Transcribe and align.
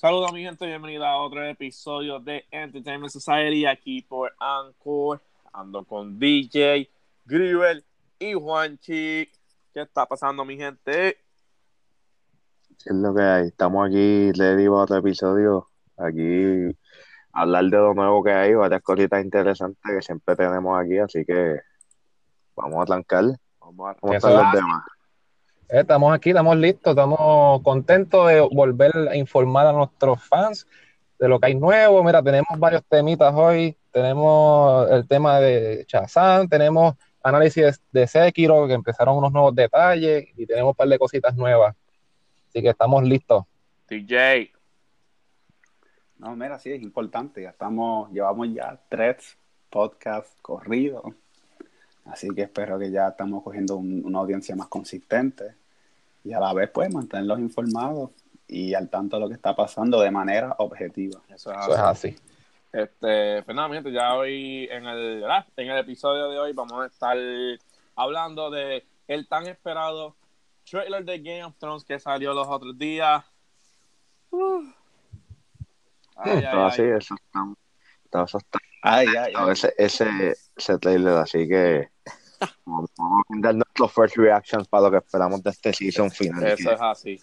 Saludos 0.00 0.32
mi 0.32 0.42
gente, 0.42 0.64
bienvenida 0.64 1.10
a 1.10 1.18
otro 1.18 1.44
episodio 1.44 2.20
de 2.20 2.46
Entertainment 2.50 3.12
Society 3.12 3.66
aquí 3.66 4.00
por 4.00 4.32
Anchor. 4.38 5.20
Ando 5.52 5.84
con 5.84 6.18
DJ, 6.18 6.88
Gribel 7.26 7.84
y 8.18 8.32
Juanchi. 8.32 9.28
¿Qué 9.74 9.82
está 9.82 10.06
pasando 10.06 10.42
mi 10.42 10.56
gente? 10.56 11.18
es 12.82 12.94
lo 12.94 13.14
que 13.14 13.20
hay? 13.20 13.48
Estamos 13.48 13.86
aquí, 13.86 14.32
le 14.32 14.56
digo 14.56 14.78
otro 14.78 14.96
episodio. 14.96 15.68
Aquí 15.98 16.74
hablar 17.34 17.64
de 17.64 17.76
lo 17.76 17.92
nuevo 17.92 18.24
que 18.24 18.32
hay, 18.32 18.54
varias 18.54 18.80
cositas 18.80 19.22
interesantes 19.22 19.82
que 19.84 20.00
siempre 20.00 20.34
tenemos 20.34 20.80
aquí, 20.80 20.96
así 20.96 21.26
que 21.26 21.60
vamos 22.56 22.80
a 22.80 22.86
trancar. 22.86 23.24
Vamos 23.60 23.96
a 24.02 24.14
están 24.14 24.32
los 24.32 24.52
demás. 24.54 24.82
Eh, 25.72 25.80
estamos 25.80 26.12
aquí, 26.12 26.30
estamos 26.30 26.56
listos, 26.56 26.90
estamos 26.90 27.62
contentos 27.62 28.26
de 28.28 28.40
volver 28.40 28.90
a 29.08 29.16
informar 29.16 29.68
a 29.68 29.72
nuestros 29.72 30.20
fans 30.24 30.66
de 31.16 31.28
lo 31.28 31.38
que 31.38 31.46
hay 31.46 31.54
nuevo. 31.54 32.02
Mira, 32.02 32.20
tenemos 32.22 32.58
varios 32.58 32.82
temitas 32.86 33.32
hoy. 33.34 33.76
Tenemos 33.92 34.90
el 34.90 35.06
tema 35.06 35.38
de 35.38 35.84
Chazán, 35.86 36.48
tenemos 36.48 36.94
análisis 37.22 37.80
de 37.92 38.06
Sekiro, 38.08 38.66
que 38.66 38.72
empezaron 38.72 39.16
unos 39.16 39.32
nuevos 39.32 39.54
detalles 39.54 40.28
y 40.36 40.44
tenemos 40.44 40.70
un 40.70 40.74
par 40.74 40.88
de 40.88 40.98
cositas 40.98 41.36
nuevas. 41.36 41.76
Así 42.48 42.62
que 42.62 42.70
estamos 42.70 43.04
listos. 43.04 43.44
DJ. 43.88 44.52
No, 46.18 46.34
mira, 46.34 46.58
sí, 46.58 46.72
es 46.72 46.82
importante. 46.82 47.42
Ya 47.42 47.50
estamos, 47.50 48.10
llevamos 48.10 48.48
ya 48.52 48.80
tres 48.88 49.38
podcasts 49.70 50.36
corridos. 50.42 51.04
Así 52.06 52.28
que 52.34 52.42
espero 52.42 52.78
que 52.78 52.90
ya 52.90 53.08
estamos 53.08 53.42
cogiendo 53.42 53.76
una 53.76 54.18
audiencia 54.18 54.56
más 54.56 54.68
consistente 54.68 55.54
y 56.24 56.32
a 56.32 56.40
la 56.40 56.52
vez, 56.52 56.70
pues, 56.70 56.92
mantenerlos 56.92 57.38
informados 57.38 58.10
y 58.48 58.74
al 58.74 58.88
tanto 58.88 59.16
de 59.16 59.20
lo 59.22 59.28
que 59.28 59.34
está 59.34 59.54
pasando 59.54 60.00
de 60.00 60.10
manera 60.10 60.54
objetiva. 60.58 61.20
Eso 61.28 61.52
es 61.52 61.78
así. 61.78 62.16
Este, 62.72 63.42
pues 63.42 63.56
ya 63.92 64.14
hoy 64.14 64.68
en 64.70 64.86
el, 64.86 65.24
en 65.56 65.70
el 65.70 65.78
episodio 65.78 66.28
de 66.28 66.38
hoy 66.38 66.52
vamos 66.52 66.84
a 66.84 66.86
estar 66.86 67.16
hablando 67.96 68.48
de 68.50 68.84
el 69.08 69.26
tan 69.26 69.46
esperado 69.48 70.14
trailer 70.68 71.04
de 71.04 71.18
Game 71.18 71.44
of 71.44 71.56
Thrones 71.58 71.84
que 71.84 71.98
salió 71.98 72.32
los 72.32 72.46
otros 72.46 72.78
días. 72.78 73.24
Ay, 76.16 76.44
así, 76.44 76.82
eso 76.82 77.14
está, 77.14 78.22
eso 78.22 78.38
está. 78.38 78.58
Ay, 78.82 79.08
ay, 79.08 79.34
Ese, 79.50 79.74
ese, 79.76 80.34
ese 80.56 80.78
trailer, 80.78 81.14
así 81.14 81.46
que 81.46 81.88
vamos 82.64 82.90
a 82.98 83.22
dar 83.40 83.54
nuestros 83.54 83.92
first 83.92 84.16
reactions 84.16 84.66
para 84.68 84.84
lo 84.84 84.90
que 84.90 84.96
esperamos 84.98 85.42
de 85.42 85.50
este 85.50 85.72
season 85.72 86.10
final. 86.10 86.46
Eso 86.46 86.72
es 86.72 86.80
así. 86.80 87.20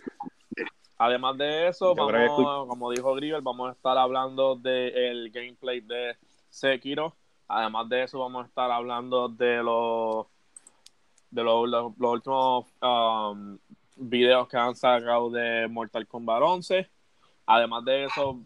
Además 0.99 1.37
de 1.37 1.67
eso, 1.67 1.93
vamos, 1.93 2.67
como 2.67 2.91
dijo 2.91 3.13
Grieber, 3.13 3.41
vamos 3.41 3.69
a 3.69 3.73
estar 3.73 3.97
hablando 3.97 4.55
del 4.55 5.29
gameplay 5.31 5.81
de 5.81 6.17
Sekiro. 6.49 7.15
Además 7.47 7.87
de 7.87 8.03
eso, 8.03 8.19
vamos 8.19 8.45
a 8.45 8.47
estar 8.47 8.71
hablando 8.71 9.29
de 9.29 9.63
los 9.63 10.25
de 11.29 11.43
los, 11.43 11.69
los, 11.69 11.93
últimos 11.99 12.65
um, 12.81 13.57
videos 13.95 14.47
que 14.47 14.57
han 14.57 14.75
sacado 14.75 15.29
de 15.29 15.67
Mortal 15.67 16.07
Kombat 16.07 16.41
11. 16.41 16.89
Además 17.45 17.85
de 17.85 18.05
eso, 18.05 18.39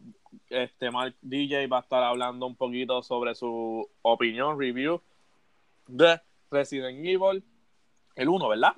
este 0.49 0.91
Mark 0.91 1.15
DJ 1.21 1.67
va 1.67 1.77
a 1.77 1.81
estar 1.81 2.03
hablando 2.03 2.45
un 2.45 2.55
poquito 2.55 3.01
sobre 3.03 3.35
su 3.35 3.87
opinión, 4.01 4.59
review 4.59 5.01
de 5.87 6.19
Resident 6.49 7.05
Evil, 7.05 7.43
el 8.15 8.29
1, 8.29 8.49
¿verdad? 8.49 8.75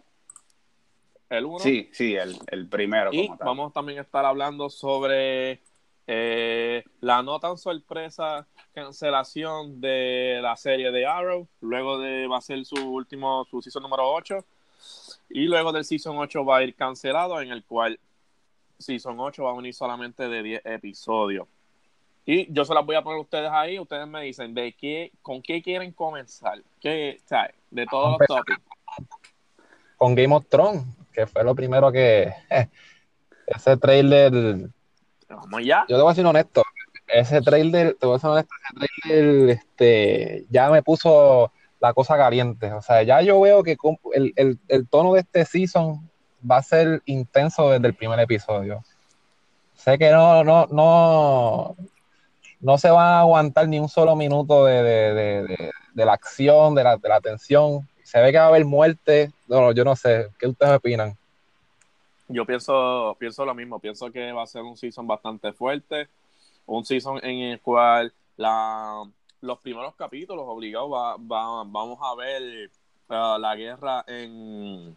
El 1.30 1.46
1. 1.46 1.60
Sí, 1.60 1.90
sí, 1.92 2.16
el, 2.16 2.38
el 2.48 2.68
primero. 2.68 3.12
Y 3.12 3.30
vamos 3.40 3.74
también 3.74 4.00
a 4.00 4.02
estar 4.02 4.26
hablando 4.26 4.70
sobre 4.70 5.62
eh, 6.06 6.84
la 7.00 7.24
no 7.24 7.40
tan 7.40 7.58
sorpresa 7.58 8.46
cancelación 8.74 9.80
de 9.80 10.40
la 10.42 10.56
serie 10.58 10.92
de 10.92 11.06
Arrow, 11.06 11.48
luego 11.62 12.00
de 12.00 12.28
va 12.28 12.38
a 12.38 12.42
ser 12.42 12.66
su 12.66 12.76
último, 12.76 13.46
su 13.50 13.62
season 13.62 13.84
número 13.84 14.12
8, 14.12 14.44
y 15.30 15.46
luego 15.46 15.72
del 15.72 15.86
season 15.86 16.18
8 16.18 16.44
va 16.44 16.58
a 16.58 16.64
ir 16.64 16.76
cancelado, 16.76 17.40
en 17.40 17.52
el 17.52 17.64
cual 17.64 18.00
season 18.84 19.20
8 19.20 19.44
va 19.44 19.52
a 19.52 19.56
venir 19.56 19.74
solamente 19.74 20.28
de 20.28 20.44
10 20.44 20.66
episodios. 20.66 21.48
Y 22.26 22.52
yo 22.54 22.64
se 22.64 22.74
las 22.74 22.86
voy 22.86 22.96
a 22.96 23.02
poner 23.02 23.18
a 23.18 23.22
ustedes 23.22 23.50
ahí, 23.52 23.80
ustedes 23.80 24.08
me 24.08 24.22
dicen 24.22 24.54
de 24.54 24.74
qué, 24.74 25.12
con 25.22 25.42
qué 25.42 25.62
quieren 25.62 25.92
comenzar, 25.92 26.62
¿Qué, 26.80 27.18
de 27.70 27.86
todos 27.86 28.18
los 28.18 28.28
tópicos. 28.28 28.64
Con 29.98 30.16
Game 30.16 30.34
of 30.34 30.46
Thrones, 30.48 30.84
que 31.12 31.28
fue 31.28 31.44
lo 31.44 31.54
primero 31.54 31.92
que 31.92 32.34
ese 33.48 33.78
trailer 33.78 34.70
Vamos 35.30 35.66
ya. 35.66 35.86
Yo 35.90 35.98
te 35.98 36.02
voy 36.02 36.10
a 36.10 36.14
decir 36.14 36.26
honesto, 36.26 36.64
ese 37.08 37.42
trailer, 37.42 37.96
te 38.00 38.06
voy 38.06 38.14
a 38.14 38.18
decir 38.18 38.30
honesto, 38.30 38.54
ese 38.56 38.88
trailer 39.04 39.50
este, 39.50 40.46
ya 40.50 40.70
me 40.70 40.82
puso 40.82 41.52
la 41.80 41.94
cosa 41.94 42.18
caliente. 42.18 42.72
O 42.72 42.82
sea, 42.82 43.04
ya 43.04 43.22
yo 43.22 43.42
veo 43.42 43.64
que 43.64 43.76
el, 44.14 44.34
el, 44.36 44.60
el 44.68 44.88
tono 44.88 45.14
de 45.14 45.22
este 45.22 45.46
season 45.46 46.10
va 46.50 46.58
a 46.58 46.64
ser 46.64 47.02
intenso 47.06 47.70
desde 47.70 47.88
el 47.88 47.94
primer 47.94 48.20
episodio. 48.20 48.84
Sé 49.76 49.98
que 49.98 50.12
no, 50.12 50.44
no, 50.44 50.68
no, 50.68 51.76
no 52.62 52.78
se 52.78 52.90
va 52.90 53.18
a 53.18 53.20
aguantar 53.22 53.68
ni 53.68 53.80
un 53.80 53.90
solo 53.90 54.16
minuto 54.16 54.66
de, 54.66 54.84
de, 54.84 55.72
de, 55.94 56.06
la 56.06 56.14
acción, 56.14 56.76
de 56.76 56.84
la, 56.84 57.00
la 57.02 57.22
tensión. 57.22 57.88
Se 58.04 58.22
ve 58.22 58.32
que 58.32 58.38
va 58.38 58.46
a 58.46 58.48
haber 58.48 58.66
muerte. 58.66 59.32
No, 59.48 59.72
yo 59.72 59.84
no 59.84 59.96
sé. 59.96 60.30
¿Qué 60.40 60.48
ustedes 60.48 60.78
opinan? 60.78 61.18
Yo 62.28 62.46
pienso, 62.46 63.16
pienso 63.20 63.46
lo 63.46 63.54
mismo, 63.54 63.80
pienso 63.80 64.12
que 64.12 64.32
va 64.32 64.44
a 64.44 64.48
ser 64.48 64.62
un 64.62 64.78
season 64.78 65.06
bastante 65.06 65.52
fuerte, 65.52 66.08
un 66.66 66.86
season 66.86 67.20
en 67.24 67.40
el 67.52 67.60
cual 67.60 68.14
la, 68.38 69.04
los 69.42 69.60
primeros 69.60 69.94
capítulos 69.96 70.46
obligados 70.48 70.90
va, 70.90 71.16
vamos 71.18 72.00
a 72.02 72.16
ver 72.16 72.72
uh, 73.10 73.38
la 73.38 73.56
guerra 73.56 74.06
en 74.08 74.96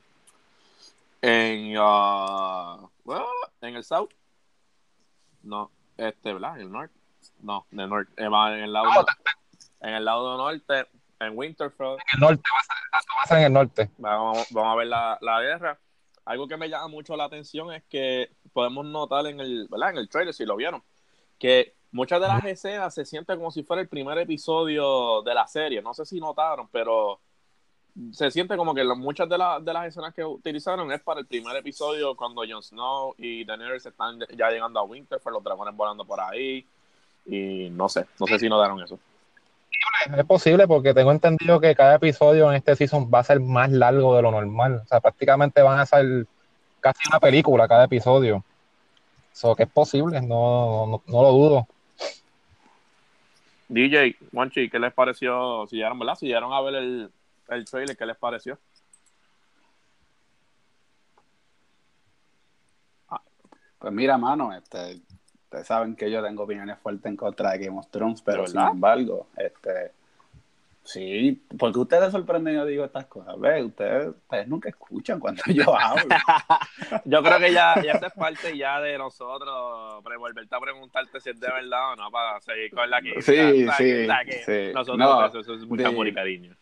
en 1.22 1.78
uh, 1.78 2.91
en 3.60 3.77
el 3.77 3.84
south. 3.84 4.12
No 5.43 5.71
este 5.97 6.32
verdad 6.32 6.56
en 6.56 6.66
el 6.66 6.72
norte 6.72 6.94
no 7.41 7.66
en 7.72 7.81
el 7.81 7.88
norte 7.88 8.12
eh, 8.16 8.27
en 8.27 8.65
el 8.65 8.72
lado 8.72 9.06
en 9.81 9.94
el 9.94 10.05
lado 10.05 10.37
norte 10.37 10.87
en 11.21 11.37
Winterfell. 11.37 11.93
En 11.93 11.99
el 12.15 12.21
norte 12.21 12.43
va 12.53 13.22
a 13.22 13.26
ser, 13.26 13.38
en 13.38 13.44
el 13.44 13.53
norte. 13.53 13.91
Vamos, 13.99 14.47
vamos 14.50 14.72
a 14.72 14.76
ver 14.76 14.87
la, 14.87 15.19
la 15.21 15.41
guerra. 15.41 15.78
Algo 16.25 16.49
que 16.49 16.56
me 16.56 16.69
llama 16.69 16.88
mucho 16.88 17.16
la 17.16 17.25
atención 17.25 17.72
es 17.72 17.84
que 17.84 18.31
podemos 18.53 18.84
notar 18.84 19.26
en 19.26 19.41
el, 19.41 19.69
¿verdad? 19.71 19.91
En 19.91 19.99
el 19.99 20.09
trailer, 20.09 20.34
si 20.34 20.44
lo 20.44 20.56
vieron, 20.56 20.82
que 21.38 21.76
muchas 21.93 22.21
de 22.21 22.28
las 22.28 22.44
escenas 22.44 22.94
se 22.94 23.05
sienten 23.05 23.38
como 23.38 23.50
si 23.50 23.62
fuera 23.62 23.81
el 23.81 23.88
primer 23.88 24.19
episodio 24.19 25.22
de 25.22 25.34
la 25.34 25.47
serie. 25.47 25.81
No 25.82 25.94
sé 25.94 26.05
si 26.05 26.21
notaron, 26.21 26.69
pero 26.69 27.21
se 28.12 28.30
siente 28.30 28.56
como 28.56 28.74
que 28.74 28.84
muchas 28.84 29.28
de, 29.28 29.36
de 29.36 29.72
las 29.72 29.86
escenas 29.86 30.12
que 30.14 30.24
utilizaron 30.24 30.92
es 30.92 31.00
para 31.00 31.20
el 31.20 31.26
primer 31.26 31.56
episodio 31.56 32.14
cuando 32.14 32.42
Jon 32.48 32.62
Snow 32.62 33.14
y 33.18 33.44
Daenerys 33.44 33.86
están 33.86 34.18
ya 34.36 34.50
llegando 34.50 34.80
a 34.80 34.82
Winterfell, 34.82 35.32
los 35.32 35.42
dragones 35.42 35.74
volando 35.74 36.04
por 36.04 36.20
ahí. 36.20 36.66
Y 37.24 37.70
no 37.70 37.88
sé, 37.88 38.06
no 38.20 38.26
sé 38.26 38.38
si 38.38 38.48
notaron 38.48 38.82
eso. 38.82 38.98
Es 40.16 40.24
posible 40.24 40.68
porque 40.68 40.94
tengo 40.94 41.10
entendido 41.10 41.58
que 41.58 41.74
cada 41.74 41.96
episodio 41.96 42.50
en 42.50 42.56
este 42.56 42.76
season 42.76 43.10
va 43.12 43.20
a 43.20 43.24
ser 43.24 43.40
más 43.40 43.70
largo 43.70 44.14
de 44.14 44.22
lo 44.22 44.30
normal. 44.30 44.82
O 44.84 44.86
sea, 44.86 45.00
prácticamente 45.00 45.62
van 45.62 45.80
a 45.80 45.86
ser 45.86 46.26
casi 46.80 47.00
una 47.08 47.18
película 47.18 47.66
cada 47.66 47.84
episodio. 47.84 48.44
Eso 49.32 49.56
que 49.56 49.64
es 49.64 49.70
posible, 49.70 50.20
no, 50.20 51.02
no, 51.06 51.22
lo 51.22 51.32
dudo. 51.32 51.68
DJ, 53.68 54.16
Juanchi, 54.32 54.70
¿qué 54.70 54.78
les 54.78 54.92
pareció? 54.92 55.66
Si 55.68 55.76
llegaron, 55.76 55.98
¿verdad? 55.98 56.14
Si 56.14 56.26
llegaron 56.26 56.52
a 56.52 56.60
ver 56.60 56.74
el, 56.76 57.10
el 57.48 57.64
trailer, 57.64 57.96
¿qué 57.96 58.06
les 58.06 58.16
pareció? 58.16 58.58
Pues 63.78 63.92
mira, 63.92 64.16
mano, 64.18 64.52
este, 64.52 65.00
ustedes 65.44 65.66
saben 65.66 65.94
que 65.94 66.10
yo 66.10 66.22
tengo 66.22 66.44
opiniones 66.44 66.78
fuertes 66.78 67.06
en 67.06 67.16
contra 67.16 67.52
de 67.52 67.66
Game 67.66 67.78
of 67.78 67.87
Thrones, 67.88 68.22
pero 68.22 68.46
sin 68.46 68.60
embargo, 68.60 69.28
este, 69.37 69.93
sí, 70.82 71.40
porque 71.58 71.78
ustedes 71.78 72.10
sorprenden 72.10 72.54
yo 72.54 72.64
digo 72.64 72.84
estas 72.84 73.06
cosas, 73.06 73.38
ve, 73.38 73.62
ustedes, 73.62 74.08
ustedes 74.08 74.49
nunca 74.49 74.70
escuchan 74.70 75.20
cuando 75.20 75.42
yo 75.54 75.78
hablo. 75.78 76.02
yo 77.04 77.22
creo 77.22 77.38
que 77.38 77.52
ya, 77.52 77.81
ya 77.82 77.92
es 77.92 78.12
parte 78.14 78.56
ya 78.56 78.81
de 78.81 78.96
nosotros, 78.96 80.02
volverte 80.02 80.56
a 80.56 80.58
preguntarte 80.58 81.20
si 81.20 81.31
es 81.31 81.38
de 81.38 81.46
verdad 81.46 81.92
o 81.92 81.96
no, 81.96 82.10
para 82.10 82.40
seguir 82.40 82.75
con 82.75 82.88
la 82.90 83.00
que... 83.02 83.20
Sí, 83.20 83.69
sí, 83.76 84.08
sí. 84.44 84.72
Nosotros, 84.75 84.99
no, 84.99 85.26
eso, 85.26 85.54
es 85.54 85.66
mucho 85.66 85.87
amor 85.87 86.08
y 86.08 86.14
cariño. 86.14 86.56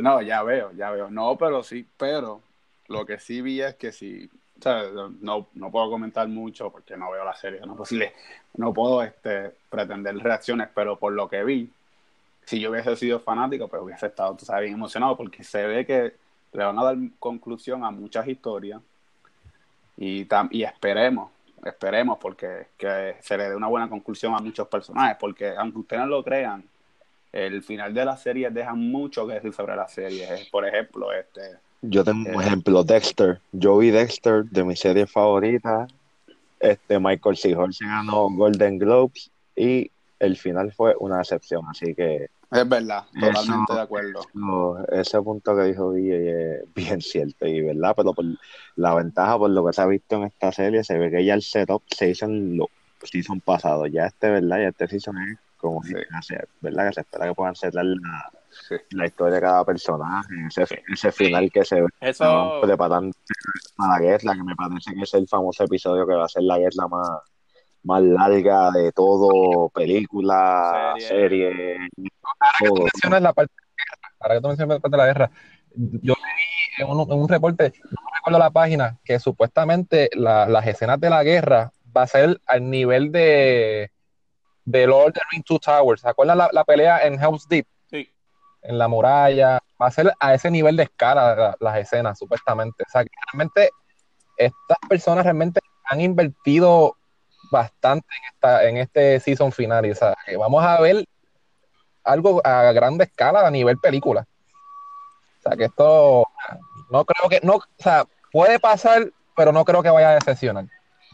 No, 0.00 0.22
ya 0.22 0.42
veo, 0.42 0.72
ya 0.72 0.90
veo. 0.90 1.10
No, 1.10 1.36
pero 1.36 1.62
sí, 1.62 1.86
pero 1.96 2.42
lo 2.88 3.04
que 3.06 3.18
sí 3.18 3.40
vi 3.40 3.60
es 3.60 3.74
que 3.76 3.92
si 3.92 4.28
no, 5.20 5.46
no 5.54 5.70
puedo 5.70 5.90
comentar 5.90 6.26
mucho 6.28 6.70
porque 6.70 6.96
no 6.96 7.10
veo 7.10 7.24
la 7.24 7.34
serie, 7.34 7.60
no, 7.60 7.76
no 8.56 8.72
puedo 8.72 9.02
este, 9.02 9.52
pretender 9.70 10.16
reacciones, 10.16 10.68
pero 10.74 10.98
por 10.98 11.12
lo 11.12 11.28
que 11.28 11.44
vi, 11.44 11.70
si 12.44 12.58
yo 12.58 12.70
hubiese 12.70 12.96
sido 12.96 13.20
fanático, 13.20 13.68
pues 13.68 13.82
hubiese 13.82 14.06
estado, 14.06 14.34
tú 14.34 14.44
sabes, 14.44 14.64
bien 14.64 14.74
emocionado 14.74 15.16
porque 15.16 15.44
se 15.44 15.66
ve 15.66 15.86
que 15.86 16.14
le 16.52 16.64
van 16.64 16.78
a 16.78 16.84
dar 16.84 16.96
conclusión 17.18 17.84
a 17.84 17.90
muchas 17.90 18.26
historias 18.26 18.80
y, 19.96 20.26
y 20.50 20.62
esperemos 20.62 21.30
esperemos 21.64 22.18
porque 22.18 22.68
que 22.76 23.16
se 23.20 23.36
le 23.36 23.48
dé 23.48 23.56
una 23.56 23.66
buena 23.66 23.88
conclusión 23.88 24.34
a 24.34 24.38
muchos 24.38 24.68
personajes, 24.68 25.16
porque 25.18 25.54
aunque 25.56 25.78
ustedes 25.78 26.02
no 26.02 26.08
lo 26.08 26.24
crean, 26.24 26.64
el 27.46 27.62
final 27.62 27.94
de 27.94 28.04
la 28.04 28.16
serie 28.16 28.50
deja 28.50 28.74
mucho 28.74 29.26
que 29.26 29.34
decir 29.34 29.52
sobre 29.52 29.76
la 29.76 29.88
serie. 29.88 30.28
Por 30.50 30.66
ejemplo, 30.66 31.12
este... 31.12 31.58
Yo 31.82 32.02
tengo 32.04 32.28
un 32.30 32.40
eh, 32.40 32.46
ejemplo, 32.46 32.82
Dexter. 32.82 33.40
Yo 33.52 33.78
vi 33.78 33.90
Dexter 33.90 34.44
de 34.44 34.64
mi 34.64 34.74
serie 34.74 35.06
favorita. 35.06 35.86
Este 36.58 36.98
Michael 36.98 37.36
C. 37.36 37.56
se 37.70 37.84
ganó 37.84 38.28
Golden 38.30 38.78
Globes 38.78 39.30
y 39.54 39.90
el 40.18 40.36
final 40.36 40.72
fue 40.72 40.94
una 40.98 41.20
excepción, 41.20 41.64
así 41.68 41.94
que 41.94 42.28
es 42.50 42.66
verdad, 42.66 43.04
totalmente 43.12 43.74
de 43.74 43.80
acuerdo. 43.80 44.20
ese 44.90 45.20
punto 45.20 45.54
que 45.54 45.64
dijo 45.64 45.92
Guille 45.92 46.60
es 46.60 46.74
bien 46.74 47.02
cierto, 47.02 47.46
y 47.46 47.60
verdad, 47.60 47.92
pero 47.94 48.14
por 48.14 48.24
la 48.76 48.94
ventaja, 48.94 49.36
por 49.36 49.50
lo 49.50 49.66
que 49.66 49.74
se 49.74 49.82
ha 49.82 49.86
visto 49.86 50.16
en 50.16 50.24
esta 50.24 50.50
serie, 50.50 50.82
se 50.82 50.96
ve 50.98 51.10
que 51.10 51.24
ya 51.24 51.34
el 51.34 51.42
setup 51.42 51.82
se 51.88 52.08
hizo 52.08 52.24
en 52.24 52.56
los 52.56 52.68
season 53.04 53.40
pasados. 53.40 53.90
Ya 53.92 54.06
este, 54.06 54.30
¿verdad? 54.30 54.62
Ya 54.62 54.68
este 54.68 54.88
season 54.88 55.18
es 55.18 55.38
como 55.58 55.82
sí. 55.82 55.94
¿verdad? 56.60 56.88
Que 56.88 56.94
se 56.94 57.00
espera 57.00 57.26
que 57.26 57.34
puedan 57.34 57.54
cerrar 57.54 57.84
la, 57.84 58.30
la 58.90 59.06
historia 59.06 59.34
de 59.34 59.40
cada 59.40 59.64
personaje, 59.64 60.28
ese, 60.48 60.82
ese 60.92 61.12
final 61.12 61.50
que 61.52 61.64
se 61.64 61.80
ve 61.82 61.88
Eso... 62.00 62.60
preparando 62.62 63.16
para 63.76 63.94
la 63.94 64.00
guerra, 64.00 64.34
que 64.34 64.42
me 64.42 64.56
parece 64.56 64.94
que 64.94 65.02
es 65.02 65.14
el 65.14 65.28
famoso 65.28 65.64
episodio 65.64 66.06
que 66.06 66.14
va 66.14 66.24
a 66.24 66.28
ser 66.28 66.42
la 66.42 66.58
guerra 66.58 66.88
más 66.88 67.08
más 67.84 68.02
larga 68.02 68.70
de 68.72 68.92
todo, 68.92 69.68
película, 69.70 70.94
serie. 70.98 71.78
Ahora 72.22 72.52
que 72.60 73.00
tú 73.00 73.10
la 73.10 73.32
parte 73.32 73.52
de 73.54 73.62
la 73.64 73.84
guerra, 73.84 74.14
ahora 74.20 74.34
que 74.34 74.40
tú 74.40 74.48
mencionas 74.48 74.76
la 74.76 74.80
parte 74.80 74.96
de 74.96 74.98
la 74.98 75.06
guerra, 75.06 75.30
yo 76.02 76.14
leí 76.14 76.84
en 76.84 76.90
un, 76.90 77.10
en 77.10 77.18
un 77.18 77.28
reporte, 77.28 77.72
no 77.84 77.98
recuerdo 78.14 78.38
la 78.38 78.50
página, 78.50 78.98
que 79.04 79.18
supuestamente 79.18 80.10
la, 80.14 80.46
las 80.48 80.66
escenas 80.66 81.00
de 81.00 81.08
la 81.08 81.22
guerra 81.22 81.72
va 81.96 82.02
a 82.02 82.06
ser 82.06 82.40
al 82.46 82.68
nivel 82.68 83.12
de, 83.12 83.90
de 84.70 84.86
Lord 84.86 85.08
of 85.08 85.12
the 85.14 85.20
Rings 85.32 85.44
Two 85.44 85.58
Towers. 85.58 86.02
¿Se 86.02 86.08
acuerdan 86.08 86.38
la, 86.38 86.50
la, 86.52 86.64
pelea 86.64 87.06
en 87.06 87.18
House 87.18 87.48
Deep? 87.48 87.66
Sí. 87.90 88.12
En 88.62 88.78
la 88.78 88.86
muralla. 88.86 89.60
Va 89.80 89.86
a 89.86 89.90
ser 89.90 90.12
a 90.20 90.34
ese 90.34 90.50
nivel 90.50 90.76
de 90.76 90.82
escala 90.84 91.34
la, 91.34 91.56
las 91.58 91.78
escenas, 91.78 92.18
supuestamente. 92.18 92.84
O 92.86 92.90
sea, 92.90 93.02
que 93.02 93.10
realmente 93.32 93.70
estas 94.36 94.78
personas 94.88 95.24
realmente 95.24 95.60
han 95.84 96.00
invertido 96.00 96.96
bastante 97.50 98.06
en, 98.06 98.34
esta, 98.34 98.64
en 98.68 98.76
este 98.76 99.20
season 99.20 99.52
final. 99.52 99.90
O 99.90 99.94
sea, 99.94 100.14
que 100.26 100.36
vamos 100.36 100.62
a 100.62 100.80
ver 100.80 101.06
algo 102.04 102.42
a 102.44 102.72
grande 102.72 103.04
escala 103.04 103.46
a 103.46 103.50
nivel 103.50 103.78
película. 103.78 104.26
O 105.38 105.42
sea, 105.42 105.56
que 105.56 105.64
esto 105.64 106.26
no 106.90 107.04
creo 107.06 107.28
que, 107.30 107.40
no, 107.42 107.54
o 107.54 107.62
sea, 107.78 108.04
puede 108.32 108.58
pasar, 108.58 109.10
pero 109.34 109.50
no 109.50 109.64
creo 109.64 109.82
que 109.82 109.90
vaya 109.90 110.10
a 110.10 110.14
decepcionar. 110.14 110.66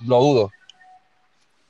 Lo 0.05 0.19
dudo. 0.19 0.51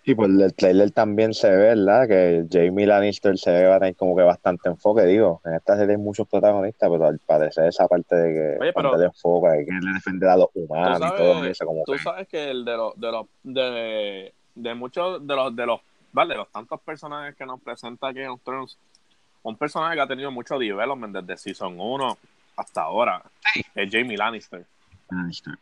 Y 0.06 0.14
por 0.14 0.26
el 0.26 0.54
trailer 0.54 0.90
también 0.90 1.32
se 1.32 1.50
ve, 1.50 1.74
¿verdad? 1.74 2.06
Que 2.06 2.44
Jamie 2.50 2.86
Lannister 2.86 3.38
se 3.38 3.50
ve 3.50 3.66
va 3.66 3.76
a 3.76 3.78
tener 3.78 3.96
como 3.96 4.14
que 4.14 4.22
bastante 4.22 4.68
enfoque, 4.68 5.02
digo. 5.06 5.40
En 5.44 5.54
esta 5.54 5.76
serie 5.76 5.96
hay 5.96 6.00
muchos 6.00 6.28
protagonistas, 6.28 6.90
pero 6.90 7.06
al 7.06 7.18
parecer 7.20 7.68
esa 7.68 7.88
parte 7.88 8.14
de 8.14 8.34
que 8.34 8.58
Oye, 8.60 8.72
pero, 8.74 8.98
de 8.98 9.06
enfoque, 9.06 9.48
hay 9.48 9.64
que 9.64 9.72
defender 9.94 10.28
a 10.28 10.36
los 10.36 10.48
humanos 10.54 11.00
y 11.00 11.16
todo 11.16 11.44
eso. 11.46 11.64
Como 11.64 11.84
tú 11.84 11.92
que... 11.92 11.98
sabes 11.98 12.28
que 12.28 12.50
el 12.50 12.64
de 12.66 12.76
los, 12.76 13.00
de 13.00 13.12
los, 13.12 13.26
de, 13.42 14.32
de 14.54 14.74
muchos 14.74 15.26
de 15.26 15.34
los 15.34 15.56
de 15.56 15.66
los 15.66 15.80
vale 16.12 16.36
los 16.36 16.48
tantos 16.48 16.80
personajes 16.80 17.34
que 17.34 17.44
nos 17.44 17.60
presenta 17.60 18.12
Game 18.12 18.28
of 18.28 18.40
Thrones 18.44 18.78
un 19.42 19.56
personaje 19.56 19.96
que 19.96 20.00
ha 20.00 20.06
tenido 20.06 20.30
mucho 20.30 20.58
development 20.58 21.16
desde 21.16 21.36
season 21.36 21.74
1 21.78 22.18
hasta 22.56 22.82
ahora 22.82 23.22
es 23.74 23.90
Jamie 23.90 24.16
Lannister 24.16 24.64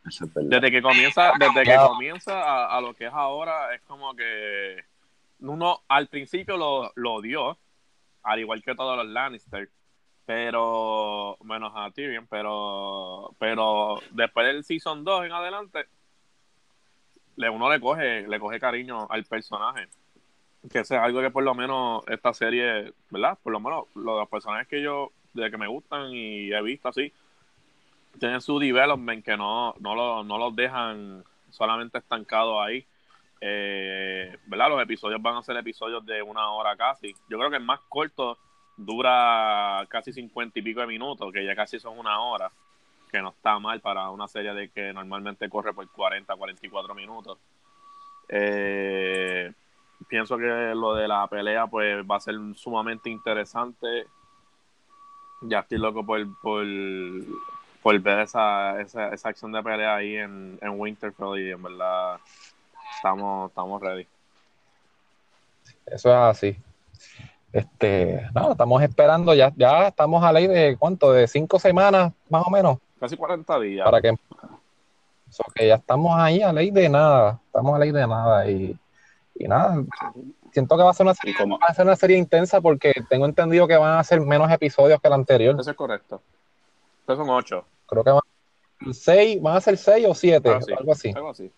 Eso 0.07 0.25
es 0.25 0.35
verdad. 0.35 0.51
desde 0.51 0.71
que 0.71 0.83
comienza 0.83 1.33
desde 1.39 1.63
que 1.65 1.77
comienza 1.77 2.43
a, 2.43 2.77
a, 2.77 2.81
lo 2.81 2.95
que 2.95 3.07
es 3.07 3.13
ahora 3.13 3.75
es 3.75 3.81
como 3.83 4.15
que 4.15 4.85
uno 5.41 5.81
al 5.89 6.07
principio 6.07 6.57
lo, 6.57 6.93
lo 6.95 7.15
odió 7.15 7.59
al 8.23 8.41
igual 8.41 8.63
que 8.63 8.75
todos 8.75 8.97
los 8.97 9.07
Lannister 9.07 9.69
pero 10.25 11.37
menos 11.43 11.73
a 11.75 11.91
Tyrion 11.91 12.27
pero 12.29 13.35
pero 13.39 14.01
después 14.13 14.47
del 14.47 14.65
season 14.65 15.05
2 15.05 15.27
en 15.27 15.33
adelante 15.33 15.87
le, 17.37 17.51
uno 17.51 17.71
le 17.71 17.81
coge, 17.81 18.27
le 18.29 18.41
coge 18.41 18.61
cariño 18.61 19.07
al 19.11 19.25
personaje. 19.25 19.89
Que 20.71 20.81
es 20.81 20.93
algo 20.93 21.21
que 21.21 21.31
por 21.31 21.43
lo 21.43 21.55
menos 21.55 22.05
esta 22.09 22.33
serie, 22.33 22.93
¿verdad? 23.11 23.39
Por 23.43 23.53
lo 23.53 23.61
menos 23.61 23.87
los 23.95 24.29
personajes 24.29 24.69
que 24.69 24.81
yo, 24.81 25.11
de 25.33 25.51
que 25.51 25.59
me 25.59 25.67
gustan 25.67 26.13
y 26.13 26.53
he 26.53 26.63
visto 26.63 26.89
así, 26.89 27.13
tienen 28.19 28.41
su 28.41 28.59
development 28.59 29.25
que 29.25 29.37
no, 29.37 29.75
no, 29.81 29.95
lo, 29.95 30.25
no 30.25 30.39
los 30.39 30.55
dejan 30.55 31.25
solamente 31.51 31.99
estancados 31.99 32.65
ahí. 32.65 32.85
Eh, 33.41 34.37
¿verdad? 34.47 34.69
Los 34.71 34.83
episodios 34.83 35.21
van 35.21 35.37
a 35.37 35.43
ser 35.43 35.57
episodios 35.57 36.05
de 36.07 36.23
una 36.23 36.51
hora 36.51 36.77
casi. 36.77 37.15
Yo 37.29 37.39
creo 37.39 37.51
que 37.51 37.57
el 37.57 37.65
más 37.65 37.81
corto 37.89 38.39
dura 38.77 39.85
casi 39.89 40.13
cincuenta 40.13 40.59
y 40.59 40.63
pico 40.63 40.81
de 40.81 40.87
minutos, 40.87 41.33
que 41.33 41.45
ya 41.45 41.55
casi 41.55 41.79
son 41.79 41.99
una 41.99 42.21
hora 42.21 42.51
que 43.11 43.21
no 43.21 43.29
está 43.29 43.59
mal 43.59 43.81
para 43.81 44.11
una 44.11 44.27
serie 44.27 44.55
de 44.55 44.71
que 44.71 44.93
normalmente 44.93 45.49
corre 45.51 45.75
por 45.75 45.87
40, 45.89 46.35
44 46.35 46.95
minutos. 46.95 47.39
Eh, 48.29 49.53
pienso 50.09 50.39
que 50.39 50.73
lo 50.75 50.95
de 50.95 51.07
la 51.07 51.27
pelea 51.27 51.67
pues 51.67 52.03
va 52.11 52.17
a 52.17 52.21
ser 52.21 52.37
sumamente 52.55 53.11
interesante. 53.11 54.07
Ya 55.43 55.61
estoy 55.61 55.79
loco 55.79 56.07
por, 56.07 56.41
por, 56.41 56.65
por 57.83 57.99
ver 58.01 58.21
esa, 58.21 58.81
esa, 58.81 59.13
esa, 59.13 59.29
acción 59.29 59.53
de 59.53 59.63
pelea 59.63 59.97
ahí 59.97 60.17
en, 60.17 60.59
en 60.61 60.81
Winterfell 60.81 61.39
y 61.39 61.51
en 61.51 61.63
verdad 61.63 62.19
estamos, 62.97 63.51
estamos 63.51 63.81
ready. 63.81 64.07
Eso 65.87 66.11
es 66.11 66.15
así. 66.15 66.57
Este, 67.53 68.27
no, 68.35 68.53
estamos 68.53 68.83
esperando, 68.83 69.35
ya, 69.35 69.53
ya 69.57 69.89
estamos 69.89 70.23
a 70.25 70.33
ley 70.33 70.47
de 70.47 70.77
cuánto, 70.79 71.13
de 71.13 71.27
cinco 71.27 71.59
semanas 71.59 72.13
más 72.31 72.47
o 72.47 72.51
menos 72.51 72.79
casi 73.03 73.17
40 73.17 73.61
días. 73.61 73.85
Para 73.85 74.01
que, 74.01 74.15
so 75.29 75.43
que 75.55 75.67
ya 75.67 75.75
estamos 75.75 76.17
ahí 76.17 76.41
a 76.41 76.53
ley 76.53 76.71
de 76.71 76.89
nada, 76.89 77.41
estamos 77.47 77.75
a 77.75 77.79
ley 77.81 77.91
de 77.91 78.07
nada 78.07 78.49
y, 78.49 78.79
y 79.35 79.49
nada, 79.49 79.83
siento 80.53 80.77
que 80.77 80.85
va 80.85 80.91
a 80.91 80.95
ser 80.95 81.07
una 81.07 81.15
serie, 81.15 81.35
va 81.45 81.67
a 81.67 81.75
ser 81.75 81.85
una 81.85 81.97
serie 81.97 82.17
intensa 82.17 82.61
porque 82.61 82.93
tengo 83.09 83.27
entendido 83.27 83.67
que 83.67 83.77
van 83.77 83.99
a 83.99 84.05
ser 84.05 84.21
menos 84.21 84.51
episodios 84.53 85.01
que 85.01 85.09
la 85.09 85.17
anterior. 85.17 85.57
Eso 85.59 85.71
es 85.73 85.77
correcto. 85.77 86.23
Estos 87.01 87.19
son 87.19 87.29
8. 87.29 87.65
Creo 87.93 88.05
que 88.05 88.11
van, 88.11 88.95
seis, 88.95 89.43
van 89.43 89.57
a 89.57 89.61
ser 89.61 89.77
6 89.77 90.07
o 90.09 90.15
7, 90.15 90.49
ah, 90.49 90.63
sí. 90.63 90.73
algo 90.73 90.93
así. 90.93 91.13
Algo 91.15 91.31
así. 91.31 91.51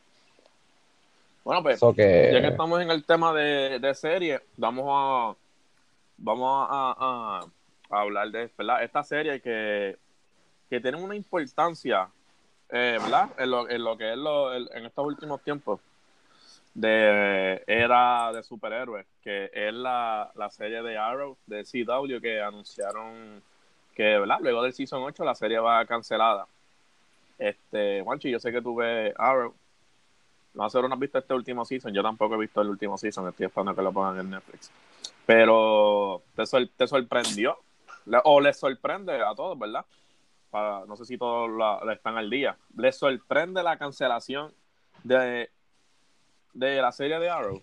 Bueno, 1.44 1.62
pues, 1.62 1.78
so 1.78 1.94
que... 1.94 2.30
ya 2.32 2.40
que 2.40 2.48
estamos 2.48 2.80
en 2.82 2.90
el 2.90 3.04
tema 3.04 3.32
de, 3.32 3.78
de 3.78 3.94
serie, 3.94 4.40
vamos 4.56 4.86
a 4.88 5.36
vamos 6.16 6.66
a, 6.68 6.94
a, 6.98 7.46
a 7.90 8.00
hablar 8.00 8.30
de 8.30 8.50
¿verdad? 8.58 8.82
esta 8.82 9.04
serie 9.04 9.40
que 9.40 9.96
que 10.68 10.80
tienen 10.80 11.04
una 11.04 11.14
importancia, 11.14 12.08
eh, 12.70 12.98
¿verdad? 13.00 13.30
En 13.38 13.50
lo, 13.50 13.68
en 13.68 13.84
lo, 13.84 13.96
que 13.96 14.10
es 14.12 14.18
lo, 14.18 14.52
en 14.54 14.86
estos 14.86 15.06
últimos 15.06 15.40
tiempos 15.42 15.80
de 16.74 17.62
era 17.66 18.32
de 18.32 18.42
superhéroes, 18.42 19.06
que 19.22 19.50
es 19.52 19.72
la, 19.72 20.32
la 20.34 20.50
serie 20.50 20.82
de 20.82 20.96
Arrow 20.96 21.36
de 21.46 21.62
CW 21.62 22.20
que 22.20 22.40
anunciaron 22.40 23.40
que, 23.94 24.18
¿verdad? 24.18 24.38
Luego 24.40 24.62
del 24.62 24.72
Season 24.72 25.02
8 25.02 25.24
la 25.24 25.34
serie 25.34 25.58
va 25.58 25.84
cancelada. 25.86 26.46
Este, 27.38 28.02
Juanchi, 28.02 28.30
yo 28.30 28.38
sé 28.38 28.52
que 28.52 28.62
tú 28.62 28.76
ves 28.76 29.14
Arrow. 29.16 29.54
No 30.54 30.70
sé, 30.70 30.80
no 30.80 30.92
has 30.92 31.00
visto 31.00 31.18
este 31.18 31.34
último 31.34 31.64
season. 31.64 31.92
Yo 31.92 32.02
tampoco 32.02 32.34
he 32.34 32.38
visto 32.38 32.60
el 32.60 32.68
último 32.68 32.96
season. 32.96 33.28
Estoy 33.28 33.46
esperando 33.46 33.74
que 33.74 33.82
lo 33.82 33.92
pongan 33.92 34.20
en 34.20 34.30
Netflix. 34.30 34.70
Pero 35.26 36.22
te, 36.36 36.46
sor 36.46 36.68
te 36.76 36.86
sorprendió. 36.86 37.58
O 38.24 38.40
les 38.40 38.58
sorprende 38.58 39.20
a 39.22 39.34
todos, 39.34 39.58
¿verdad? 39.58 39.84
no 40.86 40.94
sé 40.94 41.04
si 41.04 41.18
todos 41.18 41.50
la, 41.50 41.92
están 41.92 42.16
al 42.16 42.30
día. 42.30 42.56
¿Les 42.76 42.96
sorprende 42.96 43.60
la 43.62 43.76
cancelación 43.76 44.52
de, 45.02 45.50
de 46.52 46.80
la 46.80 46.92
serie 46.92 47.18
de 47.18 47.28
Arrow? 47.28 47.60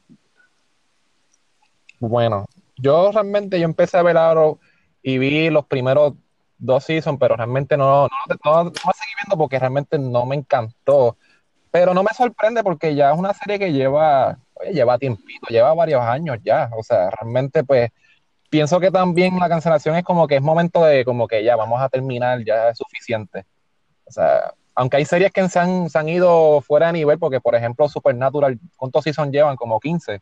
Bueno, 1.99 2.45
yo 2.75 3.11
realmente 3.11 3.57
yo 3.57 3.63
empecé 3.63 3.97
a 3.97 4.03
ver 4.03 4.17
Arrow 4.17 4.59
y 5.01 5.17
vi 5.17 5.49
los 5.49 5.65
primeros 5.65 6.13
dos 6.57 6.83
seasons, 6.83 7.19
pero 7.19 7.35
realmente 7.35 7.75
no, 7.75 8.03
no, 8.03 8.09
no, 8.45 8.63
no 8.63 8.71
seguí 8.71 9.11
viendo 9.21 9.37
porque 9.37 9.59
realmente 9.59 9.97
no 9.97 10.25
me 10.25 10.35
encantó. 10.35 11.17
Pero 11.71 11.93
no 11.93 12.03
me 12.03 12.09
sorprende 12.15 12.63
porque 12.63 12.95
ya 12.95 13.11
es 13.11 13.17
una 13.17 13.33
serie 13.33 13.57
que 13.57 13.71
lleva, 13.71 14.37
oye, 14.55 14.73
lleva 14.73 14.97
tiempito, 14.97 15.47
lleva 15.49 15.73
varios 15.73 16.01
años 16.01 16.37
ya. 16.43 16.69
O 16.77 16.83
sea, 16.83 17.09
realmente 17.09 17.63
pues 17.63 17.91
pienso 18.49 18.79
que 18.79 18.91
también 18.91 19.39
la 19.39 19.49
cancelación 19.49 19.95
es 19.95 20.03
como 20.03 20.27
que 20.27 20.35
es 20.35 20.41
momento 20.41 20.83
de 20.83 21.05
como 21.05 21.27
que 21.27 21.43
ya 21.43 21.55
vamos 21.55 21.81
a 21.81 21.89
terminar, 21.89 22.43
ya 22.43 22.69
es 22.69 22.77
suficiente. 22.77 23.45
O 24.05 24.11
sea, 24.11 24.53
aunque 24.75 24.97
hay 24.97 25.05
series 25.05 25.31
que 25.31 25.47
se 25.49 25.59
han, 25.59 25.89
se 25.89 25.97
han 25.97 26.09
ido 26.09 26.61
fuera 26.61 26.87
de 26.87 26.93
nivel, 26.93 27.17
porque 27.17 27.39
por 27.39 27.55
ejemplo 27.55 27.89
Supernatural, 27.89 28.59
¿cuántos 28.75 29.03
seasons 29.03 29.31
llevan? 29.31 29.55
Como 29.55 29.79
15. 29.79 30.21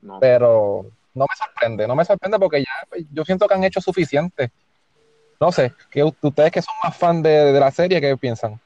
No. 0.00 0.18
Pero 0.20 0.86
no 1.16 1.24
me 1.28 1.34
sorprende, 1.36 1.86
no 1.88 1.96
me 1.96 2.04
sorprende 2.04 2.38
porque 2.38 2.60
ya 2.60 2.86
pues, 2.88 3.04
yo 3.10 3.24
siento 3.24 3.48
que 3.48 3.54
han 3.54 3.64
hecho 3.64 3.80
suficiente. 3.80 4.50
No 5.40 5.50
sé, 5.50 5.72
que 5.90 6.02
ustedes 6.04 6.50
que 6.50 6.62
son 6.62 6.74
más 6.82 6.96
fan 6.96 7.22
de, 7.22 7.52
de 7.52 7.60
la 7.60 7.70
serie, 7.70 8.00
¿qué 8.00 8.16
piensan? 8.16 8.60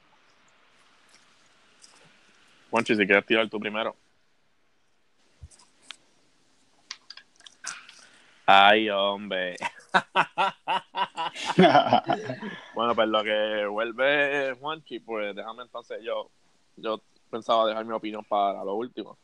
Monchi, 2.71 2.95
si 2.95 3.05
quieres 3.05 3.25
tirar 3.25 3.49
tú 3.49 3.59
primero. 3.59 3.95
Ay, 8.45 8.89
hombre. 8.89 9.55
bueno, 12.75 12.95
pues 12.95 13.07
lo 13.07 13.23
que 13.23 13.65
vuelve 13.65 14.55
Juanchi, 14.59 14.99
pues 14.99 15.35
déjame 15.35 15.63
entonces 15.63 15.99
yo, 16.03 16.29
yo 16.77 17.01
pensaba 17.29 17.67
dejar 17.67 17.85
mi 17.85 17.93
opinión 17.93 18.25
para 18.25 18.63
lo 18.63 18.75
último. 18.75 19.17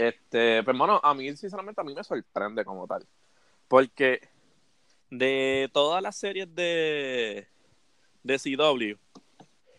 Este, 0.00 0.62
pues 0.62 0.78
bueno, 0.78 0.98
a 1.02 1.12
mí 1.12 1.36
sinceramente 1.36 1.78
a 1.78 1.84
mí 1.84 1.92
me 1.94 2.02
sorprende 2.02 2.64
como 2.64 2.86
tal. 2.86 3.06
Porque 3.68 4.26
de 5.10 5.68
todas 5.74 6.02
las 6.02 6.16
series 6.16 6.54
de, 6.54 7.46
de 8.22 8.38
CW, 8.38 8.98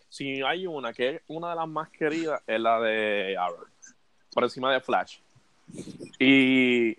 si 0.10 0.44
hay 0.44 0.68
una 0.68 0.94
que 0.94 1.10
es 1.10 1.22
una 1.26 1.50
de 1.50 1.56
las 1.56 1.68
más 1.68 1.90
queridas, 1.90 2.40
es 2.46 2.60
la 2.60 2.80
de 2.80 3.36
Arrow, 3.36 3.66
por 4.32 4.44
encima 4.44 4.72
de 4.72 4.80
Flash. 4.80 5.18
Y 6.20 6.96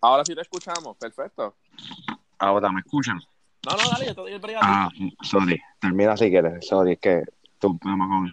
ahora 0.00 0.24
sí 0.24 0.36
te 0.36 0.42
escuchamos, 0.42 0.96
perfecto. 0.96 1.56
Ahora 2.38 2.70
me 2.70 2.82
escuchan. 2.82 3.18
No, 3.66 3.76
no, 3.76 3.90
dale, 3.90 4.06
yo 4.06 4.14
te 4.14 4.20
doy 4.20 4.32
el 4.32 4.56
Ah, 4.60 4.88
sorry, 5.22 5.60
termina 5.80 6.16
si 6.16 6.30
quieres, 6.30 6.64
sorry, 6.64 6.92
es 6.92 7.00
que 7.00 7.24
tú 7.58 7.76
con... 7.80 8.32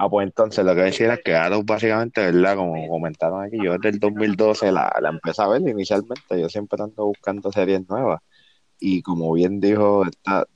Ah, 0.00 0.08
pues 0.08 0.26
entonces 0.28 0.64
lo 0.64 0.74
que 0.76 0.82
decía 0.82 1.14
es 1.14 1.20
que 1.24 1.34
Arrow 1.34 1.62
básicamente, 1.64 2.20
¿verdad? 2.20 2.56
Como 2.56 2.86
comentaron 2.88 3.42
aquí, 3.44 3.58
yo 3.62 3.72
desde 3.72 3.88
el 3.88 3.98
2012 3.98 4.70
la, 4.70 4.94
la 5.00 5.08
empecé 5.08 5.42
a 5.42 5.48
ver 5.48 5.60
inicialmente, 5.62 6.40
yo 6.40 6.48
siempre 6.48 6.80
ando 6.80 7.06
buscando 7.06 7.50
series 7.50 7.88
nuevas 7.88 8.20
y 8.78 9.02
como 9.02 9.32
bien 9.32 9.60
dijo 9.60 10.04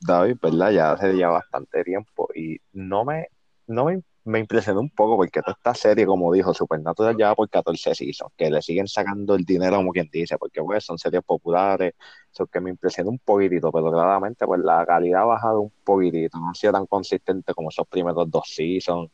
David, 0.00 0.36
¿verdad? 0.42 0.70
Ya 0.70 0.92
hace 0.92 1.16
ya 1.16 1.28
bastante 1.28 1.84
tiempo 1.84 2.28
y 2.34 2.58
no 2.72 3.04
me, 3.04 3.28
no 3.66 3.86
me, 4.24 4.38
impresionó 4.38 4.80
un 4.80 4.90
poco 4.90 5.16
porque 5.16 5.40
toda 5.40 5.54
esta 5.58 5.74
serie, 5.74 6.06
como 6.06 6.32
dijo, 6.32 6.54
Supernatural 6.54 7.16
ya 7.18 7.34
por 7.34 7.48
14 7.50 7.94
seasons, 7.94 8.32
que 8.36 8.50
le 8.50 8.62
siguen 8.62 8.86
sacando 8.88 9.34
el 9.34 9.44
dinero 9.44 9.76
como 9.76 9.92
quien 9.92 10.08
dice, 10.12 10.38
porque 10.38 10.62
pues 10.62 10.84
son 10.84 10.98
series 10.98 11.22
populares, 11.24 11.94
eso 12.32 12.46
que 12.46 12.60
me 12.60 12.70
impresionó 12.70 13.10
un 13.10 13.18
poquitito, 13.18 13.72
pero 13.72 13.90
claramente 13.90 14.46
pues 14.46 14.60
la 14.60 14.86
calidad 14.86 15.22
ha 15.22 15.24
bajado 15.26 15.60
un 15.62 15.72
poquitito, 15.84 16.38
no 16.38 16.50
ha 16.50 16.54
sido 16.54 16.72
tan 16.72 16.86
consistente 16.86 17.54
como 17.54 17.70
esos 17.70 17.86
primeros 17.88 18.30
dos 18.30 18.44
seasons, 18.46 19.10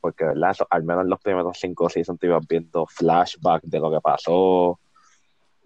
porque 0.00 0.24
verdad, 0.24 0.56
al 0.70 0.84
menos 0.84 1.04
en 1.04 1.10
los 1.10 1.20
primeros 1.20 1.58
cinco 1.58 1.88
seasons 1.88 2.18
te 2.18 2.26
ibas 2.26 2.46
viendo 2.48 2.86
flashbacks 2.86 3.68
de 3.70 3.78
lo 3.78 3.90
que 3.92 4.00
pasó 4.00 4.80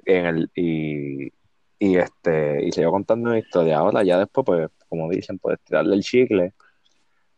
en 0.04 0.26
el, 0.26 0.50
y 1.84 1.96
este, 1.96 2.64
y 2.64 2.72
se 2.72 2.82
iba 2.82 2.90
contando 2.90 3.30
una 3.30 3.38
historia. 3.38 3.78
Ahora 3.78 4.02
ya 4.02 4.18
después, 4.18 4.44
pues, 4.46 4.70
como 4.88 5.08
dicen, 5.10 5.38
pues 5.38 5.58
tirarle 5.64 5.96
el 5.96 6.02
chicle, 6.02 6.54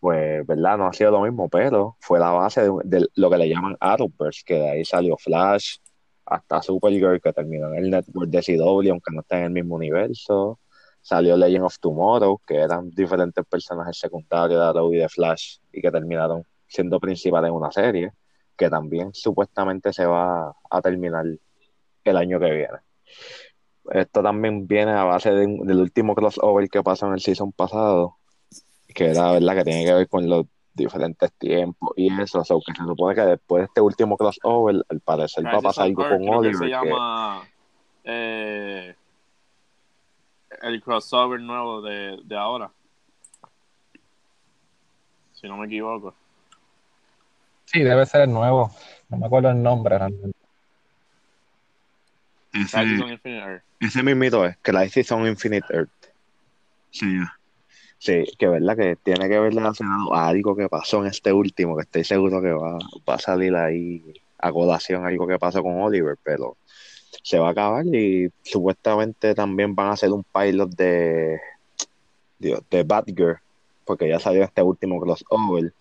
pues, 0.00 0.46
¿verdad? 0.46 0.78
No 0.78 0.86
ha 0.86 0.92
sido 0.92 1.10
lo 1.10 1.22
mismo, 1.22 1.48
pero 1.48 1.96
fue 2.00 2.18
la 2.18 2.30
base 2.30 2.62
de, 2.84 3.08
lo 3.14 3.30
que 3.30 3.36
le 3.38 3.48
llaman 3.48 3.76
Arrowverse, 3.80 4.42
que 4.44 4.54
de 4.54 4.70
ahí 4.70 4.84
salió 4.84 5.16
Flash, 5.16 5.78
hasta 6.26 6.62
Supergirl, 6.62 7.20
que 7.20 7.32
terminó 7.32 7.68
en 7.72 7.84
el 7.84 7.90
network 7.90 8.28
de 8.30 8.42
CW, 8.42 8.90
aunque 8.90 9.12
no 9.12 9.20
está 9.20 9.38
en 9.38 9.44
el 9.44 9.50
mismo 9.50 9.76
universo. 9.76 10.60
Salió 11.02 11.36
Legend 11.36 11.64
of 11.64 11.78
Tomorrow, 11.80 12.40
que 12.46 12.56
eran 12.56 12.90
diferentes 12.90 13.44
personajes 13.46 13.98
secundarios 13.98 14.60
de 14.60 14.66
Arrow 14.66 14.92
y 14.92 14.98
de 14.98 15.08
Flash, 15.08 15.58
y 15.72 15.80
que 15.80 15.90
terminaron 15.90 16.44
siendo 16.76 17.00
principales 17.00 17.48
en 17.48 17.54
una 17.54 17.72
serie, 17.72 18.12
que 18.56 18.70
también 18.70 19.12
supuestamente 19.12 19.92
se 19.92 20.06
va 20.06 20.54
a 20.70 20.80
terminar 20.82 21.24
el 22.04 22.16
año 22.16 22.38
que 22.38 22.50
viene 22.50 22.78
esto 23.92 24.22
también 24.22 24.66
viene 24.66 24.92
a 24.92 25.04
base 25.04 25.30
del 25.30 25.80
último 25.80 26.14
crossover 26.14 26.68
que 26.68 26.82
pasó 26.82 27.06
en 27.06 27.14
el 27.14 27.20
season 27.20 27.52
pasado, 27.52 28.16
que 28.94 29.10
era 29.10 29.32
verdad 29.32 29.56
que 29.56 29.64
tiene 29.64 29.84
que 29.84 29.94
ver 29.94 30.08
con 30.08 30.28
los 30.28 30.46
diferentes 30.74 31.32
tiempos 31.34 31.90
y 31.96 32.12
eso, 32.20 32.40
o 32.40 32.60
que 32.60 32.74
se 32.74 32.84
supone 32.84 33.14
que 33.14 33.22
después 33.22 33.62
de 33.62 33.64
este 33.66 33.80
último 33.80 34.16
crossover, 34.16 34.84
al 34.88 35.00
parecer 35.00 35.44
va 35.46 35.58
a 35.58 35.62
pasar 35.62 35.84
algo 35.84 36.02
con 36.08 36.28
Oliver. 36.28 36.56
se 36.56 36.66
llama 36.66 37.42
eh, 38.04 38.94
el 40.62 40.82
crossover 40.82 41.40
nuevo 41.40 41.80
de, 41.80 42.18
de 42.24 42.36
ahora. 42.36 42.70
Si 45.32 45.46
no 45.46 45.56
me 45.56 45.66
equivoco. 45.66 46.14
Sí, 47.66 47.82
debe 47.82 48.06
ser 48.06 48.22
el 48.22 48.32
nuevo. 48.32 48.70
No 49.08 49.18
me 49.18 49.26
acuerdo 49.26 49.50
el 49.50 49.62
nombre 49.62 49.98
realmente. 49.98 50.36
Ese, 52.52 53.20
ese 53.80 54.02
mismito 54.02 54.46
es, 54.46 54.56
que 54.58 54.72
la 54.72 54.88
son 54.88 55.26
Infinite 55.26 55.66
Earth. 55.70 55.90
Sí, 56.90 57.18
Sí, 57.98 58.24
que 58.38 58.46
verdad 58.46 58.76
que 58.76 58.96
tiene 58.96 59.28
que 59.28 59.38
ver 59.38 59.54
relacionado 59.54 60.14
a 60.14 60.28
algo 60.28 60.54
que 60.54 60.68
pasó 60.68 61.00
en 61.00 61.06
este 61.06 61.32
último, 61.32 61.76
que 61.76 61.82
estoy 61.82 62.04
seguro 62.04 62.42
que 62.42 62.52
va, 62.52 62.78
va 63.08 63.14
a 63.14 63.18
salir 63.18 63.54
ahí 63.56 64.02
a 64.38 64.52
colación 64.52 65.06
algo 65.06 65.26
que 65.26 65.38
pasó 65.38 65.62
con 65.62 65.80
Oliver, 65.80 66.16
pero 66.22 66.56
se 67.22 67.38
va 67.38 67.48
a 67.48 67.50
acabar 67.50 67.86
y 67.86 68.30
supuestamente 68.42 69.34
también 69.34 69.74
van 69.74 69.88
a 69.88 69.92
hacer 69.92 70.12
un 70.12 70.24
pilot 70.24 70.70
de, 70.70 71.40
de, 72.38 72.62
de 72.70 72.82
Batgirl, 72.82 73.38
porque 73.84 74.08
ya 74.08 74.20
salió 74.20 74.44
este 74.44 74.62
último 74.62 75.00
crossover. 75.00 75.72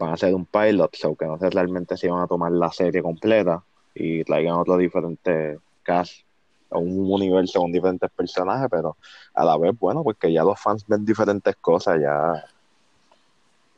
Van 0.00 0.10
a 0.10 0.14
hacer 0.14 0.34
un 0.34 0.46
pilot, 0.46 0.96
so 0.96 1.14
que 1.14 1.26
no 1.26 1.38
sé 1.38 1.50
realmente 1.50 1.96
si 1.96 2.08
van 2.08 2.22
a 2.22 2.26
tomar 2.26 2.50
la 2.50 2.72
serie 2.72 3.02
completa 3.02 3.62
y 3.94 4.24
traigan 4.24 4.56
otros 4.56 4.78
diferentes 4.78 5.60
cast 5.82 6.24
un 6.70 7.10
universo 7.10 7.60
con 7.60 7.72
diferentes 7.72 8.10
personajes, 8.10 8.68
pero 8.70 8.96
a 9.34 9.44
la 9.44 9.56
vez, 9.56 9.76
bueno, 9.78 10.04
porque 10.04 10.32
ya 10.32 10.44
los 10.44 10.60
fans 10.60 10.84
ven 10.86 11.04
diferentes 11.04 11.56
cosas, 11.56 12.00
ya 12.00 12.44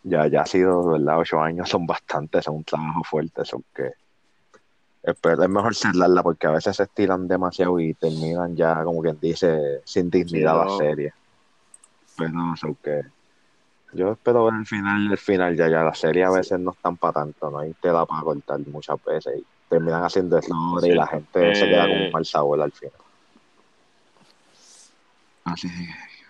ya, 0.04 0.26
ya 0.26 0.42
ha 0.42 0.46
sido, 0.46 0.84
¿verdad? 0.90 1.18
Ocho 1.18 1.40
años 1.40 1.68
son 1.68 1.86
bastantes, 1.86 2.44
son 2.44 2.56
un 2.56 2.64
trabajo 2.64 3.04
fuerte, 3.04 3.44
son 3.44 3.64
que 3.74 3.92
es 5.02 5.48
mejor 5.48 5.74
cerrarla 5.74 6.22
porque 6.22 6.46
a 6.46 6.52
veces 6.52 6.76
se 6.76 6.84
estiran 6.84 7.26
demasiado 7.26 7.78
y 7.80 7.94
terminan 7.94 8.54
ya, 8.54 8.84
como 8.84 9.02
quien 9.02 9.18
dice, 9.20 9.80
sin 9.84 10.10
dignidad 10.10 10.64
la 10.64 10.76
serie. 10.76 11.12
Pero 12.16 12.56
son 12.56 12.74
que 12.76 13.02
yo 13.92 14.12
espero 14.12 14.44
ver 14.46 14.54
el 14.54 14.66
final, 14.66 15.10
el 15.10 15.18
final 15.18 15.56
ya, 15.56 15.68
ya 15.68 15.82
la 15.82 15.94
serie 15.94 16.24
a 16.24 16.30
veces 16.30 16.58
no 16.58 16.72
están 16.72 16.96
para 16.96 17.12
tanto, 17.12 17.50
no 17.50 17.58
hay 17.58 17.74
tela 17.74 18.06
para 18.06 18.22
cortar 18.22 18.60
muchas 18.66 19.02
veces 19.04 19.38
y 19.38 19.44
terminan 19.68 20.04
haciendo 20.04 20.38
eso 20.38 20.54
y 20.82 20.92
la 20.92 21.06
gente 21.06 21.54
se 21.54 21.66
queda 21.66 21.82
con 21.82 21.92
un 21.92 22.02
eh, 22.02 22.10
mal 22.12 22.24
sabor 22.24 22.60
al 22.60 22.72
final. 22.72 22.94
Así, 25.44 25.68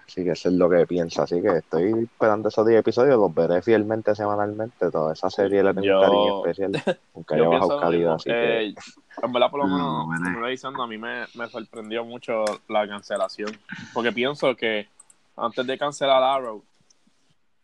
así 0.07 0.25
que 0.25 0.31
eso 0.31 0.49
es 0.49 0.55
lo 0.55 0.71
que 0.71 0.87
pienso. 0.87 1.23
Así 1.23 1.41
que 1.43 1.59
estoy 1.59 2.05
esperando 2.05 2.49
esos 2.49 2.67
10 2.67 2.81
episodios, 2.81 3.19
los 3.19 3.35
veré 3.35 3.63
fielmente 3.63 4.15
semanalmente. 4.15 4.91
Toda 4.91 5.13
esa 5.13 5.29
serie 5.31 5.63
la 5.63 5.75
tengo 5.75 5.97
un 5.97 6.03
cariño 6.03 6.47
especial, 6.47 6.99
aunque 7.15 7.35
haya 7.35 7.49
bajado 7.49 7.81
calidad. 7.81 8.15
Así 8.15 8.31
que... 8.31 8.67
Eh, 8.67 8.75
en 9.23 9.33
verdad, 9.33 9.51
por 9.51 9.61
lo 9.61 9.67
menos, 10.09 10.41
lo 10.41 10.47
diciendo, 10.47 10.83
a 10.83 10.87
mí 10.87 10.99
me, 10.99 11.27
me 11.35 11.49
sorprendió 11.49 12.05
mucho 12.05 12.45
la 12.69 12.87
cancelación. 12.89 13.51
Porque 13.93 14.13
pienso 14.13 14.55
que 14.57 14.89
antes 15.37 15.67
de 15.67 15.79
cancelar 15.79 16.23
Arrow, 16.23 16.63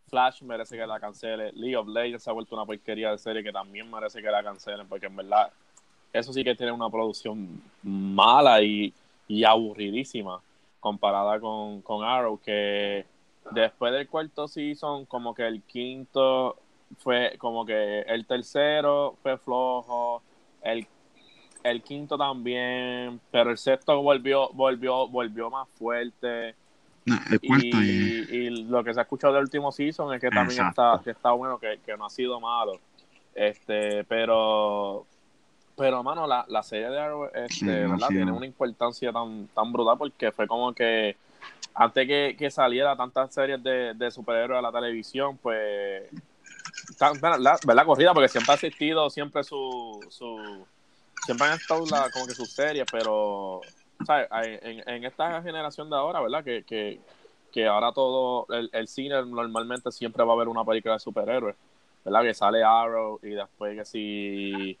Flash 0.09 0.41
merece 0.41 0.77
que 0.77 0.85
la 0.85 0.99
cancele. 0.99 1.51
League 1.53 1.75
of 1.75 1.87
Legends 1.87 2.23
se 2.23 2.29
ha 2.29 2.33
vuelto 2.33 2.55
una 2.55 2.65
porquería 2.65 3.11
de 3.11 3.17
serie 3.17 3.43
que 3.43 3.51
también 3.51 3.89
merece 3.89 4.21
que 4.21 4.29
la 4.29 4.43
cancelen, 4.43 4.87
porque 4.87 5.05
en 5.05 5.15
verdad 5.15 5.51
eso 6.11 6.33
sí 6.33 6.43
que 6.43 6.55
tiene 6.55 6.71
una 6.71 6.89
producción 6.89 7.61
mala 7.83 8.61
y, 8.61 8.93
aburridísima 9.45 10.41
comparada 10.79 11.39
con, 11.39 11.81
con, 11.81 12.03
Arrow, 12.03 12.39
que 12.39 13.05
después 13.51 13.93
del 13.93 14.07
cuarto 14.07 14.47
season, 14.47 15.05
como 15.05 15.35
que 15.35 15.45
el 15.45 15.61
quinto 15.63 16.57
fue 16.97 17.35
como 17.37 17.65
que 17.65 18.01
el 18.01 18.25
tercero 18.25 19.15
fue 19.21 19.37
flojo, 19.37 20.23
el, 20.63 20.87
el 21.63 21.83
quinto 21.83 22.17
también, 22.17 23.19
pero 23.31 23.51
el 23.51 23.57
sexto 23.57 24.01
volvió, 24.01 24.49
volvió, 24.53 25.07
volvió 25.07 25.49
más 25.49 25.67
fuerte. 25.77 26.55
Y, 27.41 28.49
lo 28.63 28.83
que 28.83 28.93
se 28.93 28.99
ha 28.99 29.03
escuchado 29.03 29.33
del 29.33 29.43
último 29.43 29.71
season 29.71 30.13
es 30.13 30.21
que 30.21 30.29
también 30.29 30.67
está, 30.67 30.99
que 31.03 31.11
está 31.11 31.31
bueno, 31.31 31.57
que, 31.59 31.79
que 31.85 31.97
no 31.97 32.05
ha 32.05 32.09
sido 32.09 32.39
malo. 32.39 32.79
Este, 33.35 34.03
pero 34.05 35.05
pero, 35.79 36.03
mano, 36.03 36.27
la, 36.27 36.43
la 36.49 36.61
serie 36.61 36.89
de 36.89 36.99
Arrow 36.99 37.29
este, 37.33 37.65
¿verdad? 37.65 38.09
tiene 38.09 38.33
una 38.33 38.45
importancia 38.45 39.13
tan, 39.13 39.47
tan 39.47 39.71
brutal 39.71 39.97
porque 39.97 40.29
fue 40.33 40.45
como 40.45 40.73
que 40.73 41.15
antes 41.73 42.05
que, 42.05 42.35
que 42.37 42.51
saliera 42.51 42.97
tantas 42.97 43.33
series 43.33 43.63
de, 43.63 43.93
de 43.93 44.11
superhéroes 44.11 44.59
a 44.59 44.61
la 44.61 44.73
televisión, 44.73 45.37
pues. 45.37 46.03
¿verdad? 47.21 47.85
Corrida, 47.85 48.13
porque 48.13 48.27
siempre 48.27 48.51
ha 48.51 48.55
existido 48.55 49.09
siempre 49.09 49.41
su. 49.45 50.05
su 50.09 50.65
siempre 51.25 51.47
han 51.47 51.53
estado 51.53 51.85
la, 51.89 52.09
como 52.11 52.27
que 52.27 52.33
sus 52.33 52.51
series, 52.51 52.85
pero. 52.91 53.61
¿Sabes? 54.05 54.27
En, 54.63 54.87
en 54.87 55.03
esta 55.05 55.41
generación 55.41 55.89
de 55.89 55.95
ahora, 55.95 56.21
¿verdad? 56.21 56.43
Que, 56.43 56.63
que, 56.63 56.99
que 57.51 57.67
ahora 57.67 57.91
todo. 57.91 58.47
El, 58.53 58.69
el 58.73 58.87
cine 58.87 59.15
normalmente 59.25 59.91
siempre 59.91 60.23
va 60.23 60.31
a 60.31 60.35
haber 60.35 60.47
una 60.47 60.63
película 60.65 60.93
de 60.95 60.99
superhéroes, 60.99 61.55
¿verdad? 62.05 62.23
Que 62.23 62.33
sale 62.33 62.63
Arrow 62.63 63.19
y 63.23 63.29
después 63.29 63.77
que 63.77 63.85
si 63.85 64.77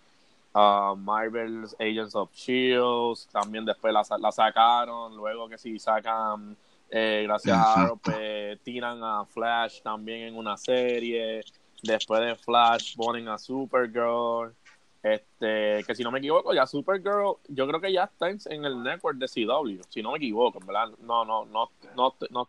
uh, 0.53 0.95
Marvel's 0.95 1.75
Agents 1.79 2.15
of 2.15 2.31
Shields, 2.33 3.27
también 3.31 3.65
después 3.65 3.93
la, 3.93 4.03
la 4.19 4.31
sacaron, 4.31 5.15
luego 5.15 5.47
que 5.49 5.57
si 5.57 5.79
sacan, 5.79 6.55
eh, 6.89 7.23
gracias 7.25 7.57
a 7.57 7.73
Arrow, 7.83 7.97
pues, 7.97 8.59
tiran 8.61 9.03
a 9.03 9.25
Flash 9.25 9.81
también 9.81 10.21
en 10.27 10.37
una 10.37 10.57
serie, 10.57 11.41
después 11.83 12.21
de 12.21 12.35
Flash 12.35 12.95
ponen 12.95 13.27
a 13.27 13.37
Supergirl, 13.37 14.53
Este, 15.01 15.83
que 15.85 15.95
si 15.95 16.03
no 16.03 16.11
me 16.11 16.19
equivoco, 16.19 16.53
ya 16.53 16.67
Supergirl, 16.67 17.37
yo 17.47 17.67
creo 17.67 17.79
que 17.79 17.93
ya 17.93 18.03
está 18.03 18.29
en, 18.29 18.65
el 18.65 18.83
network 18.83 19.17
de 19.17 19.27
CW, 19.27 19.81
si 19.87 20.01
no 20.01 20.11
me 20.11 20.17
equivoco, 20.17 20.59
¿verdad? 20.59 20.89
No, 20.99 21.23
no, 21.23 21.45
no, 21.45 21.69
no, 21.95 22.15
no. 22.29 22.47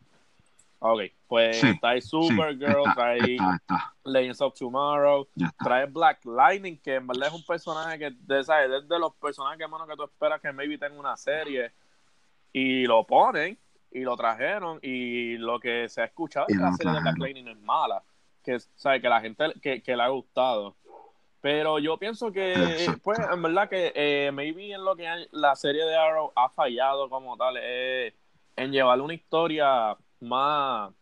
Ok, 0.83 1.03
pues 1.29 1.61
trae 1.81 2.01
Supergirl, 2.01 2.83
trae 2.95 3.37
Legends 4.05 4.41
of 4.41 4.55
Tomorrow, 4.55 5.29
trae 5.63 5.87
Black 5.87 6.25
Lightning, 6.25 6.79
que 6.79 6.97
en 6.97 7.07
verdad 7.07 7.29
es 7.29 7.35
un 7.35 7.45
personaje 7.45 7.99
que, 7.99 8.11
de, 8.11 8.43
¿sabes? 8.43 8.89
de 8.89 8.99
los 8.99 9.15
personajes 9.15 9.61
hermano, 9.61 9.87
que 9.87 9.95
tú 9.95 10.05
esperas 10.05 10.41
que 10.41 10.53
maybe 10.53 10.79
tenga 10.79 10.99
una 10.99 11.17
serie, 11.17 11.71
y 12.53 12.85
lo 12.85 13.07
ponen, 13.07 13.59
y 13.93 14.01
lo 14.01 14.17
trajeron, 14.17 14.81
y 14.83 15.37
lo 15.37 15.61
que 15.61 15.89
se 15.89 16.01
ha 16.01 16.07
escuchado 16.07 16.47
es 16.49 16.57
que 16.57 16.63
la 16.63 16.73
serie 16.73 16.93
de 16.95 17.01
Black 17.01 17.19
Lightning 17.19 17.49
es 17.49 17.61
mala, 17.61 18.03
que, 18.43 18.59
¿sabes? 18.75 19.03
Que 19.03 19.09
la 19.09 19.21
gente, 19.21 19.53
que, 19.61 19.83
que 19.83 19.95
le 19.95 20.03
ha 20.03 20.09
gustado. 20.09 20.75
Pero 21.41 21.79
yo 21.79 21.97
pienso 21.97 22.31
que, 22.33 22.55
pues, 23.03 23.19
en 23.19 23.43
verdad 23.43 23.69
que 23.69 23.93
eh, 23.95 24.31
maybe 24.33 24.73
en 24.73 24.85
lo 24.85 24.95
que 24.95 25.09
la 25.33 25.57
serie 25.57 25.85
de 25.85 25.97
Arrow 25.97 26.33
ha 26.35 26.49
fallado 26.51 27.09
como 27.09 27.37
tal 27.37 27.57
es 27.57 28.15
en 28.57 28.73
llevar 28.73 29.01
una 29.01 29.15
historia 29.15 29.97
más, 30.21 30.93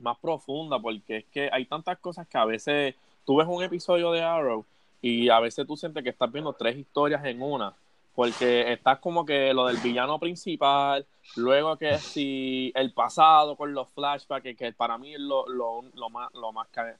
más 0.00 0.18
profunda, 0.18 0.78
porque 0.80 1.18
es 1.18 1.24
que 1.26 1.48
hay 1.52 1.64
tantas 1.66 1.98
cosas 1.98 2.26
que 2.26 2.38
a 2.38 2.44
veces 2.44 2.94
tú 3.24 3.36
ves 3.36 3.46
un 3.48 3.62
episodio 3.62 4.10
de 4.10 4.22
Arrow 4.22 4.64
y 5.00 5.28
a 5.28 5.38
veces 5.38 5.66
tú 5.66 5.76
sientes 5.76 6.02
que 6.02 6.10
estás 6.10 6.32
viendo 6.32 6.52
tres 6.54 6.76
historias 6.76 7.24
en 7.24 7.40
una, 7.40 7.72
porque 8.16 8.72
estás 8.72 8.98
como 8.98 9.24
que 9.24 9.54
lo 9.54 9.66
del 9.66 9.76
villano 9.76 10.18
principal, 10.18 11.06
luego 11.36 11.76
que 11.76 11.98
si 11.98 12.72
el 12.74 12.92
pasado 12.92 13.56
con 13.56 13.72
los 13.74 13.88
flashbacks, 13.90 14.56
que, 14.56 14.72
para 14.72 14.98
mí 14.98 15.14
es 15.14 15.20
lo, 15.20 15.48
lo, 15.48 15.82
lo 15.94 16.10
más, 16.10 16.34
lo 16.34 16.52
más 16.52 16.66
que 16.68 16.94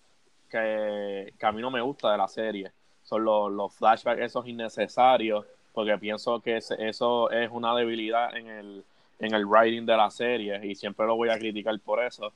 que, 0.48 1.32
a 1.40 1.52
mí 1.52 1.62
no 1.62 1.70
me 1.70 1.80
gusta 1.80 2.12
de 2.12 2.18
la 2.18 2.28
serie. 2.28 2.72
Son 3.04 3.24
los, 3.24 3.50
los 3.50 3.74
flashbacks 3.74 4.20
esos 4.20 4.46
innecesarios, 4.46 5.44
porque 5.72 5.96
pienso 5.98 6.40
que 6.40 6.56
eso 6.56 7.30
es 7.30 7.50
una 7.50 7.74
debilidad 7.74 8.36
en 8.36 8.48
el, 8.48 8.84
en 9.18 9.34
el 9.34 9.46
writing 9.46 9.86
de 9.86 9.96
la 9.96 10.10
serie 10.10 10.60
y 10.64 10.74
siempre 10.74 11.06
lo 11.06 11.16
voy 11.16 11.28
a 11.28 11.38
criticar 11.38 11.78
por 11.80 12.02
eso. 12.02 12.32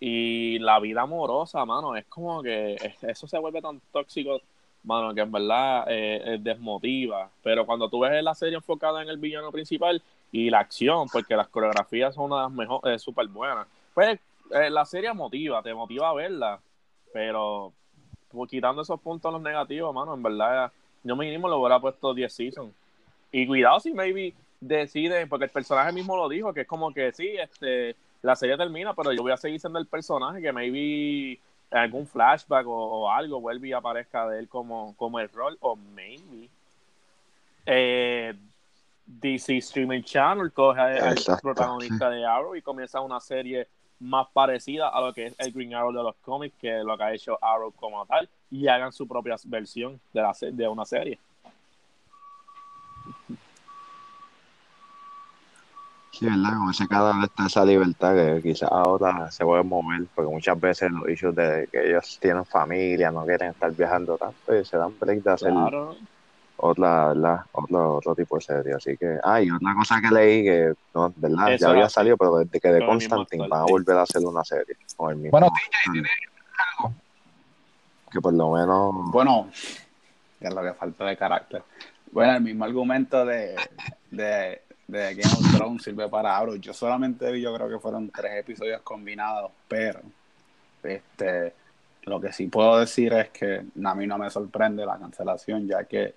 Y 0.00 0.58
la 0.58 0.80
vida 0.80 1.02
amorosa, 1.02 1.64
mano, 1.64 1.96
es 1.96 2.04
como 2.06 2.42
que 2.42 2.76
eso 3.02 3.26
se 3.26 3.38
vuelve 3.38 3.62
tan 3.62 3.80
tóxico, 3.92 4.40
mano, 4.82 5.14
que 5.14 5.20
en 5.20 5.32
verdad 5.32 5.84
eh, 5.88 6.38
desmotiva. 6.40 7.30
Pero 7.42 7.64
cuando 7.64 7.88
tú 7.88 8.00
ves 8.00 8.22
la 8.22 8.34
serie 8.34 8.56
enfocada 8.56 9.02
en 9.02 9.08
el 9.08 9.18
villano 9.18 9.50
principal 9.52 10.02
y 10.32 10.50
la 10.50 10.60
acción, 10.60 11.08
porque 11.12 11.36
las 11.36 11.48
coreografías 11.48 12.14
son 12.14 12.24
una 12.26 12.36
de 12.36 12.42
las 12.42 12.52
mejores, 12.52 13.02
súper 13.02 13.28
buenas, 13.28 13.66
pues 13.94 14.18
eh, 14.50 14.70
la 14.70 14.84
serie 14.84 15.12
motiva, 15.12 15.62
te 15.62 15.72
motiva 15.72 16.10
a 16.10 16.14
verla. 16.14 16.60
Pero 17.14 17.72
pues, 18.32 18.50
quitando 18.50 18.82
esos 18.82 19.00
puntos 19.00 19.32
los 19.32 19.40
negativos, 19.40 19.94
mano, 19.94 20.14
en 20.14 20.22
verdad 20.22 20.72
yo 21.04 21.14
mínimo 21.14 21.48
lo 21.48 21.60
hubiera 21.60 21.78
puesto 21.78 22.12
10 22.12 22.32
seasons. 22.32 22.74
Y 23.30 23.46
cuidado 23.46 23.78
si 23.78 23.92
maybe 23.94 24.34
decide, 24.60 25.28
porque 25.28 25.44
el 25.44 25.50
personaje 25.52 25.92
mismo 25.92 26.16
lo 26.16 26.28
dijo, 26.28 26.52
que 26.52 26.62
es 26.62 26.66
como 26.66 26.92
que 26.92 27.12
sí, 27.12 27.28
este, 27.36 27.94
la 28.20 28.34
serie 28.34 28.56
termina, 28.56 28.94
pero 28.94 29.12
yo 29.12 29.22
voy 29.22 29.30
a 29.30 29.36
seguir 29.36 29.60
siendo 29.60 29.78
el 29.78 29.86
personaje 29.86 30.42
que 30.42 30.52
maybe 30.52 31.38
en 31.70 31.78
algún 31.78 32.04
flashback 32.04 32.66
o, 32.66 33.08
algo 33.08 33.40
vuelve 33.40 33.68
y 33.68 33.72
aparezca 33.72 34.28
de 34.28 34.40
él 34.40 34.48
como, 34.48 34.96
como 34.96 35.20
el 35.20 35.28
rol, 35.28 35.56
o 35.60 35.76
maybe 35.76 36.48
eh, 37.64 38.34
DC 39.06 39.58
Streaming 39.58 40.02
Channel 40.02 40.52
coge 40.52 40.80
al 40.80 41.16
protagonista 41.40 42.10
de 42.10 42.26
Arrow 42.26 42.56
y 42.56 42.62
comienza 42.62 43.00
una 43.00 43.20
serie 43.20 43.68
más 44.04 44.26
parecida 44.32 44.88
a 44.88 45.00
lo 45.00 45.12
que 45.12 45.26
es 45.26 45.34
el 45.38 45.52
Green 45.52 45.74
Arrow 45.74 45.92
de 45.92 46.02
los 46.02 46.14
cómics, 46.16 46.54
que 46.60 46.84
lo 46.84 46.96
que 46.96 47.04
ha 47.04 47.12
hecho 47.12 47.38
Arrow 47.42 47.72
como 47.72 48.04
tal, 48.06 48.28
y 48.50 48.68
hagan 48.68 48.92
su 48.92 49.08
propia 49.08 49.36
versión 49.46 50.00
de, 50.12 50.22
la, 50.22 50.34
de 50.40 50.68
una 50.68 50.84
serie. 50.84 51.18
Sí, 56.10 56.26
¿verdad? 56.26 56.58
Como 56.58 56.70
ese 56.70 56.86
cada 56.86 57.12
vez 57.14 57.24
está 57.24 57.46
esa 57.46 57.64
libertad 57.64 58.14
que 58.14 58.40
quizás 58.40 58.70
ahora 58.70 59.30
se 59.32 59.44
puede 59.44 59.64
mover, 59.64 60.06
porque 60.14 60.30
muchas 60.30 60.60
veces 60.60 60.92
los 60.92 61.08
issues 61.08 61.34
de 61.34 61.68
que 61.72 61.88
ellos 61.88 62.18
tienen 62.20 62.44
familia, 62.44 63.10
no 63.10 63.24
quieren 63.24 63.50
estar 63.50 63.72
viajando 63.72 64.16
tanto 64.16 64.56
y 64.56 64.64
se 64.64 64.76
dan 64.76 64.96
break 65.00 65.24
de 65.24 65.32
hacer 65.32 65.52
otra, 66.56 67.08
¿verdad? 67.08 67.40
Otro, 67.52 67.96
otro 67.96 68.14
tipo 68.14 68.36
de 68.36 68.42
serie. 68.42 68.74
Así 68.74 68.96
que, 68.96 69.18
ah, 69.22 69.40
y 69.40 69.50
otra 69.50 69.74
cosa 69.74 70.00
que 70.00 70.14
leí 70.14 70.44
que, 70.44 70.74
no, 70.94 71.12
¿verdad? 71.16 71.56
ya 71.58 71.70
había 71.70 71.88
salido, 71.88 72.16
pero 72.16 72.38
desde 72.38 72.60
que 72.60 72.68
de 72.68 72.86
Constantine 72.86 73.48
van 73.48 73.62
a 73.62 73.64
volver 73.64 73.96
a 73.96 74.02
hacer 74.02 74.22
una 74.24 74.44
serie 74.44 74.76
con 74.96 75.10
el 75.10 75.16
mismo. 75.16 75.30
Bueno, 75.32 75.52
TJ, 75.84 76.02
algo? 76.78 76.94
Que 78.10 78.20
por 78.20 78.32
lo 78.32 78.52
menos. 78.52 79.10
Bueno, 79.10 79.48
es 80.40 80.54
lo 80.54 80.62
que 80.62 80.74
falta 80.74 81.04
de 81.04 81.16
carácter. 81.16 81.62
Bueno, 82.12 82.36
el 82.36 82.42
mismo 82.42 82.64
argumento 82.64 83.24
de, 83.24 83.56
de, 84.10 84.62
de 84.86 85.14
Game 85.16 85.34
of 85.34 85.56
Thrones 85.56 85.82
sirve 85.82 86.08
para 86.08 86.36
Arrow. 86.36 86.54
Yo 86.56 86.72
solamente 86.72 87.30
vi, 87.32 87.40
yo 87.40 87.52
creo 87.54 87.68
que 87.68 87.80
fueron 87.80 88.10
tres 88.10 88.40
episodios 88.40 88.82
combinados, 88.82 89.50
pero 89.66 90.00
este 90.84 91.54
lo 92.04 92.20
que 92.20 92.32
sí 92.32 92.48
puedo 92.48 92.78
decir 92.78 93.12
es 93.14 93.30
que 93.30 93.64
a 93.82 93.94
mí 93.94 94.06
no 94.06 94.18
me 94.18 94.28
sorprende 94.30 94.84
la 94.84 94.98
cancelación, 94.98 95.66
ya 95.66 95.84
que 95.84 96.14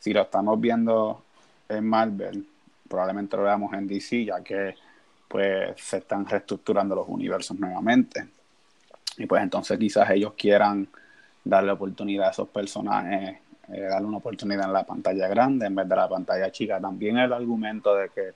si 0.00 0.12
lo 0.12 0.22
estamos 0.22 0.60
viendo 0.60 1.22
en 1.68 1.86
Marvel, 1.86 2.46
probablemente 2.88 3.36
lo 3.36 3.44
veamos 3.44 3.72
en 3.74 3.86
DC, 3.86 4.24
ya 4.24 4.40
que 4.42 4.74
pues 5.28 5.80
se 5.80 5.98
están 5.98 6.26
reestructurando 6.26 6.96
los 6.96 7.08
universos 7.08 7.56
nuevamente. 7.58 8.26
Y 9.16 9.26
pues 9.26 9.42
entonces 9.42 9.78
quizás 9.78 10.10
ellos 10.10 10.32
quieran 10.36 10.88
darle 11.44 11.70
oportunidad 11.70 12.28
a 12.28 12.30
esos 12.30 12.48
personajes, 12.48 13.38
eh, 13.68 13.80
darle 13.82 14.08
una 14.08 14.16
oportunidad 14.16 14.64
en 14.64 14.72
la 14.72 14.84
pantalla 14.84 15.28
grande 15.28 15.66
en 15.66 15.74
vez 15.74 15.88
de 15.88 15.96
la 15.96 16.08
pantalla 16.08 16.50
chica. 16.50 16.80
También 16.80 17.18
el 17.18 17.32
argumento 17.32 17.94
de 17.94 18.08
que 18.08 18.32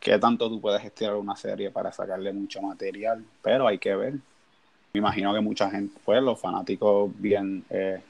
qué 0.00 0.18
tanto 0.18 0.48
tú 0.48 0.60
puedes 0.60 0.84
estirar 0.84 1.16
una 1.16 1.36
serie 1.36 1.70
para 1.70 1.92
sacarle 1.92 2.32
mucho 2.32 2.62
material, 2.62 3.24
pero 3.42 3.66
hay 3.66 3.78
que 3.78 3.94
ver. 3.94 4.14
Me 4.92 4.98
imagino 4.98 5.34
que 5.34 5.40
mucha 5.40 5.68
gente, 5.70 5.98
pues 6.04 6.22
los 6.22 6.40
fanáticos 6.40 7.10
bien 7.20 7.64
eh, 7.68 8.00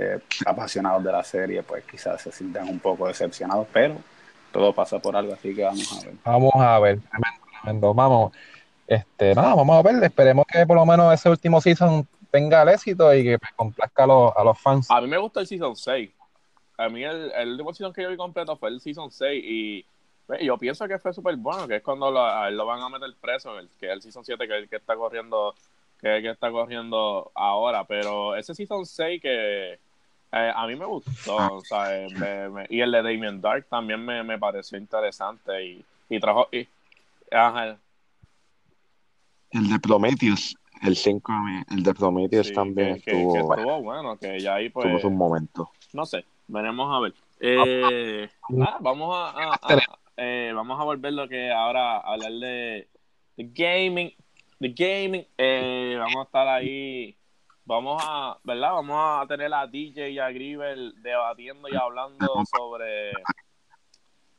eh, 0.00 0.20
apasionados 0.46 1.02
de 1.02 1.10
la 1.10 1.24
serie, 1.24 1.60
pues 1.64 1.82
quizás 1.84 2.22
se 2.22 2.30
sientan 2.30 2.68
un 2.68 2.78
poco 2.78 3.08
decepcionados, 3.08 3.66
pero 3.72 3.96
todo 4.52 4.72
pasa 4.72 5.00
por 5.00 5.16
algo, 5.16 5.34
así 5.34 5.52
que 5.52 5.64
vamos 5.64 5.92
a 5.92 6.06
ver. 6.06 6.14
Vamos 6.24 6.52
a 6.54 6.78
ver, 6.78 7.00
tremendo, 7.60 7.92
Vamos, 7.94 8.32
este, 8.86 9.34
nada, 9.34 9.56
vamos 9.56 9.76
a 9.76 9.82
ver, 9.82 10.04
esperemos 10.04 10.46
que 10.46 10.64
por 10.64 10.76
lo 10.76 10.86
menos 10.86 11.12
ese 11.12 11.28
último 11.28 11.60
season 11.60 12.06
tenga 12.30 12.62
el 12.62 12.68
éxito 12.68 13.12
y 13.12 13.24
que 13.24 13.38
complazca 13.56 14.04
a 14.04 14.06
los, 14.06 14.36
a 14.36 14.44
los 14.44 14.60
fans. 14.60 14.88
A 14.88 15.00
mí 15.00 15.08
me 15.08 15.18
gusta 15.18 15.40
el 15.40 15.48
season 15.48 15.74
6. 15.74 16.10
A 16.76 16.88
mí 16.88 17.02
el, 17.02 17.32
el 17.32 17.50
último 17.50 17.74
season 17.74 17.92
que 17.92 18.02
yo 18.02 18.10
vi 18.10 18.16
completo 18.16 18.56
fue 18.56 18.68
el 18.68 18.80
season 18.80 19.10
6 19.10 19.44
y 19.44 19.84
pues, 20.28 20.40
yo 20.42 20.56
pienso 20.58 20.86
que 20.86 21.00
fue 21.00 21.12
súper 21.12 21.34
bueno, 21.38 21.66
que 21.66 21.76
es 21.76 21.82
cuando 21.82 22.08
lo, 22.08 22.50
lo, 22.50 22.66
van 22.66 22.82
a 22.82 22.88
meter 22.88 23.12
preso, 23.20 23.58
el, 23.58 23.68
que 23.80 23.86
es 23.86 23.92
el 23.92 24.02
season 24.02 24.24
7 24.24 24.46
que 24.46 24.56
es 24.56 24.62
el 24.62 24.68
que 24.68 24.76
está 24.76 24.94
corriendo 24.94 25.56
que, 25.98 26.22
que 26.22 26.30
está 26.30 26.52
corriendo 26.52 27.32
ahora, 27.34 27.82
pero 27.84 28.36
ese 28.36 28.54
season 28.54 28.86
6 28.86 29.20
que 29.20 29.80
eh, 30.32 30.52
a 30.54 30.66
mí 30.66 30.76
me 30.76 30.84
gustó, 30.84 31.38
ah. 31.38 32.66
y 32.68 32.80
el 32.80 32.92
de 32.92 33.02
Damien 33.02 33.40
Dark 33.40 33.66
también 33.68 34.04
me, 34.04 34.22
me 34.22 34.38
pareció 34.38 34.76
interesante 34.76 35.64
y, 35.64 35.84
y 36.08 36.20
trajo. 36.20 36.48
Y, 36.52 36.68
El 39.50 39.68
de 39.70 39.78
Prometheus, 39.80 40.56
el 40.82 40.96
5, 40.96 41.32
el 41.70 41.82
de 41.82 41.94
Prometheus 41.94 42.52
también 42.52 42.96
estuvo, 42.96 43.32
que, 43.32 43.40
estuvo 43.40 43.82
bueno. 43.82 44.16
que 44.18 44.38
ya 44.38 44.56
ahí 44.56 44.68
pues. 44.68 45.02
un 45.04 45.16
momento. 45.16 45.70
No 45.92 46.04
sé, 46.04 46.24
veremos 46.46 46.94
a 46.94 47.00
ver. 47.00 47.14
Eh, 47.40 48.28
ah, 48.60 48.78
vamos 48.80 49.14
a, 49.14 49.58
eh, 50.16 50.52
vamos 50.54 50.80
a 50.80 50.84
volver 50.84 51.12
lo 51.12 51.28
que 51.28 51.50
ahora 51.50 51.98
hablar 51.98 52.32
de, 52.32 52.88
de 53.36 53.50
gaming, 53.54 54.12
de 54.58 54.68
gaming. 54.70 55.26
Eh, 55.38 55.96
vamos 55.98 56.16
a 56.16 56.22
estar 56.22 56.48
ahí 56.48 57.16
vamos 57.68 58.02
a, 58.04 58.38
¿verdad? 58.42 58.72
Vamos 58.72 58.96
a 58.98 59.26
tener 59.26 59.52
a 59.52 59.66
DJ 59.66 60.10
y 60.10 60.18
a 60.18 60.30
Gribel 60.30 60.94
debatiendo 61.02 61.68
y 61.68 61.76
hablando 61.76 62.26
sobre 62.56 63.10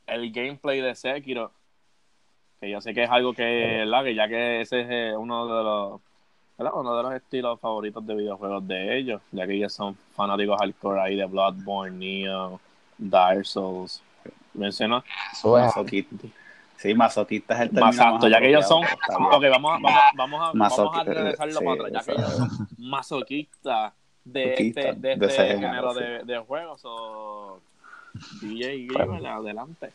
el 0.08 0.32
gameplay 0.32 0.82
de 0.82 0.96
Sekiro. 0.96 1.52
Que 2.60 2.72
yo 2.72 2.82
sé 2.82 2.94
que 2.94 3.04
es 3.04 3.10
algo 3.10 3.34
que, 3.34 3.44
¿verdad? 3.44 4.04
Que 4.04 4.16
ya 4.16 4.28
que 4.28 4.62
ese 4.62 4.82
es 4.82 4.88
eh, 4.90 5.16
uno 5.16 5.46
de 5.46 5.64
los, 5.64 6.02
¿verdad? 6.58 6.74
Uno 6.76 6.98
de 6.98 7.04
los 7.04 7.14
estilos 7.14 7.60
favoritos 7.60 8.06
de 8.06 8.16
videojuegos 8.16 8.68
de 8.68 8.98
ellos, 8.98 9.22
ya 9.32 9.46
que 9.46 9.54
ellos 9.54 9.74
son 9.74 9.96
fanáticos 10.16 10.58
hardcore 10.60 11.00
ahí 11.00 11.16
de 11.16 11.26
Bloodborne, 11.26 11.98
Neo, 11.98 12.60
Dark 12.98 13.46
Souls. 13.46 14.02
Menciona. 14.56 15.04
Sí, 16.80 16.96
masoquista 16.96 17.56
es 17.56 17.60
el 17.60 17.70
término 17.72 17.92
Exacto, 17.92 18.28
ya 18.30 18.40
que 18.40 18.48
ellos 18.48 18.66
son. 18.66 18.86
Ok, 18.86 19.44
vamos 19.52 19.74
a, 19.74 19.80
vamos, 19.82 19.92
vamos 20.16 20.42
a, 20.42 20.52
vamos 20.58 20.98
a 20.98 21.04
regresarlo 21.04 21.60
para 21.60 21.74
atrás, 21.74 21.92
ya 21.92 22.14
que 22.14 22.22
ellos 22.22 22.34
son 22.38 22.68
masoquistas 22.78 23.94
de 24.24 24.54
este, 24.54 24.94
de 24.94 25.14
este 25.14 25.48
género 25.58 25.94
de, 25.94 26.24
de 26.24 26.38
juegos. 26.40 26.80
O 26.86 27.60
DJ 28.42 28.88
Gamer, 28.88 29.28
adelante. 29.28 29.92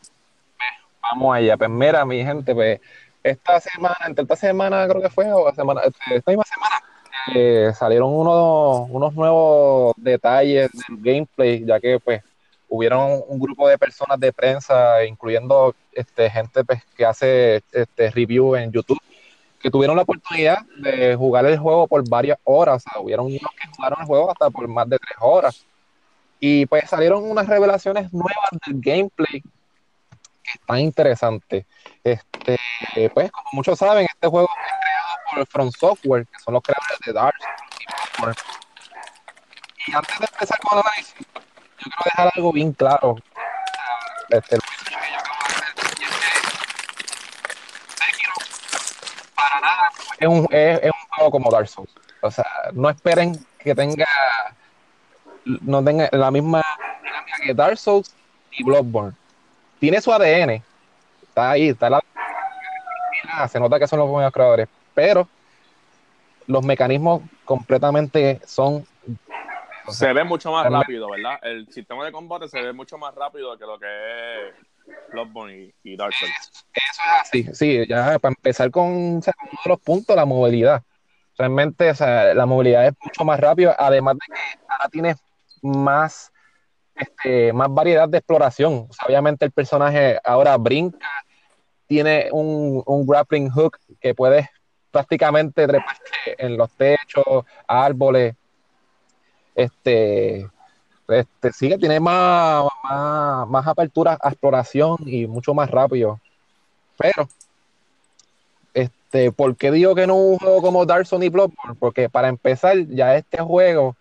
Vamos 1.01 1.35
allá, 1.35 1.57
pues 1.57 1.71
mira, 1.71 2.05
mi 2.05 2.23
gente, 2.23 2.55
pues 2.55 2.79
esta 3.23 3.61
semana, 3.61 3.97
entre 4.07 4.23
esta 4.25 4.37
semana 4.37 4.87
creo 4.87 5.01
que 5.01 5.09
fue, 5.09 5.33
o 5.33 5.55
semana, 5.55 5.81
esta 5.85 6.31
misma 6.31 6.45
semana, 6.45 6.83
eh, 7.35 7.73
salieron 7.75 8.13
unos, 8.13 8.91
unos 8.91 9.15
nuevos 9.15 9.95
detalles 9.97 10.71
del 10.89 10.99
gameplay, 11.01 11.65
ya 11.65 11.81
que 11.81 11.99
pues 11.99 12.23
hubieron 12.75 13.23
un 13.29 13.39
grupo 13.39 13.69
de 13.69 13.79
personas 13.79 14.19
de 14.19 14.33
prensa, 14.33 15.05
incluyendo 15.05 15.75
este, 15.93 16.29
gente 16.31 16.65
pues, 16.65 16.83
que 16.97 17.05
hace 17.05 17.63
este, 17.73 18.11
review 18.11 18.57
en 18.57 18.73
YouTube, 18.73 19.01
que 19.61 19.71
tuvieron 19.71 19.97
la 19.97 20.03
oportunidad 20.03 20.59
de 20.79 21.15
jugar 21.15 21.47
el 21.47 21.59
juego 21.59 21.87
por 21.87 22.07
varias 22.09 22.39
horas. 22.45 22.85
O 22.87 22.91
sea, 22.91 23.01
hubieron 23.01 23.27
unos 23.27 23.41
que 23.41 23.69
jugaron 23.77 24.01
el 24.01 24.07
juego 24.07 24.31
hasta 24.31 24.51
por 24.51 24.67
más 24.69 24.89
de 24.89 24.99
tres 24.99 25.17
horas. 25.21 25.65
Y 26.41 26.67
pues 26.67 26.91
salieron 26.91 27.31
unas 27.31 27.47
revelaciones 27.47 28.13
nuevas 28.13 28.51
del 28.67 28.81
gameplay 28.81 29.41
que 29.41 30.51
están 30.53 30.81
interesantes. 30.81 31.65
Este, 32.03 32.59
pues, 33.15 33.31
como 33.31 33.49
muchos 33.53 33.79
saben, 33.79 34.07
este 34.13 34.27
juego 34.27 34.49
fue 34.49 34.79
creado 34.81 35.15
por 35.31 35.47
From 35.47 35.71
Software, 35.71 36.27
que 36.27 36.39
son 36.41 36.55
los 36.55 36.63
creadores 36.63 36.99
de 37.07 37.13
Dark 37.13 37.35
y 39.87 39.93
antes 39.93 40.19
de 40.19 40.27
empezar 40.33 40.59
con 40.61 40.79
el 40.79 40.85
análisis, 40.87 41.15
yo 41.85 41.91
quiero 41.91 42.05
dejar 42.05 42.33
algo 42.35 42.53
bien 42.53 42.73
claro. 42.73 43.17
Este, 44.31 44.59
para 49.35 49.61
nada 49.61 49.91
es 50.19 50.29
un, 50.29 50.49
es, 50.51 50.81
es 50.83 50.91
un 50.91 51.09
juego 51.17 51.31
como 51.31 51.51
Dark 51.51 51.69
Souls. 51.69 51.91
O 52.23 52.31
sea, 52.31 52.47
no 52.73 52.89
esperen 52.89 53.35
que 53.59 53.75
tenga 53.75 54.07
no 55.45 55.85
tenga 55.85 56.09
la 56.13 56.31
misma 56.31 56.63
dinámica 57.03 57.37
que 57.45 57.55
Dark 57.55 57.77
Souls 57.77 58.15
y 58.53 58.65
Bloodborne. 58.65 59.13
Tiene 59.79 60.01
su 60.01 60.13
ADN, 60.13 60.63
está 61.23 61.51
ahí, 61.51 61.69
está 61.69 61.91
la 61.91 62.01
se 63.49 63.59
nota 63.59 63.79
que 63.79 63.87
son 63.87 63.99
los 63.99 64.09
buenos 64.09 64.33
creadores, 64.33 64.69
pero 64.95 65.29
los 66.47 66.65
mecanismos 66.65 67.23
completamente 67.45 68.41
son 68.47 68.87
se 69.89 70.13
ve 70.13 70.25
mucho 70.25 70.53
más 70.53 70.71
rápido, 70.71 71.11
¿verdad? 71.11 71.39
El 71.43 71.69
sistema 71.73 72.05
de 72.05 72.13
combate 72.13 72.49
se 72.49 72.61
ve 72.61 72.73
mucho 72.73 72.99
más 72.99 73.15
rápido 73.15 73.57
que 73.59 73.65
lo 73.65 73.79
que 73.79 73.87
es 74.49 74.55
Bloodborne 75.13 75.75
y, 75.83 75.97
Dark 75.97 76.13
Souls. 76.15 76.33
Eso, 76.73 77.03
es 77.03 77.21
así, 77.21 77.55
sí, 77.55 77.87
ya 77.89 78.19
para 78.19 78.35
empezar 78.37 78.71
con 78.71 78.85
uno 78.85 79.21
de 79.21 79.33
los 79.67 79.81
puntos, 79.81 80.15
la 80.17 80.25
movilidad. 80.25 80.83
Realmente, 81.37 81.91
o 81.91 81.95
sea, 81.95 82.35
la 82.35 82.47
movilidad 82.47 82.87
es 82.87 82.95
mucho 83.03 83.25
más 83.25 83.41
rápida, 83.41 83.75
además 83.79 84.15
de 84.15 84.35
que 84.35 84.59
ahora 84.69 84.89
tienes 84.89 85.17
más, 85.63 86.33
este, 86.95 87.53
más 87.53 87.69
variedad 87.71 88.09
de 88.09 88.19
exploración. 88.19 88.89
obviamente 89.07 89.45
el 89.45 89.53
personaje 89.53 90.19
ahora 90.25 90.57
brinca, 90.57 91.09
tiene 91.87 92.29
un, 92.33 92.83
un 92.87 93.07
grappling 93.07 93.51
hook 93.51 93.79
que 94.01 94.15
puedes 94.15 94.49
prácticamente 94.91 95.67
treparte 95.67 96.37
en 96.39 96.57
los 96.57 96.71
techos, 96.77 97.45
árboles. 97.67 98.37
Este, 99.55 100.49
este 101.09 101.53
sigue, 101.53 101.79
tiene 101.79 102.01
más, 102.01 102.65
más, 102.83 103.49
más 103.49 103.67
apertura 103.67 104.19
a 104.21 104.29
exploración 104.29 104.97
y 105.07 105.27
mucho 105.27 105.55
más 105.55 105.71
rápido. 105.71 106.21
Pero, 106.97 107.29
este, 108.73 109.33
¿por 109.33 109.57
qué 109.57 109.71
digo 109.71 109.95
que 109.95 110.07
no 110.07 110.17
un 110.17 110.39
juego 110.39 110.63
como 110.63 110.87
Dark 110.87 111.07
Souls 111.07 111.25
y 111.25 111.29
Bloodborne? 111.29 111.77
Porque 111.79 112.09
para 112.09 112.29
empezar, 112.29 112.77
ya 112.89 113.15
este 113.17 113.39
juego 113.39 113.97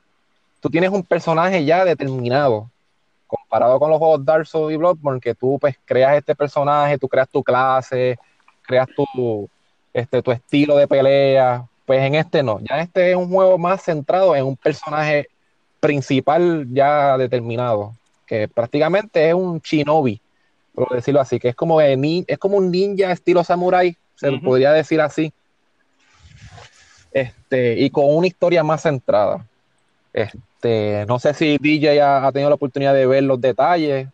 tú 0.63 0.69
tienes 0.69 0.91
un 0.91 1.03
personaje 1.03 1.65
ya 1.65 1.83
determinado, 1.83 2.69
comparado 3.27 3.77
con 3.79 3.89
los 3.89 3.99
juegos 3.99 4.23
Dark 4.23 4.47
Souls 4.47 4.73
y 4.73 4.77
Bloodborne, 4.77 5.19
que 5.19 5.35
tú 5.35 5.57
pues 5.59 5.75
creas 5.83 6.15
este 6.15 6.35
personaje, 6.35 6.97
tú 6.97 7.09
creas 7.09 7.27
tu 7.27 7.43
clase, 7.43 8.17
creas 8.61 8.87
tu, 8.95 9.49
este, 9.93 10.21
tu 10.21 10.31
estilo 10.31 10.77
de 10.77 10.87
pelea, 10.87 11.67
pues 11.85 12.01
en 12.01 12.15
este 12.15 12.41
no, 12.43 12.61
ya 12.61 12.79
este 12.79 13.11
es 13.11 13.17
un 13.17 13.29
juego 13.29 13.57
más 13.57 13.83
centrado 13.83 14.33
en 14.37 14.45
un 14.45 14.55
personaje 14.55 15.27
principal 15.83 16.65
ya 16.71 17.17
determinado, 17.17 17.93
que 18.25 18.47
prácticamente 18.47 19.27
es 19.27 19.33
un 19.33 19.59
shinobi, 19.59 20.21
por 20.73 20.89
decirlo 20.95 21.19
así, 21.19 21.41
que 21.41 21.49
es 21.49 21.55
como, 21.55 21.81
es 21.81 22.37
como 22.39 22.55
un 22.55 22.71
ninja 22.71 23.11
estilo 23.11 23.43
samurai, 23.43 23.93
se 24.15 24.31
podría 24.37 24.71
decir 24.71 25.01
así, 25.01 25.33
este, 27.11 27.81
y 27.81 27.89
con 27.89 28.05
una 28.07 28.27
historia 28.27 28.63
más 28.63 28.83
centrada. 28.83 29.45
Este, 30.13 31.05
no 31.05 31.19
sé 31.19 31.33
si 31.33 31.57
DJ 31.57 32.01
ha, 32.01 32.31
tenido 32.31 32.49
la 32.49 32.55
oportunidad 32.55 32.93
de 32.93 33.05
ver 33.05 33.23
los 33.23 33.41
detalles. 33.41 34.07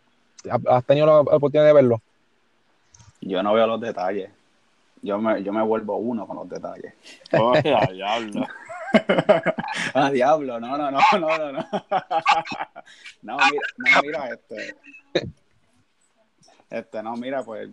¿Has 0.66 0.84
tenido 0.84 1.06
la 1.06 1.20
oportunidad 1.20 1.66
de 1.66 1.72
verlo? 1.72 2.02
Yo 3.20 3.44
no 3.44 3.54
veo 3.54 3.68
los 3.68 3.80
detalles. 3.80 4.28
Yo 5.02 5.18
me, 5.18 5.40
yo 5.44 5.52
me 5.52 5.62
vuelvo 5.62 5.98
uno 5.98 6.26
con 6.26 6.34
los 6.36 6.48
detalles. 6.48 6.94
Oh, 7.32 7.52
diablo. 7.92 8.44
ah, 9.94 10.10
diablo, 10.10 10.60
no, 10.60 10.76
no, 10.76 10.90
no, 10.90 10.98
no, 11.12 11.38
no, 11.38 11.52
no. 11.52 11.60
no, 13.22 13.36
mira, 13.36 13.62
no, 13.78 14.02
mira, 14.02 14.28
este. 14.30 14.76
Este, 16.68 17.02
no, 17.02 17.16
mira, 17.16 17.42
pues, 17.42 17.68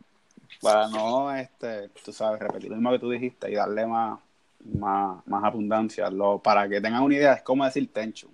para 0.61 0.87
no, 0.87 1.35
este, 1.35 1.89
tú 2.03 2.11
sabes, 2.11 2.39
repetir 2.39 2.69
lo 2.69 2.75
mismo 2.77 2.91
que 2.91 2.99
tú 2.99 3.09
dijiste 3.09 3.51
y 3.51 3.55
darle 3.55 3.85
más, 3.85 4.19
más, 4.73 5.25
más 5.27 5.43
abundancia. 5.43 6.09
Lo, 6.09 6.39
para 6.39 6.67
que 6.67 6.81
tengan 6.81 7.03
una 7.03 7.15
idea, 7.15 7.33
es 7.33 7.43
como 7.43 7.65
decir 7.65 7.91
Tenchu. 7.91 8.29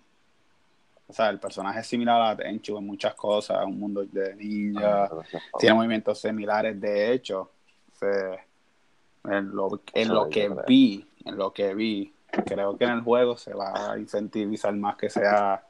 O 1.07 1.13
sea, 1.13 1.29
el 1.29 1.39
personaje 1.39 1.81
es 1.81 1.87
similar 1.87 2.21
a 2.21 2.35
Tenchu 2.35 2.77
en 2.77 2.85
muchas 2.85 3.13
cosas, 3.13 3.65
un 3.65 3.79
mundo 3.79 4.05
de 4.05 4.35
ninja, 4.35 5.05
ah, 5.05 5.23
tiene 5.59 5.75
movimientos 5.75 6.19
similares. 6.19 6.79
De 6.79 7.11
hecho, 7.11 7.51
en 9.25 9.55
lo, 9.55 9.81
en 9.93 10.09
lo 10.09 10.29
que 10.29 10.49
vi, 10.65 11.05
en 11.25 11.37
lo 11.37 11.53
que 11.53 11.73
vi, 11.73 12.12
creo 12.45 12.77
que 12.77 12.85
en 12.85 12.91
el 12.91 13.01
juego 13.01 13.37
se 13.37 13.53
va 13.53 13.91
a 13.91 13.97
incentivizar 13.97 14.73
más 14.75 14.95
que 14.95 15.09
sea 15.09 15.65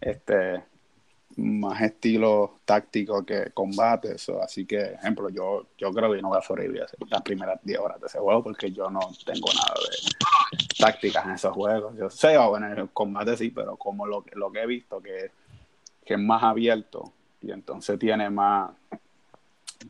este 0.00 0.62
más 1.36 1.80
estilo 1.80 2.58
táctico 2.64 3.24
que 3.24 3.52
combate. 3.52 4.16
Eso. 4.16 4.42
Así 4.42 4.66
que, 4.66 4.80
ejemplo, 4.80 5.28
yo, 5.30 5.66
yo 5.78 5.92
creo 5.92 6.12
que 6.12 6.20
no 6.20 6.28
voy 6.28 6.38
a 6.38 6.42
sobrevivir 6.42 6.84
las 7.08 7.22
primeras 7.22 7.60
10 7.62 7.78
horas 7.78 8.00
de 8.00 8.06
ese 8.06 8.18
juego 8.18 8.42
porque 8.42 8.70
yo 8.70 8.90
no 8.90 9.00
tengo 9.24 9.48
nada 9.54 9.74
de 9.74 10.76
tácticas 10.78 11.24
en 11.24 11.32
esos 11.32 11.52
juegos. 11.52 11.96
Yo 11.96 12.10
sé, 12.10 12.36
bueno, 12.36 12.66
en 12.66 12.78
el 12.78 12.90
combate 12.90 13.36
sí, 13.36 13.50
pero 13.50 13.76
como 13.76 14.06
lo, 14.06 14.24
lo 14.32 14.52
que 14.52 14.62
he 14.62 14.66
visto 14.66 15.00
que, 15.00 15.30
que 16.04 16.14
es 16.14 16.20
más 16.20 16.42
abierto 16.42 17.12
y 17.40 17.50
entonces 17.50 17.98
tiene 17.98 18.28
más 18.28 18.70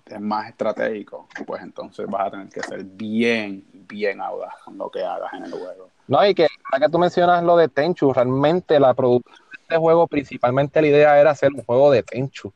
es 0.07 0.20
más 0.20 0.48
estratégico, 0.48 1.29
pues 1.46 1.62
entonces 1.62 2.07
vas 2.07 2.27
a 2.27 2.31
tener 2.31 2.48
que 2.48 2.62
ser 2.62 2.83
bien, 2.83 3.64
bien 3.72 4.20
audaz 4.20 4.55
con 4.64 4.79
lo 4.79 4.90
que 4.90 5.03
hagas 5.03 5.33
en 5.35 5.44
el 5.44 5.53
juego. 5.53 5.90
No, 6.09 6.27
y 6.27 6.35
que 6.35 6.49
ahora 6.65 6.87
que 6.87 6.93
tú 6.93 6.99
mencionas 6.99 7.43
lo 7.43 7.57
de 7.57 7.69
Tenchu, 7.69 8.12
realmente 8.12 8.79
la 8.81 8.93
producción 8.95 9.43
este 9.73 9.81
juego 9.81 10.07
principalmente 10.07 10.83
la 10.83 10.88
idea 10.88 11.19
era 11.19 11.31
hacer 11.31 11.51
un 11.55 11.65
juego 11.65 11.91
de 11.91 12.03
Tenchu. 12.03 12.53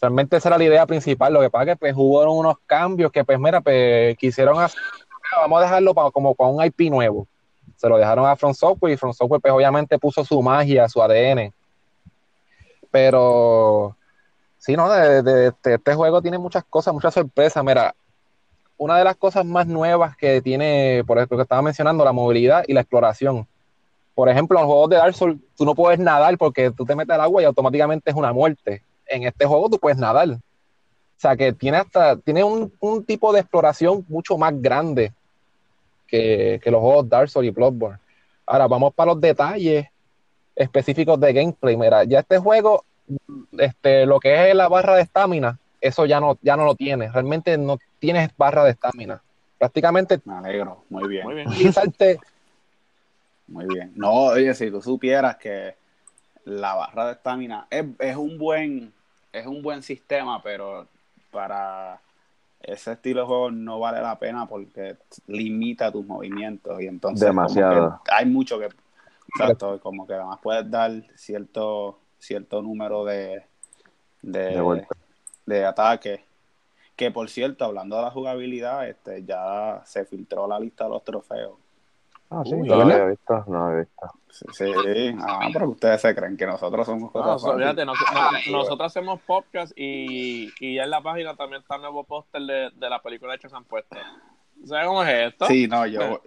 Realmente 0.00 0.36
esa 0.36 0.50
era 0.50 0.58
la 0.58 0.64
idea 0.64 0.86
principal, 0.86 1.32
lo 1.32 1.40
que 1.40 1.50
pasa 1.50 1.64
es 1.64 1.68
que 1.70 1.76
pues 1.76 1.94
hubo 1.96 2.30
unos 2.32 2.56
cambios 2.66 3.10
que 3.10 3.24
pues 3.24 3.40
mira, 3.40 3.60
pues 3.60 4.16
quisieron 4.18 4.60
hacer, 4.60 4.78
vamos 5.40 5.58
a 5.58 5.62
dejarlo 5.62 5.94
como 6.12 6.34
para 6.34 6.50
un 6.50 6.64
IP 6.64 6.90
nuevo. 6.90 7.26
Se 7.76 7.88
lo 7.88 7.96
dejaron 7.96 8.26
a 8.26 8.36
Front 8.36 8.54
Software 8.54 8.92
y 8.92 8.96
Front 8.96 9.16
Software 9.16 9.40
pues 9.40 9.52
obviamente 9.52 9.98
puso 9.98 10.24
su 10.24 10.40
magia, 10.42 10.88
su 10.88 11.02
ADN. 11.02 11.52
Pero 12.90 13.96
sí, 14.58 14.76
no, 14.76 14.88
de, 14.88 15.48
este, 15.48 15.74
este 15.74 15.94
juego 15.94 16.22
tiene 16.22 16.38
muchas 16.38 16.62
cosas, 16.64 16.94
muchas 16.94 17.14
sorpresas. 17.14 17.64
Mira, 17.64 17.94
una 18.76 18.98
de 18.98 19.04
las 19.04 19.16
cosas 19.16 19.44
más 19.44 19.66
nuevas 19.66 20.16
que 20.16 20.40
tiene, 20.42 21.02
por 21.06 21.18
ejemplo, 21.18 21.38
que 21.38 21.42
estaba 21.42 21.62
mencionando, 21.62 22.04
la 22.04 22.12
movilidad 22.12 22.64
y 22.66 22.72
la 22.72 22.80
exploración. 22.80 23.46
Por 24.14 24.28
ejemplo, 24.28 24.58
en 24.58 24.62
los 24.62 24.70
juegos 24.70 24.90
de 24.90 24.96
Dark 24.96 25.14
Souls 25.14 25.40
tú 25.56 25.64
no 25.64 25.74
puedes 25.74 25.98
nadar 25.98 26.36
porque 26.38 26.70
tú 26.70 26.84
te 26.84 26.94
metes 26.94 27.14
al 27.14 27.20
agua 27.20 27.42
y 27.42 27.44
automáticamente 27.44 28.10
es 28.10 28.16
una 28.16 28.32
muerte. 28.32 28.82
En 29.06 29.24
este 29.24 29.44
juego 29.44 29.68
tú 29.68 29.78
puedes 29.78 29.98
nadar. 29.98 30.28
O 30.28 30.40
sea 31.16 31.36
que 31.36 31.52
tiene 31.52 31.78
hasta 31.78 32.16
tiene 32.16 32.44
un, 32.44 32.70
tipo 33.06 33.32
de 33.32 33.40
exploración 33.40 34.04
mucho 34.08 34.36
más 34.36 34.60
grande 34.60 35.12
que, 36.06 36.60
los 36.66 36.80
juegos 36.80 37.08
Dark 37.08 37.28
Souls 37.28 37.48
y 37.48 37.50
Bloodborne. 37.50 37.98
Ahora 38.46 38.68
vamos 38.68 38.94
para 38.94 39.12
los 39.12 39.20
detalles 39.20 39.86
específicos 40.54 41.18
de 41.18 41.32
gameplay. 41.32 41.76
Mira, 41.76 42.04
ya 42.04 42.20
este 42.20 42.38
juego, 42.38 42.84
este, 43.58 44.06
lo 44.06 44.20
que 44.20 44.50
es 44.50 44.54
la 44.54 44.68
barra 44.68 44.96
de 44.96 45.02
estamina, 45.02 45.58
eso 45.84 46.06
ya 46.06 46.18
no, 46.18 46.38
ya 46.40 46.56
no 46.56 46.64
lo 46.64 46.74
tiene. 46.74 47.10
Realmente 47.10 47.58
no 47.58 47.78
tienes 47.98 48.34
barra 48.38 48.64
de 48.64 48.70
estamina. 48.70 49.20
Prácticamente. 49.58 50.18
Me 50.24 50.34
alegro, 50.34 50.84
muy 50.88 51.06
bien. 51.08 51.24
Muy 51.24 51.34
bien. 51.34 51.48
Muy 53.46 53.66
bien. 53.66 53.92
No, 53.94 54.10
oye, 54.10 54.54
si 54.54 54.70
tú 54.70 54.80
supieras 54.80 55.36
que 55.36 55.74
la 56.46 56.74
barra 56.74 57.08
de 57.08 57.12
estamina 57.12 57.66
es, 57.68 58.16
un 58.16 58.38
buen 58.38 58.90
es 59.30 59.46
un 59.46 59.60
buen 59.60 59.82
sistema, 59.82 60.42
pero 60.42 60.88
para 61.30 62.00
ese 62.62 62.92
estilo 62.92 63.20
de 63.20 63.26
juego 63.26 63.50
no 63.50 63.78
vale 63.80 64.00
la 64.00 64.18
pena 64.18 64.46
porque 64.46 64.96
limita 65.26 65.92
tus 65.92 66.06
movimientos 66.06 66.80
y 66.80 66.86
entonces 66.86 67.26
demasiado 67.26 68.00
hay 68.10 68.24
mucho 68.24 68.58
que 68.58 68.70
exacto 69.28 69.78
como 69.80 70.06
que 70.06 70.14
además 70.14 70.38
puedes 70.42 70.70
dar 70.70 70.90
cierto 71.14 71.98
cierto 72.18 72.62
número 72.62 73.04
de 73.04 73.44
de, 74.22 74.40
de, 74.40 74.86
ataques 75.66 76.20
que 76.96 77.10
por 77.10 77.28
cierto 77.28 77.64
hablando 77.64 77.96
de 77.96 78.02
la 78.02 78.10
jugabilidad 78.10 78.88
este 78.88 79.24
ya 79.24 79.82
se 79.84 80.04
filtró 80.04 80.46
la 80.46 80.60
lista 80.60 80.84
de 80.84 80.90
los 80.90 81.04
trofeos 81.04 81.64
Ah, 82.30 82.42
sí, 82.44 82.54
no 82.54 82.76
lo 82.76 82.82
había 82.82 83.04
visto, 83.06 83.44
no 83.46 83.58
lo 83.58 83.64
había 83.66 83.78
visto. 83.80 84.12
Sí, 84.30 84.46
sí. 84.52 85.16
Ah, 85.20 85.48
pero 85.52 85.68
ustedes 85.68 86.00
se 86.00 86.14
creen 86.14 86.36
que 86.36 86.46
nosotros 86.46 86.84
somos 86.84 87.12
cosas 87.12 87.40
no, 87.44 87.58
fíjate, 87.58 87.84
nosotros 87.84 88.80
hacemos 88.80 89.20
podcast 89.20 89.72
y, 89.76 90.52
y 90.58 90.74
ya 90.74 90.84
en 90.84 90.90
la 90.90 91.00
página 91.00 91.36
también 91.36 91.62
está 91.62 91.76
el 91.76 91.82
nuevo 91.82 92.02
póster 92.02 92.42
de, 92.42 92.70
de, 92.74 92.90
la 92.90 93.00
película 93.00 93.36
hecha 93.36 93.48
se 93.48 93.54
han 93.54 93.64
puesto. 93.64 93.96
¿Sabes 94.64 94.86
cómo 94.86 95.04
es 95.04 95.32
esto? 95.32 95.46
Sí, 95.46 95.68
no, 95.68 95.86
yo, 95.86 96.20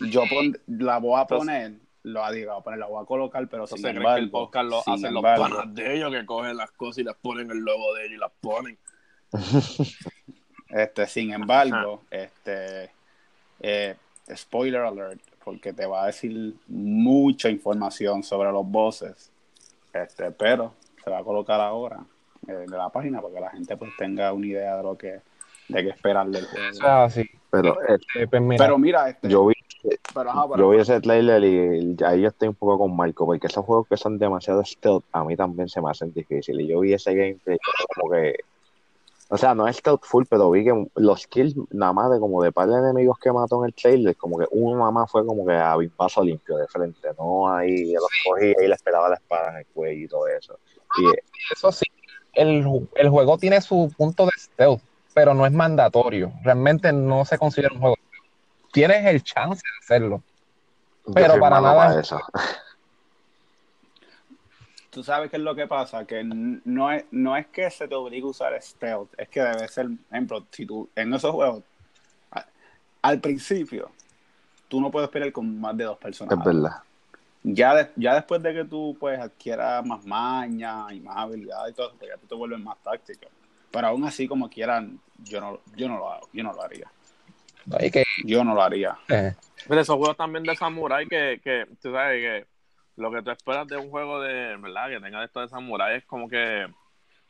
yo 0.00 0.22
la 0.66 0.98
voy 0.98 1.18
a 1.18 1.26
poner, 1.26 1.72
lo 2.04 2.32
digo, 2.32 2.52
a 2.52 2.62
poner, 2.62 2.78
la 2.78 2.86
voy 2.86 3.02
a 3.02 3.06
colocar, 3.06 3.48
pero 3.48 3.66
sin 3.66 3.84
embargo, 3.84 4.16
que 4.16 4.20
el 4.20 4.30
podcast 4.30 4.68
lo 4.68 4.78
hacen 4.86 5.14
los 5.14 5.22
panas 5.22 5.74
de 5.74 5.96
ellos 5.96 6.12
que 6.12 6.26
cogen 6.26 6.56
las 6.56 6.70
cosas 6.72 6.98
y 6.98 7.04
las 7.04 7.16
ponen 7.16 7.50
el 7.50 7.58
logo 7.58 7.94
de 7.94 8.02
ellos 8.02 8.16
y 8.16 8.20
las 8.20 8.32
ponen. 8.40 8.78
este, 10.68 11.06
sin 11.06 11.32
embargo, 11.32 12.02
este 12.10 12.90
eh, 13.60 13.96
spoiler 14.34 14.82
alert, 14.82 15.20
porque 15.42 15.72
te 15.72 15.86
va 15.86 16.04
a 16.04 16.06
decir 16.06 16.54
mucha 16.68 17.48
información 17.48 18.22
sobre 18.22 18.52
los 18.52 18.66
bosses. 18.66 19.32
Este, 19.92 20.30
pero 20.30 20.74
se 21.02 21.10
va 21.10 21.18
a 21.18 21.24
colocar 21.24 21.60
ahora 21.60 22.04
en 22.46 22.64
eh, 22.64 22.66
la 22.68 22.90
página 22.90 23.22
para 23.22 23.34
que 23.34 23.40
la 23.40 23.50
gente 23.50 23.76
pues 23.78 23.92
tenga 23.96 24.30
una 24.32 24.46
idea 24.46 24.76
de 24.76 24.82
lo 24.82 24.98
que 24.98 25.20
de 25.68 25.82
qué 25.82 25.88
esperar 25.88 26.26
del 26.26 26.44
juego. 26.44 27.08
sí. 27.08 27.24
Pero, 27.50 27.80
este, 27.82 28.26
pues, 28.26 28.42
pero 28.58 28.78
mira, 28.78 29.08
este, 29.08 29.28
yo 29.28 29.46
vi 29.46 29.54
yo 30.56 30.70
vi 30.70 30.78
ese 30.78 31.00
trailer 31.00 31.44
y, 31.44 31.96
ahí 32.04 32.22
yo 32.22 32.28
estoy 32.28 32.48
un 32.48 32.54
poco 32.54 32.78
con 32.78 32.96
Marco, 32.96 33.26
porque 33.26 33.46
esos 33.46 33.64
juegos 33.64 33.86
que 33.88 33.96
son 33.96 34.18
demasiado 34.18 34.64
stealth 34.64 35.04
a 35.12 35.24
mí 35.24 35.36
también 35.36 35.68
se 35.68 35.80
me 35.80 35.90
hacen 35.90 36.12
difíciles. 36.12 36.64
Y 36.64 36.68
yo 36.68 36.80
vi 36.80 36.94
ese 36.94 37.14
gameplay 37.14 37.58
como 37.94 38.10
que 38.10 38.36
o 39.28 39.38
sea, 39.38 39.54
no 39.54 39.66
es 39.66 39.80
full, 40.02 40.24
pero 40.28 40.50
vi 40.50 40.64
que 40.64 40.86
los 40.96 41.26
kills, 41.26 41.56
nada 41.70 41.92
más 41.92 42.10
de 42.10 42.20
como 42.20 42.42
de 42.42 42.52
par 42.52 42.68
de 42.68 42.78
enemigos 42.78 43.18
que 43.18 43.32
mató 43.32 43.64
en 43.64 43.68
el 43.68 43.74
trailer, 43.74 44.14
como 44.16 44.38
que 44.38 44.46
uno 44.50 44.78
nada 44.78 44.90
más 44.90 45.10
fue 45.10 45.24
como 45.24 45.46
que 45.46 45.54
a 45.54 45.76
paso 45.96 46.22
limpio 46.22 46.56
de 46.56 46.66
frente, 46.68 47.08
no 47.18 47.52
ahí 47.52 47.94
los 47.94 48.06
cogí 48.24 48.52
y 48.62 48.68
le 48.68 48.74
esperaba 48.74 49.08
la 49.08 49.16
espada 49.16 49.50
en 49.50 49.56
el 49.56 49.66
cuello 49.66 50.04
y 50.04 50.08
todo 50.08 50.28
eso. 50.28 50.58
Y, 50.98 51.06
eso 51.52 51.72
sí, 51.72 51.86
el, 52.34 52.86
el 52.94 53.08
juego 53.08 53.38
tiene 53.38 53.60
su 53.60 53.92
punto 53.96 54.26
de 54.26 54.32
stealth, 54.36 54.82
pero 55.14 55.34
no 55.34 55.46
es 55.46 55.52
mandatorio. 55.52 56.32
Realmente 56.42 56.92
no 56.92 57.24
se 57.24 57.38
considera 57.38 57.72
un 57.74 57.80
juego. 57.80 57.96
Tienes 58.74 59.06
el 59.06 59.22
chance 59.22 59.62
de 59.62 59.78
hacerlo. 59.84 60.22
Pero 61.14 61.38
para 61.38 61.60
nada. 61.60 62.00
eso 62.00 62.20
tú 64.90 65.02
sabes 65.02 65.28
qué 65.28 65.36
es 65.36 65.42
lo 65.42 65.54
que 65.56 65.66
pasa, 65.66 66.04
que 66.04 66.22
no 66.22 66.90
es, 66.90 67.04
no 67.10 67.36
es 67.36 67.48
que 67.48 67.68
se 67.68 67.88
te 67.88 67.94
obligue 67.96 68.22
a 68.22 68.30
usar 68.30 68.62
stealth, 68.62 69.12
es 69.18 69.28
que 69.28 69.40
debe 69.42 69.66
ser, 69.66 69.88
ejemplo, 70.10 70.46
si 70.50 70.64
tú 70.64 70.88
en 70.94 71.12
esos 71.12 71.32
juegos, 71.32 71.64
al 73.02 73.20
principio, 73.20 73.90
tú 74.68 74.80
no 74.80 74.92
puedes 74.92 75.10
pelear 75.10 75.32
con 75.32 75.60
más 75.60 75.76
de 75.76 75.84
dos 75.84 75.98
personas. 75.98 76.38
Es 76.38 76.44
verdad. 76.44 76.82
Ya, 77.42 77.90
ya 77.96 78.14
después 78.14 78.40
de 78.42 78.54
que 78.54 78.64
tú 78.64 78.96
pues 78.98 79.18
adquieras 79.18 79.84
más 79.84 80.04
maña 80.04 80.86
y 80.92 81.00
más 81.00 81.16
habilidad 81.16 81.66
y 81.68 81.72
todo, 81.72 81.92
pues 81.98 82.10
ya 82.10 82.16
tú 82.16 82.26
te 82.28 82.34
vuelves 82.34 82.60
más 82.60 82.78
táctico. 82.78 83.26
Pero 83.70 83.88
aún 83.88 84.04
así, 84.04 84.28
como 84.28 84.48
quieran, 84.48 85.00
yo 85.24 85.40
no, 85.40 85.58
yo 85.76 85.88
no 85.88 85.98
lo 85.98 86.12
hago, 86.12 86.28
yo 86.32 86.44
no 86.44 86.52
lo 86.52 86.62
haría. 86.62 86.90
Yo 88.24 88.44
no 88.44 88.54
lo 88.54 88.62
haría. 88.62 88.96
Eh. 89.08 89.34
Pero 89.66 89.80
esos 89.80 89.96
juegos 89.96 90.16
también 90.16 90.44
de 90.44 90.54
Samurai 90.56 91.06
que, 91.06 91.40
que 91.42 91.66
tú 91.80 91.92
sabes 91.92 92.20
que 92.20 92.54
lo 92.96 93.10
que 93.10 93.22
tú 93.22 93.30
esperas 93.30 93.66
de 93.66 93.76
un 93.76 93.90
juego 93.90 94.20
de, 94.20 94.56
¿verdad? 94.56 94.88
Que 94.88 95.00
tenga 95.00 95.24
esto 95.24 95.40
de 95.40 95.48
samurai 95.48 95.96
es 95.96 96.04
como 96.04 96.28
que 96.28 96.66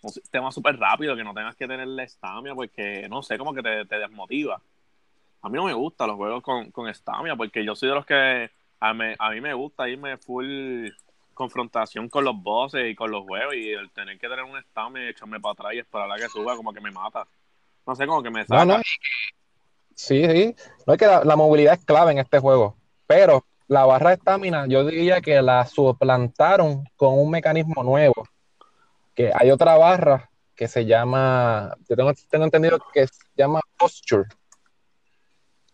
un 0.02 0.10
sistema 0.10 0.50
súper 0.52 0.78
rápido, 0.78 1.16
que 1.16 1.24
no 1.24 1.32
tengas 1.32 1.56
que 1.56 1.66
tener 1.66 1.88
la 1.88 2.02
estamina, 2.02 2.54
porque 2.54 3.08
no 3.08 3.22
sé, 3.22 3.38
como 3.38 3.54
que 3.54 3.62
te, 3.62 3.98
desmotiva. 3.98 4.60
A 5.40 5.48
mí 5.48 5.56
no 5.56 5.64
me 5.64 5.72
gustan 5.72 6.08
los 6.08 6.16
juegos 6.16 6.42
con, 6.42 6.70
con 6.70 6.88
estamina, 6.88 7.36
porque 7.36 7.64
yo 7.64 7.74
soy 7.74 7.88
de 7.88 7.94
los 7.94 8.04
que 8.04 8.50
a, 8.80 8.92
mí 8.92 9.40
me 9.40 9.54
gusta 9.54 9.88
irme 9.88 10.18
full 10.18 10.88
confrontación 11.32 12.08
con 12.08 12.24
los 12.24 12.36
bosses 12.36 12.90
y 12.90 12.94
con 12.94 13.10
los 13.10 13.24
juegos 13.24 13.54
y 13.54 13.70
el 13.70 13.90
tener 13.90 14.18
que 14.18 14.28
tener 14.28 14.44
un 14.44 14.58
estamina 14.58 15.06
y 15.06 15.08
echarme 15.08 15.40
para 15.40 15.52
atrás 15.52 15.74
y 15.74 15.78
esperar 15.78 16.12
a 16.12 16.16
que 16.16 16.28
suba, 16.28 16.54
como 16.54 16.72
que 16.72 16.80
me 16.80 16.90
mata. 16.90 17.26
No 17.86 17.94
sé, 17.94 18.06
como 18.06 18.22
que 18.22 18.30
me 18.30 18.44
saca. 18.44 18.82
Sí, 19.94 20.24
sí. 20.28 20.56
No 20.86 20.94
es 20.94 20.98
que 20.98 21.06
la 21.06 21.36
movilidad 21.36 21.74
es 21.74 21.84
clave 21.84 22.12
en 22.12 22.18
este 22.18 22.38
juego, 22.38 22.76
pero 23.06 23.44
la 23.68 23.86
barra 23.86 24.10
de 24.10 24.16
estamina, 24.16 24.66
yo 24.66 24.84
diría 24.84 25.20
que 25.20 25.40
la 25.40 25.66
suplantaron 25.66 26.84
con 26.96 27.18
un 27.18 27.30
mecanismo 27.30 27.82
nuevo. 27.82 28.26
Que 29.14 29.30
hay 29.34 29.50
otra 29.50 29.76
barra 29.76 30.30
que 30.54 30.68
se 30.68 30.84
llama, 30.84 31.74
yo 31.88 31.96
tengo, 31.96 32.44
entendido 32.44 32.78
que 32.92 33.06
se 33.06 33.24
llama 33.36 33.60
posture. 33.78 34.28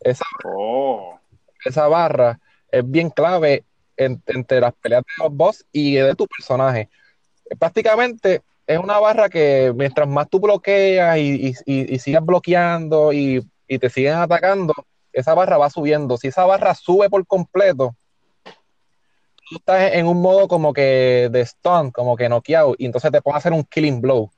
Esa, 0.00 0.24
oh. 0.44 1.18
esa 1.64 1.88
barra 1.88 2.38
es 2.70 2.88
bien 2.88 3.10
clave 3.10 3.64
entre 3.96 4.60
las 4.60 4.72
peleas 4.74 5.02
de 5.02 5.24
los 5.24 5.34
boss 5.34 5.66
y 5.72 5.96
de 5.96 6.14
tu 6.14 6.26
personaje. 6.26 6.88
Prácticamente 7.58 8.42
es 8.66 8.78
una 8.78 8.98
barra 8.98 9.28
que 9.28 9.72
mientras 9.74 10.08
más 10.08 10.28
tú 10.30 10.40
bloqueas 10.40 11.18
y, 11.18 11.54
y, 11.66 11.98
sigas 11.98 12.24
bloqueando 12.24 13.12
y, 13.12 13.46
y 13.70 13.78
te 13.78 13.88
siguen 13.88 14.14
atacando, 14.14 14.74
esa 15.12 15.32
barra 15.32 15.56
va 15.56 15.70
subiendo. 15.70 16.16
Si 16.16 16.26
esa 16.26 16.44
barra 16.44 16.74
sube 16.74 17.08
por 17.08 17.24
completo, 17.24 17.94
tú 19.48 19.56
estás 19.58 19.92
en 19.92 20.08
un 20.08 20.20
modo 20.20 20.48
como 20.48 20.72
que 20.72 21.28
de 21.30 21.46
stun, 21.46 21.92
como 21.92 22.16
que 22.16 22.28
noqueado, 22.28 22.74
y 22.76 22.86
entonces 22.86 23.12
te 23.12 23.22
puedes 23.22 23.38
hacer 23.38 23.52
un 23.52 23.62
killing 23.62 24.00
blow. 24.00 24.28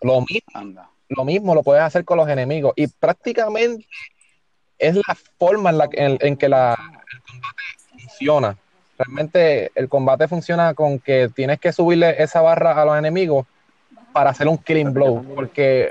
Lo 0.00 0.22
mismo, 0.22 0.88
lo 1.08 1.24
mismo 1.26 1.54
lo 1.54 1.62
puedes 1.62 1.82
hacer 1.82 2.06
con 2.06 2.16
los 2.16 2.26
enemigos. 2.26 2.72
Y 2.74 2.86
prácticamente 2.86 3.86
es 4.78 4.96
la 4.96 5.14
forma 5.38 5.68
en, 5.68 5.78
la, 5.78 5.88
en, 5.92 6.36
que 6.38 6.48
la, 6.48 6.72
el 7.12 7.20
combate 7.20 7.62
funciona. 7.90 8.56
Realmente 8.96 9.72
el 9.74 9.90
combate 9.90 10.26
funciona 10.26 10.72
con 10.72 10.98
que 10.98 11.28
tienes 11.28 11.60
que 11.60 11.70
subirle 11.70 12.22
esa 12.22 12.40
barra 12.40 12.80
a 12.80 12.84
los 12.86 12.96
enemigos 12.96 13.46
para 14.14 14.30
hacer 14.30 14.48
un 14.48 14.56
killing 14.56 14.94
blow. 14.94 15.22
Porque 15.34 15.90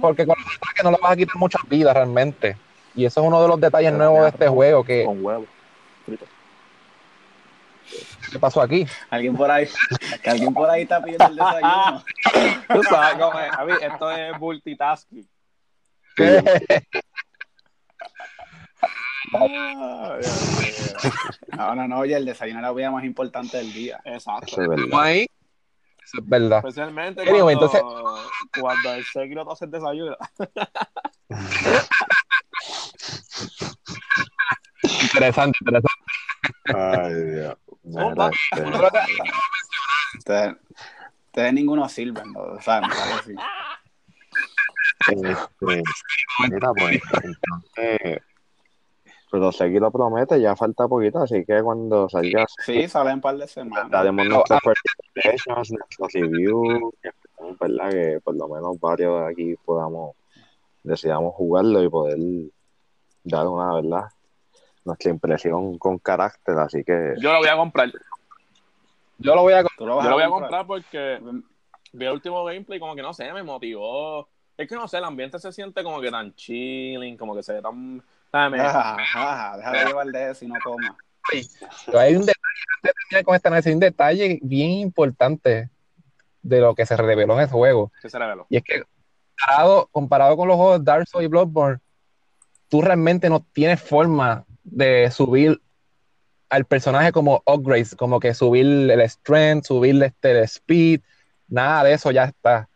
porque 0.00 0.26
con 0.26 0.36
los 0.38 0.56
ataques 0.56 0.84
no 0.84 0.90
le 0.90 0.98
vas 1.00 1.12
a 1.12 1.16
quitar 1.16 1.36
muchas 1.36 1.62
vidas 1.68 1.94
realmente. 1.94 2.56
Y 2.94 3.04
eso 3.04 3.20
es 3.20 3.26
uno 3.26 3.42
de 3.42 3.48
los 3.48 3.60
detalles 3.60 3.92
nuevos 3.92 4.22
de 4.22 4.28
este 4.28 4.48
juego. 4.48 4.84
Que... 4.84 5.04
Con 5.04 5.24
huevo. 5.24 5.46
¿Qué 8.30 8.38
pasó 8.38 8.62
aquí? 8.62 8.86
Alguien 9.10 9.36
por 9.36 9.50
ahí, 9.50 9.68
que 10.22 10.30
alguien 10.30 10.54
por 10.54 10.70
ahí 10.70 10.82
está 10.82 11.02
pidiendo 11.02 11.26
el 11.26 11.36
desayuno. 11.36 12.04
Tú 12.72 12.82
sabes 12.84 13.18
cómo 13.18 13.38
es. 13.38 13.82
esto 13.82 14.10
es 14.10 14.38
multitasking. 14.38 15.28
no, 21.56 21.74
no, 21.74 21.88
no, 21.88 21.98
oye, 21.98 22.16
el 22.16 22.24
desayuno 22.24 22.60
es 22.60 22.62
la 22.62 22.72
vida 22.72 22.90
más 22.90 23.04
importante 23.04 23.58
del 23.58 23.72
día. 23.72 24.00
Exacto. 24.04 24.56
ahí 24.98 25.26
eso 26.12 26.22
es 26.22 26.28
verdad. 26.28 26.58
Especialmente 26.58 27.24
cuando, 27.24 27.50
entonces... 27.50 27.80
cuando 28.60 28.92
el 28.94 29.04
Sekiro 29.04 29.46
te 29.46 29.52
hace 29.52 29.66
desayuno. 29.66 30.16
interesante, 35.02 35.58
interesante. 35.60 36.02
Ay, 36.74 37.14
Dios. 37.30 37.56
Ustedes, 40.18 40.56
ustedes 41.26 41.52
ninguno 41.54 41.88
sirven, 41.88 42.32
¿no? 42.32 42.60
¿saben? 42.60 42.90
Este, 45.08 45.82
mira, 46.48 46.72
pues, 46.74 47.02
entonces 47.22 48.22
pero 49.32 49.50
seguido 49.50 49.90
promete, 49.90 50.38
ya 50.38 50.54
falta 50.54 50.86
poquito, 50.86 51.20
así 51.20 51.42
que 51.46 51.62
cuando 51.62 52.06
salga. 52.06 52.44
Sí, 52.66 52.86
sale 52.86 53.14
un 53.14 53.22
par 53.22 53.38
de 53.38 53.48
semanas. 53.48 53.90
Daremos 53.90 54.26
nuestras 54.26 54.60
presentations, 54.60 55.72
nuestros 55.72 56.12
reviews, 56.12 56.92
¿verdad? 57.58 57.90
Que 57.90 58.20
por 58.22 58.36
lo 58.36 58.46
menos 58.48 58.78
varios 58.78 59.22
de 59.22 59.30
aquí 59.30 59.54
podamos, 59.64 60.16
decidamos 60.82 61.34
jugarlo 61.34 61.82
y 61.82 61.88
poder 61.88 62.18
dar 63.24 63.46
una, 63.46 63.72
¿verdad? 63.72 64.04
Nuestra 64.84 65.10
impresión 65.10 65.78
con 65.78 65.96
carácter, 65.96 66.58
así 66.58 66.84
que. 66.84 67.14
Yo 67.16 67.32
lo 67.32 67.38
voy 67.38 67.48
a 67.48 67.56
comprar. 67.56 67.90
Yo 69.16 69.34
lo 69.34 69.40
voy 69.40 69.54
a, 69.54 69.62
yo 69.62 69.86
lo 69.86 70.12
voy 70.12 70.22
a 70.24 70.28
comprar 70.28 70.66
porque 70.66 71.18
vi 71.94 72.04
el 72.04 72.12
último 72.12 72.44
gameplay, 72.44 72.78
como 72.78 72.94
que 72.94 73.00
no 73.00 73.14
sé, 73.14 73.32
me 73.32 73.42
motivó. 73.42 74.28
Es 74.58 74.68
que 74.68 74.74
no 74.74 74.86
sé, 74.86 74.98
el 74.98 75.04
ambiente 75.04 75.38
se 75.38 75.52
siente 75.52 75.82
como 75.82 76.02
que 76.02 76.10
tan 76.10 76.34
chilling, 76.34 77.16
como 77.16 77.34
que 77.34 77.42
se 77.42 77.54
ve 77.54 77.62
tan 77.62 78.02
Dame. 78.32 78.58
déjame 78.58 79.84
llevar 79.84 80.06
de 80.06 80.30
eso 80.30 80.44
y 80.44 80.48
no 80.48 80.54
toma. 80.64 80.96
hay 81.98 82.16
un 82.16 82.26
detalle, 82.26 82.62
antes 82.76 82.82
de 82.82 82.92
terminar 82.92 83.24
con 83.24 83.34
esta 83.34 83.72
un 83.72 83.80
detalle 83.80 84.38
bien 84.42 84.70
importante 84.70 85.68
de 86.40 86.60
lo 86.60 86.74
que 86.74 86.86
se 86.86 86.96
reveló 86.96 87.34
en 87.34 87.44
ese 87.44 87.52
juego. 87.52 87.92
¿Qué 88.00 88.08
se 88.08 88.18
reveló? 88.18 88.46
Y 88.48 88.56
es 88.56 88.62
que 88.64 88.82
comparado, 89.38 89.88
comparado 89.92 90.36
con 90.36 90.48
los 90.48 90.56
juegos 90.56 90.84
Dark 90.84 91.06
Souls 91.06 91.24
y 91.24 91.28
Bloodborne, 91.28 91.80
tú 92.68 92.80
realmente 92.80 93.28
no 93.28 93.44
tienes 93.52 93.80
forma 93.80 94.44
de 94.64 95.10
subir 95.10 95.60
al 96.48 96.64
personaje 96.64 97.12
como 97.12 97.42
upgrades, 97.46 97.94
como 97.94 98.20
que 98.20 98.34
subir 98.34 98.90
el 98.90 99.00
strength, 99.02 99.64
subir 99.64 100.02
este, 100.02 100.32
el 100.32 100.44
speed, 100.44 101.00
nada 101.48 101.84
de 101.84 101.94
eso 101.94 102.10
ya 102.10 102.24
está. 102.24 102.68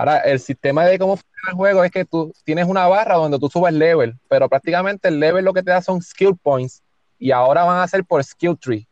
Ahora, 0.00 0.16
el 0.20 0.40
sistema 0.40 0.86
de 0.86 0.98
cómo 0.98 1.14
funciona 1.14 1.50
el 1.50 1.54
juego 1.56 1.84
es 1.84 1.90
que 1.90 2.06
tú 2.06 2.32
tienes 2.42 2.64
una 2.64 2.86
barra 2.86 3.16
donde 3.16 3.38
tú 3.38 3.50
subes 3.50 3.74
level, 3.74 4.18
pero 4.30 4.48
prácticamente 4.48 5.08
el 5.08 5.20
level 5.20 5.44
lo 5.44 5.52
que 5.52 5.62
te 5.62 5.72
da 5.72 5.82
son 5.82 6.00
skill 6.00 6.38
points 6.42 6.82
y 7.18 7.32
ahora 7.32 7.64
van 7.64 7.82
a 7.82 7.86
ser 7.86 8.02
por 8.02 8.24
skill 8.24 8.58
tree, 8.58 8.88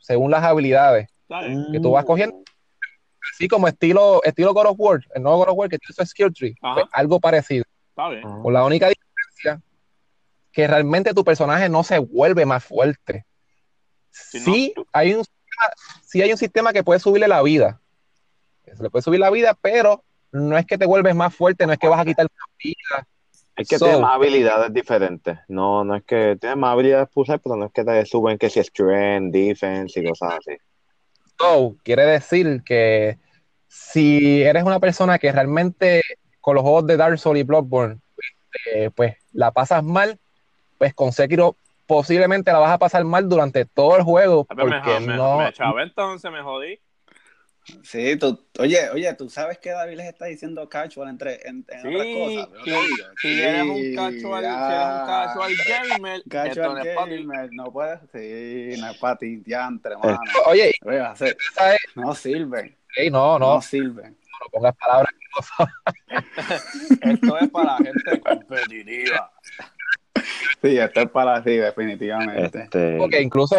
según 0.00 0.32
las 0.32 0.42
habilidades 0.42 1.08
que 1.70 1.78
tú 1.78 1.92
vas 1.92 2.04
cogiendo. 2.04 2.42
Así 3.32 3.46
como 3.46 3.68
estilo, 3.68 4.20
estilo 4.24 4.52
God 4.52 4.66
of 4.66 4.80
War, 4.80 5.06
el 5.14 5.22
nuevo 5.22 5.38
God 5.38 5.48
of 5.50 5.58
War 5.58 5.68
que 5.68 5.78
tiene 5.78 5.94
su 5.94 6.04
skill 6.04 6.34
tree, 6.34 6.56
pues, 6.60 6.86
algo 6.90 7.20
parecido. 7.20 7.64
Con 7.94 8.52
la 8.52 8.64
única 8.64 8.88
diferencia 8.88 9.62
que 10.50 10.66
realmente 10.66 11.14
tu 11.14 11.22
personaje 11.22 11.68
no 11.68 11.84
se 11.84 12.00
vuelve 12.00 12.44
más 12.44 12.64
fuerte. 12.64 13.26
Sí, 14.10 14.74
hay 14.92 15.14
un, 15.14 15.24
sí 16.04 16.20
hay 16.20 16.32
un 16.32 16.38
sistema 16.38 16.72
que 16.72 16.82
puede 16.82 16.98
subirle 16.98 17.28
la 17.28 17.42
vida. 17.42 17.80
Se 18.64 18.82
le 18.82 18.90
puede 18.90 19.04
subir 19.04 19.20
la 19.20 19.30
vida, 19.30 19.56
pero 19.62 20.02
no 20.32 20.56
es 20.56 20.66
que 20.66 20.78
te 20.78 20.86
vuelves 20.86 21.14
más 21.14 21.34
fuerte, 21.34 21.66
no 21.66 21.72
es 21.72 21.78
que 21.78 21.88
vas 21.88 22.00
a 22.00 22.04
quitar 22.04 22.26
vida. 22.62 23.06
Es 23.56 23.68
que 23.68 23.78
tiene 23.78 23.98
más 23.98 24.14
habilidades 24.14 24.72
diferentes. 24.72 25.38
No, 25.48 25.84
no 25.84 25.96
es 25.96 26.04
que 26.04 26.36
tiene 26.40 26.56
más 26.56 26.72
habilidades 26.72 27.08
pulsar, 27.08 27.40
pero 27.40 27.56
no 27.56 27.66
es 27.66 27.72
que 27.72 27.84
te 27.84 28.06
suben 28.06 28.38
que 28.38 28.50
si 28.50 28.60
es 28.60 28.68
strength, 28.68 29.32
defense 29.32 29.98
y 29.98 30.04
cosas 30.06 30.34
así. 30.38 30.56
So, 31.38 31.76
quiere 31.82 32.04
decir 32.04 32.62
que 32.64 33.18
si 33.66 34.42
eres 34.42 34.62
una 34.62 34.78
persona 34.78 35.18
que 35.18 35.32
realmente 35.32 36.02
con 36.40 36.54
los 36.54 36.62
juegos 36.62 36.86
de 36.86 36.96
Dark 36.96 37.18
Souls 37.18 37.40
y 37.40 37.42
Bloodborne, 37.42 37.98
este, 38.52 38.90
pues 38.90 39.16
la 39.32 39.50
pasas 39.50 39.82
mal, 39.82 40.18
pues 40.78 40.94
con 40.94 41.12
Sekiro 41.12 41.56
posiblemente 41.86 42.52
la 42.52 42.58
vas 42.58 42.72
a 42.72 42.78
pasar 42.78 43.04
mal 43.04 43.28
durante 43.28 43.64
todo 43.64 43.96
el 43.96 44.02
juego. 44.02 44.44
Porque 44.44 45.00
me, 45.00 45.16
no... 45.16 45.38
me, 45.38 45.74
me 45.74 45.82
entonces 45.82 46.30
me 46.30 46.42
jodí. 46.42 46.78
Sí, 47.82 48.16
tú, 48.16 48.44
oye, 48.58 48.90
oye, 48.90 49.12
tú 49.14 49.28
sabes 49.28 49.58
que 49.58 49.70
David 49.70 49.96
les 49.96 50.06
está 50.06 50.26
diciendo 50.26 50.68
casual 50.68 51.08
entre, 51.08 51.46
en, 51.48 51.64
en 51.68 51.82
sí, 51.82 51.88
otras 51.88 52.06
cosas. 52.14 52.48
Si, 52.64 53.28
sí, 53.28 53.42
eres 53.42 53.62
un 53.62 53.94
casual, 53.94 54.42
ya, 54.42 54.58
si 54.58 54.74
eres 54.74 54.86
un 54.86 55.06
casual 55.06 55.52
gamer, 55.66 56.22
casual 56.28 56.74
no 56.74 57.06
gamer, 57.06 57.50
no 57.52 57.72
puedes, 57.72 58.00
sí, 58.12 58.80
no 58.80 58.90
es 58.90 58.98
para 58.98 59.16
ti, 59.16 59.36
diantre, 59.36 59.96
mano. 59.96 60.18
Oye, 60.46 60.72
oye 60.84 61.00
hacer, 61.00 61.36
no 61.94 62.14
sirve. 62.14 62.76
Sí, 62.94 63.10
no, 63.10 63.38
no. 63.38 63.54
No 63.54 63.62
sirve. 63.62 64.10
No 64.10 64.50
pongas 64.52 64.76
palabras 64.76 65.12
que 65.12 65.28
Esto 67.10 67.38
es 67.38 67.50
para 67.50 67.64
la 67.64 67.76
gente 67.78 68.20
competitiva. 68.20 69.32
Sí, 70.62 70.78
esto 70.78 71.00
es 71.00 71.10
para 71.10 71.42
sí, 71.42 71.56
definitivamente. 71.56 72.62
Este... 72.62 72.96
Porque 72.96 73.20
incluso 73.20 73.56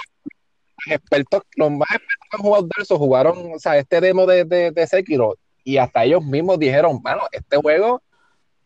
expertos, 0.91 1.41
los 1.56 1.71
más 1.71 1.89
expertos 1.91 2.28
que 2.30 2.38
han 2.38 2.43
jugado 2.43 2.67
Dark 2.67 2.88
jugaron, 2.88 3.54
o 3.54 3.60
sea, 3.60 3.78
este 3.78 4.02
demo 4.02 4.25
de, 4.25 4.45
de, 4.45 4.71
de, 4.71 4.88
Sekiro 4.88 5.36
y 5.63 5.78
hasta 5.78 6.04
ellos 6.04 6.23
mismos 6.23 6.60
dijeron, 6.60 7.02
bueno, 7.02 7.21
este 7.32 7.58
juego, 7.58 8.02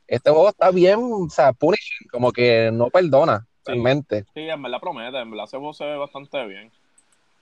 este 0.08 0.30
juego 0.30 0.50
está 0.50 0.72
bien, 0.72 1.00
o 1.02 1.30
sea, 1.30 1.54
punishing, 1.54 2.08
como 2.12 2.32
que 2.32 2.70
no 2.72 2.90
perdona, 2.90 3.48
realmente. 3.66 4.26
Sí, 4.34 4.42
en 4.42 4.62
verdad 4.62 4.80
promete, 4.80 5.20
en 5.20 5.32
verdad 5.32 5.46
se 5.48 5.86
ve 5.86 5.98
bastante 5.98 6.46
bien. 6.46 6.72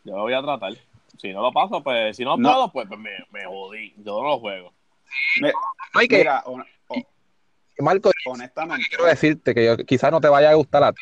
Yo 0.03 0.15
lo 0.15 0.23
voy 0.23 0.33
a 0.33 0.41
tratar. 0.41 0.73
Si 1.17 1.31
no 1.31 1.41
lo 1.41 1.51
paso, 1.51 1.83
pues, 1.83 2.17
si 2.17 2.23
no, 2.23 2.37
puedo, 2.37 2.71
pues, 2.71 2.89
me, 2.89 3.11
me, 3.31 3.45
jodí. 3.45 3.93
Yo 3.97 4.21
no 4.21 4.29
lo 4.29 4.39
juego. 4.39 4.73
Me, 5.39 5.51
hay 5.93 6.07
que, 6.07 6.17
mira, 6.19 6.43
Marco, 7.79 8.11
honestamente, 8.25 8.85
quiero 8.89 9.05
decirte 9.05 9.53
que 9.53 9.65
yo, 9.65 9.77
quizás 9.77 10.11
no 10.11 10.21
te 10.21 10.27
vaya 10.29 10.51
a 10.51 10.55
gustar 10.55 10.83
a 10.83 10.93
ti. 10.93 11.01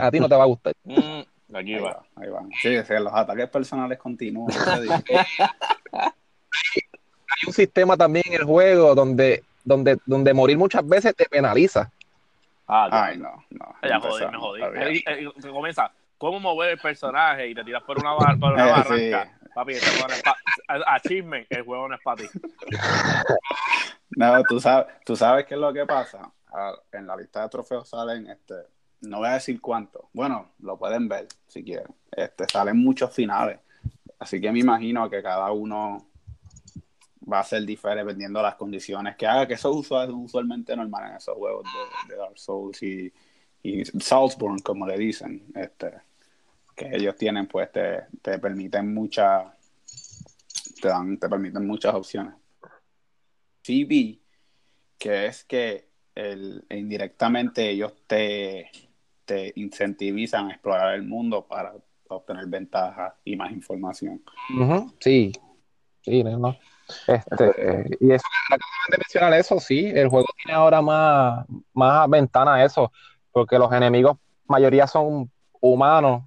A 0.00 0.10
ti 0.10 0.20
no 0.20 0.28
te 0.28 0.36
va 0.36 0.44
a 0.44 0.46
gustar. 0.46 0.74
Aquí 1.54 1.74
ahí 1.74 1.80
va. 1.80 2.02
Ahí 2.16 2.28
va. 2.28 2.42
Sí, 2.60 2.74
los 2.74 3.12
ataques 3.12 3.48
personales 3.48 3.98
continúan. 3.98 4.52
Hay 5.92 7.46
un 7.46 7.52
sistema 7.52 7.96
también 7.96 8.24
en 8.26 8.34
el 8.34 8.44
juego 8.44 8.94
donde, 8.94 9.44
donde, 9.64 9.98
donde 10.04 10.34
morir 10.34 10.58
muchas 10.58 10.86
veces 10.86 11.14
te 11.14 11.26
penaliza. 11.26 11.90
Ah, 12.66 12.88
Ay, 12.90 13.18
no, 13.18 13.44
no. 13.50 13.74
Ya 13.82 13.98
jodí, 13.98 14.26
me 14.26 14.38
jodí. 14.38 14.62
Eh, 14.62 15.02
eh, 15.06 15.28
comienza, 15.50 15.90
¿cómo 16.18 16.38
mover 16.38 16.70
el 16.70 16.78
personaje? 16.78 17.48
Y 17.48 17.54
te 17.54 17.64
tiras 17.64 17.82
por 17.82 17.98
una, 17.98 18.12
bar, 18.12 18.38
por 18.38 18.52
una 18.52 18.68
eh, 18.68 18.70
barranca. 18.70 19.38
Papi, 19.54 19.72
este 19.72 19.90
juego 19.90 20.08
no 20.08 20.14
es 20.14 20.22
Achievement, 20.86 21.46
el 21.50 21.62
juego 21.64 21.88
no 21.88 21.94
es 21.94 22.00
para 22.02 22.16
ti. 22.16 22.28
No, 24.16 24.42
tú 24.42 24.58
sabes, 24.58 24.86
tú 25.06 25.14
sabes 25.14 25.46
qué 25.46 25.54
es 25.54 25.60
lo 25.60 25.72
que 25.72 25.86
pasa. 25.86 26.30
Ah, 26.52 26.74
en 26.90 27.06
la 27.06 27.16
lista 27.16 27.42
de 27.42 27.48
trofeos 27.48 27.88
salen 27.88 28.26
este 28.26 28.54
no 29.02 29.18
voy 29.18 29.28
a 29.28 29.34
decir 29.34 29.60
cuánto. 29.60 30.08
Bueno, 30.12 30.52
lo 30.60 30.78
pueden 30.78 31.08
ver 31.08 31.26
si 31.46 31.62
quieren. 31.62 31.86
Este, 32.10 32.46
salen 32.50 32.76
muchos 32.78 33.12
finales. 33.12 33.58
Así 34.18 34.40
que 34.40 34.52
me 34.52 34.60
imagino 34.60 35.08
que 35.08 35.22
cada 35.22 35.50
uno 35.52 36.06
va 37.30 37.40
a 37.40 37.44
ser 37.44 37.64
diferente 37.64 38.04
dependiendo 38.04 38.40
de 38.40 38.44
las 38.44 38.56
condiciones 38.56 39.16
que 39.16 39.26
haga, 39.26 39.46
que 39.46 39.54
eso 39.54 39.80
es 39.80 40.10
usualmente 40.12 40.76
normal 40.76 41.10
en 41.10 41.16
esos 41.16 41.36
juegos 41.36 41.64
de, 42.08 42.16
Dark 42.16 42.38
Souls 42.38 42.82
y, 42.82 43.12
y 43.62 43.82
como 44.62 44.86
le 44.86 44.98
dicen. 44.98 45.44
Este, 45.54 45.92
que 46.76 46.96
ellos 46.96 47.16
tienen, 47.16 47.46
pues 47.46 47.70
te, 47.72 48.06
te 48.22 48.38
permiten 48.38 48.92
muchas 48.92 49.46
te 50.80 50.88
dan, 50.88 51.18
te 51.18 51.28
permiten 51.28 51.66
muchas 51.66 51.94
opciones. 51.94 52.34
Vi 53.66 54.20
que 54.98 55.26
es 55.26 55.44
que 55.44 55.88
el, 56.14 56.64
indirectamente 56.70 57.70
ellos 57.70 57.92
te, 58.06 58.70
te 59.30 59.52
incentivizan 59.54 60.48
a 60.48 60.50
explorar 60.50 60.94
el 60.96 61.04
mundo 61.04 61.46
para 61.46 61.72
obtener 62.08 62.46
ventajas 62.46 63.14
y 63.24 63.36
más 63.36 63.52
información. 63.52 64.20
Sí, 64.98 65.30
sí, 66.02 66.24
no. 66.24 66.58
Este, 67.06 67.96
y 68.00 68.10
eso, 68.10 68.26
de 68.90 68.98
mencionar 68.98 69.32
eso, 69.34 69.60
sí, 69.60 69.86
el 69.86 70.08
juego 70.08 70.26
tiene 70.42 70.56
ahora 70.58 70.82
más, 70.82 71.46
más 71.72 72.10
ventana 72.10 72.56
a 72.56 72.64
eso, 72.64 72.90
porque 73.30 73.56
los 73.56 73.72
enemigos, 73.72 74.16
mayoría 74.48 74.88
son 74.88 75.30
humanos, 75.60 76.24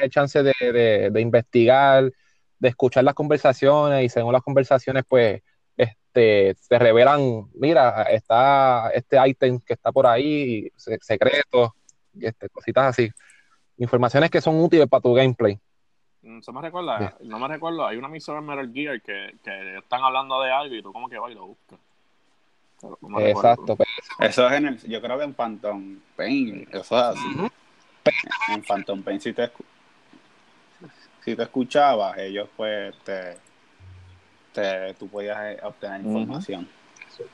hay 0.00 0.08
chance 0.10 0.42
de, 0.42 1.10
de, 1.12 1.20
investigar, 1.20 2.12
de 2.58 2.68
escuchar 2.68 3.04
las 3.04 3.14
conversaciones, 3.14 4.04
y 4.04 4.08
según 4.08 4.32
las 4.32 4.42
conversaciones, 4.42 5.04
pues, 5.08 5.40
este, 5.76 6.56
se 6.58 6.76
revelan, 6.76 7.48
mira, 7.54 8.02
está 8.02 8.90
este 8.92 9.16
ítem 9.28 9.60
que 9.60 9.74
está 9.74 9.92
por 9.92 10.08
ahí, 10.08 10.68
secreto, 10.76 11.76
este, 12.20 12.48
cositas 12.48 12.86
así. 12.86 13.10
Informaciones 13.78 14.30
que 14.30 14.40
son 14.40 14.60
útiles 14.60 14.88
para 14.88 15.00
tu 15.00 15.14
gameplay. 15.14 15.58
Mm, 16.22 16.40
se 16.40 16.52
me 16.52 16.60
recuerda, 16.60 17.16
no 17.22 17.38
me 17.38 17.48
recuerdo, 17.48 17.84
hay 17.84 17.96
una 17.96 18.08
misión 18.08 18.38
en 18.38 18.46
Metal 18.46 18.72
Gear 18.72 19.00
que, 19.02 19.34
que, 19.42 19.78
están 19.78 20.02
hablando 20.02 20.40
de 20.40 20.52
algo 20.52 20.74
y 20.74 20.82
tú 20.82 20.92
como 20.92 21.08
que 21.08 21.18
vas 21.18 21.32
y 21.32 21.34
lo 21.34 21.46
buscas. 21.46 21.78
Exacto. 23.18 23.76
Pues. 23.76 23.88
eso 24.20 24.46
es 24.46 24.52
en 24.52 24.66
el, 24.66 24.78
yo 24.82 25.00
creo 25.00 25.18
que 25.18 25.24
en 25.24 25.34
Phantom 25.34 25.98
Pain, 26.16 26.68
eso 26.70 26.80
es 26.80 26.92
así. 26.92 27.28
En 28.48 28.62
Phantom 28.62 29.02
Pain 29.02 29.20
si 29.20 29.32
te, 29.32 29.50
si 31.24 31.36
te 31.36 31.42
escuchabas, 31.42 32.18
ellos 32.18 32.48
pues 32.56 32.96
te, 33.04 33.36
te 34.52 34.94
tú 34.94 35.08
podías 35.08 35.38
eh, 35.44 35.60
obtener 35.62 36.00
información. 36.00 36.68
Pero, 37.16 37.30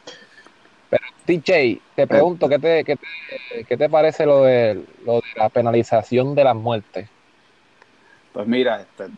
TJ, 1.28 1.78
te 1.94 2.06
pregunto, 2.06 2.48
¿qué 2.48 2.58
te, 2.58 2.84
qué 2.84 2.96
te, 2.96 3.64
qué 3.64 3.76
te 3.76 3.90
parece 3.90 4.24
lo 4.24 4.44
de, 4.44 4.82
lo 5.04 5.16
de 5.16 5.22
la 5.36 5.50
penalización 5.50 6.34
de 6.34 6.42
las 6.42 6.56
muertes? 6.56 7.06
Pues 8.32 8.46
mira, 8.46 8.80
este, 8.80 9.12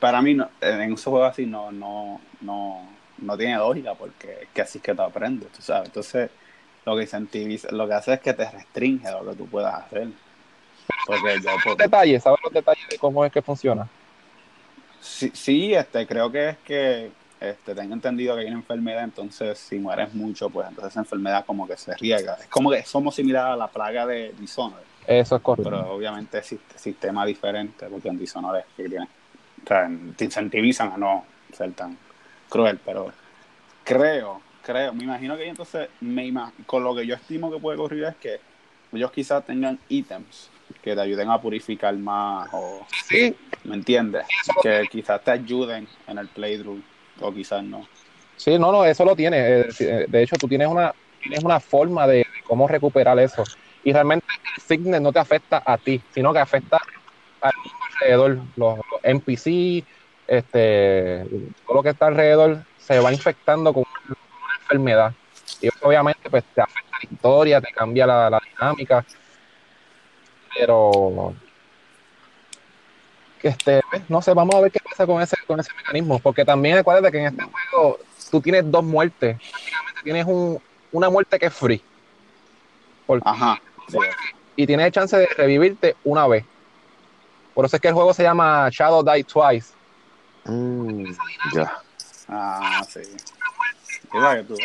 para 0.00 0.22
mí 0.22 0.38
en 0.62 0.92
esos 0.92 1.04
juegos 1.04 1.30
así 1.30 1.44
no, 1.44 1.70
no, 1.70 2.22
no, 2.40 2.88
no 3.18 3.36
tiene 3.36 3.56
lógica 3.56 3.92
porque 3.96 4.44
es 4.44 4.48
que 4.54 4.62
así 4.62 4.78
es 4.78 4.84
que 4.84 4.94
te 4.94 5.02
aprendes, 5.02 5.52
tú 5.52 5.60
sabes. 5.60 5.88
Entonces, 5.88 6.30
lo 6.86 6.96
que 6.96 7.02
incentiviza, 7.02 7.70
lo 7.70 7.86
que 7.86 7.92
hace 7.92 8.14
es 8.14 8.20
que 8.20 8.32
te 8.32 8.50
restringe 8.50 9.10
lo 9.10 9.28
que 9.28 9.36
tú 9.36 9.46
puedas 9.46 9.74
hacer. 9.74 10.08
Porque 11.06 11.38
yo, 11.44 11.50
los 11.66 11.76
detalles, 11.76 12.22
¿sabes 12.22 12.40
los 12.42 12.52
detalles 12.54 12.88
de 12.88 12.96
cómo 12.96 13.26
es 13.26 13.30
que 13.30 13.42
funciona? 13.42 13.86
Sí, 15.02 15.30
sí, 15.34 15.74
este, 15.74 16.06
creo 16.06 16.32
que 16.32 16.48
es 16.48 16.56
que 16.64 17.10
este, 17.40 17.74
tengo 17.74 17.94
entendido 17.94 18.34
que 18.34 18.42
hay 18.42 18.48
una 18.48 18.56
enfermedad, 18.56 19.04
entonces 19.04 19.58
si 19.58 19.78
mueres 19.78 20.12
mucho, 20.14 20.50
pues 20.50 20.68
entonces 20.68 20.92
esa 20.92 21.00
enfermedad 21.00 21.44
como 21.46 21.66
que 21.66 21.76
se 21.76 21.94
riega. 21.96 22.34
Es 22.40 22.46
como 22.48 22.70
que 22.70 22.82
somos 22.82 23.14
similares 23.14 23.54
a 23.54 23.56
la 23.56 23.68
plaga 23.68 24.06
de 24.06 24.34
Dishonored. 24.38 24.84
Eso 25.06 25.36
es 25.36 25.42
correcto. 25.42 25.70
Pero 25.70 25.92
obviamente 25.92 26.38
existe 26.38 26.78
sistema 26.78 27.24
diferente, 27.24 27.86
porque 27.86 28.08
en 28.08 28.18
Dishonored 28.18 28.64
que 28.76 28.88
tiene, 28.88 29.04
o 29.64 29.66
sea, 29.66 29.90
te 30.16 30.24
incentivizan 30.24 30.92
a 30.92 30.96
no 30.96 31.24
ser 31.52 31.72
tan 31.72 31.96
cruel, 32.48 32.78
pero 32.84 33.12
creo, 33.84 34.40
creo, 34.62 34.92
me 34.92 35.04
imagino 35.04 35.36
que 35.36 35.48
entonces, 35.48 35.88
me 36.00 36.32
con 36.66 36.82
lo 36.82 36.94
que 36.94 37.06
yo 37.06 37.14
estimo 37.14 37.50
que 37.50 37.58
puede 37.58 37.78
ocurrir 37.78 38.04
es 38.04 38.16
que 38.16 38.40
ellos 38.92 39.10
quizás 39.12 39.44
tengan 39.44 39.78
ítems 39.88 40.50
que 40.82 40.94
te 40.94 41.00
ayuden 41.00 41.30
a 41.30 41.40
purificar 41.40 41.94
más 41.96 42.48
o 42.52 42.86
sí. 43.08 43.34
¿me 43.64 43.74
entiendes? 43.74 44.26
Que 44.62 44.84
quizás 44.90 45.22
te 45.22 45.30
ayuden 45.30 45.86
en 46.06 46.18
el 46.18 46.28
playthrough 46.28 46.82
o 47.20 47.32
quizás 47.32 47.62
no. 47.62 47.86
Sí, 48.36 48.58
no, 48.58 48.70
no, 48.70 48.84
eso 48.84 49.04
lo 49.04 49.16
tienes. 49.16 49.80
Eh, 49.80 49.84
eh, 49.84 50.06
de 50.08 50.22
hecho, 50.22 50.36
tú 50.36 50.48
tienes 50.48 50.68
una, 50.68 50.94
tienes 51.20 51.42
una 51.42 51.60
forma 51.60 52.06
de 52.06 52.26
cómo 52.46 52.68
recuperar 52.68 53.18
eso. 53.18 53.44
Y 53.84 53.92
realmente 53.92 54.26
el 54.56 54.62
fitness 54.62 55.00
no 55.00 55.12
te 55.12 55.18
afecta 55.18 55.62
a 55.64 55.76
ti, 55.76 56.00
sino 56.12 56.32
que 56.32 56.38
afecta 56.38 56.78
al 57.40 57.52
alrededor. 57.94 58.38
Los, 58.56 58.78
NPC, 59.02 59.84
este, 60.26 61.24
todo 61.66 61.76
lo 61.76 61.82
que 61.82 61.90
está 61.90 62.06
alrededor 62.06 62.64
se 62.78 62.98
va 63.00 63.12
infectando 63.12 63.72
con 63.72 63.84
una 64.06 64.16
enfermedad. 64.60 65.12
Y 65.60 65.68
obviamente 65.82 66.28
pues 66.30 66.44
te 66.54 66.60
afecta 66.60 66.98
la 67.02 67.10
historia, 67.10 67.60
te 67.60 67.72
cambia 67.72 68.06
la, 68.06 68.40
dinámica. 68.54 69.04
Pero 70.56 71.34
que 73.38 73.48
este, 73.48 73.80
no 74.08 74.20
sé, 74.22 74.34
vamos 74.34 74.54
a 74.54 74.60
ver 74.60 74.72
qué 74.72 74.80
pasa 74.80 75.06
con 75.06 75.22
ese, 75.22 75.36
con 75.46 75.60
ese 75.60 75.72
mecanismo. 75.74 76.18
Porque 76.18 76.44
también 76.44 76.78
acuérdate 76.78 77.12
que 77.12 77.18
en 77.18 77.26
este 77.26 77.42
juego 77.44 77.98
tú 78.30 78.40
tienes 78.40 78.70
dos 78.70 78.84
muertes. 78.84 79.38
Prácticamente 79.38 80.00
tienes 80.02 80.26
un, 80.26 80.60
una 80.92 81.10
muerte 81.10 81.38
que 81.38 81.46
es 81.46 81.54
free. 81.54 81.82
Ajá. 83.24 83.60
Y 84.56 84.66
tienes 84.66 84.92
chance 84.92 85.16
de 85.16 85.26
revivirte 85.26 85.96
una 86.04 86.26
vez. 86.26 86.44
Por 87.54 87.64
eso 87.64 87.76
es 87.76 87.82
que 87.82 87.88
el 87.88 87.94
juego 87.94 88.12
se 88.12 88.22
llama 88.22 88.68
Shadow 88.70 89.02
Die 89.02 89.24
Twice. 89.24 89.72
Mm, 90.44 91.04
ya. 91.54 91.78
Ah, 92.28 92.82
sí. 92.88 93.00
que 94.10 94.44
tú 94.44 94.56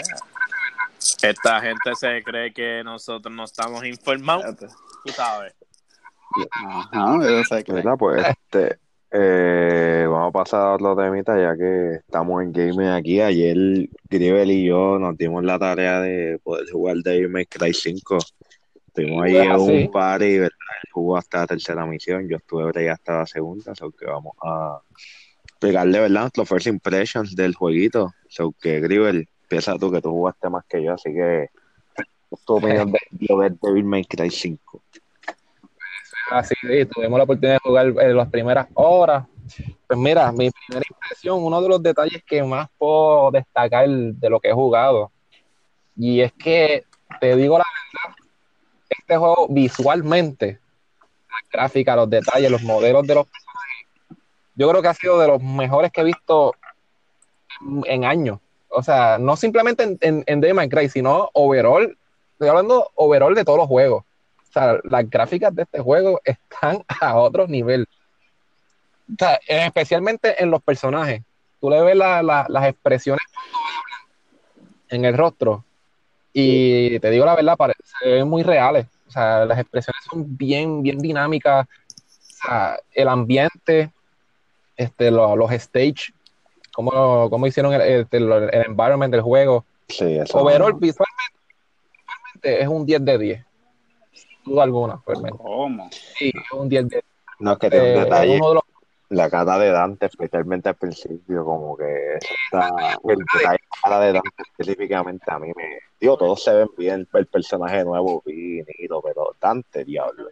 Esta 1.22 1.62
gente 1.62 1.96
se 1.96 2.24
cree 2.24 2.54
que 2.54 2.84
nosotros 2.84 3.34
no 3.34 3.46
estamos 3.46 3.86
informados. 3.86 4.56
Tú 4.58 5.12
sabes. 5.14 5.54
Ajá, 6.92 7.64
cree. 7.64 7.84
Pues 7.98 8.26
este, 8.28 8.78
eh, 9.12 10.08
vamos 10.10 10.30
a 10.30 10.32
pasar 10.32 10.62
a 10.62 10.74
otro 10.74 10.96
temita 10.96 11.40
ya 11.40 11.56
que 11.56 11.96
estamos 11.96 12.42
en 12.42 12.52
gaming 12.52 12.88
aquí. 12.88 13.22
Ayer 13.22 13.88
Gribel 14.10 14.52
y 14.52 14.66
yo 14.66 14.98
nos 14.98 15.18
dimos 15.18 15.44
la 15.44 15.60
tarea 15.60 16.02
de 16.02 16.40
poder 16.44 16.70
jugar 16.72 16.98
Devil 16.98 17.30
May 17.30 17.46
Cry 17.46 17.74
5. 17.74 18.18
Estuvimos 18.88 19.24
ahí 19.24 19.38
en 19.38 19.52
ah, 19.52 19.58
un 19.58 19.92
party, 19.92 20.40
¿verdad? 20.40 20.58
Él 20.84 20.90
jugó 20.92 21.18
hasta 21.18 21.40
la 21.40 21.48
tercera 21.48 21.86
misión, 21.86 22.28
yo 22.28 22.38
estuve 22.38 22.72
ahí 22.76 22.88
hasta 22.88 23.20
la 23.20 23.26
segunda, 23.26 23.74
so 23.76 23.92
que 23.92 24.06
vamos 24.06 24.34
a 24.44 24.80
pegarle, 25.60 26.00
¿verdad? 26.00 26.32
Los 26.36 26.48
first 26.48 26.68
impressions 26.68 27.36
del 27.36 27.56
jueguito. 27.56 28.14
So 28.28 28.54
que 28.60 28.80
Gribel, 28.80 29.28
piensa 29.48 29.78
tú 29.78 29.92
que 29.92 30.02
tú 30.02 30.10
jugaste 30.10 30.50
más 30.50 30.66
que 30.66 30.84
yo, 30.84 30.94
así 30.94 31.14
que 31.14 31.50
tu 32.46 32.56
opinión 32.56 32.92
de, 32.92 33.00
de 33.12 33.58
Devil 33.62 33.84
May 33.84 34.06
Cry 34.06 34.30
5. 34.30 34.82
Así, 36.32 36.56
sí, 36.62 36.86
tuvimos 36.86 37.18
la 37.18 37.24
oportunidad 37.24 37.56
de 37.56 37.60
jugar 37.60 37.88
en 37.88 38.18
las 38.18 38.30
primeras 38.30 38.68
horas. 38.74 39.26
Pues 39.88 40.00
mira, 40.00 40.32
mi 40.32 40.50
primera 40.50 40.86
impresión, 40.90 41.44
uno 41.44 41.62
de 41.62 41.70
los 41.70 41.84
detalles 41.84 42.24
que 42.24 42.42
más 42.44 42.70
puedo 42.78 43.32
destacar 43.32 43.88
de 43.88 44.30
lo 44.30 44.40
que 44.40 44.50
he 44.50 44.54
jugado, 44.54 45.12
y 45.96 46.22
es 46.22 46.32
que, 46.34 46.86
te 47.20 47.36
digo 47.36 47.58
la 47.58 47.66
verdad, 47.66 48.16
este 48.90 49.18
juego 49.18 49.48
visualmente, 49.50 50.60
la 51.30 51.36
gráfica, 51.52 51.96
los 51.96 52.10
detalles, 52.10 52.50
los 52.50 52.64
modelos 52.64 53.06
de 53.06 53.16
los 53.16 53.28
personajes, 53.28 54.24
yo 54.56 54.70
creo 54.70 54.82
que 54.82 54.88
ha 54.88 54.94
sido 54.94 55.20
de 55.20 55.28
los 55.28 55.44
mejores 55.44 55.92
que 55.92 56.02
he 56.02 56.06
visto 56.06 56.56
en, 57.86 58.06
años. 58.06 58.40
O 58.70 58.82
sea, 58.82 59.18
no 59.20 59.36
simplemente 59.36 59.84
en, 59.84 60.24
en, 60.26 60.44
en 60.44 60.70
Cry, 60.70 60.90
sino 60.90 61.30
overall, 61.34 61.98
estoy 62.32 62.48
hablando 62.48 62.90
overall 62.96 63.36
de 63.36 63.46
todos 63.46 63.60
los 63.60 63.68
juegos 63.68 64.04
sea, 64.54 64.80
las 64.84 65.10
gráficas 65.10 65.54
de 65.56 65.64
este 65.64 65.80
juego 65.80 66.22
están 66.24 66.84
a 67.02 67.16
otro 67.18 67.48
nivel. 67.48 67.88
O 69.12 69.16
sea, 69.18 69.40
especialmente 69.48 70.42
en 70.42 70.52
los 70.52 70.62
personajes. 70.62 71.22
Tú 71.60 71.70
le 71.70 71.82
ves 71.82 71.96
las 71.96 72.68
expresiones 72.68 73.24
en 74.90 75.06
el 75.06 75.18
rostro 75.18 75.64
y 76.34 77.00
te 77.00 77.10
digo 77.10 77.26
la 77.26 77.36
verdad, 77.36 77.56
se 78.02 78.10
ven 78.10 78.28
muy 78.28 78.44
reales. 78.44 78.88
O 79.08 79.12
sea, 79.12 79.46
las 79.46 79.60
expresiones 79.60 80.04
son 80.10 80.36
bien, 80.36 80.82
bien 80.82 80.98
dinámicas. 80.98 81.66
O 81.66 82.48
sea, 82.48 82.80
el 82.92 83.08
ambiente, 83.08 83.92
este, 84.76 85.12
los, 85.12 85.52
stage, 85.52 86.14
cómo, 86.74 87.30
cómo 87.30 87.48
hicieron 87.48 87.74
el, 87.74 88.08
el, 88.10 88.50
environment 88.66 89.12
del 89.12 89.22
juego. 89.22 89.64
Sí, 89.88 90.18
eso 90.18 90.40
Overall, 90.40 90.74
visualmente, 90.74 91.40
visualmente 92.42 92.62
es 92.62 92.68
un 92.68 92.86
10 92.86 93.06
de 93.06 93.18
10 93.18 93.46
duda 94.44 94.64
alguna. 94.64 95.02
Pues, 95.04 95.20
¿Cómo? 95.38 95.90
Sí, 95.92 96.32
un 96.54 96.70
10 96.70 96.90
de 96.90 97.04
No, 97.40 97.54
es 97.54 97.58
que 97.60 97.70
tiene 97.70 97.94
un 97.94 97.98
eh, 97.98 98.04
detalle. 98.04 98.40
La 99.10 99.30
cara 99.30 99.60
de 99.60 99.70
Dante, 99.70 100.08
especialmente 100.08 100.70
al 100.70 100.76
principio, 100.76 101.46
como 101.46 101.78
que 101.78 102.16
está, 102.16 102.98
el 103.04 103.18
detalle 103.18 103.58
de 103.58 103.68
la 103.70 103.82
cara 103.84 104.00
de 104.00 104.14
Dante 104.14 104.44
específicamente 104.50 105.26
a 105.28 105.38
mí 105.38 105.52
me. 105.56 105.80
Digo, 106.00 106.18
todos 106.18 106.44
se 106.44 106.54
ven 106.54 106.70
bien, 106.76 107.08
el 107.14 107.28
personaje 107.28 107.84
nuevo, 107.84 108.24
vinilo, 108.26 109.02
pero 109.04 109.36
Dante, 109.40 109.86
diablo. 109.86 110.30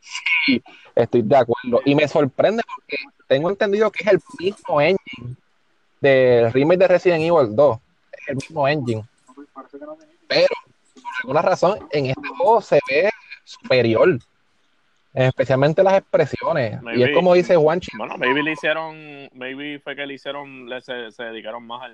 Sí, 0.00 0.62
estoy 0.94 1.22
de 1.22 1.36
acuerdo. 1.36 1.80
Y 1.84 1.94
me 1.94 2.06
sorprende 2.06 2.62
porque 2.74 2.96
tengo 3.26 3.50
entendido 3.50 3.90
que 3.90 4.04
es 4.04 4.12
el 4.12 4.20
mismo 4.38 4.80
engine 4.80 5.36
del 6.00 6.52
remake 6.52 6.78
de 6.78 6.88
Resident 6.88 7.22
Evil 7.22 7.56
2. 7.56 7.78
Es 8.12 8.28
el 8.28 8.36
mismo 8.36 8.68
engine. 8.68 9.04
Pero 10.28 10.54
alguna 11.20 11.42
razón, 11.42 11.78
en 11.90 12.06
este 12.06 12.28
juego 12.28 12.60
se 12.60 12.80
ve 12.88 13.10
superior. 13.44 14.18
Especialmente 15.14 15.82
las 15.82 15.98
expresiones. 15.98 16.80
y 16.94 17.02
es 17.02 17.12
como 17.12 17.34
dice 17.34 17.54
Juanchi. 17.56 17.94
Bueno, 17.98 18.16
maybe 18.16 18.42
le 18.42 18.52
hicieron, 18.52 19.28
maybe 19.34 19.78
fue 19.78 19.94
que 19.94 20.06
le 20.06 20.14
hicieron, 20.14 20.68
le, 20.68 20.80
se, 20.80 21.12
dedicaron 21.18 21.66
más 21.66 21.90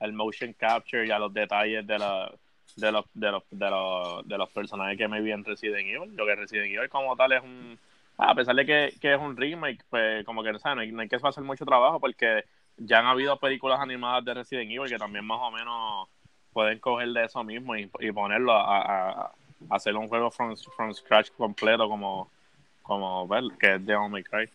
al, 0.00 0.12
motion 0.12 0.52
capture 0.52 1.06
y 1.06 1.10
a 1.10 1.18
los 1.18 1.32
detalles 1.32 1.86
de 1.86 1.98
la, 1.98 2.32
de 2.76 2.92
los, 2.92 3.04
de 3.14 3.30
los, 3.30 3.42
de 3.50 3.70
los, 3.70 4.28
de 4.28 4.38
los 4.38 4.50
personajes 4.50 4.98
que 4.98 5.06
maybe 5.06 5.30
en 5.30 5.44
Resident 5.44 5.86
Evil. 5.86 6.16
Lo 6.16 6.26
que 6.26 6.34
Resident 6.34 6.66
Evil 6.66 6.88
como 6.88 7.14
tal 7.14 7.32
es 7.32 7.42
un, 7.42 7.78
a 8.18 8.34
pesar 8.34 8.56
de 8.56 8.66
que, 8.66 8.86
es 9.00 9.20
un 9.20 9.36
remake, 9.36 9.84
pues 9.88 10.24
como 10.24 10.42
que 10.42 10.52
no 10.52 10.58
hay, 10.64 10.90
no 10.90 11.02
hay 11.02 11.08
que 11.08 11.16
hacer 11.22 11.44
mucho 11.44 11.64
trabajo 11.64 12.00
porque 12.00 12.44
ya 12.78 12.98
han 12.98 13.06
habido 13.06 13.38
películas 13.38 13.80
animadas 13.80 14.24
de 14.24 14.34
Resident 14.34 14.70
Evil 14.70 14.90
que 14.90 14.98
también 14.98 15.24
más 15.24 15.38
o 15.40 15.50
menos 15.50 16.08
pueden 16.56 16.78
coger 16.78 17.10
de 17.10 17.26
eso 17.26 17.44
mismo 17.44 17.76
y, 17.76 17.86
ponerlo 18.12 18.54
a, 18.54 19.30
hacer 19.68 19.94
un 19.94 20.08
juego 20.08 20.30
from, 20.30 20.56
from 20.74 20.94
scratch 20.94 21.30
completo 21.36 21.86
como, 21.86 22.30
como 22.80 23.28
ver, 23.28 23.44
que 23.60 23.74
es 23.74 23.84
Devil 23.84 24.08
May 24.08 24.22
Cry. 24.22 24.48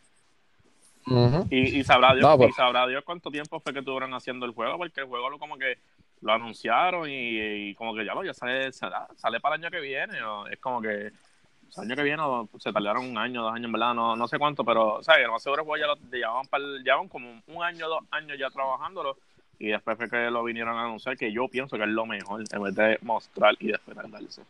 y, 1.52 1.84
sabrá 1.84 2.16
Dios, 2.16 2.28
pues. 2.38 2.56
sabrá 2.56 2.88
Dios 2.88 3.04
cuánto 3.06 3.30
tiempo 3.30 3.60
fue 3.60 3.72
que 3.72 3.80
estuvieron 3.80 4.16
haciendo 4.16 4.48
el 4.48 4.52
juego, 4.52 4.80
porque 4.80 5.02
el 5.02 5.06
juego 5.06 5.30
lo, 5.30 5.38
como 5.38 5.60
que 5.60 5.78
lo 6.22 6.34
anunciaron 6.34 7.08
y, 7.08 7.76
como 7.76 7.94
que 7.94 8.04
ya 8.04 8.16
lo 8.16 8.24
ya 8.24 8.34
sale, 8.34 8.72
sale 8.74 9.40
para 9.40 9.58
el 9.58 9.62
año 9.62 9.70
que 9.70 9.80
viene, 9.80 10.18
es 10.50 10.58
como 10.58 10.82
que 10.82 10.90
el 11.06 11.84
año 11.84 11.96
que 11.96 12.04
viene 12.04 12.24
se 12.58 12.74
tardaron 12.74 13.06
un 13.06 13.18
año, 13.20 13.44
dos 13.44 13.54
años, 13.54 13.66
en 13.66 13.74
verdad, 13.74 13.94
no, 13.94 14.16
no 14.16 14.28
sé 14.28 14.40
cuánto, 14.40 14.64
pero, 14.66 14.96
o 14.96 15.04
sea, 15.04 15.20
lo 15.20 15.34
más 15.34 15.44
seguro 15.44 15.62
es 15.62 15.70
que 15.72 15.80
ya 15.80 15.86
lo 15.86 15.96
llevaban, 16.12 16.48
para 16.48 16.64
llevaban 16.84 17.08
como 17.08 17.44
un 17.46 17.64
año, 17.64 17.88
dos 17.88 18.04
años 18.10 18.40
ya 18.40 18.50
trabajándolo 18.50 19.18
y 19.62 19.68
después 19.68 19.96
fue 19.96 20.10
que 20.10 20.32
lo 20.32 20.44
vinieron 20.44 20.76
a 20.76 20.86
anunciar, 20.86 21.16
que 21.16 21.32
yo 21.32 21.48
pienso 21.48 21.78
que 21.78 21.84
es 21.84 21.90
lo 21.90 22.08
mejor, 22.08 22.44
en 22.52 22.64
vez 22.64 22.74
de 22.74 22.98
mostrar 23.04 23.54
y 23.60 23.68
después 23.68 23.96
darse. 23.96 24.42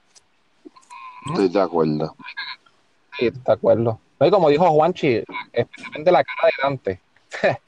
Estoy 1.27 1.49
de 1.49 1.61
acuerdo. 1.61 2.15
Sí, 3.19 3.29
de 3.29 3.51
acuerdo. 3.51 3.99
Y 4.21 4.31
como 4.31 4.47
dijo 4.47 4.69
Juanchi, 4.71 5.21
especialmente 5.51 6.11
la 6.13 6.23
cara 6.23 6.47
de 6.47 6.63
Dante. 6.63 6.99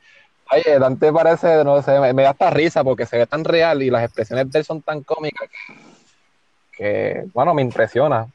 Oye, 0.51 0.79
Dante 0.79 1.11
parece, 1.11 1.65
no 1.65 1.81
sé, 1.81 1.99
me, 2.13 2.23
da 2.23 2.29
hasta 2.29 2.49
risa 2.49 2.81
porque 2.81 3.05
se 3.05 3.17
ve 3.17 3.27
tan 3.27 3.43
real 3.43 3.83
y 3.83 3.89
las 3.89 4.05
expresiones 4.05 4.49
de 4.49 4.59
él 4.59 4.65
son 4.65 4.81
tan 4.81 5.03
cómicas 5.03 5.49
que, 6.71 7.25
bueno, 7.33 7.53
me 7.53 7.61
impresiona. 7.61 8.25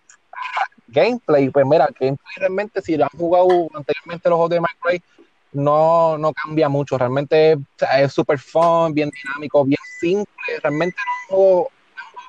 Gameplay, 0.87 1.49
pues 1.49 1.65
mira, 1.65 1.89
gameplay 1.99 2.37
realmente, 2.37 2.83
si 2.83 3.01
han 3.01 3.09
jugado 3.09 3.69
anteriormente 3.75 4.29
los 4.29 4.37
juegos 4.37 4.51
de 4.51 4.61
Minecraft, 4.61 5.18
no, 5.53 6.19
no 6.19 6.33
cambia 6.33 6.69
mucho. 6.69 6.99
Realmente 6.99 7.59
es 7.97 8.13
súper 8.13 8.39
fun, 8.39 8.95
bien 8.95 9.11
dinámico, 9.11 9.65
bien 9.65 9.81
simple. 10.01 10.61
Realmente 10.63 10.97
es 10.99 11.31
un 11.31 11.37
juego 11.37 11.71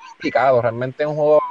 complicado. 0.08 0.62
Realmente 0.62 1.02
es 1.02 1.08
un 1.08 1.16
juego 1.16 1.42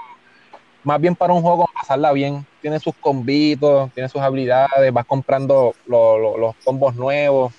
más 0.84 1.02
bien 1.02 1.16
para 1.16 1.34
un 1.34 1.42
juego 1.42 1.70
pasarla 1.74 2.12
bien. 2.12 2.46
Tiene 2.62 2.80
sus 2.80 2.96
combitos, 2.96 3.92
tiene 3.94 4.10
sus 4.10 4.22
habilidades, 4.22 4.92
vas 4.94 5.06
comprando 5.06 5.74
los 5.86 6.56
combos 6.64 6.96
nuevos. 6.96 7.54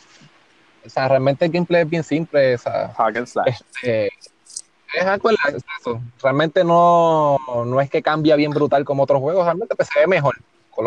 O 0.84 0.88
sea, 0.88 1.08
realmente 1.08 1.44
el 1.44 1.52
gameplay 1.52 1.82
es 1.82 1.90
bien 1.90 2.02
simple. 2.02 2.54
O 2.54 2.58
sea, 2.58 2.92
este, 3.46 4.10
es 4.94 5.04
algo 5.04 5.30
eso. 5.30 6.00
Realmente 6.22 6.64
no, 6.64 7.38
no 7.64 7.80
es 7.80 7.90
que 7.90 8.02
cambia 8.02 8.36
bien 8.36 8.50
brutal 8.50 8.84
como 8.84 9.04
otros 9.04 9.20
juegos, 9.20 9.44
realmente 9.44 9.74
pues, 9.76 9.88
se 9.92 10.00
ve 10.00 10.06
mejor. 10.06 10.36
Con, 10.70 10.86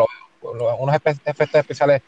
unos 0.78 0.94
efectos 0.94 1.54
especiales 1.54 2.02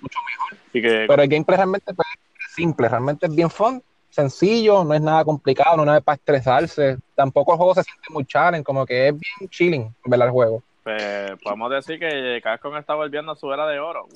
mucho 0.00 0.18
mejor. 0.26 0.58
Pero 0.72 1.22
el 1.22 1.28
gameplay 1.28 1.56
realmente 1.56 1.94
pues, 1.94 2.08
es 2.38 2.54
simple, 2.54 2.88
realmente 2.88 3.26
es 3.26 3.34
bien 3.34 3.50
fun, 3.50 3.82
sencillo, 4.10 4.84
no 4.84 4.94
es 4.94 5.00
nada 5.00 5.24
complicado, 5.24 5.76
no 5.76 5.82
es 5.82 5.86
nada 5.86 6.00
para 6.00 6.16
estresarse. 6.16 6.98
Tampoco 7.14 7.52
el 7.52 7.58
juego 7.58 7.74
se 7.74 7.82
siente 7.84 8.08
muy 8.10 8.24
challenge, 8.24 8.64
como 8.64 8.84
que 8.84 9.08
es 9.08 9.12
bien 9.12 9.50
chilling 9.50 9.94
ver 10.04 10.22
el 10.22 10.30
juego. 10.30 10.62
Pues 10.82 11.32
podemos 11.42 11.70
decir 11.70 11.98
que 11.98 12.40
Capcom 12.42 12.76
está 12.76 12.94
volviendo 12.94 13.32
a 13.32 13.36
su 13.36 13.52
era 13.52 13.66
de 13.66 13.78
oro. 13.78 14.06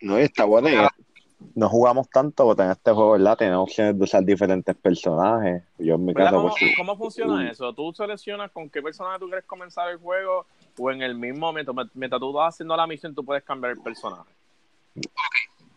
No, 0.00 0.16
está 0.16 0.44
bueno. 0.44 0.68
no 1.54 1.68
jugamos 1.68 2.08
tanto 2.08 2.44
porque 2.44 2.62
en 2.62 2.70
este 2.70 2.90
juego, 2.92 3.12
¿verdad? 3.12 3.36
Tenemos 3.36 3.68
opciones 3.68 3.98
de 3.98 4.04
usar 4.04 4.24
diferentes 4.24 4.74
personajes. 4.76 5.62
Yo 5.78 5.96
en 5.96 6.04
mi 6.06 6.14
caso, 6.14 6.36
¿Cómo, 6.36 6.48
pues, 6.48 6.74
¿Cómo 6.76 6.96
funciona 6.96 7.50
eso? 7.50 7.72
¿Tú 7.74 7.92
seleccionas 7.92 8.50
con 8.50 8.70
qué 8.70 8.80
personaje 8.80 9.18
tú 9.18 9.26
quieres 9.26 9.44
comenzar 9.44 9.90
el 9.90 9.98
juego? 9.98 10.46
O 10.78 10.90
en 10.90 11.02
el 11.02 11.14
mismo 11.14 11.46
momento, 11.46 11.74
mientras 11.94 12.18
tú 12.18 12.32
vas 12.32 12.54
haciendo 12.54 12.76
la 12.76 12.86
misión, 12.86 13.14
tú 13.14 13.24
puedes 13.24 13.44
cambiar 13.44 13.72
el 13.72 13.80
personaje. 13.80 14.30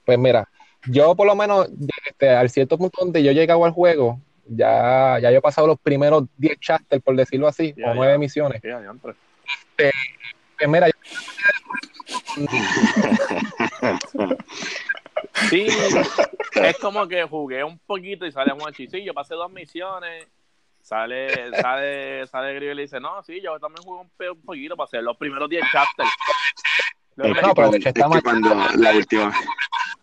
Pues 0.05 0.17
mira, 0.17 0.47
yo 0.85 1.15
por 1.15 1.27
lo 1.27 1.35
menos, 1.35 1.69
este, 2.05 2.29
al 2.29 2.49
cierto 2.49 2.77
punto 2.77 3.01
donde 3.01 3.23
yo 3.23 3.31
he 3.31 3.35
llegado 3.35 3.65
al 3.65 3.71
juego, 3.71 4.19
Ya, 4.49 5.19
ya 5.19 5.29
yo 5.29 5.39
he 5.39 5.41
pasado 5.41 5.67
los 5.67 5.79
primeros 5.79 6.23
10 6.37 6.59
chapters, 6.59 7.03
por 7.03 7.15
decirlo 7.15 7.47
así, 7.47 7.75
o 7.85 7.93
9 7.93 8.17
misiones. 8.17 8.61
Este, 8.61 9.91
pues 10.57 10.69
mira, 10.69 10.87
Sí, 15.49 15.67
es 16.55 16.77
como 16.79 17.07
que 17.07 17.23
jugué 17.23 17.63
un 17.63 17.77
poquito 17.79 18.25
y 18.25 18.31
sale 18.31 18.53
un 18.53 18.73
Sí, 18.73 19.03
yo 19.03 19.13
pasé 19.13 19.35
dos 19.35 19.51
misiones. 19.51 20.27
Sale, 20.81 21.51
sale, 21.59 22.25
sale 22.27 22.53
Grivel 22.55 22.79
y 22.79 22.83
dice, 22.83 22.99
no, 23.01 23.21
sí, 23.21 23.41
yo 23.41 23.59
también 23.59 23.83
jugué 23.83 24.01
un, 24.01 24.09
un 24.31 24.41
poquito, 24.41 24.77
pasé 24.77 25.01
los 25.01 25.17
primeros 25.17 25.49
10 25.49 25.61
chapters. 25.69 26.09
Lo 27.17 27.33
que, 27.33 27.41
no, 27.41 27.53
pero 27.55 27.71
la 28.75 28.91
última. 28.91 29.33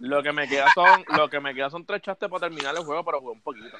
Lo 0.00 0.22
que 0.22 0.32
me 0.32 0.48
queda 0.48 0.66
son, 0.74 1.04
lo 1.16 1.30
que 1.30 1.38
me 1.38 1.54
queda 1.54 1.70
son 1.70 1.86
tres 1.86 2.02
chapters 2.02 2.28
para 2.28 2.48
terminar 2.48 2.74
el 2.76 2.82
juego, 2.82 3.04
pero 3.04 3.20
jugué 3.20 3.32
un 3.32 3.40
poquito. 3.40 3.76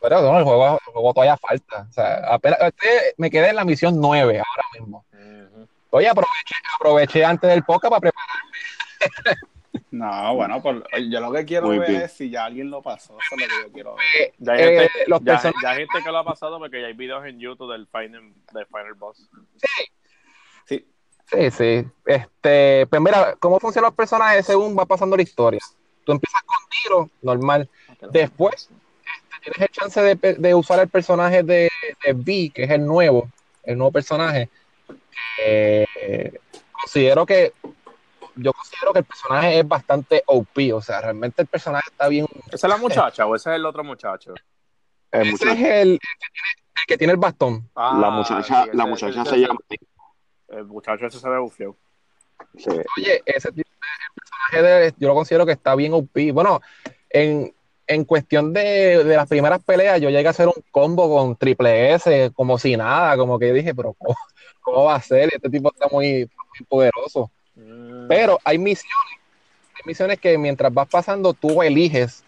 Pero 0.00 0.22
no, 0.22 0.38
el 0.38 0.44
juego, 0.44 0.78
el 0.86 0.92
juego 0.92 1.14
todavía 1.14 1.36
falta. 1.36 1.86
O 1.88 1.92
sea, 1.92 2.18
apenas, 2.28 2.58
me 3.16 3.28
quedé 3.28 3.50
en 3.50 3.56
la 3.56 3.64
misión 3.64 4.00
9 4.00 4.38
ahora 4.38 4.68
mismo. 4.78 5.04
Oye, 5.90 6.08
aproveché, 6.08 6.54
aproveché 6.74 7.24
antes 7.24 7.50
del 7.50 7.64
podcast 7.64 7.90
para 7.90 8.00
prepararme. 8.00 8.42
No, 9.90 10.34
bueno, 10.34 10.60
por, 10.60 10.84
yo 11.08 11.20
lo 11.20 11.32
que 11.32 11.44
quiero 11.46 11.68
ver 11.68 11.90
es 11.90 12.12
si 12.12 12.28
ya 12.28 12.44
alguien 12.44 12.70
lo 12.70 12.82
pasó. 12.82 13.16
Eso 13.18 13.34
es 13.34 13.40
lo 13.40 13.48
que 13.48 13.62
yo 13.62 13.72
quiero 13.72 13.94
ver. 13.94 14.04
Eh, 14.20 14.34
ya 14.38 14.52
hay, 14.52 14.58
gente, 14.58 14.84
eh, 14.84 15.52
ya, 15.62 15.70
hay 15.70 15.76
gente 15.78 16.02
que 16.04 16.10
lo 16.10 16.18
ha 16.18 16.24
pasado 16.24 16.58
porque 16.58 16.82
ya 16.82 16.88
hay 16.88 16.92
videos 16.92 17.24
en 17.24 17.38
YouTube 17.38 17.72
del 17.72 17.86
Final, 17.86 18.32
del 18.52 18.66
final 18.66 18.94
Boss. 18.94 19.28
Sí. 19.56 19.84
Sí. 21.30 21.50
Sí. 21.50 21.86
Este, 22.04 22.86
pues 22.86 23.02
mira, 23.02 23.36
¿cómo 23.38 23.58
funcionan 23.58 23.88
los 23.88 23.96
personajes 23.96 24.46
según 24.46 24.76
va 24.78 24.86
pasando 24.86 25.16
la 25.16 25.22
historia? 25.22 25.60
Tú 26.04 26.12
empiezas 26.12 26.42
con 26.42 26.56
tiro, 26.82 27.10
normal. 27.22 27.68
Después 28.10 28.70
este, 28.70 29.40
tienes 29.42 29.60
el 29.60 29.68
chance 29.68 30.00
de, 30.00 30.34
de, 30.34 30.54
usar 30.54 30.78
el 30.80 30.88
personaje 30.88 31.42
de, 31.42 31.68
de 32.04 32.12
V, 32.12 32.52
que 32.54 32.64
es 32.64 32.70
el 32.70 32.86
nuevo, 32.86 33.28
el 33.64 33.76
nuevo 33.76 33.90
personaje. 33.90 34.48
Eh, 35.44 36.38
considero 36.70 37.26
que 37.26 37.52
yo 38.36 38.52
considero 38.52 38.92
que 38.92 39.00
el 39.00 39.04
personaje 39.04 39.58
es 39.58 39.66
bastante 39.66 40.22
OP, 40.26 40.72
o 40.74 40.80
sea, 40.80 41.00
realmente 41.00 41.42
el 41.42 41.48
personaje 41.48 41.88
está 41.90 42.08
bien. 42.08 42.26
¿Esa 42.52 42.66
es 42.66 42.70
la 42.70 42.76
muchacha 42.76 43.26
o 43.26 43.34
ese 43.34 43.50
es 43.50 43.56
el 43.56 43.66
otro 43.66 43.82
muchacho? 43.82 44.34
El 45.10 45.28
ese 45.28 45.52
es 45.52 45.60
el, 45.60 45.98
que 46.86 46.98
tiene 46.98 47.14
el 47.14 47.18
bastón. 47.18 47.68
Ah, 47.74 47.96
la 47.98 48.10
muchacha, 48.10 48.66
la 48.72 48.86
muchacha 48.86 49.24
se 49.24 49.38
llama. 49.38 49.58
El 50.48 50.64
muchacho 50.64 51.06
ese 51.06 51.18
se 51.18 51.28
ve 51.28 51.38
bufio. 51.38 51.76
Sí. 52.56 52.70
Oye, 52.98 53.22
ese 53.24 53.50
tipo 53.50 53.68
de 53.68 54.50
personaje 54.50 54.94
yo 54.98 55.08
lo 55.08 55.14
considero 55.14 55.46
que 55.46 55.52
está 55.52 55.74
bien 55.74 55.94
OP. 55.94 56.32
Bueno, 56.32 56.60
en, 57.10 57.54
en 57.86 58.04
cuestión 58.04 58.52
de, 58.52 59.04
de, 59.04 59.16
las 59.16 59.28
primeras 59.28 59.62
peleas, 59.62 60.00
yo 60.00 60.10
llegué 60.10 60.26
a 60.26 60.30
hacer 60.30 60.48
un 60.48 60.62
combo 60.70 61.08
con 61.08 61.36
triple 61.36 61.94
S, 61.94 62.30
como 62.34 62.58
si 62.58 62.76
nada, 62.76 63.16
como 63.16 63.38
que 63.38 63.52
dije, 63.52 63.74
pero 63.74 63.96
¿cómo, 64.60 64.84
va 64.84 64.96
a 64.96 65.02
ser? 65.02 65.30
Este 65.32 65.48
tipo 65.48 65.72
está 65.72 65.88
muy, 65.90 66.28
muy 66.28 66.66
poderoso. 66.68 67.30
Mm. 67.54 68.08
Pero 68.08 68.38
hay 68.44 68.58
misiones, 68.58 69.20
hay 69.74 69.82
misiones 69.84 70.18
que 70.18 70.36
mientras 70.36 70.72
vas 70.72 70.88
pasando 70.88 71.32
tú 71.32 71.62
eliges. 71.62 72.24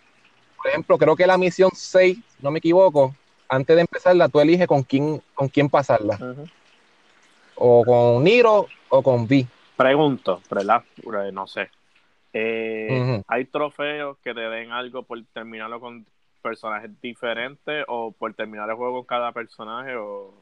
Por 0.56 0.68
ejemplo, 0.68 0.98
creo 0.98 1.16
que 1.16 1.26
la 1.26 1.38
misión 1.38 1.70
6, 1.74 2.18
no 2.40 2.50
me 2.50 2.58
equivoco, 2.58 3.14
antes 3.48 3.76
de 3.76 3.82
empezarla 3.82 4.28
tú 4.28 4.40
eliges 4.40 4.66
con 4.66 4.82
quién, 4.82 5.22
con 5.34 5.48
quién 5.48 5.68
pasarla. 5.68 6.18
O 7.60 7.84
con 7.84 8.24
Niro 8.24 8.66
o 8.88 9.02
con 9.02 9.22
V. 9.22 9.46
Pregunto, 9.76 10.40
¿verdad? 10.50 10.82
No 11.32 11.46
sé. 11.46 11.70
Eh, 12.32 13.22
¿Hay 13.26 13.46
trofeos 13.46 14.18
que 14.22 14.34
te 14.34 14.40
den 14.40 14.70
algo 14.70 15.02
por 15.02 15.18
terminarlo 15.32 15.80
con 15.80 16.06
personajes 16.42 16.90
diferentes 17.00 17.84
o 17.88 18.12
por 18.12 18.32
terminar 18.34 18.68
el 18.68 18.76
juego 18.76 18.94
con 18.98 19.04
cada 19.04 19.32
personaje? 19.32 19.96
O... 19.96 20.34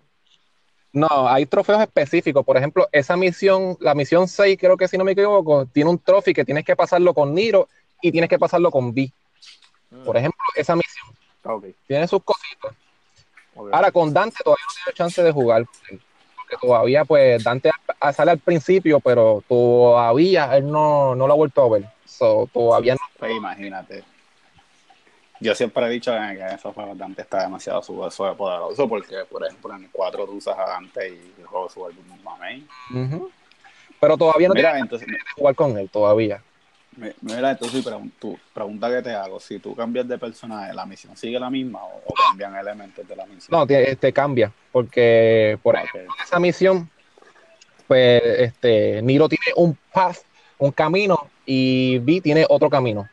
No, 0.92 1.28
hay 1.28 1.46
trofeos 1.46 1.80
específicos. 1.80 2.44
Por 2.44 2.56
ejemplo, 2.56 2.88
esa 2.92 3.16
misión, 3.16 3.76
la 3.80 3.94
misión 3.94 4.28
6, 4.28 4.56
creo 4.58 4.76
que 4.76 4.88
si 4.88 4.98
no 4.98 5.04
me 5.04 5.12
equivoco, 5.12 5.66
tiene 5.66 5.90
un 5.90 5.98
trofeo 5.98 6.34
que 6.34 6.44
tienes 6.44 6.64
que 6.64 6.76
pasarlo 6.76 7.14
con 7.14 7.34
Niro 7.34 7.68
y 8.00 8.12
tienes 8.12 8.30
que 8.30 8.38
pasarlo 8.38 8.70
con 8.70 8.88
V. 8.88 9.12
Mm. 9.90 10.04
Por 10.04 10.16
ejemplo, 10.16 10.40
esa 10.54 10.74
misión. 10.76 11.06
Tiene 11.86 12.08
sus 12.08 12.22
cositas. 12.22 12.74
Ahora, 13.54 13.90
con 13.90 14.12
Dante 14.12 14.36
todavía 14.42 14.64
no 14.66 14.74
tiene 14.74 14.96
chance 14.96 15.22
de 15.22 15.32
jugar. 15.32 15.64
Porque 16.48 16.66
todavía, 16.66 17.04
pues, 17.04 17.42
Dante 17.42 17.70
sale 18.12 18.30
al 18.30 18.38
principio, 18.38 19.00
pero 19.00 19.42
todavía 19.48 20.56
él 20.56 20.70
no, 20.70 21.14
no 21.14 21.26
lo 21.26 21.32
ha 21.32 21.36
vuelto 21.36 21.62
a 21.62 21.68
ver. 21.68 21.84
todavía 22.52 22.94
no. 22.94 23.00
Pues 23.18 23.32
imagínate 23.32 24.04
yo 25.40 25.54
siempre 25.54 25.86
he 25.86 25.90
dicho 25.90 26.12
que 26.12 26.54
esos 26.54 26.74
juegos 26.74 26.96
Dante 26.96 27.22
está 27.22 27.42
demasiado 27.42 27.82
poderoso 27.82 28.88
porque, 28.88 29.16
por 29.30 29.44
ejemplo, 29.44 29.74
en 29.74 29.84
el 29.84 29.90
4 29.90 30.24
tú 30.24 30.32
usas 30.32 30.58
a 30.58 30.66
Dante 30.66 31.08
y 31.08 31.34
el 31.38 31.46
juego 31.46 31.68
sube 31.68 31.90
un 31.90 32.22
mamey. 32.22 32.66
Pero 34.00 34.16
todavía 34.16 34.48
no 34.48 34.54
tienes 34.54 34.82
entonces, 34.82 35.08
jugar 35.36 35.54
con 35.54 35.76
él, 35.78 35.88
todavía. 35.90 36.42
Mira, 37.20 37.50
entonces 37.50 37.84
tu 38.18 38.38
pregunta 38.54 38.88
que 38.88 39.02
te 39.02 39.14
hago, 39.14 39.38
si 39.38 39.58
tú 39.58 39.74
cambias 39.74 40.08
de 40.08 40.18
personaje, 40.18 40.72
¿la 40.72 40.86
misión 40.86 41.16
sigue 41.16 41.38
la 41.38 41.50
misma 41.50 41.84
o, 41.84 42.14
cambian 42.28 42.56
elementos 42.56 43.06
de 43.06 43.16
la 43.16 43.26
misión? 43.26 43.48
No, 43.50 43.66
te, 43.66 43.96
te 43.96 44.12
cambia, 44.12 44.52
porque 44.72 45.58
por 45.62 45.76
ejemplo, 45.76 46.00
en 46.00 46.24
esa 46.24 46.40
misión, 46.40 46.90
pues 47.86 48.22
este 48.24 49.02
Niro 49.02 49.28
tiene 49.28 49.52
un 49.56 49.76
path, 49.92 50.18
un 50.58 50.72
camino, 50.72 51.30
y 51.44 51.98
Vi 51.98 52.20
tiene 52.20 52.46
otro 52.48 52.70
camino. 52.70 53.08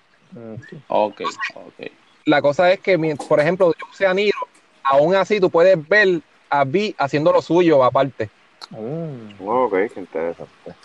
Ok, 0.88 1.22
ok 1.56 1.82
la 2.26 2.42
cosa 2.42 2.72
es 2.72 2.80
que, 2.80 2.98
por 3.28 3.40
ejemplo, 3.40 3.74
yo 3.74 3.86
sea 3.94 4.14
Niro, 4.14 4.38
aún 4.84 5.16
así 5.16 5.40
tú 5.40 5.50
puedes 5.50 5.88
ver 5.88 6.22
a 6.50 6.64
Vi 6.64 6.96
haciendo 6.98 7.32
lo 7.32 7.42
suyo 7.42 7.84
aparte. 7.84 8.30
Mm. 8.70 9.46
ok, 9.46 9.74
qué 9.94 10.00
interesante. 10.00 10.76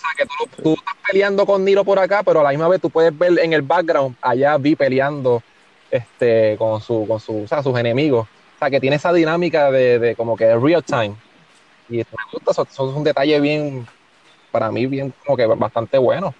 O 0.00 0.02
sea, 0.02 0.10
que 0.16 0.62
tú, 0.62 0.72
estás 0.72 0.94
peleando 1.06 1.44
con 1.44 1.64
Niro 1.64 1.84
por 1.84 1.98
acá, 1.98 2.22
pero 2.22 2.40
a 2.40 2.44
la 2.44 2.50
misma 2.50 2.68
vez 2.68 2.80
tú 2.80 2.88
puedes 2.88 3.16
ver 3.16 3.38
en 3.38 3.52
el 3.52 3.62
background 3.62 4.16
allá 4.22 4.56
Vi 4.56 4.74
peleando 4.74 5.42
este, 5.90 6.56
con, 6.56 6.80
su, 6.80 7.06
con 7.06 7.20
su, 7.20 7.42
o 7.42 7.46
sea, 7.46 7.62
sus 7.62 7.78
enemigos. 7.78 8.26
O 8.26 8.58
sea, 8.58 8.70
que 8.70 8.80
tiene 8.80 8.96
esa 8.96 9.12
dinámica 9.12 9.70
de, 9.70 9.98
de 9.98 10.16
como 10.16 10.36
que 10.36 10.54
real 10.56 10.82
time. 10.82 11.14
Y 11.88 11.96
me 11.96 12.04
gusta, 12.32 12.50
eso, 12.52 12.62
es 12.62 12.78
un 12.78 13.04
detalle 13.04 13.40
bien, 13.40 13.86
para 14.50 14.70
mí, 14.70 14.86
bien 14.86 15.12
como 15.24 15.36
que 15.36 15.46
bastante 15.46 15.98
bueno. 15.98 16.34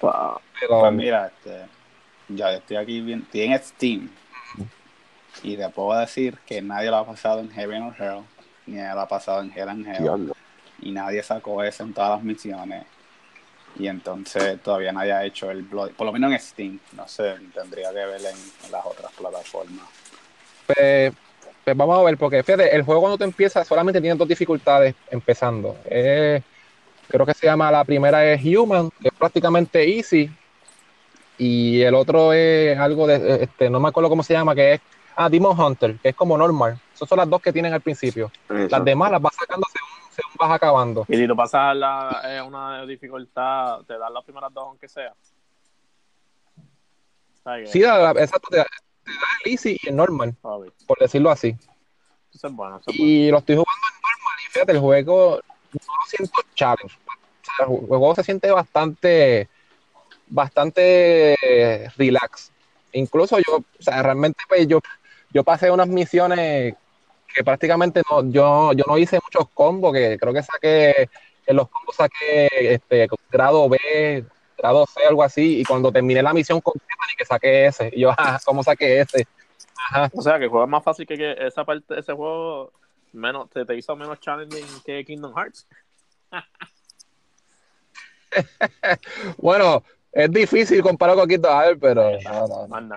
Pero, 0.00 0.80
pues 0.80 0.92
mira, 0.92 1.26
este 1.26 1.66
ya 2.28 2.52
estoy 2.52 2.76
aquí 2.76 3.00
bien, 3.00 3.20
estoy 3.20 3.42
en 3.42 3.58
Steam. 3.62 4.10
Y 5.42 5.56
te 5.56 5.68
puedo 5.68 5.98
decir 5.98 6.38
que 6.46 6.62
nadie 6.62 6.90
lo 6.90 6.96
ha 6.96 7.06
pasado 7.06 7.40
en 7.40 7.50
Heaven 7.50 7.82
or 7.82 7.94
Hell, 7.98 8.22
ni 8.66 8.76
nadie 8.76 8.94
lo 8.94 9.00
ha 9.00 9.08
pasado 9.08 9.42
en 9.42 9.52
Hell 9.52 9.68
and 9.68 9.86
Hell. 9.86 10.32
Y 10.82 10.92
nadie 10.92 11.22
sacó 11.22 11.62
eso 11.62 11.82
en 11.82 11.92
todas 11.92 12.10
las 12.10 12.22
misiones. 12.22 12.84
Y 13.78 13.86
entonces 13.86 14.60
todavía 14.62 14.92
nadie 14.92 15.12
ha 15.12 15.24
hecho 15.24 15.50
el 15.50 15.62
Blood, 15.62 15.92
por 15.92 16.06
lo 16.06 16.12
menos 16.12 16.32
en 16.32 16.40
Steam. 16.40 16.80
No 16.92 17.06
sé, 17.06 17.36
tendría 17.54 17.90
que 17.90 17.94
ver 17.94 18.20
en, 18.20 18.70
las 18.72 18.84
otras 18.84 19.12
plataformas. 19.12 19.86
Pues, 20.66 21.12
pues, 21.64 21.76
vamos 21.76 21.98
a 21.98 22.02
ver, 22.02 22.16
porque 22.16 22.42
fíjate, 22.42 22.74
el 22.74 22.82
juego 22.82 23.00
cuando 23.00 23.18
tú 23.18 23.24
empiezas 23.24 23.66
solamente 23.66 24.00
tiene 24.00 24.16
dos 24.16 24.28
dificultades 24.28 24.94
empezando. 25.10 25.76
creo 25.84 27.26
que 27.26 27.34
se 27.34 27.46
llama, 27.46 27.70
la 27.70 27.84
primera 27.84 28.24
es 28.32 28.44
Human, 28.44 28.90
que 29.00 29.08
es 29.08 29.14
prácticamente 29.14 29.96
easy, 29.96 30.30
y 31.40 31.80
el 31.80 31.94
otro 31.94 32.34
es 32.34 32.78
algo 32.78 33.06
de, 33.06 33.44
este, 33.44 33.70
no 33.70 33.80
me 33.80 33.88
acuerdo 33.88 34.10
cómo 34.10 34.22
se 34.22 34.34
llama, 34.34 34.54
que 34.54 34.74
es, 34.74 34.80
ah, 35.16 35.30
Demon 35.30 35.58
Hunter, 35.58 35.96
que 35.96 36.10
es 36.10 36.14
como 36.14 36.36
normal. 36.36 36.78
Esas 36.94 37.08
son 37.08 37.16
las 37.16 37.30
dos 37.30 37.40
que 37.40 37.50
tienen 37.50 37.72
al 37.72 37.80
principio. 37.80 38.30
Las 38.46 38.84
demás 38.84 39.10
las 39.10 39.22
vas 39.22 39.34
sacando 39.36 39.66
según, 39.72 39.99
vas 40.38 40.50
acabando. 40.50 41.04
Y 41.08 41.16
si 41.16 41.26
tú 41.26 41.36
pasas 41.36 41.76
la, 41.76 42.22
eh, 42.24 42.42
una 42.42 42.84
dificultad, 42.86 43.82
te 43.84 43.98
dan 43.98 44.12
las 44.12 44.24
primeras 44.24 44.52
dos 44.52 44.64
aunque 44.64 44.88
sea. 44.88 45.14
Sí, 47.66 47.82
exacto, 47.82 48.48
te, 48.50 48.58
da 48.58 48.66
el 49.44 49.52
easy 49.52 49.76
y 49.82 49.88
el 49.88 49.96
normal, 49.96 50.36
por 50.42 50.98
decirlo 50.98 51.30
así. 51.30 51.56
Eso 52.32 52.46
es 52.46 52.52
bueno, 52.52 52.80
y 52.86 53.30
lo 53.30 53.38
estoy 53.38 53.56
jugando 53.56 53.86
en 53.88 54.02
normal 54.02 54.34
y 54.44 54.52
fíjate, 54.52 54.72
el 54.72 54.78
juego 54.78 55.40
no 55.72 55.94
lo 56.00 56.06
siento 56.06 56.40
challenge. 56.54 56.96
el 57.60 57.66
juego 57.66 58.14
se 58.14 58.22
siente 58.22 58.50
bastante 58.50 59.48
bastante 60.30 61.36
relax. 61.96 62.52
Incluso 62.92 63.38
yo, 63.38 63.56
o 63.56 63.82
sea, 63.82 64.02
realmente 64.02 64.42
pues 64.48 64.66
yo, 64.66 64.80
yo 65.32 65.44
pasé 65.44 65.70
unas 65.70 65.88
misiones 65.88 66.74
que 67.34 67.44
prácticamente 67.44 68.02
no, 68.10 68.22
yo, 68.30 68.72
yo 68.72 68.84
no 68.86 68.98
hice 68.98 69.18
muchos 69.22 69.48
combos, 69.54 69.92
que 69.92 70.18
creo 70.18 70.32
que 70.32 70.42
saqué, 70.42 71.08
en 71.46 71.56
los 71.56 71.68
combos 71.68 71.96
saqué 71.96 72.48
este, 72.50 73.08
grado 73.30 73.68
B, 73.68 74.24
grado 74.56 74.86
C, 74.86 75.04
algo 75.06 75.22
así, 75.22 75.60
y 75.60 75.64
cuando 75.64 75.92
terminé 75.92 76.22
la 76.22 76.32
misión 76.32 76.60
completa, 76.60 77.04
ni 77.08 77.16
que 77.16 77.24
saqué 77.24 77.66
ese. 77.66 77.90
Y 77.92 78.00
yo, 78.00 78.10
ajá, 78.10 78.38
¿cómo 78.44 78.62
saqué 78.62 79.00
ese? 79.00 79.26
O 80.12 80.22
sea, 80.22 80.38
que 80.38 80.46
es 80.46 80.52
más 80.68 80.84
fácil 80.84 81.06
que, 81.06 81.16
que 81.16 81.46
esa 81.46 81.64
parte, 81.64 81.98
ese 81.98 82.12
juego 82.12 82.72
menos, 83.12 83.50
te, 83.50 83.64
te 83.64 83.76
hizo 83.76 83.96
menos 83.96 84.20
challenging 84.20 84.66
que 84.84 85.04
Kingdom 85.04 85.34
Hearts. 85.34 85.66
bueno, 89.38 89.82
es 90.12 90.30
difícil 90.30 90.82
comparar 90.82 91.16
con 91.16 91.30
a 91.30 91.66
él, 91.66 91.78
pero 91.78 92.12
no, 92.22 92.68
no, 92.68 92.80
no, 92.80 92.96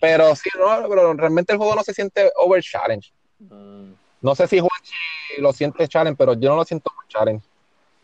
Pero 0.00 0.34
sí, 0.34 0.50
no, 0.58 0.88
pero 0.88 1.14
realmente 1.14 1.52
el 1.52 1.58
juego 1.58 1.74
no 1.74 1.82
se 1.82 1.94
siente 1.94 2.30
over 2.36 2.62
challenge. 2.62 3.12
Mm. 3.38 3.92
No 4.20 4.34
sé 4.34 4.46
si 4.46 4.60
Juanchi 4.60 5.40
lo 5.40 5.52
siente 5.52 5.88
challenge, 5.88 6.16
pero 6.16 6.34
yo 6.34 6.50
no 6.50 6.56
lo 6.56 6.64
siento 6.64 6.90
over 6.90 7.08
challenge. 7.08 7.46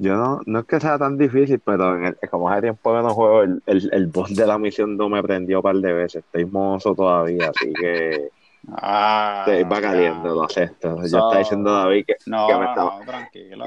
Yo 0.01 0.15
no, 0.15 0.41
no 0.47 0.61
es 0.61 0.67
que 0.67 0.79
sea 0.79 0.97
tan 0.97 1.19
difícil, 1.19 1.59
pero 1.59 1.97
en 1.97 2.05
el, 2.07 2.19
como 2.31 2.49
hace 2.49 2.63
tiempo 2.63 2.93
que 2.93 3.03
no 3.03 3.15
juego, 3.15 3.43
el, 3.43 3.63
el, 3.67 3.91
el 3.93 4.07
boss 4.07 4.35
de 4.35 4.47
la 4.47 4.57
misión 4.57 4.97
no 4.97 5.09
me 5.09 5.23
prendió 5.23 5.59
un 5.59 5.63
par 5.63 5.77
de 5.77 5.93
veces. 5.93 6.25
Estoy 6.25 6.45
mozo 6.45 6.95
todavía, 6.95 7.51
así 7.51 7.73
que. 7.73 8.31
Ah, 8.71 9.47
va 9.71 9.81
caliente, 9.81 10.29
lo 10.29 10.45
acepto. 10.45 10.97
yo 10.99 11.05
estaba 11.05 11.39
diciendo 11.39 11.71
a 11.71 11.85
David 11.85 12.05
que, 12.07 12.17
no, 12.27 12.47
que 12.47 12.55
me 12.55 12.65
estaba, 12.67 13.01
tranquilo, 13.01 13.65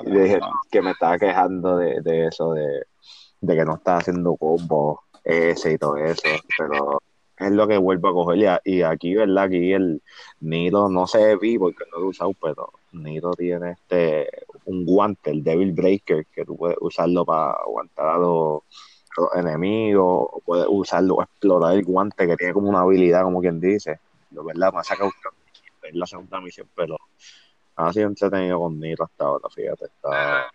que 0.69 0.81
me 0.81 0.91
estaba 0.91 1.17
quejando 1.17 1.77
de, 1.77 2.01
de 2.01 2.27
eso, 2.27 2.53
de, 2.53 2.83
de, 3.39 3.55
que 3.55 3.65
no 3.65 3.75
estaba 3.75 3.97
haciendo 3.97 4.35
combo 4.35 5.01
ese 5.23 5.73
y 5.73 5.77
todo 5.77 5.97
eso, 5.97 6.21
pero 6.57 7.01
es 7.41 7.51
lo 7.51 7.67
que 7.67 7.77
vuelvo 7.77 8.09
a 8.09 8.13
coger. 8.13 8.61
Y, 8.63 8.81
aquí, 8.83 9.15
¿verdad? 9.15 9.45
Aquí 9.45 9.73
el 9.73 10.01
Nido 10.39 10.89
no 10.89 11.07
se 11.07 11.35
vi 11.37 11.57
porque 11.57 11.83
no 11.91 11.99
lo 11.99 12.05
he 12.05 12.09
usado, 12.09 12.33
pero 12.41 12.71
Nido 12.91 13.31
tiene 13.31 13.71
este 13.71 14.29
un 14.65 14.85
guante, 14.85 15.31
el 15.31 15.43
Devil 15.43 15.73
Breaker, 15.73 16.25
que 16.27 16.45
tú 16.45 16.55
puedes 16.55 16.77
usarlo 16.79 17.25
para 17.25 17.51
aguantar 17.53 18.07
a 18.07 18.17
los, 18.17 18.61
enemigos, 19.35 20.27
o 20.31 20.41
puedes 20.45 20.67
usarlo, 20.69 21.21
explorar 21.21 21.73
el 21.73 21.83
guante 21.83 22.27
que 22.27 22.37
tiene 22.37 22.53
como 22.53 22.69
una 22.69 22.81
habilidad, 22.81 23.23
como 23.23 23.41
quien 23.41 23.59
dice. 23.59 23.99
Lo 24.31 24.43
verdad, 24.43 24.71
me 24.71 24.79
ha 24.79 24.83
sacado 24.83 25.11
es 25.81 25.95
la 25.95 26.05
segunda 26.05 26.39
misión, 26.39 26.69
pero 26.75 26.95
ha 27.75 27.91
sido 27.91 28.07
entretenido 28.07 28.59
con 28.59 28.79
Nido 28.79 29.03
hasta 29.03 29.25
ahora, 29.25 29.49
fíjate, 29.49 29.85
está, 29.85 30.51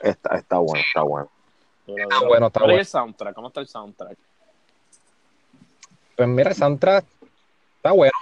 está, 0.00 0.36
está 0.36 0.58
bueno, 0.58 0.80
está 0.80 1.02
bueno. 1.02 1.30
Está 1.86 2.20
bueno, 2.20 2.46
está 2.46 2.60
bueno. 2.60 2.78
el 2.78 2.86
soundtrack? 2.86 3.34
¿Cómo 3.34 3.48
está 3.48 3.60
el 3.60 3.66
soundtrack? 3.66 4.18
Pues 6.20 6.28
mira, 6.28 6.50
el 6.50 6.54
soundtrack 6.54 7.06
está 7.76 7.92
bueno. 7.92 8.12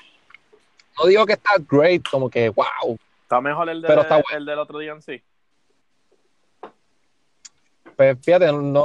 No 0.96 1.06
digo 1.06 1.26
que 1.26 1.32
está 1.32 1.54
great, 1.68 2.02
como 2.08 2.30
que 2.30 2.48
wow. 2.50 2.96
Está 3.22 3.40
mejor 3.40 3.68
el, 3.68 3.82
de, 3.82 3.88
el 4.36 4.46
del 4.46 4.58
otro 4.60 4.78
día 4.78 4.92
en 4.92 5.02
sí. 5.02 5.20
Pues 7.96 8.16
fíjate, 8.24 8.52
no, 8.52 8.62
no 8.62 8.84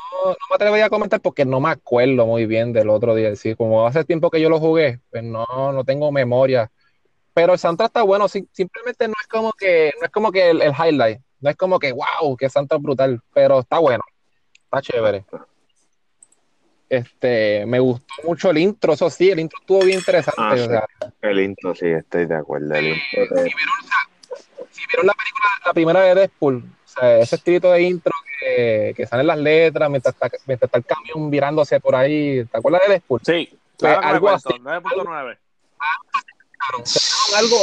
me 0.50 0.56
atrevería 0.56 0.88
a 0.88 0.90
comentar 0.90 1.22
porque 1.22 1.46
no 1.46 1.60
me 1.60 1.70
acuerdo 1.70 2.26
muy 2.26 2.48
bien 2.48 2.74
del 2.74 2.90
otro 2.90 3.14
día. 3.14 3.36
Sí, 3.36 3.54
como 3.54 3.86
hace 3.86 4.04
tiempo 4.04 4.32
que 4.32 4.42
yo 4.42 4.50
lo 4.50 4.60
jugué, 4.60 5.00
pues 5.12 5.24
no, 5.24 5.46
no 5.46 5.84
tengo 5.84 6.12
memoria. 6.12 6.72
Pero 7.36 7.54
el 7.54 7.60
soundtrack 7.60 7.90
está 7.90 8.02
bueno, 8.02 8.28
simplemente 8.28 9.08
no 9.08 9.14
es 9.22 9.28
como 9.28 9.54
que, 9.54 9.94
no 10.00 10.08
es 10.08 10.12
como 10.12 10.32
que 10.32 10.50
el, 10.50 10.74
highlight, 10.74 11.22
no 11.40 11.52
es 11.52 11.56
como 11.56 11.78
que 11.78 11.92
wow, 11.92 12.36
que 12.36 12.50
soundtrack 12.50 12.82
brutal, 12.82 13.22
pero 13.32 13.60
está 13.60 13.78
bueno, 13.78 14.04
está 14.64 14.82
chévere. 14.82 15.24
Este, 16.90 17.66
me 17.66 17.80
gustó 17.80 18.14
mucho 18.24 18.52
el 18.52 18.60
intro, 18.60 18.94
eso 18.94 19.10
sí, 19.10 19.32
el 19.32 19.40
intro 19.40 19.58
estuvo 19.60 19.84
bien 19.84 20.00
interesante. 20.00 20.42
Ah, 20.42 20.86
el 21.22 21.40
intro, 21.40 21.74
sí, 21.74 21.88
estoy 21.88 22.26
de 22.26 22.36
acuerdo. 22.36 22.76
El 22.76 22.88
intro 22.88 23.24
si, 24.72 24.82
vieron, 24.92 25.08
la 25.08 25.14
película, 25.14 25.50
la 25.66 25.74
primera 25.74 26.02
de 26.02 26.16
Deadpool, 26.16 26.58
o 26.58 26.88
sea, 26.88 27.20
ese 27.20 27.36
estilito 27.36 27.72
de 27.72 27.82
intro 27.82 28.14
que, 28.40 28.94
que 28.96 29.08
salen 29.08 29.28
las 29.28 29.38
letras 29.40 29.90
mientras 29.90 30.14
está, 30.14 30.30
mientras 30.46 30.68
está 30.68 30.78
el 30.78 30.86
camión 30.86 31.32
virándose 31.32 31.80
por 31.80 31.96
ahí, 31.96 32.46
¿te 32.46 32.58
acuerdas 32.58 32.82
de 32.86 32.94
Deadpool? 32.94 33.22
Sí, 33.26 33.50
pues, 33.50 33.62
claro, 33.78 34.08
algo 34.08 34.30
así. 34.30 34.50
9.9. 34.50 35.38
Algo, 36.66 36.84
algo 37.36 37.58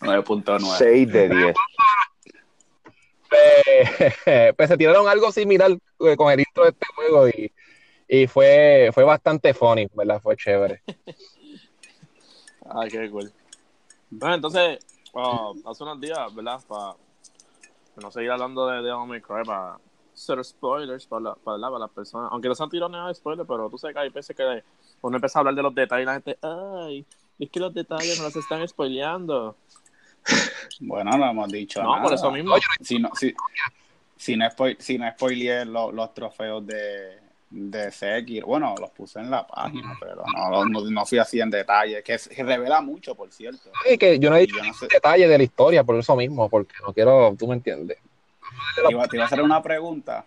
9.9. 0.00 0.78
6 0.78 1.12
de 1.12 1.28
10. 1.28 1.56
pues, 4.56 4.68
se 4.68 4.76
tiraron 4.76 5.08
algo 5.08 5.30
similar 5.32 5.72
eh, 6.00 6.16
con 6.16 6.32
el 6.32 6.40
intro 6.40 6.64
de 6.64 6.70
este 6.70 6.86
juego 6.94 7.28
y, 7.28 7.52
y 8.08 8.26
fue, 8.26 8.90
fue 8.92 9.04
bastante 9.04 9.54
funny, 9.54 9.88
¿verdad? 9.94 10.20
Fue 10.20 10.36
chévere. 10.36 10.82
Ay, 12.70 12.88
qué 12.90 13.10
cool. 13.10 13.32
Bueno, 14.10 14.36
entonces, 14.36 14.78
uh, 15.12 15.54
hace 15.68 15.82
unos 15.84 16.00
días, 16.00 16.34
¿verdad? 16.34 16.60
Para 16.66 16.96
no 17.96 18.10
seguir 18.10 18.30
hablando 18.30 18.66
de 18.66 19.06
May 19.06 19.20
Cry, 19.20 19.44
para 19.44 19.78
ser 20.18 20.44
spoilers 20.44 21.06
para, 21.06 21.34
para, 21.34 21.58
para 21.60 21.78
las 21.78 21.90
personas. 21.90 22.30
Aunque 22.32 22.48
no 22.48 22.54
se 22.54 22.62
han 22.62 22.70
tirado 22.70 22.90
nada 22.90 23.08
de 23.08 23.14
spoilers, 23.14 23.46
pero 23.48 23.70
tú 23.70 23.78
sabes 23.78 23.94
que 23.94 24.00
hay 24.00 24.08
veces 24.08 24.36
que 24.36 24.62
uno 25.02 25.16
empieza 25.16 25.38
a 25.38 25.40
hablar 25.40 25.54
de 25.54 25.62
los 25.62 25.74
detalles 25.74 26.02
y 26.02 26.06
la 26.06 26.14
gente, 26.14 26.38
ay, 26.42 27.06
es 27.38 27.50
que 27.50 27.60
los 27.60 27.72
detalles 27.72 28.18
no 28.18 28.24
los 28.24 28.36
están 28.36 28.66
spoileando. 28.66 29.56
Bueno, 30.80 31.16
no 31.16 31.30
hemos 31.30 31.48
dicho 31.50 31.82
no, 31.82 32.00
por 32.02 32.12
eso 32.12 32.30
mismo. 32.30 32.54
Si 32.80 32.98
no, 32.98 33.10
si, 33.14 33.34
si 34.16 34.36
no, 34.36 34.48
si 34.78 34.98
no 34.98 35.10
spoileé 35.10 35.64
los, 35.64 35.92
los 35.92 36.14
trofeos 36.14 36.66
de, 36.66 37.18
de 37.50 37.90
Sekir, 37.90 38.44
bueno, 38.44 38.74
los 38.78 38.90
puse 38.90 39.20
en 39.20 39.30
la 39.30 39.46
página, 39.46 39.96
pero 40.00 40.22
no, 40.34 40.64
no, 40.90 41.06
fui 41.06 41.18
así 41.18 41.40
en 41.40 41.50
detalle, 41.50 42.02
que, 42.02 42.18
revela 42.38 42.80
mucho, 42.80 43.14
por 43.14 43.32
cierto. 43.32 43.70
Sí, 43.86 43.96
que 43.96 44.18
yo 44.18 44.30
no 44.30 44.36
he 44.36 44.40
dicho 44.40 44.56
detalle 44.90 45.26
de 45.26 45.38
la 45.38 45.44
historia 45.44 45.84
por 45.84 45.96
eso 45.96 46.14
mismo, 46.16 46.48
porque 46.48 46.74
no 46.86 46.92
quiero, 46.92 47.34
tú 47.38 47.46
me 47.48 47.54
entiendes. 47.54 47.98
Te 48.74 48.92
iba, 48.92 49.06
te 49.08 49.16
iba 49.16 49.24
a 49.24 49.26
hacer 49.26 49.42
una 49.42 49.62
pregunta. 49.62 50.26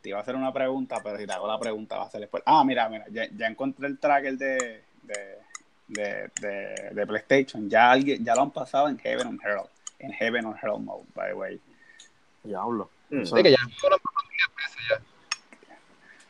Te 0.00 0.08
iba 0.08 0.18
a 0.18 0.22
hacer 0.22 0.34
una 0.34 0.52
pregunta, 0.52 1.00
pero 1.02 1.16
si 1.16 1.26
te 1.26 1.32
hago 1.32 1.46
la 1.46 1.58
pregunta 1.58 1.96
va 1.96 2.04
a 2.04 2.10
ser 2.10 2.20
después. 2.20 2.42
Ah, 2.44 2.64
mira, 2.64 2.88
mira, 2.88 3.06
ya, 3.10 3.28
ya 3.36 3.46
encontré 3.46 3.86
el 3.86 3.98
tracker 3.98 4.36
de, 4.36 4.82
de 5.02 5.38
de, 5.88 6.30
de, 6.40 6.90
de, 6.92 7.06
PlayStation. 7.06 7.68
Ya 7.68 7.90
alguien, 7.90 8.24
ya 8.24 8.34
lo 8.34 8.42
han 8.42 8.50
pasado 8.50 8.88
en 8.88 8.98
Heaven 8.98 9.26
on 9.26 9.40
Hell. 9.42 9.68
En 9.98 10.12
Heaven 10.12 10.46
on 10.46 10.56
Hell 10.60 10.80
mode, 10.80 11.04
by 11.14 11.28
the 11.28 11.34
way. 11.34 11.60
Diablo. 12.42 12.90
Mm. 13.10 13.24
Sí, 13.24 13.42
que 13.42 13.50
ya 13.50 13.58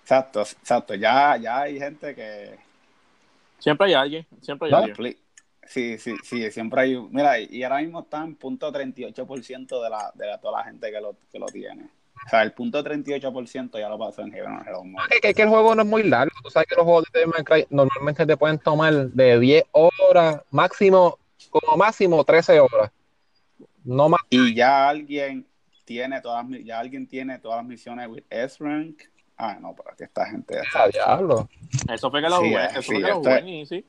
Exacto, 0.03 0.43
exacto. 0.43 0.95
Ya, 0.95 1.37
ya 1.37 1.61
hay 1.61 1.79
gente 1.79 2.15
que. 2.15 2.59
Siempre 3.59 3.87
hay 3.87 3.95
alguien. 3.95 4.27
Siempre 4.41 4.69
hay 4.69 4.75
alguien. 4.75 5.17
Sí, 5.65 5.97
sí, 5.97 6.17
sí, 6.23 6.51
siempre 6.51 6.83
hay. 6.83 6.97
Mira, 7.11 7.39
y 7.39 7.63
ahora 7.63 7.79
mismo 7.79 8.01
está 8.01 8.23
en 8.23 8.35
punto 8.35 8.71
38% 8.73 9.83
de, 9.83 9.91
la, 9.91 10.13
de 10.15 10.27
la, 10.27 10.39
toda 10.39 10.59
la 10.59 10.65
gente 10.65 10.91
que 10.91 11.01
lo, 11.01 11.17
que 11.31 11.39
lo 11.39 11.47
tiene. 11.47 11.89
O 12.27 12.29
sea, 12.29 12.43
el 12.43 12.53
punto 12.53 12.83
38% 12.83 13.79
ya 13.79 13.89
lo 13.89 13.99
pasó 13.99 14.23
en 14.23 14.33
Heaven 14.33 14.53
on 14.53 14.95
Es 15.11 15.35
que, 15.35 15.43
el 15.43 15.49
juego 15.49 15.75
no 15.75 15.83
es 15.83 15.89
muy 15.89 16.03
largo. 16.05 16.33
Tú 16.43 16.51
sabes 16.51 16.69
que 16.69 16.77
los 16.77 16.85
juegos 16.85 17.05
de 17.13 17.27
Minecraft 17.27 17.71
normalmente 17.71 18.27
te 18.27 18.37
pueden 18.37 18.59
tomar 18.59 18.93
de 18.93 19.41
10 19.41 19.65
horas, 19.73 20.43
máximo, 20.51 21.19
como 21.51 21.77
máximo 21.77 22.25
13 22.25 22.61
horas. 22.61 22.91
No 23.85 24.09
más. 24.09 24.21
Y 24.31 24.55
ya 24.55 24.89
alguien 24.89 25.47
tiene 25.85 26.21
todas 26.21 26.47
ya 26.65 26.79
alguien 26.79 27.07
tiene 27.07 27.39
todas 27.39 27.59
las 27.59 27.67
misiones 27.67 28.09
with 28.09 28.25
S-Rank. 28.31 29.03
Ah, 29.37 29.59
no, 29.61 29.75
pero 29.75 29.97
que 29.97 30.05
esta 30.05 30.27
gente 30.27 30.55
está. 30.61 30.85
Ah, 30.85 30.89
diablo. 30.89 31.49
Eso 31.93 32.11
fue 32.11 32.23
que 32.23 32.29
lo 32.29 32.37
jugué. 32.37 32.65
Eso 32.67 32.83
fue 32.83 32.97
que 32.97 33.09
lo 33.09 33.17
jugué, 33.17 33.67
sí. 33.67 33.85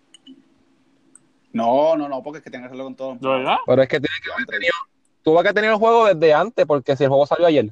No, 1.52 1.96
no, 1.96 2.10
no, 2.10 2.24
porque 2.24 2.40
es 2.40 2.44
que 2.44 2.50
tiene 2.50 2.64
que 2.64 2.68
hacerlo 2.68 2.86
con 2.86 2.96
todo. 2.96 3.18
¿Verdad? 3.20 3.58
Pero 3.68 3.84
es 3.84 3.88
que 3.88 4.00
tiene 4.00 4.16
que 4.24 4.32
haber 4.32 4.46
tenido. 4.48 4.74
Tú 5.22 5.34
vas 5.34 5.46
a 5.46 5.54
tener 5.54 5.70
el 5.70 5.78
juego 5.78 6.08
desde 6.08 6.34
antes, 6.34 6.66
porque 6.66 6.98
si 6.98 7.04
el 7.04 7.10
juego 7.10 7.28
salió 7.28 7.46
ayer. 7.46 7.72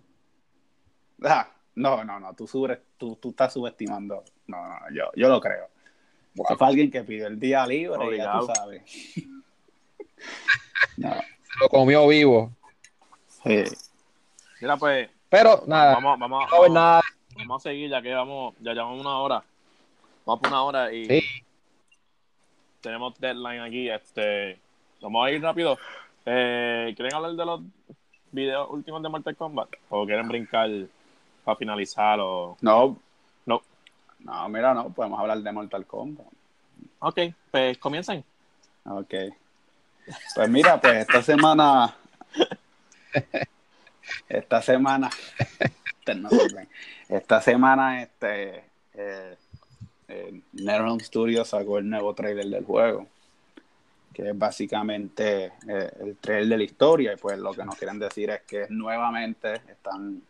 Ah, 1.24 1.48
no, 1.76 2.04
no, 2.04 2.20
no, 2.20 2.34
tú, 2.34 2.48
tú, 2.98 3.16
tú 3.16 3.30
estás 3.30 3.54
subestimando. 3.54 4.24
No, 4.48 4.68
no, 4.68 4.76
yo, 4.94 5.12
yo 5.16 5.30
lo 5.30 5.40
creo. 5.40 5.68
Wow. 6.36 6.58
fue 6.58 6.68
alguien 6.68 6.90
que 6.90 7.04
pidió 7.04 7.28
el 7.28 7.40
día 7.40 7.66
libre, 7.66 8.18
ya 8.18 8.40
tú 8.40 8.48
sabes. 8.54 8.84
no. 10.98 11.14
Se 11.14 11.60
lo 11.60 11.70
comió 11.70 12.08
vivo. 12.08 12.52
Sí. 13.44 13.64
Mira, 14.62 14.78
pues. 14.78 15.10
Pero 15.30 15.64
nada. 15.68 15.96
Vamos, 15.96 16.20
vamos, 16.20 16.46
vamos, 16.50 16.72
nada. 16.72 17.02
vamos 17.36 17.66
a 17.66 17.70
seguir, 17.70 17.90
ya 17.90 18.02
que 18.02 18.14
vamos, 18.14 18.56
ya 18.60 18.74
llevamos 18.74 19.02
una 19.02 19.18
hora. 19.18 19.44
Vamos 20.26 20.42
por 20.42 20.50
una 20.50 20.64
hora 20.64 20.94
y. 20.94 21.06
Sí. 21.06 21.24
Tenemos 22.80 23.20
deadline 23.20 23.62
aquí. 23.62 23.90
Este. 23.90 24.60
Vamos 25.02 25.26
a 25.26 25.32
ir 25.32 25.42
rápido. 25.42 25.78
Eh, 26.26 26.94
¿Quieren 26.96 27.16
hablar 27.16 27.34
de 27.34 27.46
los 27.46 27.62
videos 28.32 28.70
últimos 28.70 29.02
de 29.02 29.10
Mortal 29.10 29.36
Kombat? 29.36 29.70
¿O 29.90 30.06
quieren 30.06 30.28
brincar? 30.28 30.70
Para 31.44 31.58
finalizar 31.58 32.20
o... 32.20 32.58
No. 32.62 32.98
No. 33.46 33.62
No, 34.20 34.50
mira, 34.50 34.74
no, 34.74 34.90
podemos 34.90 35.20
hablar 35.20 35.40
de 35.40 35.52
Mortal 35.52 35.86
Kombat. 35.86 36.28
Ok, 37.00 37.20
pues 37.50 37.78
comiencen. 37.78 38.24
Ok. 38.86 39.14
Pues 40.36 40.50
mira, 40.50 40.80
pues 40.80 40.94
esta 40.96 41.22
semana... 41.22 41.96
esta 44.30 44.62
semana... 44.62 45.10
esta 47.10 47.42
semana, 47.42 48.02
este... 48.04 48.64
Eh, 48.94 49.38
eh, 50.08 50.42
Studios 51.00 51.48
sacó 51.48 51.78
el 51.78 51.90
nuevo 51.90 52.14
trailer 52.14 52.46
del 52.46 52.66
juego 52.66 53.08
que 54.14 54.30
es 54.30 54.38
básicamente 54.38 55.54
eh, 55.68 55.92
el 56.02 56.18
trailer 56.18 56.50
de 56.50 56.58
la 56.58 56.64
historia 56.64 57.14
y 57.14 57.18
pues 57.18 57.38
lo 57.40 57.54
que 57.54 57.64
nos 57.64 57.76
quieren 57.76 58.00
decir 58.00 58.30
es 58.30 58.42
que 58.42 58.66
nuevamente 58.70 59.62
están 59.70 60.22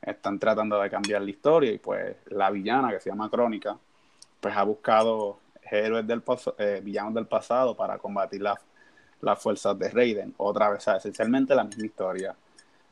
están 0.00 0.38
tratando 0.38 0.80
de 0.80 0.90
cambiar 0.90 1.22
la 1.22 1.30
historia 1.30 1.72
y 1.72 1.78
pues 1.78 2.16
la 2.28 2.50
villana 2.50 2.90
que 2.90 3.00
se 3.00 3.10
llama 3.10 3.30
Crónica, 3.30 3.76
pues 4.40 4.56
ha 4.56 4.62
buscado 4.62 5.38
héroes 5.70 6.06
del 6.06 6.22
eh, 6.58 6.80
villanos 6.82 7.14
del 7.14 7.26
pasado 7.26 7.76
para 7.76 7.98
combatir 7.98 8.42
las 8.42 9.38
fuerzas 9.38 9.78
de 9.78 9.90
Raiden. 9.90 10.34
Otra 10.38 10.70
vez, 10.70 10.86
esencialmente 10.88 11.54
la 11.54 11.64
misma 11.64 11.84
historia. 11.84 12.34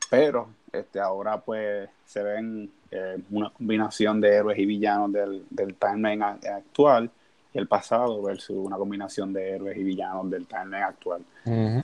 pero 0.09 0.49
este, 0.71 0.99
ahora 0.99 1.39
pues 1.39 1.89
se 2.05 2.21
ven 2.21 2.71
eh, 2.91 3.17
una 3.31 3.49
combinación 3.49 4.21
de 4.21 4.35
héroes 4.35 4.57
y 4.57 4.65
villanos 4.65 5.11
del, 5.11 5.45
del 5.49 5.75
timeline 5.75 6.21
actual 6.21 7.09
y 7.53 7.57
el 7.57 7.67
pasado 7.67 8.21
versus 8.21 8.57
una 8.57 8.77
combinación 8.77 9.33
de 9.33 9.51
héroes 9.51 9.77
y 9.77 9.83
villanos 9.83 10.29
del 10.29 10.45
timeline 10.45 10.83
actual. 10.83 11.23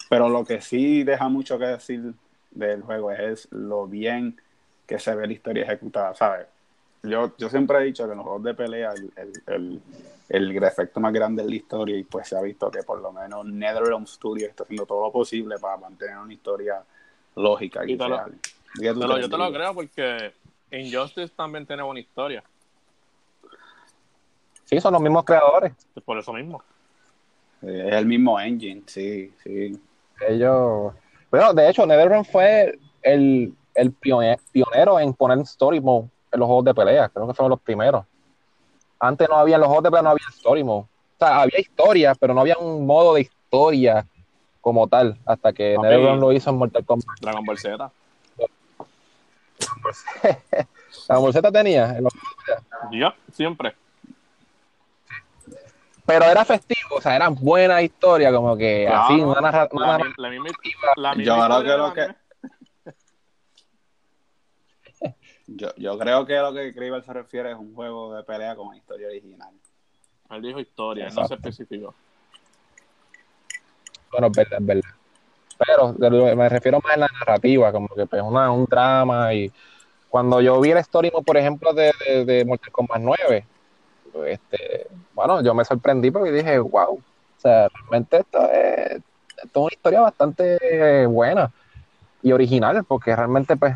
Pero 0.10 0.30
lo 0.30 0.44
que 0.44 0.62
sí 0.62 1.04
deja 1.04 1.30
mucho 1.30 1.58
que 1.58 1.66
decir 1.66 2.14
del 2.52 2.82
juego 2.82 3.12
es 3.12 3.48
lo 3.52 3.88
bien 3.88 4.38
que 4.86 5.00
se 5.00 5.16
ve 5.16 5.28
la 5.28 5.34
historia 5.34 5.64
ejecutada, 5.64 6.14
¿sabes? 6.14 6.48
Yo, 7.04 7.36
yo 7.38 7.50
siempre 7.50 7.80
he 7.80 7.84
dicho 7.84 8.06
que 8.06 8.12
en 8.12 8.18
los 8.18 8.26
juegos 8.26 8.44
de 8.44 8.54
pelea 8.54 8.94
el, 8.94 9.12
el, 9.48 9.82
el, 10.30 10.64
efecto 10.64 11.00
más 11.02 11.12
grande 11.12 11.42
es 11.44 11.50
la 11.50 11.56
historia 11.56 11.98
y 11.98 12.04
pues 12.04 12.30
se 12.30 12.38
ha 12.38 12.42
visto 12.42 12.72
que 12.72 12.84
por 12.84 13.02
lo 13.02 13.12
menos 13.12 13.46
NetherRealm 13.46 14.06
Studios 14.08 14.50
está 14.50 14.64
haciendo 14.64 14.86
todo 14.86 15.08
lo 15.08 15.12
posible 15.12 15.58
para 15.60 15.78
mantener 15.78 16.18
una 16.18 16.34
historia 16.34 16.82
lógica 17.36 17.84
y, 17.86 17.98
real. 17.98 18.34
yo 18.80 19.30
te 19.30 19.38
lo 19.38 19.52
creo 19.52 19.74
porque 19.74 20.34
Injustice 20.72 21.34
también 21.36 21.66
tiene 21.66 21.84
buena 21.84 22.00
historia. 22.00 22.44
Sí, 24.64 24.80
son 24.80 24.94
los 24.94 25.02
mismos 25.02 25.26
creadores. 25.26 25.74
Por 26.06 26.18
eso 26.18 26.34
mismo. 26.34 26.64
Es 27.62 27.94
el 27.94 28.06
mismo 28.06 28.40
engine, 28.40 28.84
sí, 28.86 29.34
sí. 29.44 29.80
Ellos. 30.28 30.94
Bueno, 31.30 31.54
de 31.54 31.70
hecho, 31.70 31.86
NetherRealm 31.86 32.26
fue 32.26 32.80
el, 33.02 33.54
el 33.76 33.92
pionero 33.92 35.00
en 35.00 35.14
poner 35.14 35.40
story 35.40 35.82
mode 35.82 36.10
en 36.32 36.40
los 36.40 36.48
juegos 36.48 36.66
de 36.66 36.74
pelea. 36.74 37.10
Creo 37.10 37.28
que 37.28 37.34
fueron 37.34 37.52
los 37.52 37.62
primeros. 37.62 38.06
Antes 39.00 39.28
no 39.30 39.36
había, 39.36 39.56
en 39.56 39.62
los 39.62 39.68
juegos 39.68 39.84
de 39.84 39.90
pelea 39.92 40.04
no 40.04 40.10
había 40.12 40.26
story 40.30 40.64
mode. 40.64 40.86
O 40.86 41.18
sea, 41.20 41.42
había 41.42 41.60
historia, 41.60 42.16
pero 42.16 42.34
no 42.34 42.42
había 42.42 42.58
un 42.58 42.86
modo 42.86 43.14
de 43.14 43.22
historia 43.22 44.06
como 44.62 44.88
tal, 44.88 45.18
hasta 45.26 45.52
que 45.52 45.78
NetherRealm 45.78 46.20
lo 46.20 46.32
hizo 46.32 46.50
en 46.50 46.58
Mortal 46.58 46.86
Kombat. 46.86 47.20
Dragon 47.20 47.44
Ball 47.46 47.58
Z. 47.58 47.92
Dragon 51.08 51.24
Ball 51.24 51.34
Z 51.34 51.52
tenía. 51.52 52.00
Ya, 52.92 53.14
siempre. 53.32 53.76
Pero 56.06 56.26
era 56.26 56.44
festivo, 56.44 56.96
o 56.98 57.02
sea, 57.02 57.16
eran 57.16 57.36
buenas 57.36 57.82
historias, 57.82 58.34
como 58.34 58.58
que 58.58 58.88
así, 58.88 59.14
una, 59.22 59.40
narrativa. 59.40 60.00
yo 61.18 61.46
creo 61.46 61.64
que 61.64 61.78
lo 61.78 61.94
que. 61.94 62.16
Yo, 65.48 65.70
yo 65.76 65.98
creo 65.98 66.26
que 66.26 66.38
lo 66.38 66.54
que 66.54 66.74
Kriver 66.74 67.04
se 67.04 67.14
refiere 67.14 67.52
es 67.52 67.58
un 67.58 67.74
juego 67.76 68.16
de 68.16 68.24
pelea 68.24 68.56
con 68.56 68.76
historia 68.76 69.08
original. 69.08 69.54
Él 70.30 70.42
dijo 70.42 70.60
historia, 70.60 71.10
no 71.10 71.28
se 71.28 71.34
especificó. 71.34 71.94
Bueno, 74.12 74.28
es 74.28 74.34
verdad, 74.34 74.60
es 74.60 74.66
verdad. 74.66 74.90
Pero 75.58 76.36
me 76.36 76.50
refiero 76.50 76.80
más 76.82 76.94
a 76.94 76.98
la 76.98 77.08
narrativa, 77.20 77.72
como 77.72 77.88
que 77.90 78.06
pues 78.06 78.22
una, 78.22 78.52
un 78.52 78.66
drama 78.66 79.34
y 79.34 79.52
cuando 80.10 80.42
yo 80.42 80.60
vi 80.62 80.72
el 80.72 80.78
story 80.78 81.12
por 81.26 81.38
ejemplo, 81.38 81.74
de, 81.74 81.92
de, 82.08 82.26
de 82.26 82.46
Mortal 82.46 82.72
Kombat 82.72 83.02
9, 83.02 83.46
este, 84.28 84.88
bueno, 85.14 85.42
yo 85.42 85.54
me 85.54 85.66
sorprendí 85.66 86.12
porque 86.12 86.32
dije, 86.32 86.60
wow, 86.60 86.96
o 86.96 87.02
sea, 87.38 87.68
realmente 87.68 88.18
esto 88.18 88.50
es, 88.52 89.02
una 89.54 89.70
historia 89.72 90.02
bastante 90.02 91.06
buena 91.08 91.52
y 92.24 92.32
original, 92.32 92.86
porque 92.86 93.16
realmente 93.16 93.58
pues 93.58 93.76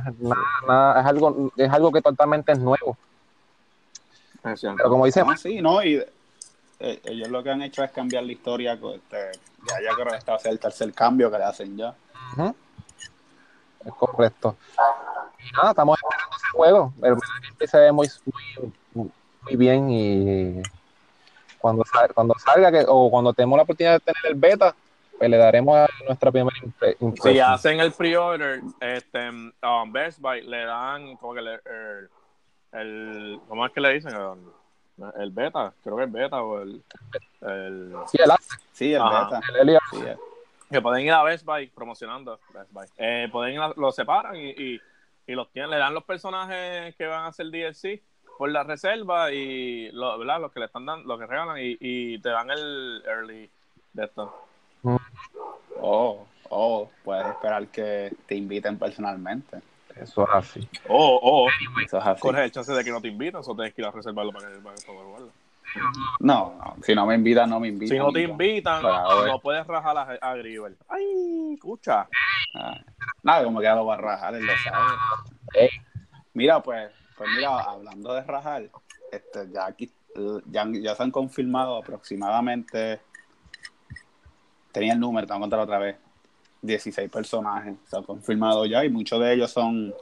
nada, 0.66 1.02
es 1.02 1.06
algo 1.06 1.52
es 1.58 1.70
algo 1.70 1.92
que 1.92 2.02
totalmente 2.02 2.54
es 2.54 2.60
nuevo. 2.60 2.98
Pero 4.42 4.90
como 4.90 5.06
dice, 5.06 5.24
sí, 5.36 5.62
no, 5.62 5.84
y 5.84 5.96
eh, 6.80 7.02
ellos 7.04 7.28
lo 7.28 7.44
que 7.44 7.50
han 7.50 7.62
hecho 7.62 7.84
es 7.84 7.92
cambiar 7.92 8.24
la 8.24 8.32
historia, 8.32 8.74
este, 8.74 9.32
ya, 9.68 9.82
ya 9.84 9.96
creo 9.96 10.12
que 10.12 10.18
está 10.18 10.38
el 10.46 10.60
tercer 10.60 10.94
cambio 10.94 11.30
que 11.30 11.38
le 11.38 11.44
hacen 11.44 11.76
ya. 11.76 11.94
Es 13.86 13.94
correcto. 13.94 14.56
Y 15.40 15.52
nada, 15.52 15.72
estamos 15.72 15.98
esperando 16.02 16.36
ese 16.38 16.48
juego. 16.54 16.94
El 17.02 17.68
se 17.68 17.78
ve 17.80 17.92
muy, 17.92 18.10
muy, 18.94 19.12
muy 19.42 19.56
bien 19.56 19.90
y 19.90 20.62
cuando, 21.58 21.84
salga, 21.84 22.14
cuando 22.14 22.36
salga 22.40 22.72
que, 22.72 22.86
o 22.88 23.10
cuando 23.10 23.34
tenemos 23.34 23.58
la 23.58 23.64
oportunidad 23.64 23.94
de 23.94 24.00
tener 24.00 24.26
el 24.26 24.36
beta, 24.36 24.76
pues 25.18 25.30
le 25.30 25.38
daremos 25.38 25.76
a 25.76 25.88
nuestra 26.06 26.32
primera 26.32 26.56
impresión. 26.64 27.16
Si 27.18 27.40
hacen 27.40 27.80
el 27.80 27.92
pre-order, 27.92 28.62
este, 28.80 29.30
um, 29.30 29.92
Best 29.92 30.20
Buy 30.20 30.44
le 30.44 30.66
dan 30.66 31.16
como 31.18 31.34
que 31.34 31.42
le, 31.42 31.60
el, 32.74 33.40
¿cómo 33.48 33.66
es 33.66 33.72
que 33.72 33.82
le 33.82 33.94
dicen? 33.94 34.14
El, 35.20 35.32
beta, 35.32 35.74
creo 35.84 35.98
que 35.98 36.04
el 36.04 36.10
beta 36.10 36.42
o 36.42 36.62
el, 36.62 36.84
el 37.42 37.96
sí, 38.08 38.18
el, 38.20 38.32
sí, 38.72 38.94
el 38.94 39.04
beta. 39.04 39.42
El 39.60 40.18
que 40.70 40.82
pueden 40.82 41.06
ir 41.06 41.12
a 41.14 41.24
Best 41.24 41.46
Buy 41.46 41.68
promocionando 41.68 42.40
Best 42.54 42.72
Buy. 42.72 42.88
Eh, 42.98 43.30
pueden 43.32 43.56
ir 43.56 43.62
lo 43.78 43.92
separan 43.92 44.36
y, 44.36 44.50
y, 44.50 44.82
y, 45.26 45.34
los 45.34 45.50
tienen, 45.52 45.72
le 45.72 45.78
dan 45.78 45.94
los 45.94 46.04
personajes 46.04 46.96
que 46.96 47.08
van 47.08 47.24
a 47.24 47.28
hacer 47.28 47.48
DLC 47.48 48.02
por 48.38 48.52
la 48.52 48.64
reserva 48.64 49.32
y 49.32 49.92
lo, 49.92 50.18
¿verdad? 50.20 50.42
los 50.42 50.52
que 50.52 50.60
le 50.60 50.66
están 50.68 50.86
dando, 50.86 51.08
los 51.08 51.20
que 51.20 51.26
regalan 51.26 51.58
y, 51.58 51.78
y 51.80 52.20
te 52.20 52.30
dan 52.30 52.52
el 52.52 53.02
early 53.06 53.50
de 53.94 54.06
esto. 54.06 54.47
Oh, 55.80 56.26
oh, 56.50 56.90
puedes 57.04 57.28
esperar 57.28 57.68
que 57.68 58.16
te 58.26 58.36
inviten 58.36 58.78
personalmente. 58.78 59.62
Eso 59.96 60.24
es 60.24 60.30
así. 60.34 60.70
Oh, 60.88 61.20
oh, 61.22 61.50
eso 61.84 61.98
es 61.98 62.06
así. 62.06 62.22
Corre 62.22 62.46
el 62.46 62.52
chance 62.52 62.72
de 62.72 62.84
que 62.84 62.92
no 62.92 63.02
te 63.02 63.08
inviten, 63.08 63.42
o 63.44 63.56
tienes 63.56 63.74
que 63.74 63.82
ir 63.82 63.88
a 63.88 63.92
reservarlo 63.92 64.32
para 64.32 64.50
que 64.50 64.60
para 64.60 64.76
guardarlo. 64.88 65.32
No, 66.20 66.56
no, 66.58 66.78
si 66.82 66.96
no 66.96 67.06
me 67.06 67.16
invitan, 67.16 67.50
no 67.50 67.60
me 67.60 67.68
invitan. 67.68 67.98
Si 67.98 68.00
no 68.00 68.12
te 68.12 68.22
invitan, 68.22 68.82
no, 68.82 69.40
puedes 69.40 69.66
rajar 69.68 69.98
a, 69.98 70.02
a 70.22 70.34
Ay, 70.88 71.54
escucha. 71.54 72.08
Ah, 72.56 72.80
nada, 73.22 73.44
como 73.44 73.60
que 73.60 73.66
ya 73.66 73.76
lo 73.76 73.86
va 73.86 73.96
a 73.96 73.98
rajar, 73.98 74.36
él 74.36 74.46
lo 74.46 74.54
sabe. 74.58 75.70
Mira, 76.34 76.62
pues, 76.62 76.92
pues 77.18 77.30
mira, 77.36 77.60
hablando 77.60 78.14
de 78.14 78.22
rajar, 78.22 78.64
este, 79.12 79.52
ya 79.52 79.66
aquí 79.66 79.92
ya, 80.50 80.66
ya 80.72 80.96
se 80.96 81.04
han 81.04 81.12
confirmado 81.12 81.78
aproximadamente, 81.78 83.02
tenía 84.78 84.94
el 84.94 85.00
número, 85.00 85.26
te 85.26 85.34
voy 85.34 85.40
a 85.40 85.42
contar 85.42 85.60
otra 85.60 85.80
vez, 85.80 85.96
16 86.62 87.10
personajes, 87.10 87.76
se 87.90 87.98
han 87.98 88.04
confirmado 88.04 88.66
ya 88.66 88.84
y 88.84 88.90
muchos 88.90 89.20
de 89.20 89.34
ellos 89.34 89.52
son 89.52 89.94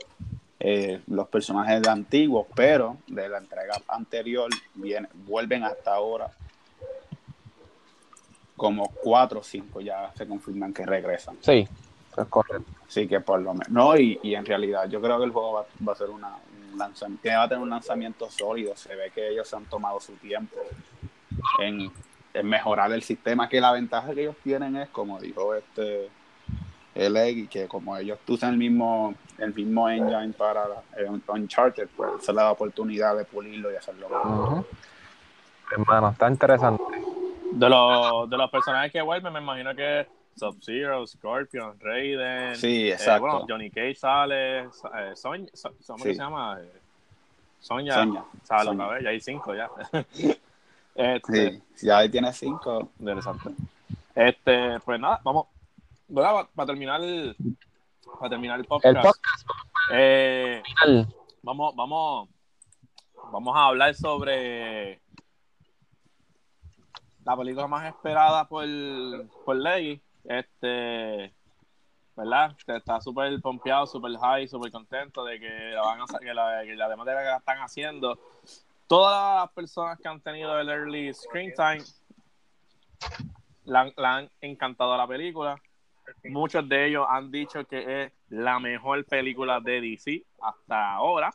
eh, 0.59 1.01
los 1.07 1.27
personajes 1.27 1.81
de 1.81 1.89
antiguos, 1.89 2.47
pero 2.55 2.97
de 3.07 3.29
la 3.29 3.37
entrega 3.37 3.81
anterior 3.87 4.49
viene, 4.73 5.07
vuelven 5.25 5.63
hasta 5.63 5.93
ahora 5.93 6.29
como 8.55 8.89
cuatro 9.03 9.41
o 9.41 9.43
cinco 9.43 9.81
ya 9.81 10.11
se 10.15 10.25
confirman 10.25 10.73
que 10.73 10.85
regresan. 10.85 11.37
Sí, 11.41 11.67
es 12.17 12.27
correcto. 12.29 12.71
Sí, 12.87 13.07
que 13.07 13.19
por 13.19 13.41
lo 13.41 13.53
menos. 13.53 13.69
No, 13.69 13.97
y, 13.97 14.19
y 14.23 14.35
en 14.35 14.45
realidad 14.45 14.87
yo 14.89 15.01
creo 15.01 15.17
que 15.19 15.25
el 15.25 15.31
juego 15.31 15.53
va, 15.53 15.65
va 15.85 15.91
a 15.91 15.95
ser 15.95 16.09
una, 16.09 16.37
lanzamiento, 16.77 17.29
va 17.29 17.43
a 17.43 17.49
tener 17.49 17.63
un 17.63 17.69
lanzamiento 17.69 18.29
sólido. 18.29 18.75
Se 18.75 18.95
ve 18.95 19.11
que 19.13 19.29
ellos 19.29 19.47
se 19.47 19.55
han 19.55 19.65
tomado 19.65 19.99
su 19.99 20.13
tiempo 20.13 20.57
en, 21.59 21.91
mejorar 22.43 22.91
el 22.91 23.01
sistema, 23.01 23.49
que 23.49 23.61
la 23.61 23.71
ventaja 23.71 24.13
que 24.13 24.21
ellos 24.21 24.35
tienen 24.43 24.75
es, 24.75 24.89
como 24.89 25.19
dijo 25.19 25.53
este 25.55 26.09
el 26.95 27.17
Egg, 27.17 27.49
que 27.49 27.67
como 27.67 27.95
ellos 27.97 28.17
usan 28.27 28.53
el 28.53 28.57
mismo, 28.57 29.13
el 29.37 29.53
mismo 29.53 29.89
engine 29.89 30.33
para 30.33 30.65
Uncharted, 31.27 31.89
pues 31.95 32.23
se 32.23 32.31
le 32.31 32.37
da 32.37 32.51
oportunidad 32.51 33.17
de 33.17 33.25
pulirlo 33.25 33.71
y 33.71 33.75
hacerlo 33.75 34.07
mejor. 34.07 34.65
Hermano, 35.71 36.09
está 36.09 36.29
interesante. 36.29 36.83
De 37.51 37.69
los, 37.69 38.29
de 38.29 38.37
los 38.37 38.49
personajes 38.49 38.93
que 38.93 39.01
vuelven, 39.01 39.33
me 39.33 39.39
imagino 39.39 39.75
que 39.75 40.07
Sub-Zero, 40.37 41.05
Scorpion, 41.05 41.77
Raiden. 41.79 42.55
Sí, 42.55 42.89
eh, 42.89 42.93
exacto. 42.93 43.21
bueno, 43.21 43.45
Johnny 43.47 43.69
Cage 43.69 43.95
sale. 43.95 44.59
Eh, 44.59 44.69
Sonya, 45.15 45.49
¿cómo 45.87 45.99
se 45.99 46.13
llama? 46.13 46.59
Sonya, 47.59 47.93
Sonya. 47.93 48.23
sale 48.43 48.69
otra 48.69 48.87
vez, 48.89 49.03
ya 49.03 49.09
hay 49.09 49.19
cinco 49.19 49.53
ya. 49.53 49.69
este, 50.95 51.61
sí, 51.75 51.85
ya 51.85 51.97
ahí 51.99 52.09
tiene 52.09 52.33
cinco. 52.33 52.89
Interesante. 52.99 53.51
Este, 54.15 54.79
pues 54.79 54.99
nada, 54.99 55.19
vamos. 55.23 55.47
Para, 56.13 56.47
para 56.47 56.65
terminar 56.67 57.01
el, 57.01 57.35
para 58.19 58.29
terminar 58.29 58.59
el 58.59 58.65
podcast. 58.65 58.95
El 58.95 59.01
podcast. 59.01 59.47
Eh, 59.91 60.63
vamos, 61.43 61.75
vamos, 61.75 62.29
vamos 63.31 63.55
a 63.55 63.65
hablar 63.67 63.93
sobre 63.93 65.01
la 67.23 67.35
película 67.35 67.67
más 67.67 67.87
esperada 67.87 68.47
por, 68.47 68.65
por 69.43 69.55
Leggy 69.55 70.01
este, 70.27 71.33
¿verdad? 72.15 72.55
Está 72.67 73.01
súper 73.01 73.39
pompeado, 73.41 73.85
súper 73.85 74.17
high, 74.17 74.47
súper 74.47 74.71
contento 74.71 75.23
de 75.23 75.39
que 75.39 75.71
la 75.73 75.81
van 75.81 76.01
a 76.01 76.19
que 76.19 76.33
la, 76.33 76.61
que 76.63 76.75
la 76.75 76.89
demanda 76.89 77.17
que 77.17 77.25
la 77.25 77.37
están 77.37 77.59
haciendo. 77.59 78.19
Todas 78.87 79.41
las 79.41 79.51
personas 79.53 79.99
que 79.99 80.07
han 80.07 80.21
tenido 80.21 80.59
el 80.59 80.69
early 80.69 81.13
screen 81.13 81.53
time 81.55 81.83
la, 83.65 83.91
han 83.97 84.29
encantado 84.41 84.95
la 84.95 85.07
película. 85.07 85.59
Muchos 86.25 86.67
de 86.69 86.87
ellos 86.87 87.05
han 87.09 87.31
dicho 87.31 87.65
que 87.65 88.03
es 88.03 88.11
la 88.29 88.59
mejor 88.59 89.03
película 89.05 89.59
de 89.59 89.81
DC 89.81 90.23
hasta 90.39 90.93
ahora, 90.93 91.33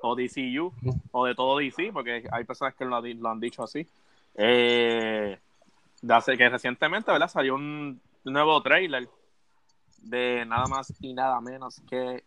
o 0.00 0.16
DCU, 0.16 0.72
o 1.12 1.26
de 1.26 1.34
todo 1.34 1.58
DC, 1.58 1.90
porque 1.92 2.24
hay 2.30 2.44
personas 2.44 2.74
que 2.74 2.86
lo, 2.86 2.96
han 2.96 3.40
dicho 3.40 3.62
así. 3.62 3.86
Eh, 4.34 5.38
que 6.00 6.48
recientemente, 6.48 7.12
¿verdad? 7.12 7.28
Salió 7.28 7.54
un 7.54 8.00
nuevo 8.24 8.62
trailer 8.62 9.08
de 9.98 10.44
nada 10.46 10.66
más 10.66 10.94
y 11.00 11.12
nada 11.12 11.40
menos 11.40 11.82
que 11.88 12.24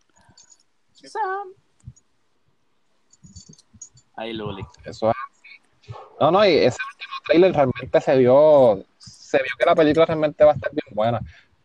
Ahí, 4.22 4.34
Luli. 4.34 4.63
Eso 4.86 5.09
es. 5.09 5.95
No, 6.19 6.30
no, 6.30 6.45
y 6.45 6.53
ese 6.53 6.78
último 6.93 7.13
trailer 7.26 7.53
realmente 7.53 8.01
se 8.01 8.17
vio, 8.17 8.86
se 8.99 9.38
vio 9.39 9.51
que 9.57 9.65
la 9.65 9.74
película 9.74 10.05
realmente 10.05 10.43
va 10.43 10.51
a 10.51 10.55
estar 10.55 10.72
bien 10.72 10.95
buena. 10.95 11.19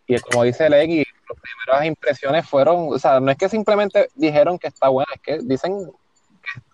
Y 0.06 0.18
como 0.20 0.44
dice 0.44 0.70
Leggy, 0.70 1.04
las 1.28 1.38
primeras 1.38 1.86
impresiones 1.86 2.48
fueron, 2.48 2.88
o 2.94 2.98
sea, 2.98 3.20
no 3.20 3.30
es 3.30 3.36
que 3.36 3.50
simplemente 3.50 4.08
dijeron 4.14 4.58
que 4.58 4.68
está 4.68 4.88
buena, 4.88 5.12
es 5.14 5.20
que 5.20 5.38
dicen 5.42 5.92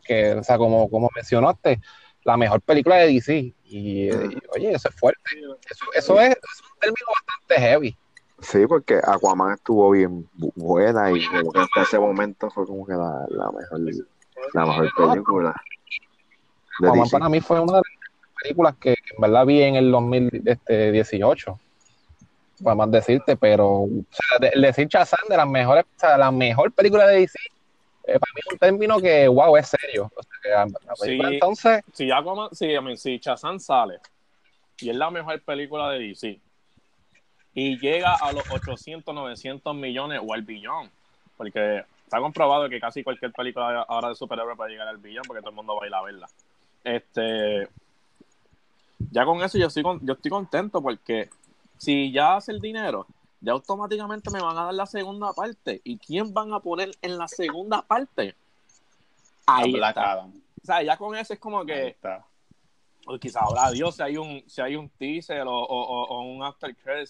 que, 0.05 0.35
o 0.35 0.45
sea, 0.45 0.57
como, 0.57 0.89
como 0.89 1.11
mencionaste, 1.17 1.81
la 2.23 2.37
mejor 2.37 2.61
película 2.61 2.97
de 2.97 3.09
DC. 3.09 3.53
Y, 3.65 4.09
oye, 4.55 4.73
eso 4.73 4.89
es 4.89 4.95
fuerte. 4.95 5.21
Eso, 5.69 5.85
eso 5.95 6.21
es, 6.21 6.29
un 6.29 6.79
término 6.79 7.07
bastante 7.13 7.61
heavy. 7.61 7.99
Sí, 8.39 8.67
porque 8.69 9.01
Aquaman 9.03 9.55
estuvo 9.55 9.91
bien 9.91 10.29
buena 10.55 11.11
y 11.11 11.27
como 11.27 11.51
que 11.51 11.59
hasta 11.59 11.83
ese 11.83 11.99
momento 11.99 12.51
fue 12.51 12.67
como 12.67 12.87
que 12.87 12.93
la, 12.93 13.27
la 13.31 13.51
mejor 13.51 13.81
la 14.53 14.67
mejor 14.67 14.91
película. 14.97 15.55
Aquaman 16.83 17.09
para 17.11 17.29
mí 17.29 17.41
fue 17.41 17.61
una 17.61 17.75
de 17.75 17.79
las 17.79 18.43
películas 18.43 18.75
que, 18.81 18.91
en 18.91 19.21
verdad 19.21 19.47
vi 19.47 19.63
en 19.63 19.77
el 19.77 19.91
2018. 19.91 21.59
Para 22.63 22.77
más 22.77 22.91
decirte, 22.91 23.37
pero 23.37 23.81
o 23.81 23.89
sea, 24.11 24.51
decir 24.55 24.89
Chazán 24.89 25.29
de 25.29 25.37
las 25.37 25.49
mejores, 25.49 25.85
o 25.85 25.99
sea, 25.99 26.17
la 26.17 26.31
mejor 26.31 26.71
película 26.73 27.07
de 27.09 27.21
DC 27.21 27.39
eh, 28.05 28.19
para 28.19 28.33
mí 28.35 28.41
es 28.45 28.53
un 28.53 28.59
término 28.59 29.01
que, 29.01 29.29
wow, 29.29 29.57
es 29.57 29.69
serio. 29.69 30.11
entonces. 31.05 31.83
Si, 31.93 32.11
Aquaman, 32.11 32.49
si, 32.53 32.75
si 32.97 33.21
Chazán 33.21 33.61
sale 33.61 34.01
y 34.81 34.91
es 34.91 34.97
la 34.97 35.11
mejor 35.11 35.41
película 35.43 35.91
de 35.91 36.01
DC 36.01 36.41
y 37.55 37.79
llega 37.79 38.15
a 38.15 38.33
los 38.33 38.51
800, 38.51 39.15
900 39.15 39.75
millones 39.75 40.21
o 40.25 40.33
al 40.33 40.43
billón, 40.43 40.91
porque 41.37 41.85
está 42.13 42.21
comprobado 42.21 42.69
que 42.69 42.79
casi 42.79 43.03
cualquier 43.03 43.33
película 43.33 43.87
ahora 43.89 44.11
de 44.11 44.15
superhéroe 44.15 44.55
puede 44.55 44.73
llegar 44.73 44.87
al 44.87 44.99
billón 44.99 45.25
porque 45.27 45.41
todo 45.41 45.49
el 45.49 45.57
mundo 45.57 45.75
va 45.75 45.85
a 45.85 45.87
ir 45.87 45.95
a 45.95 46.03
verla. 46.03 46.29
Este, 46.85 47.67
ya 49.11 49.25
con 49.25 49.43
eso 49.43 49.57
yo 49.57 49.69
estoy, 49.69 49.83
yo 50.03 50.13
estoy 50.13 50.31
contento 50.31 50.83
porque 50.83 51.31
si 51.79 52.13
ya 52.13 52.37
hace 52.37 52.53
el 52.53 52.61
dinero, 52.61 53.07
ya 53.41 53.53
automáticamente 53.53 54.31
me 54.31 54.43
van 54.43 54.59
a 54.59 54.65
dar 54.65 54.75
la 54.75 54.85
segunda 54.85 55.33
parte. 55.33 55.81
¿Y 55.85 55.97
quién 55.97 56.35
van 56.35 56.53
a 56.53 56.61
poner 56.61 56.91
en 57.01 57.17
la 57.17 57.29
segunda 57.29 57.81
parte? 57.81 58.35
Ahí 59.47 59.75
está. 59.75 60.27
O 60.27 60.65
sea, 60.65 60.83
ya 60.83 60.99
con 60.99 61.17
eso 61.17 61.33
es 61.33 61.41
como 61.41 61.65
que. 61.65 61.97
O 63.07 63.19
quizás 63.19 63.43
ahora 63.43 63.71
Dios 63.71 63.97
si 63.97 64.03
hay 64.03 64.19
un, 64.19 64.45
si 64.47 64.61
hay 64.61 64.77
un 64.77 64.91
teaser 64.91 65.47
o, 65.47 65.51
o, 65.51 66.05
o 66.05 66.23
un 66.23 66.43
after 66.45 66.77
credit 66.77 67.09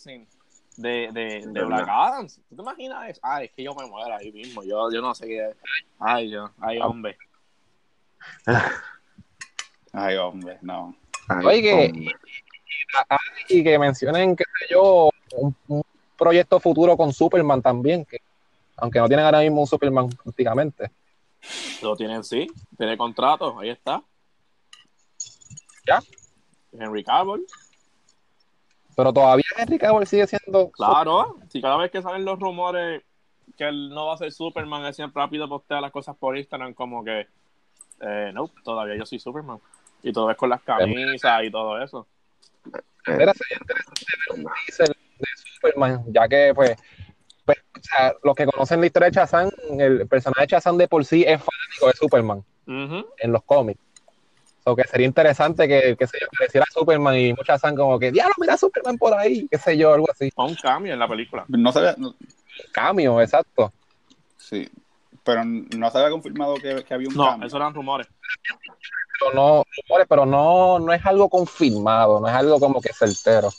de, 0.76 1.10
de, 1.12 1.44
de 1.46 1.64
Black 1.64 1.88
Adam. 1.88 2.26
¿Tú 2.48 2.56
te 2.56 2.62
imaginas 2.62 3.10
eso? 3.10 3.20
Ay, 3.22 3.46
es 3.46 3.52
que 3.52 3.62
yo 3.62 3.74
me 3.74 3.86
muero 3.86 4.14
ahí 4.14 4.32
mismo. 4.32 4.62
Yo, 4.62 4.90
yo 4.90 5.00
no 5.00 5.14
sé 5.14 5.26
qué. 5.26 5.54
Ay, 5.98 6.30
yo, 6.30 6.50
ay, 6.60 6.78
hombre. 6.78 7.16
Ay, 9.92 10.16
hombre, 10.16 10.58
no. 10.62 10.96
Oye, 11.44 11.92
y 13.48 13.62
que 13.62 13.78
mencionen, 13.78 14.34
qué 14.34 14.44
sé 14.58 14.72
yo, 14.72 15.10
un, 15.36 15.54
proyecto 16.16 16.60
futuro 16.60 16.96
con 16.96 17.12
Superman 17.12 17.60
también, 17.60 18.04
que 18.04 18.18
aunque 18.76 18.98
no 19.00 19.08
tienen 19.08 19.26
ahora 19.26 19.40
mismo 19.40 19.60
un 19.60 19.66
Superman 19.66 20.08
prácticamente. 20.08 20.90
Lo 21.82 21.96
tienen, 21.96 22.22
sí, 22.24 22.46
tiene 22.78 22.96
contrato, 22.96 23.58
ahí 23.58 23.70
está. 23.70 24.02
¿Ya? 25.86 26.00
Henry 26.72 27.02
Cavill. 27.04 27.44
Pero 28.96 29.12
todavía 29.12 29.44
Henry 29.56 29.78
Cavill 29.78 30.06
sigue 30.06 30.26
siendo. 30.26 30.70
Claro, 30.70 31.38
si 31.48 31.60
cada 31.60 31.76
vez 31.76 31.90
que 31.90 32.02
salen 32.02 32.24
los 32.24 32.38
rumores 32.38 33.02
que 33.56 33.68
él 33.68 33.90
no 33.90 34.06
va 34.06 34.14
a 34.14 34.18
ser 34.18 34.32
Superman, 34.32 34.84
él 34.84 34.94
siempre 34.94 35.22
rápido 35.22 35.48
postea 35.48 35.80
las 35.80 35.92
cosas 35.92 36.16
por 36.16 36.36
Instagram 36.36 36.74
como 36.74 37.04
que, 37.04 37.26
eh, 38.00 38.30
no, 38.34 38.48
todavía 38.64 38.96
yo 38.96 39.06
soy 39.06 39.18
Superman. 39.18 39.58
Y 40.02 40.12
todo 40.12 40.30
es 40.30 40.36
con 40.36 40.50
las 40.50 40.62
camisas 40.62 41.44
y 41.44 41.50
todo 41.50 41.80
eso. 41.80 42.06
Era 43.06 43.32
sería 43.34 43.58
interesante 43.60 44.04
ver 44.28 44.38
un 44.38 44.52
teaser 44.66 44.88
de 44.88 45.26
Superman, 45.54 46.04
ya 46.08 46.28
que 46.28 46.52
pues, 46.54 46.76
pues 47.44 47.58
o 47.76 47.82
sea, 47.82 48.14
los 48.22 48.34
que 48.34 48.46
conocen 48.46 48.80
la 48.80 48.86
historia 48.86 49.10
de 49.10 49.16
Shazam, 49.16 49.50
el 49.78 50.06
personaje 50.06 50.42
de 50.42 50.46
Shazam 50.48 50.76
de 50.76 50.88
por 50.88 51.04
sí 51.04 51.24
es 51.26 51.40
fanático 51.40 51.86
de 51.86 51.92
Superman 51.94 52.44
en 52.66 53.32
los 53.32 53.42
cómics. 53.42 53.80
O 54.64 54.76
que 54.76 54.84
sería 54.84 55.06
interesante 55.06 55.66
que, 55.66 55.96
que 55.96 56.06
se 56.06 56.18
apareciera 56.24 56.64
Superman 56.72 57.16
y 57.16 57.30
muchas 57.30 57.60
Shazam 57.60 57.74
como 57.74 57.98
que, 57.98 58.12
diablo, 58.12 58.34
mira 58.38 58.56
Superman 58.56 58.96
por 58.96 59.12
ahí, 59.14 59.48
qué 59.50 59.58
sé 59.58 59.76
yo, 59.76 59.92
algo 59.92 60.06
así. 60.10 60.30
O 60.36 60.46
un 60.46 60.54
cambio 60.54 60.92
en 60.92 60.98
la 60.98 61.08
película. 61.08 61.44
No 61.48 61.72
sabía. 61.72 61.96
Cambio, 62.70 63.20
exacto. 63.20 63.72
Sí, 64.36 64.68
pero 65.24 65.44
no 65.44 65.90
se 65.90 65.98
había 65.98 66.10
confirmado 66.10 66.54
que, 66.56 66.84
había 66.90 67.08
un 67.08 67.14
no, 67.14 67.24
cambio. 67.24 67.40
No, 67.40 67.46
esos 67.46 67.56
eran 67.56 67.74
rumores. 67.74 68.06
Pero 69.18 69.34
no, 69.34 69.64
rumores, 69.88 70.06
pero 70.08 70.26
no, 70.26 70.78
no 70.78 70.92
es 70.92 71.04
algo 71.06 71.28
confirmado, 71.28 72.20
no 72.20 72.28
es 72.28 72.34
algo 72.34 72.58
como 72.60 72.80
que 72.80 72.92
certero. 72.92 73.50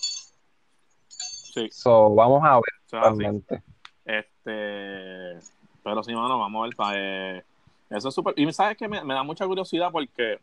Sí. 1.07 1.69
So, 1.71 2.13
vamos 2.15 2.43
a 2.43 2.55
ver 2.55 2.63
realmente. 2.91 3.61
Este, 4.05 5.39
pero 5.83 6.03
sí, 6.03 6.13
mano, 6.13 6.39
vamos 6.39 6.69
a 6.77 6.91
ver. 6.91 6.95
Eh, 6.95 7.43
eso 7.89 8.09
es 8.09 8.15
súper. 8.15 8.33
Y 8.37 8.51
sabes 8.51 8.77
que 8.77 8.87
me, 8.87 9.01
da 9.13 9.23
mucha 9.23 9.45
curiosidad 9.45 9.91
porque 9.91 10.39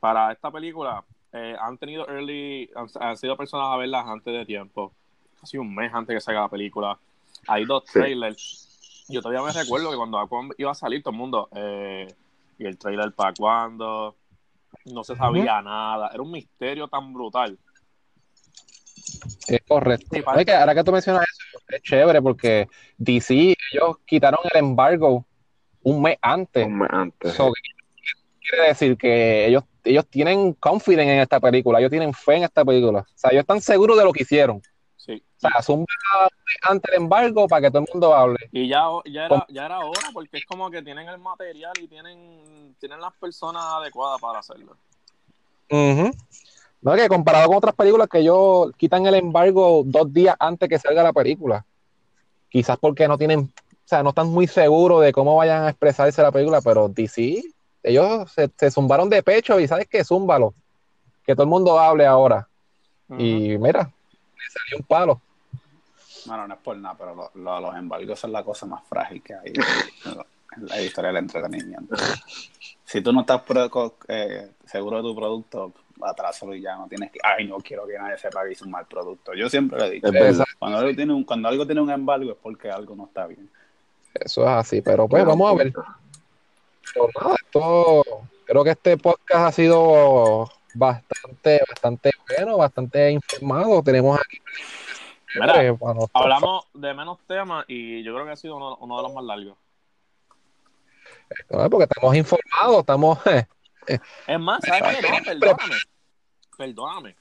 para 0.00 0.32
esta 0.32 0.50
película 0.50 1.04
eh, 1.32 1.56
han 1.60 1.78
tenido 1.78 2.08
early, 2.08 2.70
han, 3.00 3.16
sido 3.16 3.36
personas 3.36 3.68
a 3.68 3.76
verlas 3.76 4.06
antes 4.06 4.32
de 4.32 4.46
tiempo, 4.46 4.92
casi 5.40 5.58
un 5.58 5.74
mes 5.74 5.92
antes 5.92 6.14
que 6.14 6.20
salga 6.20 6.42
la 6.42 6.48
película. 6.48 6.98
Hay 7.46 7.64
dos 7.64 7.84
trailers. 7.84 9.04
Yo 9.08 9.22
todavía 9.22 9.42
me 9.42 9.52
recuerdo 9.52 9.90
que 9.90 9.96
cuando 9.96 10.18
Aquaman 10.18 10.52
iba 10.58 10.70
a 10.70 10.74
salir, 10.74 11.02
todo 11.02 11.12
el 11.12 11.18
mundo, 11.18 11.48
eh, 11.54 12.08
y 12.58 12.66
el 12.66 12.76
trailer 12.76 13.12
para 13.12 13.32
cuándo, 13.32 14.16
no 14.86 15.04
se 15.04 15.16
sabía 15.16 15.62
nada, 15.62 16.10
era 16.12 16.22
un 16.22 16.30
misterio 16.30 16.88
tan 16.88 17.12
brutal 17.12 17.58
es 19.48 19.60
correcto. 19.66 20.16
ahora 20.26 20.74
que 20.74 20.84
tú 20.84 20.92
mencionas 20.92 21.22
eso, 21.22 21.60
es 21.68 21.82
chévere 21.82 22.22
porque 22.22 22.68
DC, 22.96 23.34
ellos 23.72 23.98
quitaron 24.04 24.40
el 24.52 24.58
embargo 24.58 25.24
un 25.82 26.02
mes 26.02 26.18
antes. 26.20 26.66
Un 26.66 26.78
mes 26.78 26.88
antes. 26.90 27.36
quiere 27.36 28.68
decir 28.68 28.96
que 28.96 29.46
ellos, 29.46 29.64
ellos 29.88 30.06
tienen 30.06 30.52
confidence 30.54 31.12
en 31.12 31.20
esta 31.20 31.40
película, 31.40 31.78
ellos 31.78 31.90
tienen 31.90 32.12
fe 32.12 32.36
en 32.36 32.44
esta 32.44 32.64
película. 32.64 33.00
O 33.00 33.06
sea, 33.14 33.30
ellos 33.30 33.42
están 33.42 33.60
seguros 33.60 33.96
de 33.96 34.04
lo 34.04 34.12
que 34.12 34.22
hicieron. 34.22 34.62
Sí. 34.96 35.22
O 35.36 35.40
sea, 35.40 35.62
son 35.62 35.86
antes 36.62 36.92
el 36.92 37.02
embargo 37.02 37.48
para 37.48 37.62
que 37.62 37.70
todo 37.70 37.82
el 37.82 37.88
mundo 37.92 38.14
hable. 38.14 38.38
Y 38.52 38.68
ya, 38.68 38.84
ya, 39.06 39.26
era, 39.26 39.46
ya 39.48 39.66
era 39.66 39.78
hora, 39.78 40.10
porque 40.12 40.38
es 40.38 40.44
como 40.44 40.70
que 40.70 40.82
tienen 40.82 41.08
el 41.08 41.18
material 41.18 41.72
y 41.80 41.88
tienen, 41.88 42.76
tienen 42.78 43.00
las 43.00 43.14
personas 43.14 43.62
adecuadas 43.64 44.20
para 44.20 44.40
hacerlo. 44.40 44.76
No, 46.80 46.94
que 46.94 47.08
comparado 47.08 47.48
con 47.48 47.56
otras 47.56 47.74
películas 47.74 48.08
que 48.08 48.18
ellos 48.18 48.70
quitan 48.76 49.06
el 49.06 49.14
embargo 49.14 49.82
dos 49.84 50.12
días 50.12 50.36
antes 50.38 50.68
que 50.68 50.78
salga 50.78 51.02
la 51.02 51.12
película. 51.12 51.64
Quizás 52.48 52.78
porque 52.78 53.08
no 53.08 53.18
tienen, 53.18 53.40
o 53.40 53.50
sea, 53.84 54.02
no 54.02 54.10
están 54.10 54.28
muy 54.28 54.46
seguros 54.46 55.02
de 55.02 55.12
cómo 55.12 55.36
vayan 55.36 55.64
a 55.64 55.70
expresarse 55.70 56.22
la 56.22 56.32
película, 56.32 56.60
pero 56.60 56.88
DC, 56.88 57.42
ellos 57.82 58.32
se, 58.32 58.70
zumbaron 58.70 59.08
de 59.08 59.22
pecho 59.22 59.58
y 59.60 59.68
sabes 59.68 59.86
que 59.88 60.04
zúmbalo. 60.04 60.54
Que 61.24 61.34
todo 61.34 61.44
el 61.44 61.50
mundo 61.50 61.78
hable 61.78 62.06
ahora. 62.06 62.48
Y 63.10 63.56
mira, 63.58 63.82
le 63.82 64.50
salió 64.50 64.78
un 64.78 64.84
palo. 64.84 65.20
Bueno, 66.26 66.46
no 66.46 66.54
es 66.54 66.60
por 66.60 66.76
nada, 66.76 66.96
pero 66.98 67.30
los 67.34 67.76
embargos 67.76 68.18
son 68.18 68.32
la 68.32 68.44
cosa 68.44 68.66
más 68.66 68.82
frágil 68.86 69.22
que 69.22 69.34
hay 69.34 69.52
en 70.56 70.66
la 70.66 70.80
historia 70.80 71.08
del 71.08 71.18
entretenimiento. 71.18 71.96
Si 72.84 73.00
tú 73.00 73.12
no 73.12 73.20
estás 73.20 73.42
eh, 74.08 74.50
seguro 74.66 74.98
de 74.98 75.02
tu 75.02 75.14
producto, 75.14 75.72
atrásalo 76.02 76.54
y 76.54 76.62
ya 76.62 76.76
no 76.76 76.86
tienes 76.88 77.10
que, 77.10 77.18
ay, 77.22 77.46
no 77.46 77.58
quiero 77.58 77.86
que 77.86 77.98
nadie 77.98 78.18
sepa 78.18 78.44
que 78.44 78.52
hice 78.52 78.64
un 78.64 78.70
mal 78.70 78.86
producto. 78.86 79.34
Yo 79.34 79.48
siempre 79.48 79.78
le 79.78 79.86
he 79.86 79.90
dicho, 79.92 80.44
cuando 80.58 80.78
algo, 80.78 80.94
tiene 80.94 81.12
un, 81.12 81.24
cuando 81.24 81.48
algo 81.48 81.66
tiene 81.66 81.80
un 81.80 81.90
embargo 81.90 82.32
es 82.32 82.38
porque 82.40 82.70
algo 82.70 82.94
no 82.94 83.06
está 83.06 83.26
bien. 83.26 83.48
Eso 84.14 84.42
es 84.42 84.48
así, 84.48 84.80
pero 84.80 85.08
pues 85.08 85.24
vamos 85.24 85.50
a 85.50 85.54
ver. 85.54 85.72
Pero 86.92 87.08
nada, 87.20 87.36
esto, 87.42 88.04
creo 88.44 88.64
que 88.64 88.70
este 88.70 88.96
podcast 88.96 89.46
ha 89.46 89.52
sido 89.52 90.50
bastante, 90.74 91.60
bastante 91.68 92.10
bueno, 92.28 92.56
bastante 92.56 93.10
informado. 93.10 93.82
Tenemos 93.82 94.18
aquí. 94.18 94.38
hablamos 96.12 96.66
de 96.74 96.94
menos 96.94 97.18
temas 97.26 97.64
y 97.68 98.02
yo 98.02 98.14
creo 98.14 98.26
que 98.26 98.32
ha 98.32 98.36
sido 98.36 98.56
uno, 98.56 98.76
uno 98.76 98.96
de 98.96 99.02
los 99.02 99.14
más 99.14 99.24
largos. 99.24 99.56
Porque 101.48 101.84
estamos 101.84 102.16
informados, 102.16 102.80
estamos. 102.80 103.18
Es 104.26 104.38
más, 104.38 104.60
¿sabes 104.66 104.98
qué? 104.98 105.08
No, 105.10 105.24
perdóname. 105.24 105.76
Perdóname. 106.58 107.16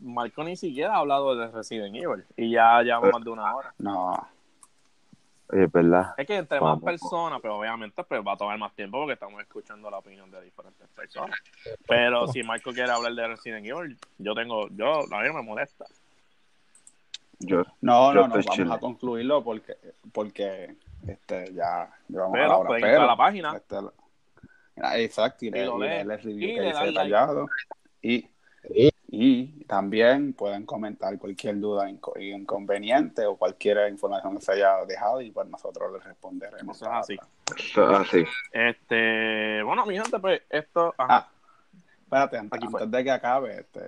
Marco 0.00 0.42
ni 0.42 0.56
siquiera 0.56 0.94
ha 0.94 0.98
hablado 0.98 1.36
de 1.36 1.46
Resident 1.46 1.94
Evil 1.94 2.24
y 2.36 2.50
ya 2.50 2.82
llevamos 2.82 3.12
más 3.12 3.24
de 3.24 3.30
una 3.30 3.54
hora. 3.54 3.72
No. 3.78 4.33
Es 5.52 5.70
verdad. 5.70 6.14
Es 6.16 6.26
que 6.26 6.36
entre 6.36 6.60
más 6.60 6.80
personas, 6.80 7.38
pero 7.42 7.58
obviamente 7.58 8.02
pues, 8.02 8.20
va 8.26 8.32
a 8.32 8.36
tomar 8.36 8.58
más 8.58 8.74
tiempo 8.74 8.98
porque 8.98 9.12
estamos 9.12 9.40
escuchando 9.42 9.90
la 9.90 9.98
opinión 9.98 10.30
de 10.30 10.40
diferentes 10.42 10.88
personas. 10.88 11.38
Pero 11.86 12.26
si 12.28 12.42
Marco 12.42 12.72
quiere 12.72 12.90
hablar 12.90 13.12
de 13.14 13.28
Resident 13.28 13.66
Evil, 13.66 13.98
yo 14.18 14.34
tengo, 14.34 14.68
yo, 14.70 15.00
a 15.00 15.20
mí 15.20 15.26
no 15.28 15.34
me 15.34 15.42
molesta. 15.42 15.84
Yo, 17.40 17.62
no, 17.82 18.12
no, 18.14 18.26
no, 18.28 18.34
vamos 18.42 18.70
a 18.70 18.78
concluirlo 18.78 19.44
porque, 19.44 19.76
porque 20.12 20.76
este, 21.06 21.52
ya 21.52 21.90
llevamos 22.08 22.32
Pero 22.32 22.44
a 22.44 22.48
la 22.48 22.56
hora. 22.56 22.66
pueden 22.68 22.82
Pero, 22.82 22.92
entrar 22.94 23.04
a 23.08 23.12
la 23.12 23.16
página. 23.16 23.56
este, 23.56 25.04
exacto, 25.04 25.44
y, 25.44 25.48
Y 25.48 25.50
le- 25.50 26.00
y 26.00 26.02
review 26.04 26.38
Y 26.50 26.54
que 26.54 26.60
le 26.60 26.66
dice 26.68 26.84
detallado. 26.86 27.46
Y, 28.00 28.28
Sí. 28.66 28.93
Y 29.16 29.64
también 29.64 30.32
pueden 30.32 30.66
comentar 30.66 31.18
cualquier 31.18 31.60
duda 31.60 31.88
inco- 31.88 32.18
inconveniente 32.20 33.24
o 33.26 33.36
cualquier 33.36 33.88
información 33.90 34.36
que 34.36 34.42
se 34.42 34.52
haya 34.52 34.84
dejado 34.86 35.20
y 35.20 35.30
pues 35.30 35.48
nosotros 35.48 35.92
les 35.92 36.04
responderemos. 36.04 36.76
Eso 36.76 36.86
es 36.86 36.92
así. 36.92 37.16
Eso 37.56 37.90
es 37.92 37.98
así. 38.00 38.24
Este, 38.52 39.62
bueno, 39.62 39.86
mi 39.86 39.94
gente, 39.94 40.18
pues 40.18 40.42
esto. 40.50 40.94
ajá. 40.98 41.16
Ah, 41.16 41.28
espérate, 42.02 42.38
antes, 42.38 42.52
Aquí 42.62 42.66
antes 42.66 42.90
de 42.90 43.04
que 43.04 43.10
acabe, 43.10 43.60
este, 43.60 43.80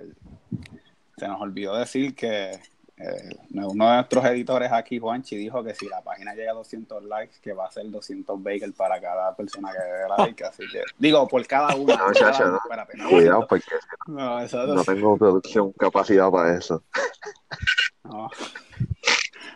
se 1.17 1.27
nos 1.27 1.41
olvidó 1.41 1.75
decir 1.77 2.15
que 2.15 2.51
eh, 2.99 3.29
uno 3.51 3.89
de 3.89 3.95
nuestros 3.95 4.25
editores 4.25 4.71
aquí, 4.71 4.97
Juanchi, 4.97 5.35
dijo 5.37 5.63
que 5.63 5.75
si 5.75 5.87
la 5.87 6.01
página 6.01 6.33
llega 6.33 6.51
a 6.51 6.55
200 6.55 7.03
likes, 7.03 7.35
que 7.41 7.53
va 7.53 7.67
a 7.67 7.71
ser 7.71 7.89
200 7.91 8.41
bagel 8.41 8.73
para 8.73 8.99
cada 8.99 9.35
persona 9.35 9.71
que 9.71 9.77
dé 9.77 10.07
like, 10.17 10.43
así 10.43 10.63
que, 10.71 10.81
digo, 10.97 11.27
por 11.27 11.45
cada 11.45 11.75
uno. 11.75 11.95
No, 11.95 12.05
uno, 12.07 12.57
espérate, 12.57 12.97
no, 12.97 13.09
Cuidado, 13.09 13.47
porque 13.47 13.65
no, 14.07 14.39
eso 14.39 14.65
no 14.65 14.83
tengo 14.83 15.15
producción 15.17 15.71
capacidad 15.73 16.31
para 16.31 16.57
eso. 16.57 16.83
no. 18.03 18.29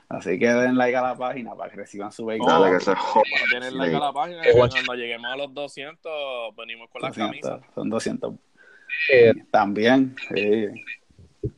Así 0.09 0.37
que 0.37 0.47
den 0.47 0.77
like 0.77 0.95
a 0.95 1.01
la 1.01 1.15
página 1.15 1.55
para 1.55 1.71
que 1.71 1.77
reciban 1.77 2.11
su 2.11 2.25
bagel. 2.25 2.45
Dale, 2.45 2.77
que 2.77 2.83
se 2.83 2.93
tienen 3.49 3.77
like 3.77 3.95
a 3.95 3.99
la 3.99 4.13
página. 4.13 4.47
Y 4.47 4.53
guacho. 4.53 4.75
cuando 4.85 4.95
lleguemos 4.95 5.31
a 5.31 5.37
los 5.37 5.53
200, 5.53 6.55
venimos 6.57 6.89
con 6.89 7.01
las 7.01 7.15
200, 7.15 7.49
camisas. 7.49 7.73
son 7.73 7.89
200. 7.89 8.33
Eh, 9.09 9.33
También, 9.49 10.15
sí. 10.27 10.67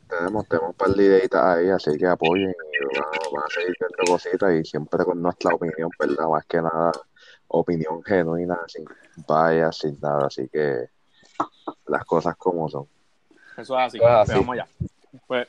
Tenemos, 0.08 0.48
tenemos 0.48 0.70
un 0.70 0.76
par 0.76 0.90
de 0.90 1.04
ideitas 1.04 1.44
ahí, 1.44 1.70
así 1.70 1.98
que 1.98 2.08
apoyen 2.08 2.50
y 2.50 2.98
van, 2.98 3.06
van 3.34 3.44
a 3.44 3.48
seguir 3.50 3.76
viendo 3.80 4.14
cositas 4.14 4.54
y 4.54 4.64
siempre 4.64 5.04
con 5.04 5.22
nuestra 5.22 5.54
opinión, 5.54 5.90
¿verdad? 6.00 6.28
Más 6.30 6.46
que 6.46 6.58
nada, 6.58 6.92
opinión 7.48 8.04
genuina, 8.04 8.58
sin 8.68 8.86
bias, 9.28 9.78
sin 9.78 10.00
nada, 10.00 10.28
así 10.28 10.48
que 10.48 10.90
las 11.88 12.06
cosas 12.06 12.36
como 12.38 12.70
son. 12.70 12.88
Eso 13.58 13.78
es 13.78 13.86
así. 13.88 13.98
Eso 13.98 14.08
es 14.08 14.14
así. 14.14 14.32
Pues 14.32 14.40
vamos 14.40 14.54
allá. 14.54 14.68
Pues, 15.28 15.48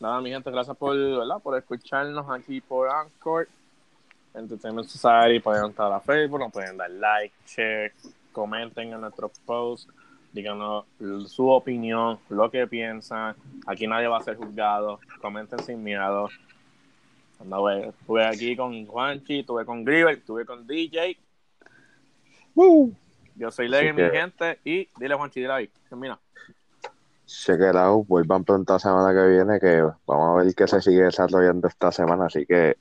nada, 0.00 0.20
mi 0.20 0.30
gente, 0.30 0.50
gracias 0.50 0.76
por, 0.76 0.96
¿verdad? 0.96 1.40
por 1.42 1.56
escucharnos 1.56 2.26
aquí 2.30 2.60
por 2.60 2.88
Anchor. 2.88 3.48
Entertainment 4.34 4.88
Society. 4.88 5.40
Pueden 5.40 5.64
entrar 5.64 5.92
a 5.92 6.00
Facebook, 6.00 6.38
nos 6.38 6.52
pueden 6.52 6.76
dar 6.76 6.90
like, 6.90 7.34
share, 7.46 7.92
comenten 8.32 8.92
en 8.92 9.00
nuestros 9.00 9.32
posts. 9.40 9.90
Díganos 10.32 10.84
su 11.26 11.48
opinión, 11.48 12.18
lo 12.28 12.50
que 12.50 12.66
piensan. 12.66 13.34
Aquí 13.66 13.86
nadie 13.86 14.08
va 14.08 14.18
a 14.18 14.22
ser 14.22 14.36
juzgado. 14.36 15.00
Comenten 15.20 15.58
sin 15.60 15.82
miedo. 15.82 16.28
Estuve 17.40 18.26
aquí 18.26 18.56
con 18.56 18.86
Juanchi, 18.86 19.40
estuve 19.40 19.64
con 19.64 19.84
Griver, 19.84 20.18
estuve 20.18 20.44
con 20.44 20.66
DJ. 20.66 21.16
Yo 23.36 23.50
soy 23.50 23.72
Así 23.72 23.86
mi 23.92 23.96
que- 23.96 24.10
gente. 24.10 24.58
Y 24.64 24.88
dile, 24.98 25.14
Juanchi, 25.14 25.40
dile 25.40 25.52
ahí. 25.52 25.70
Termina. 25.88 26.18
Out, 27.74 28.06
vuelvan 28.08 28.42
pronto 28.44 28.72
la 28.72 28.78
semana 28.78 29.12
que 29.12 29.28
viene, 29.28 29.60
que 29.60 29.82
vamos 30.06 30.30
a 30.40 30.42
ver 30.44 30.54
qué 30.54 30.66
se 30.66 30.80
sigue 30.80 31.02
desarrollando 31.02 31.68
esta 31.68 31.92
semana, 31.92 32.24
así 32.26 32.46
que 32.46 32.76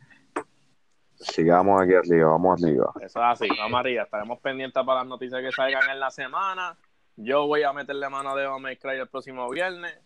sigamos 1.15 1.81
aquí 1.81 1.93
arriba, 1.93 2.29
vamos 2.29 2.63
arriba. 2.63 2.91
Eso 3.01 3.19
es 3.19 3.25
así, 3.41 3.47
vamos 3.57 3.79
arriba. 3.79 4.03
Estaremos 4.03 4.39
pendientes 4.39 4.81
para 4.85 4.99
las 5.01 5.07
noticias 5.07 5.41
que 5.41 5.51
salgan 5.51 5.89
en 5.89 5.99
la 5.99 6.09
semana. 6.11 6.75
Yo 7.19 7.47
voy 7.47 7.63
a 7.63 7.73
meterle 7.73 8.07
mano 8.09 8.35
de 8.35 8.43
Devil 8.43 8.61
May 8.61 8.77
Cry 8.77 8.99
el 8.99 9.07
próximo 9.09 9.49
viernes. 9.49 9.99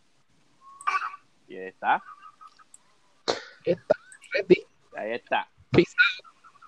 Y 1.46 1.58
ahí 1.58 1.68
está. 1.68 2.02
está 3.66 3.96
ready. 4.34 4.66
Ahí 4.96 5.12
está. 5.12 5.50
Peace 5.72 5.94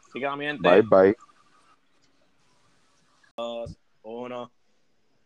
Así 0.09 0.19
que 0.19 0.29
mi 0.35 0.45
gente. 0.45 0.69
Bye 0.69 0.81
bye. 0.81 1.15
Uno. 4.03 4.51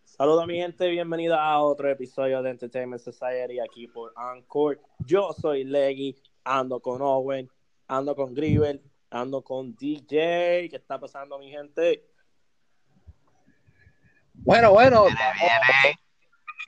Saludos 0.03 0.45
mi 0.45 0.57
gente, 0.57 0.87
bienvenida 0.87 1.43
a 1.43 1.61
otro 1.61 1.89
episodio 1.89 2.43
de 2.43 2.51
Entertainment 2.51 3.01
Society 3.01 3.59
aquí 3.59 3.87
por 3.87 4.13
Anchor. 4.15 4.79
Yo 4.99 5.33
soy 5.33 5.63
Leggy, 5.63 6.15
ando 6.43 6.79
con 6.79 7.01
Owen, 7.01 7.49
ando 7.87 8.15
con 8.15 8.35
Grivel, 8.35 8.83
ando 9.09 9.43
con 9.43 9.75
DJ. 9.75 10.69
¿Qué 10.69 10.75
está 10.75 10.99
pasando 10.99 11.39
mi 11.39 11.49
gente? 11.49 12.07
Bueno, 14.47 14.71
bueno, 14.71 15.07
estamos 15.09 15.97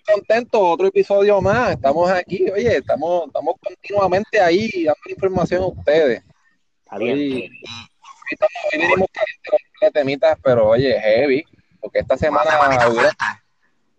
contentos, 0.05 0.59
otro 0.61 0.87
episodio 0.87 1.39
más. 1.39 1.71
Estamos 1.71 2.11
aquí, 2.11 2.49
oye, 2.51 2.75
estamos, 2.75 3.27
estamos 3.27 3.55
continuamente 3.61 4.41
ahí 4.41 4.83
dando 4.83 4.99
información 5.09 5.63
a 5.63 5.67
ustedes. 5.67 6.21
Hoy, 6.91 7.09
hoy 7.33 7.49
estamos- 8.31 8.51
hoy 8.73 8.79
venimos 8.81 9.09
con 9.79 9.91
temitas, 9.93 10.37
pero 10.43 10.67
oye, 10.67 10.99
heavy, 10.99 11.45
porque 11.79 11.99
esta 11.99 12.17
semana 12.17 12.51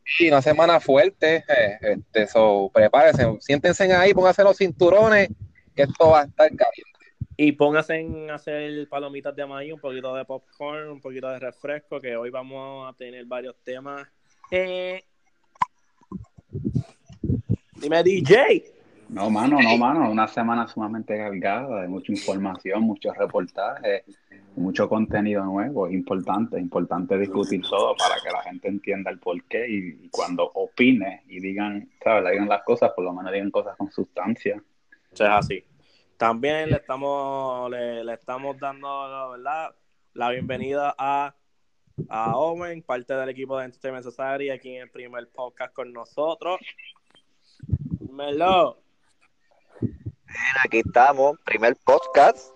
sí, 0.05 0.29
una 0.29 0.43
semana 0.43 0.79
fuerte, 0.79 1.37
eh, 1.49 1.79
este, 1.81 2.27
so, 2.27 2.71
prepárense, 2.75 3.25
siéntense 3.41 3.91
ahí, 3.95 4.13
pónganse 4.13 4.45
los 4.45 4.59
cinturones, 4.59 5.31
que 5.75 5.85
esto 5.85 6.11
va 6.11 6.21
a 6.21 6.25
estar 6.25 6.49
caliente. 6.49 6.90
Y 7.43 7.53
póngase 7.53 7.95
en 7.95 8.31
hacer 8.31 8.87
palomitas 8.87 9.35
de 9.35 9.47
maíz, 9.47 9.73
un 9.73 9.81
poquito 9.81 10.15
de 10.15 10.27
popcorn, 10.27 10.91
un 10.91 11.01
poquito 11.01 11.27
de 11.31 11.39
refresco, 11.39 11.99
que 11.99 12.15
hoy 12.15 12.29
vamos 12.29 12.87
a 12.87 12.95
tener 12.95 13.25
varios 13.25 13.57
temas. 13.65 14.07
Eh... 14.51 15.03
Dime, 17.77 18.03
DJ. 18.03 18.63
No, 19.09 19.31
mano, 19.31 19.59
no, 19.59 19.75
mano. 19.79 20.11
Una 20.11 20.29
semana 20.29 20.69
sumamente 20.69 21.17
cargada 21.17 21.81
de 21.81 21.89
mucha 21.89 22.13
información, 22.13 22.83
muchos 22.83 23.17
reportajes, 23.17 24.05
mucho 24.57 24.87
contenido 24.87 25.43
nuevo. 25.43 25.87
Es 25.87 25.95
importante, 25.95 26.59
es 26.59 26.63
importante 26.63 27.17
discutir 27.17 27.63
todo 27.63 27.97
para 27.97 28.17
que 28.23 28.31
la 28.31 28.43
gente 28.43 28.69
entienda 28.69 29.11
el 29.11 29.19
porqué 29.19 29.67
y, 29.67 30.05
y 30.05 30.09
cuando 30.11 30.45
opine 30.57 31.23
y 31.27 31.41
digan, 31.41 31.89
¿sabes? 32.05 32.23
Le 32.23 32.33
digan 32.33 32.51
las 32.51 32.65
cosas, 32.65 32.91
por 32.95 33.03
lo 33.03 33.15
menos 33.15 33.33
digan 33.33 33.51
cosas 33.51 33.79
con 33.79 33.91
sustancia. 33.91 34.63
Eso 35.11 35.25
es 35.25 35.31
así. 35.31 35.65
También 36.21 36.69
le 36.69 36.77
estamos, 36.77 37.71
le, 37.71 38.05
le 38.05 38.13
estamos 38.13 38.59
dando 38.59 39.31
¿verdad? 39.31 39.75
la 40.13 40.29
bienvenida 40.29 40.95
a, 40.99 41.35
a 42.11 42.37
Owen, 42.37 42.83
parte 42.83 43.15
del 43.15 43.31
equipo 43.31 43.57
de 43.57 43.65
Entertainment 43.65 44.05
Society, 44.05 44.51
aquí 44.51 44.77
en 44.77 44.83
el 44.83 44.91
primer 44.91 45.31
podcast 45.31 45.73
con 45.73 45.91
nosotros. 45.95 46.61
Dímelo. 48.01 48.83
Aquí 50.63 50.83
estamos, 50.85 51.39
primer 51.43 51.75
podcast. 51.77 52.53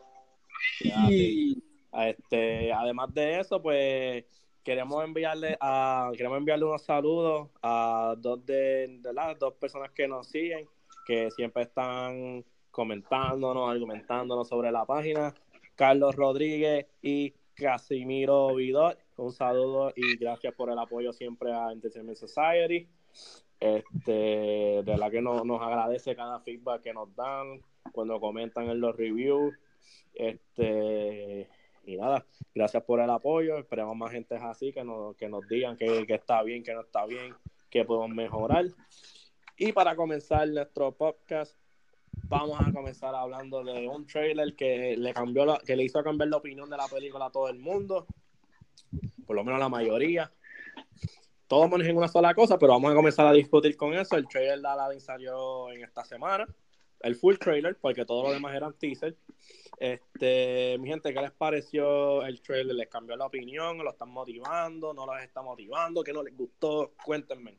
Y 0.82 1.64
este, 1.90 2.70
además 2.70 3.14
de 3.14 3.40
eso, 3.40 3.62
pues 3.62 4.26
queremos 4.62 5.02
enviarle 5.02 5.56
a 5.58 6.10
queremos 6.14 6.36
enviarle 6.36 6.66
unos 6.66 6.82
saludos 6.82 7.48
a 7.62 8.14
dos 8.18 8.44
de, 8.44 8.98
de 9.00 9.12
las 9.14 9.38
dos 9.38 9.54
personas 9.54 9.90
que 9.92 10.06
nos 10.06 10.28
siguen, 10.28 10.68
que 11.06 11.30
siempre 11.30 11.62
están 11.62 12.44
comentándonos, 12.74 13.70
argumentándonos 13.70 14.48
sobre 14.48 14.72
la 14.72 14.84
página. 14.84 15.32
Carlos 15.76 16.16
Rodríguez 16.16 16.86
y 17.00 17.32
Casimiro 17.54 18.52
Vidor. 18.56 18.98
Un 19.16 19.32
saludo 19.32 19.92
y 19.94 20.16
gracias 20.16 20.52
por 20.54 20.70
el 20.70 20.78
apoyo 20.78 21.12
siempre 21.12 21.52
a 21.52 21.70
Entertainment 21.70 22.18
Society. 22.18 22.88
Este, 23.60 24.12
de 24.12 24.82
verdad 24.84 25.10
que 25.10 25.22
nos, 25.22 25.44
nos 25.44 25.62
agradece 25.62 26.16
cada 26.16 26.40
feedback 26.40 26.82
que 26.82 26.92
nos 26.92 27.14
dan 27.14 27.62
cuando 27.92 28.18
comentan 28.18 28.68
en 28.68 28.80
los 28.80 28.96
reviews. 28.96 29.54
Este, 30.12 31.48
y 31.84 31.96
nada, 31.96 32.26
gracias 32.52 32.82
por 32.82 32.98
el 32.98 33.10
apoyo. 33.10 33.56
Esperemos 33.56 33.96
más 33.96 34.10
gente 34.10 34.34
así 34.34 34.72
que 34.72 34.82
nos, 34.82 35.14
que 35.14 35.28
nos 35.28 35.46
digan 35.46 35.76
que, 35.76 36.04
que 36.08 36.14
está 36.14 36.42
bien, 36.42 36.64
que 36.64 36.74
no 36.74 36.80
está 36.80 37.06
bien, 37.06 37.36
que 37.70 37.84
podemos 37.84 38.10
mejorar. 38.10 38.64
Y 39.56 39.70
para 39.70 39.94
comenzar 39.94 40.48
nuestro 40.48 40.90
podcast, 40.90 41.56
vamos 42.28 42.60
a 42.60 42.72
comenzar 42.72 43.14
hablando 43.14 43.62
de 43.62 43.86
un 43.88 44.06
trailer 44.06 44.54
que 44.54 44.96
le 44.96 45.12
cambió 45.12 45.44
la- 45.44 45.60
que 45.64 45.76
le 45.76 45.84
hizo 45.84 46.02
cambiar 46.02 46.28
la 46.28 46.36
opinión 46.38 46.68
de 46.70 46.76
la 46.76 46.88
película 46.88 47.26
a 47.26 47.30
todo 47.30 47.48
el 47.48 47.58
mundo, 47.58 48.06
por 49.26 49.36
lo 49.36 49.44
menos 49.44 49.60
la 49.60 49.68
mayoría. 49.68 50.30
Todos 51.46 51.70
manejan 51.70 51.96
una 51.96 52.08
sola 52.08 52.34
cosa, 52.34 52.58
pero 52.58 52.72
vamos 52.72 52.90
a 52.90 52.94
comenzar 52.94 53.26
a 53.26 53.32
discutir 53.32 53.76
con 53.76 53.92
eso. 53.94 54.16
El 54.16 54.26
trailer 54.26 54.60
de 54.60 54.68
Aladdin 54.68 55.00
salió 55.00 55.70
en 55.70 55.84
esta 55.84 56.04
semana, 56.04 56.46
el 57.00 57.16
full 57.16 57.36
trailer, 57.36 57.76
porque 57.78 58.04
todo 58.04 58.24
lo 58.24 58.32
demás 58.32 58.54
eran 58.54 58.72
teaser. 58.74 59.14
Este, 59.78 60.78
mi 60.78 60.88
gente, 60.88 61.12
¿qué 61.12 61.20
les 61.20 61.32
pareció 61.32 62.24
el 62.24 62.40
trailer? 62.40 62.74
¿Les 62.74 62.88
cambió 62.88 63.14
la 63.16 63.26
opinión? 63.26 63.76
¿Lo 63.78 63.90
están 63.90 64.10
motivando? 64.10 64.94
¿No 64.94 65.04
los 65.04 65.20
está 65.22 65.42
motivando? 65.42 66.02
¿Qué 66.02 66.12
no 66.12 66.22
les 66.22 66.34
gustó? 66.34 66.94
Cuéntenme. 67.04 67.58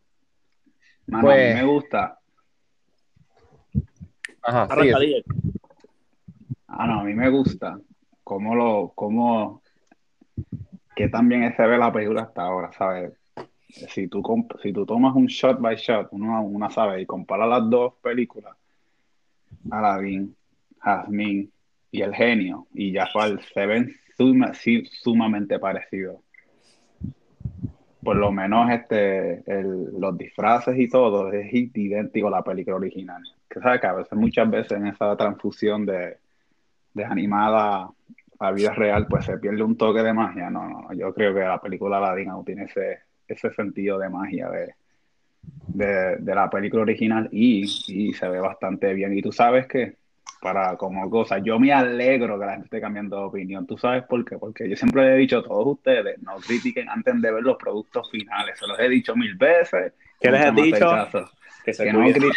Mano, 1.07 1.26
Pues- 1.26 1.51
a 1.53 1.55
mí 1.55 1.61
me 1.61 1.72
gusta. 1.72 2.20
Ajá, 4.45 4.63
Arranca. 4.63 4.99
DJ. 4.99 5.23
Ah, 6.67 6.87
no, 6.87 6.99
a 6.99 7.03
mí 7.03 7.13
me 7.13 7.29
gusta 7.29 7.79
cómo 8.23 8.55
lo, 8.55 8.91
cómo, 8.95 9.61
que 10.95 11.09
tan 11.09 11.29
bien 11.29 11.55
se 11.55 11.65
ve 11.65 11.77
la 11.77 11.91
película 11.91 12.23
hasta 12.23 12.43
ahora, 12.43 12.71
¿sabes? 12.73 13.13
Si 13.69 14.07
tú, 14.07 14.23
si 14.61 14.71
tú 14.71 14.85
tomas 14.85 15.15
un 15.15 15.27
shot 15.27 15.59
by 15.59 15.75
shot, 15.75 16.07
una, 16.11 16.39
una, 16.41 16.69
¿sabes? 16.69 17.01
Y 17.01 17.05
comparas 17.05 17.49
las 17.49 17.69
dos 17.69 17.93
películas, 18.01 18.55
Aladdin, 19.69 20.35
Jasmine 20.79 21.49
y 21.91 22.01
El 22.01 22.13
Genio, 22.13 22.67
y 22.73 22.93
Jafar, 22.93 23.39
se 23.53 23.65
ven 23.65 23.95
sumamente 25.03 25.59
parecido. 25.59 26.21
Por 28.03 28.17
lo 28.17 28.31
menos 28.31 28.71
este, 28.71 29.43
los 29.47 30.17
disfraces 30.17 30.77
y 30.77 30.87
todo 30.87 31.31
es 31.31 31.51
idéntico 31.51 32.27
a 32.27 32.31
la 32.31 32.43
película 32.43 32.75
original. 32.77 33.23
Que 33.49 33.59
sabes 33.59 33.79
que 33.81 33.87
a 33.87 33.93
veces, 33.93 34.17
muchas 34.17 34.49
veces 34.49 34.71
en 34.73 34.87
esa 34.87 35.15
transfusión 35.15 35.85
de, 35.85 36.17
de 36.93 37.05
animada 37.05 37.89
a 38.39 38.51
vida 38.51 38.73
real, 38.73 39.07
pues 39.07 39.25
se 39.25 39.37
pierde 39.37 39.63
un 39.63 39.77
toque 39.77 40.01
de 40.01 40.13
magia. 40.13 40.49
No, 40.49 40.67
no, 40.67 40.93
yo 40.93 41.13
creo 41.13 41.33
que 41.33 41.41
la 41.41 41.61
película 41.61 41.97
Aladdin 41.97 42.29
no 42.29 42.43
tiene 42.43 42.63
ese, 42.63 42.99
ese 43.27 43.51
sentido 43.51 43.97
de 43.99 44.09
magia 44.09 44.49
de, 44.49 44.73
de, 46.19 46.35
la 46.35 46.49
película 46.49 46.83
original 46.83 47.29
y, 47.31 47.63
y, 47.87 48.13
se 48.13 48.27
ve 48.27 48.39
bastante 48.39 48.93
bien. 48.93 49.17
Y 49.17 49.21
tú 49.21 49.31
sabes 49.31 49.67
que, 49.67 49.95
para 50.41 50.75
como 50.75 51.09
cosa, 51.09 51.39
yo 51.39 51.59
me 51.59 51.73
alegro 51.73 52.39
que 52.39 52.45
la 52.45 52.51
gente 52.53 52.65
esté 52.65 52.81
cambiando 52.81 53.17
de 53.17 53.23
opinión. 53.23 53.65
¿Tú 53.65 53.77
sabes 53.77 54.03
por 54.03 54.23
qué? 54.25 54.37
Porque 54.37 54.69
yo 54.69 54.75
siempre 54.75 55.03
le 55.03 55.15
he 55.15 55.17
dicho 55.17 55.39
a 55.39 55.43
todos 55.43 55.65
ustedes, 55.67 56.21
no 56.21 56.35
critiquen 56.37 56.89
antes 56.89 57.21
de 57.21 57.31
ver 57.31 57.43
los 57.43 57.57
productos 57.57 58.09
finales. 58.11 58.59
Se 58.59 58.67
los 58.67 58.79
he 58.79 58.89
dicho 58.89 59.15
mil 59.15 59.35
veces. 59.35 59.93
¿Qué 60.19 60.31
les 60.31 60.45
he 60.45 60.51
dicho? 60.51 60.87
Que 61.63 61.73
se, 61.73 61.91
cuiden. 61.91 62.31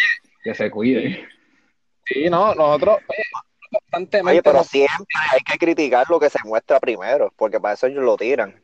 Que 0.49 0.55
se 0.55 0.71
cuiden. 0.71 1.29
Sí, 2.07 2.31
no, 2.31 2.55
nosotros, 2.55 2.99
Oye, 4.25 4.43
pero 4.43 4.65
siempre 4.65 5.05
hay 5.31 5.41
que 5.41 5.59
criticar 5.59 6.07
lo 6.09 6.19
que 6.19 6.31
se 6.31 6.39
muestra 6.45 6.81
primero, 6.81 7.33
porque 7.37 7.61
para 7.61 7.75
eso 7.75 7.87
ellos 7.87 8.03
lo 8.03 8.17
tiran. 8.17 8.59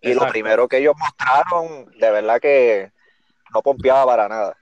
Y 0.00 0.14
lo 0.14 0.26
primero 0.28 0.68
que 0.68 0.78
ellos 0.78 0.94
mostraron, 0.96 1.90
de 1.98 2.10
verdad 2.12 2.40
que 2.40 2.92
no 3.52 3.60
pompeaba 3.62 4.06
para 4.06 4.28
nada. 4.28 4.56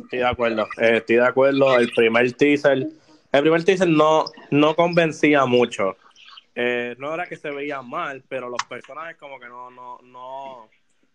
Estoy 0.00 0.18
de 0.18 0.26
acuerdo, 0.26 0.64
eh, 0.78 0.96
estoy 0.98 1.16
de 1.16 1.26
acuerdo. 1.26 1.78
El 1.78 1.90
primer 1.92 2.30
teaser, 2.34 2.88
el 3.32 3.40
primer 3.40 3.64
teaser 3.64 3.88
no, 3.88 4.26
no 4.50 4.76
convencía 4.76 5.46
mucho. 5.46 5.96
Eh, 6.54 6.94
no 6.98 7.14
era 7.14 7.26
que 7.26 7.36
se 7.36 7.50
veía 7.50 7.80
mal, 7.80 8.22
pero 8.28 8.50
los 8.50 8.62
personajes 8.68 9.16
como 9.16 9.40
que 9.40 9.46
no, 9.46 9.70
no, 9.70 9.98
no, 10.02 10.68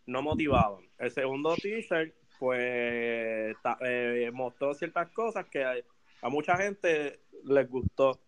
no 0.07 0.21
motivaban. 0.23 0.81
El 0.97 1.11
segundo 1.11 1.55
teaser, 1.55 2.13
pues, 2.39 3.55
eh, 3.81 4.31
mostró 4.33 4.73
ciertas 4.73 5.09
cosas 5.09 5.45
que 5.45 5.63
a 5.63 6.29
mucha 6.29 6.57
gente 6.57 7.19
les 7.45 7.69
gustó 7.69 8.19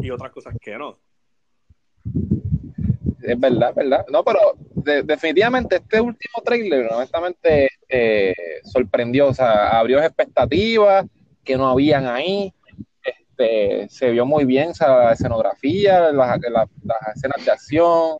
y 0.00 0.10
otras 0.10 0.32
cosas 0.32 0.54
que 0.60 0.76
no. 0.76 0.96
Es 3.22 3.38
verdad, 3.38 3.72
verdad. 3.74 4.04
No, 4.10 4.24
pero 4.24 4.40
definitivamente 5.04 5.76
este 5.76 6.00
último 6.00 6.42
trailer, 6.44 6.88
honestamente, 6.92 7.68
eh, 7.88 8.34
sorprendió, 8.64 9.28
o 9.28 9.34
sea, 9.34 9.78
abrió 9.78 10.02
expectativas 10.02 11.06
que 11.44 11.56
no 11.56 11.68
habían 11.68 12.06
ahí. 12.06 12.52
Este, 13.04 13.88
se 13.88 14.10
vio 14.10 14.26
muy 14.26 14.44
bien 14.44 14.72
la 14.80 15.12
escenografía, 15.12 16.10
las, 16.10 16.40
escenas 17.14 17.44
de 17.44 17.50
acción, 17.50 18.16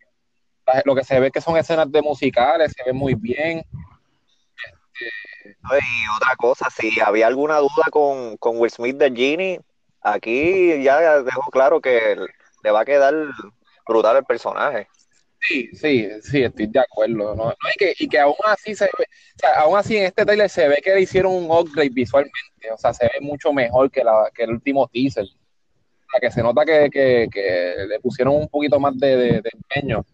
lo 0.84 0.94
que 0.94 1.04
se 1.04 1.18
ve 1.18 1.30
que 1.30 1.40
son 1.40 1.56
escenas 1.56 1.90
de 1.90 2.00
musicales, 2.00 2.72
se 2.76 2.84
ve 2.84 2.92
muy 2.92 3.14
bien. 3.14 3.62
Y 5.70 6.16
otra 6.16 6.34
cosa, 6.36 6.68
si 6.70 7.00
había 7.00 7.26
alguna 7.26 7.58
duda 7.58 7.86
con, 7.90 8.36
con 8.38 8.58
Will 8.58 8.70
Smith 8.70 8.96
de 8.96 9.10
Genie, 9.10 9.60
aquí 10.00 10.82
ya 10.82 11.22
dejó 11.22 11.50
claro 11.50 11.80
que 11.80 12.16
le 12.62 12.70
va 12.70 12.80
a 12.80 12.84
quedar 12.84 13.14
brutal 13.86 14.16
el 14.16 14.24
personaje. 14.24 14.88
Sí, 15.40 15.68
sí, 15.72 16.08
sí, 16.22 16.42
estoy 16.42 16.66
de 16.68 16.80
acuerdo. 16.80 17.34
¿no? 17.34 17.52
y, 17.52 17.78
que, 17.78 17.94
y, 17.98 18.08
que, 18.08 18.18
aún 18.18 18.36
así 18.44 18.74
se 18.74 18.84
ve, 18.84 18.90
o 19.04 19.38
sea, 19.38 19.60
aún 19.60 19.76
así 19.76 19.96
en 19.96 20.04
este 20.04 20.24
trailer 20.24 20.48
se 20.48 20.68
ve 20.68 20.80
que 20.82 20.94
le 20.94 21.00
hicieron 21.02 21.32
un 21.32 21.50
upgrade 21.50 21.90
visualmente, 21.90 22.70
o 22.72 22.78
sea, 22.78 22.94
se 22.94 23.06
ve 23.06 23.20
mucho 23.20 23.52
mejor 23.52 23.90
que, 23.90 24.04
la, 24.04 24.30
que 24.34 24.44
el 24.44 24.50
último 24.50 24.88
teaser. 24.88 25.24
O 25.24 26.10
sea, 26.12 26.20
que 26.20 26.30
se 26.30 26.42
nota 26.42 26.64
que, 26.64 26.88
que, 26.90 27.28
que 27.32 27.74
le 27.88 27.98
pusieron 28.00 28.36
un 28.36 28.48
poquito 28.48 28.78
más 28.78 28.96
de, 28.98 29.16
de, 29.16 29.50
empeño. 29.52 30.04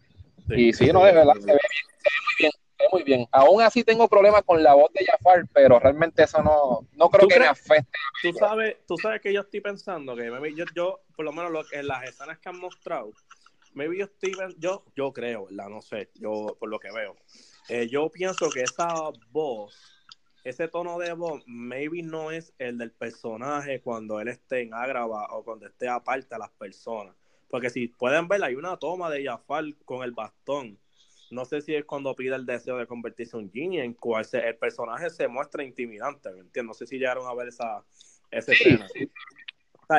y 0.49 0.73
sí, 0.73 0.87
no, 0.91 1.03
de 1.03 1.11
verdad, 1.11 1.33
se 1.33 1.45
ve 1.45 1.45
bien, 1.45 1.85
se 1.97 2.09
ve 2.09 2.19
muy 2.25 2.35
bien 2.39 2.51
muy 2.91 3.03
bien. 3.03 3.27
Aún 3.31 3.61
así 3.61 3.83
tengo 3.83 4.07
problemas 4.07 4.43
con 4.43 4.61
la 4.63 4.73
voz 4.73 4.91
de 4.93 5.05
Jafar, 5.05 5.47
pero 5.53 5.79
realmente 5.79 6.23
eso 6.23 6.41
no, 6.41 6.87
no 6.93 7.09
creo 7.09 7.27
que 7.27 7.39
me 7.39 7.47
afecte. 7.47 7.91
Tú 8.21 8.33
sabes, 8.33 8.77
tú 8.87 8.95
sabes 8.97 9.21
que 9.21 9.33
yo 9.33 9.41
estoy 9.41 9.61
pensando 9.61 10.15
que 10.15 10.31
yo, 10.55 10.65
yo 10.75 10.99
por 11.15 11.25
lo 11.25 11.31
menos 11.31 11.51
lo, 11.51 11.63
en 11.71 11.87
las 11.87 12.03
escenas 12.03 12.39
que 12.39 12.49
han 12.49 12.59
mostrado, 12.59 13.11
maybe 13.73 13.97
yo 13.97 14.05
estoy, 14.05 14.33
yo, 14.57 14.85
yo 14.95 15.11
creo, 15.13 15.45
¿verdad? 15.45 15.69
No 15.69 15.81
sé, 15.81 16.09
yo 16.15 16.55
por 16.59 16.69
lo 16.69 16.79
que 16.79 16.91
veo. 16.91 17.15
Eh, 17.67 17.87
yo 17.87 18.09
pienso 18.09 18.49
que 18.49 18.61
esa 18.61 18.87
voz, 19.31 19.75
ese 20.43 20.67
tono 20.67 20.97
de 20.97 21.13
voz, 21.13 21.43
maybe 21.45 22.01
no 22.01 22.31
es 22.31 22.53
el 22.57 22.77
del 22.77 22.91
personaje 22.91 23.81
cuando 23.81 24.19
él 24.19 24.29
esté 24.29 24.61
en 24.61 24.73
Agrava 24.73 25.27
o 25.31 25.43
cuando 25.43 25.67
esté 25.67 25.87
aparte 25.87 26.33
a 26.33 26.39
las 26.39 26.49
personas. 26.51 27.15
Porque 27.49 27.69
si 27.69 27.87
pueden 27.87 28.27
ver, 28.27 28.43
hay 28.43 28.55
una 28.55 28.77
toma 28.77 29.09
de 29.09 29.25
Jafar 29.25 29.65
con 29.85 30.03
el 30.03 30.11
bastón 30.11 30.79
no 31.31 31.45
sé 31.45 31.61
si 31.61 31.75
es 31.75 31.85
cuando 31.85 32.15
pide 32.15 32.35
el 32.35 32.45
deseo 32.45 32.77
de 32.77 32.87
convertirse 32.87 33.37
en 33.37 33.43
un 33.43 33.51
genie, 33.51 33.83
en 33.83 33.93
cual 33.93 34.25
el 34.31 34.55
personaje 34.57 35.09
se 35.09 35.27
muestra 35.27 35.63
intimidante, 35.63 36.31
¿me 36.31 36.41
entiendes? 36.41 36.65
No 36.65 36.73
sé 36.73 36.87
si 36.87 36.97
llegaron 36.97 37.27
a 37.27 37.33
ver 37.33 37.49
esa, 37.49 37.83
escena. 38.31 38.87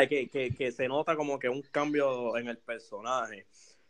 Que, 0.08 0.72
se 0.72 0.88
nota 0.88 1.16
como 1.16 1.38
que 1.38 1.48
un 1.48 1.62
cambio 1.62 2.36
en 2.36 2.48
el 2.48 2.58
personaje. 2.58 3.46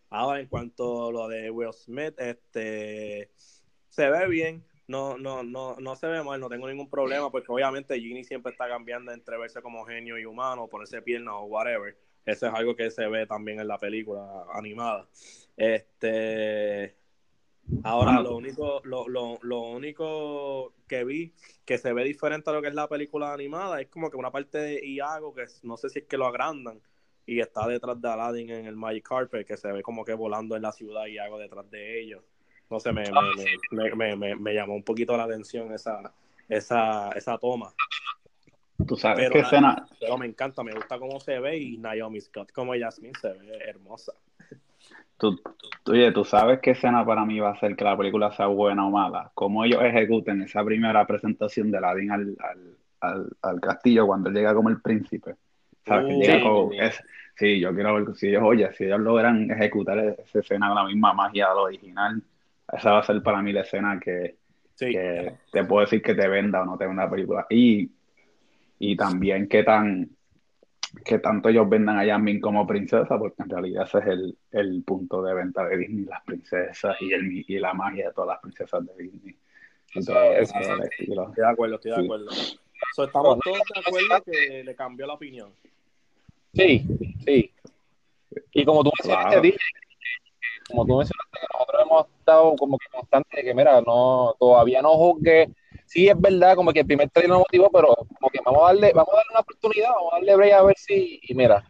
Ahora, 0.09 0.41
en 0.41 0.47
cuanto 0.47 1.09
a 1.09 1.13
lo 1.13 1.29
de 1.29 1.51
Will 1.51 1.73
Smith, 1.73 2.15
este 2.19 3.31
se 3.89 4.09
ve 4.09 4.29
bien, 4.29 4.65
no, 4.87 5.19
no, 5.19 5.43
no, 5.43 5.77
no 5.77 5.97
se 5.97 6.07
ve 6.07 6.23
mal, 6.23 6.41
no 6.41 6.49
tengo 6.49 6.69
ningún 6.69 6.89
problema, 6.89 7.31
porque 7.31 7.53
obviamente 7.53 8.01
Genie 8.01 8.25
siempre 8.25 8.53
está 8.53 8.69
cambiando 8.69 9.13
entre 9.13 9.39
verse 9.39 9.63
como 9.63 9.85
genio 9.85 10.19
y 10.19 10.25
humano, 10.25 10.69
ponerse 10.69 11.03
pierna 11.03 11.37
o 11.37 11.45
whatever. 11.45 11.97
Eso 12.25 12.47
es 12.47 12.55
algo 12.55 12.77
que 12.77 12.91
se 12.91 13.07
ve 13.07 13.27
también 13.27 13.61
en 13.61 13.69
la 13.69 13.79
película 13.79 14.45
animada. 14.53 15.09
Este, 15.57 16.97
Ahora, 17.85 18.21
lo 18.21 18.37
único, 18.37 18.81
lo, 18.85 19.09
lo, 19.09 19.39
lo, 19.43 19.61
único 19.61 20.75
que 20.87 21.05
vi 21.05 21.33
que 21.65 21.79
se 21.79 21.93
ve 21.93 22.05
diferente 22.05 22.51
a 22.51 22.53
lo 22.53 22.63
que 22.63 22.69
es 22.69 22.75
la 22.75 22.89
película 22.89 23.33
animada 23.33 23.81
es 23.81 23.89
como 23.89 24.11
que 24.11 24.17
una 24.17 24.31
parte 24.31 24.59
de 24.59 24.87
Iago 24.87 25.35
que 25.35 25.45
no 25.63 25.77
sé 25.77 25.89
si 25.89 26.01
es 26.01 26.05
que 26.07 26.17
lo 26.17 26.27
agrandan 26.27 26.81
y 27.27 27.41
está 27.41 27.67
detrás 27.67 28.01
de 28.01 28.09
Aladdin 28.09 28.51
en 28.51 28.67
el 28.67 28.77
Magic 28.77 29.09
Carpet 29.09 29.47
que 29.47 29.57
se 29.57 29.71
ve 29.71 29.83
como 29.83 30.05
que 30.05 30.15
volando 30.15 30.57
en 30.57 30.63
la 30.63 30.73
ciudad 30.73 31.07
y 31.07 31.15
Iago 31.15 31.39
detrás 31.39 31.71
de 31.71 32.01
ellos. 32.01 32.23
No 32.69 32.79
sé, 32.79 32.93
me, 32.93 33.05
me, 33.97 34.17
me, 34.17 34.37
me, 34.37 34.55
llamó 34.55 34.75
un 34.75 34.85
poquito 34.85 35.17
la 35.17 35.25
atención 35.25 35.73
esa, 35.73 36.13
esa, 36.49 37.11
esa 37.11 37.37
toma. 37.37 37.75
Tú 38.87 38.97
sabes 38.97 39.29
pero, 39.29 39.45
escena... 39.45 39.87
pero 39.99 40.17
me 40.17 40.27
encanta, 40.27 40.63
me 40.63 40.73
gusta 40.73 40.99
cómo 40.99 41.19
se 41.21 41.39
ve 41.41 41.59
y 41.59 41.79
Naomi 41.79 42.21
Scott 42.21 42.53
como 42.53 42.73
Jasmine 42.79 43.19
se 43.21 43.33
ve 43.33 43.59
hermosa. 43.67 44.13
Tú, 45.17 45.39
oye, 45.87 46.13
tú 46.13 46.25
sabes 46.25 46.61
qué 46.61 46.71
escena 46.71 47.05
para 47.05 47.25
mí 47.27 47.39
va 47.41 47.51
a 47.51 47.61
ser 47.61 47.77
que 47.77 47.85
la 47.85 47.97
película 47.97 48.33
sea 48.33 48.47
buena 48.47 48.87
o 48.87 48.91
mala. 48.91 49.31
Cómo 49.35 49.65
ellos 49.65 49.83
ejecuten 49.83 50.43
esa 50.43 50.65
primera 50.65 51.07
presentación 51.07 51.71
de 51.71 51.79
Aladdin 51.79 52.11
al, 52.11 52.37
al, 53.01 53.31
al, 53.43 53.61
castillo 53.61 54.07
cuando 54.07 54.31
él 54.31 54.37
llega 54.37 54.55
como 54.55 54.71
el 54.71 54.81
príncipe. 54.81 55.37
Uh, 55.87 56.71
sí, 57.37 57.61
yo 57.61 57.75
quiero 57.75 57.95
ver 57.95 58.15
si 58.15 58.29
ellos, 58.29 58.43
oye, 58.45 58.73
si 58.75 58.85
ellos 58.85 59.01
logran 59.01 59.51
ejecutar 59.51 59.99
esa 59.99 60.39
escena 60.39 60.69
con 60.69 60.77
la 60.77 60.85
misma 60.85 61.13
magia 61.13 61.49
de 61.49 61.55
lo 61.55 61.63
original, 61.63 62.23
esa 62.73 62.93
va 62.93 62.99
a 63.01 63.03
ser 63.03 63.23
para 63.23 63.43
mí 63.43 63.53
la 63.53 63.63
escena 63.63 63.99
que, 63.99 64.37
que 64.79 65.35
te 65.51 65.65
puedo 65.65 65.83
decir 65.83 66.01
que 66.01 66.15
te 66.15 66.29
venda 66.29 66.63
o 66.63 66.65
no 66.65 66.79
te 66.79 66.87
venda 66.87 67.05
la 67.05 67.11
película. 67.11 67.47
Y, 67.51 67.91
y 68.79 68.97
también 68.97 69.49
qué 69.49 69.65
tan 69.65 70.09
que 71.05 71.19
tanto 71.19 71.49
ellos 71.49 71.69
vendan 71.69 71.99
a 71.99 72.05
Jasmine 72.05 72.41
como 72.41 72.67
princesa, 72.67 73.19
porque 73.19 73.43
en 73.43 73.51
realidad 73.51 73.85
ese 73.85 73.99
es 73.99 74.07
el, 74.07 74.39
el 74.53 74.83
punto 74.83 75.23
de 75.23 75.35
venta 75.35 75.65
de 75.67 75.77
Disney, 75.77 76.05
las 76.05 76.23
princesas 76.23 76.97
y, 77.01 77.13
el, 77.13 77.45
y 77.47 77.59
la 77.59 77.73
magia 77.75 78.09
de 78.09 78.15
todas 78.15 78.29
las 78.29 78.41
princesas 78.41 78.85
de 78.87 79.03
Disney. 79.03 79.37
estoy 79.95 80.15
de 80.15 81.47
acuerdo, 81.47 81.77
estoy 81.77 81.93
de 81.93 82.05
acuerdo. 82.05 82.31
estamos 82.31 83.39
todos 83.41 83.59
de 83.75 83.81
acuerdo 83.87 84.25
que 84.25 84.65
le 84.65 84.75
cambió 84.75 85.07
la 85.07 85.15
opinión. 85.15 85.53
Sí, 86.55 86.85
sí. 87.25 87.53
Y 88.53 88.65
como 88.65 88.83
tú 88.83 88.91
mencionaste, 88.99 89.57
como 90.69 90.87
tú 90.87 90.99
mencionaste, 90.99 91.39
que 91.41 91.47
nosotros 91.53 91.83
hemos 91.87 92.07
estado 92.19 92.57
como 92.57 92.79
que 92.79 92.87
constantes 92.91 93.37
de 93.37 93.43
que, 93.43 93.55
mira, 93.55 93.81
no, 93.81 94.35
todavía 94.39 94.83
no 94.83 94.91
juzgue 94.95 95.51
sí 95.91 96.09
es 96.09 96.21
verdad, 96.21 96.55
como 96.55 96.73
que 96.73 96.81
el 96.81 96.87
primer 96.87 97.11
trailer 97.11 97.31
no 97.31 97.39
motivó, 97.41 97.69
pero 97.69 97.89
como 97.89 98.31
que 98.31 98.39
vamos 98.45 98.63
a 98.63 98.67
darle, 98.67 98.93
vamos 98.95 99.13
a 99.13 99.17
darle 99.17 99.31
una 99.33 99.41
oportunidad, 99.41 99.89
vamos 99.89 100.13
a 100.13 100.17
darle 100.17 100.37
break 100.37 100.53
a 100.53 100.63
ver 100.63 100.77
si, 100.79 101.21
y 101.21 101.35
mira, 101.35 101.65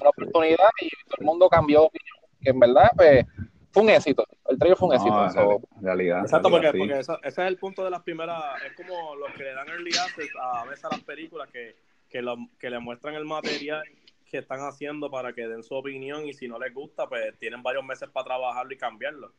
una 0.00 0.10
oportunidad 0.10 0.68
y 0.80 0.88
todo 1.04 1.16
el 1.20 1.26
mundo 1.26 1.48
cambió 1.48 1.82
de 1.82 1.86
opinión, 1.86 2.16
que 2.42 2.50
en 2.50 2.58
verdad, 2.58 2.90
pues, 2.96 3.24
fue 3.70 3.84
un 3.84 3.90
éxito, 3.90 4.26
el 4.48 4.58
trailer 4.58 4.76
fue 4.76 4.88
un 4.88 4.94
éxito. 4.94 5.60
en 5.76 5.84
realidad. 5.84 6.20
Exacto, 6.22 6.50
porque, 6.50 6.72
porque 6.76 6.98
ese 6.98 7.12
es 7.22 7.38
el 7.38 7.56
punto 7.56 7.84
de 7.84 7.90
las 7.90 8.02
primeras, 8.02 8.42
es 8.64 8.74
como 8.74 9.14
los 9.14 9.32
que 9.34 9.44
le 9.44 9.54
dan 9.54 9.68
early 9.68 9.90
access 9.96 10.28
a 10.40 10.64
veces 10.64 10.84
a 10.84 10.88
las 10.88 11.00
películas 11.02 11.48
que, 11.52 11.76
que, 12.08 12.22
lo, 12.22 12.36
que 12.58 12.68
le 12.68 12.80
muestran 12.80 13.14
el 13.14 13.26
material 13.26 13.84
que 14.28 14.38
están 14.38 14.58
haciendo 14.62 15.08
para 15.08 15.32
que 15.32 15.46
den 15.46 15.62
su 15.62 15.76
opinión 15.76 16.26
y 16.26 16.32
si 16.32 16.48
no 16.48 16.58
les 16.58 16.74
gusta, 16.74 17.08
pues 17.08 17.38
tienen 17.38 17.62
varios 17.62 17.84
meses 17.84 18.08
para 18.08 18.24
trabajarlo 18.24 18.74
y 18.74 18.76
cambiarlo. 18.76 19.32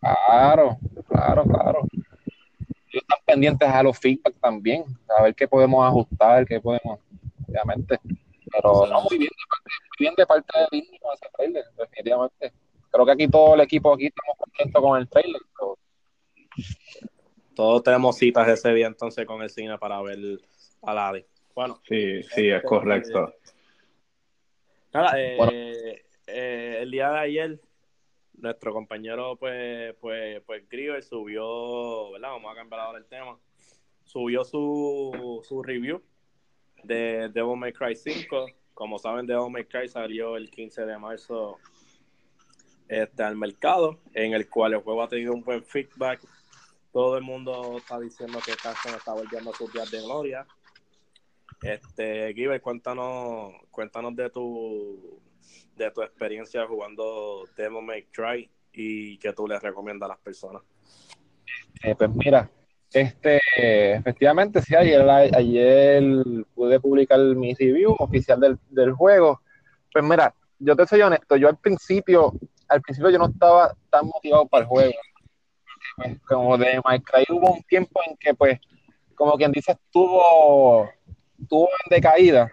Claro, 0.00 0.78
claro, 1.06 1.44
claro 1.44 1.86
están 2.98 3.18
pendientes 3.24 3.68
a 3.68 3.82
los 3.82 3.98
feedback 3.98 4.34
también, 4.40 4.84
a 5.18 5.22
ver 5.22 5.34
qué 5.34 5.46
podemos 5.46 5.86
ajustar, 5.86 6.46
qué 6.46 6.60
podemos, 6.60 6.98
obviamente. 7.48 7.98
Pero 8.50 8.86
no, 8.86 9.02
muy 9.02 9.18
bien, 9.18 9.30
bien 9.98 10.14
de 10.16 10.26
parte 10.26 10.46
de 10.58 10.66
Disney 10.70 10.98
con 10.98 11.14
ese 11.14 11.26
trailer, 11.36 11.64
definitivamente. 11.78 12.52
Creo 12.90 13.06
que 13.06 13.12
aquí 13.12 13.28
todo 13.28 13.54
el 13.54 13.60
equipo 13.60 13.94
aquí 13.94 14.06
estamos 14.06 14.36
contentos 14.36 14.82
con 14.82 14.98
el 14.98 15.08
trailer. 15.08 15.40
Todos 17.54 17.82
tenemos 17.82 18.16
citas 18.16 18.48
ese 18.48 18.72
día 18.74 18.86
entonces 18.86 19.24
con 19.26 19.42
el 19.42 19.50
cine 19.50 19.78
para 19.78 20.00
ver 20.02 20.18
a 20.82 20.94
Ladi. 20.94 21.24
Bueno. 21.54 21.80
Sí, 21.86 22.22
sí, 22.22 22.48
es 22.48 22.56
este, 22.56 22.62
correcto. 22.62 23.32
Nada, 24.92 25.12
eh, 25.16 26.02
eh, 26.26 26.78
el 26.80 26.90
día 26.90 27.10
de 27.10 27.18
ayer 27.18 27.60
nuestro 28.40 28.72
compañero 28.72 29.36
pues 29.36 29.94
pues 30.00 30.42
pues 30.46 30.68
Grieber 30.68 31.02
subió, 31.02 32.12
¿verdad? 32.12 32.30
Vamos 32.30 32.52
a 32.52 32.56
cambiar 32.56 32.80
ahora 32.80 32.98
el 32.98 33.06
tema. 33.06 33.38
Subió 34.04 34.44
su, 34.44 35.40
su 35.46 35.62
review 35.62 36.02
de 36.82 37.28
Devil 37.32 37.56
May 37.56 37.72
Cry 37.72 37.94
5. 37.94 38.46
Como 38.74 38.98
saben, 38.98 39.26
Devil 39.26 39.50
May 39.50 39.64
Cry 39.64 39.88
salió 39.88 40.36
el 40.36 40.50
15 40.50 40.84
de 40.84 40.98
marzo 40.98 41.58
este, 42.88 43.22
al 43.22 43.36
mercado, 43.36 44.00
en 44.14 44.32
el 44.32 44.48
cual 44.48 44.74
el 44.74 44.80
juego 44.80 45.02
ha 45.02 45.08
tenido 45.08 45.32
un 45.32 45.42
buen 45.42 45.62
feedback. 45.62 46.20
Todo 46.92 47.16
el 47.16 47.22
mundo 47.22 47.76
está 47.78 48.00
diciendo 48.00 48.40
que 48.44 48.52
Capcom 48.52 48.94
está 48.94 49.12
volviendo 49.12 49.50
a 49.50 49.54
sus 49.54 49.72
días 49.72 49.90
de 49.90 50.02
gloria. 50.02 50.46
Este, 51.62 52.32
Giver, 52.34 52.60
cuéntanos, 52.60 53.52
cuéntanos 53.70 54.16
de 54.16 54.30
tu 54.30 55.20
de 55.76 55.90
tu 55.90 56.02
experiencia 56.02 56.66
jugando 56.66 57.44
Devil 57.56 57.82
May 57.82 58.04
Cry 58.04 58.50
y 58.72 59.18
que 59.18 59.32
tú 59.32 59.46
les 59.46 59.62
recomiendas 59.62 60.08
a 60.08 60.12
las 60.12 60.20
personas. 60.20 60.62
Eh, 61.82 61.94
pues 61.96 62.10
mira, 62.14 62.50
este, 62.92 63.40
efectivamente, 63.94 64.62
sí, 64.62 64.74
ayer, 64.74 65.08
ayer 65.08 66.02
pude 66.54 66.78
publicar 66.80 67.18
mi 67.18 67.54
review 67.54 67.94
oficial 67.98 68.40
del, 68.40 68.58
del 68.68 68.92
juego. 68.92 69.40
Pues 69.92 70.04
mira, 70.04 70.34
yo 70.58 70.76
te 70.76 70.86
soy 70.86 71.02
honesto, 71.02 71.36
yo 71.36 71.48
al 71.48 71.58
principio 71.58 72.34
al 72.70 72.80
principio 72.82 73.10
yo 73.10 73.18
no 73.18 73.26
estaba 73.26 73.74
tan 73.90 74.06
motivado 74.06 74.46
para 74.46 74.62
el 74.62 74.68
juego. 74.68 74.92
Pues, 75.96 76.20
como 76.22 76.56
de 76.56 76.80
Minecraft 76.84 77.30
hubo 77.30 77.52
un 77.52 77.62
tiempo 77.64 78.00
en 78.06 78.16
que, 78.16 78.32
pues, 78.32 78.58
como 79.14 79.32
quien 79.32 79.52
dice, 79.52 79.72
estuvo, 79.72 80.88
estuvo 81.38 81.68
en 81.68 81.96
decaída. 81.96 82.50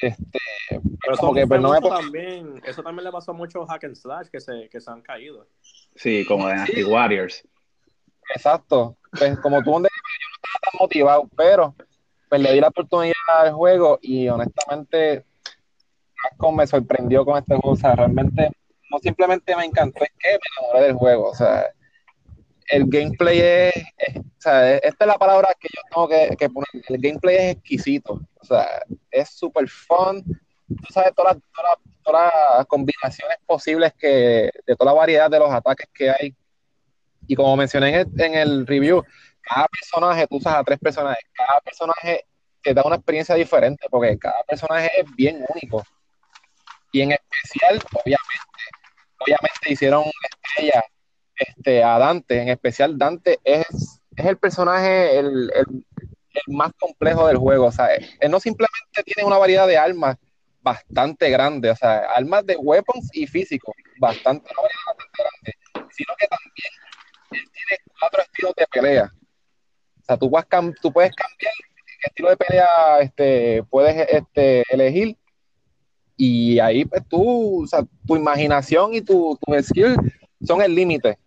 Este, 0.00 0.38
Pero 0.70 1.16
como 1.18 1.34
que, 1.34 1.46
pues, 1.46 1.60
no 1.60 1.72
me... 1.72 1.80
también, 1.80 2.62
eso 2.64 2.82
también 2.82 3.04
le 3.04 3.12
pasó 3.12 3.32
a 3.32 3.34
muchos 3.34 3.68
hack 3.68 3.84
and 3.84 3.96
slash 3.96 4.28
que 4.28 4.40
se, 4.40 4.68
que 4.70 4.80
se 4.80 4.90
han 4.90 5.02
caído. 5.02 5.46
Sí, 5.94 6.24
como 6.26 6.46
de 6.46 6.54
Anti 6.54 6.84
Warriors. 6.84 7.46
Exacto. 8.34 8.96
Pues 9.18 9.38
como 9.40 9.62
tú, 9.62 9.72
yo 9.72 9.78
no 9.80 9.86
estaba 9.86 10.60
tan 10.62 10.78
motivado, 10.78 11.28
pero 11.36 11.74
pues 12.28 12.40
le 12.40 12.52
di 12.52 12.60
la 12.60 12.68
oportunidad 12.68 13.14
al 13.28 13.52
juego 13.52 13.98
y 14.00 14.28
honestamente 14.28 15.24
me 16.52 16.66
sorprendió 16.66 17.24
con 17.24 17.38
este 17.38 17.56
juego. 17.56 17.72
O 17.72 17.76
sea, 17.76 17.94
realmente 17.94 18.50
no 18.90 18.98
simplemente 18.98 19.54
me 19.56 19.64
encantó, 19.64 20.02
es 20.02 20.10
que 20.18 20.30
me 20.30 20.38
enamoré 20.58 20.86
del 20.86 20.94
juego. 20.94 21.30
O 21.30 21.34
sea, 21.34 21.66
el 22.70 22.84
gameplay 22.86 23.40
es, 23.40 23.74
o 24.16 24.40
sea, 24.40 24.76
esta 24.76 25.04
es 25.04 25.06
la 25.06 25.18
palabra 25.18 25.48
que 25.58 25.68
yo 25.74 25.82
tengo 25.90 26.36
que, 26.36 26.48
poner. 26.48 26.68
El 26.88 26.98
gameplay 27.00 27.36
es 27.36 27.56
exquisito. 27.56 28.20
O 28.40 28.44
sea, 28.44 28.82
es 29.10 29.28
súper 29.30 29.68
fun. 29.68 30.22
Tú 30.68 30.92
sabes 30.92 31.12
todas 31.14 31.34
las, 31.34 31.42
todas, 32.02 32.32
las 32.56 32.66
combinaciones 32.66 33.38
posibles 33.44 33.92
que, 33.98 34.50
de 34.66 34.76
toda 34.76 34.92
la 34.92 34.98
variedad 34.98 35.28
de 35.28 35.40
los 35.40 35.50
ataques 35.50 35.88
que 35.92 36.10
hay. 36.10 36.34
Y 37.26 37.34
como 37.34 37.56
mencioné 37.56 37.88
en 37.88 37.94
el, 37.94 38.20
en 38.20 38.34
el 38.34 38.66
review, 38.66 39.04
cada 39.42 39.66
personaje, 39.68 40.26
tú 40.28 40.36
usas 40.36 40.54
a 40.54 40.64
tres 40.64 40.78
personajes, 40.78 41.24
cada 41.32 41.60
personaje 41.60 42.24
te 42.62 42.72
da 42.72 42.82
una 42.84 42.96
experiencia 42.96 43.34
diferente, 43.34 43.86
porque 43.90 44.16
cada 44.18 44.42
personaje 44.44 44.90
es 44.96 45.06
bien 45.16 45.44
único. 45.48 45.84
Y 46.92 47.02
en 47.02 47.12
especial, 47.12 47.80
obviamente, 47.92 48.62
obviamente 49.18 49.72
hicieron 49.72 50.04
estrella 50.04 50.84
este, 51.40 51.82
a 51.82 51.98
Dante, 51.98 52.42
en 52.42 52.48
especial 52.50 52.98
Dante 52.98 53.38
es, 53.44 53.66
es 54.16 54.26
el 54.26 54.36
personaje 54.36 55.18
el, 55.18 55.50
más 56.46 56.72
complejo 56.78 57.26
del 57.26 57.38
juego, 57.38 57.66
o 57.66 57.72
sea, 57.72 57.88
él 57.94 58.30
no 58.30 58.38
simplemente 58.38 59.02
tiene 59.04 59.26
una 59.26 59.38
variedad 59.38 59.66
de 59.66 59.76
armas 59.76 60.16
bastante 60.62 61.30
grande, 61.30 61.70
o 61.70 61.76
sea, 61.76 62.00
armas 62.14 62.44
de 62.46 62.56
weapons 62.56 63.08
y 63.12 63.26
físicos, 63.26 63.74
bastante, 63.98 64.48
grande, 64.52 65.54
sino 65.90 66.14
que 66.18 66.26
también 66.26 66.72
él 67.32 67.50
tiene 67.52 67.82
cuatro 67.98 68.22
estilos 68.22 68.54
de 68.56 68.66
pelea. 68.66 69.12
O 70.00 70.04
sea, 70.04 70.16
tú, 70.16 70.30
tú 70.82 70.92
puedes 70.92 71.12
cambiar 71.14 71.52
el 71.62 72.10
estilo 72.10 72.30
de 72.30 72.36
pelea, 72.36 72.68
este, 73.00 73.62
puedes 73.64 74.08
este, 74.10 74.62
elegir 74.68 75.16
y 76.16 76.58
ahí 76.58 76.84
pues 76.84 77.02
tú, 77.08 77.64
o 77.64 77.66
sea, 77.66 77.82
tu 78.06 78.16
imaginación 78.16 78.94
y 78.94 79.00
tu, 79.00 79.38
tu 79.40 79.62
skill 79.62 79.96
son 80.44 80.60
el 80.60 80.74
límite. 80.74 81.18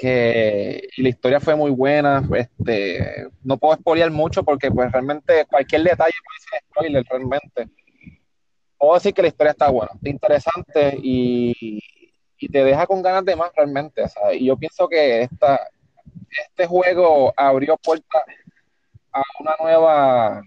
Que 0.00 0.88
y 0.96 1.02
la 1.02 1.08
historia 1.10 1.40
fue 1.40 1.54
muy 1.54 1.70
buena, 1.70 2.26
este, 2.34 3.28
no 3.42 3.58
puedo 3.58 3.74
spoilear 3.76 4.10
mucho 4.10 4.42
porque 4.42 4.70
pues 4.70 4.90
realmente 4.90 5.44
cualquier 5.44 5.82
detalle 5.82 6.14
puede 6.24 6.40
ser 6.50 6.62
spoiler 6.70 7.04
realmente. 7.10 7.68
Puedo 8.78 8.94
decir 8.94 9.12
que 9.12 9.22
la 9.22 9.28
historia 9.28 9.50
está 9.50 9.68
buena, 9.68 9.92
interesante 10.04 10.96
y, 11.02 11.80
y 12.38 12.48
te 12.48 12.64
deja 12.64 12.86
con 12.86 13.02
ganas 13.02 13.26
de 13.26 13.36
más 13.36 13.50
realmente. 13.54 14.08
Sea, 14.08 14.32
y 14.32 14.46
yo 14.46 14.56
pienso 14.56 14.88
que 14.88 15.22
esta, 15.22 15.60
este 16.46 16.66
juego 16.66 17.34
abrió 17.36 17.76
puertas 17.76 18.22
a 19.12 19.22
una 19.40 19.56
nueva 19.60 20.42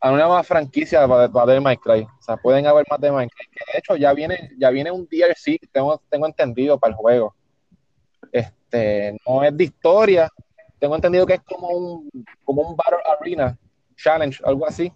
a 0.00 0.10
una 0.10 0.26
nueva 0.26 0.42
franquicia 0.44 1.06
para 1.08 1.52
de 1.52 1.60
Minecraft. 1.60 2.02
O 2.02 2.22
sea, 2.22 2.36
pueden 2.36 2.66
haber 2.66 2.84
más 2.88 3.00
de 3.00 3.10
Minecraft. 3.10 3.50
Que 3.50 3.72
de 3.72 3.78
hecho 3.78 3.96
ya 3.96 4.12
viene, 4.12 4.50
ya 4.58 4.70
viene 4.70 4.90
un 4.90 5.08
DLC, 5.08 5.58
tengo, 5.72 6.00
tengo 6.08 6.26
entendido, 6.26 6.78
para 6.78 6.92
el 6.92 6.96
juego. 6.96 7.34
Este, 8.32 9.18
no 9.26 9.42
es 9.42 9.56
de 9.56 9.64
historia. 9.64 10.30
Tengo 10.78 10.94
entendido 10.94 11.26
que 11.26 11.34
es 11.34 11.42
como 11.42 11.68
un, 11.68 12.10
como 12.44 12.62
un 12.62 12.76
Battle 12.76 12.98
Arena 13.20 13.58
Challenge, 13.96 14.40
algo 14.44 14.66
así. 14.66 14.92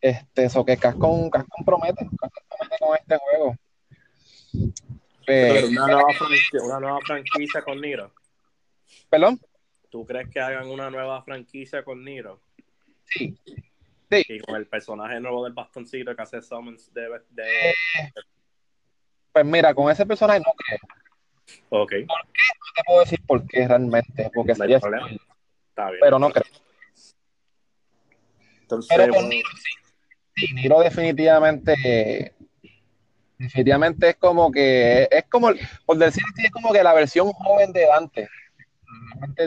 Este, 0.00 0.44
eso 0.44 0.64
que 0.64 0.76
Cascon, 0.76 1.30
Cascon 1.30 1.64
promete, 1.64 2.06
Cascon 2.20 2.44
promete 2.48 2.78
con 2.78 2.96
este 2.96 3.18
juego. 3.18 3.56
Pero 5.26 5.68
una, 5.68 5.86
nueva 5.86 6.12
franquicia, 6.12 6.62
una 6.62 6.80
nueva 6.80 7.00
franquicia 7.00 7.62
con 7.62 7.80
Niro. 7.80 8.12
¿Perdón? 9.08 9.40
¿Tú 9.88 10.04
crees 10.04 10.28
que 10.28 10.40
hagan 10.40 10.68
una 10.68 10.90
nueva 10.90 11.22
franquicia 11.22 11.82
con 11.82 12.04
Niro? 12.04 12.40
Sí. 13.06 13.38
Y 14.10 14.40
con 14.40 14.56
el 14.56 14.66
personaje 14.66 15.18
nuevo 15.20 15.44
del 15.44 15.52
bastoncito 15.52 16.14
que 16.14 16.22
hace 16.22 16.42
summons 16.42 16.92
de, 16.92 17.08
Pues 19.32 19.44
mira, 19.44 19.74
con 19.74 19.90
ese 19.90 20.04
personaje 20.04 20.40
no 20.40 20.52
creo. 20.52 20.78
Ok. 21.68 21.90
¿Por 21.90 22.26
qué? 22.32 22.42
No 22.58 22.66
te 22.74 22.82
puedo 22.86 23.00
decir 23.00 23.20
por 23.26 23.46
qué 23.46 23.68
realmente. 23.68 24.30
Porque 24.34 24.54
sería 24.54 24.76
Está 24.76 25.90
bien. 25.90 26.00
Pero 26.00 26.18
no 26.18 26.30
creo. 26.30 26.44
Entonces, 28.62 28.96
Pero 28.96 29.14
con 29.14 29.28
Niro 29.28 29.48
sí. 29.56 29.70
Sí, 30.36 30.54
Niro 30.54 30.80
definitivamente. 30.80 32.34
Definitivamente 33.38 34.10
es 34.10 34.16
como 34.16 34.50
que. 34.50 35.08
Es 35.10 35.24
como. 35.30 35.50
Por 35.86 35.98
decir 35.98 36.22
así, 36.32 36.46
es 36.46 36.50
como 36.50 36.72
que 36.72 36.82
la 36.82 36.94
versión 36.94 37.32
joven 37.32 37.72
de 37.72 37.86
Dante. 37.86 38.28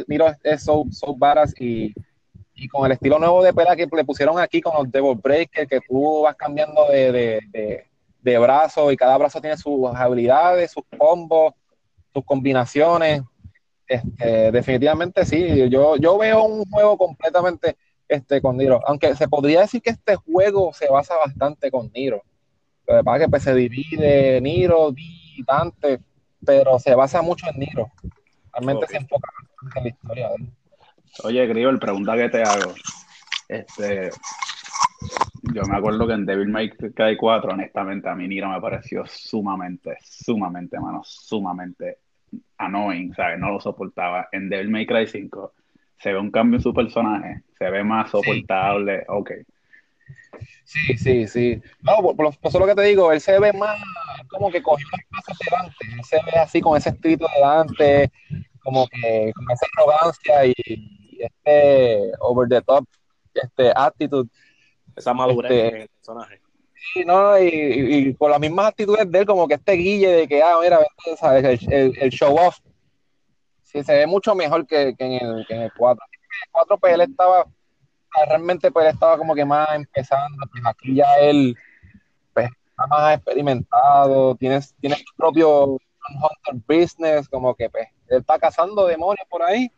Niro 0.08 0.34
es, 0.44 0.64
so, 0.64 0.86
so 0.92 1.18
y 1.60 1.94
y 2.58 2.68
con 2.68 2.86
el 2.86 2.94
estilo 2.94 3.20
nuevo 3.20 3.44
de 3.44 3.54
pelea 3.54 3.76
que 3.76 3.88
le 3.92 4.04
pusieron 4.04 4.40
aquí 4.40 4.62
con 4.62 4.74
los 4.74 4.92
Devil 4.92 5.16
Breaker, 5.16 5.68
que 5.68 5.80
tú 5.82 6.24
vas 6.24 6.36
cambiando 6.36 6.88
de, 6.88 7.12
de, 7.12 7.86
de, 8.20 8.40
brazo 8.40 8.92
y 8.92 8.98
cada 8.98 9.18
brazo 9.18 9.40
tiene 9.40 9.56
sus 9.58 9.88
habilidades, 9.96 10.72
sus 10.72 10.84
combos, 10.98 11.54
sus 12.14 12.26
combinaciones. 12.26 13.22
Este, 13.88 14.52
definitivamente 14.52 15.26
sí, 15.26 15.70
yo, 15.70 15.96
yo 15.96 16.18
veo 16.18 16.44
un 16.44 16.66
juego 16.66 16.98
completamente 16.98 17.78
este, 18.08 18.42
con 18.42 18.58
Niro, 18.58 18.82
aunque 18.86 19.16
se 19.16 19.28
podría 19.28 19.62
decir 19.62 19.82
que 19.82 19.92
este 19.92 20.16
juego 20.16 20.74
se 20.74 20.90
basa 20.90 21.16
bastante 21.18 21.72
con 21.72 21.92
Niro. 21.94 22.22
Lo 22.88 22.98
que 22.98 23.04
pasa 23.04 23.18
es 23.18 23.24
que 23.24 23.30
pues, 23.30 23.44
se 23.44 23.54
divide 23.54 24.42
Niro, 24.42 24.94
Dante, 25.46 26.00
pero 26.46 26.80
se 26.80 26.96
basa 26.96 27.22
mucho 27.22 27.48
en 27.50 27.60
Niro. 27.60 27.92
Realmente 28.54 28.88
se 28.88 28.98
enfoca 28.98 29.32
en 29.76 29.84
la 29.84 29.90
historia 29.90 30.30
de 30.30 30.36
él. 30.36 30.52
Oye, 31.24 31.44
el 31.44 31.80
pregunta 31.80 32.16
que 32.16 32.30
te 32.30 32.44
hago. 32.44 32.74
Este, 33.50 34.10
yo 35.54 35.64
me 35.64 35.78
acuerdo 35.78 36.08
que 36.08 36.14
en 36.14 36.26
Devil 36.26 36.50
May 36.50 36.70
Cry 36.70 37.18
4, 37.18 37.52
honestamente, 37.52 38.10
a 38.10 38.16
mí 38.16 38.28
Niro 38.28 38.50
me 38.50 38.62
pareció 38.62 39.06
sumamente, 39.06 39.98
sumamente, 40.04 40.80
mano, 40.80 41.02
sumamente 41.04 42.00
annoying, 42.58 43.14
¿sabes? 43.14 43.40
No 43.40 43.52
lo 43.52 43.60
soportaba. 43.60 44.28
En 44.32 44.50
Devil 44.50 44.70
May 44.70 44.86
Cry 44.86 45.08
5 45.08 45.54
se 46.00 46.14
ve 46.14 46.20
un 46.20 46.32
cambio 46.32 46.58
en 46.58 46.64
su 46.64 46.74
personaje, 46.74 47.44
se 47.58 47.70
ve 47.70 47.84
más 47.84 48.12
soportable, 48.12 49.04
ok. 49.08 49.32
Sí, 50.64 50.98
sí, 50.98 51.28
sí. 51.28 51.62
No, 51.82 52.02
por, 52.02 52.16
por, 52.16 52.34
eso 52.44 52.60
lo 52.60 52.68
que 52.68 52.76
te 52.76 52.84
digo, 52.84 53.12
él 53.12 53.20
se 53.20 53.40
ve 53.40 53.52
más 53.54 53.78
como 54.30 54.52
que 54.52 54.62
cogió 54.62 54.86
unos 54.94 55.06
pasos 55.10 55.38
delante, 55.40 55.76
él 55.94 56.04
se 56.04 56.18
ve 56.18 56.40
así 56.40 56.62
con 56.62 56.78
ese 56.78 56.90
espíritu 56.90 57.26
delante, 57.36 58.12
como 58.60 58.88
que 58.88 59.32
con 59.34 59.46
esa 59.52 59.66
arrogancia 59.76 60.46
y 60.46 60.54
este 61.20 62.12
over 62.20 62.48
the 62.48 62.62
top 62.62 62.86
este 63.34 63.72
attitude 63.76 64.30
Esa 64.98 65.14
madurez 65.14 65.52
este, 65.52 65.68
en 65.68 65.82
el 65.84 65.88
personaje. 65.90 66.42
Sí, 66.94 67.06
no, 67.06 67.40
y, 67.40 67.48
y, 67.48 68.14
con 68.16 68.32
las 68.32 68.40
mismas 68.40 68.68
actitudes 68.68 69.10
de 69.12 69.20
él, 69.20 69.26
como 69.26 69.48
que 69.48 69.56
este 69.56 69.74
guille 69.74 70.10
de 70.10 70.28
que, 70.28 70.42
ah, 70.42 70.58
mira, 70.62 70.80
¿sabes? 71.18 71.62
El, 71.70 72.10
show 72.10 72.36
off. 72.36 72.58
Sí, 73.64 73.84
se 73.84 73.94
ve 73.94 74.08
mucho 74.08 74.34
mejor 74.34 74.66
que, 74.66 74.96
en, 74.98 75.12
el, 75.12 75.46
que 75.48 75.54
en 75.54 75.62
el 75.64 75.72
4. 75.78 76.04
el 76.12 76.52
4, 76.52 76.78
pues 76.78 76.94
él 76.94 77.02
estaba, 77.02 77.46
realmente, 78.28 78.72
pues 78.72 78.88
él 78.88 78.94
estaba 78.94 79.18
como 79.18 79.36
que 79.36 79.46
más 79.46 79.70
empezando, 79.76 80.48
pues 80.52 80.64
aquí 80.66 80.96
ya 80.96 81.14
él, 81.22 81.56
pues, 82.34 82.50
está 82.70 82.88
más 82.88 83.16
experimentado, 83.16 84.36
tiene, 84.36 84.60
tiene 84.80 84.96
su 84.96 85.16
propio 85.16 85.66
hunter 85.66 86.64
business, 86.68 87.28
como 87.28 87.54
que, 87.54 87.70
pues, 87.70 87.88
él 88.08 88.20
está 88.20 88.40
cazando 88.40 88.88
demonios 88.88 89.28
por 89.30 89.44
ahí. 89.44 89.72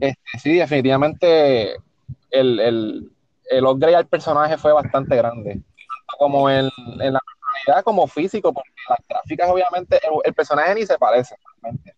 Este, 0.00 0.38
sí, 0.38 0.54
definitivamente 0.54 1.76
el, 2.30 2.60
el, 2.60 3.12
el 3.50 3.64
upgrade 3.64 3.96
al 3.96 4.06
personaje 4.06 4.56
fue 4.56 4.72
bastante 4.72 5.16
grande. 5.16 5.60
Como 6.18 6.48
en, 6.50 6.68
en 7.00 7.12
la 7.12 7.20
realidad, 7.64 7.84
como 7.84 8.06
físico, 8.06 8.52
porque 8.52 8.70
las 8.88 8.98
gráficas, 9.08 9.50
obviamente, 9.50 10.00
el, 10.24 10.34
personaje 10.34 10.74
ni 10.74 10.86
se 10.86 10.98
parece. 10.98 11.36
Realmente. 11.60 11.94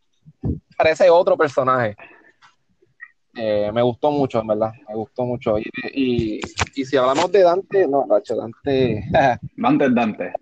Parece 0.76 1.10
otro 1.10 1.36
personaje. 1.36 1.96
Eh, 3.36 3.70
me 3.72 3.82
gustó 3.82 4.10
mucho, 4.10 4.40
en 4.40 4.46
verdad. 4.46 4.72
Me 4.88 4.94
gustó 4.94 5.24
mucho. 5.24 5.58
Y, 5.58 5.64
y, 5.92 6.40
y 6.74 6.84
si 6.84 6.96
hablamos 6.96 7.30
de 7.32 7.42
Dante, 7.42 7.86
no, 7.88 8.06
Racho, 8.08 8.36
Dante. 8.36 9.04
Dante 9.56 9.84
es 9.86 9.94
Dante. 9.94 10.32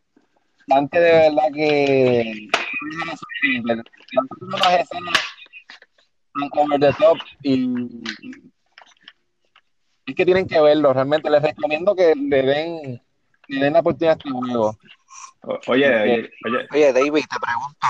Dante, 0.67 1.01
de 1.01 1.13
verdad 1.13 1.53
que. 1.55 2.49
Unas 4.41 4.81
escenas 4.81 5.19
over 6.57 6.79
the 6.79 6.93
top 6.99 7.19
y 7.43 7.69
es 10.07 10.15
que 10.15 10.25
tienen 10.25 10.47
que 10.47 10.61
verlo, 10.61 10.93
realmente 10.93 11.31
les 11.31 11.43
recomiendo 11.43 11.95
que 11.95 12.15
le 12.15 12.43
den, 12.43 13.03
le 13.49 13.65
den 13.65 13.73
la 13.73 13.81
oportunidad 13.81 14.15
a 14.15 14.19
este 14.19 14.31
juego. 14.31 14.77
Oye, 15.43 16.03
oye, 16.03 16.31
oye. 16.45 16.69
Oye, 16.73 16.93
David, 16.93 17.25
te 17.29 17.41
pregunto, 17.41 17.87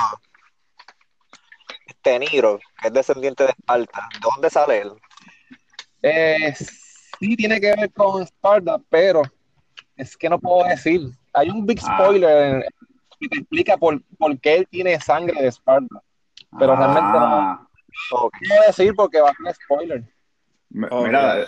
este 1.86 2.18
Niro, 2.18 2.58
que 2.80 2.88
es 2.88 2.94
descendiente 2.94 3.44
de 3.44 3.50
Esparta, 3.50 4.08
¿de 4.12 4.20
dónde 4.20 4.50
sale 4.50 4.78
él? 4.80 4.92
Eh, 6.02 6.54
sí 6.54 7.36
tiene 7.36 7.60
que 7.60 7.74
ver 7.76 7.92
con 7.92 8.22
Esparta, 8.22 8.78
pero 8.88 9.22
es 9.96 10.16
que 10.16 10.28
no 10.28 10.38
puedo 10.38 10.66
decir. 10.66 11.02
Hay 11.32 11.48
un 11.48 11.64
big 11.64 11.80
ah. 11.84 11.96
spoiler 11.96 12.66
que 13.20 13.28
te 13.28 13.38
explica 13.38 13.76
por, 13.76 14.02
por, 14.18 14.38
qué 14.40 14.56
él 14.56 14.68
tiene 14.68 15.00
sangre 15.00 15.40
de 15.40 15.48
Esparta. 15.48 16.02
Pero 16.58 16.76
realmente 16.76 17.10
no, 17.12 17.18
ah. 17.18 17.68
no 18.10 18.30
puedo 18.30 18.62
decir 18.66 18.94
porque 18.94 19.20
va 19.20 19.30
a 19.30 19.34
ser 19.34 19.54
spoiler. 19.54 20.04
Mira, 20.70 21.46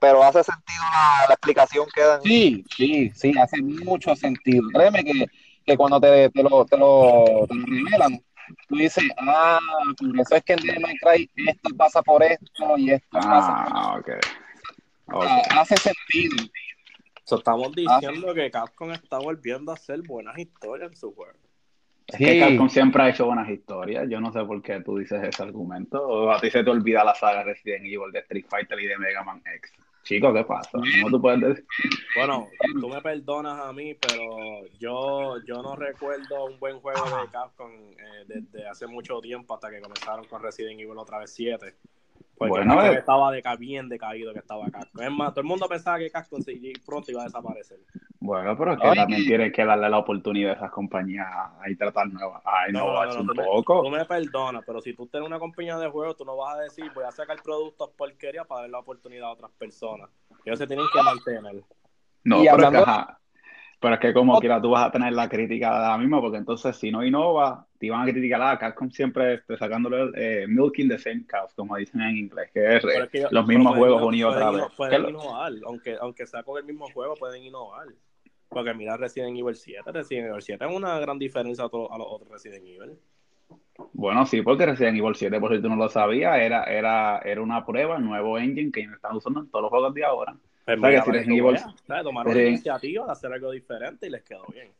pero 0.00 0.22
hace 0.22 0.42
sentido 0.44 0.82
la, 1.28 1.34
explicación 1.34 1.86
que 1.94 2.02
dan. 2.02 2.22
Sí, 2.22 2.64
sí, 2.74 3.10
sí, 3.14 3.32
hace 3.38 3.62
mucho 3.62 4.14
sentido. 4.14 4.68
Créeme 4.72 5.04
que, 5.04 5.26
que 5.66 5.76
cuando 5.76 6.00
te, 6.00 6.30
te, 6.30 6.42
lo, 6.42 6.64
te, 6.64 6.76
lo, 6.76 7.46
revelan, 7.48 8.20
tú 8.68 8.76
dices, 8.76 9.04
ah, 9.18 9.58
por 9.98 10.20
eso 10.20 10.34
es 10.36 10.44
que 10.44 10.52
en 10.54 10.82
Minecraft 10.82 11.20
esto 11.36 11.70
pasa 11.76 12.02
por 12.02 12.22
esto 12.22 12.78
y 12.78 12.90
esto 12.90 13.08
ah, 13.12 13.20
pasa 13.20 14.02
por 14.02 14.14
esto. 14.14 14.30
Okay. 15.10 15.58
hace 15.58 15.76
sentido. 15.76 16.36
estamos 17.30 17.74
diciendo 17.74 18.34
que 18.34 18.50
Capcom 18.50 18.92
está 18.92 19.18
volviendo 19.18 19.72
a 19.72 19.74
hacer 19.74 20.02
buenas 20.02 20.38
historias 20.38 20.90
en 20.90 20.96
su 20.96 21.14
juego. 21.14 21.47
Es 22.08 22.18
que 22.18 22.40
Capcom 22.40 22.70
siempre 22.70 23.02
ha 23.02 23.10
hecho 23.10 23.26
buenas 23.26 23.48
historias. 23.50 24.08
Yo 24.08 24.18
no 24.18 24.32
sé 24.32 24.42
por 24.44 24.62
qué 24.62 24.80
tú 24.80 24.96
dices 24.96 25.22
ese 25.22 25.42
argumento. 25.42 26.00
O 26.00 26.30
a 26.30 26.40
ti 26.40 26.50
se 26.50 26.64
te 26.64 26.70
olvida 26.70 27.04
la 27.04 27.14
saga 27.14 27.42
Resident 27.42 27.84
Evil 27.84 28.10
de 28.12 28.20
Street 28.20 28.46
Fighter 28.48 28.80
y 28.80 28.86
de 28.86 28.98
Mega 28.98 29.22
Man 29.22 29.42
X. 29.44 29.72
Chico, 30.04 30.32
¿qué 30.32 30.42
pasa? 30.42 30.70
¿Cómo 30.72 31.10
tú 31.10 31.20
puedes 31.20 31.40
decir? 31.40 31.66
Bueno, 32.16 32.48
tú 32.80 32.88
me 32.88 33.02
perdonas 33.02 33.60
a 33.60 33.74
mí, 33.74 33.94
pero 33.94 34.66
yo, 34.78 35.36
yo 35.44 35.62
no 35.62 35.76
recuerdo 35.76 36.46
un 36.46 36.58
buen 36.58 36.80
juego 36.80 37.04
de 37.04 37.30
Capcom 37.30 37.70
eh, 37.70 38.24
desde 38.26 38.66
hace 38.66 38.86
mucho 38.86 39.20
tiempo 39.20 39.52
hasta 39.52 39.70
que 39.70 39.82
comenzaron 39.82 40.24
con 40.24 40.42
Resident 40.42 40.80
Evil 40.80 40.96
otra 40.96 41.18
vez 41.18 41.34
7. 41.34 41.74
Porque 42.38 42.50
bueno, 42.50 42.84
eh. 42.84 42.98
estaba 42.98 43.32
de, 43.32 43.42
bien 43.58 43.88
decaído 43.88 44.32
que 44.32 44.38
estaba 44.38 44.64
Capcom. 44.70 45.02
Es 45.02 45.10
más, 45.10 45.30
todo 45.30 45.40
el 45.40 45.46
mundo 45.48 45.66
pensaba 45.68 45.98
que 45.98 46.10
Capcom 46.10 46.40
pronto 46.86 47.10
iba 47.10 47.22
a 47.22 47.24
desaparecer. 47.24 47.78
Bueno, 48.20 48.56
pero 48.56 48.74
es 48.74 48.80
que 48.80 48.94
también 48.94 49.24
tienes 49.24 49.52
que 49.52 49.64
darle 49.64 49.88
la 49.88 49.98
oportunidad 49.98 50.52
a 50.52 50.54
esas 50.54 50.70
compañías 50.70 51.26
a 51.28 51.52
tratar 51.76 52.08
nuevas, 52.08 52.42
a 52.44 52.68
innovarse 52.68 53.18
un 53.18 53.26
poco. 53.26 53.82
tú 53.82 53.90
me 53.90 54.04
perdonas, 54.04 54.62
pero 54.64 54.80
si 54.80 54.94
tú 54.94 55.06
tienes 55.06 55.26
una 55.26 55.38
compañía 55.38 55.76
de 55.78 55.88
juegos, 55.88 56.16
tú 56.16 56.24
no 56.24 56.36
vas 56.36 56.56
a 56.56 56.60
decir, 56.60 56.90
voy 56.94 57.04
a 57.04 57.10
sacar 57.10 57.42
productos 57.42 57.90
porquería 57.96 58.44
para 58.44 58.62
darle 58.62 58.72
la 58.72 58.78
oportunidad 58.78 59.28
a 59.28 59.32
otras 59.32 59.50
personas. 59.58 60.08
Ellos 60.44 60.58
se 60.58 60.66
tienen 60.66 60.86
que 60.92 61.02
mantener. 61.02 61.62
No, 62.24 62.42
pero, 62.42 62.68
es 62.68 62.84
que, 62.84 62.84
pero 63.80 63.94
es 63.94 64.00
que 64.00 64.12
como 64.12 64.38
quiera 64.40 64.60
tú 64.60 64.70
vas 64.70 64.86
a 64.86 64.90
tener 64.90 65.12
la 65.12 65.28
crítica 65.28 65.72
de 65.80 65.88
la 65.88 65.98
misma, 65.98 66.20
porque 66.20 66.38
entonces 66.38 66.76
si 66.76 66.90
no 66.90 67.04
innova, 67.04 67.66
te 67.78 67.86
iban 67.86 68.02
a 68.02 68.10
criticar 68.10 68.42
a 68.42 68.58
Capcom 68.58 68.90
siempre 68.90 69.34
este, 69.34 69.56
sacándole 69.56 70.10
eh, 70.16 70.46
milking 70.48 70.88
the 70.88 70.98
same 70.98 71.24
cows, 71.30 71.54
como 71.54 71.76
dicen 71.76 72.00
en 72.00 72.16
inglés, 72.16 72.50
que 72.52 72.76
es, 72.76 72.84
los 73.30 73.46
mismos 73.46 73.76
juegos 73.76 74.02
unidos 74.02 74.34
otra 74.34 74.50
vez. 74.50 74.64
Pueden 74.76 75.08
innovar, 75.10 75.52
aunque, 75.64 75.96
aunque 76.00 76.26
sea 76.26 76.42
con 76.42 76.58
el 76.58 76.64
mismo 76.64 76.88
juego, 76.92 77.14
pueden 77.14 77.42
innovar. 77.44 77.86
Porque 78.48 78.74
mira 78.74 78.96
Resident 78.96 79.38
Evil 79.38 79.54
7, 79.54 79.92
Resident 79.92 80.28
Evil 80.30 80.42
7 80.42 80.64
es 80.64 80.74
una 80.74 80.98
gran 80.98 81.18
diferencia 81.18 81.64
a, 81.64 81.68
los 81.68 81.88
otros 81.90 82.30
Resident 82.30 82.64
Evil. 82.66 82.98
Bueno, 83.92 84.26
sí, 84.26 84.42
porque 84.42 84.66
Resident 84.66 84.98
Evil 84.98 85.14
7, 85.14 85.38
por 85.38 85.54
si 85.54 85.62
tú 85.62 85.68
no 85.68 85.76
lo 85.76 85.88
sabías, 85.88 86.36
era, 86.38 86.64
era, 86.64 87.18
era 87.18 87.40
una 87.40 87.64
prueba, 87.64 87.98
nuevo 87.98 88.38
engine 88.38 88.72
que 88.72 88.80
están 88.80 89.16
usando 89.16 89.40
en 89.40 89.50
todos 89.50 89.62
los 89.62 89.70
juegos 89.70 89.94
de 89.94 90.04
ahora. 90.04 90.34
Pues 90.76 91.00
o 91.00 91.04
si 91.04 91.10
Resident 91.10 91.38
Evil... 91.38 91.56
Tomaron 92.02 92.34
la 92.34 92.42
iniciativa 92.42 93.06
de 93.06 93.12
hacer 93.12 93.32
algo 93.32 93.50
diferente 93.50 94.06
y 94.06 94.10
les 94.10 94.22
quedó 94.22 94.44
bien. 94.52 94.70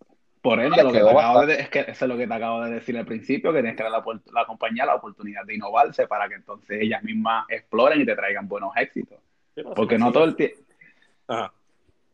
Por 0.43 0.61
ende, 0.61 0.83
lo 0.83 0.93
que 0.93 1.01
te 1.01 1.11
acabo 1.11 1.47
de, 1.47 1.61
es 1.61 1.69
que 1.69 1.81
eso 1.81 2.05
es 2.05 2.09
lo 2.09 2.17
que 2.17 2.27
te 2.27 2.35
acabo 2.35 2.63
de 2.63 2.71
decir 2.73 2.97
al 2.97 3.07
principio, 3.07 3.53
que 3.53 3.61
tienes 3.61 3.77
que 3.77 3.83
dar 3.83 3.93
la, 3.93 4.05
la 4.33 4.47
compañía 4.47 4.87
la 4.87 4.95
oportunidad 4.95 5.45
de 5.45 5.55
innovarse 5.55 6.07
para 6.07 6.29
que 6.29 6.35
entonces 6.35 6.81
ellas 6.81 7.03
mismas 7.03 7.47
exploren 7.49 8.01
y 8.01 8.07
te 8.07 8.15
traigan 8.15 8.47
buenos 8.47 8.71
éxitos. 8.77 9.19
Pues, 9.55 9.67
porque 9.75 9.99
no 9.99 10.13
todo 10.13 10.25
el 10.25 10.37
tiempo... 10.37 10.59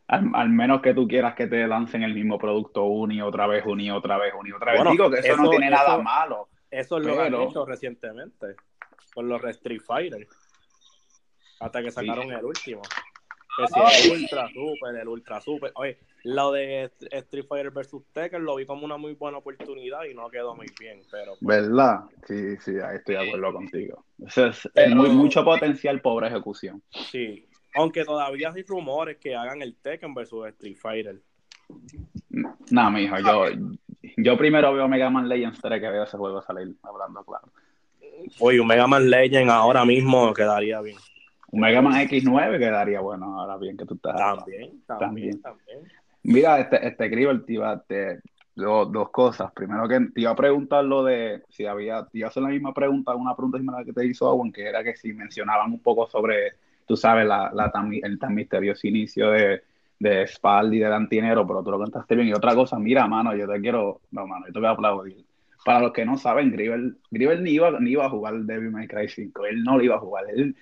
Al, 0.07 0.51
menos 0.51 0.83
que 0.83 0.93
tú 0.95 1.09
quieras 1.09 1.35
que 1.35 1.47
te 1.47 1.67
lancen 1.67 2.03
el 2.03 2.15
mismo 2.15 2.39
producto 2.39 2.85
una 2.85 3.15
y 3.15 3.23
otra 3.23 3.47
vez, 3.47 3.65
una 3.67 3.83
y 3.83 3.91
otra 3.91 4.19
vez, 4.19 4.33
una 4.39 4.49
y 4.51 4.53
otra 4.53 4.73
vez. 4.73 4.85
Digo 4.91 5.11
que 5.11 5.19
eso, 5.21 5.37
no 5.37 5.49
tiene 5.51 5.71
nada 5.71 5.99
malo. 5.99 6.49
Eso 6.71 6.99
es 6.99 7.07
lo 7.07 7.15
que 7.15 7.23
han 7.23 7.35
hecho 7.35 7.65
recientemente 7.65 8.55
con 9.15 9.29
los 9.29 9.43
Street 9.45 9.81
Fighter. 9.85 10.29
Hasta 11.61 11.83
que 11.83 11.91
sacaron 11.91 12.31
el 12.31 12.45
último. 12.45 12.83
El 13.59 14.11
Ultra 14.13 14.49
Super, 14.49 14.97
el 14.97 15.09
Ultra 15.09 15.41
Super. 15.41 15.73
Oye, 15.77 15.99
lo 16.25 16.53
de 16.53 16.91
Street 17.01 17.45
Fighter 17.49 17.71
vs 17.71 17.95
Tekken 18.13 18.45
lo 18.45 18.57
vi 18.57 18.67
como 18.67 18.85
una 18.85 18.97
muy 18.97 19.15
buena 19.15 19.39
oportunidad 19.39 20.05
y 20.05 20.15
no 20.15 20.29
quedó 20.31 20.55
muy 20.55 20.67
bien. 20.79 21.03
pero 21.11 21.33
pues 21.41 21.63
¿Verdad? 21.63 22.01
Sí, 22.27 22.57
sí, 22.59 22.73
ahí 22.83 22.97
estoy 22.97 23.17
de 23.17 23.29
acuerdo 23.29 23.53
contigo. 23.53 24.05
es, 24.19 24.95
muy, 24.95 25.11
mucho 25.11 25.45
potencial, 25.45 26.01
pobre 26.01 26.29
ejecución. 26.29 26.83
Sí, 26.91 27.47
aunque 27.75 28.05
todavía 28.05 28.53
hay 28.55 28.63
rumores 28.63 29.19
que 29.19 29.35
hagan 29.35 29.63
el 29.63 29.77
Tekken 29.77 30.15
versus 30.15 30.49
Street 30.49 30.77
Fighter. 30.77 31.21
No, 32.71 32.91
mijo, 32.91 33.17
yo, 33.19 33.47
yo 34.17 34.37
primero 34.37 34.75
veo 34.75 34.89
Mega 34.89 35.11
Man 35.11 35.29
Legends 35.29 35.61
3 35.61 35.81
que 35.81 35.89
veo 35.89 36.05
ese 36.05 36.17
juego 36.17 36.43
salir, 36.43 36.75
hablando 36.83 37.25
claro. 37.25 37.49
Oye, 38.41 38.61
un 38.61 38.67
Mega 38.67 38.87
Man 38.87 39.09
Legend 39.09 39.51
ahora 39.51 39.85
mismo 39.85 40.33
quedaría 40.33 40.81
bien. 40.81 40.97
Un 41.55 41.61
Mega 41.61 41.81
Man 41.81 41.95
X9 42.09 42.59
quedaría 42.59 43.01
bueno, 43.01 43.41
ahora 43.41 43.57
bien 43.57 43.77
que 43.77 43.87
tú 43.87 43.95
estás. 43.95 44.17
También, 44.17 44.83
también, 44.87 45.41
también. 45.41 45.79
Mira, 46.25 46.59
este, 46.59 46.87
este 46.87 47.09
Gribble 47.09 47.41
te 47.41 47.53
iba 47.53 47.81
te, 47.81 48.21
dos, 48.57 48.91
dos 48.91 49.11
cosas. 49.11 49.53
Primero 49.53 49.87
que 49.87 50.01
te 50.13 50.21
iba 50.21 50.33
a 50.33 50.37
preguntar 50.37 50.85
lo 50.85 51.05
de 51.05 51.43
si 51.49 51.65
había, 51.65 52.05
te 52.07 52.19
iba 52.19 52.27
a 52.27 52.31
hacer 52.31 52.43
la 52.43 52.49
misma 52.49 52.75
pregunta, 52.75 53.15
una 53.15 53.37
pregunta 53.37 53.59
similar 53.59 53.85
que 53.85 53.93
te 53.93 54.05
hizo 54.05 54.29
Owen, 54.29 54.53
que 54.53 54.67
era 54.67 54.83
que 54.83 54.97
si 54.97 55.13
mencionaban 55.13 55.71
un 55.71 55.81
poco 55.81 56.09
sobre 56.09 56.55
tú 56.87 56.97
sabes, 56.97 57.27
la, 57.27 57.51
la 57.55 57.73
el 58.03 58.19
tan 58.19 58.35
misterioso 58.35 58.87
inicio 58.87 59.31
de, 59.31 59.63
de 59.99 60.27
Spaldi, 60.27 60.79
de 60.79 60.89
Dantinero, 60.89 61.47
pero 61.47 61.63
tú 61.63 61.71
lo 61.71 61.79
contaste 61.79 62.15
bien. 62.15 62.29
Y 62.29 62.33
otra 62.33 62.55
cosa, 62.55 62.79
mira, 62.79 63.07
mano, 63.07 63.35
yo 63.35 63.47
te 63.49 63.61
quiero, 63.61 64.01
no, 64.11 64.27
mano, 64.27 64.47
yo 64.47 64.53
te 64.53 64.59
voy 64.59 64.69
a 64.69 64.73
aplaudir. 64.73 65.25
Para 65.65 65.81
los 65.81 65.93
que 65.93 66.05
no 66.05 66.19
saben, 66.19 66.51
Gribel, 66.51 66.99
Gribel 67.11 67.43
ni, 67.43 67.53
iba, 67.53 67.71
ni 67.81 67.93
iba 67.93 68.07
a 68.07 68.11
jugar 68.11 68.35
Devil 68.41 68.71
May 68.71 68.87
Cry 68.87 69.09
5, 69.09 69.47
él 69.47 69.63
no 69.63 69.79
lo 69.79 69.85
iba 69.85 69.97
a 69.97 70.01
jugar. 70.01 70.25
Él, 70.29 70.55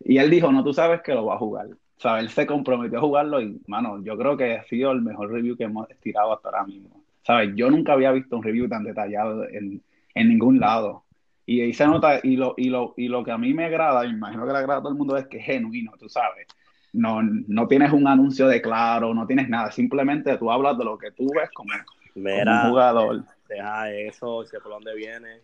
y 0.00 0.18
él 0.18 0.30
dijo, 0.30 0.50
no, 0.52 0.62
tú 0.64 0.72
sabes 0.72 1.02
que 1.02 1.14
lo 1.14 1.26
va 1.26 1.34
a 1.34 1.38
jugar. 1.38 1.66
O 1.66 2.00
sea, 2.00 2.20
él 2.20 2.28
se 2.30 2.46
comprometió 2.46 2.98
a 2.98 3.02
jugarlo 3.02 3.40
y, 3.40 3.60
mano, 3.66 4.02
yo 4.04 4.16
creo 4.16 4.36
que 4.36 4.56
ha 4.56 4.64
sido 4.64 4.92
el 4.92 5.02
mejor 5.02 5.32
review 5.32 5.56
que 5.56 5.64
hemos 5.64 5.88
tirado 6.00 6.32
hasta 6.32 6.48
ahora 6.48 6.64
mismo. 6.64 7.02
¿Sabes? 7.22 7.50
Yo 7.56 7.70
nunca 7.70 7.92
había 7.92 8.12
visto 8.12 8.36
un 8.36 8.42
review 8.42 8.68
tan 8.68 8.84
detallado 8.84 9.48
en, 9.48 9.82
en 10.14 10.28
ningún 10.28 10.60
lado. 10.60 11.04
Y 11.44 11.60
ahí 11.62 11.72
se 11.72 11.86
nota, 11.86 12.20
y 12.22 12.36
lo, 12.36 12.54
y, 12.56 12.68
lo, 12.68 12.94
y 12.96 13.08
lo 13.08 13.24
que 13.24 13.32
a 13.32 13.38
mí 13.38 13.54
me 13.54 13.64
agrada, 13.64 14.04
y 14.04 14.10
imagino 14.10 14.46
que 14.46 14.52
le 14.52 14.58
agrada 14.58 14.78
a 14.78 14.82
todo 14.82 14.92
el 14.92 14.98
mundo, 14.98 15.16
es 15.16 15.26
que 15.26 15.38
es 15.38 15.44
genuino, 15.44 15.92
tú 15.98 16.08
sabes. 16.08 16.46
No, 16.92 17.22
no 17.22 17.66
tienes 17.66 17.92
un 17.92 18.06
anuncio 18.06 18.46
de 18.48 18.60
claro, 18.60 19.14
no 19.14 19.26
tienes 19.26 19.48
nada, 19.48 19.70
simplemente 19.72 20.36
tú 20.36 20.50
hablas 20.50 20.76
de 20.76 20.84
lo 20.84 20.98
que 20.98 21.10
tú 21.10 21.26
ves 21.34 21.50
como, 21.54 21.72
un 22.14 22.68
jugador. 22.68 23.24
Deja 23.48 23.90
eso, 23.90 24.44
sé 24.44 24.60
por 24.60 24.72
dónde 24.72 24.94
viene. 24.94 25.40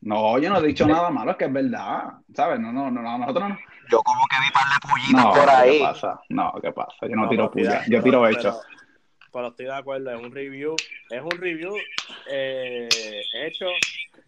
No, 0.00 0.38
yo 0.38 0.50
no 0.50 0.58
he 0.58 0.66
dicho 0.66 0.86
nada 0.86 1.08
malo, 1.10 1.30
es 1.30 1.36
que 1.36 1.44
es 1.44 1.52
verdad, 1.52 2.14
¿sabes? 2.34 2.58
No, 2.60 2.72
no, 2.72 2.90
no, 2.90 3.18
nosotros 3.18 3.48
no. 3.50 3.58
Yo 3.90 4.02
como 4.02 4.20
que 4.28 4.36
vi 4.40 4.50
par 4.52 4.64
de 4.64 4.88
pullitos 4.88 5.38
por 5.38 5.50
ahí. 5.50 5.78
¿qué 5.78 5.84
pasa? 5.84 6.20
No, 6.28 6.52
¿qué 6.60 6.72
pasa? 6.72 6.96
Yo 7.02 7.16
no, 7.16 7.28
tiro 7.28 7.50
puya, 7.50 7.82
yo 7.88 8.02
tiro 8.02 8.26
hecho. 8.28 8.60
Pero, 9.32 9.48
estoy 9.48 9.66
de 9.66 9.74
acuerdo, 9.74 10.10
es 10.10 10.22
un 10.22 10.32
review, 10.32 10.76
es 11.10 11.20
un 11.20 11.30
review 11.32 11.74
eh, 12.30 12.88
hecho 13.34 13.66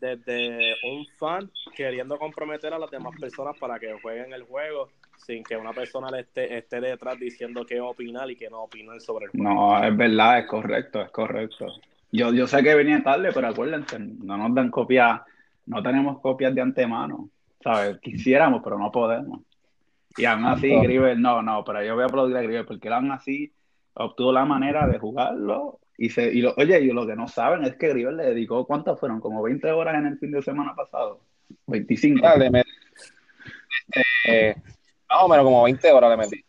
desde 0.00 0.74
un 0.82 1.06
fan 1.18 1.48
queriendo 1.74 2.18
comprometer 2.18 2.74
a 2.74 2.78
las 2.78 2.90
demás 2.90 3.14
personas 3.18 3.56
para 3.58 3.78
que 3.78 3.92
jueguen 4.02 4.32
el 4.32 4.42
juego 4.42 4.88
sin 5.16 5.42
que 5.42 5.56
una 5.56 5.72
persona 5.72 6.10
le 6.10 6.20
esté, 6.20 6.56
esté 6.56 6.80
detrás 6.80 7.18
diciendo 7.18 7.64
qué 7.64 7.80
opinar 7.80 8.30
y 8.30 8.36
qué 8.36 8.50
no 8.50 8.62
opinar 8.62 9.00
sobre 9.00 9.26
el 9.26 9.30
juego. 9.32 9.48
No, 9.48 9.84
es 9.84 9.96
verdad, 9.96 10.40
es 10.40 10.46
correcto, 10.46 11.00
es 11.00 11.10
correcto. 11.10 11.66
Yo, 12.12 12.32
yo 12.32 12.46
sé 12.46 12.62
que 12.62 12.74
venía 12.74 13.02
tarde, 13.02 13.30
pero 13.32 13.48
acuérdense, 13.48 13.98
no 13.98 14.36
nos 14.36 14.54
dan 14.54 14.70
copias, 14.70 15.20
no 15.66 15.82
tenemos 15.82 16.20
copias 16.20 16.54
de 16.54 16.60
antemano, 16.60 17.28
¿sabes? 17.62 17.98
Quisiéramos, 18.00 18.62
pero 18.62 18.78
no 18.78 18.90
podemos. 18.92 19.40
Y 20.16 20.24
aún 20.24 20.44
así, 20.46 20.68
Griver, 20.68 21.18
no, 21.18 21.42
no, 21.42 21.64
pero 21.64 21.82
yo 21.84 21.94
voy 21.94 22.04
a 22.04 22.06
aplaudir 22.06 22.36
a 22.36 22.42
Griver 22.42 22.66
porque 22.66 22.88
él 22.88 22.94
aún 22.94 23.10
así 23.10 23.52
obtuvo 23.94 24.32
la 24.32 24.44
manera 24.44 24.86
de 24.86 24.98
jugarlo. 24.98 25.80
Y, 25.98 26.10
se, 26.10 26.32
y 26.32 26.42
lo, 26.42 26.54
oye, 26.56 26.80
y 26.80 26.92
lo 26.92 27.06
que 27.06 27.16
no 27.16 27.26
saben 27.28 27.64
es 27.64 27.76
que 27.76 27.88
Griver 27.88 28.14
le 28.14 28.24
dedicó, 28.24 28.66
¿cuántas 28.66 28.98
fueron? 28.98 29.20
Como 29.20 29.42
20 29.42 29.70
horas 29.72 29.94
en 29.94 30.06
el 30.06 30.18
fin 30.18 30.30
de 30.30 30.42
semana 30.42 30.74
pasado. 30.74 31.20
25. 31.66 32.20
Dale, 32.22 32.50
me, 32.50 32.62
este, 33.88 34.62
no, 35.10 35.28
pero 35.28 35.44
como 35.44 35.62
20 35.64 35.92
horas 35.92 36.10
le 36.10 36.16
metí. 36.16 36.44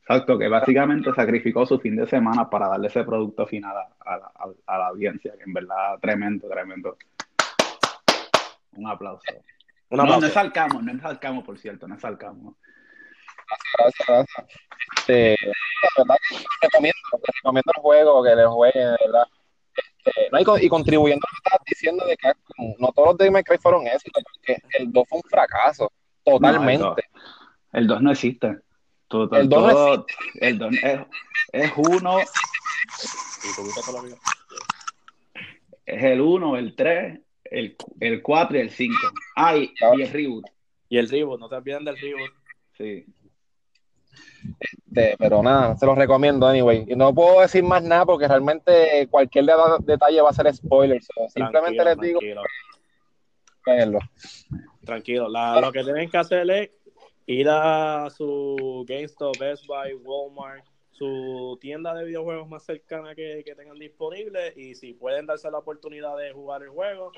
Exacto, 0.00 0.38
que 0.38 0.46
básicamente 0.46 1.12
sacrificó 1.14 1.66
su 1.66 1.80
fin 1.80 1.96
de 1.96 2.06
semana 2.06 2.48
para 2.48 2.68
darle 2.68 2.86
ese 2.86 3.02
producto 3.02 3.44
final 3.44 3.76
a, 4.04 4.16
la, 4.16 4.86
audiencia, 4.86 5.32
que 5.36 5.42
en 5.42 5.52
verdad 5.52 5.98
tremendo, 6.00 6.48
tremendo. 6.48 6.96
Un 8.76 8.86
aplauso. 8.86 9.24
Un 9.90 10.00
aplauso. 10.00 10.14
No, 10.14 10.20
no 10.20 10.26
es 10.26 10.36
Alcamo, 10.36 10.80
no 10.80 10.92
es 10.92 11.04
Alcamo, 11.04 11.42
por 11.42 11.58
cierto, 11.58 11.88
no 11.88 11.96
es 11.96 12.04
Alcamo. 12.04 12.56
Gracias, 13.78 14.08
gracias, 14.08 14.46
Este, 14.96 15.36
la 15.42 16.04
verdad 16.04 16.16
que 16.28 16.36
recomiendo, 16.62 16.98
recomiendo 17.12 17.72
el 17.76 17.82
juego, 17.82 18.24
que 18.24 18.36
le 18.36 18.46
jueguen, 18.46 18.96
verdad. 19.04 19.26
Este, 19.76 20.28
no, 20.32 20.58
y, 20.58 20.68
contribuyendo 20.68 21.26
a 21.26 21.30
lo 21.30 21.36
que 21.36 21.48
estás 21.48 21.64
diciendo 21.66 22.06
de 22.06 22.16
que 22.16 22.32
no 22.78 22.92
todos 22.92 23.08
los 23.08 23.18
de 23.18 23.30
Minecraft 23.30 23.62
fueron 23.62 23.86
éxitos, 23.86 24.22
porque 24.24 24.60
el 24.78 24.92
2 24.92 25.08
fue 25.08 25.18
un 25.22 25.28
fracaso, 25.28 25.92
totalmente. 26.24 27.02
el 27.72 27.86
2 27.86 28.02
no 28.02 28.12
existe. 28.12 28.46
el 28.48 28.58
2 29.08 29.50
no 29.50 29.94
existe. 29.94 30.14
El 30.40 30.58
2 30.58 30.74
es, 30.82 31.00
es 31.52 31.72
uno. 31.76 32.18
Es 35.86 36.02
el 36.02 36.20
1, 36.20 36.56
el 36.56 36.74
3, 36.74 37.20
el, 37.44 37.76
el 38.00 38.22
4 38.22 38.56
y 38.56 38.60
el 38.60 38.70
5. 38.70 38.96
Ah, 39.36 39.56
y, 39.56 39.72
y 39.96 40.02
el 40.02 40.10
reboot. 40.10 40.46
Y 40.88 40.98
el 40.98 41.08
reboot, 41.08 41.40
no 41.40 41.48
te 41.48 41.56
olviden 41.56 41.84
del 41.84 41.96
reboot. 41.96 42.32
Sí. 42.76 43.06
Este, 44.58 45.16
pero 45.18 45.42
nada, 45.42 45.76
se 45.76 45.86
los 45.86 45.96
recomiendo 45.96 46.46
anyway. 46.46 46.84
Y 46.88 46.96
no 46.96 47.14
puedo 47.14 47.40
decir 47.40 47.62
más 47.62 47.82
nada 47.82 48.06
porque 48.06 48.28
realmente 48.28 49.06
cualquier 49.10 49.46
detalle 49.80 50.20
va 50.20 50.30
a 50.30 50.34
ser 50.34 50.52
spoiler. 50.54 51.00
simplemente 51.28 51.84
les 51.84 51.98
digo. 51.98 52.20
Tranquilo. 53.64 53.98
Tranquilo. 54.84 55.28
lo 55.28 55.72
que 55.72 55.82
tienen 55.82 56.08
que 56.08 56.18
hacer 56.18 56.50
es 56.50 56.70
ir 57.26 57.48
a 57.50 58.08
su 58.10 58.84
GameStop, 58.88 59.36
Best 59.38 59.66
Buy, 59.66 59.94
Walmart, 59.94 60.64
su 60.92 61.58
tienda 61.60 61.92
de 61.92 62.04
videojuegos 62.04 62.48
más 62.48 62.64
cercana 62.64 63.14
que, 63.14 63.42
que 63.44 63.54
tengan 63.54 63.78
disponible. 63.78 64.52
Y 64.56 64.74
si 64.74 64.94
pueden 64.94 65.26
darse 65.26 65.50
la 65.50 65.58
oportunidad 65.58 66.16
de 66.16 66.32
jugar 66.32 66.62
el 66.62 66.70
juego, 66.70 67.12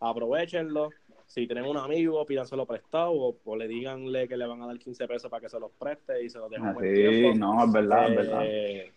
aprovechenlo 0.00 0.90
si 1.30 1.46
tienen 1.46 1.64
un 1.64 1.76
amigo, 1.76 2.26
pídanselo 2.26 2.66
prestado 2.66 3.36
o, 3.44 3.56
le 3.56 3.68
díganle 3.68 4.26
que 4.26 4.36
le 4.36 4.48
van 4.48 4.62
a 4.62 4.66
dar 4.66 4.76
15 4.76 5.06
pesos 5.06 5.30
para 5.30 5.40
que 5.40 5.48
se 5.48 5.60
los 5.60 5.70
preste 5.70 6.24
y 6.24 6.28
se 6.28 6.40
los 6.40 6.50
dejen 6.50 6.66
ah, 6.66 6.74
Sí, 6.80 7.38
no, 7.38 7.64
es 7.64 7.70
verdad, 7.70 8.10
es 8.10 8.16
verdad. 8.16 8.42
Eh, 8.44 8.92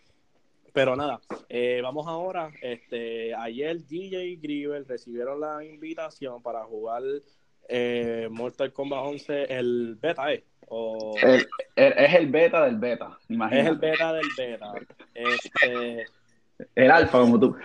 pero 0.74 0.96
nada, 0.96 1.22
eh, 1.48 1.80
vamos 1.84 2.08
ahora. 2.08 2.50
Este, 2.60 3.36
ayer 3.36 3.86
DJ 3.86 4.38
Grieber 4.42 4.84
recibieron 4.88 5.42
la 5.42 5.64
invitación 5.64 6.42
para 6.42 6.64
jugar 6.64 7.04
eh, 7.70 8.28
Mortal 8.32 8.74
Kombat 8.74 9.06
11, 9.06 9.44
el 9.56 9.96
beta, 10.02 10.34
¿eh? 10.34 10.44
O... 10.70 11.16
es 11.76 12.16
el 12.16 12.32
beta 12.32 12.66
del 12.66 12.78
beta, 12.78 13.16
imagínate. 13.30 13.62
Es 13.62 13.68
el 13.68 13.78
beta 13.78 14.14
del 14.14 14.28
beta. 14.36 14.74
Este... 15.14 16.06
El 16.74 16.90
alfa, 16.90 17.20
como 17.20 17.40
tú. 17.40 17.56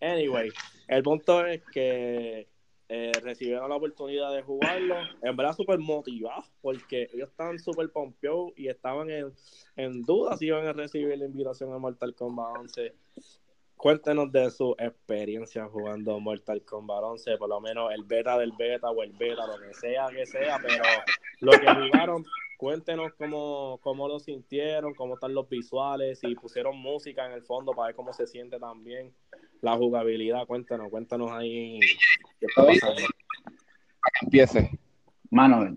Anyway, 0.00 0.52
el 0.86 1.02
punto 1.02 1.44
es 1.44 1.60
que 1.72 2.53
eh, 2.88 3.12
recibieron 3.22 3.70
la 3.70 3.76
oportunidad 3.76 4.34
de 4.34 4.42
jugarlo. 4.42 4.96
En 5.22 5.36
verdad, 5.36 5.54
súper 5.54 5.78
motivados 5.78 6.50
porque 6.60 7.08
ellos 7.14 7.30
estaban 7.30 7.58
súper 7.58 7.90
pompeados 7.90 8.52
y 8.56 8.68
estaban 8.68 9.10
en, 9.10 9.32
en 9.76 10.02
duda 10.02 10.36
si 10.36 10.46
iban 10.46 10.66
a 10.66 10.72
recibir 10.72 11.16
la 11.16 11.24
invitación 11.24 11.72
a 11.72 11.78
Mortal 11.78 12.14
Kombat 12.14 12.58
11. 12.58 12.94
Cuéntenos 13.76 14.30
de 14.32 14.50
su 14.50 14.74
experiencia 14.78 15.66
jugando 15.66 16.20
Mortal 16.20 16.62
Kombat 16.62 17.02
11, 17.02 17.38
por 17.38 17.48
lo 17.48 17.60
menos 17.60 17.90
el 17.92 18.04
beta 18.04 18.38
del 18.38 18.52
beta 18.52 18.90
o 18.90 19.02
el 19.02 19.12
beta, 19.12 19.46
lo 19.46 19.58
que 19.58 19.74
sea 19.74 20.06
que 20.08 20.26
sea, 20.26 20.58
pero 20.62 20.84
lo 21.40 21.52
que 21.52 21.66
jugaron, 21.66 22.24
cuéntenos 22.56 23.12
cómo, 23.14 23.78
cómo 23.82 24.08
lo 24.08 24.20
sintieron, 24.20 24.94
cómo 24.94 25.14
están 25.14 25.34
los 25.34 25.48
visuales, 25.48 26.20
si 26.20 26.34
pusieron 26.34 26.78
música 26.78 27.26
en 27.26 27.32
el 27.32 27.42
fondo 27.42 27.72
para 27.72 27.88
ver 27.88 27.96
cómo 27.96 28.12
se 28.12 28.26
siente 28.26 28.58
también 28.58 29.12
la 29.64 29.76
jugabilidad. 29.76 30.46
Cuéntanos, 30.46 30.90
cuéntanos 30.90 31.30
ahí 31.32 31.80
qué 32.38 32.46
está 32.46 32.66
pasando. 32.66 32.96
que 32.96 34.24
empiece. 34.24 34.70
Mano, 35.30 35.76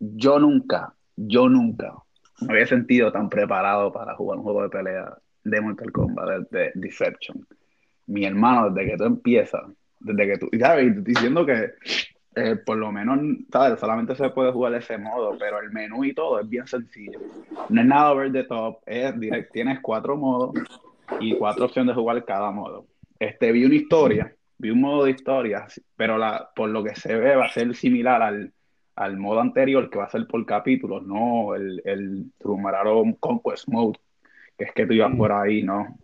yo 0.00 0.38
nunca, 0.38 0.92
yo 1.16 1.48
nunca 1.48 1.94
me 2.40 2.52
había 2.52 2.66
sentido 2.66 3.10
tan 3.12 3.28
preparado 3.28 3.92
para 3.92 4.14
jugar 4.16 4.38
un 4.38 4.44
juego 4.44 4.62
de 4.62 4.68
pelea 4.68 5.16
de 5.44 5.60
Mortal 5.60 5.92
Kombat, 5.92 6.50
de, 6.50 6.72
Deception. 6.74 7.46
Mi 8.06 8.24
hermano, 8.24 8.70
desde 8.70 8.90
que 8.90 8.96
tú 8.96 9.04
empiezas, 9.04 9.62
desde 10.00 10.26
que 10.26 10.38
tú, 10.38 10.48
sabes, 10.58 11.04
diciendo 11.04 11.46
que 11.46 11.72
eh, 12.34 12.56
por 12.56 12.76
lo 12.76 12.92
menos, 12.92 13.18
¿sabes? 13.52 13.80
Solamente 13.80 14.14
se 14.14 14.30
puede 14.30 14.52
jugar 14.52 14.72
de 14.72 14.78
ese 14.78 14.98
modo, 14.98 15.36
pero 15.38 15.60
el 15.60 15.70
menú 15.70 16.04
y 16.04 16.12
todo 16.12 16.40
es 16.40 16.48
bien 16.48 16.66
sencillo. 16.66 17.20
No 17.68 17.80
es 17.80 17.86
nada 17.86 18.12
over 18.12 18.32
the 18.32 18.44
top, 18.44 18.78
es 18.86 19.18
direct, 19.18 19.52
tienes 19.52 19.80
cuatro 19.80 20.16
modos 20.16 20.54
y 21.20 21.36
cuatro 21.36 21.66
opciones 21.66 21.94
de 21.94 22.00
jugar 22.00 22.24
cada 22.24 22.50
modo 22.50 22.86
este, 23.18 23.52
vi 23.52 23.64
una 23.64 23.74
historia, 23.74 24.34
vi 24.58 24.70
un 24.70 24.80
modo 24.80 25.04
de 25.04 25.12
historia, 25.12 25.66
pero 25.96 26.18
la, 26.18 26.50
por 26.54 26.68
lo 26.70 26.82
que 26.82 26.94
se 26.94 27.14
ve 27.14 27.36
va 27.36 27.46
a 27.46 27.50
ser 27.50 27.74
similar 27.74 28.22
al, 28.22 28.52
al 28.96 29.16
modo 29.16 29.40
anterior, 29.40 29.88
que 29.88 29.98
va 29.98 30.04
a 30.04 30.10
ser 30.10 30.26
por 30.26 30.44
capítulos, 30.44 31.06
no 31.06 31.54
el, 31.54 31.80
el 31.84 32.32
Conquest 33.20 33.68
Mode, 33.68 33.98
que 34.56 34.64
es 34.64 34.72
que 34.72 34.86
tú 34.86 34.92
ibas 34.92 35.12
mm. 35.12 35.16
por 35.16 35.32
ahí, 35.32 35.62
¿no? 35.62 35.98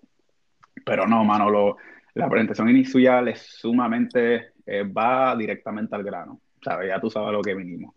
Pero 0.85 1.07
no, 1.07 1.25
mano, 1.25 1.51
lo, 1.51 1.77
la 2.15 2.29
presentación 2.29 2.69
inicial 2.69 3.29
es 3.29 3.41
sumamente, 3.41 4.53
eh, 4.67 4.85
va 4.85 5.35
directamente 5.37 5.95
al 5.97 6.05
grano, 6.05 6.41
¿sabes? 6.63 6.89
Ya 6.89 7.01
tú 7.01 7.11
sabes 7.11 7.33
lo 7.33 7.43
que 7.43 7.55
vinimos. 7.55 7.95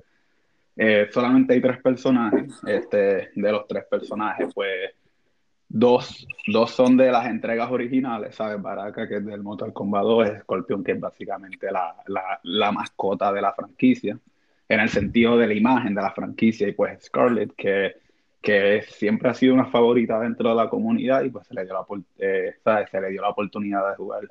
Eh, 0.76 1.08
solamente 1.12 1.54
hay 1.54 1.62
tres 1.62 1.82
personajes, 1.82 2.60
este, 2.66 3.30
de 3.36 3.52
los 3.52 3.68
tres 3.68 3.86
personajes, 3.90 4.54
pues 4.54 4.92
Dos, 5.70 6.26
dos 6.48 6.72
son 6.72 6.96
de 6.96 7.12
las 7.12 7.28
entregas 7.28 7.70
originales, 7.70 8.36
¿sabes? 8.36 8.62
Baraka, 8.62 9.08
que 9.08 9.18
es 9.18 9.26
del 9.26 9.44
Mortal 9.44 9.74
Kombat 9.74 10.04
2, 10.04 10.30
Scorpion, 10.42 10.84
que 10.84 10.94
es 10.94 11.00
básicamente 11.00 11.70
la, 11.72 11.94
la, 12.08 12.40
la, 12.44 12.72
mascota 12.72 13.34
de 13.34 13.42
la 13.42 13.54
franquicia, 13.54 14.18
en 14.70 14.80
el 14.80 14.90
sentido 14.90 15.38
de 15.38 15.48
la 15.48 15.54
imagen 15.54 15.94
de 15.94 16.02
la 16.02 16.12
franquicia, 16.12 16.68
y 16.70 16.72
pues 16.72 17.04
Scarlett, 17.04 17.54
que, 17.56 17.96
que 18.42 18.84
siempre 18.88 19.30
ha 19.30 19.34
sido 19.34 19.54
una 19.54 19.66
favorita 19.66 20.20
dentro 20.20 20.50
de 20.50 20.56
la 20.56 20.70
comunidad, 20.70 21.24
y 21.24 21.30
pues 21.30 21.46
se 21.48 21.54
le 21.54 21.66
dio 21.66 21.74
la, 21.74 21.86
eh, 22.20 22.56
¿sabes? 22.64 22.90
Se 22.90 23.02
le 23.02 23.10
dio 23.10 23.22
la 23.22 23.30
oportunidad 23.30 23.90
de 23.90 23.96
jugar. 23.98 24.22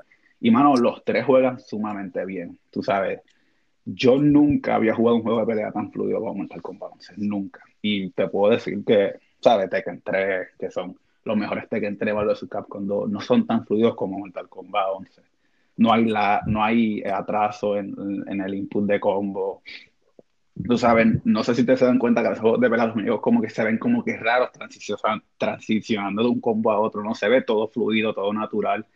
Y 0.41 0.51
mano, 0.51 0.75
los 0.77 1.05
tres 1.05 1.27
juegan 1.27 1.61
sumamente 1.61 2.25
bien, 2.25 2.59
tú 2.71 2.83
sabes. 2.83 3.21
Yo 3.85 4.17
nunca 4.19 4.75
había 4.77 4.95
jugado 4.95 5.17
un 5.17 5.23
juego 5.23 5.41
de 5.41 5.47
pelea 5.47 5.71
tan 5.71 5.93
fluido 5.93 6.19
como 6.21 6.35
Mortal 6.35 6.63
Kombat 6.63 6.93
11, 6.95 7.15
nunca. 7.19 7.61
Y 7.83 8.11
te 8.11 8.29
puedo 8.29 8.53
decir 8.53 8.83
que, 8.85 9.15
¿sabes? 9.41 9.71
Tekken 9.71 10.03
3, 10.03 10.49
que 10.59 10.71
son 10.71 10.97
los 11.27 11.37
mejores 11.37 11.69
Tekken 11.69 11.99
3 11.99 12.15
vs 12.15 12.47
Capcom 12.49 12.87
2 12.87 13.11
no 13.11 13.21
son 13.21 13.47
tan 13.47 13.67
fluidos 13.67 13.97
como 13.97 14.19
Mortal 14.19 14.49
Kombat 14.49 14.87
11. 14.97 15.23
No 15.79 15.93
hay, 15.93 16.05
la, 16.07 16.41
no 16.47 16.65
hay 16.65 17.03
atraso 17.03 17.77
en, 17.77 17.95
en 18.29 18.41
el 18.41 18.55
input 18.55 18.87
de 18.87 19.01
combo. 19.01 19.63
Tú 20.67 20.79
sabes, 20.79 21.21
no 21.25 21.43
sé 21.43 21.55
si 21.55 21.67
te 21.67 21.77
se 21.77 21.85
dan 21.85 21.99
cuenta 21.99 22.23
que 22.23 22.31
los 22.31 22.39
juegos 22.39 22.61
de 22.61 22.71
pelea 22.71 22.87
los 22.87 22.97
amigos 22.97 23.21
como 23.21 23.43
que 23.43 23.51
se 23.51 23.63
ven 23.63 23.77
como 23.77 24.03
que 24.03 24.17
raros 24.17 24.51
transicionando 25.37 26.23
de 26.23 26.29
un 26.29 26.41
combo 26.41 26.71
a 26.71 26.79
otro. 26.79 27.03
No 27.03 27.15
se 27.15 27.29
ve 27.29 27.43
todo 27.43 27.69
fluido, 27.69 28.15
todo 28.15 28.33
natural. 28.33 28.87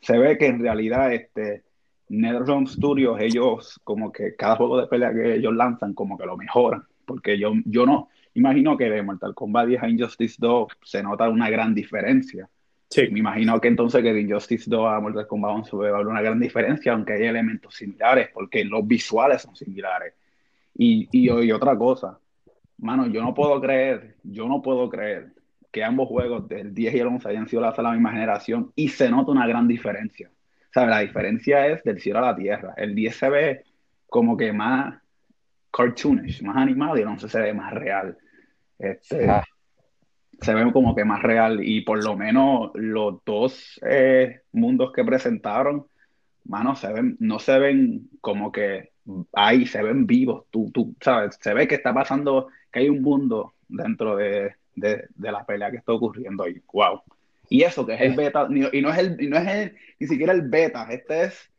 Se 0.00 0.18
ve 0.18 0.36
que 0.36 0.46
en 0.46 0.60
realidad 0.60 1.14
este, 1.14 1.62
NetherRealm 2.08 2.66
Studios, 2.66 3.20
ellos 3.20 3.80
como 3.84 4.10
que 4.12 4.34
cada 4.34 4.56
juego 4.56 4.80
de 4.80 4.88
pelea 4.88 5.14
que 5.14 5.36
ellos 5.36 5.54
lanzan 5.54 5.94
como 5.94 6.18
que 6.18 6.26
lo 6.26 6.36
mejoran. 6.36 6.82
Porque 7.06 7.38
yo, 7.38 7.52
yo 7.64 7.86
no, 7.86 8.10
imagino 8.38 8.76
que 8.76 8.90
de 8.90 9.02
Mortal 9.02 9.34
Kombat 9.34 9.68
10 9.68 9.82
a 9.82 9.88
Injustice 9.88 10.36
2 10.38 10.68
se 10.82 11.02
nota 11.02 11.28
una 11.28 11.50
gran 11.50 11.74
diferencia. 11.74 12.48
Sí. 12.90 13.08
Me 13.10 13.18
imagino 13.18 13.60
que 13.60 13.68
entonces 13.68 14.02
que 14.02 14.12
de 14.12 14.20
Injustice 14.20 14.64
2 14.68 14.86
a 14.86 15.00
Mortal 15.00 15.26
Kombat 15.26 15.50
11 15.56 15.76
va 15.76 15.86
a 15.88 15.94
haber 15.94 16.06
una 16.06 16.22
gran 16.22 16.40
diferencia, 16.40 16.92
aunque 16.92 17.14
hay 17.14 17.24
elementos 17.24 17.74
similares, 17.74 18.30
porque 18.32 18.64
los 18.64 18.86
visuales 18.86 19.42
son 19.42 19.54
similares. 19.54 20.14
Y, 20.74 21.08
y, 21.12 21.30
y 21.30 21.52
otra 21.52 21.76
cosa, 21.76 22.18
mano, 22.78 23.06
yo 23.08 23.22
no 23.22 23.34
puedo 23.34 23.60
creer, 23.60 24.16
yo 24.22 24.48
no 24.48 24.62
puedo 24.62 24.88
creer 24.88 25.32
que 25.70 25.84
ambos 25.84 26.08
juegos 26.08 26.48
del 26.48 26.74
10 26.74 26.94
y 26.94 26.98
el 26.98 27.06
11 27.08 27.28
hayan 27.28 27.48
sido 27.48 27.62
la, 27.62 27.74
la 27.76 27.92
misma 27.92 28.12
generación 28.12 28.72
y 28.74 28.88
se 28.88 29.10
nota 29.10 29.32
una 29.32 29.46
gran 29.46 29.68
diferencia. 29.68 30.30
¿Sabes? 30.72 30.90
La 30.90 31.00
diferencia 31.00 31.66
es 31.66 31.82
del 31.82 32.00
cielo 32.00 32.20
a 32.20 32.22
la 32.22 32.36
tierra. 32.36 32.74
El 32.76 32.94
10 32.94 33.16
se 33.16 33.28
ve 33.28 33.64
como 34.08 34.36
que 34.36 34.52
más 34.52 35.00
cartoonish, 35.70 36.42
más 36.42 36.56
animado 36.56 36.96
y 36.96 37.02
el 37.02 37.08
11 37.08 37.28
se 37.28 37.40
ve 37.40 37.54
más 37.54 37.72
real. 37.72 38.16
Este, 38.78 39.28
ah. 39.28 39.44
Se 40.40 40.54
ve 40.54 40.72
como 40.72 40.94
que 40.94 41.04
más 41.04 41.22
real 41.22 41.60
y 41.62 41.80
por 41.80 42.02
lo 42.02 42.16
menos 42.16 42.70
los 42.74 43.24
dos 43.24 43.80
eh, 43.84 44.42
mundos 44.52 44.92
que 44.92 45.04
presentaron, 45.04 45.86
mano, 46.44 46.76
se 46.76 46.92
ven, 46.92 47.16
no 47.18 47.40
se 47.40 47.58
ven 47.58 48.08
como 48.20 48.52
que 48.52 48.92
ahí, 49.32 49.66
se 49.66 49.82
ven 49.82 50.06
vivos. 50.06 50.44
Tú, 50.50 50.70
tú, 50.72 50.94
¿sabes? 51.00 51.38
Se 51.40 51.54
ve 51.54 51.66
que 51.66 51.74
está 51.74 51.92
pasando, 51.92 52.48
que 52.72 52.80
hay 52.80 52.88
un 52.88 53.02
mundo 53.02 53.54
dentro 53.68 54.16
de, 54.16 54.54
de, 54.74 55.08
la 55.16 55.44
pelea 55.44 55.70
que 55.70 55.78
está 55.78 55.92
ocurriendo 55.92 56.44
ahí. 56.44 56.60
Wow. 56.72 57.02
Y 57.48 57.62
eso 57.62 57.86
que 57.86 57.94
es 57.94 58.00
el 58.00 58.14
beta, 58.14 58.46
y 58.50 58.80
no 58.80 58.90
es 58.90 58.98
el, 58.98 59.30
no 59.30 59.38
es 59.38 59.72
ni 59.98 60.06
siquiera 60.06 60.32
el 60.32 60.42
beta, 60.42 60.86
este 60.90 61.24
es 61.24 61.50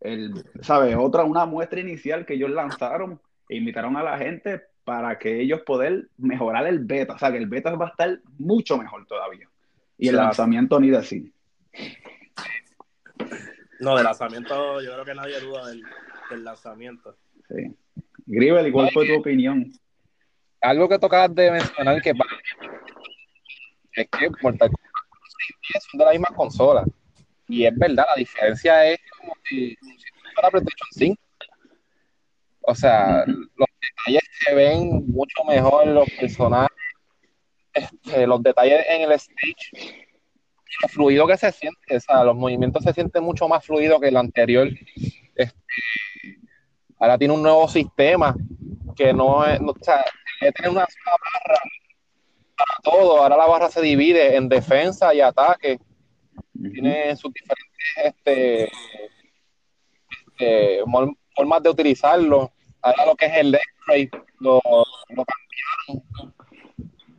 el, 0.00 0.44
¿sabes? 0.62 0.96
Otra, 0.98 1.24
una 1.24 1.46
muestra 1.46 1.80
inicial 1.80 2.24
que 2.24 2.34
ellos 2.34 2.50
lanzaron 2.50 3.20
e 3.48 3.56
invitaron 3.56 3.96
a 3.96 4.02
la 4.02 4.18
gente 4.18 4.62
para 4.84 5.18
que 5.18 5.40
ellos 5.40 5.62
poder 5.62 6.08
mejorar 6.18 6.66
el 6.66 6.80
beta, 6.80 7.14
o 7.14 7.18
sea 7.18 7.32
que 7.32 7.38
el 7.38 7.46
beta 7.46 7.74
va 7.74 7.86
a 7.86 7.90
estar 7.90 8.20
mucho 8.38 8.76
mejor 8.78 9.06
todavía. 9.06 9.48
Y 9.96 10.08
el 10.08 10.16
lanzamiento 10.16 10.78
ni 10.78 10.90
decir. 10.90 11.32
No, 13.80 13.96
del 13.96 14.04
lanzamiento 14.04 14.80
yo 14.82 14.92
creo 14.92 15.04
que 15.04 15.14
nadie 15.14 15.40
duda 15.40 15.66
del, 15.68 15.82
lanzamiento. 16.44 17.16
Sí. 17.48 17.74
Gribel, 18.26 18.72
¿cuál 18.72 18.90
fue 18.90 19.06
tu 19.06 19.14
opinión? 19.18 19.72
Algo 20.60 20.88
que 20.88 20.98
tocabas 20.98 21.34
de 21.34 21.50
mencionar 21.50 22.00
que 22.02 22.12
es 23.96 24.08
que 24.10 24.28
Mortal 24.42 24.70
Kombat 24.70 25.82
son 25.90 25.98
de 25.98 26.04
la 26.04 26.10
misma 26.12 26.28
consola. 26.34 26.84
Y 27.48 27.66
es 27.66 27.76
verdad, 27.76 28.04
la 28.08 28.16
diferencia 28.16 28.86
es 28.90 28.98
como 29.18 29.34
si, 29.44 29.76
para 30.34 30.50
PlayStation 30.50 30.88
5. 30.90 31.22
O 32.62 32.74
sea, 32.74 33.24
los 33.26 33.68
detalles 33.88 34.22
se 34.44 34.54
ven 34.54 35.06
mucho 35.06 35.44
mejor, 35.44 35.86
los 35.86 36.08
personajes, 36.18 36.76
este, 37.72 38.26
los 38.26 38.42
detalles 38.42 38.84
en 38.88 39.02
el 39.02 39.12
stage, 39.12 40.06
lo 40.82 40.88
fluido 40.88 41.26
que 41.26 41.36
se 41.36 41.52
siente, 41.52 41.96
o 41.96 42.00
sea, 42.00 42.24
los 42.24 42.36
movimientos 42.36 42.82
se 42.82 42.92
sienten 42.92 43.22
mucho 43.22 43.48
más 43.48 43.64
fluido 43.64 44.00
que 44.00 44.08
el 44.08 44.16
anterior. 44.16 44.68
Este, 45.34 45.54
ahora 46.98 47.18
tiene 47.18 47.34
un 47.34 47.42
nuevo 47.42 47.68
sistema 47.68 48.34
que 48.96 49.12
no 49.12 49.44
es, 49.46 49.60
o 49.60 49.74
sea, 49.80 50.04
tiene 50.40 50.70
una 50.70 50.86
sola 50.86 51.16
barra 51.16 51.60
para 52.56 52.80
todo. 52.82 53.22
Ahora 53.22 53.36
la 53.36 53.46
barra 53.46 53.70
se 53.70 53.82
divide 53.82 54.36
en 54.36 54.48
defensa 54.48 55.14
y 55.14 55.20
ataque. 55.20 55.78
Tiene 56.52 57.16
sus 57.16 57.32
diferentes 57.32 57.74
este, 57.96 58.70
este, 60.28 60.80
formas 61.34 61.62
de 61.62 61.70
utilizarlo. 61.70 62.52
Ahora 62.80 63.06
lo 63.06 63.16
que 63.16 63.26
es 63.26 63.36
el 63.36 63.58
lo, 64.40 64.60
cambiaron 65.08 66.34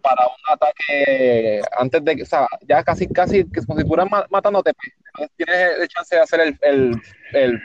para 0.01 0.27
un 0.27 0.53
ataque 0.53 1.61
antes 1.77 2.03
de 2.03 2.15
que, 2.15 2.23
o 2.23 2.25
sea, 2.25 2.47
ya 2.67 2.83
casi, 2.83 3.07
casi, 3.07 3.43
que 3.49 3.61
como 3.65 3.79
si 3.79 3.83
estuvieran 3.83 4.09
matándote, 4.29 4.73
pues, 4.73 5.29
tienes 5.35 5.79
el 5.79 5.87
chance 5.87 6.15
de 6.15 6.21
hacer 6.21 6.39
el, 6.41 6.59
el, 6.61 7.01
el 7.33 7.61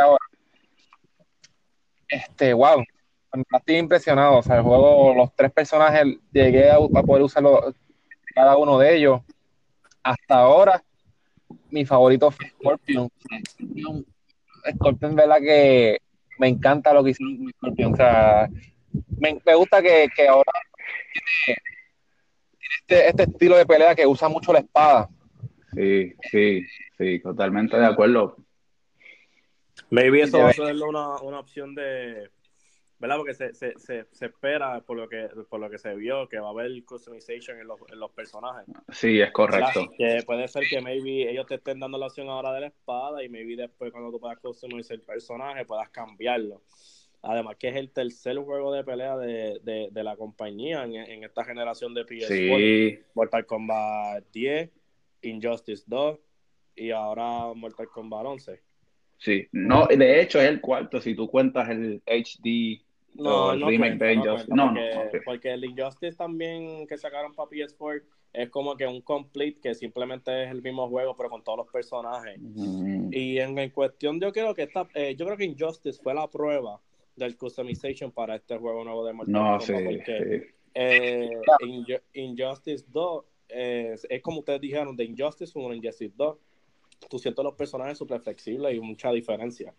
ahora. 0.00 0.24
Este, 2.08 2.52
wow, 2.52 2.84
estoy 3.58 3.76
impresionado. 3.76 4.38
O 4.38 4.42
sea, 4.42 4.56
el 4.56 4.62
juego, 4.62 5.14
los 5.14 5.34
tres 5.34 5.52
personajes, 5.52 6.06
llegué 6.32 6.70
a, 6.70 6.78
poder 6.78 7.22
usarlo 7.22 7.74
cada 8.34 8.56
uno 8.56 8.78
de 8.78 8.96
ellos. 8.96 9.20
Hasta 10.02 10.36
ahora, 10.36 10.82
mi 11.70 11.84
favorito 11.84 12.30
fue 12.30 12.48
Scorpion. 12.50 13.10
Scorpion, 14.74 15.14
¿verdad? 15.14 15.38
Que 15.38 15.98
me 16.38 16.48
encanta 16.48 16.92
lo 16.92 17.02
que 17.02 17.10
hizo 17.10 17.24
Scorpion. 17.58 17.92
O 17.92 17.96
sea, 17.96 18.48
me, 19.18 19.54
gusta 19.54 19.82
que, 19.82 20.08
ahora 20.28 20.52
tiene, 21.12 21.58
este, 22.80 23.08
este, 23.08 23.22
estilo 23.24 23.56
de 23.56 23.66
pelea 23.66 23.94
que 23.94 24.06
usa 24.06 24.28
mucho 24.28 24.52
la 24.52 24.60
espada. 24.60 25.08
Sí, 25.74 26.14
sí, 26.30 26.62
sí, 26.96 27.20
totalmente 27.20 27.76
de 27.76 27.86
acuerdo. 27.86 28.36
Maybe 29.90 30.22
eso 30.22 30.38
va 30.38 30.50
a 30.50 30.52
ser 30.52 30.74
una, 30.82 31.20
una 31.20 31.40
opción 31.40 31.74
de, 31.74 32.30
¿verdad? 32.98 33.16
Porque 33.18 33.34
se, 33.34 33.52
se, 33.52 33.78
se, 33.78 34.06
se, 34.10 34.26
espera, 34.26 34.80
por 34.80 34.96
lo, 34.96 35.08
que, 35.08 35.28
por 35.48 35.60
lo 35.60 35.68
que 35.68 35.78
se 35.78 35.94
vio, 35.94 36.28
que 36.28 36.38
va 36.38 36.48
a 36.48 36.50
haber 36.50 36.84
customization 36.84 37.58
en 37.60 37.66
los, 37.66 37.78
en 37.92 38.00
los 38.00 38.10
personajes. 38.12 38.64
Sí, 38.90 39.20
es 39.20 39.30
correcto. 39.32 39.90
Que 39.96 40.22
puede 40.24 40.48
ser 40.48 40.64
que 40.68 40.80
maybe 40.80 41.30
ellos 41.30 41.46
te 41.46 41.56
estén 41.56 41.80
dando 41.80 41.98
la 41.98 42.06
opción 42.06 42.28
ahora 42.28 42.52
de 42.52 42.60
la 42.60 42.66
espada 42.68 43.22
y 43.22 43.28
maybe 43.28 43.56
después 43.56 43.92
cuando 43.92 44.10
tú 44.10 44.18
puedas 44.18 44.38
customizar 44.38 44.94
el 44.94 45.02
personaje 45.02 45.64
puedas 45.64 45.90
cambiarlo. 45.90 46.62
Además 47.22 47.56
que 47.58 47.68
es 47.68 47.76
el 47.76 47.90
tercer 47.90 48.36
juego 48.38 48.72
de 48.72 48.84
pelea 48.84 49.16
de, 49.16 49.58
de, 49.62 49.88
de 49.90 50.04
la 50.04 50.16
compañía 50.16 50.84
en, 50.84 50.94
en, 50.94 51.24
esta 51.24 51.44
generación 51.44 51.92
de 51.92 52.06
PS4. 52.06 52.26
Sí. 52.28 52.98
Mortal 53.14 53.46
Kombat 53.46 54.24
10, 54.32 54.70
Injustice 55.22 55.82
2 55.86 56.18
y 56.76 56.90
ahora 56.92 57.52
Mortal 57.54 57.88
Kombat 57.88 58.26
11. 58.26 58.60
Sí, 59.18 59.48
no, 59.52 59.86
de 59.86 60.20
hecho 60.20 60.40
es 60.40 60.48
el 60.48 60.60
cuarto 60.60 61.00
si 61.00 61.14
tú 61.14 61.26
cuentas 61.26 61.70
el 61.70 62.02
HD 62.06 62.85
no, 63.18 63.54
no, 63.54 63.68
remake 63.68 64.16
no, 64.48 64.74
porque, 65.24 65.52
el 65.52 65.64
Injustice 65.64 66.16
también 66.16 66.86
que 66.86 66.96
sacaron 66.96 67.34
para 67.34 67.48
PS4 67.48 68.02
es 68.32 68.50
como 68.50 68.76
que 68.76 68.86
un 68.86 69.00
complete 69.00 69.60
que 69.60 69.74
simplemente 69.74 70.44
es 70.44 70.50
el 70.50 70.62
mismo 70.62 70.88
juego 70.88 71.16
pero 71.16 71.30
con 71.30 71.42
todos 71.42 71.58
los 71.58 71.68
personajes. 71.68 72.38
Mm. 72.38 73.10
Y 73.12 73.38
en, 73.38 73.70
cuestión 73.70 74.20
yo 74.20 74.32
creo 74.32 74.54
que 74.54 74.64
esta, 74.64 74.86
eh, 74.94 75.14
yo 75.16 75.24
creo 75.26 75.36
que 75.36 75.44
Injustice 75.44 76.00
fue 76.02 76.14
la 76.14 76.28
prueba 76.28 76.80
del 77.14 77.36
customization 77.36 78.12
para 78.12 78.36
este 78.36 78.58
juego 78.58 78.84
nuevo 78.84 79.04
de 79.06 79.12
Mortal 79.12 79.32
no, 79.32 79.60
Sí, 79.60 79.72
porque, 79.72 80.54
eh, 80.74 81.30
Injustice 82.12 82.84
2 82.88 83.24
es 83.48 84.22
como 84.22 84.40
ustedes 84.40 84.60
dijeron 84.60 84.96
de 84.96 85.04
Injustice 85.04 85.58
1 85.58 85.74
Injustice 85.74 86.12
2 86.16 86.36
tú 87.08 87.18
sientes 87.18 87.44
los 87.44 87.54
personajes 87.54 87.98
súper 87.98 88.20
flexibles 88.20 88.74
y 88.74 88.80
mucha 88.80 89.10
diferencia. 89.12 89.74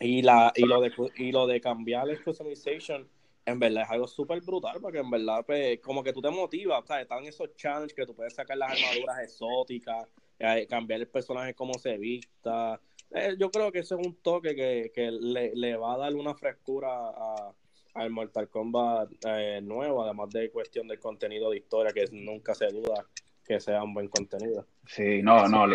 Y, 0.00 0.22
la, 0.22 0.52
y, 0.54 0.64
lo 0.64 0.80
de, 0.80 0.92
y 1.16 1.32
lo 1.32 1.46
de 1.46 1.60
cambiar 1.60 2.08
el 2.08 2.22
customization, 2.22 3.08
en 3.44 3.58
verdad 3.58 3.84
es 3.84 3.90
algo 3.90 4.06
súper 4.06 4.40
brutal, 4.42 4.78
porque 4.80 4.98
en 4.98 5.10
verdad, 5.10 5.44
pues, 5.44 5.80
como 5.80 6.02
que 6.04 6.12
tú 6.12 6.20
te 6.20 6.30
motivas, 6.30 6.84
sea, 6.86 7.00
Están 7.00 7.24
esos 7.24 7.54
challenges 7.56 7.94
que 7.94 8.06
tú 8.06 8.14
puedes 8.14 8.34
sacar 8.34 8.56
las 8.56 8.72
armaduras 8.72 9.18
exóticas, 9.22 10.06
eh, 10.38 10.66
cambiar 10.68 11.00
el 11.00 11.08
personaje 11.08 11.54
como 11.54 11.74
se 11.74 11.96
vista. 11.98 12.80
Eh, 13.10 13.34
yo 13.38 13.50
creo 13.50 13.72
que 13.72 13.80
eso 13.80 13.98
es 13.98 14.06
un 14.06 14.14
toque 14.16 14.54
que, 14.54 14.92
que 14.94 15.10
le, 15.10 15.54
le, 15.54 15.76
va 15.76 15.94
a 15.94 15.98
dar 15.98 16.14
una 16.14 16.34
frescura 16.34 17.10
al 17.94 18.10
Mortal 18.10 18.48
Kombat 18.48 19.10
eh, 19.26 19.60
nuevo, 19.62 20.04
además 20.04 20.30
de 20.30 20.50
cuestión 20.50 20.86
del 20.86 21.00
contenido 21.00 21.50
de 21.50 21.56
historia, 21.56 21.92
que 21.92 22.04
nunca 22.12 22.54
se 22.54 22.66
duda 22.68 23.06
que 23.44 23.58
sea 23.60 23.82
un 23.82 23.94
buen 23.94 24.08
contenido. 24.08 24.66
Sí, 24.86 25.22
no, 25.22 25.48
no, 25.48 25.66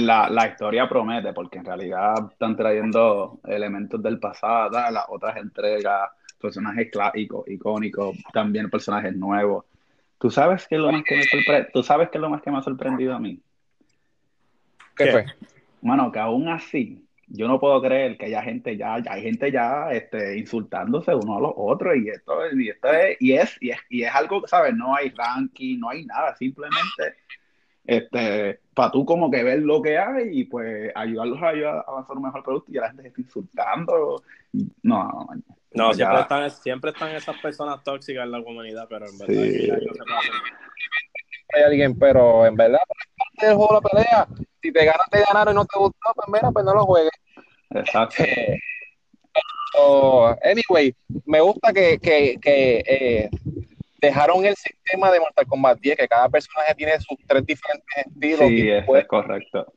la, 0.00 0.28
la, 0.30 0.48
historia 0.48 0.88
promete, 0.88 1.32
porque 1.32 1.58
en 1.58 1.64
realidad 1.64 2.14
están 2.30 2.56
trayendo 2.56 3.40
elementos 3.44 4.02
del 4.02 4.18
pasado, 4.18 4.70
las 4.70 5.04
otras 5.08 5.36
entregas, 5.36 6.10
personajes 6.40 6.90
clásicos, 6.90 7.46
icónicos, 7.48 8.16
también 8.32 8.70
personajes 8.70 9.14
nuevos. 9.14 9.66
¿Tú 10.18 10.30
sabes 10.30 10.66
qué 10.66 10.76
es 10.76 10.80
lo 10.80 10.92
más 10.92 11.02
que 11.04 11.16
me 11.16 11.64
¿Tú 11.72 11.82
sabes 11.82 12.08
qué 12.08 12.18
es 12.18 12.22
lo 12.22 12.30
más 12.30 12.40
que 12.42 12.50
me 12.50 12.58
ha 12.58 12.62
sorprendido 12.62 13.14
a 13.14 13.18
mí? 13.18 13.40
¿Qué, 14.96 15.10
fue? 15.10 15.26
Bueno, 15.80 16.10
que 16.10 16.20
aún 16.20 16.48
así, 16.48 17.04
yo 17.26 17.48
no 17.48 17.60
puedo 17.60 17.82
creer 17.82 18.16
que 18.16 18.26
haya 18.26 18.42
gente 18.42 18.76
ya, 18.76 18.98
ya 18.98 19.12
hay 19.12 19.22
gente 19.22 19.50
ya 19.50 19.90
este, 19.90 20.38
insultándose 20.38 21.14
uno 21.14 21.36
a 21.36 21.40
los 21.40 21.52
otros 21.56 21.96
y 21.96 22.08
esto, 22.08 22.34
y 22.54 22.68
esto 22.68 22.92
es, 22.92 23.16
y 23.20 23.32
es, 23.32 23.58
y 23.60 23.70
es, 23.70 23.78
y 23.90 24.02
es 24.04 24.14
algo, 24.14 24.46
¿sabes? 24.46 24.74
No 24.74 24.94
hay 24.94 25.10
ranking, 25.10 25.78
no 25.80 25.90
hay 25.90 26.06
nada, 26.06 26.34
simplemente 26.36 27.16
este, 27.84 28.60
para 28.74 28.90
tú 28.90 29.04
como 29.04 29.30
que 29.30 29.42
ver 29.42 29.60
lo 29.60 29.82
que 29.82 29.98
hay 29.98 30.40
y 30.40 30.44
pues 30.44 30.92
ayudarlos 30.94 31.42
a, 31.42 31.80
avanzar 31.88 32.16
un 32.16 32.22
mejor 32.22 32.42
producto 32.42 32.70
y 32.70 32.74
la 32.74 32.88
gente 32.88 33.02
se 33.02 33.08
está 33.08 33.20
insultando. 33.20 34.22
No, 34.82 35.04
no, 35.04 35.28
no. 35.72 35.94
siempre, 35.94 36.20
están, 36.20 36.50
siempre 36.50 36.90
están 36.90 37.14
esas 37.14 37.36
personas 37.38 37.82
tóxicas 37.82 38.24
en 38.24 38.30
la 38.30 38.42
comunidad, 38.42 38.86
pero 38.88 39.06
en 39.06 39.18
verdad 39.18 39.34
sí. 39.34 39.70
hay 41.54 41.62
alguien, 41.62 41.98
pero 41.98 42.46
en 42.46 42.54
verdad, 42.54 42.80
parte 43.16 43.46
del 43.46 43.56
juego 43.56 43.74
de 43.74 43.74
la 43.74 43.80
pelea, 43.80 44.28
si 44.62 44.72
te 44.72 44.84
ganas, 44.84 45.10
te 45.10 45.22
ganaron 45.22 45.54
y 45.54 45.56
no 45.56 45.64
te 45.64 45.78
gustó, 45.78 46.12
pues 46.14 46.28
mira, 46.28 46.50
pues 46.50 46.64
no 46.64 46.74
lo 46.74 46.84
juegues. 46.84 47.12
Exacto. 47.70 48.24
anyway, 50.44 50.94
me 51.24 51.40
gusta 51.40 51.72
que, 51.72 51.98
que, 51.98 52.38
que 52.40 52.82
eh, 52.86 53.30
dejaron 54.02 54.44
el 54.44 54.56
sistema 54.56 55.10
de 55.12 55.20
Mortal 55.20 55.46
Kombat 55.46 55.78
10, 55.78 55.96
que 55.96 56.08
cada 56.08 56.28
personaje 56.28 56.74
tiene 56.74 56.98
sus 56.98 57.16
tres 57.26 57.46
diferentes 57.46 57.86
estilos. 57.96 58.48
Sí, 58.48 58.70
eso 58.70 58.96
es 58.96 59.06
correcto. 59.06 59.72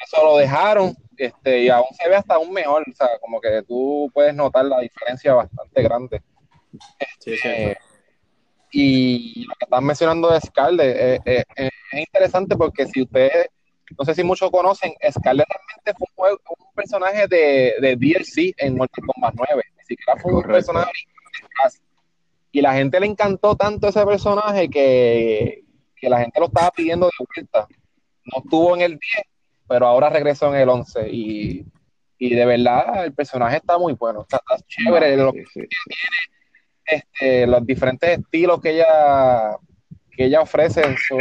Eso 0.00 0.24
lo 0.24 0.36
dejaron 0.36 0.94
este, 1.16 1.64
y 1.64 1.68
aún 1.68 1.88
se 2.00 2.08
ve 2.08 2.16
hasta 2.16 2.34
aún 2.34 2.52
mejor, 2.52 2.84
o 2.88 2.94
sea, 2.94 3.08
como 3.20 3.40
que 3.40 3.62
tú 3.66 4.10
puedes 4.14 4.34
notar 4.34 4.64
la 4.64 4.80
diferencia 4.80 5.34
bastante 5.34 5.82
grande. 5.82 6.22
Este, 6.98 7.76
y 8.70 9.44
lo 9.44 9.54
que 9.56 9.64
están 9.64 9.84
mencionando 9.84 10.30
de 10.30 10.40
Scarlet 10.40 10.96
eh, 10.96 11.20
eh, 11.26 11.44
eh, 11.56 11.70
es 11.92 12.00
interesante 12.00 12.56
porque 12.56 12.86
si 12.86 13.02
ustedes, 13.02 13.48
no 13.98 14.04
sé 14.04 14.14
si 14.14 14.24
muchos 14.24 14.50
conocen, 14.50 14.94
Scarlet 15.10 15.46
realmente 15.48 16.06
fue 16.14 16.32
un, 16.32 16.38
personaje 16.74 17.26
de, 17.28 17.74
de, 17.80 17.96
DLC 17.96 18.54
en 18.56 18.76
Mortal 18.76 19.04
Kombat 19.04 19.34
9, 19.36 19.62
ni 19.76 19.84
siquiera 19.84 20.18
fue 20.18 20.32
un 20.32 20.42
personaje 20.42 20.90
y 22.52 22.60
la 22.60 22.74
gente 22.74 23.00
le 23.00 23.06
encantó 23.06 23.56
tanto 23.56 23.88
ese 23.88 24.04
personaje 24.04 24.68
que, 24.68 25.64
que 25.96 26.08
la 26.10 26.20
gente 26.20 26.38
lo 26.38 26.46
estaba 26.46 26.70
pidiendo 26.70 27.06
de 27.06 27.26
vuelta. 27.34 27.66
No 28.26 28.42
estuvo 28.44 28.76
en 28.76 28.82
el 28.82 28.90
10, 28.92 29.00
pero 29.66 29.86
ahora 29.86 30.10
regresó 30.10 30.54
en 30.54 30.60
el 30.60 30.68
11 30.68 31.08
y, 31.10 31.66
y 32.18 32.34
de 32.34 32.44
verdad 32.44 33.06
el 33.06 33.14
personaje 33.14 33.56
está 33.56 33.78
muy 33.78 33.94
bueno, 33.94 34.22
está, 34.22 34.38
chévere. 34.66 35.16
lo 35.16 35.32
que 35.32 35.44
Tiene, 35.52 35.68
este, 36.84 37.46
los 37.46 37.64
diferentes 37.66 38.18
estilos 38.18 38.60
que 38.60 38.70
ella, 38.70 39.56
que 40.10 40.26
ella 40.26 40.42
ofrece 40.42 40.82
son, 40.82 41.20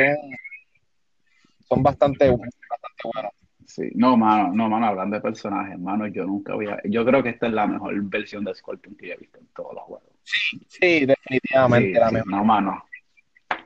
son 1.68 1.82
bastante, 1.82 2.30
bastante 2.30 3.03
buenos. 3.14 3.32
Sí, 3.66 3.90
no, 3.95 4.18
mano, 4.18 4.52
no, 4.53 4.68
mano, 4.68 4.88
hablando 4.88 5.16
de 5.16 5.22
personajes, 5.22 5.80
mano, 5.80 6.06
yo 6.08 6.26
nunca 6.26 6.56
voy 6.56 6.68
a... 6.68 6.78
Yo 6.84 7.06
creo 7.06 7.24
que 7.24 7.30
esta 7.30 7.48
es 7.48 7.53
la 7.53 7.66
mejor 7.68 7.99
versión 8.03 8.44
de 8.44 8.53
Scorpion 8.53 8.98
que 8.98 9.14
he 9.14 9.16
visto 9.16 9.40
en 9.40 9.48
todos 9.56 9.74
los 9.74 9.84
juegos. 9.84 10.11
Sí, 10.23 10.61
sí, 10.68 11.06
definitivamente 11.06 11.99
la 11.99 12.11
mejor. 12.11 12.31
No, 12.31 12.43
mano. 12.43 12.85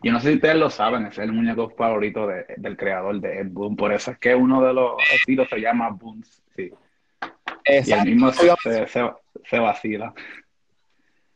Yo 0.02 0.12
no 0.12 0.20
sé 0.20 0.30
si 0.30 0.36
ustedes 0.36 0.56
lo 0.56 0.70
saben, 0.70 1.08
es 1.08 1.18
el 1.18 1.32
muñeco 1.32 1.70
favorito 1.70 2.28
de, 2.28 2.46
del 2.58 2.78
creador 2.78 3.20
de 3.22 3.40
Ed 3.40 3.48
Boon, 3.50 3.76
por 3.76 3.92
eso 3.92 4.12
es 4.12 4.18
que 4.18 4.36
uno 4.36 4.62
de 4.64 4.74
los 4.74 4.94
estilos 5.14 5.48
se 5.50 5.60
llama 5.60 5.90
Boons, 5.90 6.44
sí. 6.56 6.72
Y 7.68 7.92
el 7.92 8.06
mismo 8.06 8.32
se, 8.32 8.88
se, 8.88 9.60
vacila. 9.60 10.14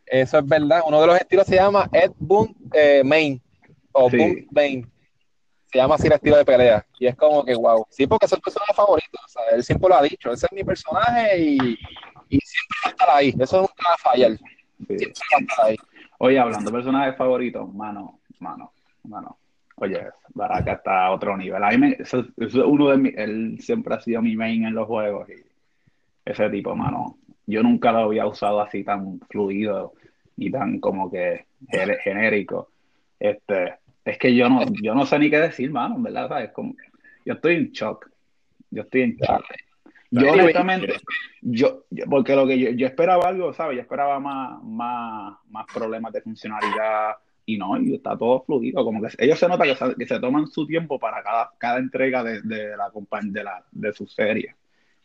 Eso 0.06 0.40
es 0.40 0.48
verdad, 0.48 0.82
uno 0.86 1.02
de 1.02 1.08
los 1.08 1.16
estilos 1.20 1.48
se 1.48 1.56
llama 1.56 1.90
Ed 1.92 2.12
Boon 2.18 2.56
eh, 2.74 3.02
Main, 3.04 3.42
o 3.92 4.10
Boon 4.10 4.48
Main 4.52 4.92
se 5.72 5.78
llama 5.78 5.96
así 5.96 6.08
el 6.08 6.14
estilo 6.14 6.38
de 6.38 6.46
pelea. 6.46 6.86
Y 7.00 7.08
es 7.08 7.16
como 7.16 7.46
que, 7.46 7.54
wow. 7.54 7.86
Sí, 7.92 8.08
porque 8.08 8.26
es 8.26 8.34
el 8.34 8.42
personaje 8.42 8.74
favorito. 8.74 9.20
O 9.24 9.28
sea, 9.28 9.44
él 9.52 9.64
siempre 9.64 9.90
lo 9.90 9.96
ha 9.96 10.02
dicho. 10.02 10.32
Ese 10.32 10.48
es 10.48 10.52
mi 10.52 10.64
personaje 10.64 11.40
y, 11.40 11.58
y 12.30 12.40
siempre 12.40 12.78
va 12.84 12.88
a 12.88 12.90
estar 12.90 13.10
ahí. 13.12 13.36
Eso 13.40 13.58
nunca 13.58 13.84
va 13.88 13.94
a 13.94 13.98
fallar. 13.98 14.32
Ahí. 15.64 15.76
Oye, 16.20 16.40
hablando 16.40 16.70
de 16.70 16.78
personajes 16.78 17.18
favoritos, 17.18 17.74
mano, 17.74 18.20
mano, 18.40 18.72
mano. 19.04 19.38
Oye, 19.76 20.02
Baraka 20.34 20.74
está 20.74 21.06
a 21.06 21.12
otro 21.12 21.38
nivel. 21.38 21.64
A 21.64 21.72
mí 21.72 21.96
eso, 21.98 22.26
es 22.38 22.54
uno 22.56 22.90
de 22.90 22.98
mis, 22.98 23.18
él 23.18 23.58
siempre 23.62 23.96
ha 23.96 24.02
sido 24.02 24.22
mi 24.22 24.36
main 24.36 24.66
en 24.66 24.76
los 24.76 24.88
juegos. 24.88 25.30
Y 25.30 25.42
ese 26.26 26.50
tipo, 26.50 26.76
mano, 26.76 27.18
yo 27.48 27.64
nunca 27.64 27.92
lo 27.92 28.00
había 28.00 28.26
usado 28.26 28.62
así 28.62 28.84
tan 28.84 29.20
fluido 29.30 29.94
y 30.36 30.52
tan 30.52 30.80
como 30.80 31.10
que 31.10 31.46
genérico. 32.04 32.70
Este, 33.20 33.76
es 34.04 34.18
que 34.18 34.36
yo 34.36 34.50
no, 34.50 34.62
yo 34.82 34.94
no 34.94 35.06
sé 35.06 35.18
ni 35.20 35.30
qué 35.30 35.40
decir, 35.40 35.72
mano, 35.72 35.96
verdad, 36.00 36.28
¿sabes? 36.28 36.52
Como, 36.52 36.76
yo 37.26 37.34
estoy 37.34 37.56
en 37.56 37.72
shock. 37.72 38.10
Yo 38.72 38.84
estoy 38.84 39.02
en 39.02 39.18
shock. 39.18 39.46
Yo 40.12 40.32
honestamente, 40.32 40.96
yo, 41.42 41.84
porque 42.10 42.36
lo 42.36 42.48
que 42.48 42.58
yo, 42.58 42.72
yo, 42.72 42.88
esperaba 42.88 43.28
algo, 43.28 43.54
¿sabes? 43.54 43.76
Yo 43.76 43.82
esperaba 43.82 44.20
más, 44.20 44.64
más, 44.64 45.38
más 45.50 45.66
problemas 45.72 46.12
de 46.12 46.22
funcionalidad 46.22 47.18
y 47.46 47.58
no, 47.58 47.80
y 47.80 47.96
está 47.96 48.18
todo 48.18 48.44
fluido, 48.44 48.84
como 48.84 49.02
que 49.02 49.10
ellos 49.20 49.38
se 49.38 49.48
nota 49.48 49.66
que 49.66 49.76
se, 49.76 49.96
que 49.96 50.08
se 50.08 50.20
toman 50.20 50.48
su 50.48 50.66
tiempo 50.66 51.00
para 51.00 51.22
cada, 51.22 51.52
cada 51.58 51.80
entrega 51.80 52.24
de, 52.24 52.42
de 52.42 52.76
la 52.76 52.92
de 53.24 53.44
la 53.44 53.64
de 53.72 53.94
su 53.94 54.08
serie. 54.08 54.56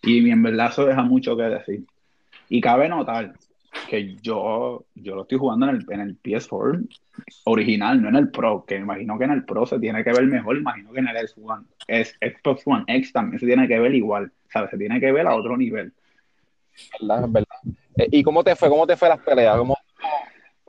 Y 0.02 0.28
en 0.30 0.42
verdad 0.42 0.70
eso 0.70 0.84
deja 0.84 1.02
mucho 1.02 1.36
que 1.36 1.44
decir. 1.44 1.84
Y 2.48 2.60
cabe 2.60 2.88
notar 2.88 3.34
que 3.88 4.16
yo, 4.16 4.84
yo 4.94 5.14
lo 5.14 5.22
estoy 5.22 5.38
jugando 5.38 5.68
en 5.68 5.76
el, 5.76 5.86
en 5.90 6.00
el 6.00 6.22
PS4 6.22 6.88
original, 7.44 8.00
no 8.00 8.08
en 8.08 8.16
el 8.16 8.30
Pro, 8.30 8.64
que 8.66 8.76
me 8.76 8.82
imagino 8.82 9.18
que 9.18 9.24
en 9.24 9.30
el 9.32 9.44
Pro 9.44 9.66
se 9.66 9.78
tiene 9.78 10.02
que 10.02 10.12
ver 10.12 10.24
mejor, 10.26 10.56
imagino 10.56 10.92
que 10.92 11.00
en 11.00 11.08
el 11.08 11.28
Xbox 11.28 11.50
One, 11.50 11.66
es, 11.86 12.16
Xbox 12.20 12.62
One 12.66 12.84
X 12.86 13.12
también 13.12 13.40
se 13.40 13.46
tiene 13.46 13.68
que 13.68 13.78
ver 13.78 13.94
igual, 13.94 14.32
¿sabes? 14.48 14.70
Se 14.70 14.78
tiene 14.78 15.00
que 15.00 15.12
ver 15.12 15.26
a 15.26 15.34
otro 15.34 15.56
nivel. 15.56 15.92
¿Verdad? 17.00 17.26
¿Verdad? 17.28 17.56
Eh, 17.96 18.08
¿Y 18.10 18.22
cómo 18.22 18.42
te 18.42 18.56
fue? 18.56 18.68
¿Cómo 18.68 18.86
te 18.86 18.96
fue 18.96 19.08
las 19.08 19.20
peleas? 19.20 19.56
¿Cómo... 19.56 19.76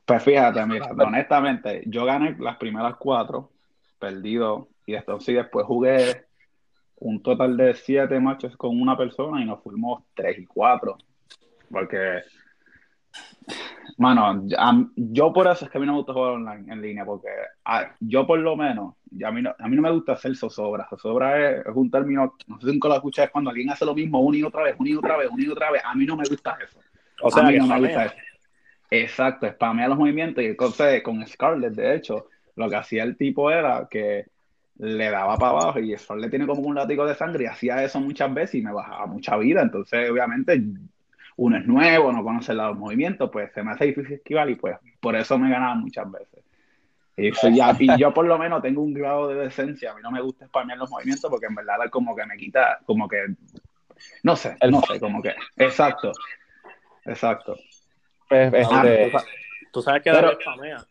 Pues 0.06 0.24
fíjate, 0.24 0.64
mira, 0.68 0.92
honestamente, 0.92 1.84
yo 1.88 2.06
gané 2.06 2.36
las 2.40 2.58
primeras 2.58 2.96
cuatro, 2.98 3.52
perdido, 3.98 4.70
y 4.86 4.94
entonces 4.94 5.36
después 5.36 5.66
jugué 5.66 6.26
un 6.98 7.24
total 7.24 7.58
de 7.58 7.74
siete 7.74 8.20
matches 8.20 8.56
con 8.56 8.80
una 8.80 8.96
persona 8.96 9.42
y 9.42 9.46
nos 9.46 9.64
fuimos 9.64 10.04
tres 10.14 10.38
y 10.38 10.46
cuatro, 10.46 10.98
porque 11.72 12.22
Mano, 13.98 14.44
yo 14.96 15.32
por 15.32 15.48
eso 15.48 15.66
es 15.66 15.72
que 15.72 15.78
a 15.78 15.82
mí 15.82 15.88
no 15.88 15.94
me 15.94 16.00
gusta 16.00 16.12
jugar 16.12 16.34
online 16.34 16.72
en 16.72 16.82
línea, 16.82 17.06
porque 17.06 17.30
yo 18.02 18.28
por 18.28 18.40
lo 18.40 18.58
menos, 18.58 18.96
a, 19.24 19.32
mí 19.32 19.42
no, 19.42 19.56
a 19.58 19.68
mí 19.70 19.76
no 19.76 19.82
me 19.82 19.92
gusta 19.92 20.14
hacer 20.14 20.36
zozobra. 20.36 20.86
Zozobra 20.90 21.50
es, 21.50 21.66
es 21.66 21.76
un 21.76 21.90
término, 21.90 22.36
no 22.48 22.60
sé 22.60 22.68
si 22.68 22.74
nunca 22.74 22.90
lo 22.90 22.96
escuchas, 22.96 23.26
es 23.26 23.32
cuando 23.32 23.52
alguien 23.52 23.70
hace 23.70 23.86
lo 23.86 23.96
mismo 23.96 24.20
una 24.20 24.38
y 24.38 24.44
otra 24.44 24.64
vez, 24.64 24.76
una 24.78 24.90
y 24.90 24.96
otra 24.96 25.16
vez, 25.18 25.30
una 25.32 25.44
y 25.44 25.48
otra 25.48 25.72
vez. 25.72 25.82
A 25.86 25.96
mí 25.96 26.06
no 26.06 26.18
me 26.18 26.26
gusta 26.28 26.58
eso. 26.62 26.80
O 27.22 27.32
sea, 27.32 27.48
a 27.48 27.52
mí 27.52 27.58
no 27.58 27.68
me 27.68 27.80
gusta 27.80 28.06
eso. 28.06 28.16
Exacto, 28.92 29.48
spamea 29.48 29.88
los 29.88 29.98
movimientos 29.98 30.44
y 30.44 30.48
entonces 30.48 31.02
con 31.02 31.26
Scarlett, 31.26 31.74
de 31.74 31.96
hecho, 31.96 32.28
lo 32.56 32.70
que 32.70 32.76
hacía 32.76 33.04
el 33.04 33.16
tipo 33.16 33.50
era 33.50 33.88
que 33.90 34.26
le 34.78 35.10
daba 35.10 35.38
para 35.38 35.52
abajo 35.52 35.80
y 35.80 35.98
Scarlett 35.98 36.30
tiene 36.30 36.46
como 36.46 36.62
un 36.62 36.76
látigo 36.76 37.06
de 37.06 37.16
sangre 37.16 37.46
y 37.46 37.48
hacía 37.48 37.84
eso 37.84 38.00
muchas 38.02 38.34
veces 38.34 38.56
y 38.56 38.62
me 38.62 38.74
bajaba 38.74 39.06
mucha 39.08 39.38
vida. 39.38 39.62
Entonces, 39.62 40.10
obviamente, 40.10 40.62
uno 41.38 41.58
es 41.58 41.66
nuevo, 41.66 42.12
no 42.12 42.24
conoce 42.24 42.54
los 42.54 42.78
movimientos, 42.78 43.30
pues 43.32 43.52
se 43.54 43.64
me 43.64 43.72
hace 43.72 43.86
difícil 43.86 44.14
esquivar 44.14 44.50
y 44.50 44.56
pues 44.56 44.78
por 45.00 45.16
eso 45.16 45.38
me 45.38 45.50
ganaba 45.50 45.76
muchas 45.76 46.10
veces. 46.12 46.44
Y, 47.18 47.32
yo 47.98 48.14
por 48.14 48.26
lo 48.26 48.38
menos 48.38 48.62
tengo 48.62 48.82
un 48.82 48.94
grado 48.94 49.30
de 49.30 49.36
decencia, 49.36 49.92
a 49.92 49.96
mí 49.96 50.02
no 50.02 50.12
me 50.12 50.22
gusta 50.22 50.48
spamear 50.48 50.78
los 50.78 50.90
movimientos 50.90 51.30
porque 51.30 51.46
en 51.46 51.56
verdad 51.56 51.78
como 51.90 52.16
que 52.16 52.26
me 52.26 52.36
quita, 52.36 52.80
como 52.86 53.08
que, 53.08 53.26
no 54.24 54.36
sé, 54.36 54.58
no 54.70 54.82
sé, 54.82 55.00
como 55.00 55.22
que, 55.22 55.34
exacto, 55.58 56.12
exacto. 57.06 57.56
Pues, 58.28 58.54
este, 58.54 59.12
tú 59.72 59.82
sabes 59.82 60.02
que 60.04 60.12
Pero, 60.12 60.38
spamea. 60.42 60.86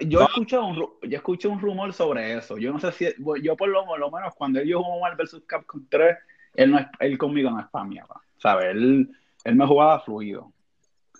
yo, 0.00 0.22
escuché 0.22 0.58
un, 0.58 0.76
yo 0.76 1.16
escuché 1.16 1.48
un 1.48 1.60
rumor 1.60 1.92
sobre 1.92 2.38
eso. 2.38 2.56
Yo 2.56 2.72
no 2.72 2.80
sé 2.80 2.92
si. 2.92 3.06
Yo, 3.42 3.56
por 3.56 3.68
lo, 3.68 3.84
menos, 4.10 4.34
cuando 4.34 4.60
él 4.60 4.72
jugó 4.72 5.00
Marvel 5.00 5.26
vs. 5.26 5.42
Capcom 5.46 5.84
3, 5.88 6.16
él, 6.54 6.70
no, 6.70 6.90
él 7.00 7.18
conmigo 7.18 7.50
no 7.50 7.62
spameaba. 7.66 8.22
¿Sabes? 8.38 8.68
Él, 8.70 9.10
él 9.48 9.56
me 9.56 9.66
jugaba 9.66 10.00
fluido. 10.00 10.52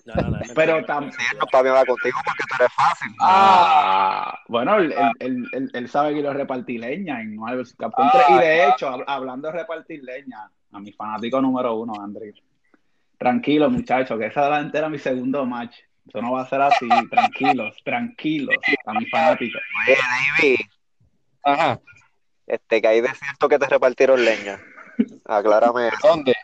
No, 0.05 0.14
no, 0.14 0.30
no, 0.30 0.38
pero 0.55 0.84
también 0.84 1.12
no 1.38 1.74
va 1.74 1.84
contigo 1.84 2.18
porque 2.24 2.44
tú 2.48 2.55
eres 2.59 2.72
fácil. 2.72 3.09
Ah, 3.20 4.38
bueno, 4.48 4.76
él, 4.76 4.94
él, 5.18 5.46
él, 5.52 5.70
él, 5.72 5.88
sabe 5.88 6.14
que 6.14 6.22
lo 6.22 6.32
repartí 6.32 6.78
leña 6.78 7.20
en 7.20 7.38
3. 7.38 7.74
y 8.30 8.38
de 8.38 8.62
ah, 8.62 8.68
hecho, 8.68 9.05
hablando 9.06 9.48
de 9.48 9.59
repartir 9.59 10.02
leña, 10.02 10.50
a 10.72 10.80
mi 10.80 10.92
fanático 10.92 11.40
número 11.40 11.74
uno, 11.74 11.94
Andrés. 12.00 12.36
Tranquilo, 13.18 13.68
muchachos, 13.70 14.18
que 14.18 14.26
esa 14.26 14.44
delantera 14.44 14.86
era 14.86 14.88
mi 14.88 14.98
segundo 14.98 15.44
match. 15.44 15.76
Eso 16.06 16.22
no 16.22 16.32
va 16.32 16.42
a 16.42 16.48
ser 16.48 16.62
así. 16.62 16.88
Tranquilos, 17.10 17.76
tranquilos, 17.84 18.56
a 18.86 18.92
mi 18.92 19.06
fanático. 19.06 19.59
Oye, 19.86 19.96
David. 20.40 20.56
Ajá. 21.44 21.80
Este, 22.46 22.80
que 22.80 22.88
hay 22.88 23.00
de 23.00 23.14
cierto 23.14 23.48
que 23.48 23.59
te 23.59 23.66
repartieron 23.66 24.24
leña. 24.24 24.59
Aclárame. 25.26 25.90
¿Dónde? 26.02 26.34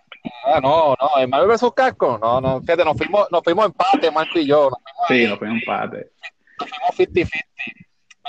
Ah, 0.47 0.61
no, 0.61 0.95
no, 1.01 1.21
en 1.21 1.31
Marvel 1.31 1.49
vs. 1.49 1.73
Casco, 1.75 2.19
no, 2.21 2.41
no, 2.41 2.61
fíjate, 2.61 2.85
nos 2.85 2.97
fuimos, 2.97 3.27
nos 3.31 3.43
fuimos 3.43 3.67
empate, 3.67 4.11
Marco 4.11 4.39
y 4.39 4.47
yo. 4.47 4.71
sí, 5.09 5.27
nos 5.27 5.39
fuimos 5.39 5.61
empate. 5.61 6.11
Nos 6.59 6.69
fuimos 6.69 6.91
50-50. 6.99 7.31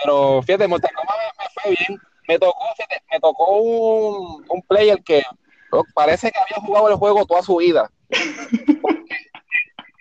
Pero 0.03 0.41
fíjate, 0.41 0.67
Mortal 0.67 0.91
Kombat 0.93 1.17
me, 1.17 1.45
fue 1.61 1.71
bien. 1.71 1.99
Me 2.27 2.39
tocó, 2.39 2.65
fíjate, 2.75 3.03
me 3.11 3.19
tocó 3.19 3.57
un, 3.57 4.45
un 4.47 4.61
player 4.63 5.01
que 5.03 5.23
parece 5.93 6.31
que 6.31 6.39
había 6.39 6.65
jugado 6.65 6.89
el 6.89 6.95
juego 6.95 7.25
toda 7.25 7.41
su 7.41 7.57
vida. 7.57 7.89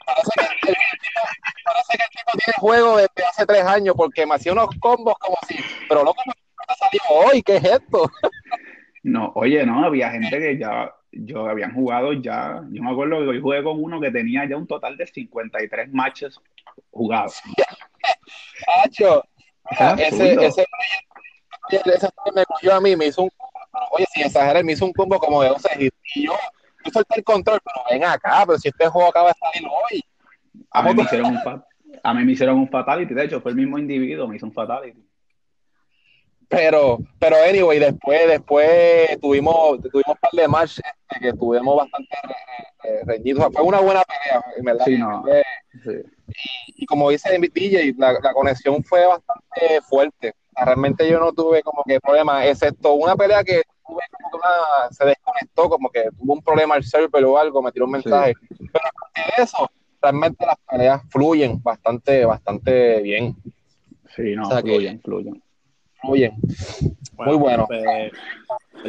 parece, 0.06 0.30
que 0.36 0.70
el, 0.70 0.76
tipo, 0.76 1.20
parece 1.64 1.96
que 1.96 2.04
el 2.04 2.10
tipo 2.10 2.30
tiene 2.32 2.44
el 2.46 2.60
juego 2.60 2.96
desde 2.96 3.24
hace 3.28 3.46
tres 3.46 3.64
años 3.64 3.94
porque 3.96 4.26
me 4.26 4.34
hacía 4.34 4.52
unos 4.52 4.68
combos 4.80 5.14
como 5.18 5.36
así. 5.42 5.56
Pero 5.88 6.04
loco, 6.04 6.22
me 6.26 6.34
salió 6.76 7.00
hoy, 7.08 7.42
¿qué 7.42 7.56
es 7.56 7.64
esto? 7.64 8.10
no, 9.02 9.32
oye, 9.34 9.66
no, 9.66 9.84
había 9.84 10.10
gente 10.10 10.38
que 10.38 10.58
ya 10.58 10.92
yo 11.16 11.46
habían 11.46 11.74
jugado 11.74 12.12
ya, 12.12 12.62
yo 12.70 12.82
me 12.82 12.90
acuerdo 12.90 13.20
que 13.20 13.28
hoy 13.28 13.40
jugué 13.40 13.62
con 13.62 13.82
uno 13.82 14.00
que 14.00 14.10
tenía 14.10 14.48
ya 14.48 14.56
un 14.56 14.66
total 14.66 14.96
de 14.96 15.06
53 15.06 15.92
matches 15.92 16.40
jugados. 16.90 17.40
Hacho, 18.84 19.24
ese, 19.70 20.34
ese, 20.34 20.66
ese, 21.70 22.08
me 22.34 22.44
cogió 22.44 22.74
a 22.74 22.80
mí, 22.80 22.96
me 22.96 23.06
hizo 23.06 23.22
un, 23.22 23.30
oye, 23.92 24.06
sin 24.12 24.24
exagerar, 24.24 24.64
me 24.64 24.72
hizo 24.72 24.84
un 24.84 24.92
combo 24.92 25.18
como 25.18 25.42
de 25.42 25.48
12 25.48 25.68
hits. 25.78 25.96
Y 26.14 26.26
yo, 26.26 26.32
yo 26.84 26.92
solté 26.92 27.18
el 27.18 27.24
control, 27.24 27.60
pero 27.64 27.84
ven 27.90 28.04
acá, 28.04 28.44
pero 28.46 28.58
si 28.58 28.68
este 28.68 28.86
juego 28.88 29.08
acaba 29.08 29.28
de 29.28 29.34
salir 29.34 29.68
hoy. 29.68 30.04
A 30.70 30.82
mí 30.82 30.94
me 30.94 31.02
hicieron 31.02 31.32
un. 31.32 31.64
A 32.02 32.12
mí 32.12 32.24
me 32.24 32.32
hicieron 32.32 32.58
un 32.58 32.68
fatality, 32.68 33.14
de 33.14 33.24
hecho, 33.24 33.40
fue 33.40 33.52
el 33.52 33.56
mismo 33.56 33.78
individuo, 33.78 34.28
me 34.28 34.36
hizo 34.36 34.46
un 34.46 34.52
fatality. 34.52 35.02
Pero, 36.48 36.98
pero 37.18 37.36
anyway, 37.36 37.78
después, 37.78 38.28
después 38.28 39.20
tuvimos, 39.20 39.80
tuvimos 39.80 40.08
un 40.08 40.16
par 40.16 40.30
de 40.32 40.48
matches 40.48 40.84
este, 41.08 41.20
que 41.20 41.28
estuvimos 41.28 41.76
bastante 41.76 42.16
reñidos. 43.04 43.52
fue 43.52 43.62
una 43.62 43.80
buena 43.80 44.02
pelea, 44.04 44.44
verdad. 44.62 44.84
Sí, 44.84 44.98
no. 44.98 45.24
Y, 46.76 46.86
como 46.86 47.10
dice 47.10 47.38
DJ, 47.38 47.94
la, 47.98 48.12
la, 48.12 48.32
conexión 48.32 48.82
fue 48.84 49.06
bastante 49.06 49.80
fuerte. 49.88 50.34
Realmente 50.56 51.08
yo 51.08 51.18
no 51.18 51.32
tuve 51.32 51.62
como 51.62 51.82
que 51.84 52.00
problemas, 52.00 52.46
excepto 52.46 52.94
una 52.94 53.16
pelea 53.16 53.42
que 53.42 53.62
tuve 53.86 54.02
como 54.10 54.30
que 54.30 54.36
una, 54.36 54.90
se 54.90 55.04
desconectó, 55.04 55.68
como 55.68 55.90
que 55.90 56.04
tuvo 56.18 56.34
un 56.34 56.42
problema 56.42 56.76
el 56.76 56.84
server 56.84 57.24
o 57.24 57.38
algo, 57.38 57.62
me 57.62 57.72
tiró 57.72 57.86
un 57.86 57.92
mensaje. 57.92 58.34
Pero 58.48 58.84
aparte 58.88 59.20
de 59.36 59.42
eso, 59.42 59.70
realmente 60.00 60.46
las 60.46 60.56
peleas 60.68 61.02
fluyen 61.10 61.62
bastante, 61.62 62.24
bastante 62.24 63.00
bien. 63.02 63.36
Sí, 64.14 64.34
no, 64.36 64.48
fluyen, 64.60 65.00
fluyen. 65.00 65.43
Fluyen. 66.06 66.36
Muy 67.16 67.36
bueno. 67.36 67.66
Pues, 67.66 68.12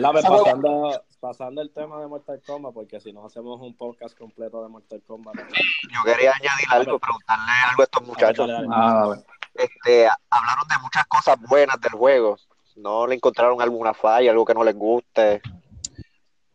pasando, 0.03 1.03
pasando 1.19 1.61
el 1.61 1.71
tema 1.71 1.99
de 1.99 2.07
Mortal 2.07 2.41
Kombat, 2.45 2.73
porque 2.73 2.99
si 2.99 3.13
no 3.13 3.25
hacemos 3.25 3.61
un 3.61 3.75
podcast 3.75 4.17
completo 4.17 4.61
de 4.63 4.69
Mortal 4.69 5.01
Kombat. 5.05 5.35
Yo 5.35 6.03
quería 6.03 6.31
añadir 6.31 6.67
algo, 6.69 6.99
preguntarle 6.99 7.51
algo 7.69 7.81
a 7.81 7.85
estos 7.85 8.07
muchachos. 8.07 8.49
Ah, 8.71 9.15
este, 9.53 10.07
hablaron 10.29 10.67
de 10.67 10.75
muchas 10.81 11.05
cosas 11.05 11.37
buenas 11.47 11.79
del 11.79 11.93
juego. 11.93 12.37
¿No 12.75 13.07
le 13.07 13.15
encontraron 13.15 13.61
alguna 13.61 13.93
falla, 13.93 14.31
algo 14.31 14.43
que 14.43 14.53
no 14.53 14.63
les 14.63 14.75
guste? 14.75 15.41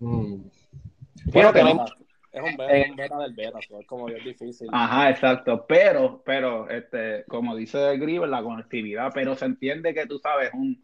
Mm. 0.01 0.43
Bueno, 1.33 1.53
es 2.33 2.43
un 2.43 2.57
beta, 2.57 3.19
del 3.19 3.35
beta, 3.35 3.59
es 3.59 3.87
como 3.87 4.07
bien 4.07 4.23
difícil. 4.25 4.69
Ajá, 4.73 5.11
exacto. 5.11 5.67
Pero, 5.67 6.23
pero, 6.25 6.69
este, 6.69 7.25
como 7.27 7.57
dice 7.57 7.97
Grieber, 7.99 8.29
la 8.29 8.43
conectividad, 8.43 9.11
pero 9.13 9.35
se 9.35 9.47
entiende 9.47 9.95
que 9.95 10.07
tú 10.07 10.19
sabes, 10.19 10.51
un, 10.55 10.83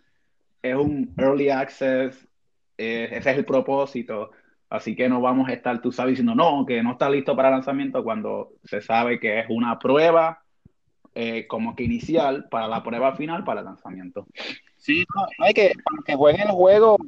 es 0.63 0.75
un 0.75 1.15
early 1.17 1.51
access, 1.51 2.29
eh, 2.77 3.09
ese 3.13 3.31
es 3.31 3.39
el 3.39 3.45
propósito. 3.45 4.31
Así 4.69 4.97
que 4.97 5.09
no 5.09 5.21
vamos 5.21 5.49
a 5.49 5.53
estar, 5.53 5.81
tú 5.81 5.93
sabes, 5.93 6.13
diciendo, 6.13 6.35
no, 6.35 6.67
que 6.67 6.83
no 6.83 6.93
está 6.93 7.09
listo 7.09 7.37
para 7.37 7.51
lanzamiento 7.51 8.03
cuando 8.03 8.55
se 8.65 8.81
sabe 8.81 9.21
que 9.21 9.39
es 9.41 9.47
una 9.49 9.79
prueba 9.79 10.43
eh, 11.15 11.47
como 11.47 11.77
que 11.77 11.85
inicial 11.85 12.49
para 12.51 12.67
la 12.67 12.83
prueba 12.83 13.15
final 13.15 13.45
para 13.45 13.61
el 13.61 13.67
lanzamiento. 13.67 14.27
Sí, 14.77 15.05
no, 15.15 15.27
hay 15.39 15.55
que, 15.55 15.73
que 16.05 16.15
jueguen 16.17 16.43
el 16.43 16.53
juego 16.53 16.99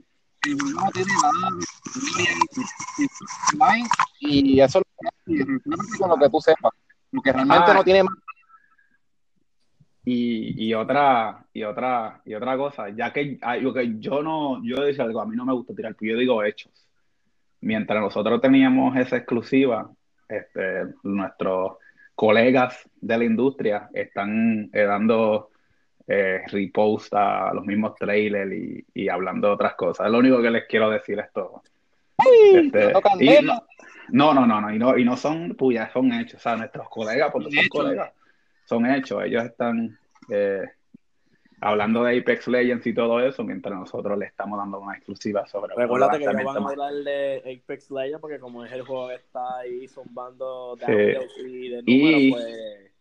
el 0.47 0.57
no 0.57 0.91
tiene 0.93 1.13
nada 1.23 1.51
y 4.21 4.61
eso 4.61 4.81
es 5.27 5.99
con 5.99 6.11
lo 6.11 6.17
que 6.17 6.29
tú 6.31 6.41
sepas, 6.41 6.73
porque 7.13 7.33
realmente 7.33 7.75
no 7.75 7.85
tiene 7.85 8.03
más. 8.05 8.15
Y, 10.05 10.69
y, 10.69 10.73
otra 10.73 11.45
y 11.53 11.65
otra 11.65 12.23
y 12.25 12.35
otra 12.35 12.57
cosa, 12.57 12.89
ya 12.89 13.13
que, 13.13 13.39
que 13.39 13.95
yo 13.99 14.23
no, 14.23 14.65
yo 14.65 14.83
decía 14.83 15.05
algo, 15.05 15.21
a 15.21 15.27
mí 15.27 15.37
no 15.37 15.45
me 15.45 15.53
gusta 15.53 15.75
tirar, 15.75 15.95
yo 16.01 16.17
digo 16.17 16.43
hechos. 16.43 16.73
Mientras 17.61 18.01
nosotros 18.01 18.41
teníamos 18.41 18.97
esa 18.97 19.19
exclusiva, 19.19 19.91
este, 20.29 20.95
nuestros 21.03 21.77
colegas 22.15 22.89
de 23.01 23.19
la 23.19 23.25
industria 23.25 23.91
están 23.93 24.71
eh, 24.73 24.83
dando 24.85 25.51
eh, 26.11 26.41
repost 26.47 27.13
a 27.13 27.53
los 27.53 27.67
mismos 27.67 27.95
trailers 27.95 28.51
y, 28.95 29.09
hablando 29.11 29.49
de 29.49 29.55
otras 29.55 29.75
cosas. 29.75 30.11
Lo 30.11 30.19
único 30.19 30.41
que 30.41 30.51
les 30.51 30.65
quiero 30.67 30.89
decir 30.89 31.19
es 31.19 31.31
todo. 31.33 31.63
Este, 32.55 32.93
no, 34.11 34.33
no, 34.33 34.47
no, 34.47 34.61
no, 34.61 34.75
y 34.75 34.79
no, 34.79 34.97
y 34.97 35.05
no 35.05 35.17
son 35.19 35.55
puyas, 35.55 35.93
son 35.93 36.11
hechos. 36.15 36.41
O 36.41 36.43
sea, 36.43 36.57
nuestros 36.57 36.89
colegas, 36.89 37.31
porque 37.31 37.51
son 37.55 37.69
colegas, 37.69 38.13
son 38.65 38.87
hechos. 38.87 39.23
Ellos 39.23 39.45
están 39.45 39.99
eh, 40.31 40.63
hablando 41.61 42.03
de 42.03 42.19
Apex 42.19 42.49
Legends 42.49 42.87
y 42.87 42.95
todo 42.95 43.21
eso, 43.21 43.45
mientras 43.45 43.79
nosotros 43.79 44.19
le 44.19 44.27
estamos 44.27 44.59
dando 44.59 44.81
una 44.81 44.97
exclusiva 44.97 45.47
sobre. 45.47 45.75
Recuérdate 45.77 46.21
que 46.21 46.25
no 46.25 46.45
van 46.45 46.57
a 46.57 46.69
hablar 46.71 46.95
de 46.95 47.61
Apex 47.63 47.91
Legends 47.91 48.21
porque 48.21 48.39
como 48.39 48.65
es 48.65 48.73
el 48.73 48.81
juego 48.83 49.09
que 49.09 49.17
está 49.17 49.59
ahí 49.59 49.87
zumbando 49.87 50.75
de 50.77 51.19
y 51.47 51.69
de 51.69 51.83
números, 51.83 52.41
pues 52.41 52.98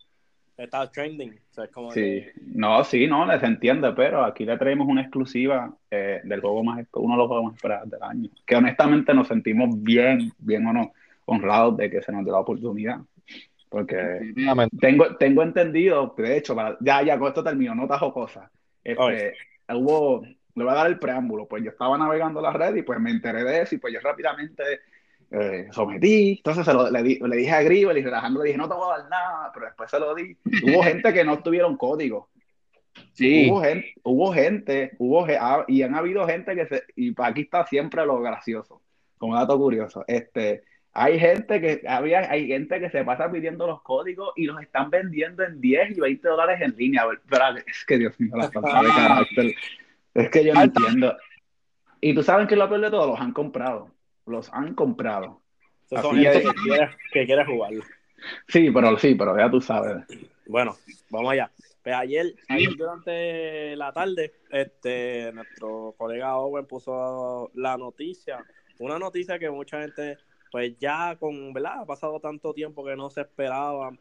está 0.58 0.90
trending. 0.90 1.40
como 1.72 1.92
sí. 1.92 2.26
No, 2.42 2.84
sí, 2.84 3.08
no, 3.08 3.26
les 3.26 3.42
entiende, 3.44 3.92
pero 3.94 4.24
aquí 4.24 4.46
le 4.46 4.58
traemos 4.58 4.88
una 4.88 5.02
exclusiva 5.02 5.74
eh, 5.92 6.22
del 6.24 6.42
juego 6.42 6.64
más, 6.64 6.86
uno 6.94 7.14
de 7.14 7.18
los 7.18 7.28
juegos 7.28 7.46
más 7.46 7.56
esperados 7.56 7.90
del 7.90 8.02
año. 8.02 8.30
Que 8.46 8.56
honestamente 8.56 9.14
nos 9.14 9.28
sentimos 9.28 9.70
bien, 9.82 10.32
bien 10.40 10.66
o 10.68 10.94
honrados 11.26 11.78
de 11.78 11.90
que 11.90 12.02
se 12.02 12.12
nos 12.12 12.26
dé 12.26 12.32
la 12.32 12.40
oportunidad. 12.40 13.00
Porque 13.70 14.34
tengo, 14.80 15.16
tengo 15.18 15.44
entendido, 15.44 16.14
de 16.18 16.38
hecho, 16.38 16.56
ya, 16.80 17.04
ya, 17.04 17.20
con 17.20 17.28
esto 17.28 17.44
termino, 17.44 17.76
no 17.76 17.88
tajo 17.88 18.14
cosas. 18.14 18.50
Este, 18.84 19.36
hubo, 19.70 20.22
le 20.24 20.64
voy 20.64 20.72
a 20.72 20.76
dar 20.76 20.88
el 20.88 21.00
preámbulo, 21.00 21.48
pues 21.48 21.64
yo 21.64 21.72
estaba 21.72 21.98
navegando 21.98 22.42
la 22.42 22.54
red 22.54 22.76
y 22.76 22.84
pues 22.84 23.00
me 23.00 23.12
enteré 23.12 23.44
de 23.44 23.62
eso 23.62 23.76
y 23.76 23.78
pues 23.78 23.94
yo 23.94 24.00
rápidamente 24.00 24.64
eh, 25.30 25.68
sometí, 25.72 26.38
entonces 26.38 26.66
se 26.66 26.74
lo, 26.74 26.90
le, 26.90 27.02
le, 27.02 27.36
dije 27.36 27.52
a 27.52 27.62
Gribel 27.62 27.98
y 27.98 28.02
relajando 28.02 28.42
le 28.42 28.48
dije, 28.48 28.58
no 28.58 28.70
te 28.70 28.76
voy 28.76 28.94
a 28.94 29.00
dar 29.00 29.10
nada, 29.10 29.52
pero 29.54 29.66
después 29.66 29.92
se 29.92 30.00
lo 30.00 30.16
di. 30.16 30.38
Hubo 30.64 30.84
gente 30.84 31.14
que 31.14 31.24
no 31.24 31.40
tuvieron 31.40 31.76
código. 31.76 32.30
Sí. 33.14 33.50
Hubo 33.50 33.62
gente, 33.62 33.94
hubo 34.04 34.34
gente, 34.34 34.92
hubo, 34.98 35.28
y 35.68 35.82
han 35.82 35.96
habido 35.96 36.26
gente 36.26 36.56
que 36.56 36.66
se, 36.66 36.84
y 36.96 37.14
aquí 37.18 37.42
está 37.42 37.66
siempre 37.66 38.06
lo 38.06 38.20
gracioso, 38.22 38.82
como 39.18 39.36
dato 39.36 39.58
curioso, 39.58 40.04
este, 40.08 40.64
hay 40.94 41.20
gente 41.20 41.62
que, 41.62 41.82
había, 41.88 42.32
hay 42.32 42.48
gente 42.48 42.80
que 42.80 42.90
se 42.90 43.04
pasa 43.04 43.32
pidiendo 43.32 43.68
los 43.68 43.84
códigos 43.84 44.34
y 44.36 44.46
los 44.46 44.60
están 44.62 44.90
vendiendo 44.90 45.44
en 45.44 45.62
10 45.62 45.98
y 45.98 46.00
20 46.00 46.28
dólares 46.28 46.62
en 46.62 46.76
línea, 46.76 47.04
es 47.68 47.86
que 47.86 47.98
Dios 48.00 48.20
mío, 48.20 48.36
la 48.36 48.50
falta 48.50 48.82
de 48.82 48.88
carácter, 48.96 49.56
es 50.14 50.30
que 50.30 50.44
yo 50.44 50.54
no 50.54 50.62
entiendo. 50.64 51.16
Y 52.02 52.16
tú 52.16 52.24
sabes 52.24 52.48
que 52.48 52.56
lo 52.56 52.68
peor 52.68 52.82
de 52.82 52.90
todo, 52.90 53.08
los 53.08 53.20
han 53.20 53.34
comprado 53.34 53.92
los 54.28 54.52
han 54.54 54.76
comprado. 54.76 55.42
son 55.90 56.18
gente 56.18 56.44
que 57.14 57.26
quiere, 57.26 57.46
jugar. 57.46 57.72
Sí, 58.48 58.70
pero 58.72 58.98
sí, 58.98 59.16
pero 59.16 59.38
ya 59.38 59.50
tú 59.50 59.62
sabes. 59.62 60.06
Bueno, 60.48 60.76
vamos 61.10 61.32
allá. 61.32 61.52
Pues 61.84 61.96
ayer, 61.96 62.36
durante 62.78 63.76
la 63.78 63.94
tarde, 63.94 64.34
este, 64.52 65.32
nuestro 65.34 65.96
colega 65.98 66.36
Owen 66.36 66.66
puso 66.66 67.50
la 67.54 67.78
noticia, 67.78 68.44
una 68.80 69.00
noticia 69.00 69.40
que 69.40 69.50
mucha 69.50 69.82
gente, 69.82 70.18
pues 70.52 70.78
ya 70.80 71.16
con, 71.18 71.54
¿verdad? 71.54 71.80
Ha 71.82 71.86
pasado 71.86 72.20
tanto 72.20 72.54
tiempo 72.54 72.84
que 72.84 72.96
no 72.96 73.10
se 73.10 73.22
esperaba. 73.22 73.92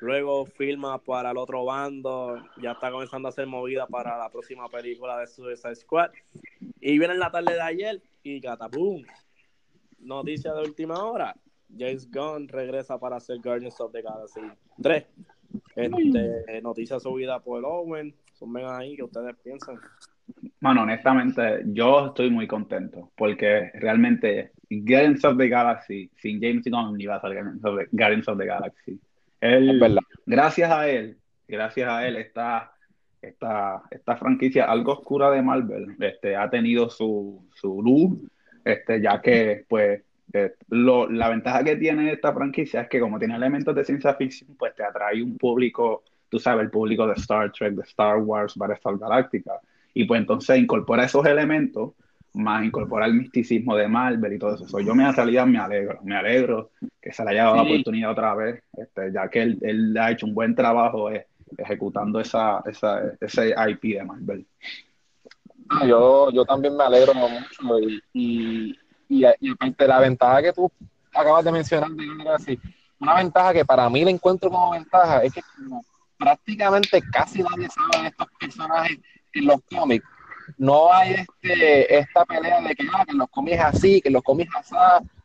Luego 0.00 0.46
firma 0.46 0.98
para 0.98 1.30
el 1.30 1.36
otro 1.36 1.64
bando, 1.64 2.44
ya 2.60 2.72
está 2.72 2.90
comenzando 2.90 3.28
a 3.28 3.32
ser 3.32 3.46
movida 3.46 3.86
para 3.86 4.18
la 4.18 4.30
próxima 4.30 4.68
película 4.68 5.18
de 5.18 5.26
Suicide 5.28 5.76
Squad. 5.76 6.10
Y 6.80 6.98
viene 6.98 7.14
en 7.14 7.20
la 7.20 7.30
tarde 7.30 7.54
de 7.54 7.60
ayer 7.60 8.02
y 8.22 8.40
catapum, 8.40 9.04
noticia 10.00 10.52
de 10.54 10.62
última 10.62 11.02
hora, 11.04 11.34
James 11.76 12.10
Gunn 12.10 12.48
regresa 12.48 12.98
para 12.98 13.16
hacer 13.16 13.38
Guardians 13.40 13.80
of 13.80 13.92
the 13.92 14.02
Galaxy 14.02 14.40
3. 14.82 15.04
Este, 15.76 16.62
noticia 16.62 16.98
subida 16.98 17.40
por 17.40 17.64
Owen. 17.64 18.14
Son 18.32 18.56
ahí 18.56 18.96
que 18.96 19.02
ustedes 19.02 19.36
piensan. 19.42 19.78
Bueno, 20.60 20.82
honestamente, 20.82 21.62
yo 21.66 22.06
estoy 22.06 22.30
muy 22.30 22.46
contento 22.46 23.10
porque 23.16 23.70
realmente 23.74 24.52
Guardians 24.70 25.24
of 25.24 25.36
the 25.38 25.48
Galaxy 25.48 26.10
sin 26.16 26.40
James 26.40 26.64
Gunn 26.64 27.00
iba 27.00 27.16
a 27.16 27.20
ser 27.20 27.32
Guardians 27.92 28.28
of 28.28 28.38
the, 28.38 28.46
Galaxy. 28.46 29.00
Él, 29.40 29.80
gracias 30.26 30.70
a 30.70 30.88
él, 30.88 31.16
gracias 31.46 31.88
a 31.88 32.06
él, 32.06 32.16
esta, 32.16 32.72
esta, 33.22 33.82
esta 33.90 34.16
franquicia 34.16 34.64
algo 34.64 34.92
oscura 34.92 35.30
de 35.30 35.42
Marvel 35.42 35.96
este, 36.00 36.36
ha 36.36 36.50
tenido 36.50 36.90
su, 36.90 37.48
su 37.54 37.80
luz 37.82 38.18
este, 38.64 39.00
ya 39.00 39.20
que 39.20 39.64
pues 39.68 40.02
eh, 40.32 40.52
lo, 40.68 41.08
la 41.08 41.30
ventaja 41.30 41.64
que 41.64 41.76
tiene 41.76 42.12
esta 42.12 42.32
franquicia 42.32 42.82
es 42.82 42.88
que 42.88 43.00
como 43.00 43.18
tiene 43.18 43.36
elementos 43.36 43.74
de 43.74 43.84
ciencia 43.84 44.14
ficción, 44.14 44.54
pues 44.58 44.74
te 44.74 44.84
atrae 44.84 45.22
un 45.22 45.38
público, 45.38 46.04
tú 46.28 46.38
sabes, 46.38 46.64
el 46.64 46.70
público 46.70 47.06
de 47.06 47.14
Star 47.14 47.50
Trek, 47.52 47.74
de 47.74 47.82
Star 47.82 48.18
Wars, 48.18 48.54
Battlestar 48.56 48.98
Galáctica, 48.98 49.52
y 49.94 50.04
pues 50.04 50.20
entonces 50.20 50.58
incorpora 50.58 51.04
esos 51.04 51.24
elementos, 51.26 51.92
más 52.34 52.62
incorpora 52.64 53.06
el 53.06 53.14
misticismo 53.14 53.74
de 53.74 53.88
Marvel 53.88 54.34
y 54.34 54.38
todo 54.38 54.54
eso. 54.54 54.80
yo 54.80 54.94
me, 54.94 55.04
en 55.04 55.14
realidad 55.14 55.46
me 55.46 55.58
alegro, 55.58 55.98
me 56.04 56.14
alegro 56.14 56.70
que 57.00 57.12
se 57.12 57.24
le 57.24 57.30
haya 57.30 57.44
dado 57.44 57.56
la 57.56 57.62
oportunidad 57.62 58.10
otra 58.10 58.34
vez, 58.34 58.62
este, 58.76 59.12
ya 59.12 59.28
que 59.28 59.42
él, 59.42 59.58
él, 59.62 59.96
ha 59.96 60.10
hecho 60.10 60.26
un 60.26 60.34
buen 60.34 60.54
trabajo 60.54 61.10
eh, 61.10 61.26
ejecutando 61.56 62.20
esa, 62.20 62.62
esa, 62.66 63.12
ese 63.20 63.54
IP 63.70 63.96
de 63.96 64.04
Marvel. 64.04 64.46
Yo, 65.86 66.30
yo 66.30 66.44
también 66.44 66.76
me 66.76 66.84
alegro 66.84 67.14
mucho 67.14 67.78
y, 67.80 68.02
y, 68.12 68.76
y, 69.08 69.24
aparte 69.24 69.86
la 69.86 70.00
ventaja 70.00 70.42
que 70.42 70.52
tú 70.52 70.70
acabas 71.12 71.44
de 71.44 71.52
mencionar, 71.52 71.90
así, 72.34 72.58
una 73.00 73.14
ventaja 73.14 73.52
que 73.52 73.64
para 73.64 73.88
mí 73.88 74.04
le 74.04 74.10
encuentro 74.10 74.50
como 74.50 74.72
ventaja 74.72 75.22
es 75.22 75.32
que 75.32 75.42
prácticamente 76.18 77.00
casi 77.12 77.42
nadie 77.42 77.68
sabe 77.68 78.02
de 78.02 78.08
estos 78.08 78.26
personajes 78.38 78.98
en 79.34 79.46
los 79.46 79.60
cómics. 79.70 80.04
No 80.56 80.92
hay 80.92 81.12
este, 81.14 81.98
esta 81.98 82.24
pelea 82.24 82.60
de 82.62 82.74
que, 82.74 82.86
ah, 82.92 83.04
que 83.06 83.14
los 83.14 83.28
cómics 83.28 83.60
así, 83.60 84.00
que 84.00 84.10
los 84.10 84.22
cómics 84.22 84.54
así, 84.56 84.74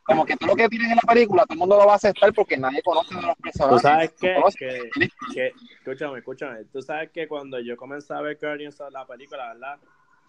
como 0.04 0.26
que 0.26 0.36
todo 0.36 0.50
lo 0.50 0.56
que 0.56 0.68
tienes 0.68 0.90
en 0.90 0.96
la 0.96 1.14
película, 1.14 1.44
todo 1.44 1.54
el 1.54 1.58
mundo 1.58 1.78
lo 1.78 1.86
va 1.86 1.94
a 1.94 1.96
aceptar 1.96 2.32
porque 2.34 2.58
nadie 2.58 2.82
conoce 2.82 3.14
a 3.16 3.22
los 3.22 3.36
personajes. 3.36 4.14
Tú 4.14 4.26
sabes 4.26 4.56
que, 4.56 4.90
que, 5.32 5.52
escúchame, 5.78 6.18
escúchame, 6.18 6.64
tú 6.64 6.82
sabes 6.82 7.10
que 7.10 7.26
cuando 7.26 7.58
yo 7.58 7.76
comencé 7.76 8.12
a 8.12 8.20
ver 8.20 8.38
Guardians 8.40 8.78
of 8.80 8.92
la 8.92 9.06
película, 9.06 9.54
¿verdad? 9.54 9.78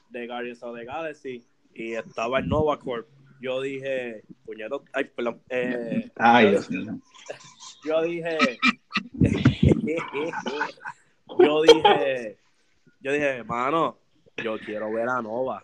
De 0.09 0.27
Guardians 0.27 0.63
of 0.63 0.75
the 0.77 0.85
Galaxy, 0.85 1.43
y 1.73 1.93
estaba 1.93 2.39
en 2.39 2.49
Nova 2.49 2.79
Corp, 2.79 3.07
yo 3.41 3.61
dije, 3.61 4.23
puñero, 4.45 4.83
ay, 4.93 5.05
perdón, 5.05 5.41
eh, 5.49 6.09
ay, 6.15 6.51
Dios 6.51 6.69
mío. 6.69 6.99
Yo 7.83 8.01
dije, 8.01 8.37
yo 11.37 11.61
dije, 11.61 12.37
yo 12.99 13.11
dije, 13.11 13.43
mano, 13.43 13.99
yo 14.37 14.57
quiero 14.57 14.91
ver 14.91 15.07
a 15.07 15.21
Nova. 15.21 15.63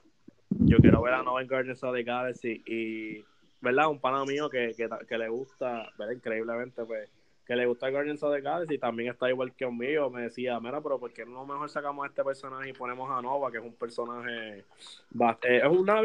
Yo 0.50 0.78
quiero 0.78 1.02
ver 1.02 1.16
a 1.16 1.24
Nova 1.24 1.42
en 1.42 1.48
Guardians 1.48 1.84
of 1.84 1.96
the 1.96 2.04
Galaxy 2.04 2.62
y, 2.68 3.26
¿verdad? 3.60 3.90
Un 3.90 4.00
pana 4.00 4.24
mío 4.24 4.52
que, 4.52 4.76
que, 4.78 4.88
que 5.08 5.18
le 5.18 5.30
gusta, 5.30 5.90
¿verdad? 5.98 6.14
Increíblemente, 6.14 6.86
pues, 6.86 7.10
que 7.46 7.56
le 7.56 7.66
gusta 7.66 7.90
Guardians 7.90 8.22
of 8.24 8.34
the 8.34 8.42
Galaxy 8.42 8.78
también 8.78 9.12
está 9.12 9.30
igual 9.30 9.54
que 9.54 9.66
conmigo. 9.66 10.10
Me 10.10 10.24
decía, 10.24 10.60
mira, 10.60 10.82
pero 10.82 11.00
¿por 11.00 11.12
qué 11.12 11.26
no 11.26 11.46
mejor 11.46 11.70
sacamos 11.70 12.06
a 12.06 12.08
este 12.08 12.24
personaje 12.24 12.70
y 12.70 12.74
ponemos 12.74 13.10
a 13.10 13.22
Nova, 13.22 13.52
que 13.52 13.58
es 13.58 13.64
un 13.64 13.76
personaje, 13.76 14.60
eh, 14.60 15.62
es 15.64 15.66
una, 15.66 16.04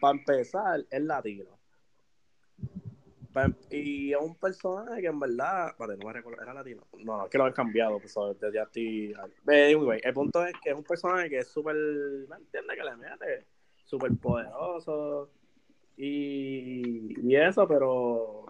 para 0.00 0.18
empezar, 0.18 0.84
es 0.90 1.02
latino. 1.02 1.60
Y 3.70 4.12
es 4.12 4.18
un 4.20 4.34
personaje 4.34 5.00
que 5.00 5.06
en 5.06 5.20
verdad, 5.20 5.74
vale, 5.78 5.96
no 5.96 6.06
me 6.06 6.12
recuerdo, 6.12 6.42
era 6.42 6.52
latino. 6.52 6.82
No, 6.98 7.18
no, 7.18 7.24
es 7.24 7.30
que 7.30 7.38
lo 7.38 7.44
han 7.44 7.52
cambiado, 7.52 7.98
pues, 7.98 8.14
desde 8.40 8.54
ya 8.54 8.62
estoy. 8.62 9.14
Anyway, 9.46 10.00
el 10.02 10.14
punto 10.14 10.44
es 10.44 10.52
que 10.62 10.70
es 10.70 10.76
un 10.76 10.84
personaje 10.84 11.30
que 11.30 11.38
es 11.38 11.48
súper, 11.48 11.76
¿me 11.76 12.36
entiendes? 12.36 12.76
Que 12.76 12.84
le 12.84 12.96
mete, 12.96 13.46
súper 13.84 14.12
poderoso. 14.16 15.30
Y, 15.96 17.14
y 17.22 17.36
eso, 17.36 17.68
pero 17.68 18.46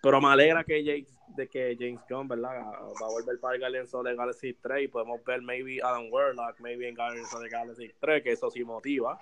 pero 0.00 0.20
me 0.20 0.28
alegra 0.28 0.64
que 0.64 0.82
James, 0.84 1.14
de 1.36 1.48
que 1.48 1.76
James 1.78 2.00
Gunn, 2.08 2.28
¿verdad? 2.28 2.62
Va 2.62 3.06
a 3.06 3.10
volver 3.10 3.38
para 3.40 3.58
Guardians 3.58 3.92
of 3.94 4.04
the 4.04 4.14
Galaxy 4.14 4.54
3 4.54 4.84
y 4.84 4.88
podemos 4.88 5.22
ver 5.24 5.42
maybe 5.42 5.80
Adam 5.82 6.08
Warlock, 6.10 6.58
maybe 6.60 6.88
en 6.88 6.94
Guardians 6.94 7.32
of 7.34 7.42
the 7.42 7.48
Galaxy 7.48 7.90
3, 8.00 8.22
que 8.22 8.32
eso 8.32 8.50
sí 8.50 8.64
motiva. 8.64 9.20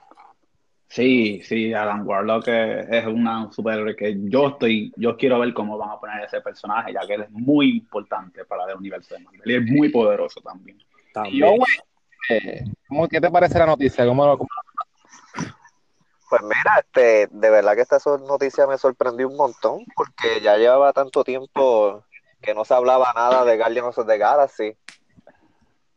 Sí, 0.88 1.42
sí, 1.42 1.74
Adam 1.74 2.06
Warlock 2.06 2.48
es 2.48 3.06
una 3.06 3.52
super 3.52 3.94
que 3.94 4.16
yo 4.20 4.48
estoy, 4.48 4.90
yo 4.96 5.18
quiero 5.18 5.38
ver 5.38 5.52
cómo 5.52 5.76
van 5.76 5.90
a 5.90 6.00
poner 6.00 6.24
ese 6.24 6.40
personaje, 6.40 6.94
ya 6.94 7.00
que 7.06 7.14
él 7.14 7.22
es 7.22 7.30
muy 7.30 7.76
importante 7.76 8.44
para 8.46 8.64
el 8.70 8.78
universo 8.78 9.14
de 9.14 9.20
Marvel 9.20 9.50
y 9.50 9.54
es 9.54 9.64
muy 9.66 9.90
poderoso 9.90 10.40
también. 10.40 10.78
también. 11.12 11.58
Eh, 12.30 12.64
¿Qué 13.10 13.20
te 13.20 13.30
parece 13.30 13.58
la 13.58 13.66
noticia? 13.66 14.06
¿Cómo, 14.06 14.38
Pues 16.28 16.42
mira, 16.42 16.78
este, 16.78 17.28
de 17.30 17.50
verdad 17.50 17.74
que 17.74 17.82
esta 17.82 17.98
noticia 18.26 18.66
me 18.66 18.76
sorprendió 18.76 19.28
un 19.28 19.36
montón, 19.36 19.84
porque 19.96 20.40
ya 20.42 20.56
llevaba 20.56 20.92
tanto 20.92 21.24
tiempo 21.24 22.04
que 22.42 22.54
no 22.54 22.64
se 22.64 22.74
hablaba 22.74 23.12
nada 23.14 23.44
de 23.44 23.56
Guardians 23.56 23.98
of 23.98 24.06
the 24.06 24.18
Galaxy 24.18 24.76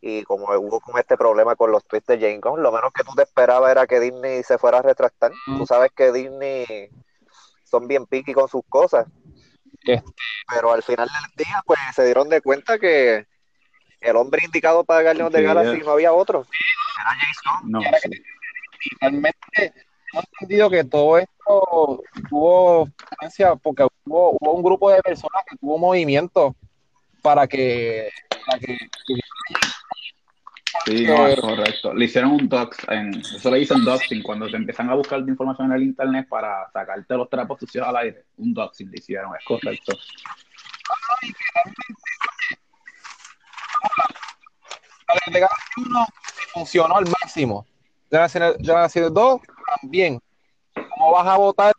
y 0.02 0.24
como 0.24 0.46
hubo 0.58 0.80
como 0.80 0.98
este 0.98 1.16
problema 1.16 1.56
con 1.56 1.72
los 1.72 1.86
tweets 1.86 2.08
de 2.08 2.20
Jane 2.20 2.40
Gunn, 2.40 2.64
lo 2.64 2.72
menos 2.72 2.92
que 2.92 3.04
tú 3.04 3.14
te 3.16 3.22
esperabas 3.22 3.72
era 3.72 3.86
que 3.86 4.00
Disney 4.00 4.42
se 4.42 4.58
fuera 4.58 4.80
a 4.80 4.82
retractar. 4.82 5.32
Mm. 5.46 5.60
Tú 5.60 5.66
sabes 5.68 5.92
que 5.96 6.12
Disney 6.12 6.90
son 7.64 7.88
bien 7.88 8.08
piqui 8.08 8.34
con 8.34 8.50
sus 8.50 8.64
cosas. 8.68 9.06
Pero 9.84 10.74
al 10.74 10.84
final 10.84 11.08
del 11.08 11.46
día, 11.46 11.62
pues 11.66 11.80
se 11.94 12.04
dieron 12.04 12.30
de 12.30 12.42
cuenta 12.42 12.80
que 12.80 13.28
el 14.00 14.16
hombre 14.16 14.42
indicado 14.44 14.84
para 14.84 15.04
Guardians 15.04 15.32
de 15.32 15.44
Galaxy 15.44 15.82
no 15.84 15.92
había 15.92 16.14
otro. 16.14 16.46
Era 17.00 17.10
James 17.20 17.38
Gunn. 17.46 17.72
No, 17.72 17.80
Realmente 19.00 19.74
he 20.14 20.20
entendido 20.20 20.70
que 20.70 20.84
todo 20.84 21.18
esto 21.18 22.04
tuvo 22.30 22.90
porque 23.62 23.88
hubo, 24.06 24.38
hubo, 24.40 24.54
un 24.54 24.64
grupo 24.64 24.92
de 24.92 25.02
personas 25.02 25.44
que 25.50 25.58
tuvo 25.58 25.78
movimiento 25.78 26.56
para 27.22 27.48
que, 27.48 28.10
para 28.46 28.60
que 28.60 28.78
Sí, 30.86 31.06
no, 31.06 31.28
es 31.28 31.40
correcto. 31.40 31.94
Le 31.94 32.06
hicieron 32.06 32.32
un 32.32 32.50
dox, 32.50 32.78
en, 32.90 33.20
eso 33.20 33.52
le 33.52 33.60
dicen 33.60 33.84
doxing, 33.84 34.24
cuando 34.24 34.50
te 34.50 34.56
empiezan 34.56 34.90
a 34.90 34.96
buscar 34.96 35.20
información 35.20 35.70
en 35.70 35.78
el 35.78 35.84
internet 35.84 36.28
para 36.28 36.70
sacarte 36.72 37.16
los 37.16 37.30
trapos 37.30 37.60
sucios 37.60 37.88
al 37.88 37.98
aire. 37.98 38.26
Un 38.38 38.54
doxing 38.54 38.90
le 38.90 38.98
hicieron, 38.98 39.32
es 39.38 39.46
correcto. 39.46 39.94
La 45.08 45.50
uno 45.78 46.06
funcionó 46.54 46.98
al 46.98 47.06
máximo. 47.06 47.66
Generación 48.10 49.14
2 49.14 49.42
también. 49.80 50.20
¿Cómo 50.74 51.12
vas 51.12 51.28
a 51.28 51.38
votar 51.38 51.74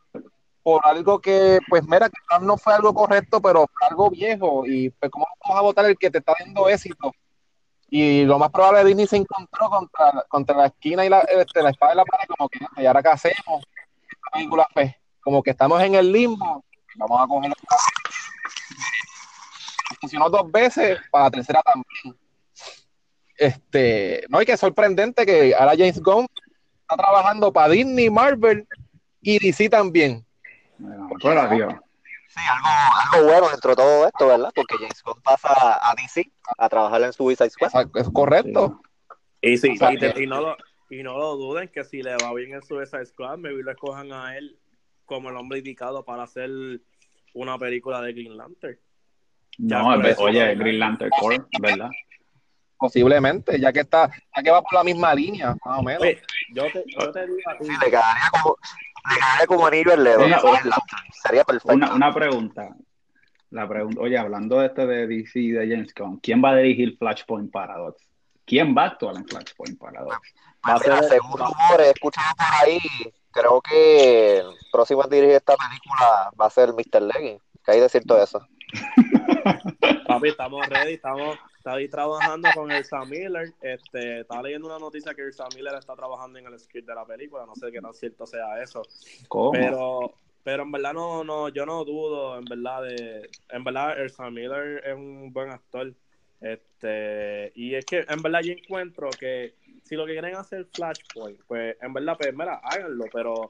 por 0.62 0.80
algo 0.84 1.20
que, 1.20 1.58
pues 1.68 1.82
mira, 1.84 2.08
que 2.08 2.16
no 2.40 2.56
fue 2.56 2.74
algo 2.74 2.94
correcto, 2.94 3.40
pero 3.40 3.66
algo 3.88 4.10
viejo? 4.10 4.64
Y 4.66 4.90
pues, 4.90 5.10
¿cómo 5.10 5.26
vas 5.48 5.58
a 5.58 5.62
votar 5.62 5.84
el 5.86 5.96
que 5.96 6.10
te 6.10 6.18
está 6.18 6.34
dando 6.38 6.68
éxito? 6.68 7.12
Y 7.90 8.24
lo 8.24 8.38
más 8.38 8.50
probable, 8.50 8.84
Disney 8.84 9.06
se 9.06 9.16
encontró 9.18 9.68
contra, 9.68 10.24
contra 10.28 10.56
la 10.56 10.66
esquina 10.66 11.04
y 11.04 11.10
la, 11.10 11.20
este, 11.20 11.62
la 11.62 11.70
espada 11.70 11.92
de 11.92 11.96
la 11.96 12.04
pared, 12.04 12.24
como 12.26 12.48
que, 12.48 12.58
¿y 12.78 12.86
ahora 12.86 13.02
qué 13.02 13.08
hacemos? 13.08 13.62
película, 14.32 14.66
pues, 14.72 14.94
como 15.20 15.42
que 15.42 15.50
estamos 15.50 15.80
en 15.82 15.94
el 15.94 16.10
limbo, 16.10 16.64
vamos 16.96 17.20
a 17.20 17.26
coger 17.26 17.52
Funcionó 20.00 20.30
dos 20.30 20.50
veces, 20.50 20.98
para 21.10 21.24
la 21.24 21.30
tercera 21.30 21.62
también. 21.62 22.18
Este, 23.36 24.24
no, 24.28 24.40
y 24.40 24.46
que 24.46 24.56
sorprendente 24.56 25.24
que 25.26 25.54
ahora 25.54 25.74
James 25.76 26.00
Gunn 26.00 26.26
está 26.92 27.04
trabajando 27.04 27.52
para 27.52 27.72
Disney, 27.72 28.10
Marvel 28.10 28.66
y 29.20 29.38
DC 29.38 29.68
también. 29.68 30.24
Bueno, 30.78 31.48
Sí, 32.28 32.40
algo, 32.50 32.68
algo 33.18 33.30
bueno 33.30 33.50
dentro 33.50 33.70
de 33.72 33.76
todo 33.76 34.06
esto, 34.06 34.26
¿verdad? 34.26 34.50
Porque 34.54 34.76
James 34.78 35.02
Gunn 35.04 35.20
pasa 35.22 35.50
a 35.52 35.94
DC 35.94 36.30
a 36.56 36.66
trabajar 36.66 37.02
en 37.02 37.12
Suicide 37.12 37.50
Squad. 37.50 37.88
Es 37.94 38.08
correcto. 38.08 38.80
Y 39.42 39.58
sí, 39.58 39.74
y, 40.16 40.26
no 40.26 40.40
lo, 40.40 40.56
y 40.88 41.02
no 41.02 41.18
lo 41.18 41.36
duden 41.36 41.68
que 41.68 41.84
si 41.84 42.02
le 42.02 42.16
va 42.16 42.32
bien 42.32 42.54
en 42.54 42.62
Suicide 42.62 43.04
Squad, 43.04 43.36
maybe 43.36 43.62
lo 43.62 43.70
escojan 43.70 44.12
a 44.12 44.38
él 44.38 44.58
como 45.04 45.28
el 45.28 45.36
hombre 45.36 45.58
indicado 45.58 46.06
para 46.06 46.22
hacer 46.22 46.50
una 47.34 47.58
película 47.58 48.00
de 48.00 48.14
Green 48.14 48.34
Lantern. 48.34 48.78
no, 49.58 49.88
oye, 50.16 50.54
Green 50.54 50.78
Lantern 50.78 51.10
Core, 51.20 51.42
¿verdad? 51.60 51.90
Posiblemente, 52.82 53.60
ya 53.60 53.72
que 53.72 53.78
está, 53.78 54.10
ya 54.36 54.42
que 54.42 54.50
va 54.50 54.60
por 54.60 54.74
la 54.74 54.82
misma 54.82 55.14
línea, 55.14 55.54
más 55.64 55.78
o 55.78 55.82
menos. 55.84 56.02
yo, 56.52 56.64
te, 56.72 56.84
yo 56.88 57.12
te 57.12 57.26
digo 57.28 57.38
a 57.48 57.56
ti. 57.56 57.66
Sí, 57.66 57.70
le 57.70 57.90
quedaría 57.90 58.28
como, 58.32 58.56
le 59.08 59.14
quedaría 59.14 59.46
como 59.46 59.66
anillo 59.68 59.92
el 59.92 60.02
dedo. 60.02 60.20
Sería 61.22 61.44
perfecto. 61.44 61.74
Una, 61.74 61.94
una 61.94 62.12
pregunta. 62.12 62.74
La 63.50 63.68
pregunta, 63.68 64.00
oye, 64.00 64.18
hablando 64.18 64.58
de 64.58 64.66
este 64.66 64.84
de 64.84 65.06
DC 65.06 65.38
y 65.38 65.50
de 65.52 65.68
James 65.68 65.94
Gunn, 65.94 66.18
¿quién 66.20 66.42
va 66.42 66.50
a 66.50 66.56
dirigir 66.56 66.96
Flashpoint 66.98 67.52
Paradox? 67.52 68.02
¿Quién 68.44 68.74
va 68.76 68.82
a 68.82 68.86
actuar 68.86 69.14
en 69.14 69.28
Flashpopoint 69.28 69.78
Paradox? 69.78 70.18
Pues, 70.60 70.80
mira, 70.82 71.02
según 71.04 71.38
rumores, 71.38 71.86
he 71.86 71.90
escuchado 71.90 72.34
por 72.34 72.68
ahí, 72.68 72.80
creo 73.30 73.60
que 73.60 74.38
el 74.38 74.56
próximo 74.72 75.04
a 75.04 75.06
dirigir 75.06 75.36
esta 75.36 75.54
película 75.54 76.32
va 76.40 76.46
a 76.46 76.50
ser 76.50 76.70
Mr. 76.72 77.02
Legging. 77.02 77.38
¿Qué 77.64 77.70
hay 77.70 77.80
de 77.80 77.88
cierto 77.88 78.20
eso? 78.20 78.44
Papi, 80.06 80.28
estamos 80.28 80.66
ready, 80.68 80.94
estamos, 80.94 81.38
trabajando 81.90 82.48
con 82.54 82.70
Elsa 82.70 83.04
Miller. 83.04 83.52
Este, 83.60 84.20
estaba 84.20 84.42
leyendo 84.42 84.68
una 84.68 84.78
noticia 84.78 85.14
que 85.14 85.22
Elsa 85.22 85.46
Miller 85.54 85.74
está 85.74 85.94
trabajando 85.94 86.38
en 86.38 86.46
el 86.46 86.58
script 86.58 86.88
de 86.88 86.94
la 86.94 87.04
película. 87.04 87.46
No 87.46 87.54
sé 87.54 87.70
qué 87.70 87.80
tan 87.80 87.94
cierto 87.94 88.26
sea 88.26 88.62
eso. 88.62 88.82
Pero, 89.52 90.12
pero 90.42 90.62
en 90.62 90.72
verdad 90.72 90.92
no, 90.94 91.24
no, 91.24 91.48
yo 91.48 91.64
no 91.66 91.84
dudo, 91.84 92.38
en 92.38 92.44
verdad, 92.44 92.82
de, 92.82 93.28
en 93.50 93.64
verdad, 93.64 94.00
Elsa 94.00 94.30
Miller 94.30 94.82
es 94.84 94.94
un 94.94 95.32
buen 95.32 95.50
actor. 95.50 95.92
Este, 96.40 97.52
y 97.54 97.74
es 97.74 97.84
que 97.84 98.04
en 98.08 98.20
verdad 98.20 98.40
yo 98.42 98.52
encuentro 98.52 99.08
que 99.10 99.54
si 99.84 99.94
lo 99.94 100.06
que 100.06 100.12
quieren 100.12 100.34
hacer 100.34 100.66
Flashpoint, 100.72 101.40
pues 101.46 101.76
en 101.80 101.92
verdad, 101.92 102.16
pues 102.18 102.34
mira, 102.34 102.60
háganlo, 102.64 103.04
pero 103.12 103.48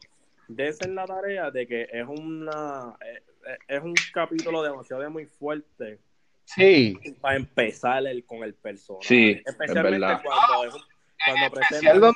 dense 0.55 0.89
la 0.89 1.05
tarea 1.05 1.51
de 1.51 1.67
que 1.67 1.89
es 1.91 2.07
una 2.07 2.97
eh, 3.01 3.23
eh, 3.47 3.59
es 3.69 3.83
un 3.83 3.95
capítulo 4.13 4.63
demasiado 4.63 5.09
muy 5.11 5.27
fuerte 5.27 6.01
Sí. 6.45 6.99
Para 7.21 7.37
empezar 7.37 8.07
el, 8.07 8.25
con 8.25 8.43
el 8.43 8.55
personaje. 8.55 9.07
Sí, 9.07 9.43
Especialmente 9.45 10.07
cuando, 10.25 11.55
cuando 11.95 12.13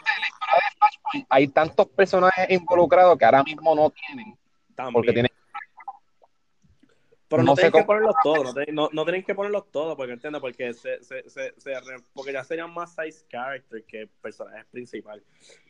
hay 1.28 1.48
tantos 1.48 1.88
personajes 1.88 2.50
involucrados 2.50 3.16
que 3.16 3.24
ahora 3.24 3.42
mismo 3.42 3.74
no 3.74 3.90
tienen. 3.90 4.36
Porque 4.92 5.12
tienen 5.12 5.30
pero 7.28 7.42
no, 7.42 7.54
tienen 7.56 7.72
que 7.72 7.82
ponerlos 7.82 8.14
todos, 8.22 8.54
no, 8.72 8.88
no, 8.92 9.04
tienen 9.04 9.24
que 9.24 9.34
ponerlos 9.34 9.72
todos, 9.72 9.96
porque 9.96 10.12
entiendo, 10.12 10.40
porque 10.40 10.72
se, 10.74 11.02
se, 11.02 11.28
se, 11.28 11.52
porque 12.14 12.32
ya 12.32 12.44
serían 12.44 12.72
más 12.72 12.94
size 12.94 13.26
character 13.28 13.84
que 13.84 14.08
personajes 14.22 14.64
principal. 14.66 15.20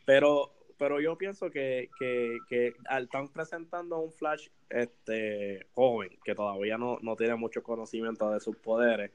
Pero 0.05 0.53
pero 0.77 0.99
yo 0.99 1.17
pienso 1.17 1.49
que, 1.49 1.89
que, 1.99 2.37
que 2.47 2.73
están 2.99 3.27
presentando 3.29 3.99
un 3.99 4.11
Flash 4.11 4.47
este 4.69 5.67
joven 5.73 6.17
que 6.23 6.35
todavía 6.35 6.77
no, 6.77 6.97
no 7.01 7.15
tiene 7.15 7.35
mucho 7.35 7.63
conocimiento 7.63 8.29
de 8.31 8.39
sus 8.39 8.55
poderes 8.57 9.11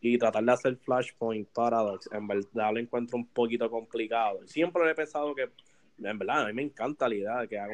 y 0.00 0.16
tratar 0.18 0.44
de 0.44 0.52
hacer 0.52 0.76
Flashpoint 0.76 1.48
Paradox, 1.50 2.08
en 2.12 2.26
verdad 2.26 2.72
lo 2.72 2.80
encuentro 2.80 3.18
un 3.18 3.26
poquito 3.26 3.70
complicado. 3.70 4.40
Siempre 4.46 4.90
he 4.90 4.94
pensado 4.94 5.34
que, 5.34 5.50
en 5.98 6.18
verdad, 6.18 6.42
a 6.42 6.46
mí 6.46 6.54
me 6.54 6.62
encanta 6.62 7.08
la 7.08 7.14
idea 7.14 7.40
de 7.40 7.48
que 7.48 7.58
haga 7.58 7.72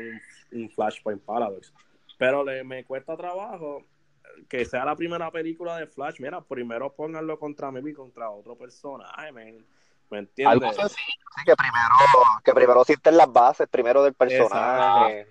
un, 0.52 0.68
Flashpoint 0.70 1.22
Paradox. 1.22 1.72
pero 2.18 2.44
le, 2.44 2.64
me 2.64 2.84
cuesta 2.84 3.16
trabajo 3.16 3.84
que 4.48 4.64
sea 4.64 4.84
la 4.84 4.96
primera 4.96 5.30
película 5.30 5.78
de 5.78 5.86
Flash. 5.86 6.16
Mira, 6.18 6.40
primero 6.40 6.92
pónganlo 6.92 7.38
contra 7.38 7.70
mí 7.70 7.80
y 7.88 7.94
contra 7.94 8.30
otro 8.30 8.56
personaje, 8.56 9.30
¿me, 9.32 9.58
¿me 10.10 10.18
entiendes? 10.20 10.62
Algo 10.62 10.88
que 11.44 11.54
primero, 11.54 11.94
que 12.44 12.52
primero 12.52 12.84
sienten 12.84 13.16
las 13.16 13.32
bases, 13.32 13.68
primero 13.68 14.02
del 14.02 14.14
personaje, 14.14 15.28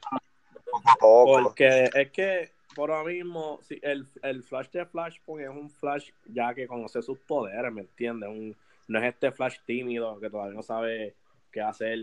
poco 0.72 0.90
a 0.90 0.96
poco. 0.96 1.44
Porque 1.44 1.90
es 1.94 2.12
que 2.12 2.52
por 2.76 2.92
ahora 2.92 3.12
mismo, 3.12 3.60
si 3.64 3.80
el, 3.82 4.06
el 4.22 4.44
Flash 4.44 4.70
de 4.70 4.86
Flashpoint 4.86 5.50
es 5.50 5.50
un 5.50 5.70
Flash 5.70 6.10
ya 6.26 6.54
que 6.54 6.68
conoce 6.68 7.02
sus 7.02 7.18
poderes, 7.20 7.72
¿me 7.72 7.82
entiendes? 7.82 8.30
Un, 8.30 8.56
no 8.88 9.00
es 9.00 9.06
este 9.06 9.32
Flash 9.32 9.58
tímido 9.66 10.20
que 10.20 10.30
todavía 10.30 10.54
no 10.54 10.62
sabe 10.62 11.16
qué 11.52 11.62
hacer 11.62 11.98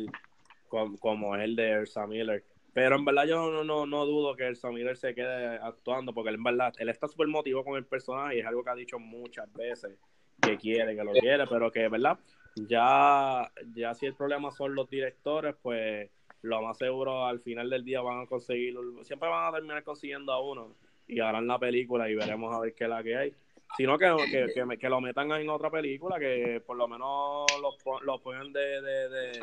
como, 0.69 0.97
como 0.99 1.37
es 1.37 1.43
el 1.43 1.55
de 1.55 1.69
Ersa 1.69 2.07
Miller. 2.07 2.43
Pero 2.73 2.97
en 2.97 3.05
verdad 3.05 3.25
yo 3.27 3.51
no, 3.51 3.65
no, 3.65 3.85
no 3.85 4.07
dudo 4.07 4.35
que 4.35 4.47
el 4.47 4.57
Miller 4.73 4.97
se 4.97 5.15
quede 5.15 5.59
actuando, 5.59 6.15
porque 6.15 6.31
en 6.31 6.43
verdad 6.43 6.73
él 6.79 6.89
está 6.89 7.07
súper 7.07 7.29
motivado 7.29 7.65
con 7.65 7.77
el 7.77 7.85
personaje 7.85 8.37
y 8.37 8.41
es 8.41 8.47
algo 8.47 8.65
que 8.65 8.71
ha 8.71 8.75
dicho 8.75 8.99
muchas 8.99 9.53
veces 9.53 9.99
que 10.41 10.57
quiere, 10.57 10.97
que 10.97 11.05
lo 11.05 11.13
quiere, 11.13 11.47
pero 11.47 11.71
que, 11.71 11.87
¿verdad? 11.89 12.19
Ya, 12.55 13.51
ya 13.75 13.95
si 13.95 14.07
el 14.07 14.15
problema 14.15 14.51
son 14.51 14.75
los 14.75 14.89
directores, 14.89 15.55
pues 15.63 16.11
lo 16.43 16.61
más 16.61 16.77
seguro 16.77 17.27
al 17.27 17.41
final 17.41 17.71
del 17.71 17.85
día 17.85 18.01
van 18.03 18.23
a 18.23 18.27
conseguir, 18.27 18.75
siempre 19.03 19.29
van 19.29 19.49
a 19.49 19.53
terminar 19.53 19.83
consiguiendo 19.85 20.33
a 20.33 20.41
uno 20.41 20.75
y 21.07 21.21
harán 21.21 21.47
la 21.47 21.59
película 21.59 22.09
y 22.11 22.15
veremos 22.15 22.53
a 22.53 22.61
ver 22.61 22.75
qué 22.75 22.85
es 22.85 22.91
la 22.91 23.03
que 23.03 23.17
hay. 23.17 23.35
Sino 23.77 23.97
que, 23.97 24.15
que, 24.31 24.79
que, 24.79 24.89
lo 24.91 25.01
metan 25.01 25.33
en 25.33 25.49
otra 25.49 25.71
película, 25.71 26.19
que 26.19 26.63
por 26.67 26.77
lo 26.77 26.87
menos 26.87 27.47
lo, 27.59 28.01
lo 28.03 28.19
pongan 28.19 28.53
de, 28.53 28.83
de, 28.83 29.09
de, 29.09 29.41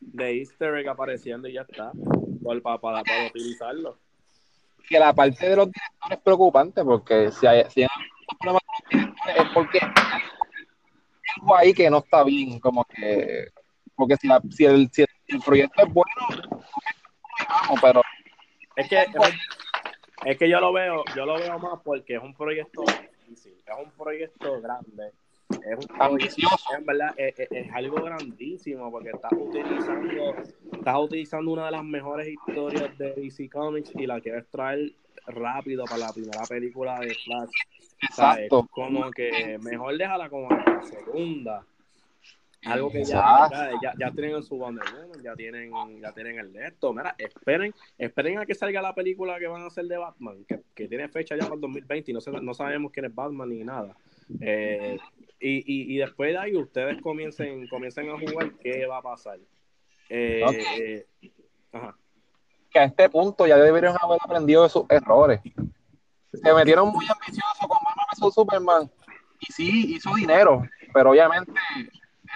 de 0.00 0.38
easter 0.38 0.76
egg 0.76 0.88
apareciendo 0.88 1.46
y 1.46 1.52
ya 1.52 1.62
está, 1.62 1.92
para, 2.42 2.78
para, 2.78 3.02
para 3.02 3.26
utilizarlo. 3.26 3.98
Que 4.88 4.98
la 4.98 5.12
parte 5.12 5.50
de 5.50 5.56
los 5.56 5.66
directores 5.66 6.18
es 6.18 6.24
preocupante, 6.24 6.84
porque 6.84 7.30
si 7.32 7.46
hay, 7.46 7.64
si 7.68 7.82
hay 7.82 7.88
un 8.32 8.38
problema 8.38 8.60
con 8.60 8.74
los 8.74 8.90
directores 8.90 9.36
es 9.36 9.52
porque 9.52 9.78
algo 11.36 11.56
ahí 11.56 11.72
que 11.72 11.90
no 11.90 11.98
está 11.98 12.24
bien, 12.24 12.58
como 12.60 12.84
que, 12.84 13.48
porque 13.94 14.16
si, 14.16 14.28
la, 14.28 14.40
si, 14.50 14.64
el, 14.64 14.90
si 14.90 15.02
el 15.02 15.40
proyecto 15.40 15.82
es 15.82 15.92
bueno, 15.92 16.10
pero 17.80 18.02
es 18.76 18.88
que 18.88 19.06
es 20.24 20.38
que 20.38 20.48
yo 20.48 20.60
lo 20.60 20.72
veo, 20.72 21.04
yo 21.14 21.26
lo 21.26 21.34
veo 21.34 21.58
más 21.58 21.80
porque 21.84 22.16
es 22.16 22.22
un 22.22 22.34
proyecto 22.34 22.82
difícil, 22.82 23.54
es 23.64 23.74
un 23.84 23.90
proyecto 23.92 24.60
grande, 24.60 25.12
es 25.50 25.78
un 25.78 25.96
proyecto, 25.96 26.48
en 26.76 26.86
verdad 26.86 27.14
es, 27.16 27.34
es, 27.38 27.72
algo 27.72 28.02
grandísimo 28.02 28.90
porque 28.90 29.10
estás 29.10 29.32
utilizando, 29.32 30.34
estás 30.72 30.96
utilizando 30.98 31.52
una 31.52 31.66
de 31.66 31.70
las 31.72 31.84
mejores 31.84 32.28
historias 32.28 32.96
de 32.98 33.12
DC 33.12 33.48
Comics 33.50 33.92
y 33.94 34.06
la 34.06 34.20
quieres 34.20 34.48
traer 34.50 34.92
rápido 35.26 35.84
para 35.84 35.98
la 35.98 36.12
primera 36.12 36.42
película 36.48 37.00
de 37.00 37.14
Flash. 37.14 37.50
Exacto. 38.02 38.66
Como 38.70 39.10
que 39.10 39.58
mejor 39.60 39.96
déjala 39.96 40.28
como 40.28 40.48
la 40.50 40.82
segunda 40.82 41.64
algo 42.66 42.90
que 42.90 43.04
ya, 43.04 43.48
ya, 43.80 43.92
ya, 43.98 44.10
tienen 44.10 44.36
en 44.36 44.42
su 44.42 44.56
Wonder 44.56 44.84
Woman, 44.92 45.22
ya 45.22 45.34
tienen, 45.34 45.70
ya 46.00 46.12
tienen 46.12 46.38
el 46.38 46.52
de 46.52 46.66
esto. 46.66 46.92
Mira, 46.92 47.14
esperen, 47.18 47.72
esperen 47.96 48.38
a 48.38 48.46
que 48.46 48.54
salga 48.54 48.82
la 48.82 48.94
película 48.94 49.38
que 49.38 49.46
van 49.46 49.62
a 49.62 49.66
hacer 49.66 49.86
de 49.86 49.96
Batman, 49.96 50.44
que, 50.44 50.60
que 50.74 50.88
tiene 50.88 51.08
fecha 51.08 51.36
ya 51.36 51.42
para 51.42 51.54
el 51.54 51.60
2020 51.60 52.10
y 52.10 52.14
no, 52.14 52.20
no 52.40 52.54
sabemos 52.54 52.92
quién 52.92 53.06
es 53.06 53.14
Batman 53.14 53.48
ni 53.48 53.62
nada. 53.62 53.96
Eh, 54.40 54.98
y, 55.38 55.58
y, 55.58 55.94
y, 55.94 55.98
después 55.98 56.32
de 56.32 56.38
ahí 56.38 56.56
ustedes 56.56 57.00
comiencen, 57.00 57.68
comiencen 57.68 58.10
a 58.10 58.18
jugar 58.18 58.52
qué 58.54 58.86
va 58.86 58.98
a 58.98 59.02
pasar. 59.02 59.38
Eh, 60.08 60.42
eh, 60.78 61.06
ajá. 61.72 61.96
Que 62.76 62.80
a 62.80 62.84
este 62.84 63.08
punto 63.08 63.46
ya 63.46 63.56
deberían 63.56 63.96
haber 63.98 64.18
aprendido 64.22 64.64
de 64.64 64.68
sus 64.68 64.84
errores. 64.90 65.40
Se 66.30 66.52
metieron 66.52 66.90
muy 66.90 67.06
ambiciosos 67.08 67.58
con 67.60 67.78
Batman 67.82 68.06
vs 68.12 68.34
Superman 68.34 68.90
y 69.40 69.50
sí 69.50 69.94
hizo 69.94 70.14
dinero, 70.14 70.62
pero 70.92 71.12
obviamente 71.12 71.54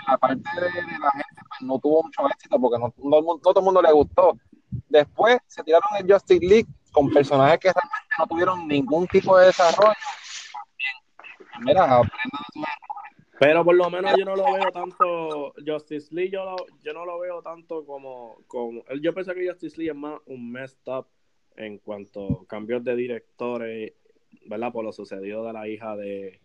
la 0.08 0.16
parte 0.16 0.40
de, 0.58 0.70
la 0.98 1.10
gente 1.10 1.42
pues, 1.46 1.60
no 1.60 1.78
tuvo 1.78 2.04
mucho 2.04 2.26
éxito 2.30 2.58
porque 2.58 2.78
no, 2.78 2.90
todo 3.42 3.60
el 3.60 3.64
mundo 3.66 3.82
le 3.82 3.92
gustó. 3.92 4.38
Después 4.88 5.40
se 5.46 5.62
tiraron 5.62 5.90
el 5.98 6.10
Justice 6.10 6.46
League 6.46 6.68
con 6.90 7.10
personajes 7.10 7.60
que 7.60 7.70
realmente 7.70 8.14
no 8.18 8.26
tuvieron 8.26 8.66
ningún 8.66 9.06
tipo 9.08 9.36
de 9.36 9.48
desarrollo. 9.48 9.92
Mira, 11.58 12.00
pero 13.40 13.64
por 13.64 13.74
lo 13.74 13.88
menos 13.88 14.12
yo 14.18 14.26
no 14.26 14.36
lo 14.36 14.52
veo 14.52 14.70
tanto, 14.70 15.54
Justice 15.66 16.14
League 16.14 16.30
yo, 16.30 16.56
yo 16.84 16.92
no 16.92 17.06
lo 17.06 17.18
veo 17.18 17.40
tanto 17.40 17.86
como, 17.86 18.36
como, 18.46 18.84
yo 19.00 19.14
pensé 19.14 19.34
que 19.34 19.48
Justice 19.48 19.78
League 19.78 19.92
es 19.92 19.96
más 19.96 20.20
un 20.26 20.52
messed 20.52 20.86
up 20.86 21.06
en 21.56 21.78
cuanto 21.78 22.46
a 22.46 22.80
de 22.80 22.96
directores, 22.96 23.94
¿verdad? 24.44 24.70
Por 24.70 24.84
lo 24.84 24.92
sucedido 24.92 25.42
de 25.46 25.54
la 25.54 25.66
hija 25.66 25.96
de, 25.96 26.38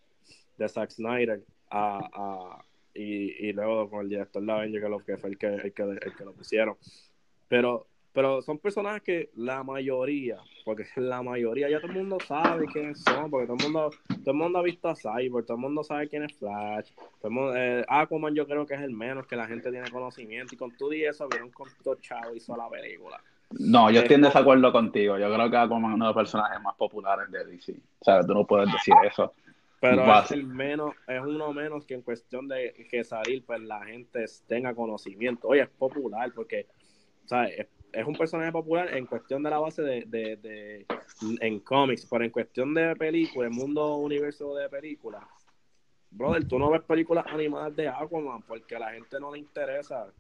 de 0.58 0.70
Zack 0.70 0.92
Snyder 0.92 1.44
a, 1.70 2.64
y, 2.94 3.46
y 3.46 3.52
luego 3.52 3.90
con 3.90 4.04
el 4.04 4.10
director 4.10 4.42
Lavenger, 4.42 4.82
que, 4.82 4.90
lo, 4.90 5.00
que 5.00 5.18
fue 5.18 5.32
el 5.32 5.38
que, 5.38 5.48
el 5.48 5.74
que, 5.74 5.84
el 5.84 6.16
que 6.16 6.24
lo 6.24 6.32
pusieron. 6.32 6.78
Pero, 7.50 7.88
pero 8.16 8.42
son 8.42 8.58
personajes 8.58 9.04
que 9.04 9.30
la 9.36 9.62
mayoría, 9.62 10.38
porque 10.64 10.86
la 10.96 11.22
mayoría 11.22 11.70
ya 11.70 11.82
todo 11.82 11.92
el 11.92 11.98
mundo 11.98 12.18
sabe 12.26 12.66
quiénes 12.66 13.04
son, 13.04 13.30
porque 13.30 13.46
todo 13.46 13.58
el 13.58 13.64
mundo, 13.64 13.90
todo 14.08 14.32
el 14.32 14.38
mundo 14.38 14.60
ha 14.60 14.64
visto 14.64 14.88
a 14.88 14.96
Cyborg, 14.96 15.46
todo 15.46 15.58
el 15.58 15.62
mundo 15.62 15.84
sabe 15.84 16.08
quién 16.08 16.24
es 16.24 16.34
Flash, 16.38 16.92
todo 17.20 17.28
el 17.28 17.32
mundo, 17.32 17.56
eh, 17.58 17.86
Aquaman 17.90 18.34
yo 18.34 18.48
creo 18.48 18.66
que 18.66 18.74
es 18.74 18.82
el 18.82 18.92
menos 18.92 19.28
que 19.28 19.36
la 19.36 19.46
gente 19.46 19.70
tiene 19.70 19.92
conocimiento, 19.92 20.56
y 20.56 20.58
con 20.58 20.72
todo 20.78 20.94
y 20.94 21.04
eso 21.04 21.28
vieron 21.28 21.52
con 21.52 21.68
todo 21.84 21.96
Chavo 21.96 22.34
hizo 22.34 22.56
la 22.56 22.70
película. 22.70 23.22
No, 23.60 23.92
yo 23.92 24.00
estoy 24.00 24.16
en 24.16 24.22
desacuerdo 24.24 24.72
contigo. 24.72 25.20
Yo 25.20 25.32
creo 25.32 25.50
que 25.52 25.58
Aquaman 25.58 25.92
es 25.92 25.96
uno 25.96 26.06
de 26.06 26.10
los 26.10 26.16
personajes 26.16 26.62
más 26.62 26.76
populares 26.76 27.30
de 27.32 27.46
DC. 27.46 27.74
O 28.00 28.04
sea, 28.04 28.22
tú 28.22 28.34
no 28.34 28.46
puedes 28.46 28.72
decir 28.72 28.96
eso. 29.06 29.34
Pero 29.80 30.20
es 30.20 30.32
el 30.32 30.46
menos, 30.46 30.96
es 31.08 31.22
uno 31.22 31.54
menos 31.54 31.86
que 31.86 31.94
en 31.94 32.02
cuestión 32.02 32.48
de 32.48 32.88
que 32.90 33.04
salir, 33.04 33.46
pues 33.46 33.62
la 33.62 33.86
gente 33.86 34.26
tenga 34.48 34.74
conocimiento. 34.74 35.50
Oye, 35.50 35.62
es 35.62 35.70
popular 35.70 36.32
porque, 36.34 36.66
¿sabes? 37.26 37.68
Es, 37.92 38.06
un 38.06 38.16
personaje 38.16 38.52
popular 38.52 38.96
en 38.96 39.06
cuestión 39.06 39.44
de 39.44 39.50
la 39.50 39.60
base 39.60 39.82
de, 39.82 40.04
de, 40.06 40.36
de 40.38 40.86
en 41.42 41.60
cómics, 41.60 42.08
pero 42.10 42.24
en 42.24 42.30
cuestión 42.30 42.74
de 42.74 42.96
película, 42.96 43.48
el 43.48 43.54
mundo 43.54 43.96
universo 43.98 44.56
de 44.56 44.70
películas, 44.70 45.24
brother, 46.12 46.48
tú 46.48 46.60
no 46.60 46.70
ves 46.70 46.82
películas 46.84 47.26
animadas 47.28 47.76
de 47.76 47.88
Aquaman 47.88 48.42
porque 48.44 48.76
a 48.76 48.80
la 48.80 48.94
gente 48.94 49.20
no 49.20 49.32
le 49.32 49.40
interesa. 49.40 50.12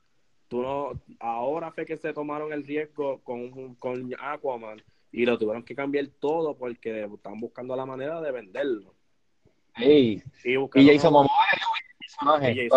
Tú 0.47 0.61
no, 0.61 1.01
ahora 1.19 1.71
fue 1.71 1.85
que 1.85 1.97
se 1.97 2.13
tomaron 2.13 2.53
el 2.53 2.63
riesgo 2.63 3.19
con, 3.23 3.75
con 3.75 4.13
Aquaman 4.19 4.81
y 5.11 5.25
lo 5.25 5.37
tuvieron 5.37 5.63
que 5.63 5.75
cambiar 5.75 6.07
todo 6.19 6.55
porque 6.57 7.05
están 7.05 7.39
buscando 7.39 7.75
la 7.75 7.85
manera 7.85 8.21
de 8.21 8.31
venderlo. 8.31 8.93
Y, 9.77 10.21
Jason 10.73 11.13
Momoa 11.13 11.45
el 11.53 11.97
personaje. 11.97 12.67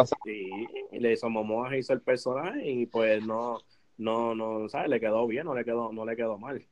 Y, 0.93 1.01
Jason 1.03 1.33
Momoa 1.33 1.77
hizo 1.77 1.93
el 1.93 2.01
personaje 2.01 2.71
y 2.71 2.87
pues 2.87 3.25
no, 3.25 3.61
no, 3.99 4.35
no, 4.35 4.69
¿sabes? 4.69 4.89
Le 4.89 5.01
quedó 5.01 5.27
bien, 5.27 5.45
no 5.45 5.55
le 5.55 5.65
quedó, 5.65 5.93
no 5.93 6.05
le 6.05 6.17
quedó 6.17 6.39
mal. 6.39 6.65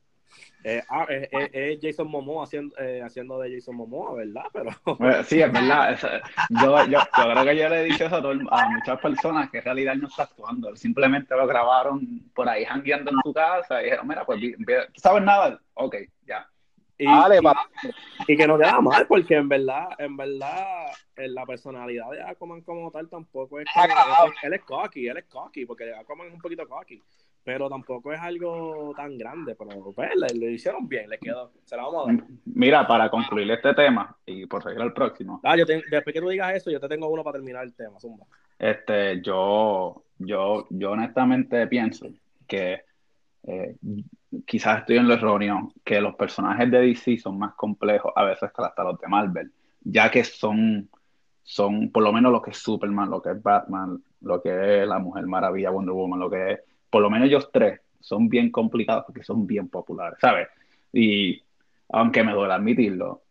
Eh, 0.64 0.82
ah, 0.88 1.06
es, 1.08 1.78
Jason 1.80 2.08
Momoa 2.08 2.44
haciendo, 2.44 2.76
eh, 2.78 3.00
haciendo 3.00 3.38
de 3.38 3.54
Jason 3.54 3.76
Momoa, 3.76 4.14
¿verdad? 4.14 4.44
Pero... 4.52 4.70
sí, 5.24 5.40
es 5.40 5.52
verdad. 5.52 5.96
yo, 6.50 6.86
yo, 6.86 6.98
creo 7.12 7.44
que 7.44 7.56
yo 7.56 7.68
le 7.68 7.80
he 7.80 7.84
dicho 7.84 8.06
eso 8.06 8.16
a, 8.16 8.68
muchas 8.68 9.00
personas 9.00 9.50
que 9.50 9.58
en 9.58 9.64
realidad 9.64 9.94
no 9.94 10.08
está 10.08 10.24
actuando. 10.24 10.74
Simplemente 10.74 11.36
lo 11.36 11.46
grabaron 11.46 12.30
por 12.34 12.48
ahí 12.48 12.64
jangueando 12.64 13.12
en 13.12 13.18
su 13.22 13.32
casa 13.32 13.80
y 13.80 13.84
dijeron, 13.84 14.08
mira, 14.08 14.24
pues, 14.24 14.40
¿sabes 14.96 15.22
nada? 15.22 15.60
Ok, 15.74 15.96
Y, 16.98 17.06
y, 17.06 18.36
que 18.36 18.46
no 18.46 18.56
queda 18.56 18.80
mal, 18.80 19.06
porque 19.06 19.36
en 19.36 19.48
verdad, 19.48 19.88
en 19.98 20.16
verdad, 20.16 20.86
en 21.16 21.34
la 21.34 21.44
personalidad 21.44 22.10
de 22.10 22.22
Aquaman 22.22 22.62
como 22.62 22.90
tal 22.90 23.08
tampoco 23.08 23.60
es 23.60 23.66
que 23.66 24.46
él, 24.46 24.52
es 24.54 24.62
cocky, 24.62 25.08
él 25.08 25.18
es 25.18 25.24
cocky, 25.24 25.66
porque 25.66 25.94
Aquaman 25.94 26.28
es 26.28 26.34
un 26.34 26.40
poquito 26.40 26.66
cocky, 26.66 27.02
pero 27.44 27.68
tampoco 27.68 28.14
es 28.14 28.20
algo 28.20 28.94
tan 28.96 29.18
grande, 29.18 29.54
pero 29.54 29.92
pues 29.94 30.10
le, 30.34 30.52
hicieron 30.52 30.88
bien, 30.88 31.10
le 31.10 31.18
quedó, 31.18 31.52
se 31.64 31.76
la 31.76 31.82
vamos 31.82 32.08
a 32.08 32.12
dar. 32.12 32.24
Mira, 32.46 32.86
para 32.86 33.10
concluir 33.10 33.50
este 33.50 33.74
tema 33.74 34.16
y 34.24 34.46
por 34.46 34.62
seguir 34.62 34.80
al 34.80 34.94
próximo. 34.94 35.40
Ah, 35.44 35.56
yo 35.56 35.66
después 35.66 36.14
que 36.14 36.20
tú 36.20 36.28
digas 36.28 36.56
eso, 36.56 36.70
yo 36.70 36.80
te 36.80 36.88
tengo 36.88 37.08
uno 37.08 37.22
para 37.22 37.34
terminar 37.34 37.62
el 37.64 37.74
tema, 37.74 38.00
Zumba. 38.00 38.24
Este, 38.58 39.20
yo, 39.20 40.02
yo, 40.18 40.66
yo 40.70 40.90
honestamente 40.92 41.66
pienso 41.66 42.08
que 42.48 42.82
eh, 43.46 43.76
quizás 44.44 44.80
estoy 44.80 44.96
en 44.96 45.06
lo 45.06 45.14
erróneo, 45.14 45.72
que 45.84 46.00
los 46.00 46.16
personajes 46.16 46.70
de 46.70 46.80
DC 46.80 47.18
son 47.18 47.38
más 47.38 47.54
complejos 47.54 48.12
a 48.16 48.24
veces 48.24 48.50
que 48.52 48.62
hasta 48.62 48.82
los 48.82 48.98
de 48.98 49.06
Marvel, 49.06 49.52
ya 49.82 50.10
que 50.10 50.24
son, 50.24 50.88
son 51.44 51.90
por 51.90 52.02
lo 52.02 52.12
menos 52.12 52.32
lo 52.32 52.42
que 52.42 52.50
es 52.50 52.58
Superman, 52.58 53.08
lo 53.08 53.22
que 53.22 53.30
es 53.30 53.42
Batman, 53.42 54.02
lo 54.22 54.42
que 54.42 54.82
es 54.82 54.88
la 54.88 54.98
Mujer 54.98 55.26
Maravilla, 55.26 55.70
Wonder 55.70 55.94
Woman, 55.94 56.18
lo 56.18 56.28
que 56.28 56.52
es, 56.52 56.60
por 56.90 57.02
lo 57.02 57.10
menos 57.10 57.28
ellos 57.28 57.48
tres 57.52 57.80
son 58.00 58.28
bien 58.28 58.50
complicados 58.50 59.04
porque 59.06 59.22
son 59.22 59.46
bien 59.46 59.68
populares, 59.68 60.18
¿sabes? 60.20 60.48
Y 60.92 61.42
aunque 61.88 62.24
me 62.24 62.32
duele 62.32 62.54
admitirlo, 62.54 63.22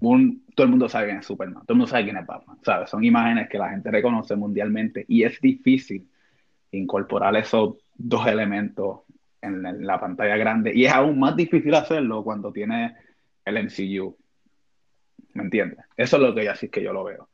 un, 0.00 0.44
todo 0.54 0.64
el 0.64 0.70
mundo 0.70 0.88
sabe 0.88 1.06
quién 1.06 1.18
es 1.18 1.26
Superman, 1.26 1.62
todo 1.62 1.72
el 1.72 1.78
mundo 1.78 1.90
sabe 1.90 2.04
quién 2.04 2.16
es 2.18 2.26
Batman, 2.26 2.58
¿sabes? 2.62 2.90
Son 2.90 3.02
imágenes 3.02 3.48
que 3.48 3.58
la 3.58 3.70
gente 3.70 3.90
reconoce 3.90 4.36
mundialmente 4.36 5.04
y 5.08 5.24
es 5.24 5.40
difícil 5.40 6.08
incorporar 6.70 7.36
esos 7.36 7.76
dos 7.94 8.26
elementos 8.26 9.00
en 9.42 9.86
la 9.86 10.00
pantalla 10.00 10.36
grande. 10.36 10.72
Y 10.74 10.86
es 10.86 10.92
aún 10.92 11.18
más 11.18 11.36
difícil 11.36 11.74
hacerlo 11.74 12.24
cuando 12.24 12.52
tiene 12.52 12.96
el 13.44 13.64
MCU. 13.64 14.16
¿Me 15.34 15.44
entiendes? 15.44 15.84
Eso 15.96 16.16
es 16.16 16.22
lo 16.22 16.34
que 16.34 16.44
ya 16.44 16.54
sí 16.54 16.68
que 16.68 16.82
yo 16.82 16.92
lo 16.92 17.04
veo. 17.04 17.28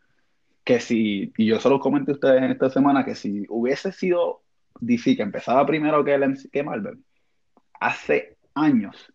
Que 0.64 0.80
si, 0.80 1.32
y 1.36 1.46
yo 1.46 1.58
solo 1.58 1.80
comenté 1.80 2.12
a 2.12 2.14
ustedes 2.14 2.42
en 2.42 2.50
esta 2.50 2.70
semana, 2.70 3.04
que 3.04 3.14
si 3.14 3.46
hubiese 3.48 3.92
sido 3.92 4.42
DC 4.80 5.16
que 5.16 5.22
empezaba 5.22 5.64
primero 5.66 6.04
que, 6.04 6.14
el 6.14 6.50
que 6.50 6.62
Marvel, 6.62 6.98
hace 7.80 8.36
años. 8.54 9.12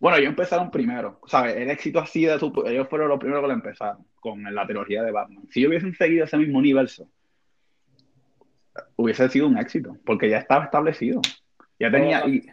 Bueno, 0.00 0.16
ellos 0.16 0.30
empezaron 0.30 0.70
primero, 0.70 1.20
¿sabes? 1.26 1.56
El 1.56 1.70
éxito 1.70 2.00
así 2.00 2.24
de 2.24 2.38
su, 2.38 2.52
ellos 2.66 2.88
fueron 2.88 3.08
los 3.08 3.20
primeros 3.20 3.42
que 3.42 3.48
lo 3.48 3.54
empezaron 3.54 4.04
con 4.20 4.42
la 4.42 4.66
trilogía 4.66 5.02
de 5.02 5.12
Batman. 5.12 5.44
Si 5.50 5.66
hubiesen 5.66 5.94
seguido 5.94 6.24
ese 6.24 6.36
mismo 6.38 6.58
universo, 6.58 7.08
hubiese 8.96 9.28
sido 9.28 9.46
un 9.46 9.58
éxito, 9.58 9.96
porque 10.04 10.28
ya 10.28 10.38
estaba 10.38 10.64
establecido. 10.64 11.20
Ya 11.82 11.90
tenía. 11.90 12.24
Y... 12.28 12.46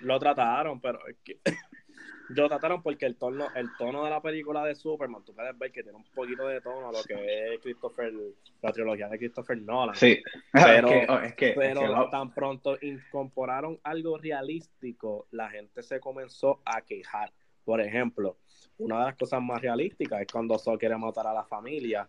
Lo 0.00 0.18
trataron, 0.18 0.78
pero 0.78 0.98
es 1.08 1.16
que. 1.24 1.38
lo 2.28 2.48
trataron 2.48 2.82
porque 2.82 3.06
el 3.06 3.16
tono, 3.16 3.46
el 3.54 3.68
tono 3.78 4.04
de 4.04 4.10
la 4.10 4.20
película 4.20 4.62
de 4.64 4.74
Superman, 4.74 5.24
tú 5.24 5.34
puedes 5.34 5.56
ver 5.58 5.72
que 5.72 5.82
tiene 5.82 5.96
un 5.96 6.04
poquito 6.04 6.46
de 6.46 6.60
tono 6.60 6.90
a 6.90 6.92
lo 6.92 7.02
que 7.02 7.54
es 7.54 7.60
Christopher, 7.62 8.12
la 8.60 8.72
trilogía 8.72 9.08
de 9.08 9.18
Christopher 9.18 9.60
Nolan. 9.62 9.94
Sí, 9.94 10.22
pero, 10.52 11.20
es 11.22 11.34
que, 11.34 11.54
pero 11.56 12.10
tan 12.10 12.34
pronto 12.34 12.76
incorporaron 12.82 13.80
algo 13.84 14.18
realístico, 14.18 15.28
la 15.30 15.48
gente 15.48 15.82
se 15.82 15.98
comenzó 15.98 16.60
a 16.66 16.82
quejar. 16.82 17.32
Por 17.64 17.80
ejemplo, 17.80 18.36
una 18.76 18.98
de 18.98 19.04
las 19.06 19.16
cosas 19.16 19.40
más 19.40 19.62
realísticas 19.62 20.20
es 20.20 20.26
cuando 20.30 20.58
Sol 20.58 20.78
quiere 20.78 20.98
matar 20.98 21.26
a 21.26 21.32
la 21.32 21.44
familia 21.44 22.06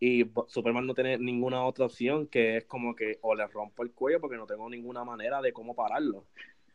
y 0.00 0.24
Superman 0.46 0.86
no 0.86 0.94
tiene 0.94 1.18
ninguna 1.18 1.64
otra 1.64 1.86
opción 1.86 2.26
que 2.26 2.58
es 2.58 2.64
como 2.66 2.94
que 2.94 3.18
o 3.22 3.34
le 3.34 3.46
rompo 3.48 3.82
el 3.82 3.92
cuello 3.92 4.20
porque 4.20 4.36
no 4.36 4.46
tengo 4.46 4.68
ninguna 4.70 5.04
manera 5.04 5.42
de 5.42 5.52
cómo 5.52 5.74
pararlo. 5.74 6.24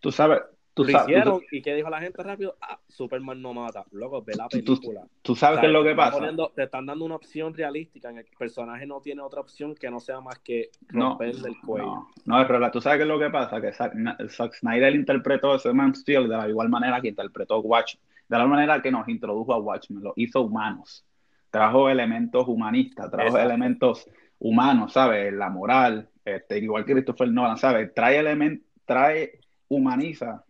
Tú 0.01 0.11
sabes, 0.11 0.41
tú 0.73 0.83
lo 0.83 0.89
hicieron 0.89 1.41
y 1.49 1.61
qué 1.61 1.73
dijo 1.73 1.89
la 1.89 2.01
gente 2.01 2.21
rápido, 2.21 2.57
ah, 2.59 2.77
Superman 2.89 3.41
no 3.41 3.53
mata. 3.53 3.85
Luego 3.91 4.21
ve 4.21 4.33
la 4.35 4.49
película. 4.49 5.07
Tú, 5.21 5.35
sabes 5.35 5.61
qué 5.61 5.67
es 5.67 5.71
lo 5.71 5.85
que 5.85 5.95
pasa. 5.95 6.19
te 6.53 6.63
están 6.63 6.85
dando 6.85 7.05
una 7.05 7.15
opción 7.15 7.53
realística 7.53 8.09
en 8.09 8.17
el 8.17 8.25
personaje 8.37 8.85
no 8.85 8.99
tiene 8.99 9.21
otra 9.21 9.39
opción 9.39 9.73
que 9.73 9.89
no 9.89 10.01
sea 10.01 10.19
más 10.19 10.39
que 10.39 10.71
romperle 10.89 11.47
el 11.47 11.59
cuello. 11.61 12.07
No, 12.25 12.39
no, 12.39 12.47
pero 12.47 12.71
tú 12.71 12.81
sabes 12.81 12.97
qué 12.97 13.03
es 13.03 13.09
lo 13.09 13.19
que 13.19 13.29
pasa, 13.29 13.61
que 13.61 13.71
Zack, 13.71 14.53
Snyder 14.55 14.93
interpretó 14.93 15.55
ese 15.55 15.71
Man 15.71 15.95
Steel 15.95 16.27
de 16.27 16.35
la 16.35 16.49
igual 16.49 16.67
manera 16.67 16.99
que 16.99 17.07
interpretó 17.07 17.61
Watch, 17.61 17.95
de 18.27 18.37
la 18.37 18.45
manera 18.45 18.81
que 18.81 18.91
nos 18.91 19.07
introdujo 19.07 19.53
a 19.53 19.59
Watchmen, 19.59 20.03
lo 20.03 20.13
hizo 20.17 20.41
humanos 20.41 21.05
trajo 21.53 21.87
elementos 21.87 22.47
humanistas, 22.47 23.11
trajo 23.11 23.37
elementos 23.37 24.09
humanos, 24.39 24.91
¿sabes? 24.91 25.31
La 25.31 25.51
moral, 25.51 26.09
este, 26.25 26.57
igual 26.57 26.83
que 26.83 26.93
Christopher 26.93 27.29
Nolan, 27.29 27.57
¿sabes? 27.57 27.93
Trae 27.93 28.17
elementos, 28.17 28.67
trae, 28.85 29.39
humaniza, 29.67 30.43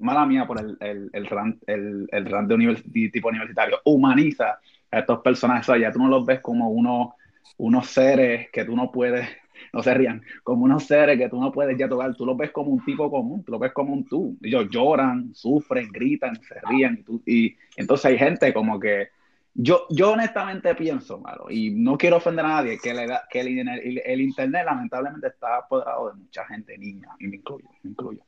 mala 0.00 0.26
mía 0.26 0.46
por 0.46 0.60
el, 0.60 0.76
el, 0.80 1.08
el 1.14 1.26
rant, 1.28 1.62
el, 1.66 2.06
el 2.12 2.24
de 2.24 3.10
tipo 3.10 3.28
universitario, 3.28 3.78
humaniza 3.86 4.58
a 4.90 4.98
estos 4.98 5.20
personajes, 5.20 5.66
o 5.70 5.76
ya 5.76 5.90
tú 5.90 5.98
no 5.98 6.08
los 6.08 6.26
ves 6.26 6.40
como 6.40 6.68
unos, 6.68 7.14
unos 7.56 7.86
seres 7.86 8.50
que 8.50 8.66
tú 8.66 8.76
no 8.76 8.92
puedes, 8.92 9.26
no 9.72 9.82
se 9.82 9.94
rían, 9.94 10.20
como 10.42 10.66
unos 10.66 10.84
seres 10.84 11.16
que 11.16 11.30
tú 11.30 11.40
no 11.40 11.52
puedes 11.52 11.78
ya 11.78 11.88
tocar, 11.88 12.14
tú 12.14 12.26
los 12.26 12.36
ves 12.36 12.50
como 12.50 12.70
un 12.70 12.84
tipo 12.84 13.10
común, 13.10 13.42
tú 13.44 13.52
los 13.52 13.60
ves 13.62 13.72
como 13.72 13.94
un 13.94 14.04
tú, 14.04 14.36
ellos 14.42 14.68
lloran, 14.68 15.34
sufren, 15.34 15.90
gritan, 15.90 16.36
se 16.42 16.56
rían, 16.68 16.98
y, 17.00 17.02
tú, 17.02 17.22
y 17.24 17.56
entonces 17.78 18.04
hay 18.04 18.18
gente 18.18 18.52
como 18.52 18.78
que 18.78 19.08
yo, 19.54 19.86
yo 19.88 20.12
honestamente 20.12 20.74
pienso, 20.74 21.18
malo, 21.18 21.46
y 21.48 21.70
no 21.70 21.96
quiero 21.96 22.16
ofender 22.16 22.44
a 22.44 22.48
nadie, 22.48 22.78
que, 22.78 22.92
que 23.30 23.40
el, 23.40 24.20
Internet 24.20 24.64
lamentablemente 24.66 25.28
está 25.28 25.58
apoderado 25.58 26.10
de 26.10 26.14
mucha 26.14 26.44
gente 26.46 26.76
niña, 26.76 27.08
y 27.20 27.28
me 27.28 27.36
incluyo, 27.36 27.68
me 27.82 27.90
incluyo. 27.90 28.20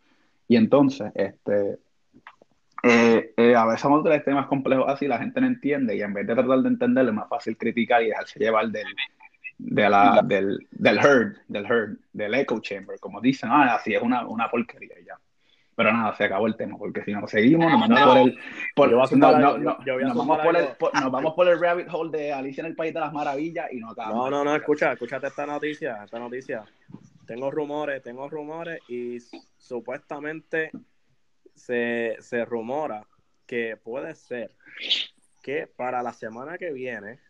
Y 0.47 0.57
entonces, 0.57 1.11
este, 1.17 1.79
eh, 2.85 3.35
eh, 3.37 3.55
a 3.57 3.67
veces 3.67 3.85
a 3.85 4.03
tener 4.05 4.25
temas 4.25 4.47
complejos 4.47 4.87
así, 4.89 5.09
la 5.09 5.19
gente 5.19 5.41
no 5.41 5.49
entiende, 5.49 5.97
y 5.97 6.03
en 6.03 6.15
vez 6.15 6.29
de 6.29 6.35
tratar 6.35 6.61
de 6.61 6.69
entenderlo, 6.69 7.11
es 7.11 7.17
más 7.17 7.29
fácil 7.29 7.57
criticar 7.57 8.03
y 8.05 8.09
dejarse 8.09 8.39
llevar 8.39 8.69
del, 8.69 8.87
de 9.59 9.91
la, 9.91 10.23
del, 10.25 10.65
del 10.71 10.99
herd, 10.99 11.37
del 11.49 11.67
herd, 11.67 11.97
del 12.13 12.35
echo 12.35 12.61
chamber, 12.61 13.01
como 13.01 13.21
dicen, 13.21 13.51
ah, 13.53 13.75
así 13.75 13.95
es 13.95 14.03
una, 14.03 14.25
una 14.27 14.49
porquería 14.49 14.95
ya. 15.05 15.19
Pero 15.77 15.93
nada, 15.93 16.17
se 16.17 16.25
acabó 16.25 16.47
el 16.47 16.57
tema, 16.57 16.79
porque 16.79 17.05
si 17.05 17.13
no 17.13 17.29
seguimos, 17.29 17.71
nos 17.71 17.89
vamos 17.89 18.07
por 18.07 18.17
el. 18.17 18.39
Por, 18.75 18.91
nos, 18.91 19.11
vamos 20.17 20.39
por 20.39 20.57
el, 20.57 20.69
nos 20.95 21.13
vamos 21.13 21.35
por 21.35 21.49
el 21.49 21.61
rabbit 21.61 21.89
hole 21.93 22.19
de 22.19 22.33
Alicia 22.33 22.63
en 22.63 22.69
el 22.69 22.75
País 22.75 22.95
de 22.95 23.01
las 23.01 23.13
Maravillas 23.13 23.71
y 23.71 23.77
no 23.77 23.91
acabamos. 23.91 24.31
No, 24.31 24.39
no, 24.39 24.45
no, 24.45 24.57
escucha, 24.57 24.93
escúchate 24.93 25.27
esta 25.27 25.45
noticia, 25.45 26.03
esta 26.03 26.19
noticia. 26.19 26.65
Tengo 27.27 27.51
rumores, 27.51 28.03
tengo 28.03 28.27
rumores 28.31 28.81
y 28.89 29.19
supuestamente 29.59 30.71
se, 31.55 32.17
se 32.21 32.45
rumora 32.47 33.05
que 33.47 33.77
puede 33.77 34.15
ser 34.15 34.53
que 35.43 35.67
para 35.67 36.03
la 36.03 36.15
semana 36.15 36.57
que 36.57 36.73
viene 36.73 37.21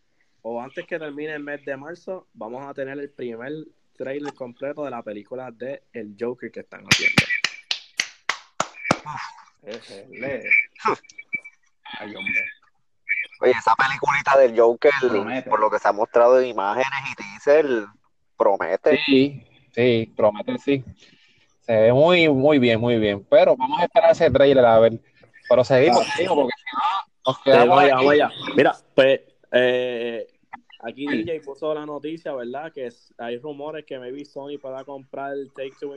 o 0.41 0.61
antes 0.61 0.87
que 0.87 0.97
termine 0.97 1.33
el 1.33 1.43
mes 1.43 1.65
de 1.65 1.75
marzo 1.75 2.27
vamos 2.33 2.65
a 2.65 2.73
tener 2.73 2.97
el 2.97 3.09
primer 3.09 3.51
trailer 3.97 4.33
completo 4.33 4.85
de 4.85 4.91
la 4.91 5.03
película 5.03 5.51
de 5.51 5.83
El 5.91 6.15
Joker 6.17 6.51
que 6.51 6.61
están 6.61 6.85
haciendo. 6.85 7.23
Ay, 11.99 12.15
hombre. 12.15 12.45
Oye, 13.39 13.51
esa 13.51 13.75
peliculita 13.75 14.37
del 14.37 14.59
Joker, 14.59 14.91
por 15.47 15.59
lo 15.59 15.69
que 15.69 15.79
se 15.79 15.87
ha 15.87 15.91
mostrado 15.91 16.39
en 16.39 16.47
imágenes 16.47 16.87
y 17.11 17.15
teaser, 17.15 17.65
promete. 18.35 18.99
Sí, 19.05 19.45
sí, 19.73 20.13
promete, 20.15 20.57
sí. 20.57 20.83
Se 21.61 21.75
ve 21.75 21.93
muy, 21.93 22.29
muy 22.29 22.59
bien, 22.59 22.79
muy 22.79 22.97
bien. 22.97 23.25
Pero 23.29 23.55
vamos 23.55 23.79
a 23.79 23.85
esperar 23.85 24.11
ese 24.11 24.31
trailer 24.31 24.65
a 24.65 24.79
ver. 24.79 24.99
Pero 25.49 25.63
seguimos, 25.63 25.99
porque 25.99 26.11
si 26.17 26.23
no, 26.25 26.41
nos 27.25 28.33
Mira, 28.55 28.75
pues, 28.95 29.21
eh, 29.51 30.27
Aquí 30.81 31.07
DJ 31.07 31.41
puso 31.41 31.73
la 31.73 31.85
noticia, 31.85 32.33
¿verdad? 32.33 32.71
Que 32.71 32.89
hay 33.17 33.37
rumores 33.37 33.85
que 33.85 33.97
maybe 33.99 34.23
Sony 34.25 34.57
pueda 34.61 34.83
comprar 34.83 35.33
el 35.33 35.51
Take 35.51 35.73
Two 35.79 35.95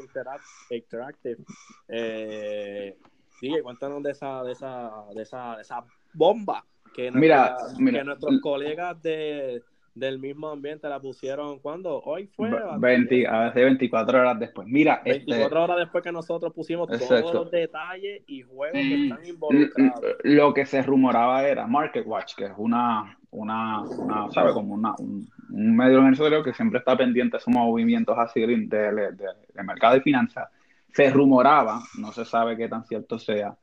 Interactive. 0.70 1.44
Eh, 1.89 2.97
DJ, 3.40 3.62
cuéntanos 3.62 4.02
de 4.02 4.12
esa, 4.12 4.43
de 4.43 4.52
esa, 4.52 4.90
de 5.15 5.23
esa, 5.23 5.57
de 5.57 5.62
esa 5.62 5.85
bomba 6.15 6.65
que, 6.94 7.11
mira, 7.11 7.57
que 7.77 8.05
nuestros 8.05 8.40
colegas 8.40 9.01
de, 9.02 9.62
del 9.94 10.19
mismo 10.19 10.48
ambiente 10.48 10.89
la 10.89 11.01
pusieron. 11.01 11.59
Cuando 11.61 12.01
hoy 12.01 12.27
fue 12.27 12.51
20, 12.78 13.27
a 13.27 13.44
veces 13.44 13.65
24 13.65 14.20
horas 14.20 14.39
después. 14.39 14.66
Mira 14.66 15.02
24 15.05 15.44
este 15.44 15.57
horas 15.57 15.77
después 15.78 16.02
que 16.02 16.12
nosotros 16.12 16.52
pusimos 16.52 16.89
todos 16.89 17.35
los 17.35 17.51
detalles 17.51 18.23
y 18.27 18.43
juegos 18.43 18.78
que 18.78 19.05
están 19.05 19.27
involucrados. 19.27 20.01
lo 20.24 20.55
que 20.55 20.66
se 20.66 20.82
rumoraba 20.82 21.47
era 21.47 21.66
Market 21.66 22.07
Watch 22.07 22.35
que 22.35 22.47
es 22.47 22.52
una 22.57 23.19
una, 23.32 23.81
una 23.82 24.31
sabe 24.31 24.52
como 24.52 24.74
una, 24.74 24.94
un, 24.98 25.28
medio 25.77 25.98
universitario 25.98 26.43
que 26.43 26.55
siempre 26.55 26.78
está 26.78 26.97
pendiente 26.97 27.36
de 27.36 27.43
sus 27.43 27.52
movimientos 27.52 28.16
así 28.19 28.40
de, 28.40 28.57
de, 28.57 29.12
de 29.12 29.62
mercado 29.62 29.97
y 29.97 30.01
finanzas 30.01 30.48
se 30.93 31.11
rumoraba 31.11 31.81
no 31.98 32.12
se 32.12 32.24
sabe 32.24 32.57
qué 32.57 32.69
tan 32.69 32.85
cierto 32.85 33.19
sea 33.19 33.57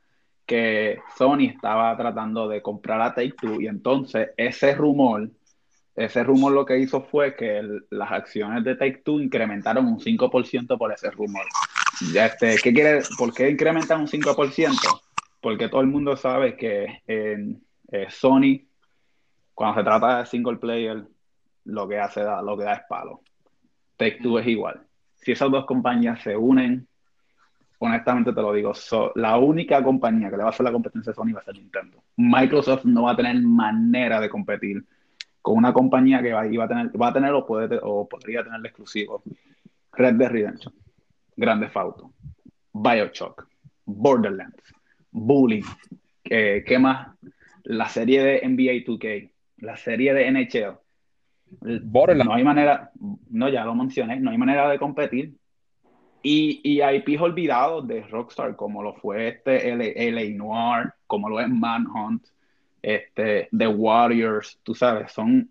que 0.46 1.00
Sony 1.18 1.48
estaba 1.54 1.96
tratando 1.98 2.48
de 2.48 2.62
comprar 2.62 3.02
a 3.02 3.14
Take 3.14 3.36
Two 3.40 3.62
y 3.62 3.68
entonces 3.68 4.30
ese 4.38 4.74
rumor 4.74 5.30
ese 5.98 6.24
rumor 6.24 6.54
lo 6.54 6.64
que 6.64 6.78
hizo 6.78 7.02
fue 7.02 7.36
que 7.36 7.62
las 7.90 8.12
acciones 8.12 8.64
de 8.64 8.76
Take 8.76 9.02
Two 9.04 9.20
incrementaron 9.20 9.88
un 9.88 10.00
5% 10.00 10.78
por 10.78 10.94
ese 10.94 11.10
rumor. 11.10 11.44
Este, 12.16 12.56
¿qué 12.62 12.72
quiere, 12.72 13.02
¿Por 13.18 13.34
qué 13.34 13.50
incrementan 13.50 14.02
un 14.02 14.08
5%? 14.08 15.02
Porque 15.42 15.68
todo 15.68 15.82
el 15.82 15.88
mundo 15.88 16.16
sabe 16.16 16.56
que 16.56 17.02
en 17.08 17.64
eh, 17.92 18.06
Sony, 18.10 18.67
cuando 19.58 19.80
se 19.80 19.86
trata 19.86 20.20
de 20.20 20.26
single 20.28 20.58
player, 20.58 21.04
lo 21.66 21.88
que 21.88 22.00
hace 22.00 22.24
lo 22.44 22.56
que 22.56 22.64
da 22.64 22.74
es 22.76 22.82
palo. 22.88 23.22
Take 23.96 24.20
Two 24.22 24.38
es 24.38 24.46
igual. 24.46 24.84
Si 25.16 25.32
esas 25.32 25.50
dos 25.50 25.66
compañías 25.66 26.22
se 26.22 26.38
unen, 26.38 26.88
honestamente 27.80 28.34
te 28.34 28.40
lo 28.40 28.54
digo, 28.54 28.74
la 29.16 29.40
única 29.40 29.84
compañía 29.84 30.30
que 30.30 30.38
le 30.38 30.44
va 30.44 30.50
a 30.50 30.52
hacer 30.52 30.64
la 30.64 30.72
competencia 30.72 31.12
a 31.12 31.16
Sony 31.16 31.34
va 31.34 31.40
a 31.40 31.44
ser 31.44 31.56
Nintendo. 31.56 32.04
Microsoft 32.18 32.86
no 32.86 33.02
va 33.02 33.14
a 33.14 33.16
tener 33.16 33.42
manera 33.42 34.22
de 34.22 34.30
competir 34.30 34.86
con 35.42 35.58
una 35.58 35.74
compañía 35.74 36.22
que 36.22 36.34
va, 36.34 36.42
a 36.42 36.68
tener, 36.68 37.02
va 37.02 37.08
a 37.08 37.14
tener 37.14 37.34
o, 37.34 37.44
puede, 37.44 37.80
o 37.82 38.08
podría 38.08 38.44
tener 38.44 38.64
exclusivo 38.64 39.24
Red 39.94 40.14
Dead 40.18 40.30
Redemption, 40.30 40.76
Grande 41.36 41.68
Auto, 41.74 42.14
Bioshock, 42.74 43.48
Borderlands, 43.86 44.72
Bully, 45.10 45.64
eh, 46.26 46.64
¿qué 46.64 46.78
más? 46.78 47.08
La 47.64 47.90
serie 47.90 48.22
de 48.22 48.48
NBA 48.48 48.86
2K, 48.86 49.32
la 49.58 49.78
serie 49.78 50.14
de 50.14 50.32
NHL. 50.32 50.78
No 52.26 52.34
hay 52.34 52.44
manera, 52.44 52.92
no, 53.30 53.50
ya 53.50 53.64
lo 53.64 53.74
mencioné, 53.76 54.20
no 54.20 54.32
hay 54.32 54.38
manera 54.38 54.70
de 54.70 54.80
competir. 54.80 55.36
Y, 56.22 56.60
y 56.64 56.82
hay 56.82 57.04
pijos 57.04 57.30
olvidados 57.30 57.88
de 57.88 58.02
Rockstar, 58.02 58.56
como 58.56 58.84
lo 58.84 58.94
fue 58.96 59.30
este 59.30 59.72
LA 59.72 60.36
Noir, 60.36 60.94
como 61.06 61.30
lo 61.30 61.40
es 61.40 61.48
Manhunt, 61.48 62.26
este, 62.82 63.48
The 63.56 63.68
Warriors, 63.68 64.60
tú 64.64 64.76
sabes, 64.76 65.12
son 65.12 65.50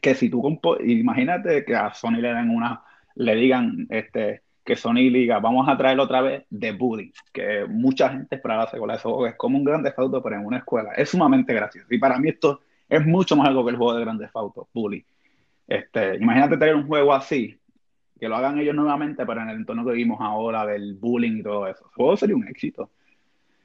que 0.00 0.14
si 0.14 0.28
tú 0.28 0.60
imagínate 0.84 1.64
que 1.64 1.74
a 1.74 1.94
Sony 1.94 2.16
le 2.20 2.34
den 2.34 2.50
una, 2.50 2.82
le 3.14 3.34
digan, 3.36 3.86
este, 3.88 4.42
que 4.64 4.76
Sony 4.76 5.10
diga, 5.10 5.38
vamos 5.38 5.68
a 5.68 5.76
traer 5.76 5.98
otra 5.98 6.20
vez 6.20 6.44
The 6.50 6.72
Bully, 6.72 7.12
que 7.32 7.64
mucha 7.66 8.10
gente 8.10 8.36
esperaba 8.36 8.70
con 8.70 8.90
ese 8.90 9.02
juego, 9.02 9.26
es 9.26 9.34
como 9.36 9.56
un 9.56 9.64
Grande 9.64 9.92
Auto, 9.96 10.22
pero 10.22 10.36
en 10.36 10.44
una 10.44 10.58
escuela. 10.58 10.92
Es 10.92 11.10
sumamente 11.10 11.54
gracioso. 11.54 11.86
Y 11.90 11.98
para 11.98 12.18
mí 12.18 12.28
esto 12.28 12.60
es 12.88 13.06
mucho 13.06 13.36
más 13.36 13.48
algo 13.48 13.64
que 13.64 13.70
el 13.70 13.76
juego 13.76 13.94
de 13.94 14.04
Grande 14.04 14.28
Auto, 14.34 14.68
Bully. 14.72 15.04
Este, 15.66 16.16
imagínate 16.16 16.56
tener 16.56 16.74
un 16.74 16.86
juego 16.86 17.14
así, 17.14 17.58
que 18.18 18.28
lo 18.28 18.36
hagan 18.36 18.58
ellos 18.58 18.74
nuevamente, 18.74 19.24
pero 19.26 19.42
en 19.42 19.50
el 19.50 19.56
entorno 19.56 19.84
que 19.84 19.92
vimos 19.92 20.18
ahora 20.20 20.66
del 20.66 20.94
bullying 20.94 21.38
y 21.38 21.42
todo 21.42 21.66
eso. 21.66 21.84
El 21.86 21.94
juego 21.94 22.16
sería 22.16 22.36
un 22.36 22.46
éxito. 22.46 22.90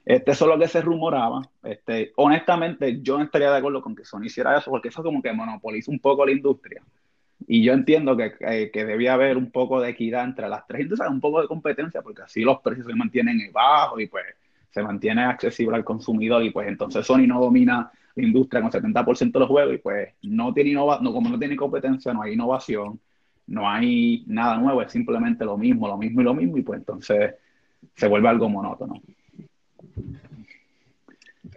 Este, 0.05 0.31
eso 0.31 0.45
es 0.45 0.51
lo 0.51 0.59
que 0.59 0.67
se 0.67 0.81
rumoraba. 0.81 1.41
Este, 1.61 2.13
honestamente, 2.15 3.01
yo 3.01 3.17
no 3.17 3.23
estaría 3.25 3.51
de 3.51 3.57
acuerdo 3.57 3.81
con 3.81 3.95
que 3.95 4.05
Sony 4.05 4.25
hiciera 4.25 4.57
eso, 4.57 4.71
porque 4.71 4.87
eso 4.87 5.03
como 5.03 5.21
que 5.21 5.31
monopoliza 5.33 5.91
un 5.91 5.99
poco 5.99 6.25
la 6.25 6.31
industria. 6.31 6.81
Y 7.47 7.63
yo 7.63 7.73
entiendo 7.73 8.17
que, 8.17 8.69
que, 8.73 8.85
debía 8.85 9.13
haber 9.13 9.37
un 9.37 9.51
poco 9.51 9.79
de 9.79 9.89
equidad 9.89 10.25
entre 10.25 10.49
las 10.49 10.67
tres 10.67 10.81
industrias, 10.81 11.11
un 11.11 11.21
poco 11.21 11.41
de 11.41 11.47
competencia, 11.47 12.01
porque 12.01 12.23
así 12.23 12.41
los 12.41 12.59
precios 12.59 12.87
se 12.87 12.95
mantienen 12.95 13.39
bajos 13.53 14.01
y 14.01 14.07
pues 14.07 14.25
se 14.71 14.83
mantiene 14.83 15.23
accesible 15.23 15.75
al 15.75 15.83
consumidor 15.83 16.43
y 16.43 16.51
pues 16.51 16.67
entonces 16.67 17.05
Sony 17.05 17.25
no 17.25 17.39
domina 17.39 17.91
la 18.15 18.23
industria 18.23 18.61
con 18.61 18.72
70% 18.72 19.31
de 19.31 19.40
los 19.40 19.48
juegos 19.48 19.76
y 19.76 19.77
pues 19.77 20.10
no 20.23 20.53
tiene 20.53 20.72
innova 20.72 20.99
no, 21.02 21.14
como 21.14 21.30
no 21.30 21.40
tiene 21.40 21.56
competencia, 21.56 22.14
no 22.14 22.22
hay 22.22 22.34
innovación, 22.34 22.99
no 23.48 23.69
hay 23.69 24.23
nada 24.27 24.57
nuevo, 24.57 24.81
es 24.81 24.91
simplemente 24.91 25.45
lo 25.45 25.57
mismo, 25.57 25.88
lo 25.88 25.98
mismo 25.98 26.22
y 26.22 26.23
lo 26.23 26.34
mismo 26.34 26.57
y 26.57 26.61
pues 26.61 26.80
entonces 26.80 27.36
se 27.95 28.07
vuelve 28.07 28.30
algo 28.30 28.49
monótono 28.49 29.02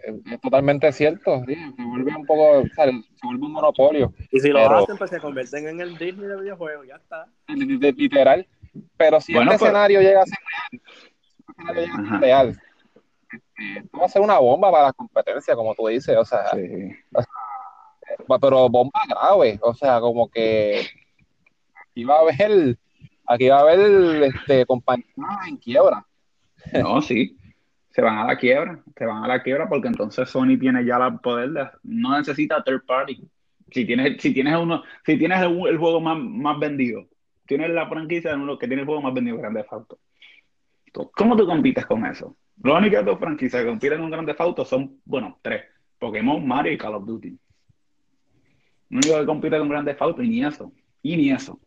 es 0.05 0.41
totalmente 0.41 0.91
cierto, 0.91 1.43
se 1.45 1.83
vuelve 1.83 2.15
un 2.15 2.25
poco, 2.25 2.63
se 2.63 2.91
vuelve 3.23 3.45
un 3.45 3.51
monopolio. 3.51 4.13
Y 4.31 4.39
si 4.39 4.49
lo 4.49 4.59
hacen, 4.59 4.97
pues 4.97 5.09
se 5.09 5.19
convierten 5.19 5.67
en 5.67 5.79
el 5.79 5.97
Disney 5.97 6.27
de 6.27 6.41
videojuegos, 6.41 6.87
ya 6.87 6.95
está. 6.95 7.27
Literal. 7.47 8.47
Pero 8.97 9.21
si 9.21 9.37
este 9.37 9.55
escenario 9.55 10.01
llega 10.01 10.21
a 10.21 10.25
ser 10.25 10.39
real, 12.19 12.21
este, 12.21 12.31
va 12.31 12.39
a 12.39 12.43
ser 12.45 12.62
una 14.19 14.39
bomba 14.39 14.71
para 14.71 14.85
la 14.85 14.93
competencia, 14.93 15.55
como 15.55 15.75
tú 15.75 15.87
dices, 15.87 16.15
o 16.17 16.25
sea, 16.25 16.51
pero 18.41 18.69
bomba 18.69 19.01
grave, 19.07 19.59
o 19.61 19.73
sea, 19.73 19.99
como 19.99 20.29
que 20.29 20.85
aquí 21.75 22.03
va 22.03 22.17
a 22.17 22.19
haber, 22.19 22.77
aquí 23.27 23.49
va 23.49 23.57
a 23.57 23.61
haber 23.61 24.23
este, 24.23 24.65
compañías 24.65 25.07
en 25.47 25.57
quiebra. 25.57 26.05
No, 26.73 27.01
sí 27.01 27.37
se 27.93 28.01
van 28.01 28.17
a 28.17 28.25
la 28.25 28.37
quiebra, 28.37 28.79
se 28.97 29.05
van 29.05 29.23
a 29.23 29.27
la 29.27 29.43
quiebra 29.43 29.69
porque 29.69 29.87
entonces 29.87 30.27
Sony 30.27 30.57
tiene 30.59 30.83
ya 30.83 30.97
el 30.97 31.19
poder 31.19 31.51
de, 31.51 31.69
no 31.83 32.17
necesita 32.17 32.63
third 32.63 32.85
party. 32.85 33.21
Si 33.69 33.85
tienes, 33.85 34.19
si 34.19 34.33
tienes 34.33 34.55
uno, 34.57 34.83
si 35.05 35.17
tienes 35.17 35.39
el, 35.41 35.77
juego 35.77 36.01
más, 36.01 36.17
más, 36.17 36.59
vendido, 36.59 37.07
tienes 37.45 37.69
la 37.69 37.87
franquicia 37.87 38.31
de 38.31 38.37
uno 38.37 38.57
que 38.57 38.67
tiene 38.67 38.81
el 38.81 38.87
juego 38.87 39.01
más 39.01 39.13
vendido 39.13 39.37
Grande 39.37 39.63
Auto. 39.69 39.99
¿Cómo 41.15 41.35
tú 41.35 41.45
compites 41.45 41.85
con 41.85 42.03
eso? 42.05 42.35
Las 42.61 42.77
únicas 42.79 43.05
dos 43.05 43.19
franquicias 43.19 43.61
que 43.61 43.67
compiten 43.67 43.99
con 43.99 44.11
Grande 44.11 44.35
Auto 44.37 44.65
son, 44.65 44.99
bueno, 45.05 45.39
tres. 45.41 45.63
Pokémon, 45.99 46.45
Mario 46.45 46.73
y 46.73 46.77
Call 46.77 46.95
of 46.95 47.05
Duty. 47.05 47.37
Lo 48.89 48.97
único 48.97 49.19
que 49.19 49.25
compite 49.25 49.57
con 49.57 49.69
Grande 49.69 49.95
Auto 49.99 50.21
y 50.21 50.29
ni 50.29 50.45
eso. 50.45 50.71
Y 51.01 51.17
ni 51.17 51.31
eso. 51.31 51.59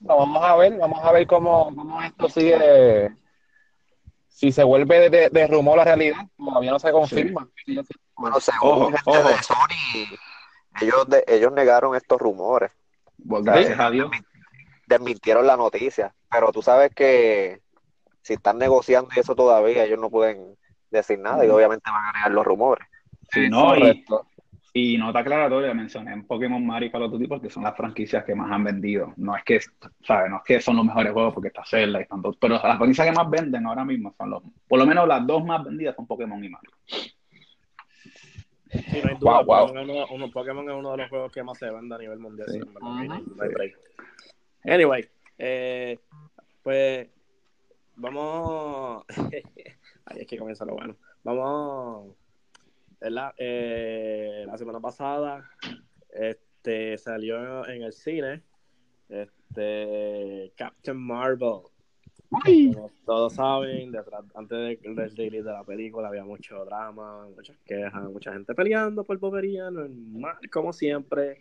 vamos 0.00 0.42
a 0.42 0.56
ver, 0.56 0.76
vamos 0.78 1.02
a 1.02 1.12
ver 1.12 1.26
cómo, 1.26 1.74
cómo 1.74 2.02
esto 2.02 2.28
sigue 2.28 3.10
si 4.34 4.50
se 4.50 4.64
vuelve 4.64 5.10
de, 5.10 5.46
rumor 5.46 5.76
la 5.76 5.84
realidad, 5.84 6.26
todavía 6.36 6.72
no 6.72 6.78
se 6.80 6.90
confirma. 6.90 7.48
Bueno, 8.16 8.40
según 8.40 8.92
gente 8.92 9.28
de 9.28 9.42
Sony, 9.42 10.18
ellos, 10.80 11.06
ellos 11.28 11.52
negaron 11.52 11.94
estos 11.94 12.20
rumores. 12.20 12.72
gracias 13.16 13.78
a 13.78 13.90
Dios. 13.90 14.10
Desmintieron 14.86 15.46
la 15.46 15.56
noticia, 15.56 16.12
pero 16.28 16.50
tú 16.50 16.62
sabes 16.62 16.92
que 16.92 17.62
si 18.24 18.32
están 18.32 18.58
negociando 18.58 19.10
eso 19.14 19.34
todavía, 19.34 19.84
ellos 19.84 20.00
no 20.00 20.08
pueden 20.08 20.56
decir 20.90 21.18
nada 21.18 21.44
y 21.44 21.50
obviamente 21.50 21.90
van 21.90 22.06
a 22.06 22.12
negar 22.12 22.32
los 22.32 22.46
rumores. 22.46 22.88
Sí, 23.30 23.50
no, 23.50 23.76
y, 23.76 24.02
y 24.72 24.96
nota 24.96 25.18
aclaratoria, 25.18 25.74
mencioné 25.74 26.14
en 26.14 26.26
Pokémon 26.26 26.64
Mario 26.64 26.88
y 26.88 26.90
Call 26.90 27.02
of 27.02 27.12
Duty 27.12 27.26
porque 27.26 27.50
son 27.50 27.64
las 27.64 27.76
franquicias 27.76 28.24
que 28.24 28.34
más 28.34 28.50
han 28.50 28.64
vendido. 28.64 29.12
No 29.18 29.36
es 29.36 29.44
que, 29.44 29.60
¿sabes? 30.06 30.30
No 30.30 30.38
es 30.38 30.42
que 30.42 30.58
son 30.62 30.76
los 30.76 30.86
mejores 30.86 31.12
juegos 31.12 31.34
porque 31.34 31.48
está 31.48 31.66
Zelda 31.66 31.98
y 31.98 32.04
están 32.04 32.22
pero 32.40 32.54
las 32.54 32.78
franquicias 32.78 33.08
que 33.08 33.12
más 33.12 33.28
venden 33.28 33.66
ahora 33.66 33.84
mismo 33.84 34.14
son 34.16 34.30
los, 34.30 34.42
por 34.66 34.78
lo 34.78 34.86
menos 34.86 35.06
las 35.06 35.26
dos 35.26 35.44
más 35.44 35.62
vendidas 35.62 35.94
son 35.94 36.06
Pokémon 36.06 36.42
y 36.42 36.48
Mario. 36.48 36.70
Sí, 36.86 37.12
no 39.04 39.10
hay 39.10 39.16
duda. 39.18 39.42
Wow, 39.42 39.44
wow. 39.44 39.66
Pokémon, 40.32 40.70
es 40.70 40.74
uno 40.74 40.92
de 40.92 40.96
los 40.96 41.10
juegos 41.10 41.30
que 41.30 41.42
más 41.42 41.58
se 41.58 41.70
vende 41.70 41.94
a 41.94 41.98
nivel 41.98 42.20
mundial. 42.20 42.48
Anyway, 44.64 45.06
eh, 45.36 45.98
pues 46.62 47.08
vamos. 47.96 49.04
Ahí 50.06 50.20
es 50.20 50.26
que 50.26 50.38
comienza 50.38 50.64
lo 50.64 50.74
bueno. 50.74 50.96
Vamos 51.22 52.14
eh, 53.38 54.44
la 54.46 54.56
semana 54.56 54.80
pasada 54.80 55.50
este, 56.10 56.96
salió 56.98 57.66
en 57.68 57.82
el 57.82 57.92
cine 57.92 58.42
este, 59.08 60.52
Captain 60.56 60.96
Marvel. 60.96 61.60
Como 62.30 62.90
todos 63.04 63.34
saben, 63.34 63.92
detrás, 63.92 64.24
antes 64.34 64.82
del 64.82 64.96
release 65.16 65.44
de 65.44 65.52
la 65.52 65.62
película 65.62 66.08
había 66.08 66.24
mucho 66.24 66.64
drama, 66.64 67.28
muchas 67.28 67.56
quejas, 67.64 68.10
mucha 68.10 68.32
gente 68.32 68.54
peleando 68.54 69.04
por 69.04 69.18
bobería, 69.18 69.70
normal, 69.70 70.38
como 70.50 70.72
siempre. 70.72 71.38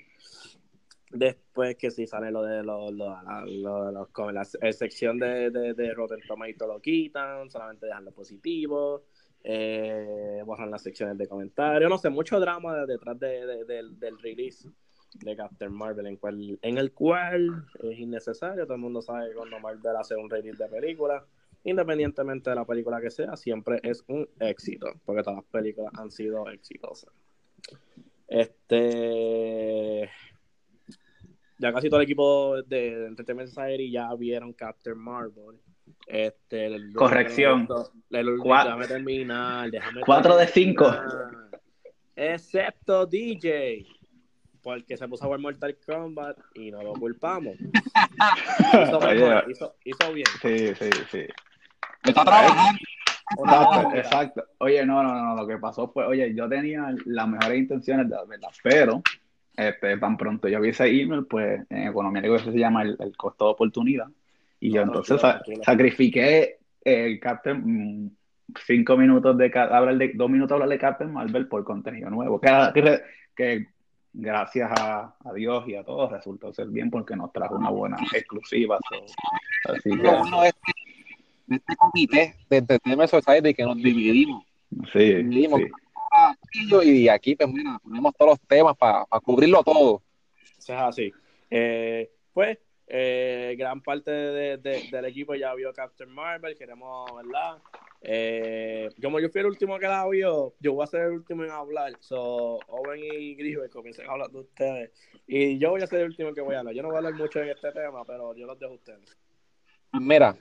Después 1.14 1.76
que 1.76 1.92
si 1.92 2.08
sale 2.08 2.32
lo 2.32 2.42
de 2.42 2.64
los, 2.64 2.92
la, 2.94 4.46
sección 4.72 5.20
de, 5.20 5.52
de, 5.52 5.74
de 5.74 5.94
Rotten 5.94 6.20
Tomato 6.28 6.68
lo 6.68 6.82
quitan, 6.82 7.50
solamente 7.50 7.86
dejan 7.86 8.06
lo 8.06 8.12
positivo 8.12 9.04
eh, 9.44 10.42
borran 10.46 10.72
las 10.72 10.82
secciones 10.84 11.18
de 11.18 11.28
comentarios, 11.28 11.90
no 11.90 11.98
sé, 11.98 12.10
mucho 12.10 12.40
drama 12.40 12.86
detrás 12.86 13.20
de, 13.20 13.66
del 13.66 14.20
release 14.20 14.70
de 15.16 15.36
Captain 15.36 15.72
Marvel, 15.72 16.08
en, 16.08 16.16
cual, 16.18 16.58
en 16.62 16.78
el 16.78 16.94
cual 16.94 17.66
es 17.84 18.00
innecesario, 18.00 18.64
todo 18.64 18.76
el 18.76 18.82
mundo 18.82 19.02
sabe 19.02 19.30
que 19.30 19.36
cuando 19.36 19.60
Marvel 19.60 19.96
hace 19.98 20.16
un 20.16 20.30
release 20.30 20.64
de 20.64 20.70
película, 20.70 21.26
independientemente 21.66 22.50
de 22.50 22.56
la 22.56 22.66
película 22.66 23.02
que 23.02 23.12
sea, 23.12 23.36
siempre 23.36 23.80
es 23.84 24.04
un 24.08 24.28
éxito, 24.40 24.88
porque 25.06 25.24
todas 25.24 25.40
las 25.40 25.46
películas 25.52 25.92
han 25.98 26.10
sido 26.10 26.50
exitosas. 26.50 27.12
Este 28.28 30.10
ya 31.64 31.72
casi 31.72 31.90
todo 31.90 32.02
el 32.02 32.04
equipo 32.04 32.62
de 32.64 33.08
Entertainment 33.08 33.48
Society 33.48 33.90
ya 33.90 34.14
vieron 34.16 34.52
Captain 34.52 34.98
Marvel. 34.98 35.58
Este, 36.06 36.70
Corrección. 36.94 37.68
déjame 38.10 38.88
terminar. 38.88 39.72
Déjame 39.72 40.02
4 40.02 40.38
de 40.38 40.48
5. 40.48 40.96
Excepto 42.18 43.06
DJ. 43.06 43.88
Porque 44.62 44.98
se 44.98 45.08
puso 45.08 45.24
a 45.24 45.28
jugar 45.28 45.40
Mortal 45.40 45.78
Kombat 45.86 46.38
y 46.56 46.70
no 46.70 46.84
lo 46.84 46.94
culpamos. 46.94 47.56
hizo, 49.48 49.76
hizo, 49.86 50.14
bien. 50.14 50.28
Sí, 50.42 50.76
sí, 50.76 50.90
sí. 51.10 51.26
Está 52.04 52.26
trabajando. 52.26 52.80
Exacto, 53.96 54.44
Oye, 54.60 54.86
no, 54.86 55.02
no, 55.02 55.14
no, 55.14 55.36
lo 55.42 55.48
que 55.48 55.58
pasó 55.58 55.90
fue, 55.92 56.06
oye, 56.06 56.36
yo 56.36 56.48
tenía 56.50 56.94
las 57.06 57.28
mejores 57.28 57.60
intenciones 57.60 58.10
de 58.10 58.18
verdad, 58.28 58.50
pero 58.62 59.02
este, 59.56 59.98
tan 59.98 60.18
pronto 60.18 60.48
yo 60.48 60.60
vi 60.62 60.70
ese 60.70 60.88
email, 60.88 61.26
pues 61.26 61.62
en 61.70 61.88
economía 61.88 62.22
eso 62.22 62.52
se 62.52 62.58
llama 62.58 62.84
el, 62.84 62.98
el 63.00 63.16
costo 63.16 63.46
de 63.46 63.52
oportunidad 63.52 64.08
y 64.60 64.72
yo 64.72 64.82
entonces 64.82 65.22
sacrifiqué 65.64 66.58
el 66.84 67.20
Captain 67.20 68.06
mm, 68.06 68.12
cinco 68.66 68.98
minutos 68.98 69.38
de 69.38 69.52
hablar 69.58 69.98
de 69.98 70.12
dos 70.14 70.30
minutos 70.30 70.54
hablar 70.54 70.70
de 70.70 70.80
Captain 70.80 71.12
Marvel 71.12 71.48
por 71.48 71.64
contenido 71.64 72.10
nuevo. 72.10 72.40
Que, 72.40 73.02
que 73.36 73.68
gracias 74.14 74.72
a, 74.80 75.16
a, 75.24 75.34
Dios 75.34 75.68
y 75.68 75.76
a 75.76 75.84
todos 75.84 76.12
resultó 76.12 76.54
ser 76.54 76.68
bien 76.68 76.90
porque 76.90 77.16
nos 77.16 77.32
trajo 77.34 77.56
una 77.56 77.70
buena 77.70 77.98
exclusiva. 78.14 78.78
así 79.66 79.90
que... 79.90 79.98
de 79.98 80.48
este, 80.48 80.72
este 81.50 81.76
comité 81.76 82.36
de 82.50 82.58
Entertainment 82.58 83.10
Society 83.10 83.54
que 83.54 83.64
nos 83.64 83.78
dividimos. 83.78 84.46
Sí, 84.92 85.16
dividimos. 85.16 85.62
Y 86.54 87.08
aquí 87.08 87.36
pues 87.36 87.50
mira, 87.52 87.80
ponemos 87.84 88.14
todos 88.16 88.32
los 88.32 88.48
temas 88.48 88.78
para 88.78 89.06
cubrirlo 89.24 89.64
todo. 89.64 90.02
es 90.58 90.70
así. 90.70 91.12
Eh, 91.50 92.12
pues 92.34 92.58
eh, 92.88 93.56
gran 93.58 93.82
parte 93.82 94.12
de, 94.12 94.58
del 94.58 95.06
equipo 95.06 95.36
ya 95.36 95.54
vio 95.56 95.74
Captain 95.74 96.10
Marvel, 96.10 96.56
queremos, 96.58 97.10
¿verdad? 97.16 97.58
Eh, 98.02 98.90
como 99.02 99.20
yo 99.20 99.30
fui 99.30 99.42
el 99.42 99.48
último 99.48 99.80
que 99.80 99.88
la 99.88 100.08
vio, 100.08 100.54
yo 100.60 100.74
voy 100.74 100.84
a 100.84 100.88
ser 100.88 101.02
el 101.02 101.12
último 101.14 101.44
en 101.44 101.52
hablar. 101.52 101.94
So, 102.00 102.60
Owen 102.68 103.02
y 103.04 103.36
Grisbert 103.36 103.72
comiencen 103.72 104.08
a 104.08 104.12
hablar 104.12 104.30
de 104.30 104.40
ustedes. 104.40 104.92
Y 105.26 105.58
yo 105.58 105.72
voy 105.72 105.82
a 105.82 105.88
ser 105.88 106.02
el 106.02 106.08
último 106.08 106.34
que 106.34 106.42
voy 106.42 106.56
a 106.56 106.60
hablar. 106.60 106.76
Yo 106.76 106.82
no 106.82 106.90
voy 106.90 106.96
a 106.96 106.98
hablar 107.00 107.14
mucho 107.14 107.42
en 107.42 107.50
este 107.50 107.72
tema, 107.72 108.04
pero 108.06 108.36
yo 108.36 108.46
los 108.46 108.60
dejo 108.60 108.74
a 108.74 108.76
ustedes. 108.76 109.18
Mira, 109.94 110.36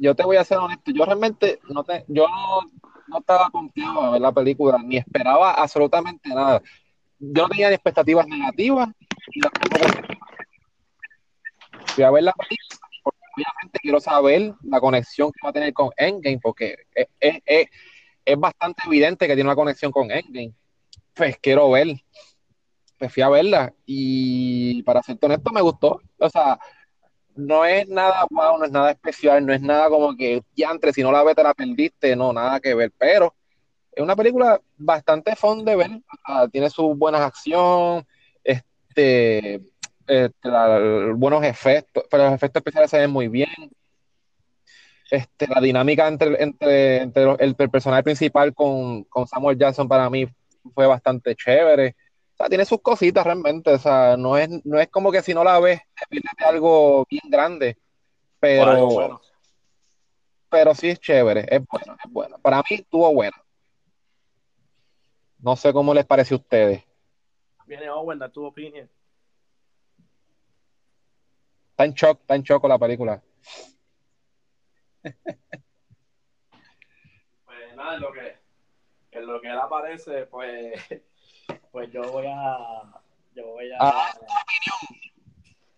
yo 0.00 0.14
te 0.14 0.24
voy 0.24 0.38
a 0.38 0.44
ser 0.44 0.58
honesto. 0.58 0.90
Yo 0.90 1.04
realmente 1.04 1.60
no 1.68 1.84
te, 1.84 2.04
yo 2.08 2.26
no, 2.26 3.18
estaba 3.18 3.50
confiado 3.50 4.00
a 4.00 4.10
ver 4.10 4.20
la 4.20 4.32
película, 4.32 4.78
ni 4.82 4.96
esperaba 4.96 5.52
absolutamente 5.52 6.30
nada. 6.30 6.62
Yo 7.18 7.42
no 7.42 7.48
tenía 7.50 7.68
ni 7.68 7.74
expectativas 7.74 8.26
negativas, 8.26 8.88
y 9.32 9.40
fui 11.86 12.04
a 12.04 12.10
ver 12.10 12.22
la 12.22 12.32
película 12.32 12.80
porque 13.02 13.18
obviamente 13.36 13.78
quiero 13.82 14.00
saber 14.00 14.54
la 14.62 14.80
conexión 14.80 15.30
que 15.32 15.40
va 15.44 15.50
a 15.50 15.52
tener 15.52 15.74
con 15.74 15.90
Endgame, 15.96 16.38
porque 16.42 16.76
es, 17.20 17.68
es 18.24 18.38
bastante 18.38 18.82
evidente 18.86 19.26
que 19.26 19.34
tiene 19.34 19.48
una 19.48 19.56
conexión 19.56 19.92
con 19.92 20.10
Endgame. 20.10 20.54
Pues 21.12 21.36
quiero 21.38 21.70
ver. 21.70 21.88
Pues 22.98 23.12
fui 23.12 23.22
a 23.22 23.28
verla 23.28 23.74
y 23.86 24.82
para 24.82 25.02
ser 25.02 25.18
honesto 25.20 25.50
me 25.52 25.62
gustó. 25.62 26.00
O 26.18 26.28
sea, 26.28 26.58
no 27.40 27.64
es 27.64 27.88
nada 27.88 28.26
wow, 28.30 28.58
no 28.58 28.64
es 28.64 28.70
nada 28.70 28.90
especial, 28.90 29.44
no 29.44 29.52
es 29.52 29.60
nada 29.60 29.88
como 29.88 30.16
que 30.16 30.42
entre 30.56 30.92
si 30.92 31.02
no 31.02 31.12
la 31.12 31.22
ves 31.22 31.36
te 31.36 31.42
la 31.42 31.54
perdiste, 31.54 32.16
no, 32.16 32.32
nada 32.32 32.60
que 32.60 32.74
ver, 32.74 32.92
pero 32.96 33.34
es 33.92 34.02
una 34.02 34.16
película 34.16 34.60
bastante 34.76 35.34
fun 35.36 35.64
de 35.64 35.76
ver, 35.76 35.90
tiene 36.52 36.70
sus 36.70 36.96
buenas 36.96 37.22
acciones, 37.22 38.04
este, 38.44 39.60
este 40.06 40.48
buenos 41.14 41.42
efectos, 41.44 42.04
pero 42.10 42.24
los 42.24 42.34
efectos 42.34 42.60
especiales 42.60 42.90
se 42.90 42.98
ven 42.98 43.10
muy 43.10 43.28
bien, 43.28 43.48
este, 45.10 45.48
la 45.48 45.60
dinámica 45.60 46.06
entre, 46.06 46.40
entre, 46.40 47.02
el, 47.38 47.54
personaje 47.56 48.04
principal 48.04 48.54
con, 48.54 49.06
Samuel 49.26 49.58
Jackson 49.58 49.88
para 49.88 50.08
mí 50.08 50.28
fue 50.72 50.86
bastante 50.86 51.34
chévere. 51.34 51.96
Sea, 52.40 52.48
tiene 52.48 52.64
sus 52.64 52.80
cositas 52.80 53.22
realmente. 53.22 53.70
O 53.70 53.78
sea, 53.78 54.16
no 54.16 54.38
es, 54.38 54.48
no 54.64 54.80
es 54.80 54.88
como 54.88 55.12
que 55.12 55.20
si 55.20 55.34
no 55.34 55.44
la 55.44 55.60
ves, 55.60 55.78
te 56.08 56.44
algo 56.46 57.04
bien 57.04 57.24
grande. 57.28 57.76
Pero, 58.38 59.20
pero 60.48 60.74
sí 60.74 60.88
es 60.88 60.98
chévere, 60.98 61.44
es 61.50 61.60
bueno, 61.66 61.96
es 62.02 62.10
bueno. 62.10 62.38
Para 62.38 62.56
mí 62.58 62.76
estuvo 62.76 63.12
bueno. 63.12 63.36
No 65.38 65.54
sé 65.54 65.70
cómo 65.74 65.92
les 65.92 66.06
parece 66.06 66.32
a 66.32 66.38
ustedes. 66.38 66.82
Viene 67.66 67.90
Owen, 67.90 68.18
da 68.18 68.30
tu 68.30 68.46
opinión. 68.46 68.88
Está 71.72 71.84
en 71.84 71.92
shock, 71.92 72.20
está 72.22 72.36
en 72.36 72.42
shock 72.42 72.62
con 72.62 72.70
la 72.70 72.78
película. 72.78 73.22
pues 77.44 77.76
nada, 77.76 77.96
en 77.96 78.00
lo 78.00 78.12
que, 78.12 78.38
en 79.10 79.26
lo 79.26 79.40
que 79.42 79.48
él 79.48 79.58
aparece, 79.58 80.24
pues, 80.24 80.72
pues 81.70 81.90
yo 81.92 82.02
voy 82.10 82.26
a, 82.26 82.82
yo 83.34 83.46
voy 83.46 83.70
a, 83.72 83.76
ah. 83.80 84.12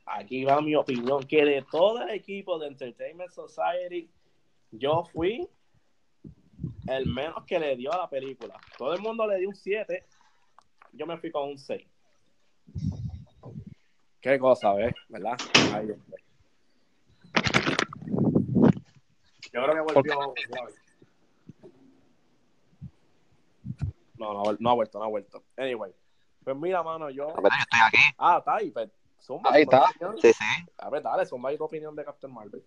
aquí 0.06 0.44
va 0.44 0.60
mi 0.60 0.74
opinión, 0.74 1.22
que 1.24 1.44
de 1.44 1.64
todo 1.70 2.02
el 2.02 2.10
equipo 2.10 2.58
de 2.58 2.68
Entertainment 2.68 3.30
Society, 3.30 4.10
yo 4.70 5.04
fui 5.04 5.48
el 6.86 7.06
menos 7.06 7.44
que 7.46 7.58
le 7.58 7.76
dio 7.76 7.92
a 7.92 7.98
la 7.98 8.08
película. 8.08 8.58
Todo 8.78 8.94
el 8.94 9.00
mundo 9.00 9.26
le 9.26 9.38
dio 9.38 9.48
un 9.48 9.54
7, 9.54 10.04
yo 10.92 11.06
me 11.06 11.18
fui 11.18 11.30
con 11.30 11.50
un 11.50 11.58
6. 11.58 11.86
Qué 14.20 14.38
cosa, 14.38 14.72
¿ves? 14.74 14.94
¿Verdad? 15.08 15.36
Ahí, 15.74 15.88
yo 19.52 19.62
creo 19.62 19.74
que 19.74 19.92
volvió. 19.92 20.34
No, 24.22 24.32
no, 24.32 24.56
no 24.56 24.70
ha 24.70 24.74
vuelto, 24.74 24.98
no 25.00 25.04
ha 25.04 25.08
vuelto. 25.08 25.42
Anyway. 25.56 25.92
Pues 26.44 26.56
mira, 26.56 26.82
mano, 26.82 27.10
yo. 27.10 27.28
yo 27.28 27.48
estoy 27.60 27.80
aquí. 27.86 27.98
Ah, 28.18 28.36
está 28.38 28.56
ahí. 28.56 28.70
Pues, 28.70 28.88
ahí 29.44 29.62
está. 29.62 29.86
Sí, 30.20 30.32
sí. 30.32 30.44
A 30.78 30.90
ver, 30.90 31.02
dale, 31.02 31.26
zumba 31.26 31.56
tu 31.56 31.64
opinión 31.64 31.94
de 31.96 32.04
Captain 32.04 32.32
Marvel. 32.32 32.64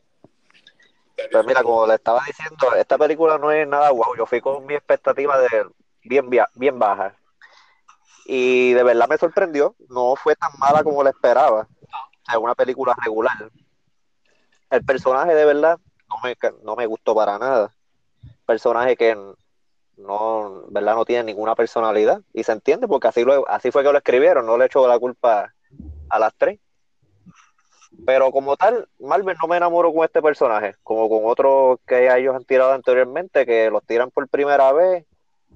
Pues 1.31 1.45
mira, 1.45 1.63
como 1.63 1.87
le 1.87 1.95
estaba 1.95 2.21
diciendo, 2.27 2.73
esta 2.75 2.97
película 2.97 3.37
no 3.37 3.51
es 3.51 3.65
nada 3.67 3.89
guau. 3.89 4.15
Yo 4.17 4.25
fui 4.25 4.41
con 4.41 4.65
mi 4.65 4.73
expectativa 4.73 5.37
de 5.39 5.65
bien, 6.03 6.29
bien 6.55 6.77
baja. 6.77 7.15
Y 8.25 8.73
de 8.73 8.83
verdad 8.83 9.07
me 9.07 9.17
sorprendió. 9.17 9.75
No 9.89 10.15
fue 10.15 10.35
tan 10.35 10.51
mala 10.57 10.83
como 10.83 11.03
le 11.03 11.11
esperaba. 11.11 11.61
O 11.61 12.25
sea, 12.25 12.39
una 12.39 12.55
película 12.55 12.93
regular. 13.01 13.49
El 14.69 14.83
personaje 14.83 15.33
de 15.33 15.45
verdad 15.45 15.79
no 16.09 16.15
me, 16.21 16.35
no 16.63 16.75
me 16.75 16.85
gustó 16.85 17.15
para 17.15 17.39
nada. 17.39 17.73
Personaje 18.45 18.97
que 18.97 19.15
no, 19.97 20.63
¿verdad? 20.69 20.95
no 20.95 21.05
tiene 21.05 21.23
ninguna 21.23 21.55
personalidad. 21.55 22.21
Y 22.33 22.43
se 22.43 22.51
entiende 22.51 22.87
porque 22.87 23.07
así, 23.07 23.23
lo, 23.23 23.47
así 23.49 23.71
fue 23.71 23.83
que 23.83 23.91
lo 23.91 23.97
escribieron, 23.97 24.45
no 24.45 24.57
le 24.57 24.65
echo 24.65 24.87
la 24.87 24.99
culpa 24.99 25.53
a 26.09 26.19
las 26.19 26.33
tres. 26.35 26.59
Pero 28.05 28.31
como 28.31 28.57
tal, 28.57 28.89
Marvel 28.99 29.37
no 29.41 29.47
me 29.47 29.57
enamoró 29.57 29.93
con 29.93 30.03
este 30.03 30.21
personaje, 30.21 30.75
como 30.83 31.07
con 31.07 31.21
otros 31.23 31.79
que 31.87 32.13
ellos 32.13 32.35
han 32.35 32.43
tirado 32.43 32.73
anteriormente, 32.73 33.45
que 33.45 33.69
los 33.69 33.83
tiran 33.85 34.11
por 34.11 34.27
primera 34.27 34.71
vez 34.73 35.05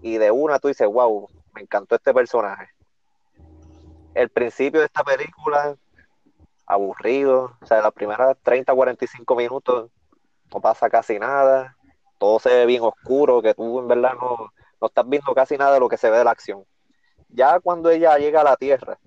y 0.02 0.18
de 0.18 0.32
una 0.32 0.60
tú 0.60 0.70
dices, 0.70 0.88
wow, 0.88 1.28
me 1.54 1.62
encantó 1.62 1.96
este 1.96 2.14
personaje. 2.14 2.70
El 4.14 4.30
principio 4.30 4.80
de 4.80 4.86
esta 4.86 5.04
película, 5.04 5.76
aburrido, 6.66 7.58
o 7.62 7.66
sea, 7.66 7.82
las 7.82 7.92
primeras 7.92 8.38
30, 8.42 8.74
45 8.74 9.36
minutos 9.36 9.92
no 10.54 10.62
pasa 10.62 10.90
casi 10.90 11.20
nada, 11.20 11.76
todo 12.20 12.40
se 12.40 12.50
ve 12.50 12.66
bien 12.66 12.84
oscuro, 12.84 13.42
que 13.42 13.56
tú 13.56 13.80
en 13.80 13.88
verdad 13.88 14.14
no, 14.20 14.52
no 14.80 14.88
estás 14.88 15.08
viendo 15.08 15.34
casi 15.34 15.58
nada 15.58 15.74
de 15.74 15.80
lo 15.80 15.90
que 15.90 15.98
se 15.98 16.10
ve 16.10 16.20
de 16.20 16.24
la 16.24 16.32
acción. 16.32 16.64
Ya 17.30 17.60
cuando 17.60 17.90
ella 17.90 18.18
llega 18.18 18.42
a 18.42 18.44
la 18.44 18.58
Tierra, 18.58 19.00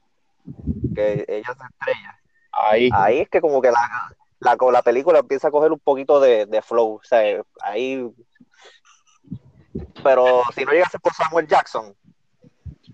que 0.94 1.24
ella 1.28 1.54
se 1.54 1.64
estrella, 1.64 2.18
ahí, 2.52 2.90
ahí 2.92 3.20
es 3.20 3.28
que 3.28 3.40
como 3.40 3.60
que 3.60 3.70
la, 3.70 4.14
la, 4.40 4.56
la 4.70 4.82
película 4.82 5.20
empieza 5.20 5.48
a 5.48 5.50
coger 5.50 5.72
un 5.72 5.78
poquito 5.78 6.20
de, 6.20 6.62
flow, 6.62 6.94
o 6.94 7.04
sea, 7.04 7.42
ahí... 7.62 8.10
Pero 10.02 10.42
si 10.54 10.64
no 10.64 10.72
llegase 10.72 10.98
por 10.98 11.14
Samuel 11.14 11.46
Jackson, 11.46 11.94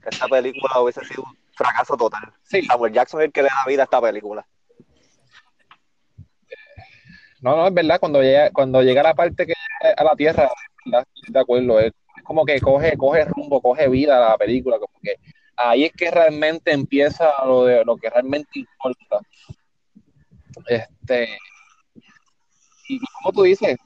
esta 0.04 0.28
película 0.28 0.80
hubiese 0.80 1.04
sido 1.04 1.24
un 1.24 1.36
fracaso 1.54 1.96
total. 1.96 2.32
Sí. 2.42 2.62
Samuel 2.64 2.92
Jackson 2.92 3.20
es 3.20 3.26
el 3.26 3.32
que 3.32 3.42
le 3.42 3.48
da 3.48 3.64
vida 3.66 3.82
a 3.82 3.84
esta 3.84 4.00
película. 4.00 4.46
No, 7.40 7.56
no, 7.56 7.66
es 7.68 7.74
verdad, 7.74 8.00
cuando 8.00 8.22
llega, 8.22 8.50
cuando 8.50 8.82
llega 8.82 9.02
la 9.02 9.14
parte 9.14 9.46
que 9.46 9.54
a 9.96 10.04
la 10.04 10.16
tierra, 10.16 10.50
de 11.28 11.38
acuerdo, 11.38 11.78
es 11.80 11.92
como 12.24 12.44
que 12.44 12.60
coge, 12.60 12.96
coge 12.96 13.24
rumbo, 13.24 13.60
coge 13.60 13.88
vida 13.88 14.16
a 14.16 14.30
la 14.30 14.36
película, 14.36 14.78
como 14.78 14.92
que 15.02 15.16
ahí 15.56 15.84
es 15.84 15.92
que 15.92 16.10
realmente 16.10 16.72
empieza 16.72 17.32
lo 17.44 17.64
de 17.64 17.84
lo 17.84 17.96
que 17.96 18.10
realmente 18.10 18.50
importa. 18.58 19.20
Este 20.66 21.38
y 22.88 22.98
como 22.98 23.32
tú 23.32 23.42
dices, 23.42 23.76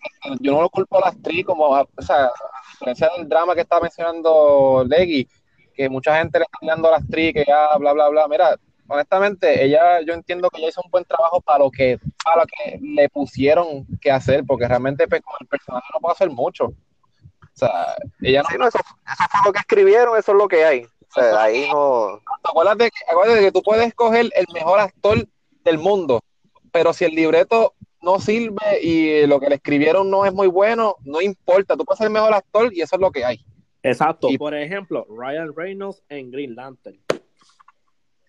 yo 0.41 0.53
no 0.53 0.63
lo 0.63 0.71
culpo 0.71 0.97
a 0.97 1.01
la 1.01 1.09
actriz 1.09 1.45
como, 1.45 1.65
o 1.67 2.03
sea, 2.03 2.27
a 2.27 2.33
diferencia 2.73 3.11
del 3.17 3.29
drama 3.29 3.55
que 3.55 3.63
estaba 3.63 3.83
mencionando 3.83 4.85
Leggy, 4.89 5.29
que 5.75 5.89
mucha 5.89 6.19
gente 6.19 6.39
le 6.39 6.45
está 6.45 6.59
dando 6.63 6.89
a 6.89 6.93
la 6.93 6.97
actriz 6.99 7.35
que 7.35 7.45
ya 7.47 7.77
bla 7.79 7.93
bla 7.93 8.09
bla, 8.09 8.29
mira, 8.29 8.57
honestamente, 8.93 9.65
ella, 9.65 10.01
yo 10.03 10.13
entiendo 10.13 10.51
que 10.51 10.59
ella 10.59 10.69
hizo 10.69 10.83
un 10.85 10.91
buen 10.91 11.05
trabajo 11.05 11.41
para 11.41 11.61
lo 11.61 11.71
que, 11.71 11.99
para 12.23 12.43
lo 12.43 12.47
que 12.47 12.79
le 12.81 13.09
pusieron 13.09 13.87
que 14.01 14.11
hacer, 14.11 14.45
porque 14.47 14.69
realmente 14.69 15.09
pues, 15.09 15.23
con 15.23 15.35
el 15.41 15.47
personaje 15.47 15.87
no 15.95 16.01
puede 16.01 16.13
hacer 16.13 16.31
mucho. 16.31 16.67
O 16.67 17.55
sea, 17.55 17.97
ella 18.21 18.43
no. 18.43 18.67
eso, 18.67 18.79
fue 18.79 19.41
lo 19.47 19.53
que 19.53 19.59
escribieron, 19.59 20.19
eso 20.19 20.33
es 20.33 20.39
lo 20.39 20.49
que 20.49 20.65
hay. 20.65 20.85
O 20.85 21.15
sea, 21.15 21.43
ahí 21.43 21.69
no. 21.71 22.21
Acuérdate, 22.43 22.91
acuérdate 23.11 23.41
que 23.41 23.53
tú 23.53 23.63
puedes 23.63 23.87
escoger 23.87 24.31
el 24.35 24.47
mejor 24.55 24.81
actor 24.81 25.27
del 25.65 25.79
mundo, 25.79 26.23
pero 26.71 26.93
si 26.93 27.05
el 27.05 27.15
libreto 27.15 27.75
no 28.01 28.19
sirve 28.19 28.83
y 28.83 29.27
lo 29.27 29.39
que 29.39 29.49
le 29.49 29.57
escribieron 29.57 30.11
no 30.11 30.25
es 30.25 30.33
muy 30.33 30.49
bueno, 30.49 30.97
no 31.05 31.21
importa, 31.21 31.77
tú 31.77 31.85
puedes 31.85 31.99
ser 31.99 32.07
el 32.09 32.13
mejor 32.13 32.35
actor 32.35 32.73
y 32.75 32.81
eso 32.83 32.97
es 32.97 33.01
lo 33.01 33.13
que 33.13 33.25
hay. 33.25 33.45
Exacto, 33.83 34.29
por 34.39 34.55
ejemplo, 34.55 35.07
Ryan 35.09 35.55
Reynolds 35.57 36.03
en 36.09 36.31
Green 36.31 36.55
Lantern. 36.55 36.99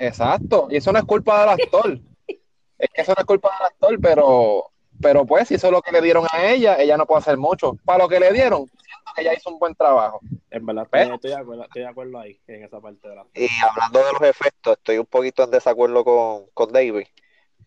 Exacto, 0.08 0.68
y 0.70 0.78
eso 0.78 0.92
no 0.92 1.00
es 1.00 1.06
culpa 1.06 1.42
del 1.42 1.50
actor. 1.50 2.00
es 2.28 2.90
que 2.94 3.02
eso 3.02 3.14
no 3.16 3.22
es 3.22 3.26
culpa 3.26 3.50
del 3.58 3.68
actor, 3.68 4.00
pero, 4.02 4.72
pero 5.02 5.26
pues 5.26 5.48
si 5.48 5.56
eso 5.56 5.68
es 5.68 5.74
lo 5.74 5.82
que 5.82 5.94
le 5.94 6.02
dieron 6.02 6.26
a 6.32 6.46
ella, 6.46 6.76
ella 6.78 6.98
no 6.98 7.06
puede 7.06 7.20
hacer 7.20 7.38
mucho. 7.38 7.78
Para 7.86 8.00
lo 8.00 8.10
que 8.10 8.20
le 8.20 8.34
dieron, 8.34 8.66
siento 8.68 9.12
que 9.16 9.22
ella 9.22 9.34
hizo 9.34 9.50
un 9.50 9.60
buen 9.60 9.76
trabajo. 9.76 10.20
En 10.50 10.66
verdad, 10.66 10.84
estoy, 10.92 11.32
de 11.32 11.36
acuerdo, 11.38 11.64
estoy 11.64 11.82
de 11.82 11.88
acuerdo 11.88 12.20
ahí, 12.20 12.40
en 12.48 12.64
esa 12.64 12.82
parte 12.82 13.08
de 13.08 13.16
la... 13.16 13.26
Y 13.34 13.48
hablando 13.62 14.00
de 14.00 14.12
los 14.12 14.22
efectos, 14.30 14.78
estoy 14.78 14.98
un 14.98 15.06
poquito 15.06 15.44
en 15.44 15.52
desacuerdo 15.52 16.04
con, 16.04 16.48
con 16.54 16.74
David, 16.74 17.08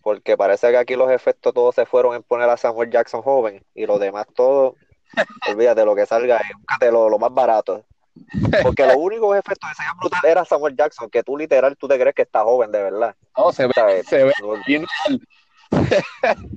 porque 0.03 0.37
parece 0.37 0.71
que 0.71 0.77
aquí 0.77 0.95
los 0.95 1.11
efectos 1.11 1.55
todos 1.55 1.75
se 1.75 1.87
fueron 1.87 2.15
en 2.15 2.23
poner 2.23 2.51
a 2.51 2.59
Samuel 2.59 2.91
Jackson 2.91 3.23
joven, 3.23 3.65
y 3.75 3.87
lo 3.87 3.99
demás 3.99 4.27
todo, 4.35 4.77
olvídate, 5.51 5.87
lo 5.87 5.95
que 5.95 6.05
salga, 6.05 6.43
es 6.81 6.93
lo, 6.93 7.09
lo 7.09 7.19
más 7.19 7.33
barato. 7.33 7.85
Porque 8.63 8.87
los 8.87 8.97
únicos 8.97 9.37
efectos 9.37 9.71
que 9.71 9.77
se 9.77 9.83
veían 9.83 9.99
brutal 9.99 10.21
era 10.25 10.45
Samuel 10.45 10.77
Jackson, 10.77 11.11
que 11.11 11.23
tú 11.23 11.37
literal 11.37 11.77
tú 11.77 11.89
te 11.89 11.99
crees 11.99 12.15
que 12.15 12.23
está 12.23 12.43
joven 12.43 12.73
de 12.73 12.83
verdad. 12.83 13.15
No, 13.37 13.53
se 13.53 13.67
ve, 13.67 14.03
se 14.05 14.25
ve 14.25 14.33
bien. 14.67 14.87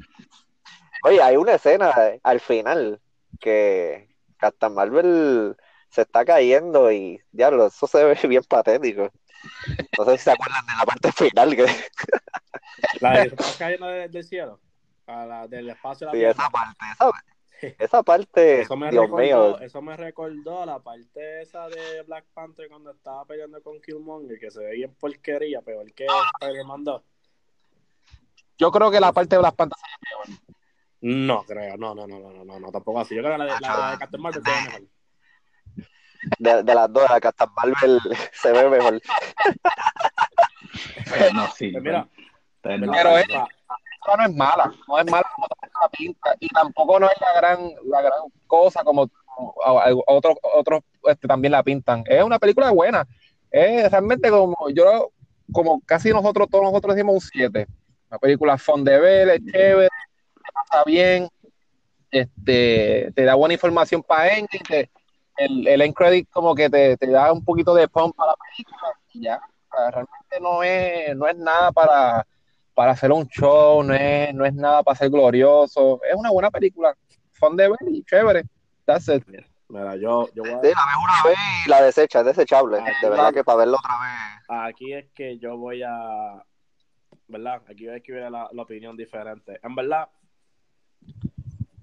Oye, 1.03 1.21
hay 1.21 1.37
una 1.37 1.53
escena 1.53 1.93
al 2.23 2.39
final 2.39 2.99
que 3.39 4.09
hasta 4.39 4.69
Marvel 4.69 5.55
se 5.89 6.01
está 6.01 6.25
cayendo 6.25 6.91
y 6.91 7.21
diablo, 7.31 7.67
eso 7.67 7.87
se 7.87 8.03
ve 8.03 8.19
bien 8.27 8.43
patético. 8.43 9.09
No 9.97 10.05
sé 10.05 10.17
si 10.17 10.25
se 10.25 10.31
acuerdan 10.31 10.65
de 10.65 10.73
la 10.77 10.83
parte 10.83 11.11
final 11.11 11.55
que 11.55 11.65
la 12.99 13.19
de 13.21 13.35
cayendo 13.57 13.87
del 13.87 14.23
cielo, 14.23 14.59
a 15.07 15.25
la, 15.25 15.47
del 15.47 15.69
espacio 15.69 16.07
de 16.07 16.13
la 16.13 16.19
Sí, 16.19 16.39
esa 16.39 16.49
parte, 16.49 16.85
¿sabes? 16.97 17.21
Esa 17.79 18.03
parte, 18.03 18.61
eso 18.61 18.77
me, 18.77 18.89
Dios 18.89 19.09
recordó, 19.09 19.59
eso 19.59 19.81
me 19.81 19.97
recordó 19.97 20.65
la 20.65 20.79
parte 20.79 21.41
esa 21.41 21.67
de 21.67 22.01
Black 22.03 22.25
Panther 22.33 22.69
cuando 22.69 22.91
estaba 22.91 23.25
peleando 23.25 23.61
con 23.61 23.81
Killmonger, 23.81 24.39
que 24.39 24.51
se 24.51 24.59
ve 24.59 24.71
bien 24.75 24.95
porquería, 24.95 25.61
peor 25.61 25.91
que 25.93 26.05
le 26.51 26.63
mandó. 26.63 27.03
Yo 28.57 28.71
creo 28.71 28.91
que 28.91 28.99
la 28.99 29.11
parte 29.11 29.35
de 29.35 29.39
Black 29.39 29.55
Panther 29.55 29.77
se 29.77 29.87
ve 29.87 29.97
peor. 30.09 30.55
No 31.01 31.43
creo, 31.43 31.77
no, 31.77 31.95
no, 31.95 32.05
no, 32.07 32.19
no, 32.19 32.43
no, 32.43 32.59
no, 32.59 32.71
tampoco 32.71 32.99
así. 32.99 33.15
Yo 33.15 33.21
creo 33.21 33.33
que 33.33 33.37
la 33.39 33.45
de, 33.45 33.61
la, 33.61 33.91
de 33.91 33.97
Captain 33.97 34.21
Marvel 34.21 34.43
se 34.43 34.51
ve 34.51 34.61
mejor. 34.65 34.81
De, 36.37 36.63
de 36.63 36.75
las 36.75 36.93
dos, 36.93 37.09
la 37.09 37.21
Captain 37.21 37.49
Marvel 37.55 37.99
se 38.33 38.51
ve 38.51 38.69
mejor. 38.69 39.01
Pero 41.09 41.33
no, 41.33 41.47
sí. 41.51 41.71
Pues 41.71 41.83
mira, 41.83 42.07
pero 42.61 42.85
no, 42.85 42.91
Pero 42.91 43.09
no, 43.33 43.47
es- 44.11 44.17
no 44.17 44.25
es 44.25 44.35
mala, 44.35 44.73
no 44.87 44.99
es 44.99 45.11
mala 45.11 45.25
como 45.35 45.47
la 45.81 45.89
pinta, 45.89 46.35
y 46.39 46.47
tampoco 46.49 46.99
no 46.99 47.07
es 47.07 47.19
la 47.21 47.33
gran, 47.39 47.71
la 47.85 48.01
gran 48.01 48.19
cosa 48.47 48.83
como, 48.83 49.09
a- 49.65 49.89
a- 49.89 49.93
otros, 50.07 50.35
otros 50.55 50.81
este, 51.03 51.27
también 51.27 51.51
la 51.53 51.63
pintan. 51.63 52.03
Es 52.05 52.23
una 52.23 52.39
película 52.39 52.71
buena, 52.71 53.07
es 53.51 53.89
realmente 53.91 54.29
como 54.29 54.55
yo, 54.73 55.11
como 55.51 55.81
casi 55.85 56.09
nosotros, 56.11 56.47
todos 56.49 56.63
nosotros 56.65 56.95
decimos 56.95 57.15
un 57.15 57.21
7. 57.21 57.67
Una 58.09 58.19
película 58.19 58.57
fun 58.57 58.83
de 58.83 58.99
ver, 58.99 59.29
es 59.29 59.41
chévere, 59.51 59.89
pasa 60.53 60.83
bien, 60.85 61.27
este, 62.11 63.11
te 63.15 63.23
da 63.23 63.35
buena 63.35 63.53
información 63.53 64.03
para 64.03 64.29
ending, 64.37 64.61
te- 64.67 64.89
el, 65.37 65.67
el 65.67 65.81
end 65.81 65.93
credit 65.93 66.27
como 66.31 66.53
que 66.53 66.69
te, 66.69 66.97
te 66.97 67.07
da 67.09 67.31
un 67.31 67.43
poquito 67.43 67.73
de 67.73 67.87
pump 67.87 68.15
para 68.15 68.31
la 68.31 68.37
película 68.37 68.81
y 69.13 69.23
ya. 69.23 69.39
Realmente 69.71 70.39
no 70.41 70.63
es, 70.63 71.15
no 71.15 71.27
es 71.27 71.37
nada 71.37 71.71
para, 71.71 72.25
para 72.79 72.93
hacer 72.93 73.11
un 73.11 73.27
show, 73.27 73.83
no 73.83 73.93
es, 73.93 74.33
no 74.33 74.45
es 74.45 74.53
nada 74.53 74.81
para 74.83 74.95
ser 74.95 75.09
glorioso. 75.09 75.99
Es 76.09 76.15
una 76.15 76.31
buena 76.31 76.49
película, 76.49 76.95
fun 77.33 77.57
de 77.57 77.67
ver 77.67 77.77
y 77.91 78.01
chévere. 78.05 78.43
That's 78.85 79.09
it. 79.09 79.21
Mira, 79.67 79.97
yo, 79.97 80.29
yo 80.33 80.43
voy 80.43 80.53
a- 80.53 80.61
Sí, 80.61 80.69
la 80.73 80.85
ves 80.85 80.95
una 81.03 81.23
vez 81.29 81.37
y 81.65 81.69
la 81.69 81.81
desecha, 81.81 82.19
es 82.21 82.25
desechable. 82.27 82.77
Ah, 82.79 82.89
De 83.01 83.09
verdad 83.09 83.33
que 83.33 83.43
para 83.43 83.57
verla 83.57 83.75
otra 83.77 83.99
vez. 83.99 84.45
aquí 84.71 84.93
es 84.93 85.07
que 85.13 85.37
yo 85.39 85.57
voy 85.57 85.83
a, 85.85 86.41
¿verdad? 87.27 87.61
Aquí 87.69 87.85
es 87.89 88.01
que 88.01 88.13
viene 88.13 88.29
la, 88.29 88.47
la 88.49 88.61
opinión 88.61 88.95
diferente. 88.95 89.59
En 89.61 89.75
verdad, 89.75 90.07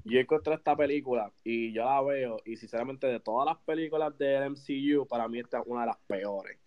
yo 0.04 0.18
encontré 0.18 0.54
esta 0.54 0.74
película 0.74 1.30
y 1.44 1.74
yo 1.74 1.84
la 1.84 2.00
veo 2.00 2.38
y 2.46 2.56
sinceramente 2.56 3.06
de 3.06 3.20
todas 3.20 3.44
las 3.44 3.58
películas 3.66 4.16
del 4.16 4.44
MCU, 4.44 5.06
para 5.06 5.28
mí 5.28 5.40
esta 5.40 5.58
es 5.58 5.64
una 5.66 5.82
de 5.82 5.88
las 5.88 5.98
peores. 6.06 6.58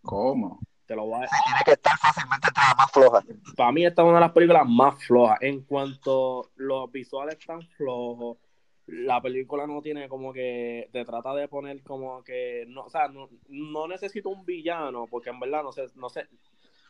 ¿Cómo? 0.00 0.60
Te 0.86 0.94
lo 0.94 1.04
voy 1.06 1.24
a 1.24 1.28
Tiene 1.28 1.60
que 1.64 1.72
estar 1.72 1.98
fácilmente 1.98 2.48
entre 2.48 2.62
las 2.62 2.76
más 2.76 2.92
flojas. 2.92 3.24
para 3.56 3.72
mí 3.72 3.84
esta 3.84 4.02
es 4.02 4.06
una 4.06 4.18
de 4.18 4.20
las 4.20 4.32
películas 4.32 4.68
más 4.68 5.04
flojas. 5.04 5.38
En 5.42 5.62
cuanto 5.62 6.50
los 6.56 6.90
visuales 6.92 7.38
están 7.38 7.62
flojos, 7.76 8.38
la 8.86 9.20
película 9.20 9.66
no 9.66 9.82
tiene 9.82 10.08
como 10.08 10.32
que 10.32 10.88
te 10.92 11.04
trata 11.04 11.34
de 11.34 11.48
poner 11.48 11.82
como 11.82 12.22
que 12.22 12.64
no, 12.68 12.82
o 12.84 12.90
sea, 12.90 13.08
no, 13.08 13.28
no 13.48 13.88
necesito 13.88 14.28
un 14.28 14.44
villano, 14.44 15.06
porque 15.10 15.30
en 15.30 15.40
verdad 15.40 15.64
no 15.64 15.72
sé, 15.72 15.86
no 15.96 16.08
sé, 16.08 16.28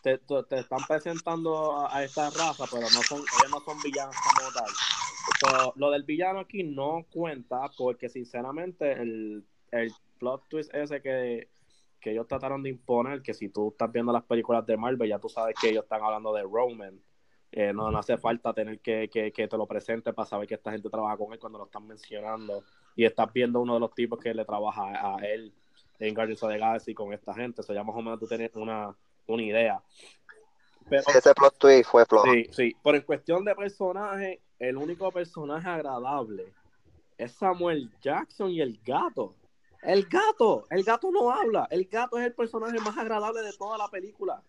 te, 0.02 0.18
te- 0.18 0.59
están 0.59 0.85
presentando 0.86 1.89
a, 1.89 2.05
esta 2.05 2.28
raza, 2.31 2.64
pero 2.70 2.82
no 2.82 3.02
son, 3.02 3.18
ellos 3.18 3.51
no 3.51 3.60
son 3.60 3.82
villanos 3.82 4.14
como 4.36 4.52
tal. 4.52 5.73
Lo 5.77 5.90
del 5.90 6.05
villano 6.05 6.40
aquí 6.40 6.62
no 6.62 7.05
cuenta, 7.10 7.70
porque 7.77 8.09
sinceramente 8.09 8.93
el, 8.93 9.44
el 9.73 9.93
plot 10.18 10.48
twist 10.48 10.74
ese 10.74 11.01
que, 11.01 11.48
que 12.07 12.12
ellos 12.12 12.28
trataron 12.28 12.62
de 12.62 12.70
imponer, 12.70 13.20
que 13.20 13.35
si 13.35 13.49
tú 13.49 13.70
estás 13.70 13.91
viendo 13.91 14.12
las 14.12 14.23
películas 14.23 14.65
de 14.65 14.77
Marvel, 14.77 15.09
ya 15.09 15.19
tú 15.19 15.28
sabes 15.28 15.57
que 15.61 15.70
ellos 15.70 15.83
están 15.83 16.05
hablando 16.05 16.33
de 16.33 16.45
Roman. 16.45 17.01
Eh, 17.51 17.73
no, 17.73 17.91
no 17.91 17.99
hace 17.99 18.16
falta 18.16 18.53
tener 18.53 18.78
que, 18.78 19.11
que, 19.11 19.33
que 19.33 19.49
te 19.49 19.57
lo 19.57 19.66
presente 19.66 20.12
para 20.12 20.24
saber 20.24 20.47
que 20.47 20.55
esta 20.55 20.70
gente 20.70 20.89
trabaja 20.89 21.16
con 21.16 21.33
él 21.33 21.41
cuando 21.41 21.59
lo 21.59 21.65
están 21.65 21.85
mencionando. 21.85 22.62
Y 22.95 23.05
estás 23.05 23.33
viendo 23.33 23.59
uno 23.59 23.74
de 23.74 23.81
los 23.81 23.93
tipos 23.93 24.20
que 24.20 24.33
le 24.33 24.45
trabaja 24.45 25.16
a, 25.16 25.16
él 25.27 25.53
en 25.99 26.15
Guardians 26.15 26.45
of 26.45 26.53
the 26.53 26.59
Galaxy 26.59 26.95
con 26.95 27.12
esta 27.12 27.35
gente. 27.35 27.62
Eso 27.62 27.74
ya 27.74 27.83
más 27.83 27.97
o 27.97 28.03
menos 28.03 28.20
tú 28.20 28.28
tienes 28.28 28.55
una, 28.55 28.95
una 29.27 29.43
idea. 29.43 29.83
Pero, 30.89 31.03
Sí, 31.03 31.19
ese 31.19 31.35
plot 31.35 31.59
twist 31.59 31.91
fue 31.91 32.07
flojo. 32.07 32.33
Sí, 32.33 32.47
sí. 32.53 32.77
Pero 32.85 32.99
en 32.99 33.03
cuestión 33.03 33.45
de 33.45 33.53
personaje, 33.57 34.41
el 34.61 34.77
único 34.77 35.11
personaje 35.11 35.69
agradable 35.69 36.53
es 37.19 37.33
Samuel 37.33 37.91
Jackson 38.01 38.53
y 38.53 38.61
el 38.61 38.78
gato. 38.85 39.35
El 39.82 40.07
gato, 40.07 40.66
el 40.70 40.82
gato 40.85 41.11
no 41.11 41.31
habla. 41.31 41.66
El 41.70 41.86
gato 41.86 42.19
es 42.19 42.27
el 42.27 42.35
personaje 42.35 42.78
más 42.81 42.97
agradable 42.97 43.43
de 43.43 43.53
toda 43.53 43.78
la 43.78 43.89
película. 43.89 44.43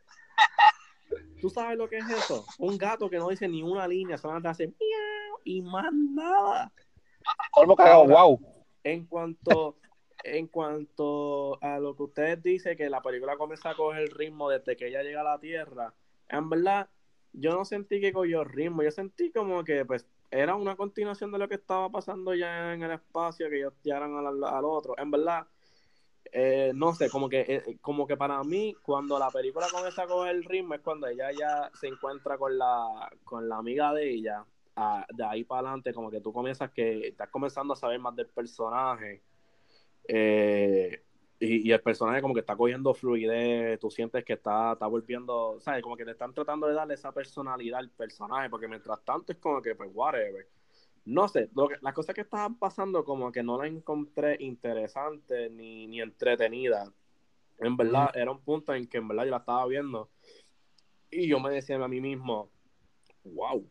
¿Tú 1.41 1.49
sabes 1.49 1.77
lo 1.77 1.87
que 1.87 1.97
es 1.97 2.09
eso? 2.09 2.45
Un 2.59 2.77
gato 2.77 3.09
que 3.09 3.17
no 3.17 3.29
dice 3.29 3.47
ni 3.47 3.63
una 3.63 3.87
línea, 3.87 4.17
solamente 4.17 4.49
hace 4.49 4.67
miau 4.67 5.39
y 5.43 5.61
más 5.61 5.91
nada. 5.93 6.71
Colmo 7.51 7.75
cagado, 7.75 8.05
wow. 8.07 8.39
En 8.83 9.05
cuanto, 9.05 9.77
en 10.23 10.47
cuanto 10.47 11.61
a 11.63 11.79
lo 11.79 11.95
que 11.95 12.03
ustedes 12.03 12.41
dicen, 12.41 12.77
que 12.77 12.89
la 12.89 13.01
película 13.01 13.37
comienza 13.37 13.71
a 13.71 13.75
coger 13.75 14.03
el 14.03 14.11
ritmo 14.11 14.49
desde 14.49 14.75
que 14.75 14.87
ella 14.87 15.03
llega 15.03 15.21
a 15.21 15.25
la 15.25 15.39
Tierra, 15.39 15.93
en 16.29 16.49
verdad, 16.49 16.89
yo 17.33 17.53
no 17.53 17.65
sentí 17.65 18.01
que 18.01 18.13
cogió 18.13 18.43
ritmo, 18.43 18.83
yo 18.83 18.91
sentí 18.91 19.31
como 19.31 19.63
que 19.63 19.85
pues 19.85 20.07
era 20.31 20.55
una 20.55 20.75
continuación 20.75 21.31
de 21.31 21.39
lo 21.39 21.47
que 21.49 21.55
estaba 21.55 21.89
pasando 21.91 22.33
ya 22.35 22.73
en 22.73 22.83
el 22.83 22.91
espacio, 22.91 23.49
que 23.49 23.57
ellos 23.59 23.73
tiraron 23.81 24.17
al, 24.17 24.43
al 24.43 24.65
otro. 24.65 24.95
En 24.97 25.11
verdad, 25.11 25.47
eh, 26.31 26.71
no 26.75 26.93
sé, 26.93 27.09
como 27.09 27.29
que, 27.29 27.41
eh, 27.47 27.79
como 27.81 28.07
que 28.07 28.17
para 28.17 28.43
mí, 28.43 28.75
cuando 28.81 29.17
la 29.19 29.31
película 29.31 29.67
comienza 29.71 30.07
coger 30.07 30.35
el 30.35 30.43
ritmo, 30.45 30.75
es 30.75 30.81
cuando 30.81 31.07
ella 31.07 31.31
ya 31.31 31.71
se 31.73 31.87
encuentra 31.87 32.37
con 32.37 32.57
la, 32.57 33.09
con 33.23 33.47
la 33.49 33.57
amiga 33.57 33.93
de 33.93 34.09
ella. 34.11 34.45
De 35.13 35.25
ahí 35.25 35.43
para 35.43 35.61
adelante, 35.69 35.93
como 35.93 36.11
que 36.11 36.21
tú 36.21 36.33
comienzas 36.33 36.71
que 36.71 37.07
estás 37.09 37.29
comenzando 37.29 37.73
a 37.73 37.77
saber 37.77 37.99
más 37.99 38.15
del 38.15 38.29
personaje. 38.29 39.23
eh, 40.07 41.06
y, 41.39 41.68
y 41.69 41.72
el 41.72 41.81
personaje 41.81 42.22
como 42.22 42.34
que 42.34 42.39
está 42.41 42.55
cogiendo 42.55 42.93
fluidez, 42.93 43.80
tú 43.80 43.91
sientes 43.91 44.23
que 44.26 44.34
está, 44.34 44.73
está 44.73 44.88
volviendo, 44.88 45.59
¿sabes? 45.59 45.84
Como 45.84 45.95
que 45.95 46.05
te 46.05 46.11
están 46.11 46.34
tratando 46.34 46.68
de 46.68 46.73
darle 46.73 46.95
esa 46.95 47.11
personalidad 47.11 47.80
al 47.80 47.89
personaje, 47.91 48.49
porque 48.49 48.68
mientras 48.68 49.03
tanto 49.03 49.31
es 49.31 49.38
como 49.38 49.61
que, 49.61 49.76
pues, 49.76 49.89
whatever. 49.93 50.47
No 51.05 51.27
sé, 51.27 51.49
lo 51.55 51.69
que, 51.69 51.76
las 51.81 51.93
cosas 51.93 52.14
que 52.15 52.22
estaban 52.22 52.57
pasando 52.59 53.05
como 53.05 53.31
que 53.31 53.43
no 53.43 53.57
las 53.57 53.68
encontré 53.72 54.38
interesantes 54.39 55.51
ni, 55.51 55.88
ni 55.88 56.01
entretenidas. 56.01 56.91
En 57.59 57.77
verdad, 57.77 58.11
era 58.14 58.31
un 58.31 58.41
punto 58.41 58.73
en 58.73 58.88
que 58.88 58.97
en 58.97 59.07
verdad 59.07 59.26
yo 59.26 59.31
la 59.31 59.38
estaba 59.38 59.65
viendo 59.68 60.09
y 61.09 61.27
yo 61.27 61.39
me 61.39 61.51
decía 61.51 61.77
a 61.77 61.88
mí 61.88 62.01
mismo, 62.01 62.51
wow, 63.23 63.69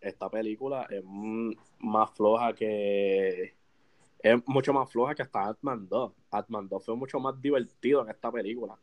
esta 0.00 0.30
película 0.30 0.86
es 0.90 1.02
más 1.78 2.10
floja 2.12 2.54
que... 2.54 3.56
Es 4.20 4.40
mucho 4.46 4.72
más 4.72 4.90
floja 4.90 5.14
que 5.14 5.22
hasta 5.22 5.48
Atman 5.48 5.88
2. 5.88 6.12
Atman 6.30 6.68
2 6.68 6.84
fue 6.84 6.96
mucho 6.96 7.20
más 7.20 7.40
divertido 7.40 8.02
en 8.02 8.10
esta 8.10 8.30
película. 8.30 8.78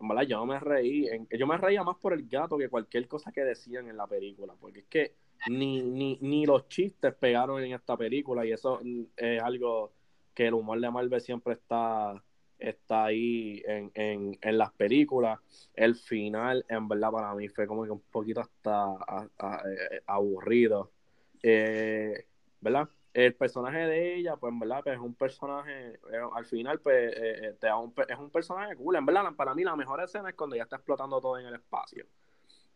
En 0.00 0.08
verdad, 0.08 0.24
yo 0.24 0.36
no 0.38 0.46
me 0.46 0.60
reí. 0.60 1.08
yo 1.30 1.46
me 1.46 1.56
reía 1.56 1.82
más 1.84 1.96
por 1.98 2.12
el 2.12 2.28
gato 2.28 2.58
que 2.58 2.68
cualquier 2.68 3.08
cosa 3.08 3.32
que 3.32 3.42
decían 3.42 3.88
en 3.88 3.96
la 3.96 4.06
película. 4.06 4.54
Porque 4.60 4.80
es 4.80 4.86
que 4.86 5.16
ni, 5.48 5.82
ni, 5.82 6.18
ni 6.20 6.46
los 6.46 6.68
chistes 6.68 7.14
pegaron 7.14 7.62
en 7.62 7.72
esta 7.72 7.96
película. 7.96 8.44
Y 8.46 8.52
eso 8.52 8.80
mm, 8.82 9.02
es 9.16 9.42
algo 9.42 9.94
que 10.34 10.46
el 10.48 10.54
humor 10.54 10.80
de 10.80 10.90
Marvel 10.90 11.20
siempre 11.20 11.54
está, 11.54 12.22
está 12.58 13.04
ahí 13.06 13.62
en, 13.66 13.90
en, 13.94 14.38
en 14.40 14.58
las 14.58 14.72
películas. 14.72 15.38
El 15.74 15.94
final, 15.94 16.64
en 16.68 16.88
verdad, 16.88 17.10
para 17.12 17.34
mí 17.34 17.48
fue 17.48 17.66
como 17.66 17.84
que 17.84 17.90
un 17.90 18.02
poquito 18.02 18.40
hasta 18.40 18.96
eh, 19.64 20.02
aburrido. 20.06 20.92
Eh, 21.42 22.26
¿Verdad? 22.60 22.88
El 23.14 23.34
personaje 23.36 23.78
de 23.78 24.16
ella, 24.16 24.36
pues 24.36 24.52
en 24.52 24.60
verdad, 24.60 24.82
pues, 24.84 24.96
es 24.96 25.00
un 25.02 25.14
personaje, 25.16 25.94
eh, 25.94 26.00
al 26.34 26.46
final, 26.46 26.80
pues 26.80 27.12
eh, 27.16 27.48
eh, 27.48 27.56
te 27.60 27.68
da 27.68 27.78
un 27.78 27.94
es 28.08 28.18
un 28.18 28.30
personaje 28.30 28.76
cool. 28.76 28.96
En 28.96 29.06
verdad, 29.06 29.34
para 29.36 29.54
mí 29.54 29.64
la 29.64 29.76
mejor 29.76 30.02
escena 30.02 30.30
es 30.30 30.36
cuando 30.36 30.56
ella 30.56 30.64
está 30.64 30.76
explotando 30.76 31.20
todo 31.20 31.38
en 31.38 31.46
el 31.46 31.54
espacio. 31.54 32.06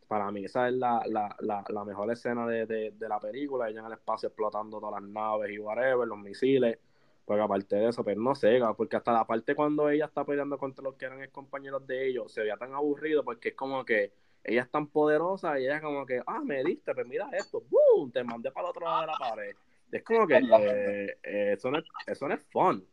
Para 0.07 0.31
mí, 0.33 0.45
esa 0.45 0.69
es 0.69 0.75
la, 0.75 1.03
la, 1.07 1.37
la, 1.41 1.65
la 1.69 1.85
mejor 1.85 2.11
escena 2.13 2.47
de, 2.47 2.67
de, 2.67 2.93
de 2.93 3.09
la 3.09 3.21
película, 3.21 3.69
ella 3.69 3.81
en 3.81 3.87
el 3.87 3.93
espacio 3.95 4.29
explotando 4.29 4.81
todas 4.81 5.03
las 5.03 5.11
naves 5.11 5.51
y 5.53 5.59
whatever, 5.59 6.09
los 6.09 6.19
misiles. 6.19 6.79
Porque 7.25 7.43
aparte 7.43 7.77
de 7.77 7.89
eso, 7.89 8.05
pues 8.05 8.17
no 8.17 8.35
sé, 8.35 8.61
porque 8.77 8.97
hasta 8.97 9.13
la 9.13 9.27
parte 9.27 9.55
cuando 9.55 9.91
ella 9.91 10.07
está 10.07 10.25
peleando 10.25 10.59
contra 10.59 10.85
los 10.85 10.97
que 10.97 11.07
eran 11.07 11.31
compañeros 11.31 11.87
de 11.87 12.09
ellos, 12.09 12.33
se 12.33 12.41
veía 12.43 12.57
tan 12.57 12.75
aburrido 12.75 13.25
porque 13.25 13.51
es 13.51 13.55
como 13.55 13.85
que 13.85 14.15
ella 14.45 14.63
es 14.63 14.71
tan 14.71 14.89
poderosa 14.89 15.61
y 15.61 15.65
ella 15.65 15.77
es 15.77 15.83
como 15.83 16.07
que, 16.07 16.23
ah, 16.27 16.41
me 16.45 16.65
diste, 16.65 16.95
pues 16.95 17.07
mira 17.07 17.29
esto, 17.33 17.63
¡boom! 17.69 18.11
Te 18.13 18.25
mandé 18.25 18.51
para 18.53 18.69
el 18.69 18.71
otro 18.71 18.87
lado 18.87 19.01
de 19.03 19.07
la 19.09 19.19
pared. 19.19 19.57
Es 19.91 20.03
como 20.03 20.27
que 20.27 20.37
eh, 20.37 21.19
eh, 21.23 21.53
eso, 21.57 21.71
no 21.71 21.79
es, 21.79 21.85
eso 22.07 22.29
no 22.29 22.35
es 22.35 22.43
fun. 22.51 22.87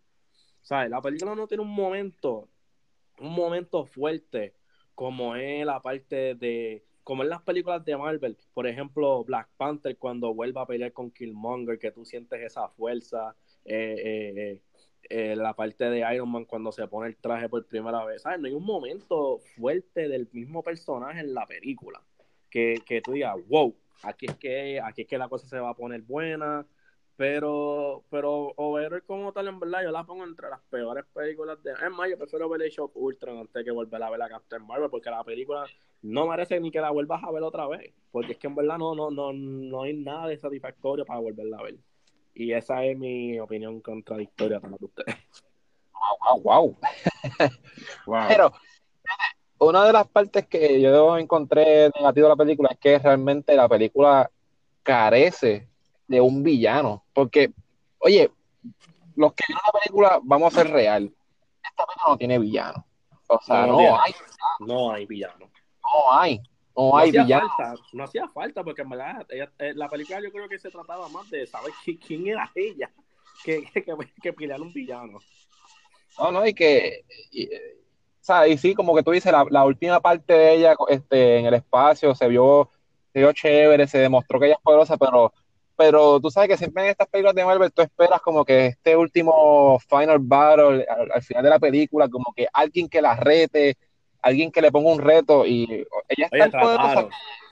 Sea, 0.62 0.88
la 0.88 1.02
película 1.02 1.36
no 1.36 1.48
tiene 1.48 1.64
un 1.64 1.74
momento, 1.74 2.50
un 3.20 3.34
momento 3.34 3.86
fuerte 3.86 4.56
como 4.96 5.36
es 5.36 5.66
la 5.66 5.82
parte 5.82 6.36
de, 6.36 6.84
como 7.04 7.22
en 7.22 7.30
las 7.30 7.44
películas 7.44 7.86
de 7.86 7.96
Marvel, 7.96 8.38
por 8.54 8.66
ejemplo, 8.66 9.24
Black 9.26 9.50
Panther 9.58 9.98
cuando 9.98 10.34
vuelve 10.34 10.60
a 10.60 10.66
pelear 10.66 10.92
con 10.94 11.12
Killmonger, 11.12 11.78
que 11.78 11.92
tú 11.92 12.04
sientes 12.06 12.42
esa 12.42 12.68
fuerza, 12.70 13.36
eh, 13.66 13.96
eh, 13.98 14.34
eh, 14.38 14.62
eh, 15.10 15.36
la 15.36 15.54
parte 15.54 15.86
de 15.86 16.16
Iron 16.16 16.32
Man 16.32 16.46
cuando 16.46 16.72
se 16.72 16.88
pone 16.88 17.10
el 17.10 17.18
traje 17.18 17.48
por 17.48 17.64
primera 17.68 18.04
vez, 18.06 18.24
¿sabes? 18.24 18.40
No 18.40 18.48
hay 18.48 18.54
un 18.54 18.66
momento 18.66 19.40
fuerte 19.56 20.08
del 20.08 20.28
mismo 20.32 20.64
personaje 20.64 21.20
en 21.20 21.34
la 21.34 21.46
película 21.46 22.02
que, 22.50 22.82
que 22.86 23.02
tú 23.02 23.12
digas, 23.12 23.36
wow, 23.48 23.76
aquí 24.02 24.26
es 24.28 24.36
que 24.38 24.82
aquí 24.82 25.04
es 25.04 25.08
que 25.08 25.18
la 25.18 25.30
cosa 25.30 25.48
se 25.48 25.60
va 25.60 25.70
a 25.70 25.76
poner 25.76 26.02
buena, 26.02 26.66
Pero, 27.18 28.04
pero 28.10 28.52
Overlord 28.58 29.06
como 29.06 29.32
tal, 29.32 29.48
en 29.48 29.60
verdad, 29.60 29.84
yo 29.84 29.92
la 29.92 30.04
pongo 30.04 30.26
entre 30.26 30.50
las 30.50 30.60
peores 30.70 31.06
películas 31.14 31.62
de... 31.64 31.72
Es 31.72 31.92
más, 31.92 32.10
yo 32.10 32.18
prefiero 32.18 32.50
ver 32.50 32.62
el 32.62 32.70
Shock 32.70 32.92
Ultra 32.96 33.32
antes 33.32 33.64
que 33.64 33.72
volver 33.72 34.04
a 34.04 34.10
ver 34.10 34.20
la 34.20 34.28
Captain 34.28 34.66
Marvel, 34.66 34.90
porque 34.90 35.10
la 35.10 35.24
película 35.24 35.66
no 36.02 36.28
merece 36.28 36.60
ni 36.60 36.72
que 36.72 36.82
la 36.82 36.92
vuelvas 36.92 37.24
a 37.24 37.32
ver 37.32 37.44
otra 37.44 37.68
vez, 37.68 37.94
porque 38.12 38.34
es 38.34 38.38
que 38.38 38.48
en 38.48 38.56
verdad 38.56 38.78
no, 38.78 38.94
no, 38.96 39.12
no, 39.12 39.32
no 39.32 39.84
hay 39.84 39.94
nada 39.94 40.28
de 40.28 40.38
satisfactorio 40.38 41.06
para 41.06 41.20
volverla 41.20 41.58
a 41.58 41.64
ver. 41.64 41.76
Y 42.34 42.52
esa 42.52 42.84
es 42.84 42.98
mi 42.98 43.40
opinión 43.40 43.80
contradictoria 43.80 44.60
para 44.60 44.76
ustedes. 44.78 45.16
Wow, 46.22 46.42
wow, 46.42 46.78
wow. 48.06 48.26
Pero 48.28 48.52
una 49.58 49.86
de 49.86 49.94
las 49.94 50.08
partes 50.08 50.46
que 50.48 50.82
yo 50.82 51.18
encontré 51.18 51.90
negativo 51.96 52.28
de 52.28 52.30
la 52.30 52.36
película 52.36 52.70
es 52.72 52.78
que 52.78 53.00
realmente 53.00 53.56
la 53.56 53.70
película 53.70 54.30
carece 54.84 55.70
de 56.08 56.22
un 56.22 56.44
villano. 56.44 57.06
Porque, 57.14 57.54
oye, 58.00 58.32
los 59.16 59.34
que 59.34 59.44
vieron 59.48 59.62
la 59.66 59.80
película, 59.80 60.20
vamos 60.24 60.54
a 60.54 60.58
ser 60.58 60.72
real. 60.72 61.14
Esta 61.64 61.86
película 61.86 62.12
no 62.12 62.18
tiene 62.18 62.40
villano. 62.40 62.86
O 63.28 63.40
sea, 63.42 63.66
no, 63.66 64.00
hay. 64.00 64.14
No 64.60 64.92
hay 64.92 65.06
villano. 65.06 65.50
No 65.82 66.20
hay. 66.20 66.42
No, 66.76 66.98
hay 66.98 67.12
villano. 67.12 67.48
no 67.94 68.04
hacía 68.04 68.28
falta, 68.28 68.64
porque 68.64 68.82
en 68.82 68.90
verdad, 68.90 69.26
eh, 69.30 69.74
la 69.76 69.88
película 69.88 70.20
yo 70.22 70.32
creo 70.32 70.50
que 70.50 70.60
se 70.60 70.70
trataba 70.70 71.08
más 71.08 71.30
de 71.30 71.48
saber 71.48 71.72
quién 72.06 72.28
era 72.28 72.52
ella 72.54 72.92
que, 73.46 73.64
que, 73.74 73.86
que, 74.22 74.34
pelear 74.34 74.62
un 74.62 74.74
villano. 74.74 75.20
No, 76.20 76.32
no, 76.32 76.46
y 76.46 76.54
que. 76.54 77.06
Y, 77.32 77.48
o 77.48 78.28
sea, 78.28 78.48
y 78.48 78.58
sí, 78.58 78.74
como 78.74 78.96
que 78.96 79.04
tú 79.04 79.12
dices, 79.12 79.32
la, 79.32 79.46
la, 79.50 79.64
última 79.66 80.00
parte 80.02 80.34
de 80.34 80.56
ella 80.56 80.76
este, 80.90 81.38
en 81.38 81.46
el 81.46 81.54
espacio 81.54 82.16
se 82.16 82.28
vio, 82.28 82.70
se 83.14 83.20
vio 83.20 83.32
chévere, 83.32 83.88
se 83.88 84.00
demostró 84.00 84.40
que 84.40 84.48
ella 84.48 84.56
es 84.56 84.62
poderosa, 84.62 84.98
pero 84.98 85.32
pero 85.76 86.20
tú 86.20 86.30
sabes 86.30 86.50
que 86.50 86.58
siempre 86.58 86.84
en 86.84 86.90
estas 86.90 87.08
películas 87.08 87.36
de 87.36 87.46
Marvel 87.46 87.72
tú 87.72 87.82
esperas 87.82 88.22
como 88.22 88.46
que 88.46 88.68
este 88.68 88.96
último 88.96 89.80
final 89.80 90.20
battle 90.20 90.86
al, 91.14 91.22
final 91.22 91.44
de 91.44 91.50
la 91.50 91.60
película, 91.60 92.08
como 92.10 92.34
que 92.36 92.48
alguien 92.54 92.88
que 92.88 93.02
la 93.02 93.16
rete, 93.16 93.78
alguien 94.22 94.52
que 94.52 94.62
le 94.62 94.72
ponga 94.72 94.92
un 94.92 95.02
reto 95.02 95.46
y 95.46 95.86
ella 96.10 96.30
está 96.32 96.50
trataron, 96.50 97.10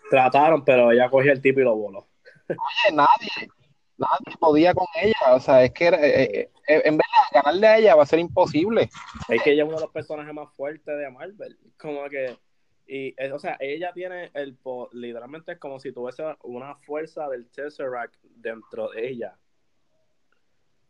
trataron, 0.10 0.66
pero 0.66 0.92
ella 0.92 1.10
cogió 1.10 1.32
el 1.32 1.42
tipo 1.42 1.60
y 1.60 1.64
lo 1.64 1.76
voló. 1.76 2.08
Oye, 2.50 2.96
nadie, 2.96 3.50
nadie 3.98 4.38
podía 4.40 4.74
con 4.74 4.88
ella, 5.02 5.36
o 5.36 5.40
sea, 5.40 5.64
es 5.64 5.72
que 5.72 5.88
eh, 5.88 6.24
eh, 6.24 6.50
eh, 6.68 6.82
en 6.86 6.98
vez 6.98 7.08
de 7.32 7.40
ganarle 7.40 7.68
a 7.68 7.78
ella 7.78 7.96
va 7.96 8.04
a 8.04 8.08
ser 8.08 8.20
imposible. 8.20 8.90
Es 9.30 9.42
que 9.44 9.52
ella 9.52 9.64
es 9.64 9.68
uno 9.68 9.78
de 9.78 9.84
los 9.84 9.92
personajes 9.92 10.34
más 10.34 10.54
fuertes 10.56 10.98
de 10.98 11.10
Marvel, 11.10 11.58
como 11.78 12.04
que 12.10 12.38
y, 12.86 13.16
o 13.32 13.40
sea, 13.40 13.58
ella 13.60 13.92
tiene 13.94 14.32
el, 14.34 14.58
literalmente 14.92 15.54
es 15.54 15.60
como 15.60 15.80
si 15.80 15.92
tuviese 15.92 16.24
una 16.44 16.76
fuerza 16.76 17.30
del 17.30 17.48
Tesseract 17.50 18.16
dentro 18.24 18.90
de 18.90 19.08
ella. 19.08 19.38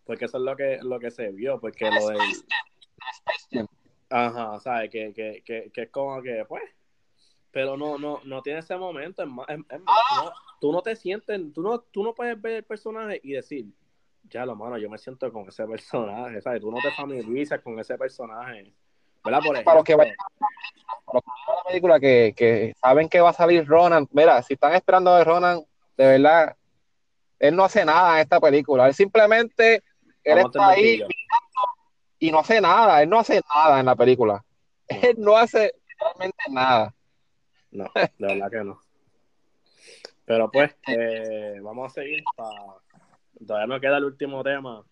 Porque 0.05 0.25
eso 0.25 0.37
es 0.37 0.43
lo 0.43 0.55
que, 0.55 0.79
lo 0.81 0.99
que 0.99 1.11
se 1.11 1.29
vio, 1.31 1.59
porque 1.59 1.89
lo 1.89 2.07
del... 2.07 3.67
Ajá, 4.09 4.59
¿sabes? 4.59 4.89
Que, 4.89 5.13
que, 5.13 5.41
que, 5.45 5.71
que 5.71 5.81
es 5.83 5.89
como 5.89 6.21
que, 6.21 6.45
pues, 6.47 6.63
pero 7.53 7.77
no, 7.77 7.99
no, 7.99 8.19
no 8.25 8.41
tiene 8.41 8.59
ese 8.59 8.75
momento. 8.75 9.23
tú 10.59 10.71
no 10.71 10.81
te 10.81 10.95
sientes, 10.95 11.39
tú 11.53 11.61
no, 11.61 11.79
tú 11.79 12.03
no 12.03 12.15
puedes 12.15 12.41
ver 12.41 12.53
el 12.53 12.63
personaje 12.63 13.21
y 13.23 13.33
decir, 13.33 13.67
ya 14.23 14.45
lo 14.45 14.55
mano, 14.55 14.77
yo 14.79 14.89
me 14.89 14.97
siento 14.97 15.31
con 15.31 15.47
ese 15.47 15.65
personaje, 15.67 16.41
¿sabes? 16.41 16.61
Tú 16.61 16.71
no 16.71 16.77
te 16.81 16.91
familiarizas 16.91 17.61
con 17.61 17.79
ese 17.79 17.95
personaje. 17.95 18.73
¿Verdad? 19.23 19.39
Por 19.45 19.63
para 19.63 19.77
los 19.77 19.83
que 19.83 19.95
vayan 19.95 20.15
a 21.07 21.13
la 21.15 21.63
película 21.67 21.99
que, 21.99 22.33
que, 22.35 22.73
saben 22.81 23.07
que 23.07 23.21
va 23.21 23.29
a 23.29 23.33
salir 23.33 23.65
Ronan, 23.65 24.07
mira, 24.11 24.41
si 24.41 24.53
están 24.53 24.73
esperando 24.73 25.15
de 25.15 25.23
Ronan, 25.23 25.63
de 25.97 26.05
verdad, 26.05 26.55
él 27.39 27.55
no 27.55 27.63
hace 27.63 27.85
nada 27.85 28.15
en 28.15 28.21
esta 28.21 28.39
película. 28.39 28.87
Él 28.87 28.93
simplemente, 28.93 29.83
él 30.23 30.37
está 30.39 30.69
ahí 30.69 31.03
y 32.19 32.31
no 32.31 32.39
hace 32.39 32.61
nada. 32.61 33.01
Él 33.01 33.09
no 33.09 33.19
hace 33.19 33.41
nada 33.53 33.79
en 33.79 33.85
la 33.85 33.95
película. 33.95 34.43
Él 34.87 35.15
no 35.17 35.35
hace 35.37 35.73
realmente 35.99 36.43
nada. 36.49 36.93
No, 37.71 37.91
de 37.95 38.09
verdad 38.17 38.51
que 38.51 38.63
no. 38.63 38.79
Pero 40.25 40.49
pues, 40.49 40.75
eh, 40.87 41.59
vamos 41.61 41.91
a 41.91 41.95
seguir. 41.95 42.23
Todavía 43.45 43.75
me 43.75 43.81
queda 43.81 43.97
el 43.97 44.05
último 44.05 44.43
tema 44.43 44.83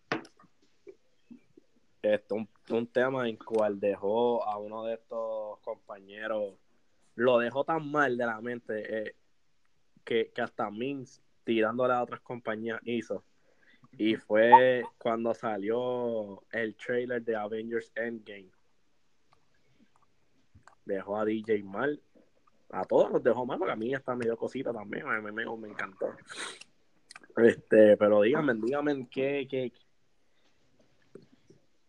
esto, 2.02 2.36
un, 2.36 2.50
un, 2.70 2.88
tema 2.88 3.30
en 3.30 3.38
cual 3.38 3.80
dejó 3.80 4.44
a 4.44 4.58
uno 4.58 4.86
de 4.86 4.96
estos 4.96 5.60
compañeros, 5.60 6.56
lo 7.16 7.40
dejó 7.40 7.64
tan 7.64 7.90
mal 7.92 8.18
de 8.18 8.26
la 8.26 8.42
mente 8.42 8.98
eh, 8.98 9.16
que, 10.04 10.32
que, 10.34 10.42
hasta 10.42 10.70
Mins 10.72 11.22
tirándole 11.44 11.94
a 11.94 12.04
otras 12.04 12.22
compañías 12.22 12.80
hizo. 12.86 13.24
Y 13.98 14.16
fue 14.16 14.84
cuando 14.98 15.34
salió 15.34 16.44
el 16.52 16.76
trailer 16.76 17.22
de 17.24 17.36
Avengers 17.36 17.92
Endgame. 17.96 18.52
Dejó 20.86 21.18
a 21.18 21.26
DJ 21.26 21.64
mal. 21.64 22.02
A 22.70 22.86
todos 22.86 23.12
los 23.12 23.24
dejó 23.24 23.46
mal, 23.46 23.60
porque 23.60 23.74
a 23.74 23.76
mí 23.76 23.94
está 23.94 24.16
medio 24.16 24.38
cosita 24.38 24.72
también. 24.72 25.06
Mí 25.06 25.32
me, 25.32 25.46
me 25.46 25.68
encantó. 25.68 26.16
Este, 27.38 27.98
pero 27.98 28.22
díganme, 28.22 28.54
díganme 28.56 29.08
qué, 29.10 29.48
qué, 29.50 29.72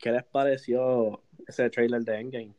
¿Qué 0.03 0.11
les 0.11 0.25
pareció 0.25 1.23
ese 1.47 1.71
trailer 1.71 2.03
de 2.03 2.19
Endgame? 2.19 2.55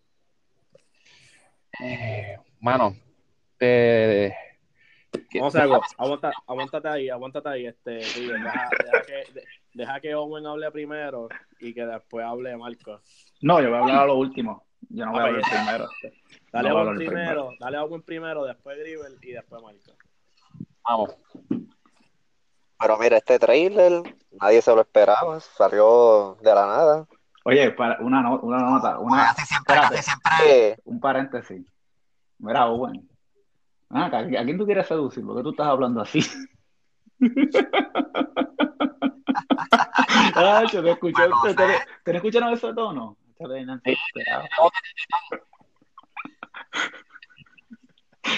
Eh, 1.84 2.38
mano, 2.61 2.95
te... 3.57 4.34
Vamos 5.36 5.53
a 5.53 5.64
Aguanta, 5.98 6.32
aguántate 6.48 6.88
ahí, 6.88 7.10
aguántate 7.10 7.49
ahí. 7.49 7.65
Este, 7.65 7.95
deja, 7.95 8.70
que, 9.06 9.41
deja, 9.74 9.99
que, 9.99 10.15
Owen 10.15 10.45
hable 10.45 10.72
primero 10.72 11.28
y 11.60 11.74
que 11.74 11.86
después 11.86 12.26
hable 12.26 12.56
Marco. 12.56 13.02
No, 13.41 13.61
yo 13.61 13.70
voy 13.70 13.78
a 13.78 13.82
hablar 13.82 13.99
a 13.99 14.06
lo 14.06 14.15
último. 14.15 14.65
Yo 14.90 15.06
no 15.06 15.11
voy 15.11 15.20
a 15.20 15.24
hablar 15.26 15.41
primero. 15.41 15.90
Dale 16.53 16.70
a 16.70 16.76
Owen 16.76 16.95
primero, 16.95 17.49
dale 17.60 17.78
a 17.78 17.84
Owen 17.84 18.02
primero, 18.03 18.45
después 18.45 18.80
Gribel 18.80 19.18
y 19.22 19.32
después 19.34 19.61
Marco. 19.61 19.91
Vamos. 20.88 21.18
Pero 22.80 22.98
mira, 22.98 23.18
este 23.18 23.38
trailer 23.38 24.02
nadie 24.40 24.61
se 24.61 24.74
lo 24.74 24.80
esperaba, 24.80 25.41
salió 25.41 26.38
de 26.41 26.56
la 26.56 26.65
nada. 26.65 27.07
Oye, 27.44 27.72
para 27.72 27.99
una, 27.99 28.30
una 28.36 28.57
nota, 28.57 28.99
una, 28.99 29.34
siempre, 29.34 29.76
siempre... 30.02 30.78
un 30.86 30.99
paréntesis. 31.02 31.61
Mira, 32.40 32.68
Owen. 32.68 33.10
Ah, 33.90 34.06
¿a, 34.06 34.26
quién 34.28 34.57
tú 34.57 34.65
quieres 34.65 34.88
seducir? 34.88 35.26
¿Por 35.26 35.36
qué 35.38 35.44
tú 35.44 35.49
estás 35.52 35.68
hablando 35.68 36.02
así? 36.02 36.22
ah, 40.36 40.64
te 40.72 40.90
escucho, 40.90 41.22
te, 41.44 41.53
te, 41.53 41.80
te, 42.03 42.15
escucharon 42.15 42.53
ese 42.53 42.74
tono. 42.74 43.18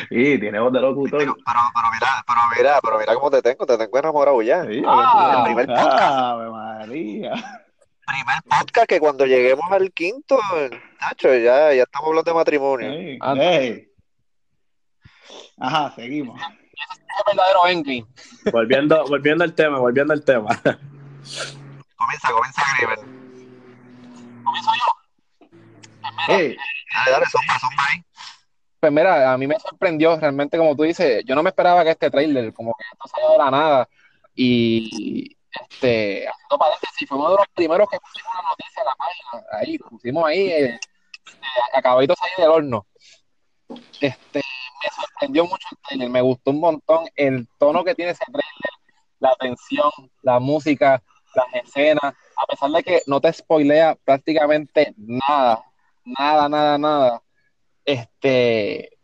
Sí, 0.09 0.39
tiene 0.39 0.59
voz 0.59 0.73
de 0.73 0.81
locutor. 0.81 1.19
Pero, 1.19 1.35
pero, 1.35 1.59
pero, 1.73 1.87
mira, 1.93 2.23
pero 2.25 2.39
mira, 2.57 2.79
pero 2.81 2.97
mira 2.97 3.13
cómo 3.13 3.29
te 3.29 3.43
tengo, 3.43 3.67
te 3.67 3.77
tengo 3.77 3.99
enamorado 3.99 4.41
ya. 4.41 4.65
Sí, 4.65 4.81
ah, 4.85 5.43
primer 5.45 5.71
ah, 5.71 6.49
María 6.51 7.64
primer 8.05 8.43
podcast 8.43 8.87
que 8.87 8.99
cuando 8.99 9.25
lleguemos 9.25 9.71
al 9.71 9.91
quinto, 9.91 10.39
Nacho, 11.01 11.33
ya, 11.33 11.73
ya 11.73 11.83
estamos 11.83 12.09
hablando 12.09 12.31
de 12.31 12.35
matrimonio. 12.35 12.91
Ajá, 15.57 15.93
seguimos. 15.95 16.39
Es 16.41 17.23
verdadero 17.25 17.67
Enki. 17.67 18.05
Volviendo, 18.51 19.05
volviendo 19.05 19.43
al 19.43 19.53
tema, 19.53 19.79
volviendo 19.79 20.13
al 20.13 20.23
tema. 20.23 20.49
Comienza, 21.95 22.31
comienza 22.31 22.61
Griver. 22.77 22.99
¿Comienzo 24.43 24.71
yo? 24.75 25.47
Hey. 26.27 26.57
Dale, 26.93 27.11
dale, 27.11 27.25
zumba, 27.25 27.59
zumba 27.59 27.83
ahí. 27.89 28.03
Pues 28.79 28.91
mira, 28.91 29.33
a 29.33 29.37
mí 29.37 29.47
me 29.47 29.59
sorprendió 29.59 30.19
realmente, 30.19 30.57
como 30.57 30.75
tú 30.75 30.83
dices, 30.83 31.23
yo 31.25 31.35
no 31.35 31.41
me 31.41 31.49
esperaba 31.49 31.83
que 31.83 31.91
este 31.91 32.11
trailer, 32.11 32.53
como 32.53 32.73
que 32.73 32.83
esto 32.91 33.07
salió 33.07 33.31
de 33.31 33.37
la 33.37 33.51
nada. 33.51 33.89
Y 34.35 35.35
este, 35.61 36.27
haciendo 36.27 36.57
paréntesis, 36.57 37.11
uno 37.11 37.31
de 37.31 37.37
los 37.37 37.47
primeros 37.53 37.87
que 37.89 37.99
pusimos 37.99 38.33
la 38.35 38.49
noticia 38.49 38.81
en 38.81 38.85
la 38.85 38.95
página, 38.95 39.47
ahí, 39.51 39.77
pusimos 39.77 40.25
ahí, 40.25 40.47
eh, 40.47 40.65
eh 40.65 41.81
ahí 41.83 42.07
del 42.37 42.49
horno. 42.49 42.85
Este, 43.99 44.39
me 44.39 44.89
sorprendió 44.95 45.45
mucho 45.45 45.67
el 45.71 45.77
trailer, 45.77 46.09
me 46.09 46.21
gustó 46.21 46.51
un 46.51 46.59
montón 46.59 47.07
el 47.15 47.47
tono 47.57 47.83
que 47.83 47.95
tiene 47.95 48.11
ese 48.11 48.25
trailer, 48.25 48.73
la 49.19 49.35
tensión, 49.35 49.91
la 50.21 50.39
música, 50.39 51.01
las 51.33 51.63
escenas, 51.63 52.13
a 52.37 52.45
pesar 52.45 52.69
de 52.71 52.83
que 52.83 53.01
no 53.07 53.19
te 53.21 53.31
spoilea 53.33 53.97
prácticamente 54.03 54.93
nada, 54.97 55.63
nada, 56.03 56.49
nada, 56.49 56.77
nada, 56.77 57.21
este, 57.83 58.97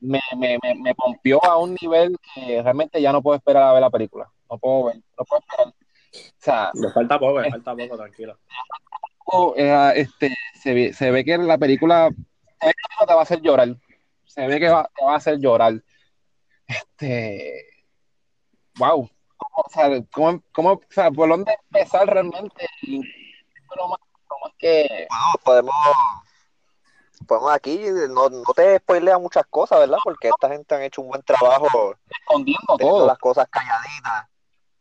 me, 0.00 0.20
me, 0.36 0.58
me, 0.62 0.74
me 0.74 0.94
pompió 0.94 1.42
a 1.44 1.56
un 1.58 1.76
nivel 1.80 2.16
que 2.34 2.60
realmente 2.62 3.00
ya 3.00 3.12
no 3.12 3.22
puedo 3.22 3.36
esperar 3.36 3.62
a 3.62 3.72
ver 3.72 3.82
la 3.82 3.90
película. 3.90 4.30
No 4.50 4.58
puedo 4.58 4.84
ver, 4.84 4.96
no 4.96 5.24
puedo 5.24 5.40
esperar. 5.40 5.72
O 6.12 6.18
sea, 6.38 6.70
le 6.74 6.90
falta 6.90 7.18
poco, 7.18 7.40
le 7.40 7.50
falta 7.50 7.74
poco, 7.74 7.96
tranquilo. 7.96 8.38
Eh, 9.56 9.92
este, 9.96 10.34
se, 10.54 10.74
ve, 10.74 10.92
se 10.92 11.10
ve 11.10 11.24
que 11.24 11.38
la 11.38 11.56
película, 11.56 12.10
se 12.60 12.66
ve 12.66 12.72
que 12.74 13.06
te 13.06 13.14
va 13.14 13.20
a 13.20 13.22
hacer 13.22 13.40
llorar. 13.40 13.68
Se 14.26 14.46
ve 14.46 14.60
que 14.60 14.68
va, 14.68 14.88
te 14.94 15.04
va 15.04 15.14
a 15.14 15.16
hacer 15.16 15.38
llorar. 15.38 15.74
Este, 16.66 17.66
wow, 18.78 19.08
o 19.54 19.70
sea, 19.70 19.88
¿cómo, 20.12 20.42
cómo, 20.52 20.72
o 20.72 20.80
sea, 20.90 21.10
por 21.10 21.28
dónde 21.28 21.54
empezar 21.70 22.06
realmente? 22.06 22.66
¿Cómo, 23.66 23.96
es 24.48 24.54
que... 24.58 25.06
Bueno, 25.08 25.34
podemos, 25.44 25.74
podemos 27.26 27.52
aquí, 27.52 27.80
no, 28.08 28.28
no 28.28 28.54
te 28.54 28.78
spoilea 28.78 29.18
muchas 29.18 29.44
cosas, 29.48 29.80
¿verdad? 29.80 29.98
Porque 30.04 30.28
esta 30.28 30.48
gente 30.48 30.74
han 30.74 30.82
hecho 30.82 31.02
un 31.02 31.08
buen 31.08 31.22
trabajo 31.22 31.94
escondiendo 32.08 32.76
todo. 32.78 33.06
las 33.06 33.18
cosas 33.18 33.46
calladitas. 33.50 34.31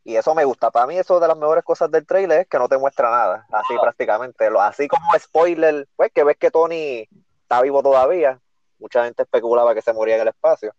Y 0.04 0.16
eso 0.16 0.34
me 0.34 0.46
gusta. 0.46 0.72
Para 0.72 0.88
mí, 0.88 0.98
eso 0.98 1.20
de 1.20 1.28
las 1.28 1.38
mejores 1.38 1.64
cosas 1.64 1.92
del 1.92 2.06
trailer 2.06 2.42
es 2.42 2.48
que 2.48 2.58
no 2.58 2.68
te 2.68 2.78
muestra 2.78 3.10
nada. 3.12 3.46
Así 3.52 3.74
prácticamente. 3.80 4.50
Así 4.60 4.88
como 4.88 5.06
spoiler, 5.20 5.88
pues 5.96 6.12
que 6.12 6.24
ves 6.24 6.38
que 6.38 6.50
Tony 6.50 7.08
está 7.44 7.62
vivo 7.62 7.84
todavía. 7.84 8.40
Mucha 8.80 9.06
gente 9.06 9.24
especulaba 9.24 9.76
que 9.76 9.82
se 9.82 9.94
moría 9.94 10.16
en 10.16 10.22
el 10.22 10.28
espacio. 10.30 10.74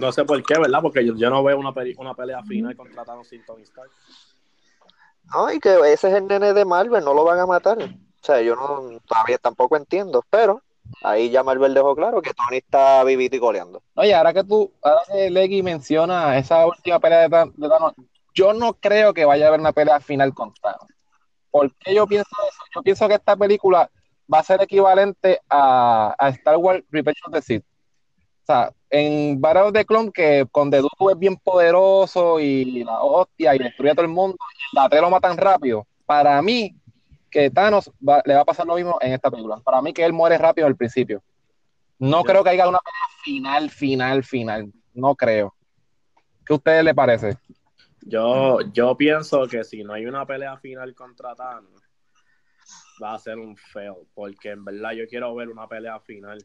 No 0.00 0.10
sé 0.12 0.24
por 0.24 0.42
qué, 0.42 0.58
¿verdad? 0.58 0.80
Porque 0.80 1.04
yo, 1.04 1.14
yo 1.14 1.28
no 1.28 1.44
veo 1.44 1.58
una, 1.58 1.72
peli- 1.74 1.94
una 1.98 2.14
pelea 2.14 2.42
final 2.42 2.74
contra 2.74 3.04
Thanos 3.04 3.28
sin 3.28 3.44
Tony 3.44 3.62
Stark. 3.64 3.90
No, 5.32 5.52
y 5.52 5.60
que 5.60 5.74
ese 5.92 6.08
es 6.08 6.14
el 6.14 6.26
nene 6.26 6.54
de 6.54 6.64
Marvel, 6.64 7.04
no 7.04 7.12
lo 7.14 7.24
van 7.24 7.38
a 7.38 7.46
matar. 7.46 7.78
O 7.82 8.24
sea, 8.24 8.40
yo 8.40 8.56
no 8.56 8.98
todavía 9.06 9.36
tampoco 9.38 9.76
entiendo, 9.76 10.24
pero 10.30 10.62
ahí 11.02 11.28
ya 11.30 11.42
Marvel 11.42 11.74
dejó 11.74 11.94
claro 11.94 12.22
que 12.22 12.32
Tony 12.32 12.58
está 12.58 13.04
vivito 13.04 13.36
y 13.36 13.40
coleando. 13.40 13.82
Oye, 13.94 14.14
ahora 14.14 14.32
que 14.32 14.44
tú, 14.44 14.72
ahora 14.82 15.02
que 15.06 15.30
Leggy 15.30 15.62
menciona 15.62 16.36
esa 16.38 16.66
última 16.66 16.98
pelea 16.98 17.20
de 17.20 17.28
Thanos, 17.28 17.94
yo 18.34 18.52
no 18.52 18.74
creo 18.74 19.14
que 19.14 19.24
vaya 19.24 19.46
a 19.46 19.48
haber 19.48 19.60
una 19.60 19.72
pelea 19.72 20.00
final 20.00 20.34
con 20.34 20.52
Thanos. 20.54 20.86
¿Por 21.50 21.72
qué 21.76 21.94
yo 21.94 22.06
pienso 22.06 22.30
eso? 22.48 22.62
Yo 22.74 22.82
pienso 22.82 23.06
que 23.08 23.14
esta 23.14 23.36
película 23.36 23.88
va 24.32 24.38
a 24.40 24.42
ser 24.42 24.60
equivalente 24.62 25.40
a, 25.48 26.14
a 26.18 26.28
Star 26.30 26.56
Wars 26.56 26.82
Revenge 26.90 27.20
of 27.26 27.32
the 27.32 27.42
Sith. 27.42 27.64
O 28.42 28.46
sea, 28.46 28.72
en 28.90 29.40
Battle 29.40 29.62
of 29.62 29.72
the 29.72 29.84
Clone, 29.84 30.10
que 30.12 30.46
con 30.50 30.68
Dooku 30.70 31.10
es 31.10 31.18
bien 31.18 31.36
poderoso 31.36 32.40
y 32.40 32.84
la 32.84 33.00
hostia 33.02 33.54
y 33.54 33.58
destruye 33.58 33.92
a 33.92 33.94
todo 33.94 34.04
el 34.04 34.10
mundo, 34.12 34.36
y 34.72 34.76
la 34.76 34.88
3 34.88 35.00
lo 35.00 35.10
matan 35.10 35.36
rápido. 35.36 35.86
Para 36.04 36.42
mí, 36.42 36.74
que 37.30 37.50
Thanos 37.50 37.90
va- 38.06 38.22
le 38.24 38.34
va 38.34 38.40
a 38.42 38.44
pasar 38.44 38.66
lo 38.66 38.74
mismo 38.74 38.98
en 39.00 39.12
esta 39.12 39.30
película. 39.30 39.56
Para 39.64 39.80
mí, 39.80 39.92
que 39.92 40.04
él 40.04 40.12
muere 40.12 40.36
rápido 40.36 40.66
al 40.66 40.76
principio. 40.76 41.22
No 41.98 42.22
creo 42.24 42.44
que 42.44 42.50
haya 42.50 42.68
una 42.68 42.80
pelea 42.80 43.08
final, 43.22 43.70
final, 43.70 44.24
final. 44.24 44.72
No 44.92 45.14
creo. 45.14 45.54
¿Qué 46.44 46.52
a 46.52 46.56
ustedes 46.56 46.84
le 46.84 46.94
parece? 46.94 47.38
Yo, 48.06 48.60
yo 48.72 48.96
pienso 48.96 49.46
que 49.46 49.64
si 49.64 49.82
no 49.82 49.94
hay 49.94 50.04
una 50.06 50.26
pelea 50.26 50.58
final 50.58 50.94
contra 50.94 51.34
Thanos, 51.34 51.82
va 53.02 53.14
a 53.14 53.18
ser 53.18 53.38
un 53.38 53.56
fail, 53.56 53.94
porque 54.14 54.50
en 54.50 54.64
verdad 54.64 54.92
yo 54.92 55.06
quiero 55.06 55.34
ver 55.34 55.48
una 55.48 55.66
pelea 55.66 55.98
final. 56.00 56.38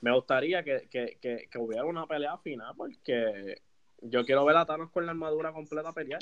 Me 0.00 0.12
gustaría 0.12 0.62
que, 0.62 0.88
que, 0.90 1.18
que, 1.20 1.48
que 1.50 1.58
hubiera 1.58 1.84
una 1.84 2.06
pelea 2.06 2.38
final, 2.38 2.72
porque 2.76 3.62
yo 4.00 4.24
quiero 4.24 4.44
ver 4.44 4.56
a 4.56 4.64
Thanos 4.64 4.90
con 4.90 5.04
la 5.04 5.12
armadura 5.12 5.52
completa 5.52 5.92
pelear. 5.92 6.20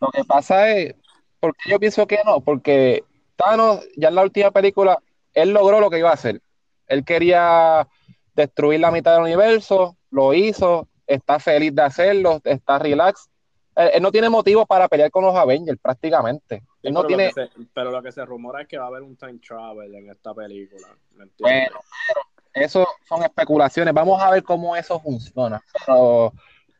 Lo 0.00 0.08
que 0.08 0.24
pasa 0.24 0.70
es, 0.70 0.94
porque 1.40 1.70
yo 1.70 1.78
pienso 1.80 2.06
que 2.06 2.18
no, 2.24 2.40
porque 2.40 3.04
Thanos, 3.36 3.84
ya 3.96 4.08
en 4.08 4.14
la 4.14 4.22
última 4.22 4.50
película, 4.50 4.98
él 5.32 5.50
logró 5.50 5.80
lo 5.80 5.90
que 5.90 5.98
iba 5.98 6.10
a 6.10 6.14
hacer. 6.14 6.40
Él 6.86 7.04
quería 7.04 7.88
destruir 8.34 8.80
la 8.80 8.90
mitad 8.90 9.14
del 9.14 9.22
universo, 9.22 9.96
lo 10.10 10.32
hizo, 10.32 10.88
está 11.06 11.38
feliz 11.38 11.74
de 11.74 11.82
hacerlo, 11.82 12.40
está 12.44 12.78
relax. 12.78 13.28
Él, 13.76 13.90
él 13.94 14.02
no 14.02 14.12
tiene 14.12 14.28
motivo 14.28 14.66
para 14.66 14.88
pelear 14.88 15.10
con 15.10 15.24
los 15.24 15.34
Avengers, 15.34 15.78
prácticamente. 15.80 16.62
Él 16.82 16.92
no 16.92 17.02
pero, 17.02 17.08
tiene. 17.08 17.26
lo 17.26 17.34
que 17.34 17.46
se, 17.46 17.66
pero 17.72 17.90
lo 17.90 18.02
que 18.02 18.12
se 18.12 18.24
rumora 18.24 18.62
es 18.62 18.68
que 18.68 18.78
va 18.78 18.84
a 18.84 18.88
haber 18.88 19.02
un 19.02 19.16
time 19.16 19.38
travel 19.38 19.94
en 19.94 20.10
esta 20.10 20.34
película. 20.34 20.88
Bueno, 21.12 21.30
pero 21.38 22.20
eso 22.54 22.86
son 23.08 23.22
especulaciones. 23.24 23.92
Vamos 23.92 24.22
a 24.22 24.30
ver 24.30 24.42
cómo 24.42 24.76
eso 24.76 25.00
funciona. 25.00 25.62
Pero, 25.84 26.32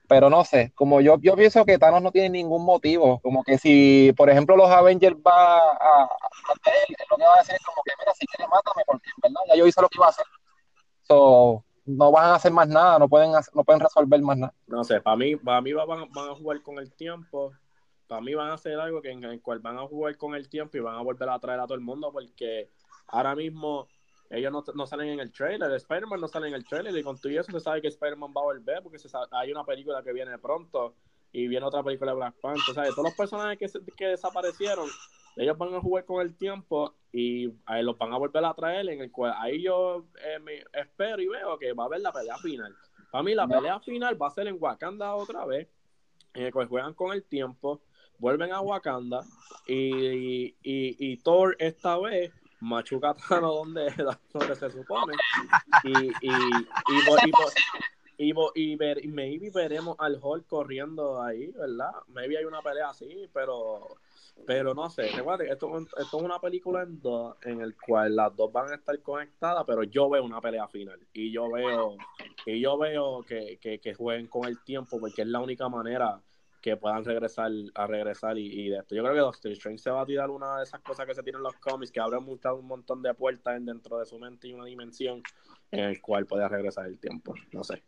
pero 0.07 0.31
no 0.31 0.45
sé, 0.45 0.73
como 0.75 1.01
yo, 1.01 1.19
yo 1.21 1.35
pienso 1.35 1.65
que 1.65 1.79
Thanos 1.79 2.03
no 2.03 2.12
tiene 2.12 2.31
ningún 2.31 2.65
motivo. 2.65 3.19
Como 3.21 3.43
que 3.43 3.59
si, 3.59 4.12
por 4.16 4.31
ejemplo, 4.31 4.57
los 4.57 4.71
Avengers 4.71 5.16
va 5.16 5.59
a, 5.59 6.05
a 6.05 6.71
él, 6.71 6.95
lo 7.11 7.16
que 7.16 7.25
va 7.25 7.35
a 7.35 7.39
decir 7.39 7.57
es 7.57 7.65
como 7.65 7.83
que, 7.83 7.93
mira, 7.99 8.12
si 8.15 8.27
quieres, 8.27 8.49
mátame, 8.49 8.83
porque 8.87 9.09
en 9.09 9.21
verdad 9.23 9.41
ya 9.49 9.57
yo 9.57 9.66
hice 9.66 9.83
lo 9.83 9.89
que 9.89 9.99
iba 9.99 10.07
a 10.07 10.11
hacer. 10.11 10.27
So, 11.03 11.65
no 11.86 12.11
van 12.11 12.27
a 12.27 12.35
hacer 12.36 12.52
más 12.52 12.69
nada, 12.69 12.98
no 12.98 13.09
pueden, 13.09 13.35
hacer- 13.35 13.55
no 13.55 13.65
pueden 13.65 13.81
resolver 13.81 14.20
más 14.23 14.39
nada. 14.39 14.55
No 14.66 14.85
sé, 14.85 15.01
para 15.01 15.16
mí, 15.16 15.36
para 15.36 15.61
mí 15.61 15.73
va- 15.73 15.85
van, 15.85 16.09
a 16.31 16.35
jugar 16.35 16.62
con 16.62 16.78
el 16.78 16.93
tiempo. 16.93 17.52
Para 18.06 18.20
mí 18.20 18.35
van 18.35 18.51
a 18.51 18.55
hacer 18.55 18.78
algo 18.78 19.01
que 19.01 19.11
en 19.11 19.24
el 19.24 19.40
cual 19.40 19.61
van 19.61 19.78
a 19.78 19.86
jugar 19.86 20.16
con 20.16 20.35
el 20.35 20.48
tiempo 20.48 20.77
y 20.77 20.81
van 20.81 20.97
a 20.97 21.02
volver 21.02 21.28
a 21.28 21.39
traer 21.39 21.61
a 21.61 21.65
todo 21.65 21.74
el 21.74 21.81
mundo 21.81 22.11
porque 22.12 22.70
ahora 23.09 23.35
mismo 23.35 23.89
ellos 24.31 24.52
no, 24.52 24.65
no 24.74 24.86
salen 24.86 25.09
en 25.11 25.20
el 25.20 25.32
trailer. 25.32 25.70
Spider-Man 25.73 26.20
no 26.20 26.28
sale 26.28 26.48
en 26.48 26.55
el 26.55 26.66
trailer 26.66 26.97
y 26.97 27.02
con 27.02 27.19
todo 27.19 27.32
eso 27.32 27.51
se 27.52 27.61
sabe 27.61 27.81
que 27.82 27.89
Spider-Man 27.89 28.32
va 28.36 28.40
a 28.40 28.44
volver 28.44 28.82
porque 28.82 28.98
se 28.98 29.09
hay 29.31 29.52
una 29.52 29.65
película 29.65 30.02
que 30.02 30.12
viene 30.12 30.39
pronto 30.39 30.94
y 31.32 31.48
viene 31.48 31.66
otra 31.66 31.82
película 31.82 32.12
de 32.12 32.16
Black 32.16 32.35
Panther. 32.40 32.74
¿sabes? 32.74 32.90
Todos 32.94 33.09
los 33.09 33.15
personajes 33.15 33.73
que, 33.73 33.94
que 33.97 34.06
desaparecieron, 34.09 34.89
ellos 35.36 35.59
van 35.59 35.74
a 35.74 35.81
jugar 35.81 36.05
con 36.05 36.20
el 36.23 36.36
tiempo 36.36 36.94
y 37.12 37.52
ahí 37.66 37.82
los 37.82 37.97
van 37.98 38.12
a 38.12 38.19
volver 38.19 38.44
a 38.44 38.55
traer 38.55 38.89
en 38.89 39.01
el 39.01 39.11
cual 39.11 39.35
ahí 39.36 39.62
yo 39.62 40.06
eh, 40.24 40.39
me 40.40 40.65
espero 40.73 41.20
y 41.23 41.28
veo 41.28 41.59
que 41.59 41.73
va 41.73 41.84
a 41.84 41.86
haber 41.86 42.00
la 42.00 42.12
pelea 42.12 42.39
final. 42.39 42.76
Para 43.10 43.23
mí 43.25 43.34
la 43.34 43.47
No. 43.47 43.55
pelea 43.57 43.81
final 43.81 44.20
va 44.20 44.28
a 44.28 44.31
ser 44.31 44.47
en 44.49 44.57
Wakanda 44.60 45.15
otra 45.15 45.44
vez, 45.44 45.68
en 46.34 46.47
el 46.47 46.52
cual 46.52 46.68
juegan 46.68 46.94
con 46.94 47.12
el 47.12 47.25
tiempo, 47.25 47.81
vuelven 48.18 48.52
a 48.52 48.60
Wakanda 48.60 49.25
y, 49.67 50.47
y, 50.47 50.55
y 50.62 51.17
Thor 51.18 51.57
esta 51.59 51.99
vez 51.99 52.33
machuca 52.60 53.10
a 53.10 53.15
Thanos 53.15 53.55
donde, 53.55 53.92
donde 54.33 54.57
se 54.57 54.70
supone 54.70 55.15
y, 55.34 55.50
y, 55.83 56.17
y, 56.20 56.68
y 58.17 58.33
y 58.55 58.76
ver, 58.76 59.05
y 59.05 59.09
maybe 59.09 59.50
veremos 59.50 59.97
al 59.99 60.18
Hulk 60.23 60.47
corriendo 60.47 61.20
ahí, 61.23 61.49
¿verdad? 61.52 61.92
Maybe 62.09 62.39
hay 62.39 62.44
una 62.44 62.62
pelea 62.62 62.91
así, 62.91 63.28
pero 63.33 63.97
pero 64.47 64.75
no 64.75 64.91
sé, 64.91 65.09
recuerda 65.09 65.45
que 65.45 65.53
esto, 65.53 65.77
esto 65.79 66.17
es 66.19 66.23
una 66.23 66.39
película 66.39 66.83
en 66.83 67.01
dos, 67.01 67.37
en 67.43 67.61
el 67.61 67.75
cual 67.77 68.15
las 68.17 68.35
dos 68.37 68.53
van 68.53 68.71
a 68.71 68.75
estar 68.75 69.01
conectadas, 69.03 69.65
pero 69.67 69.83
yo 69.85 70.11
veo 70.11 70.23
una 70.25 70.41
pelea 70.41 70.69
final 70.69 71.01
y 71.13 71.33
yo 71.33 71.51
veo 71.51 71.97
y 72.45 72.61
yo 72.61 72.77
veo 72.77 73.23
que, 73.23 73.59
que, 73.61 73.79
que 73.81 73.95
jueguen 73.95 74.27
con 74.27 74.45
el 74.47 74.63
tiempo 74.63 75.01
porque 75.01 75.23
es 75.23 75.29
la 75.29 75.41
única 75.41 75.69
manera 75.69 76.21
que 76.61 76.77
puedan 76.79 77.05
regresar 77.05 77.51
a 77.75 77.87
regresar 77.87 78.39
y, 78.39 78.47
y 78.47 78.69
de 78.71 78.79
esto. 78.79 78.95
Yo 78.95 79.03
creo 79.03 79.15
que 79.15 79.21
Doctor 79.21 79.53
Strange 79.53 79.79
se 79.79 79.91
va 79.91 80.01
a 80.01 80.07
tirar 80.07 80.31
una 80.31 80.57
de 80.59 80.65
esas 80.65 80.81
cosas 80.81 81.05
que 81.07 81.15
se 81.15 81.23
tiran 81.23 81.41
en 81.41 81.45
los 81.45 81.57
cómics, 81.57 81.93
que 81.93 82.01
abren 82.01 82.23
muchas- 82.23 82.55
un 82.55 82.67
montón 82.67 83.03
de 83.03 83.13
puertas 83.13 83.57
en- 83.57 83.67
dentro 83.67 83.99
de 83.99 84.07
su 84.07 84.19
mente 84.19 84.49
y 84.49 84.55
una 84.55 84.65
dimensión 84.65 85.23
en 85.71 85.81
el 85.81 86.01
cual 86.01 86.25
puede 86.27 86.49
regresar 86.49 86.87
el 86.87 86.99
tiempo. 86.99 87.35
No 87.53 87.63
sé. 87.65 87.83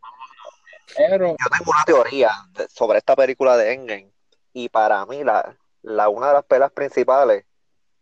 Pero, 0.97 1.29
Yo 1.29 1.37
tengo 1.59 1.71
una 1.71 1.85
teoría 1.85 2.31
sobre 2.69 2.99
esta 2.99 3.17
película 3.17 3.57
de 3.57 3.73
Endgame 3.73 4.13
y 4.53 4.69
para 4.69 5.05
mí 5.07 5.25
la, 5.25 5.57
la 5.87 6.09
una 6.09 6.29
de 6.29 6.33
las 6.35 6.45
pelas 6.45 6.73
principales 6.73 7.45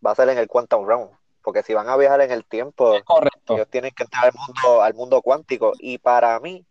va 0.05 0.13
a 0.13 0.15
ser 0.15 0.29
en 0.31 0.39
el 0.39 0.49
Quantum 0.49 0.87
Realm, 0.87 1.11
porque 1.43 1.63
si 1.63 1.75
van 1.75 1.89
a 1.89 1.97
viajar 1.97 2.21
en 2.23 2.31
el 2.31 2.45
tiempo, 2.47 2.99
correcto. 3.05 3.55
ellos 3.55 3.69
tienen 3.69 3.93
que 3.95 4.05
entrar 4.05 4.25
al 4.25 4.33
mundo, 4.35 4.83
al 4.83 4.95
mundo 4.95 5.21
cuántico 5.23 5.73
y 5.79 5.99
para 5.99 6.41
mí 6.41 6.65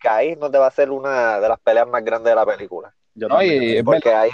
que 0.00 0.08
ahí 0.08 0.28
es 0.30 0.38
donde 0.38 0.58
va 0.60 0.68
a 0.68 0.70
ser 0.70 0.90
una 0.90 1.40
de 1.40 1.48
las 1.48 1.58
peleas 1.60 1.88
más 1.88 2.04
grandes 2.04 2.30
de 2.30 2.36
la 2.36 2.46
película, 2.46 2.94
Yo 3.14 3.28
No, 3.28 3.34
también. 3.36 3.78
y- 3.78 3.82
porque 3.82 4.14
hay 4.14 4.30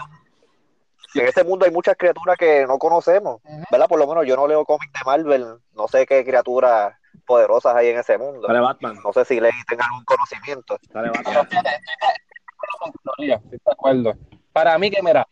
en 1.14 1.26
ese 1.26 1.42
mundo 1.44 1.64
hay 1.64 1.70
muchas 1.70 1.96
criaturas 1.96 2.36
que 2.36 2.66
no 2.66 2.78
conocemos. 2.78 3.40
¿verdad? 3.70 3.88
Por 3.88 3.98
lo 3.98 4.06
menos 4.06 4.26
yo 4.26 4.36
no 4.36 4.46
leo 4.46 4.64
cómics 4.66 4.92
de 4.92 5.00
Marvel, 5.06 5.58
no 5.72 5.88
sé 5.88 6.04
qué 6.06 6.22
criaturas 6.24 6.94
poderosas 7.24 7.74
hay 7.74 7.88
en 7.88 7.98
ese 7.98 8.18
mundo. 8.18 8.46
Dale 8.46 8.60
Batman. 8.60 8.98
No 9.02 9.12
sé 9.14 9.24
si 9.24 9.40
Ley 9.40 9.52
tenga 9.66 9.86
algún 9.86 10.04
conocimiento. 10.04 10.76
Dale 10.90 11.08
Pero 11.24 11.24
Batman. 11.24 11.46
fíjate, 11.46 11.68
estoy 11.70 11.94
de 11.96 12.52
acuerdo 12.52 12.78
con 12.80 12.92
tu 12.92 12.98
teoría, 13.16 13.34
estoy 13.36 13.58
de 13.64 13.72
acuerdo. 13.72 14.14
Para 14.52 14.78
mí 14.78 14.90
que, 14.90 15.02
mira, 15.02 15.26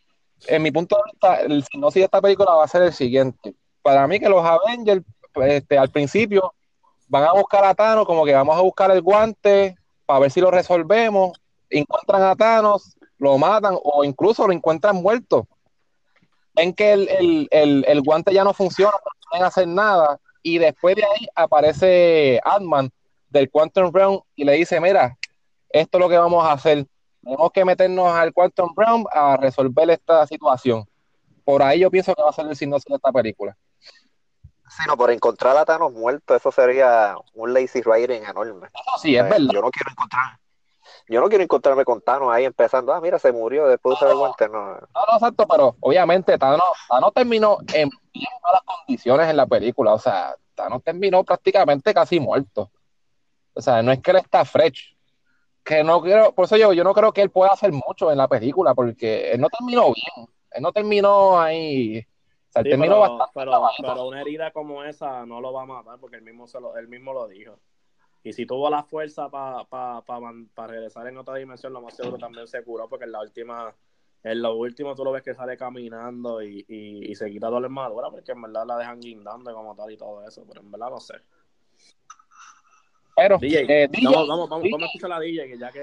en 0.47 0.61
mi 0.61 0.71
punto 0.71 0.95
de 0.97 1.11
vista, 1.11 1.41
el 1.41 1.63
sinopsis 1.63 2.01
de 2.01 2.05
esta 2.05 2.21
película 2.21 2.53
va 2.53 2.63
a 2.65 2.67
ser 2.67 2.83
el 2.83 2.93
siguiente. 2.93 3.53
Para 3.81 4.07
mí 4.07 4.19
que 4.19 4.29
los 4.29 4.43
Avengers, 4.45 5.03
este, 5.35 5.77
al 5.77 5.89
principio, 5.89 6.53
van 7.07 7.23
a 7.23 7.33
buscar 7.33 7.63
a 7.65 7.73
Thanos, 7.75 8.05
como 8.05 8.25
que 8.25 8.33
vamos 8.33 8.57
a 8.57 8.61
buscar 8.61 8.91
el 8.91 9.01
guante 9.01 9.75
para 10.05 10.19
ver 10.19 10.31
si 10.31 10.41
lo 10.41 10.51
resolvemos. 10.51 11.37
Encuentran 11.69 12.23
a 12.23 12.35
Thanos, 12.35 12.95
lo 13.17 13.37
matan 13.37 13.77
o 13.83 14.03
incluso 14.03 14.45
lo 14.47 14.53
encuentran 14.53 14.95
muerto. 14.97 15.47
Ven 16.53 16.73
que 16.73 16.93
el, 16.93 17.09
el- 17.09 17.47
el- 17.51 17.85
el 17.87 18.01
guante 18.01 18.33
ya 18.33 18.43
no 18.43 18.53
funciona, 18.53 18.91
no 18.93 19.11
pueden 19.29 19.45
hacer 19.45 19.67
nada. 19.67 20.19
Y 20.41 20.57
después 20.57 20.95
de 20.95 21.03
ahí 21.03 21.27
aparece 21.35 22.39
Ant-Man 22.45 22.89
del 23.29 23.49
Quantum 23.49 23.91
Realm 23.91 24.19
y 24.35 24.45
le 24.45 24.53
dice, 24.53 24.79
mira, 24.79 25.17
esto 25.69 25.97
es 25.97 26.01
lo 26.01 26.09
que 26.09 26.17
vamos 26.17 26.43
a 26.45 26.53
hacer. 26.53 26.85
Tenemos 27.25 27.51
que 27.51 27.65
meternos 27.65 28.07
al 28.07 28.31
Quantum 28.31 28.71
Realm 28.77 29.03
a 29.11 29.35
resolver 29.35 29.89
esta 29.89 30.27
situación. 30.27 30.87
Por 31.43 31.63
ahí 31.63 31.79
yo 31.79 31.89
pienso 31.89 32.13
que 32.13 32.21
va 32.21 32.29
a 32.29 32.33
ser 32.33 32.45
el 32.45 32.55
sinopsis 32.55 32.87
de 32.87 32.95
esta 32.97 33.11
película. 33.11 33.57
Sí, 34.69 34.83
no, 34.87 34.95
por 34.95 35.09
encontrar 35.09 35.57
a 35.57 35.65
Thanos 35.65 35.91
muerto, 35.91 36.35
eso 36.35 36.51
sería 36.51 37.15
un 37.33 37.51
lazy 37.51 37.81
writing 37.81 38.23
enorme. 38.29 38.67
Eso 38.67 38.97
sí, 39.01 39.15
es 39.15 39.23
verdad. 39.23 39.53
Yo 39.53 39.61
no 39.61 39.71
quiero 39.71 39.89
encontrar, 39.89 40.39
yo 41.07 41.19
no 41.19 41.29
quiero 41.29 41.43
encontrarme 41.43 41.83
con 41.83 41.99
Thanos 41.99 42.31
ahí 42.31 42.45
empezando, 42.45 42.93
ah, 42.93 43.01
mira, 43.01 43.17
se 43.17 43.31
murió 43.31 43.67
después 43.67 43.99
de 43.99 44.05
usar 44.05 44.49
no. 44.51 44.57
No, 44.59 44.79
no, 44.79 45.13
exacto, 45.15 45.47
pero 45.47 45.75
obviamente 45.79 46.37
Thanos, 46.37 46.61
Thanos 46.87 47.11
terminó 47.11 47.57
en 47.73 47.89
bien 48.13 48.27
malas 48.43 48.61
condiciones 48.63 49.27
en 49.29 49.37
la 49.37 49.47
película. 49.47 49.93
O 49.93 49.99
sea, 49.99 50.35
Thanos 50.53 50.83
terminó 50.83 51.23
prácticamente 51.23 51.91
casi 51.91 52.19
muerto. 52.19 52.69
O 53.55 53.61
sea, 53.61 53.81
no 53.81 53.91
es 53.91 53.99
que 53.99 54.11
él 54.11 54.17
está 54.17 54.45
fresh. 54.45 54.94
Que 55.65 55.83
no 55.83 55.99
quiero, 56.01 56.31
por 56.33 56.45
eso 56.45 56.57
yo, 56.57 56.73
yo 56.73 56.83
no 56.83 56.93
creo 56.93 57.11
que 57.11 57.23
él 57.23 57.31
pueda 57.31 57.51
hacer 57.51 57.71
mucho 57.71 58.11
en 58.11 58.19
la 58.19 58.27
película, 58.27 58.75
porque 58.75 59.31
él 59.31 59.41
no 59.41 59.49
terminó 59.49 59.85
bien, 59.85 60.29
él 60.51 60.61
no 60.61 60.71
terminó 60.71 61.39
ahí, 61.39 61.99
o 61.99 62.51
sea, 62.51 62.61
él 62.61 62.65
Sí, 62.65 62.69
terminó 62.69 62.95
pero, 63.33 63.51
bastante 63.61 63.91
pero, 63.91 64.07
una 64.07 64.21
herida 64.21 64.51
como 64.51 64.83
esa 64.83 65.25
no 65.25 65.41
lo 65.41 65.51
va 65.51 65.63
a 65.63 65.65
matar 65.65 65.99
porque 65.99 66.17
él 66.17 66.21
mismo, 66.21 66.47
se 66.47 66.59
lo, 66.61 66.77
él 66.77 66.87
mismo 66.87 67.13
lo 67.13 67.27
dijo. 67.27 67.59
Y 68.23 68.33
si 68.33 68.45
tuvo 68.45 68.69
la 68.69 68.83
fuerza 68.83 69.29
para 69.29 69.63
pa, 69.65 70.03
pa, 70.05 70.19
pa 70.53 70.67
regresar 70.67 71.07
en 71.07 71.17
otra 71.17 71.35
dimensión, 71.35 71.73
lo 71.73 71.81
más 71.81 71.95
seguro 71.95 72.17
también 72.17 72.47
se 72.47 72.63
curó 72.63 72.87
porque 72.87 73.05
en 73.05 73.11
la 73.11 73.21
última, 73.21 73.75
en 74.23 74.41
lo 74.41 74.55
último 74.55 74.95
tú 74.95 75.03
lo 75.03 75.11
ves 75.11 75.23
que 75.23 75.33
sale 75.33 75.57
caminando 75.57 76.43
y, 76.43 76.63
y, 76.67 77.11
y 77.11 77.15
se 77.15 77.29
quita 77.29 77.47
toda 77.47 77.61
la 77.61 77.67
armadura 77.67 78.11
porque 78.11 78.31
en 78.33 78.41
verdad 78.43 78.65
la 78.67 78.77
dejan 78.77 78.99
guindando 78.99 79.53
como 79.53 79.75
tal 79.75 79.91
y 79.91 79.97
todo 79.97 80.25
eso, 80.27 80.45
pero 80.47 80.61
en 80.61 80.71
verdad 80.71 80.91
no 80.91 80.99
sé. 80.99 81.15
Pero, 83.15 83.37
DJ, 83.37 83.65
eh, 83.67 83.87
DJ, 83.91 84.05
vamos, 84.09 84.27
vamos, 84.27 84.49
vamos, 84.49 84.63
DJ, 84.63 84.71
vamos 84.73 84.83
a 84.83 84.85
escuchar 84.87 85.11
a 85.11 85.15
la 85.15 85.19
DJ 85.21 85.47
que 85.47 85.57
ya 85.57 85.71
que 85.71 85.81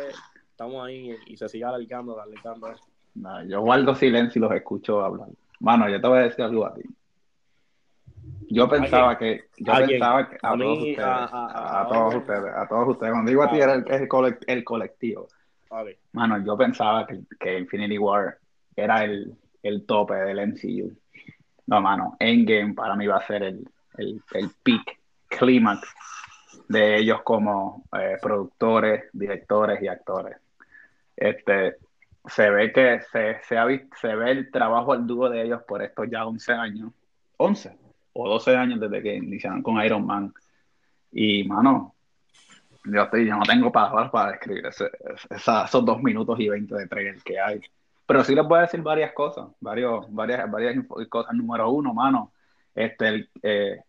estamos 0.51 0.87
ahí 0.87 1.17
y 1.27 1.37
se 1.37 1.49
sigue 1.49 1.65
alargando, 1.65 2.21
alargando. 2.21 2.75
No, 3.15 3.45
yo 3.45 3.61
guardo 3.61 3.95
silencio 3.95 4.39
y 4.39 4.43
los 4.43 4.53
escucho 4.53 5.03
hablar. 5.05 5.29
Mano, 5.61 5.89
yo 5.89 6.01
te 6.01 6.07
voy 6.09 6.19
a 6.19 6.23
decir 6.23 6.45
algo 6.45 6.67
a 6.67 6.75
ti. 6.75 6.83
Yo 8.49 8.69
pensaba 8.69 9.17
que, 9.17 9.45
yo 9.59 9.73
pensaba 9.87 10.29
que 10.29 10.37
a, 10.43 10.51
A 10.51 10.57
mí, 10.57 10.63
todos 10.63 10.79
ustedes, 10.79 10.99
a- 11.01 11.25
a, 11.25 11.47
a- 11.47 11.83
a- 11.83 11.89
todos 11.89 12.15
ustedes, 12.17 12.55
a 12.55 12.69
todos 12.69 12.89
ustedes. 12.89 13.13
Cuando 13.13 13.31
digo 13.31 13.43
a 13.43 13.51
ti 13.51 13.61
era 13.61 13.75
el, 13.75 13.85
el, 13.89 14.09
colec- 14.09 14.45
el 14.47 14.65
colectivo. 14.65 15.29
Mano, 16.13 16.45
yo 16.45 16.57
pensaba 16.57 17.07
que, 17.07 17.21
que 17.41 17.59
Infinity 17.59 17.97
War 17.97 18.37
era 18.77 19.05
el, 19.05 19.35
el 19.63 19.87
tope 19.87 20.15
del 20.15 20.39
MCU. 20.41 20.93
No, 21.67 21.81
mano, 21.81 22.17
Endgame 22.19 22.75
para 22.75 22.95
mí 22.95 23.07
va 23.07 23.17
a 23.17 23.27
ser 23.27 23.43
el, 23.43 23.67
el, 23.97 24.21
el 24.35 24.51
peak, 24.63 25.01
clímax 25.29 25.89
de 26.73 26.97
ellos 26.99 27.23
como 27.23 27.85
eh, 27.99 28.17
productores, 28.21 29.05
directores 29.13 29.83
y 29.83 29.89
actores. 29.89 30.37
Este, 31.17 31.77
se 32.27 32.51
ve 32.51 32.73
que 32.73 33.01
se, 33.13 33.41
se, 33.43 33.59
ha 33.59 33.67
se 34.01 34.15
ve 34.15 34.31
el 34.31 34.51
trabajo 34.51 34.93
al 34.93 35.07
dúo 35.07 35.29
de 35.29 35.43
ellos 35.43 35.63
por 35.67 35.83
estos 35.83 36.09
ya 36.11 36.25
11 36.27 36.53
años, 36.53 36.93
11 37.37 37.77
o 38.15 38.29
12 38.29 38.57
años 38.57 38.81
desde 38.81 39.03
que 39.03 39.17
iniciaron 39.17 39.63
con 39.63 39.83
Iron 39.85 40.07
Man. 40.07 40.33
Y, 41.13 41.45
mano, 41.45 41.95
yo, 42.85 43.03
estoy, 43.03 43.27
yo 43.27 43.37
no 43.37 43.43
tengo 43.43 43.71
palabras 43.71 44.11
para 44.11 44.33
describir 44.33 44.67
ese- 44.67 44.91
esa- 45.31 45.65
esos 45.65 45.85
dos 45.85 46.03
minutos 46.03 46.41
y 46.41 46.49
20 46.49 46.75
de 46.75 46.87
trailer 46.87 47.23
que 47.23 47.39
hay. 47.39 47.61
Pero 48.07 48.25
sí 48.25 48.35
les 48.35 48.45
voy 48.47 48.59
a 48.59 48.63
decir 48.63 48.81
varias 48.83 49.13
cosas, 49.13 49.49
varios, 49.61 50.07
varias, 50.13 50.51
varias 50.51 50.77
cosas. 51.09 51.35
Número 51.35 51.71
uno, 51.71 51.93
mano, 51.95 52.33
este, 52.75 53.09
el, 53.09 53.31
eh, 53.43 53.81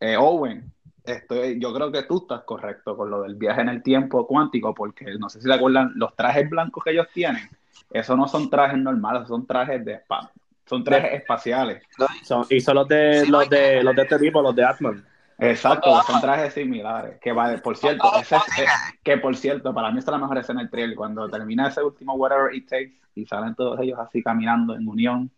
eh, 0.00 0.16
Owen, 0.18 0.70
estoy, 1.12 1.58
yo 1.60 1.72
creo 1.74 1.90
que 1.92 2.02
tú 2.04 2.18
estás 2.18 2.42
correcto 2.42 2.96
con 2.96 3.10
lo 3.10 3.22
del 3.22 3.34
viaje 3.34 3.60
en 3.60 3.68
el 3.68 3.82
tiempo 3.82 4.26
cuántico, 4.26 4.74
porque 4.74 5.16
no 5.18 5.28
sé 5.28 5.40
si 5.40 5.48
te 5.48 5.54
acuerdan, 5.54 5.92
los 5.96 6.14
trajes 6.14 6.48
blancos 6.48 6.84
que 6.84 6.90
ellos 6.90 7.06
tienen, 7.12 7.48
esos 7.90 8.16
no 8.16 8.26
son 8.28 8.50
trajes 8.50 8.78
normales, 8.78 9.28
son 9.28 9.46
trajes 9.46 9.84
de 9.84 9.94
spa, 9.94 10.30
son 10.66 10.82
trajes 10.84 11.14
espaciales. 11.20 11.82
Son- 12.22 12.44
y 12.50 12.60
son 12.60 12.74
los 12.76 12.88
de, 12.88 13.26
los 13.28 13.48
de 13.48 13.82
los 13.82 13.94
de 13.94 14.02
este 14.02 14.18
tipo, 14.18 14.42
los 14.42 14.54
de 14.54 14.64
Atman. 14.64 15.04
Exacto, 15.38 15.90
son 16.06 16.20
trajes 16.20 16.54
similares. 16.54 17.18
Que 17.20 17.30
vale, 17.32 17.58
por 17.58 17.76
cierto, 17.76 18.10
ese, 18.18 18.36
eh, 18.36 18.66
que 19.02 19.18
por 19.18 19.36
cierto, 19.36 19.72
para 19.74 19.90
mí 19.90 19.98
es 19.98 20.06
la 20.06 20.18
mejor 20.18 20.38
escena 20.38 20.60
del 20.60 20.70
trailer, 20.70 20.96
cuando 20.96 21.28
termina 21.28 21.68
ese 21.68 21.82
último 21.82 22.14
Whatever 22.14 22.54
It 22.54 22.68
Takes 22.68 22.94
y 23.14 23.26
salen 23.26 23.54
todos 23.54 23.78
ellos 23.80 23.98
así 23.98 24.22
caminando 24.22 24.74
en 24.74 24.88
unión. 24.88 25.30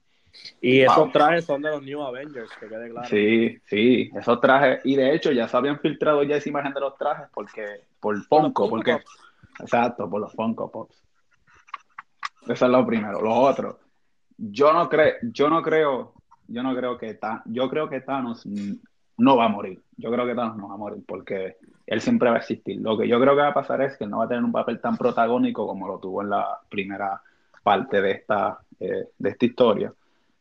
Y 0.60 0.84
Wow. 0.84 0.92
esos 0.92 1.12
trajes 1.12 1.44
son 1.44 1.62
de 1.62 1.70
los 1.70 1.82
New 1.82 2.02
Avengers, 2.02 2.50
que 2.60 2.68
quede 2.68 2.90
claro. 2.90 3.08
Sí, 3.08 3.58
sí, 3.66 4.10
esos 4.15 4.40
trajes, 4.40 4.81
y 4.84 4.97
de 4.97 5.15
hecho 5.15 5.32
ya 5.32 5.48
se 5.48 5.57
habían 5.57 5.78
filtrado 5.81 6.23
ya 6.23 6.36
esa 6.36 6.48
imagen 6.48 6.73
de 6.74 6.81
los 6.81 6.97
trajes 6.97 7.28
porque, 7.32 7.82
por 8.00 8.20
Funko, 8.24 8.68
porque, 8.68 8.92
Pops. 8.92 9.18
exacto, 9.60 10.08
por 10.08 10.20
los 10.20 10.32
Funko 10.32 10.70
Pops. 10.70 11.02
Eso 12.48 12.65
es 12.65 12.70
lo 12.70 12.86
primero. 12.86 13.20
Lo 13.20 13.34
otro, 13.34 13.81
yo 14.36 14.73
no 14.73 14.89
creo, 14.89 15.15
yo 15.23 15.48
no 15.50 15.62
creo, 15.62 16.15
yo 16.47 16.62
no 16.62 16.74
creo 16.74 16.97
que 16.97 17.15
Thanos, 17.15 17.42
yo 17.47 17.68
creo 17.68 17.89
que 17.89 18.00
Thanos 18.00 18.47
no 19.18 19.36
va 19.36 19.47
a 19.47 19.48
morir. 19.48 19.82
Yo 19.97 20.10
creo 20.10 20.24
que 20.26 20.34
Thanos 20.34 20.57
no 20.57 20.68
va 20.68 20.74
a 20.74 20.78
morir 20.78 21.02
porque 21.07 21.57
él 21.86 22.00
siempre 22.00 22.31
va 22.31 22.36
a 22.36 22.39
existir. 22.39 22.81
Lo 22.81 22.97
que 22.97 23.08
yo 23.08 23.20
creo 23.20 23.34
que 23.34 23.42
va 23.42 23.48
a 23.48 23.55
pasar 23.55 23.82
es 23.82 23.97
que 23.97 24.05
él 24.05 24.10
no 24.10 24.18
va 24.18 24.24
a 24.24 24.28
tener 24.28 24.44
un 24.44 24.52
papel 24.52 24.81
tan 24.81 24.97
protagónico 24.97 25.66
como 25.66 25.89
lo 25.89 25.98
tuvo 25.98 26.23
en 26.23 26.31
la 26.31 26.58
primera 26.68 27.20
parte 27.62 28.00
de 28.00 28.12
esta, 28.12 28.60
eh, 28.81 29.08
de 29.18 29.28
esta 29.31 29.44
historia. 29.44 29.92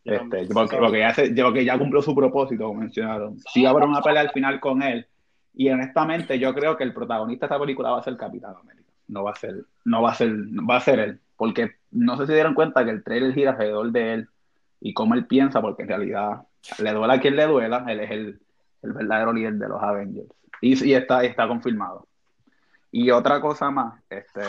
Este, 0.08 0.48
porque, 0.54 0.78
porque 0.78 1.00
ya 1.00 1.14
se- 1.14 1.30
porque 1.44 1.66
ya 1.66 1.78
cumplió 1.78 2.02
su 2.02 2.16
propósito, 2.16 2.66
como 2.68 2.80
mencionaron. 2.82 3.38
Sí 3.54 3.66
haber 3.66 3.84
una 3.84 4.02
pelea 4.02 4.22
al 4.22 4.32
final 4.32 4.60
con 4.60 4.82
él. 4.82 5.06
Y 5.54 5.70
honestamente, 5.70 6.40
yo 6.40 6.54
creo 6.54 6.78
que 6.78 6.84
el 6.84 6.94
protagonista 6.94 7.46
de 7.48 7.54
esta 7.54 7.60
película 7.60 7.92
va 7.92 8.00
a 8.00 8.04
ser 8.04 8.16
Capitán 8.16 8.56
América. 8.62 8.90
No 9.08 9.24
va 9.24 9.32
a 9.32 9.36
ser, 9.36 9.66
no 9.86 10.02
va 10.02 10.12
a 10.12 10.16
ser, 10.16 10.32
va 10.34 10.78
a 10.78 10.82
ser 10.82 11.00
él. 11.00 11.20
Porque 11.36 11.72
no 11.92 12.18
sé 12.18 12.26
si 12.28 12.34
dieron 12.34 12.54
cuenta 12.54 12.86
que 12.86 12.92
el 12.92 13.04
trailer 13.04 13.34
gira 13.34 13.52
alrededor 13.52 13.92
de 13.92 14.14
él 14.14 14.30
y 14.80 14.94
cómo 14.94 15.14
él 15.16 15.26
piensa, 15.26 15.62
porque 15.62 15.84
en 15.84 15.90
realidad 15.90 16.42
le 16.80 16.92
duela 16.94 17.14
a 17.16 17.20
quien 17.20 17.36
le 17.36 17.46
duela, 17.46 17.84
él 17.88 18.00
es 18.00 18.12
el, 18.12 18.40
el 18.84 18.94
verdadero 18.94 19.34
líder 19.34 19.54
de 19.56 19.68
los 19.70 19.82
Avengers. 19.82 20.30
Y, 20.62 20.90
y 20.90 20.94
está, 20.94 21.24
está 21.24 21.48
confirmado. 21.48 22.08
Y 22.92 23.12
otra 23.12 23.42
cosa 23.42 23.70
más, 23.72 24.02
este, 24.10 24.42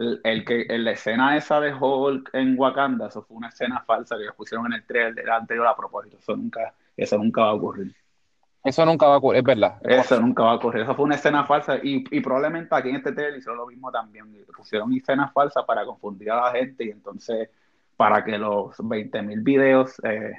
el, 0.00 0.20
el 0.24 0.44
que 0.44 0.66
en 0.68 0.84
la 0.84 0.92
escena 0.92 1.36
esa 1.36 1.60
de 1.60 1.74
Hulk 1.74 2.30
en 2.32 2.58
Wakanda, 2.58 3.08
eso 3.08 3.22
fue 3.22 3.36
una 3.36 3.48
escena 3.48 3.80
falsa 3.86 4.16
que 4.16 4.32
pusieron 4.34 4.66
en 4.66 4.72
el 4.72 4.84
trailer 4.84 5.30
anterior 5.30 5.66
a 5.66 5.76
propósito. 5.76 6.16
Eso 6.18 6.34
nunca, 6.34 6.72
eso 6.96 7.18
nunca 7.18 7.42
va 7.42 7.50
a 7.50 7.54
ocurrir. 7.54 7.94
eso 8.64 8.86
nunca 8.86 9.06
va 9.06 9.14
a 9.14 9.18
ocurrir, 9.18 9.40
es 9.40 9.44
verdad. 9.44 9.76
Eso 9.82 10.18
nunca 10.18 10.42
va 10.42 10.52
a 10.52 10.54
ocurrir. 10.54 10.82
Eso 10.82 10.94
fue 10.94 11.04
una 11.04 11.16
escena 11.16 11.44
falsa. 11.44 11.76
Y, 11.82 12.02
y 12.10 12.20
probablemente 12.20 12.74
aquí 12.74 12.88
en 12.88 12.96
este 12.96 13.12
trailer 13.12 13.38
hicieron 13.38 13.58
lo 13.58 13.66
mismo 13.66 13.92
también. 13.92 14.26
Pusieron 14.56 14.90
escenas 14.94 15.32
falsas 15.34 15.64
para 15.66 15.84
confundir 15.84 16.30
a 16.30 16.46
la 16.46 16.52
gente 16.52 16.84
y 16.84 16.90
entonces 16.90 17.50
para 17.96 18.24
que 18.24 18.38
los 18.38 18.78
20.000 18.78 19.42
videos 19.42 20.00
eh, 20.04 20.32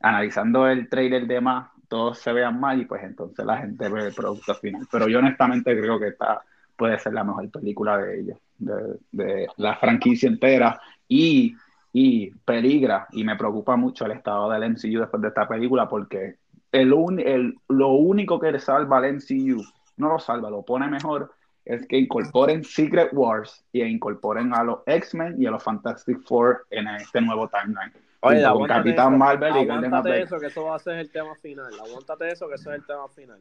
analizando 0.00 0.66
el 0.66 0.88
trailer 0.88 1.28
de 1.28 1.40
más, 1.40 1.70
todos 1.86 2.18
se 2.18 2.32
vean 2.32 2.58
mal 2.58 2.80
y 2.80 2.84
pues 2.84 3.04
entonces 3.04 3.46
la 3.46 3.58
gente 3.58 3.88
ve 3.88 4.08
el 4.08 4.12
producto 4.12 4.56
final. 4.56 4.88
Pero 4.90 5.06
yo 5.06 5.20
honestamente 5.20 5.78
creo 5.78 6.00
que 6.00 6.08
esta 6.08 6.42
puede 6.78 6.98
ser 6.98 7.12
la 7.12 7.24
mejor 7.24 7.50
película 7.50 7.98
de 7.98 8.20
ellos, 8.20 8.38
de, 8.58 8.98
de 9.12 9.48
la 9.58 9.76
franquicia 9.76 10.28
entera 10.28 10.80
y, 11.08 11.54
y 11.92 12.30
peligra 12.30 13.06
y 13.12 13.24
me 13.24 13.36
preocupa 13.36 13.76
mucho 13.76 14.06
el 14.06 14.12
estado 14.12 14.48
del 14.50 14.62
MCU 14.70 15.00
después 15.00 15.20
de 15.20 15.28
esta 15.28 15.46
película 15.46 15.88
porque 15.88 16.36
el, 16.72 16.92
un- 16.92 17.18
el, 17.20 17.54
lo 17.68 17.88
único 17.90 18.38
que 18.38 18.52
le 18.52 18.60
salva 18.60 18.98
al 18.98 19.14
MCU, 19.16 19.62
no 19.96 20.08
lo 20.08 20.18
salva, 20.18 20.48
lo 20.50 20.62
pone 20.62 20.86
mejor, 20.88 21.32
es 21.64 21.86
que 21.86 21.98
incorporen 21.98 22.62
Secret 22.64 23.10
Wars 23.12 23.64
y 23.72 23.82
incorporen 23.82 24.54
a 24.54 24.62
los 24.64 24.78
X-Men 24.86 25.34
y 25.42 25.46
a 25.46 25.50
los 25.50 25.62
Fantastic 25.62 26.22
Four 26.26 26.66
en 26.70 26.86
este 26.88 27.20
nuevo 27.20 27.48
timeline. 27.48 27.92
Oye, 28.20 28.42
Capitán 28.68 29.12
eso, 29.14 29.18
Marvel 29.18 29.56
y 29.56 29.68
aguántate 29.70 30.22
eso, 30.22 30.38
que 30.40 30.46
eso 30.46 30.64
va 30.64 30.76
a 30.76 30.78
ser 30.78 30.98
el 30.98 31.10
tema 31.10 31.34
final. 31.36 31.72
Aguántate 31.84 32.28
eso, 32.32 32.48
que 32.48 32.54
eso 32.54 32.70
es 32.72 32.76
el 32.80 32.86
tema 32.86 33.08
final. 33.08 33.40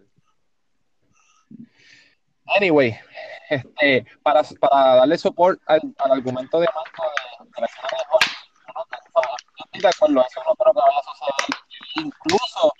Anyway, 2.55 2.97
este, 3.49 4.05
para, 4.23 4.43
para 4.59 4.95
darle 4.95 5.17
support 5.17 5.59
al, 5.65 5.81
al 5.99 6.11
argumento 6.11 6.59
de 6.59 6.67
Marco 6.67 7.03
de, 7.03 7.61
la 7.61 7.65
escena 7.65 7.87
de 7.91 8.03
Hulk, 8.13 8.47
estoy 9.65 9.81
de 9.81 9.87
acuerdo, 9.87 10.25
eso 10.29 10.41
no 10.45 10.55
creo 10.55 10.73
que. 10.73 12.01
Incluso, 12.01 12.73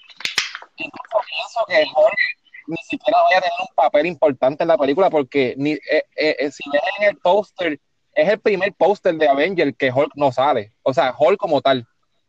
incluso 0.77 1.21
pienso 1.27 1.65
que 1.67 1.83
Hulk 1.83 2.37
ni 2.67 2.77
siquiera 2.83 3.21
vaya 3.23 3.37
a 3.37 3.41
tener 3.41 3.59
un 3.61 3.75
papel 3.75 4.05
importante 4.05 4.63
en 4.63 4.67
la 4.67 4.77
película 4.77 5.09
porque 5.09 5.55
ni, 5.57 5.71
eh, 5.71 6.03
eh, 6.15 6.35
eh, 6.39 6.51
si 6.51 6.69
ven 6.69 6.81
en 6.99 7.09
el 7.09 7.17
póster, 7.17 7.79
es 8.13 8.29
el 8.29 8.39
primer 8.39 8.73
póster 8.73 9.15
de 9.15 9.27
Avenger 9.27 9.75
que 9.75 9.91
Hulk 9.91 10.11
no 10.15 10.31
sale. 10.31 10.73
O 10.83 10.93
sea, 10.93 11.15
Hulk 11.17 11.39
como 11.39 11.61
tal. 11.61 11.87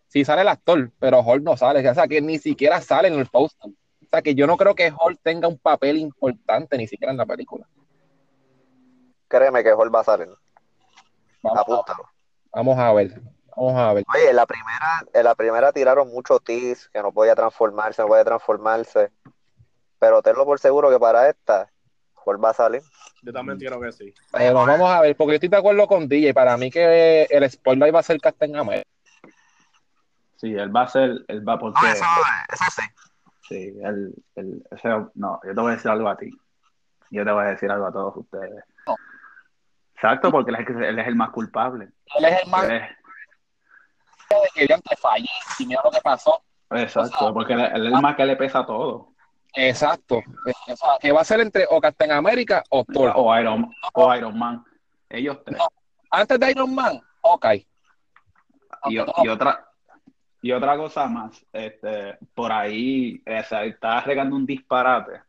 Sí 0.09 0.25
sale 0.25 0.43
el 0.43 0.49
actor, 0.49 0.91
pero 0.99 1.21
Hulk 1.21 1.43
no 1.43 1.57
sale. 1.57 1.87
O 1.87 1.95
sea, 1.95 2.07
que 2.07 2.21
ni 2.21 2.39
siquiera 2.39 2.81
sale 2.81 3.09
en 3.09 3.15
el 3.15 3.27
póster. 3.27 3.71
O 4.09 4.11
sea, 4.11 4.23
que 4.23 4.35
yo 4.35 4.47
no 4.47 4.57
creo 4.57 4.75
que 4.75 4.91
Hulk 4.91 5.21
tenga 5.23 5.49
un 5.49 5.59
papel 5.59 5.99
importante 5.99 6.79
ni 6.79 6.87
siquiera 6.87 7.13
en 7.13 7.19
la 7.19 7.27
película. 7.27 7.67
Créeme 9.29 9.63
que 9.63 9.75
Hulk 9.75 9.95
va 9.95 10.01
a 10.01 10.05
salir. 10.05 10.29
Vamos, 11.43 11.59
a, 11.59 11.61
Apúntalo. 11.61 12.09
vamos 12.51 12.79
a 12.79 12.93
ver. 12.95 13.21
Vamos 13.55 13.77
a 13.77 13.93
ver. 13.93 14.05
Oye, 14.15 14.31
en 14.31 14.37
la 14.37 14.47
primera, 14.47 15.05
en 15.13 15.25
la 15.25 15.35
primera 15.35 15.73
tiraron 15.73 16.09
mucho 16.09 16.41
teas, 16.41 16.89
que 16.89 17.03
no 17.03 17.13
podía 17.13 17.35
transformarse, 17.35 18.01
no 18.01 18.09
puede 18.09 18.25
transformarse. 18.25 19.11
Pero 19.99 20.23
tenlo 20.23 20.47
por 20.47 20.59
seguro 20.59 20.89
que 20.89 20.99
para 20.99 21.29
esta, 21.29 21.71
Hulk 22.25 22.43
va 22.43 22.51
a 22.51 22.55
salir. 22.55 22.81
Yo 23.23 23.31
también 23.31 23.59
creo 23.59 23.79
que 23.79 23.93
sí. 23.93 24.15
Pero 24.33 24.55
vamos 24.55 24.91
a 24.91 25.03
ver, 25.03 25.15
porque 25.17 25.33
yo 25.33 25.35
estoy 25.35 25.51
de 25.51 25.57
acuerdo 25.59 25.87
con 25.87 26.09
DJ. 26.09 26.33
Para 26.33 26.57
mí 26.57 26.71
que 26.71 27.25
el 27.25 27.51
spoiler 27.51 27.95
va 27.95 28.01
a 28.01 28.05
ser 28.05 28.19
Captain 28.23 28.57
America. 28.57 28.89
Sí, 30.37 30.55
él 30.55 30.75
va 30.75 30.83
a 30.83 30.89
ser, 30.89 31.11
él 31.29 31.47
va 31.47 31.59
porque... 31.59 31.79
eso, 31.91 32.05
eso 32.55 32.65
sí. 32.75 32.83
Sí, 33.49 33.75
él, 33.83 34.15
él- 34.37 34.63
ese- 34.71 34.89
no, 35.15 35.41
yo 35.45 35.55
te 35.55 35.61
voy 35.61 35.73
a 35.73 35.75
decir 35.77 35.91
algo 35.91 36.09
a 36.09 36.17
ti. 36.17 36.31
Yo 37.11 37.25
te 37.25 37.31
voy 37.33 37.45
a 37.45 37.49
decir 37.49 37.71
algo 37.71 37.87
a 37.87 37.93
todos 37.93 38.17
ustedes. 38.17 38.63
Exacto, 39.95 40.31
porque 40.31 40.51
él 40.51 40.57
es, 40.57 40.61
el 40.61 40.67
que- 40.79 40.89
él 40.89 40.99
es 40.99 41.07
el 41.07 41.17
más 41.17 41.31
culpable. 41.31 41.89
Él 42.17 42.25
es 42.25 42.43
el 42.45 42.51
más 42.51 42.65
Él 42.65 42.73
es- 42.77 42.89
de 44.31 44.49
que 44.55 44.67
yo 44.69 44.75
antes 44.75 45.01
fallé 45.01 45.27
y 45.59 45.67
mira 45.67 45.81
lo 45.83 45.91
que 45.91 46.01
pasó. 46.03 46.43
exacto, 46.71 47.33
porque 47.33 47.55
él, 47.55 47.61
él 47.61 47.87
es 47.87 47.93
el 47.95 48.01
más 48.03 48.15
que 48.15 48.27
le 48.27 48.37
pesa 48.37 48.65
todo. 48.67 49.15
Exacto. 49.55 50.23
que 51.01 51.11
va 51.11 51.23
a 51.23 51.25
ser 51.25 51.41
entre 51.41 51.65
o 51.71 51.81
Captain 51.81 52.13
America 52.13 52.63
o 52.71 52.85
Thor. 52.85 53.13
O 53.17 53.37
Iron, 53.39 53.71
o 53.95 54.15
Iron 54.15 54.39
Man. 54.39 54.63
Ellos 55.09 55.39
tres. 55.45 55.59
antes 56.11 56.39
de 56.39 56.51
Iron 56.51 56.75
Man, 56.75 57.01
ok. 57.23 57.47
Y, 58.85 58.95
y, 59.25 59.29
otra 59.29 59.68
y 60.41 60.53
otra 60.53 60.77
cosa 60.77 61.07
más, 61.09 61.45
este, 61.53 62.19
por 62.35 62.53
ahí 62.53 63.23
o 63.27 63.65
está 63.65 64.01
regando 64.03 64.37
un 64.37 64.47
disparate 64.47 65.23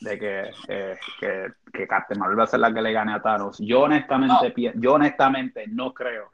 de 0.00 0.18
que, 0.18 0.50
eh, 0.68 0.98
que, 1.18 1.52
que 1.72 1.86
va 1.86 2.44
a 2.44 2.46
ser 2.46 2.60
la 2.60 2.72
que 2.72 2.82
le 2.82 2.92
gane 2.92 3.12
a 3.12 3.22
Thanos. 3.22 3.58
Yo 3.58 3.82
honestamente, 3.82 4.52
yo 4.74 4.94
honestamente 4.94 5.66
no 5.66 5.92
creo 5.94 6.30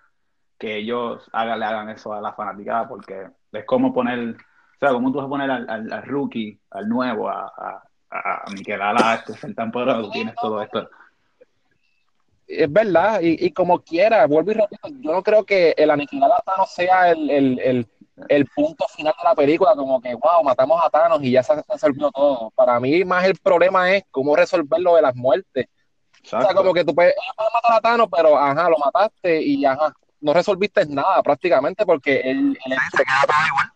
que 0.59 0.77
ellos 0.77 1.29
hagan, 1.33 1.61
le 1.61 1.67
hagan 1.67 1.91
eso 1.91 2.13
a 2.13 2.21
la 2.21 2.33
fanaticada 2.33 2.89
porque 2.89 3.29
es 3.53 3.65
como 3.65 3.93
poner, 3.93 4.31
o 4.31 4.79
sea, 4.79 4.91
como 4.91 5.11
tú 5.11 5.19
vas 5.19 5.27
a 5.27 5.31
poner 5.31 5.51
al, 5.51 5.69
al, 5.69 6.03
rookie, 6.03 6.59
al 6.71 6.89
nuevo, 6.89 7.29
a, 7.29 7.53
a, 7.57 7.83
a 8.11 8.45
a 8.47 9.15
este 9.15 9.35
ser 9.35 9.55
tan 9.55 9.71
poderoso, 9.71 10.11
tienes 10.11 10.35
todo 10.37 10.63
esto. 10.63 10.89
Es 12.47 12.73
verdad, 12.73 13.21
y, 13.23 13.45
y 13.45 13.51
como 13.51 13.81
quiera, 13.81 14.25
vuelvo 14.27 14.53
y 14.53 14.55
repito, 14.55 14.89
yo 14.89 15.13
no 15.13 15.23
creo 15.23 15.45
que 15.45 15.75
el 15.77 15.91
aniquilar 15.91 16.31
a 16.31 16.43
Thanos 16.43 16.73
sea 16.73 17.11
el, 17.11 17.29
el, 17.29 17.59
el 17.59 17.89
el 18.29 18.47
punto 18.47 18.87
final 18.89 19.15
de 19.17 19.29
la 19.29 19.35
película, 19.35 19.75
como 19.75 20.01
que, 20.01 20.15
wow, 20.15 20.43
matamos 20.43 20.83
a 20.83 20.91
Thanos 20.91 21.23
y 21.23 21.33
ya 21.33 21.43
se 21.43 21.55
resolvió 21.69 22.11
todo. 22.11 22.51
Para 22.55 22.81
mí, 22.81 23.05
más 23.05 23.25
el 23.25 23.37
problema 23.37 23.95
es 23.95 24.05
cómo 24.11 24.35
resolver 24.35 24.81
lo 24.81 24.97
de 24.97 25.03
las 25.03 25.15
muertes. 25.15 25.67
O 26.25 26.29
sea, 26.29 26.55
como 26.55 26.75
que 26.75 26.85
tú 26.85 26.95
puedes, 26.95 27.15
matar 27.37 27.79
a 27.79 27.81
Thanos, 27.81 28.09
pero 28.11 28.37
ajá, 28.37 28.69
lo 28.69 28.79
mataste 28.79 29.41
y 29.43 29.65
ajá, 29.65 29.93
no 30.21 30.33
resolviste 30.33 30.85
nada 30.87 31.23
prácticamente 31.23 31.87
porque 31.87 32.21
el, 32.21 32.59
el, 32.65 32.73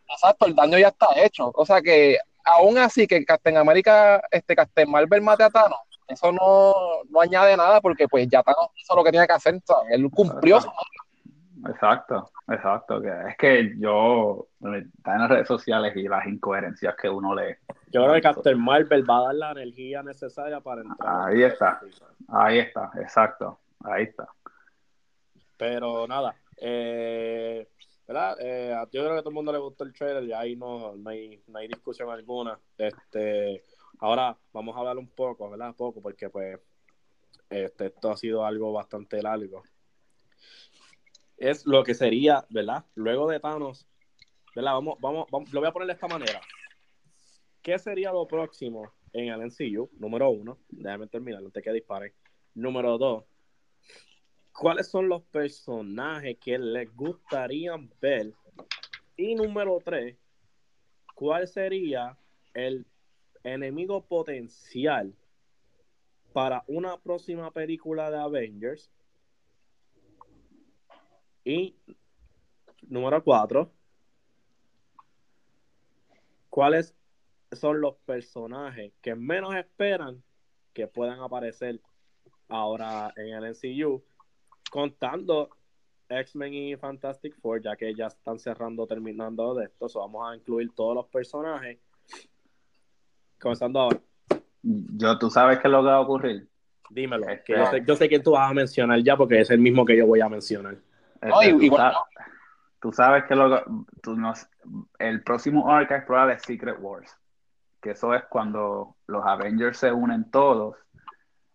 Exacto, 0.08 0.46
el 0.46 0.54
daño 0.54 0.78
ya 0.78 0.88
está 0.88 1.06
hecho. 1.16 1.52
O 1.54 1.64
sea 1.64 1.80
que, 1.80 2.18
aún 2.44 2.78
así, 2.78 3.06
que 3.06 3.24
Captain 3.24 3.56
América, 3.56 4.22
este 4.30 4.56
Captain 4.56 4.90
Marvel 4.90 5.22
mate 5.22 5.44
a 5.44 5.50
Thanos, 5.50 5.78
eso 6.08 6.32
no, 6.32 6.74
no 7.08 7.20
añade 7.20 7.56
nada 7.56 7.80
porque 7.80 8.08
pues 8.08 8.26
ya 8.28 8.42
Thanos 8.42 8.70
hizo 8.74 8.96
lo 8.96 9.04
que 9.04 9.12
tenía 9.12 9.26
que 9.26 9.34
hacer. 9.34 9.60
él 9.90 10.10
cumplió 10.10 10.56
Exacto, 10.56 10.72
exacto. 11.68 12.30
es 12.48 13.36
que 13.36 13.74
yo 13.78 14.48
está 14.60 15.14
en 15.14 15.20
las 15.20 15.30
redes 15.30 15.48
sociales 15.48 15.96
y 15.96 16.08
las 16.08 16.26
incoherencias 16.26 16.94
que 16.96 17.08
uno 17.08 17.34
lee. 17.34 17.56
Yo 17.90 18.02
creo 18.02 18.14
que 18.14 18.20
Captain 18.20 18.60
Marvel 18.60 19.08
va 19.08 19.18
a 19.18 19.22
dar 19.26 19.34
la 19.34 19.52
energía 19.52 20.02
necesaria 20.02 20.60
para 20.60 20.82
entrar. 20.82 21.28
Ahí 21.30 21.42
está, 21.42 21.80
ahí 22.28 22.58
está, 22.58 22.90
exacto, 23.00 23.58
ahí 23.84 24.04
está. 24.04 24.28
Pero 25.56 26.06
nada, 26.06 26.34
eh, 26.56 27.68
¿verdad? 28.06 28.36
Eh, 28.40 28.74
yo 28.92 29.02
creo 29.02 29.12
que 29.12 29.18
a 29.18 29.22
todo 29.22 29.30
el 29.30 29.34
mundo 29.34 29.52
le 29.52 29.58
gustó 29.58 29.84
el 29.84 29.92
trailer 29.92 30.24
y 30.24 30.32
ahí 30.32 30.56
no, 30.56 30.96
no, 30.96 31.10
hay, 31.10 31.42
no 31.46 31.58
hay 31.58 31.68
discusión 31.68 32.10
alguna. 32.10 32.58
Este, 32.78 33.62
ahora 33.98 34.36
vamos 34.52 34.74
a 34.76 34.80
hablar 34.80 34.98
un 34.98 35.08
poco, 35.08 35.50
¿verdad? 35.50 35.74
Poco, 35.76 36.00
porque 36.00 36.30
pues 36.30 36.58
este, 37.50 37.86
esto 37.86 38.12
ha 38.12 38.16
sido 38.16 38.46
algo 38.46 38.72
bastante 38.72 39.20
largo 39.20 39.62
es 41.40 41.66
lo 41.66 41.82
que 41.82 41.94
sería, 41.94 42.46
¿verdad? 42.50 42.84
Luego 42.94 43.28
de 43.28 43.40
Thanos, 43.40 43.88
¿verdad? 44.54 44.74
Vamos, 44.74 44.98
vamos, 45.00 45.26
vamos, 45.30 45.52
lo 45.52 45.60
voy 45.60 45.68
a 45.68 45.72
poner 45.72 45.86
de 45.86 45.94
esta 45.94 46.06
manera. 46.06 46.40
¿Qué 47.62 47.78
sería 47.78 48.12
lo 48.12 48.26
próximo 48.26 48.92
en 49.14 49.28
el 49.28 49.40
NCU? 49.40 49.90
Número 49.98 50.28
uno, 50.30 50.58
déjame 50.68 51.06
terminar 51.06 51.42
antes 51.42 51.64
que 51.64 51.72
dispare. 51.72 52.14
Número 52.54 52.98
dos, 52.98 53.24
¿cuáles 54.52 54.88
son 54.88 55.08
los 55.08 55.22
personajes 55.22 56.36
que 56.38 56.58
les 56.58 56.94
gustaría 56.94 57.74
ver? 58.02 58.34
Y 59.16 59.34
número 59.34 59.78
tres, 59.82 60.16
¿cuál 61.14 61.48
sería 61.48 62.18
el 62.52 62.86
enemigo 63.44 64.04
potencial 64.04 65.14
para 66.34 66.64
una 66.66 66.98
próxima 66.98 67.50
película 67.50 68.10
de 68.10 68.18
Avengers 68.18 68.90
y 71.50 71.76
número 72.88 73.22
cuatro, 73.24 73.72
¿cuáles 76.48 76.94
son 77.52 77.80
los 77.80 77.96
personajes 78.06 78.92
que 79.02 79.14
menos 79.14 79.54
esperan 79.56 80.22
que 80.72 80.86
puedan 80.86 81.20
aparecer 81.20 81.80
ahora 82.48 83.12
en 83.16 83.34
el 83.34 83.50
MCU? 83.50 84.02
Contando 84.70 85.50
X-Men 86.08 86.54
y 86.54 86.76
Fantastic 86.76 87.34
Four, 87.40 87.62
ya 87.62 87.76
que 87.76 87.92
ya 87.94 88.06
están 88.06 88.38
cerrando, 88.38 88.86
terminando 88.86 89.54
de 89.54 89.64
esto, 89.64 89.86
vamos 89.98 90.30
a 90.30 90.36
incluir 90.36 90.72
todos 90.74 90.94
los 90.94 91.06
personajes. 91.06 91.78
Comenzando 93.40 93.80
ahora. 93.80 94.00
Yo, 94.62 95.18
¿tú 95.18 95.30
sabes 95.30 95.58
qué 95.58 95.68
es 95.68 95.72
lo 95.72 95.80
que 95.80 95.88
va 95.88 95.96
a 95.96 96.00
ocurrir? 96.00 96.48
Dímelo, 96.90 97.26
que 97.44 97.56
yo, 97.56 97.66
sé, 97.66 97.84
yo 97.86 97.96
sé 97.96 98.08
quién 98.08 98.22
tú 98.22 98.32
vas 98.32 98.50
a 98.50 98.54
mencionar 98.54 99.00
ya, 99.02 99.16
porque 99.16 99.40
es 99.40 99.50
el 99.50 99.58
mismo 99.58 99.84
que 99.84 99.96
yo 99.96 100.06
voy 100.06 100.20
a 100.20 100.28
mencionar. 100.28 100.76
Este, 101.20 101.70
tú, 102.80 102.92
sabes, 102.92 103.24
que 103.24 103.34
lo, 103.34 103.62
el 104.98 105.22
próximo 105.22 105.70
arc 105.70 105.90
es 105.90 106.04
probable 106.04 106.38
Secret 106.38 106.76
Wars. 106.80 107.14
Que 107.80 107.90
eso 107.90 108.14
es 108.14 108.24
cuando 108.24 108.96
los 109.06 109.24
Avengers 109.24 109.78
se 109.78 109.92
unen 109.92 110.30
todos. 110.30 110.76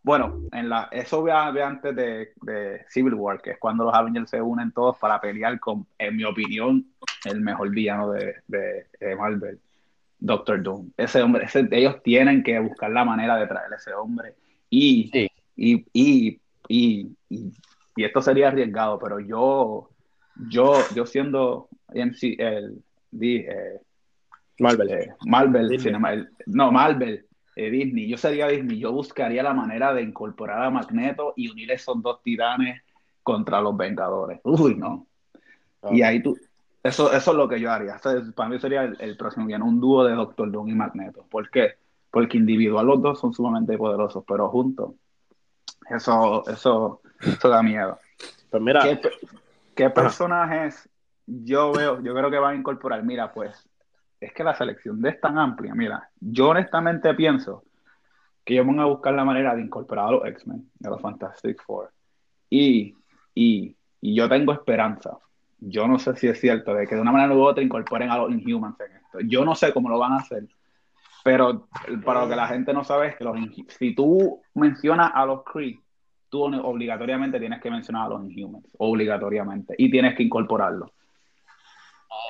Bueno, 0.04 0.42
en 0.52 0.70
la, 0.70 0.88
eso 0.92 1.24
ve, 1.24 1.32
antes 1.32 1.96
de, 1.96 2.86
Civil 2.90 3.16
War, 3.16 3.42
que 3.42 3.52
es 3.52 3.58
cuando 3.58 3.86
los 3.86 3.94
Avengers 3.94 4.30
se 4.30 4.42
unen 4.42 4.72
todos 4.72 4.98
para 5.00 5.20
pelear 5.20 5.60
con, 5.60 5.88
en 5.98 6.16
mi 6.16 6.24
opinión, 6.24 6.86
el 7.26 7.42
mejor 7.42 7.72
villano 7.72 8.12
de, 8.12 8.36
Marvel, 9.18 9.60
Doctor 10.20 10.62
Doom. 10.62 10.92
Ese 10.96 11.24
hombre, 11.24 11.48
ellos 11.72 12.04
tienen 12.04 12.44
que 12.44 12.60
buscar 12.60 12.92
la 12.92 13.04
manera 13.04 13.36
de 13.36 13.48
traer 13.48 13.74
a 13.74 13.78
ese 13.78 13.94
hombre. 13.96 14.36
Y, 14.70 15.10
y, 15.56 15.86
y, 15.94 16.40
y, 16.68 17.18
y 17.30 17.52
esto 18.04 18.22
sería 18.22 18.50
arriesgado, 18.50 19.00
pero 19.00 19.20
yo, 19.20 19.90
yo, 20.50 20.76
yo 20.94 21.06
siendo 21.06 21.70
MC, 21.94 22.36
el, 22.40 22.84
eh, 23.22 23.80
Marvel, 24.60 24.90
eh, 24.92 25.14
Marvel, 25.26 26.30
no, 26.48 26.72
Marvel, 26.72 27.26
eh, 27.56 27.70
Disney, 27.70 28.08
yo 28.08 28.18
sería 28.18 28.48
Disney, 28.48 28.80
yo 28.80 28.92
buscaría 28.92 29.44
la 29.44 29.54
manera 29.54 29.94
de 29.94 30.02
incorporar 30.02 30.62
a 30.62 30.70
Magneto 30.70 31.34
y 31.36 31.50
unir 31.50 31.72
esos 31.72 32.02
dos 32.02 32.22
titanes 32.22 32.82
contra 33.24 33.62
los 33.62 33.76
Vengadores. 33.76 34.40
Uy, 34.44 34.76
no. 34.76 35.08
Y 35.92 36.02
ahí 36.02 36.22
tú, 36.22 36.38
eso, 36.84 37.12
eso 37.12 37.32
es 37.32 37.38
lo 37.38 37.48
que 37.48 37.60
yo 37.60 37.72
haría. 37.72 38.00
para 38.36 38.50
mí 38.50 38.60
sería 38.60 38.84
el, 38.84 39.18
próximo 39.18 39.46
bien, 39.46 39.64
un 39.64 39.80
dúo 39.80 40.04
de 40.04 40.14
Doctor 40.14 40.52
Doom 40.52 40.70
y 40.70 40.76
Magneto. 40.76 41.26
¿Por 41.30 41.50
qué? 41.50 41.76
Porque 42.12 42.38
individual 42.38 42.86
los 42.86 43.02
dos 43.02 43.20
son 43.20 43.34
sumamente 43.34 43.78
poderosos, 43.78 44.24
pero 44.28 44.50
juntos, 44.50 44.92
eso, 45.90 46.48
eso, 46.48 47.02
eso 47.26 47.50
da 47.50 47.62
miedo. 47.62 48.00
Pues 48.50 48.62
mira. 48.62 48.82
¿Qué, 49.76 49.90
personajes 49.90 50.90
yo 51.26 51.74
veo, 51.74 52.02
yo 52.02 52.14
creo 52.14 52.32
que 52.32 52.40
van 52.40 52.56
a 52.56 52.58
incorporar? 52.58 53.04
Mira, 53.04 53.34
pues, 53.34 53.68
es 54.22 54.32
que 54.32 54.44
la 54.44 54.56
selección 54.56 55.02
de 55.02 55.10
es 55.10 55.20
tan 55.20 55.38
amplia. 55.38 55.76
Mira, 55.76 56.10
yo 56.20 56.50
honestamente 56.50 57.14
pienso 57.14 57.64
que 58.46 58.54
ellos 58.54 58.68
van 58.68 58.80
a 58.80 58.86
buscar 58.86 59.14
la 59.14 59.26
manera 59.26 59.56
de 59.56 59.62
incorporar 59.62 60.08
a 60.08 60.12
los 60.12 60.26
X-Men, 60.28 60.70
a 60.84 60.90
los 60.90 61.02
Fantastic 61.02 61.62
Four. 61.64 61.92
Y, 62.50 62.96
y, 63.34 63.76
y, 64.00 64.16
yo 64.16 64.30
tengo 64.30 64.54
esperanza. 64.54 65.18
Yo 65.60 65.88
no 65.88 66.00
sé 66.00 66.16
si 66.16 66.28
es 66.28 66.40
cierto 66.40 66.74
de 66.74 66.88
que 66.88 66.96
de 66.96 67.02
una 67.02 67.12
manera 67.12 67.34
u 67.34 67.42
otra 67.42 67.64
incorporen 67.64 68.12
a 68.12 68.18
los 68.20 68.32
Inhumans 68.32 68.80
en 68.80 68.96
esto. 68.98 69.20
Yo 69.22 69.44
no 69.44 69.56
sé 69.56 69.74
cómo 69.74 69.90
lo 69.90 70.00
van 70.00 70.14
a 70.14 70.18
hacer. 70.18 70.48
Pero 71.24 71.68
para 72.06 72.22
lo 72.22 72.30
que 72.30 72.36
la 72.36 72.48
gente 72.48 72.72
no 72.72 72.84
sabe 72.84 73.08
es 73.08 73.16
que 73.16 73.24
los, 73.24 73.36
si 73.80 73.96
tú 73.96 74.42
mencionas 74.54 75.12
a 75.14 75.26
los 75.26 75.44
Kree 75.44 75.80
tú 76.30 76.44
obligatoriamente 76.44 77.40
tienes 77.40 77.62
que 77.62 77.72
mencionar 77.72 78.08
a 78.08 78.10
los 78.10 78.30
Inhumans, 78.30 78.66
obligatoriamente, 78.78 79.76
y 79.78 79.90
tienes 79.90 80.16
que 80.16 80.24
incorporarlo. 80.24 80.92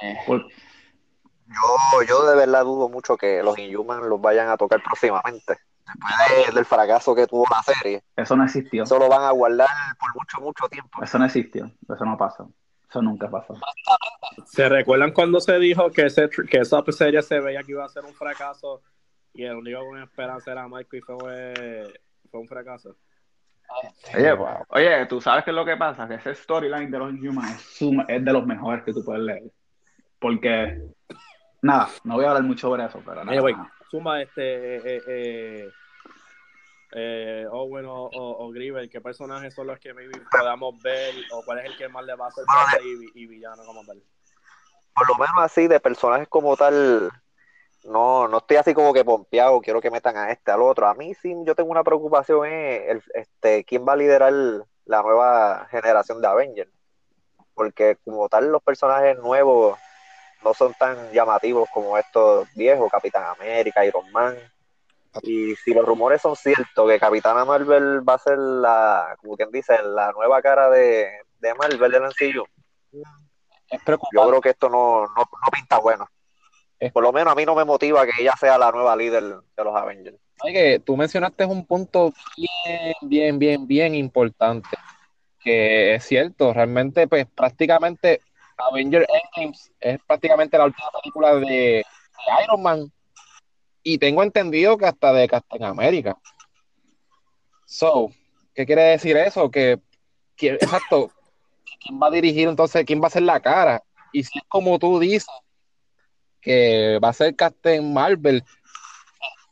Eh, 0.02 0.18
yo, 0.28 2.04
yo 2.08 2.26
de 2.26 2.36
verdad 2.36 2.64
dudo 2.64 2.90
mucho 2.90 3.18
que 3.18 3.44
los 3.44 3.58
Inhumans 3.58 4.06
los 4.06 4.20
vayan 4.20 4.50
a 4.50 4.58
tocar 4.58 4.82
próximamente. 4.82 5.58
Después 5.86 6.56
del 6.56 6.66
fracaso 6.66 7.14
que 7.14 7.28
tuvo 7.28 7.46
la 7.50 7.62
serie. 7.62 8.04
Eso 8.16 8.36
no 8.36 8.44
existió. 8.44 8.84
Eso 8.84 8.98
lo 8.98 9.08
van 9.08 9.24
a 9.24 9.32
guardar 9.32 9.68
por 10.00 10.16
mucho, 10.16 10.42
mucho 10.42 10.68
tiempo. 10.68 11.04
Eso 11.04 11.20
no 11.20 11.26
existió. 11.26 11.72
Eso 11.88 12.06
no 12.06 12.18
pasó. 12.18 12.52
Eso 12.90 13.02
nunca 13.02 13.30
pasó. 13.30 13.54
¿Se 14.46 14.68
recuerdan 14.68 15.12
cuando 15.12 15.40
se 15.40 15.60
dijo 15.60 15.92
que, 15.92 16.08
ese, 16.08 16.30
que 16.30 16.58
esa 16.58 16.84
serie 16.92 17.22
se 17.22 17.40
veía 17.40 17.62
que 17.64 17.74
iba 17.74 17.86
a 17.86 17.90
ser 17.90 18.04
un 18.04 18.14
fracaso 18.14 18.82
y 19.34 19.44
el 19.44 19.56
único 19.56 19.86
con 19.86 20.02
esperanza 20.02 20.52
era 20.52 20.68
Michael 20.68 20.88
y 20.94 21.02
fue, 21.02 21.94
fue 22.32 22.40
un 22.40 22.48
fracaso? 22.48 22.96
Oye, 24.16 24.34
oye, 24.70 25.06
tú 25.08 25.20
sabes 25.20 25.44
qué 25.44 25.52
es 25.52 25.56
lo 25.56 25.66
que 25.66 25.78
pasa, 25.78 26.08
que 26.08 26.16
ese 26.16 26.36
storyline 26.36 26.90
de 26.90 27.00
los 27.00 27.12
Inhumans 27.12 27.82
es, 28.08 28.26
de 28.26 28.34
los 28.34 28.46
mejores 28.46 28.84
que 28.84 28.94
tú 28.94 29.04
puedes 29.04 29.24
leer. 29.24 29.44
Porque, 30.20 30.82
nada, 31.62 31.90
no 32.04 32.16
voy 32.16 32.26
a 32.26 32.30
hablar 32.30 32.44
mucho 32.44 32.68
sobre 32.68 32.86
eso, 32.86 33.02
pero 33.06 33.24
nada. 33.24 33.42
Oye, 33.42 33.56
suma 33.90 34.22
este, 34.22 34.78
eh, 34.78 35.02
eh, 35.08 35.70
eh, 36.98 37.46
Owen 37.52 37.86
o, 37.86 38.10
o, 38.14 38.54
¿qué 38.54 39.02
personajes 39.02 39.54
son 39.54 39.68
los 39.68 39.80
que 39.80 39.94
podamos 40.32 40.82
ver 40.82 41.14
o 41.34 41.44
cuál 41.44 41.60
es 41.60 41.66
el 41.66 41.78
que 41.78 41.90
más 41.90 42.06
le 42.06 42.16
va 42.16 42.26
a 42.26 42.30
hacer 42.30 42.46
y, 42.84 43.22
y, 43.22 43.28
villano 43.28 43.64
como 43.66 43.84
tal? 43.86 44.02
Por 44.94 45.10
lo 45.10 45.16
menos 45.16 45.36
así, 45.40 45.68
de 45.68 45.80
personajes 45.80 46.28
como 46.30 46.56
tal, 46.56 47.12
no, 47.86 48.28
no 48.28 48.38
estoy 48.40 48.58
así 48.58 48.74
como 48.74 48.94
que 48.94 49.06
pompeado, 49.06 49.62
quiero 49.62 49.80
que 49.82 49.92
metan 49.92 50.18
a 50.18 50.32
este, 50.32 50.52
al 50.52 50.62
otro. 50.62 50.88
A 50.88 50.94
mí 50.94 51.14
sí, 51.14 51.36
yo 51.46 51.56
tengo 51.56 51.72
una 51.72 51.84
preocupación, 51.84 52.46
es 52.48 52.90
el, 52.90 53.04
este, 53.14 53.64
quién 53.64 53.86
va 53.88 53.94
a 53.94 53.98
liderar 53.98 54.34
la 54.34 55.02
nueva 55.02 55.68
generación 55.70 56.22
de 56.22 56.28
Avengers. 56.28 56.72
Porque 57.54 57.98
como 58.04 58.28
tal, 58.28 58.52
los 58.52 58.62
personajes 58.62 59.18
nuevos 59.20 59.78
no 60.44 60.54
son 60.54 60.74
tan 60.74 61.12
llamativos 61.12 61.70
como 61.74 61.98
estos 61.98 62.48
viejos, 62.56 62.92
Capitán 62.92 63.24
América, 63.24 63.86
Iron 63.86 64.12
Man. 64.12 64.36
Y 65.22 65.56
si 65.56 65.74
los 65.74 65.86
rumores 65.86 66.22
son 66.22 66.36
ciertos, 66.36 66.90
que 66.90 67.00
Capitana 67.00 67.46
Marvel 67.46 68.08
va 68.08 68.16
a 68.16 68.20
ser 68.20 68.38
la, 68.38 69.16
como 69.22 69.38
quien 69.38 69.50
dice, 69.52 69.82
la 69.84 70.12
nueva 70.12 70.42
cara 70.42 70.70
de, 70.70 71.10
de 71.40 71.54
Marvel 71.54 71.92
del 71.92 72.04
sencillo, 72.04 72.46
yo 72.92 74.28
creo 74.28 74.42
que 74.42 74.50
esto 74.50 74.70
no, 74.70 75.02
no, 75.04 75.16
no 75.16 75.52
pinta 75.52 75.78
bueno. 75.80 76.08
Por 76.94 77.04
lo 77.04 77.14
menos 77.14 77.32
a 77.32 77.36
mí 77.36 77.46
no 77.46 77.56
me 77.56 77.64
motiva 77.64 78.06
que 78.06 78.22
ella 78.22 78.34
sea 78.40 78.58
la 78.58 78.72
nueva 78.72 78.96
líder 78.96 79.24
de 79.24 79.64
los 79.64 79.76
Avengers. 79.76 80.18
que 80.44 80.80
tú 80.80 80.98
mencionaste 80.98 81.46
un 81.46 81.66
punto 81.66 82.14
bien, 82.36 82.96
bien, 83.02 83.40
bien, 83.40 83.68
bien 83.68 83.96
importante. 83.96 84.70
Que 85.40 85.96
es 85.96 86.04
cierto, 86.04 86.54
realmente, 86.54 87.08
pues 87.08 87.28
prácticamente 87.28 88.22
Avengers 88.58 89.08
Endgame 89.10 89.58
es 89.80 90.00
prácticamente 90.06 90.58
la 90.58 90.66
última 90.66 90.90
película 91.02 91.36
de, 91.36 91.86
Iron 92.44 92.62
Man. 92.62 92.92
Y 93.84 93.98
tengo 93.98 94.24
entendido 94.24 94.78
que 94.78 94.86
hasta 94.86 95.14
de 95.14 95.28
Captain 95.28 95.64
America. 95.64 96.18
So, 97.66 98.12
¿qué 98.54 98.66
quiere 98.66 98.84
decir 98.84 99.16
eso? 99.18 99.50
Que, 99.52 99.80
que, 100.36 100.54
exacto, 100.54 101.12
¿quién 101.80 102.02
va 102.02 102.08
a 102.08 102.12
dirigir 102.12 102.48
entonces? 102.48 102.84
¿Quién 102.86 103.02
va 103.02 103.08
a 103.08 103.12
ser 103.12 103.24
la 103.24 103.40
cara? 103.40 103.84
Y 104.12 104.24
si 104.24 104.40
es 104.40 104.46
como 104.48 104.80
tú 104.80 105.00
dices, 105.00 105.28
que 106.46 107.00
va 107.04 107.10
a 107.10 107.14
ser 107.14 107.36
Captain 107.36 107.92
Marvel, 107.92 108.44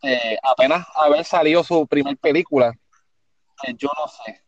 este, 0.03 0.37
apenas 0.43 0.85
haber 0.95 1.25
salido 1.25 1.63
su 1.63 1.87
primer 1.87 2.15
película, 2.17 2.71
yo 3.77 3.89
no 3.97 4.07
sé. 4.07 4.41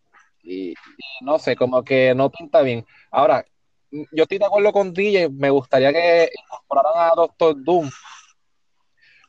Y, 0.43 0.75
no 1.21 1.39
sé, 1.39 1.55
como 1.55 1.83
que 1.83 2.13
no 2.13 2.29
pinta 2.29 2.61
bien. 2.61 2.85
Ahora, 3.09 3.43
yo 3.89 4.23
estoy 4.23 4.37
de 4.37 4.45
acuerdo 4.45 4.71
con 4.71 4.93
DJ, 4.93 5.29
me 5.29 5.49
gustaría 5.49 5.91
que 5.91 6.29
incorporaran 6.43 7.11
a 7.11 7.15
Doctor 7.15 7.55
Doom, 7.63 7.89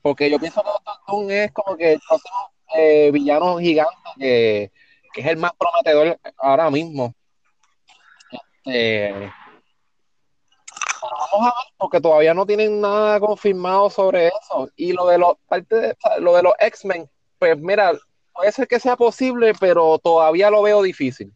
porque 0.03 0.31
yo 0.31 0.39
pienso 0.39 0.63
que 0.63 0.69
Doctor 0.69 0.97
Doom 1.09 1.31
es 1.31 1.53
como 1.53 1.75
que 1.75 1.93
el 1.95 2.01
próximo 2.07 2.53
eh, 2.75 3.11
villano 3.13 3.57
gigante 3.59 3.95
que, 4.19 4.73
que, 5.15 5.21
es 5.23 5.27
el 5.27 5.39
más 5.39 5.53
prometedor 5.55 6.21
ahora 6.37 6.69
mismo. 6.71 7.15
Este, 8.65 9.33
vamos 11.37 11.53
a 11.55 11.65
ver, 11.65 11.75
porque 11.79 12.01
todavía 12.01 12.35
no 12.35 12.47
tienen 12.47 12.81
nada 12.81 13.21
confirmado 13.21 13.91
sobre 13.91 14.29
eso. 14.29 14.71
Y 14.77 14.93
lo 14.93 15.07
de 15.07 15.19
los 15.19 15.37
parte 15.49 15.97
lo 16.21 16.35
de 16.35 16.43
los 16.43 16.55
X-Men, 16.59 17.09
pues 17.39 17.59
mira, 17.59 17.93
puede 18.33 18.53
ser 18.53 18.69
que 18.69 18.81
sea 18.81 18.97
posible, 18.97 19.53
pero 19.59 19.99
todavía 19.99 20.51
lo 20.51 20.63
veo 20.63 20.83
difícil. 20.83 21.33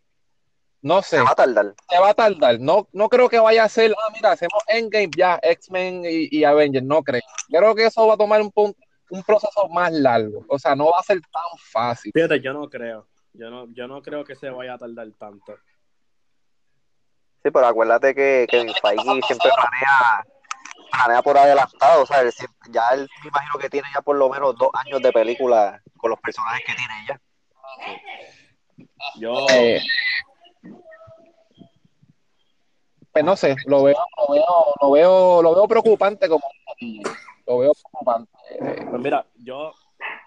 No 0.83 1.03
sé. 1.03 1.17
Se 1.17 1.23
va 1.23 1.31
a 1.31 1.35
tardar. 1.35 1.75
Se 1.89 1.99
va 1.99 2.11
a 2.11 2.15
tardar. 2.15 2.59
No, 2.59 2.89
no 2.93 3.09
creo 3.09 3.29
que 3.29 3.39
vaya 3.39 3.65
a 3.65 3.69
ser, 3.69 3.93
ah, 3.93 4.11
mira, 4.15 4.33
hacemos 4.33 4.63
Endgame 4.67 5.11
ya, 5.15 5.39
X-Men 5.43 6.05
y, 6.05 6.29
y, 6.31 6.45
Avengers. 6.45 6.87
No 6.87 7.03
creo. 7.03 7.21
Creo 7.49 7.75
que 7.75 7.87
eso 7.87 8.07
va 8.07 8.15
a 8.15 8.17
tomar 8.17 8.41
un, 8.41 8.51
un 8.55 9.23
proceso 9.23 9.69
más 9.69 9.93
largo. 9.93 10.45
O 10.49 10.59
sea, 10.59 10.75
no 10.75 10.87
va 10.87 10.99
a 10.99 11.03
ser 11.03 11.21
tan 11.21 11.59
fácil. 11.71 12.13
Fíjate, 12.15 12.41
yo 12.41 12.53
no 12.55 12.69
creo. 12.71 13.07
Yo 13.33 13.51
no, 13.51 13.67
yo 13.73 13.87
no 13.87 14.03
creo 14.03 14.25
que 14.25 14.35
se 14.35 14.51
vaya 14.51 14.75
a 14.75 14.79
tardar 14.79 15.09
tanto. 15.19 15.55
Sí, 17.43 17.51
pero 17.51 17.67
acuérdate 17.67 18.15
que, 18.15 18.47
que 18.51 18.59
Feige 18.83 19.23
siempre 19.23 19.51
planea, 19.55 20.25
planea 20.93 21.23
por 21.23 21.39
adelantado, 21.39 22.03
o 22.03 22.07
sea, 22.07 22.23
ya 22.69 22.89
él 22.93 23.09
me 23.23 23.29
imagino 23.29 23.59
que 23.59 23.71
tiene 23.71 23.89
ya 23.95 24.03
por 24.03 24.17
lo 24.17 24.29
menos 24.29 24.57
dos 24.57 24.71
años 24.75 25.01
de 25.01 25.11
película 25.11 25.81
con 25.97 26.11
los 26.11 26.21
personajes 26.21 26.63
que 26.67 26.75
tiene 26.75 26.95
ya. 27.09 27.21
Yo... 29.17 29.47
Eh, 29.51 29.81
pues 33.13 33.25
no 33.25 33.35
sé, 33.37 33.57
lo 33.67 33.83
veo, 33.85 33.97
lo 34.17 34.35
veo, 34.35 34.75
lo 34.81 34.91
veo, 34.91 35.43
lo 35.43 35.55
veo 35.55 35.67
preocupante 35.67 36.29
como 36.29 36.45
lo 37.47 37.59
veo 37.59 37.73
preocupante. 37.73 38.31
Pues 38.89 39.03
mira, 39.03 39.27
yo, 39.37 39.73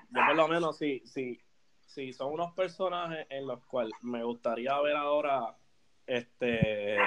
yo 0.10 0.22
por 0.26 0.36
lo 0.36 0.48
menos 0.48 0.78
si, 0.78 1.00
si, 1.06 1.40
si 1.86 2.12
son 2.12 2.34
unos 2.34 2.54
personajes 2.54 3.26
en 3.30 3.48
los 3.48 3.64
cuales 3.66 3.94
me 4.02 4.24
gustaría 4.24 4.78
ver 4.82 4.98
ahora 4.98 5.56
este. 6.08 6.98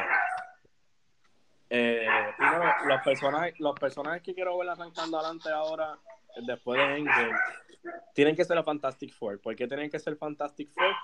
Eh, 1.69 2.07
los 2.87 3.03
personajes, 3.03 3.59
los 3.59 3.75
personajes 3.79 4.23
que 4.23 4.35
quiero 4.35 4.57
ver 4.59 4.69
arrancando 4.69 5.19
adelante 5.19 5.51
ahora, 5.51 5.99
después 6.47 6.79
de 6.79 6.99
Endgame, 6.99 7.37
tienen 8.15 8.37
que 8.37 8.45
ser 8.45 8.57
los 8.57 8.65
Fantastic 8.65 9.13
Four. 9.13 9.41
¿Por 9.41 9.57
qué 9.57 9.67
tienen 9.67 9.91
que 9.91 9.99
ser 9.99 10.17
Fantastic 10.17 10.71
Four? 10.71 10.95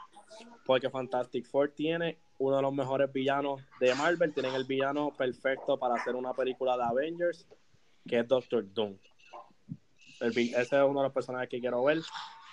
Porque 0.64 0.88
Fantastic 0.88 1.46
Four 1.46 1.70
tiene 1.70 2.18
uno 2.38 2.56
de 2.56 2.62
los 2.62 2.72
mejores 2.72 3.12
villanos 3.12 3.60
de 3.80 3.94
Marvel, 3.94 4.32
tienen 4.32 4.54
el 4.54 4.64
villano 4.64 5.12
perfecto 5.12 5.78
para 5.78 5.94
hacer 5.94 6.14
una 6.14 6.32
película 6.32 6.76
de 6.76 6.84
Avengers, 6.84 7.46
que 8.06 8.20
es 8.20 8.28
Doctor 8.28 8.64
Doom. 8.72 8.96
ese 10.20 10.60
es 10.60 10.72
uno 10.72 11.00
de 11.00 11.06
los 11.06 11.12
personajes 11.12 11.48
que 11.48 11.60
quiero 11.60 11.84
ver. 11.84 11.98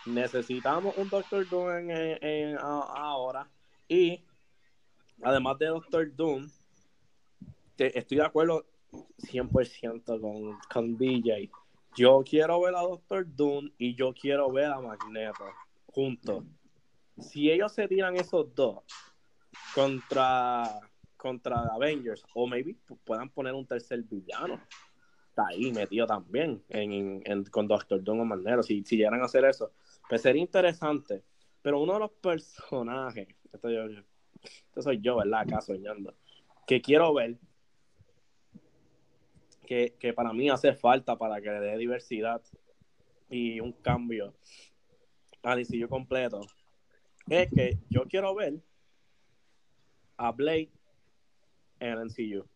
Necesitamos 0.05 0.97
un 0.97 1.09
Doctor 1.09 1.47
Doom 1.47 1.89
ahora. 2.59 3.47
Y 3.87 4.23
además 5.23 5.57
de 5.59 5.67
Doctor 5.67 6.15
Doom, 6.15 6.49
estoy 7.77 8.17
de 8.17 8.25
acuerdo 8.25 8.65
100% 9.17 10.19
con, 10.19 10.57
con 10.71 10.97
DJ. 10.97 11.49
Yo 11.95 12.23
quiero 12.27 12.61
ver 12.61 12.75
a 12.75 12.81
Doctor 12.81 13.25
Doom 13.35 13.71
y 13.77 13.95
yo 13.95 14.13
quiero 14.13 14.51
ver 14.51 14.65
a 14.65 14.79
Magneto 14.79 15.45
juntos. 15.87 16.43
Si 17.17 17.51
ellos 17.51 17.73
se 17.73 17.87
tiran 17.87 18.15
esos 18.15 18.53
dos 18.55 18.83
contra, 19.75 20.79
contra 21.17 21.61
Avengers, 21.73 22.23
o 22.33 22.47
maybe 22.47 22.75
puedan 23.03 23.29
poner 23.29 23.53
un 23.53 23.65
tercer 23.65 24.03
villano, 24.03 24.61
está 25.29 25.47
ahí 25.47 25.71
metido 25.71 26.05
también 26.05 26.63
en, 26.69 27.43
con 27.45 27.67
Doctor 27.67 28.01
Doom 28.03 28.21
o 28.21 28.25
Magneto. 28.25 28.63
Si, 28.63 28.83
si 28.83 28.97
llegan 28.97 29.21
a 29.21 29.25
hacer 29.25 29.45
eso, 29.45 29.73
pues 30.07 30.21
sería 30.21 30.41
interesante. 30.41 31.23
Pero 31.61 31.81
uno 31.81 31.93
de 31.93 31.99
los 31.99 32.11
personajes, 32.11 33.27
esto 33.51 33.69
yo, 33.69 33.81
esto 34.43 34.81
soy 34.81 34.99
yo, 35.01 35.17
¿verdad? 35.17 35.41
Acá 35.41 35.61
soñando. 35.61 36.13
Que 36.65 36.81
quiero 36.81 37.13
ver, 37.13 37.37
que, 39.65 40.13
para 40.15 40.33
mí 40.33 40.49
hace 40.49 40.73
falta 40.73 41.15
para 41.15 41.41
que 41.41 41.51
le 41.51 41.59
dé 41.59 41.77
diversidad 41.77 42.41
y 43.29 43.59
un 43.59 43.71
cambio 43.71 44.33
al 45.43 45.63
DCU 45.63 45.87
completo, 45.87 46.41
es 47.29 47.51
que 47.53 47.77
yo 47.89 48.05
quiero 48.05 48.33
ver 48.33 48.59
a 50.17 50.31
Blade 50.31 50.71
en 51.79 51.89
el 51.89 52.05
MCU. 52.05 52.47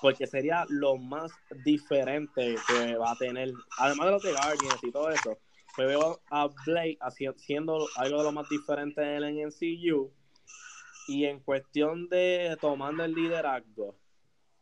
Porque 0.00 0.26
sería 0.26 0.64
lo 0.68 0.96
más 0.96 1.32
diferente 1.64 2.54
que 2.68 2.96
va 2.96 3.12
a 3.12 3.16
tener, 3.16 3.50
además 3.78 4.06
de 4.06 4.12
los 4.12 4.22
de 4.22 4.32
Guardians 4.32 4.84
y 4.84 4.92
todo 4.92 5.10
eso, 5.10 5.38
pues 5.74 5.88
veo 5.88 6.20
a 6.30 6.48
Blade 6.64 6.98
haciendo 7.00 7.86
algo 7.96 8.18
de 8.18 8.24
lo 8.24 8.32
más 8.32 8.48
diferente 8.48 9.02
en 9.02 9.24
el 9.24 9.46
MCU 9.46 10.12
y 11.06 11.24
en 11.24 11.40
cuestión 11.40 12.08
de 12.08 12.56
tomando 12.60 13.04
el 13.04 13.14
liderazgo 13.14 13.96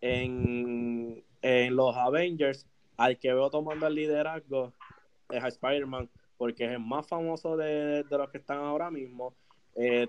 en, 0.01 1.25
los 1.43 1.97
Avengers, 1.97 2.67
al 2.97 3.19
que 3.19 3.33
veo 3.33 3.51
tomando 3.51 3.87
el 3.87 3.95
liderazgo 3.95 4.73
es 5.31 5.43
a 5.43 5.49
Spider-Man, 5.49 6.09
porque 6.37 6.65
es 6.65 6.71
el 6.73 6.81
más 6.81 7.07
famoso 7.07 7.57
de, 7.57 8.05
los 8.11 8.31
que 8.31 8.39
están 8.39 8.59
ahora 8.59 8.91
mismo. 8.91 9.35
Eh, 9.75 10.07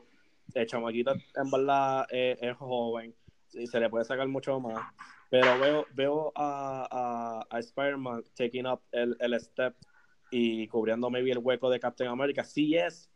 el 0.54 0.68
chamaquito 0.68 1.14
en 1.14 1.52
verdad 1.52 2.06
es 2.10 2.56
joven 2.58 3.14
y 3.54 3.68
se 3.68 3.80
le 3.80 3.90
puede 3.90 4.06
sacar 4.06 4.28
mucho 4.28 4.60
más. 4.60 4.82
Pero 5.30 5.60
veo, 5.60 5.86
veo 5.94 6.32
a, 6.36 7.46
a, 7.50 7.60
Spider-Man 7.60 8.24
taking 8.36 8.68
up 8.68 8.82
el, 8.92 9.18
el 9.20 9.40
step 9.40 9.76
y 10.32 10.68
cubriendo 10.68 11.10
maybe 11.10 11.32
el 11.32 11.40
hueco 11.40 11.70
de 11.70 11.80
Captain 11.80 12.10
America. 12.10 12.44
Sí 12.44 12.76
es 12.76 13.10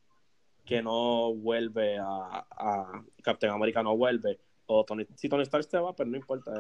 que 0.70 0.84
no 0.84 1.34
vuelve 1.34 1.98
a, 1.98 2.46
a 2.52 3.04
Captain 3.24 3.52
America 3.52 3.82
no 3.82 3.98
vuelve 3.98 4.40
o 4.68 4.86
Tony, 4.86 5.04
si 5.16 5.28
Tony 5.28 5.42
Stark 5.42 5.64
se 5.64 5.80
va, 5.80 5.96
pero 5.96 5.96
pues 5.96 6.08
no 6.10 6.18
importa, 6.18 6.54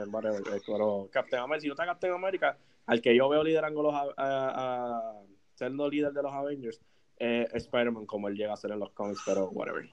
pero 0.65 1.07
Captain 1.11 1.43
America, 1.43 1.61
si 1.61 1.67
no 1.67 1.73
está 1.73 1.85
Captain 1.85 2.11
America, 2.11 2.57
al 2.87 3.01
que 3.01 3.15
yo 3.15 3.29
veo 3.29 3.43
liderando 3.43 3.83
los, 3.83 3.93
a, 4.17 5.13
siendo 5.53 5.87
líder 5.87 6.11
de 6.11 6.23
los 6.23 6.33
Avengers, 6.33 6.81
eh, 7.19 7.47
Spider-Man 7.53 8.07
como 8.07 8.27
él 8.27 8.35
llega 8.35 8.51
a 8.51 8.57
ser 8.57 8.71
en 8.71 8.79
los 8.79 8.89
cómics, 8.93 9.21
pero 9.23 9.49
whatever. 9.49 9.87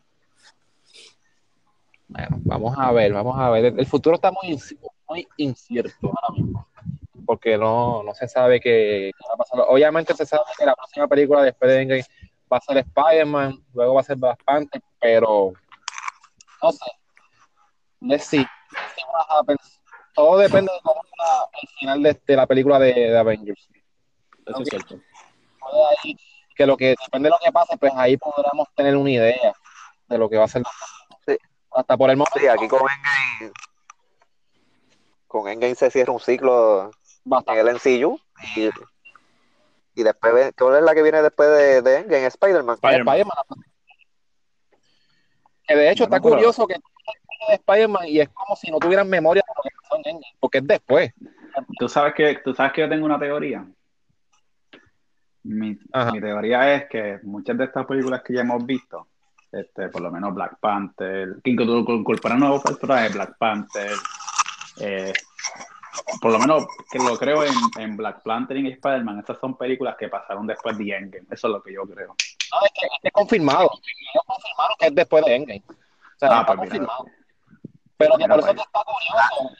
Bueno, 2.08 2.38
vamos 2.44 2.74
a 2.78 2.90
ver, 2.92 3.12
vamos 3.12 3.38
a 3.38 3.50
ver. 3.50 3.66
El 3.66 3.86
futuro 3.86 4.14
está 4.14 4.32
muy, 4.32 4.58
muy 5.10 5.28
incierto 5.36 6.06
ahora 6.06 6.40
mismo, 6.40 6.68
porque 7.26 7.58
no, 7.58 8.02
no 8.02 8.14
se 8.14 8.28
sabe 8.28 8.60
qué, 8.60 9.10
va 9.28 9.34
a 9.34 9.36
pasar. 9.36 9.60
Obviamente 9.68 10.14
se 10.14 10.24
sabe 10.24 10.44
que 10.58 10.64
la 10.64 10.74
próxima 10.74 11.06
película 11.06 11.42
después 11.42 11.70
de 11.70 11.82
Endgame 11.82 12.04
va 12.52 12.58
a 12.58 12.60
ser 12.60 12.78
Spider-Man, 12.78 13.64
luego 13.74 13.94
va 13.94 14.00
a 14.00 14.04
ser 14.04 14.16
Black 14.16 14.42
Panther, 14.44 14.82
pero 15.00 15.52
no 16.62 16.72
sé. 16.72 16.84
Let's 18.00 18.24
see. 18.24 18.46
Todo 20.14 20.38
depende 20.38 20.72
de 20.72 20.80
cómo 20.82 21.02
el 21.62 21.68
final 21.78 22.02
de, 22.02 22.36
la 22.36 22.46
película 22.46 22.78
de, 22.78 23.16
Avengers. 23.16 23.68
eso 24.46 24.62
es 24.62 24.68
cierto. 24.68 25.00
Que 26.54 26.66
lo 26.66 26.76
que 26.76 26.94
depende 27.04 27.28
de 27.28 27.30
lo 27.30 27.38
que 27.44 27.52
pase, 27.52 27.76
pues 27.76 27.92
ahí 27.96 28.16
podremos 28.16 28.68
tener 28.74 28.96
una 28.96 29.10
idea 29.10 29.52
de 30.08 30.18
lo 30.18 30.28
que 30.28 30.38
va 30.38 30.44
a 30.44 30.48
ser. 30.48 30.62
Sí. 31.26 31.36
Hasta 31.72 31.96
por 31.96 32.10
el 32.10 32.16
momento. 32.16 32.38
Sí, 32.38 32.46
aquí 32.46 32.68
con 32.68 32.80
Endgame, 32.80 33.52
con 35.26 35.48
Endgame 35.48 35.74
se 35.74 35.90
cierra 35.90 36.12
un 36.12 36.20
ciclo 36.20 36.90
en 37.46 37.58
el 37.58 37.74
MCU 37.74 38.18
y, 38.56 38.70
y 39.96 40.02
después, 40.02 40.52
¿cuál 40.56 40.76
es 40.76 40.82
la 40.82 40.94
que 40.94 41.02
viene 41.02 41.22
después 41.22 41.48
de, 41.48 41.82
de 41.82 41.96
Endgame? 41.96 42.26
Spider-Man. 42.26 42.74
Spider-Man. 42.74 43.16
Spider-Man. 43.16 43.64
Que 45.66 45.74
de 45.74 45.90
hecho 45.90 46.04
está 46.04 46.20
curioso 46.20 46.66
que 46.66 46.74
de 46.74 47.54
Spider-Man 47.54 48.06
y 48.06 48.20
es 48.20 48.28
como 48.28 48.54
si 48.56 48.70
no 48.70 48.78
tuvieran 48.78 49.08
memoria 49.08 49.42
de 49.46 49.52
lo 49.56 49.62
que 49.62 49.76
pasó 49.82 49.96
en 49.96 50.16
Endgame, 50.16 50.36
porque 50.38 50.58
es 50.58 50.66
después. 50.66 51.12
Tú 51.78 51.88
sabes 51.88 52.14
que, 52.14 52.38
tú 52.44 52.54
sabes 52.54 52.72
que 52.72 52.82
yo 52.82 52.88
tengo 52.88 53.06
una 53.06 53.18
teoría. 53.18 53.66
Mi, 55.42 55.78
teoría 56.20 56.74
es 56.74 56.88
que 56.88 57.20
muchas 57.22 57.56
de 57.56 57.64
estas 57.64 57.86
películas 57.86 58.22
que 58.22 58.34
ya 58.34 58.40
hemos 58.40 58.66
visto, 58.66 59.06
este, 59.52 59.88
por 59.88 60.02
lo 60.02 60.10
menos 60.10 60.34
Black 60.34 60.58
Panther, 60.60 61.36
que 61.42 61.52
incorpor- 61.52 62.00
incorporan 62.00 62.40
nuevos 62.40 62.62
personajes, 62.62 63.14
Black 63.14 63.38
Panther, 63.38 63.92
eh, 64.80 65.12
por 66.20 66.32
lo 66.32 66.38
menos 66.38 66.66
que 66.90 66.98
lo 66.98 67.16
creo 67.18 67.44
en, 67.44 67.54
en 67.78 67.96
Black 67.96 68.22
Panther 68.22 68.56
y 68.56 68.72
Spider-Man, 68.72 69.18
estas 69.20 69.38
son 69.38 69.56
películas 69.56 69.96
que 69.98 70.08
pasaron 70.08 70.46
después 70.46 70.76
de 70.78 70.84
Endgame, 70.96 71.26
eso 71.30 71.46
es 71.48 71.52
lo 71.52 71.62
que 71.62 71.72
yo 71.72 71.82
creo. 71.84 72.08
No, 72.08 72.66
es 72.66 72.72
que 72.72 72.86
es 73.02 73.12
confirmado. 73.12 73.70
Ellos 73.72 74.24
confirmaron 74.26 74.76
que 74.78 74.86
es 74.86 74.94
después 74.94 75.24
de 75.24 75.34
Endgame. 75.36 75.62
O 75.68 76.18
sea, 76.18 76.28
Ah, 76.30 76.40
está 76.40 76.46
pues 76.56 76.58
mira. 76.58 76.86
confirmado. 76.86 77.04
Pero 77.98 78.12
que 78.12 78.18
Mira 78.24 78.34
por 78.34 78.44
eso 78.44 78.54
que 78.54 78.60
está 78.60 78.80
curioso. 78.84 79.56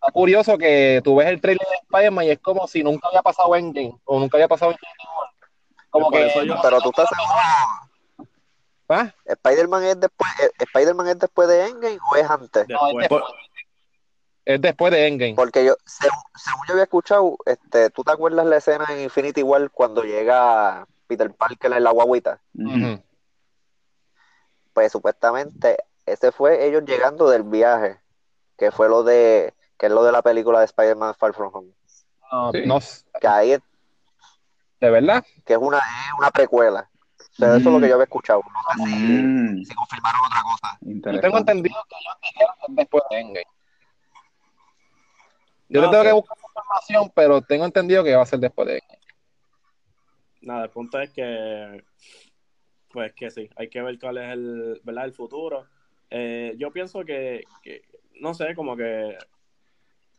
Está 0.00 0.12
curioso 0.12 0.58
que 0.58 1.00
tú 1.02 1.16
ves 1.16 1.26
el 1.28 1.40
trailer 1.40 1.66
de 1.66 1.74
Spider-Man 1.82 2.24
y 2.26 2.30
es 2.30 2.38
como 2.38 2.66
si 2.68 2.82
nunca 2.84 3.08
había 3.08 3.22
pasado 3.22 3.54
Endgame 3.56 3.98
o 4.04 4.18
nunca 4.20 4.36
había 4.36 4.46
pasado 4.48 4.70
War. 4.70 5.30
Como 5.90 6.10
que 6.10 6.26
eso 6.26 6.44
yo- 6.44 6.54
Pero 6.62 6.80
tú 6.80 6.90
estás 6.90 7.08
seguro, 7.08 8.28
¿Ah? 8.90 9.12
¿Spider-Man 9.26 9.84
es 9.84 10.00
después, 10.00 10.30
eh, 10.40 10.50
¿Spider-Man 10.60 11.08
es 11.08 11.18
después 11.18 11.46
de 11.48 11.66
Endgame 11.66 11.98
o 12.10 12.16
es 12.16 12.30
antes? 12.30 12.66
No, 12.68 12.88
es 12.90 12.96
Después, 13.08 13.08
después. 13.08 13.24
Es 14.48 14.62
después 14.62 14.90
de 14.92 15.06
Endgame. 15.06 15.34
Porque 15.34 15.62
yo, 15.62 15.74
según, 15.84 16.22
según 16.34 16.62
yo 16.66 16.72
había 16.72 16.84
escuchado, 16.84 17.36
este, 17.44 17.90
¿tú 17.90 18.02
te 18.02 18.12
acuerdas 18.12 18.46
la 18.46 18.56
escena 18.56 18.86
en 18.88 19.00
Infinity 19.00 19.42
War 19.42 19.70
cuando 19.70 20.02
llega 20.04 20.86
Peter 21.06 21.30
Parker 21.34 21.70
en 21.74 21.84
la 21.84 21.90
guaguita? 21.90 22.40
Pues 24.72 24.90
supuestamente 24.92 25.76
ese 26.06 26.32
fue 26.32 26.66
ellos 26.66 26.82
llegando 26.86 27.28
del 27.28 27.42
viaje, 27.42 27.98
que 28.56 28.70
fue 28.70 28.88
lo 28.88 29.02
de, 29.02 29.52
que 29.76 29.86
es 29.86 29.92
lo 29.92 30.02
de 30.02 30.12
la 30.12 30.22
película 30.22 30.60
de 30.60 30.64
Spider-Man 30.64 31.14
Far 31.18 31.34
From 31.34 31.50
Home. 31.54 31.72
No, 32.32 32.52
Sí. 32.52 32.62
no, 32.64 32.78
Que 33.20 33.28
ahí 33.28 33.52
es, 33.52 33.60
de 34.80 34.90
verdad. 34.90 35.24
que 35.44 35.52
es 35.52 35.58
una, 35.58 35.76
es 35.76 36.12
una 36.18 36.30
precuela. 36.30 36.88
O 37.20 37.34
sea, 37.36 37.48
eso 37.56 37.68
es 37.68 37.74
lo 37.74 37.80
que 37.80 37.88
yo 37.88 37.94
había 37.94 38.04
escuchado. 38.04 38.40
No 38.42 38.84
sé 38.84 38.90
si, 38.90 38.96
Mm, 38.96 39.62
si 39.64 39.74
confirmaron 39.74 40.20
otra 40.24 40.42
cosa. 40.42 40.78
Yo 40.80 41.20
tengo 41.20 41.36
entendido 41.38 41.76
que 41.88 41.96
ellos 41.96 42.16
dijeron 42.22 42.54
que 42.60 42.66
es 42.72 42.76
después 42.76 43.02
de 43.10 43.18
Endgame. 43.20 43.46
Yo 45.68 45.82
No 45.82 45.86
le 45.86 45.98
tengo 45.98 46.04
que 46.04 46.12
buscar 46.12 46.38
información, 46.38 47.12
pero 47.14 47.42
tengo 47.42 47.64
entendido 47.64 48.02
que 48.02 48.16
va 48.16 48.22
a 48.22 48.26
ser 48.26 48.38
después 48.38 48.68
de 48.68 48.82
nada, 50.40 50.64
el 50.64 50.70
punto 50.70 50.98
es 51.00 51.10
que, 51.10 51.84
pues 52.90 53.12
que 53.12 53.30
sí, 53.30 53.50
hay 53.56 53.68
que 53.68 53.82
ver 53.82 53.98
cuál 53.98 54.18
es 54.18 54.32
el, 54.32 54.80
¿verdad? 54.82 55.04
el 55.04 55.12
futuro. 55.12 55.66
Eh, 56.10 56.54
yo 56.56 56.72
pienso 56.72 57.04
que, 57.04 57.42
que, 57.62 57.82
no 58.20 58.32
sé, 58.34 58.54
como 58.54 58.76
que 58.76 59.16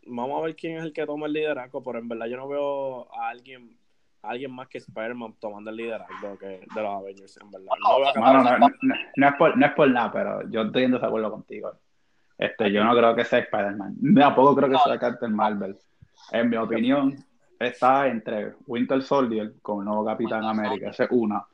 vamos 0.05 0.39
a 0.39 0.45
ver 0.45 0.55
quién 0.55 0.77
es 0.77 0.83
el 0.83 0.93
que 0.93 1.05
toma 1.05 1.27
el 1.27 1.33
liderazgo, 1.33 1.83
pero 1.83 1.99
en 1.99 2.07
verdad 2.07 2.27
yo 2.27 2.37
no 2.37 2.47
veo 2.47 3.13
a 3.15 3.29
alguien, 3.29 3.77
a 4.21 4.29
alguien 4.29 4.51
más 4.51 4.67
que 4.67 4.77
Spider-Man 4.77 5.35
tomando 5.39 5.69
el 5.71 5.77
liderazgo 5.77 6.37
que 6.37 6.45
de 6.47 6.81
los 6.81 6.91
Avengers, 6.91 7.37
en 7.41 7.51
verdad. 7.51 7.71
No 8.15 8.21
no, 8.21 8.43
no- 8.43 8.57
no- 8.59 8.95
no 9.15 9.27
es 9.27 9.35
por, 9.35 9.57
no 9.57 9.65
es 9.65 9.73
por 9.73 9.89
nada, 9.89 10.11
pero 10.11 10.49
yo 10.49 10.61
estoy 10.63 10.83
en 10.83 10.91
desacuerdo 10.91 11.31
contigo. 11.31 11.73
Este, 12.39 12.71
yo 12.71 12.83
no 12.83 12.95
creo 12.95 13.13
que 13.15 13.25
sea 13.25 13.39
Spider-Man. 13.39 13.95
Tampoco 14.15 14.55
creo 14.55 14.69
que 14.69 14.77
sea 14.77 14.97
Captain 14.97 15.35
Marvel. 15.35 15.77
En 16.31 16.49
mi 16.49 16.55
opinión, 16.57 17.15
está 17.59 18.07
entre 18.07 18.53
Winter 18.65 19.01
Soldier 19.03 19.53
con 19.61 19.79
el 19.79 19.85
nuevo 19.85 20.05
Capitán 20.05 20.43
América. 20.45 20.89
Esa 20.89 21.03
es 21.03 21.09
una. 21.11 21.45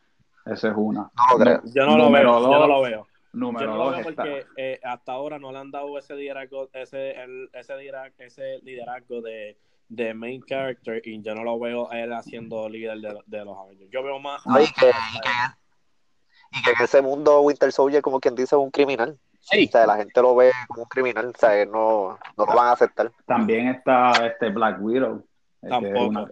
Esa 0.46 0.70
es 0.70 0.74
una. 0.78 1.02
No 1.02 1.38
lo 1.38 1.44
creo. 1.44 1.62
yo 1.74 1.86
no 1.88 1.98
lo 1.98 2.12
veo, 2.12 2.24
yo 2.24 2.40
no 2.40 2.60
dos. 2.60 2.68
lo 2.70 2.82
veo. 2.84 3.08
Yo 3.08 3.40
Número 3.40 3.66
no 3.72 3.78
lo 3.78 3.84
dos 3.86 3.92
veo 3.98 4.10
está. 4.10 4.24
porque 4.24 4.46
eh, 4.56 4.80
hasta 4.84 5.12
ahora 5.12 5.40
no 5.40 5.52
le 5.52 5.58
han 5.58 5.72
dado 5.72 5.98
ese 5.98 6.16
liderazgo, 6.16 6.70
ese, 6.72 7.12
el- 7.22 7.50
ese, 7.52 7.76
lidera- 7.76 8.14
ese 8.20 8.60
liderazgo 8.64 9.22
de, 9.22 9.58
de 9.90 10.14
main 10.14 10.42
character 10.44 11.02
y 11.04 11.22
yo 11.22 11.34
no 11.36 11.44
lo 11.44 11.60
veo 11.60 11.92
a 11.92 12.00
él 12.00 12.14
haciendo 12.14 12.70
líder 12.70 13.00
de, 13.00 13.20
de 13.26 13.44
los 13.44 13.58
Avengers. 13.58 13.90
Yo 13.92 14.04
veo 14.04 14.20
más 14.20 14.46
No, 14.46 14.58
y, 14.62 14.66
que, 14.68 14.86
y, 14.88 15.20
que, 15.20 16.60
y 16.60 16.64
que 16.64 16.70
en 16.70 16.84
ese 16.84 17.02
mundo 17.02 17.42
Winter 17.42 17.72
Soldier, 17.72 18.02
como 18.02 18.20
quien 18.20 18.36
dice, 18.36 18.56
es 18.56 18.62
un 18.62 18.72
criminal. 18.72 19.18
Sí, 19.48 19.66
O 19.68 19.72
sea, 19.72 19.86
la 19.86 19.98
gente 19.98 20.22
lo 20.22 20.36
ve 20.36 20.52
como 20.68 20.84
un 20.84 20.90
criminal. 20.90 21.28
O 21.28 21.38
sea, 21.40 21.66
no, 21.66 22.18
no 22.38 22.46
lo 22.46 22.56
van 22.56 22.68
a 22.68 22.72
aceptar. 22.72 23.12
También 23.26 23.68
está 23.70 24.12
este 24.26 24.50
Black 24.50 24.78
Widow. 24.82 25.18
eh, 25.18 25.22
que 25.62 25.68
es 25.68 25.70
tampoco. 25.70 26.06
una- 26.08 26.32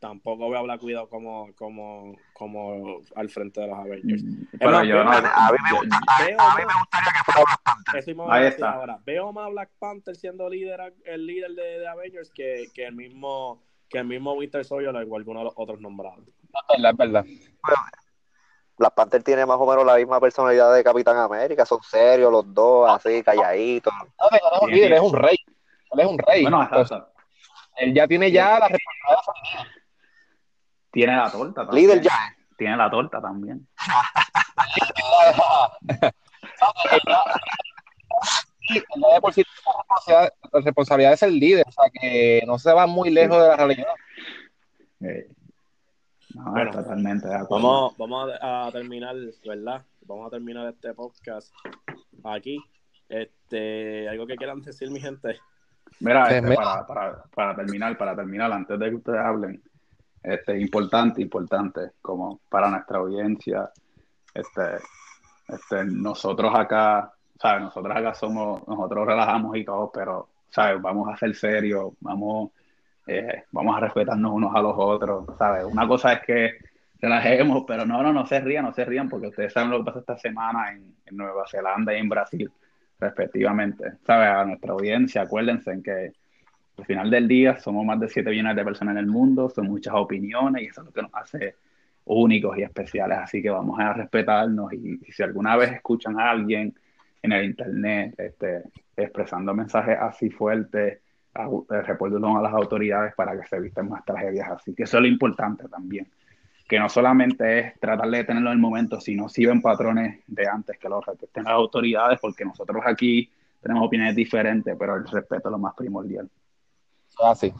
Tampoco 0.00 0.50
veo 0.50 0.58
a 0.58 0.62
Black 0.62 0.82
Widow 0.82 1.08
como, 1.08 1.48
como, 1.56 2.14
como 2.34 3.00
al 3.16 3.30
frente 3.30 3.62
de 3.62 3.68
los 3.68 3.78
Avengers. 3.78 4.22
Pero 4.58 4.70
más, 4.70 4.86
yo 4.86 5.02
no. 5.02 5.10
A 5.10 5.20
mí 5.22 5.58
me, 5.62 5.70
yo- 5.70 5.76
gusta, 5.78 5.98
a, 6.06 6.24
Veo 6.26 6.40
a 6.40 6.54
mí 6.56 6.62
más- 6.62 6.74
me 6.74 6.80
gustaría 6.80 7.10
que 7.16 7.24
fuera 7.24 7.40
Black 7.46 7.60
Panther. 7.64 7.96
Eso 7.96 8.10
Ahí 8.10 8.14
voy 8.16 8.30
a 8.30 8.36
decir 8.40 8.52
está. 8.54 8.70
ahora. 8.72 8.98
Veo 9.06 9.32
más 9.32 9.46
a 9.46 9.48
Black 9.48 9.70
Panther 9.78 10.14
siendo 10.16 10.48
líder, 10.50 10.94
el 11.06 11.26
líder 11.26 11.52
de, 11.52 11.62
de 11.80 11.88
Avengers 11.88 12.30
que, 12.34 12.66
que 12.74 12.84
el 12.86 12.94
mismo 12.94 13.62
que 13.88 13.98
el 13.98 14.04
mismo 14.06 14.32
Winter 14.34 14.64
Soldier 14.64 14.94
o 14.94 14.98
alguno 15.16 15.38
de 15.40 15.44
los 15.44 15.54
otros 15.56 15.80
nombrados. 15.80 16.20
es 16.26 16.82
verdad, 16.82 16.90
es 16.90 16.96
verdad. 16.98 17.24
Black 18.76 18.94
Panther 18.94 19.22
tiene 19.22 19.46
más 19.46 19.56
o 19.58 19.66
menos 19.66 19.86
la 19.86 19.96
misma 19.96 20.20
personalidad 20.20 20.74
de 20.74 20.82
Capitán 20.82 21.16
América. 21.16 21.64
Son 21.64 21.80
serios 21.82 22.30
los 22.32 22.52
dos, 22.52 22.90
así, 22.90 23.22
calladitos. 23.22 23.92
No, 23.92 24.28
que 24.30 24.38
no 24.42 24.56
es 24.56 24.62
un 24.62 24.70
líder, 24.70 24.92
es 24.94 25.00
un 25.00 25.12
rey. 25.14 25.36
Él 25.92 26.00
es 26.00 26.06
un 26.06 26.18
rey. 26.18 26.42
Bueno, 26.42 26.60
hasta- 26.60 26.80
hasta- 26.80 27.08
él 27.76 27.94
ya 27.94 28.06
tiene 28.08 28.30
ya 28.30 28.58
la 28.58 28.68
responsabilidad. 28.68 29.72
tiene 30.92 31.16
la 31.16 31.30
torta 31.30 31.66
también. 31.66 31.82
Líder 31.86 32.00
ya. 32.02 32.12
Tiene 32.56 32.76
la 32.76 32.90
torta 32.90 33.20
también. 33.20 33.66
De 38.70 39.20
por 39.20 39.32
sí 39.34 39.44
la 40.06 40.32
responsabilidad 40.52 41.12
es 41.12 41.22
el 41.22 41.38
líder, 41.38 41.64
o 41.68 41.72
sea 41.72 41.84
que 41.92 42.42
no 42.46 42.58
se 42.58 42.72
va 42.72 42.86
muy 42.86 43.10
lejos 43.10 43.40
de 43.40 43.48
la 43.48 43.56
realidad. 43.56 43.86
Eh, 45.00 45.28
no, 46.34 46.50
Bueno, 46.50 46.70
totalmente 46.72 47.28
de 47.28 47.34
acuerdo. 47.34 47.66
Vamos, 47.66 47.96
vamos 47.98 48.30
a, 48.40 48.66
a 48.66 48.72
terminar, 48.72 49.14
¿verdad? 49.46 49.82
Vamos 50.06 50.26
a 50.26 50.30
terminar 50.30 50.68
este 50.68 50.92
podcast 50.94 51.52
aquí. 52.24 52.58
Este, 53.08 54.08
algo 54.08 54.26
que 54.26 54.36
quieran 54.36 54.60
decir, 54.62 54.90
mi 54.90 55.00
gente. 55.00 55.38
Mira, 56.00 56.28
Eh, 56.30 56.36
este, 56.36 56.48
me- 56.48 56.56
para, 56.56 56.86
para, 56.86 57.22
para 57.34 57.54
terminar, 57.56 57.96
para 57.96 58.16
terminar, 58.16 58.50
antes 58.52 58.78
de 58.78 58.88
que 58.90 58.96
ustedes 58.96 59.20
hablen, 59.20 59.62
este, 60.22 60.58
importante, 60.60 61.20
importante, 61.22 61.92
como 62.00 62.40
para 62.48 62.70
nuestra 62.70 62.98
audiencia, 62.98 63.70
este, 64.32 64.62
este, 65.48 65.84
nosotros 65.84 66.52
acá, 66.54 67.12
¿sabes? 67.40 67.62
Nosotros 67.62 67.94
acá 67.96 68.14
somos, 68.14 68.66
nosotros 68.66 69.06
relajamos 69.06 69.56
y 69.56 69.64
todo, 69.64 69.90
pero, 69.92 70.28
¿sabes? 70.50 70.80
Vamos 70.80 71.08
a 71.12 71.16
ser 71.16 71.34
serios, 71.36 71.92
vamos, 72.00 72.50
eh, 73.06 73.44
vamos 73.52 73.76
a 73.76 73.80
respetarnos 73.80 74.32
unos 74.32 74.54
a 74.54 74.60
los 74.60 74.74
otros, 74.76 75.26
¿sabes? 75.38 75.64
Una 75.64 75.86
cosa 75.86 76.14
es 76.14 76.20
que 76.22 76.52
relajemos, 77.00 77.64
pero 77.66 77.84
no, 77.84 78.02
no, 78.02 78.12
no 78.12 78.26
se 78.26 78.40
rían, 78.40 78.64
no 78.64 78.72
se 78.72 78.84
rían, 78.84 79.08
porque 79.08 79.28
ustedes 79.28 79.52
saben 79.52 79.70
lo 79.70 79.78
que 79.78 79.84
pasó 79.84 79.98
esta 80.00 80.16
semana 80.16 80.72
en, 80.72 80.94
en 81.04 81.16
Nueva 81.16 81.44
Zelanda 81.46 81.94
y 81.94 82.00
en 82.00 82.08
Brasil 82.08 82.50
respectivamente. 82.98 83.92
¿Sabes? 84.06 84.28
A 84.28 84.44
nuestra 84.44 84.72
audiencia, 84.72 85.22
acuérdense 85.22 85.72
en 85.72 85.82
que 85.82 86.12
al 86.76 86.84
final 86.84 87.10
del 87.10 87.28
día 87.28 87.58
somos 87.58 87.84
más 87.84 88.00
de 88.00 88.08
7 88.08 88.30
millones 88.30 88.56
de 88.56 88.64
personas 88.64 88.92
en 88.92 88.98
el 88.98 89.06
mundo, 89.06 89.48
son 89.48 89.66
muchas 89.66 89.94
opiniones 89.94 90.62
y 90.62 90.66
eso 90.66 90.80
es 90.80 90.86
lo 90.86 90.92
que 90.92 91.02
nos 91.02 91.14
hace 91.14 91.54
únicos 92.06 92.58
y 92.58 92.62
especiales. 92.62 93.18
Así 93.18 93.42
que 93.42 93.50
vamos 93.50 93.78
a 93.78 93.92
respetarnos 93.92 94.72
y, 94.72 95.00
y 95.06 95.12
si 95.12 95.22
alguna 95.22 95.56
vez 95.56 95.72
escuchan 95.72 96.18
a 96.18 96.30
alguien 96.30 96.74
en 97.22 97.32
el 97.32 97.44
internet 97.44 98.14
este, 98.18 98.64
expresando 98.96 99.54
mensajes 99.54 99.96
así 100.00 100.30
fuertes, 100.30 101.00
a- 101.34 101.48
eh, 101.48 101.82
a 102.38 102.42
las 102.42 102.52
autoridades 102.52 103.14
para 103.14 103.38
que 103.38 103.46
se 103.46 103.56
eviten 103.56 103.88
más 103.88 104.04
tragedias 104.04 104.50
así. 104.50 104.74
Que 104.74 104.84
eso 104.84 104.98
es 104.98 105.02
lo 105.02 105.08
importante 105.08 105.68
también. 105.68 106.06
Que 106.68 106.78
no 106.78 106.88
solamente 106.88 107.58
es 107.58 107.80
tratar 107.80 108.08
de 108.08 108.24
tenerlo 108.24 108.50
en 108.50 108.54
el 108.56 108.60
momento, 108.60 109.00
sino 109.00 109.28
si 109.28 109.44
ven 109.44 109.60
patrones 109.60 110.20
de 110.26 110.48
antes 110.48 110.78
que 110.78 110.88
los 110.88 111.04
respeten 111.04 111.44
las 111.44 111.52
autoridades, 111.52 112.18
porque 112.20 112.44
nosotros 112.44 112.82
aquí 112.86 113.30
tenemos 113.60 113.86
opiniones 113.86 114.14
diferentes, 114.14 114.76
pero 114.78 114.96
el 114.96 115.06
respeto 115.06 115.48
es 115.48 115.52
lo 115.52 115.58
más 115.58 115.74
primordial. 115.74 116.28
Así. 117.22 117.52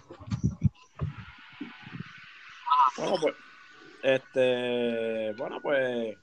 Bueno, 2.97 3.17
pues, 3.21 3.35
este, 4.03 5.33
bueno, 5.37 5.61
pues, 5.61 6.17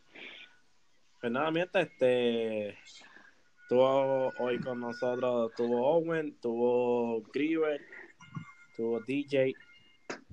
pues 1.20 1.32
nada, 1.32 1.52
mientras, 1.52 1.88
este, 1.88 2.78
estuvo 3.72 4.34
hoy 4.40 4.60
con 4.60 4.82
nosotros, 4.82 5.54
tuvo 5.56 5.88
Owen, 5.96 6.36
tuvo 6.42 7.22
Griever, 7.34 7.80
tuvo 8.76 9.00
DJ, 9.00 9.54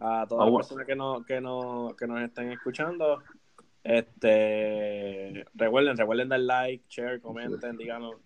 a 0.00 0.26
todas 0.28 0.50
las 0.50 0.57
personas 0.57 0.86
que, 0.89 0.97
no, 0.97 1.25
que, 1.25 1.41
no, 1.41 1.94
que 1.97 2.08
nos 2.08 2.20
estén 2.20 2.50
escuchando. 2.50 3.23
Este, 3.84 5.47
recuerden, 5.55 5.97
recuerden 5.97 6.31
dar 6.31 6.41
like, 6.41 6.84
share, 6.89 7.20
comenten, 7.20 7.76
díganos, 7.76 8.17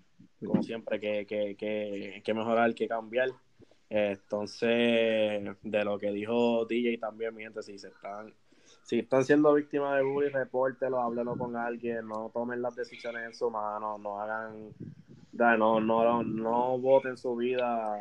como 0.41 0.63
siempre, 0.63 0.99
que, 0.99 1.27
que, 1.27 1.57
que, 1.57 2.23
que 2.25 2.35
mejorar, 2.35 2.75
que 2.75 2.89
cambiar. 2.89 3.29
Entonces, 3.91 5.43
de 5.63 5.85
lo 5.85 5.99
que 5.99 6.11
dijo 6.11 6.65
DJ 6.65 6.97
también, 6.97 7.35
mi 7.35 7.43
gente, 7.43 7.63
si 7.63 7.79
se 7.79 7.89
están, 7.89 8.33
si 8.83 9.01
están 9.01 9.27
siendo 9.27 9.53
víctimas 9.53 9.95
de 9.95 10.05
bullying, 10.05 10.33
repórtelo, 10.33 11.03
háblenlo 11.03 11.37
con 11.37 11.55
alguien, 11.55 12.09
no 12.09 12.31
tomen 12.33 12.63
las 12.63 12.75
decisiones 12.75 13.27
en 13.27 13.35
su 13.35 13.51
mano, 13.51 13.99
no 13.99 14.19
hagan, 14.19 14.73
no, 15.33 15.81
no, 15.81 16.23
no 16.23 16.79
voten 16.79 17.17
su 17.17 17.37
vida 17.37 18.01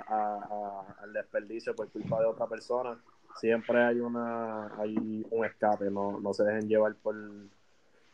al 1.01 1.13
desperdicio 1.13 1.75
por 1.75 1.89
culpa 1.89 2.19
de 2.19 2.25
otra 2.25 2.47
persona. 2.47 2.97
Siempre 3.39 3.81
hay 3.83 3.99
una, 3.99 4.67
hay 4.77 4.95
un 4.97 5.45
escape, 5.45 5.89
no, 5.89 6.19
no 6.19 6.33
se 6.33 6.43
dejen 6.43 6.67
llevar 6.67 6.95
por, 6.95 7.15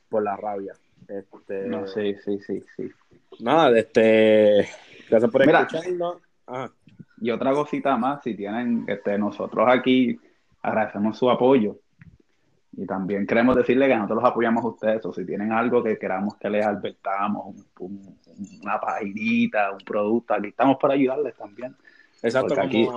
por 0.09 0.23
la 0.23 0.37
rabia. 0.37 0.73
Este, 1.07 1.67
no, 1.67 1.87
sí, 1.87 2.15
sí, 2.23 2.39
sí, 2.39 2.63
sí. 2.75 2.91
Nada, 3.39 3.77
este, 3.77 4.67
gracias 5.09 5.31
por 5.31 5.41
escucharnos. 5.41 6.17
Ajá. 6.45 6.71
Y 7.19 7.31
otra 7.31 7.51
cosita 7.51 7.97
más, 7.97 8.21
si 8.23 8.35
tienen, 8.35 8.85
este, 8.87 9.17
nosotros 9.17 9.67
aquí 9.67 10.19
agradecemos 10.61 11.17
su 11.17 11.29
apoyo 11.29 11.79
y 12.77 12.85
también 12.85 13.25
queremos 13.25 13.55
decirle 13.55 13.87
que 13.87 13.95
nosotros 13.95 14.21
los 14.21 14.31
apoyamos 14.31 14.63
a 14.63 14.67
ustedes, 14.67 15.03
o 15.05 15.11
si 15.11 15.25
tienen 15.25 15.51
algo 15.51 15.83
que 15.83 15.97
queramos 15.97 16.35
que 16.35 16.47
les 16.47 16.63
advertamos, 16.63 17.55
una 17.79 18.79
paginita, 18.79 19.71
un 19.71 19.79
producto, 19.79 20.35
aquí 20.35 20.49
estamos 20.49 20.77
para 20.79 20.93
ayudarles 20.93 21.35
también. 21.35 21.75
Exacto, 22.21 22.53
como, 22.53 22.67
aquí... 22.67 22.87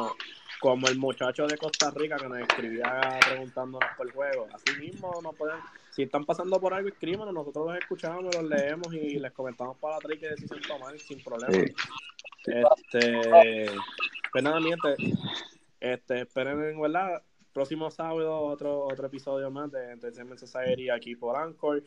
como 0.60 0.86
el 0.86 0.99
muchacho 0.99 1.47
de 1.47 1.57
Costa 1.57 1.91
Rica 1.97 2.17
que 2.17 2.28
nos 2.28 2.39
escribía 2.41 3.18
preguntándonos 3.26 3.89
por 3.97 4.07
el 4.07 4.12
juego. 4.12 4.49
Así 4.52 4.78
mismo 4.78 5.18
nos 5.23 5.34
pueden, 5.34 5.57
si 5.92 6.02
están 6.02 6.26
pasando 6.26 6.60
por 6.60 6.75
algo, 6.75 6.91
escríbanos, 6.91 7.33
nosotros 7.33 7.68
los 7.68 7.78
escuchamos, 7.78 8.34
los 8.34 8.44
leemos 8.44 8.92
y 8.92 9.18
les 9.18 9.33
comentamos 9.33 9.78
para 9.78 9.97
la 9.97 10.17
que 10.17 10.28
decisión 10.28 10.60
tomar 10.60 10.99
sin 10.99 11.25
problema. 11.25 11.57
Este, 12.44 13.70
pues 14.31 14.44
nada, 14.44 14.60
miente. 14.60 14.94
Este, 15.81 16.20
esperen, 16.20 16.62
en 16.62 16.81
¿verdad? 16.83 17.23
Próximo 17.52 17.90
sábado, 17.90 18.40
otro, 18.42 18.84
otro 18.86 19.06
episodio 19.06 19.50
más 19.50 19.70
de 19.72 19.92
Entertainment 19.92 20.38
Society 20.38 20.88
aquí 20.88 21.16
por 21.16 21.36
Anchor. 21.36 21.82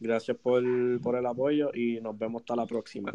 Gracias 0.00 0.36
por, 0.36 0.62
por 1.00 1.16
el 1.16 1.26
apoyo 1.26 1.70
y 1.72 2.00
nos 2.00 2.18
vemos 2.18 2.42
hasta 2.42 2.56
la 2.56 2.66
próxima. 2.66 3.12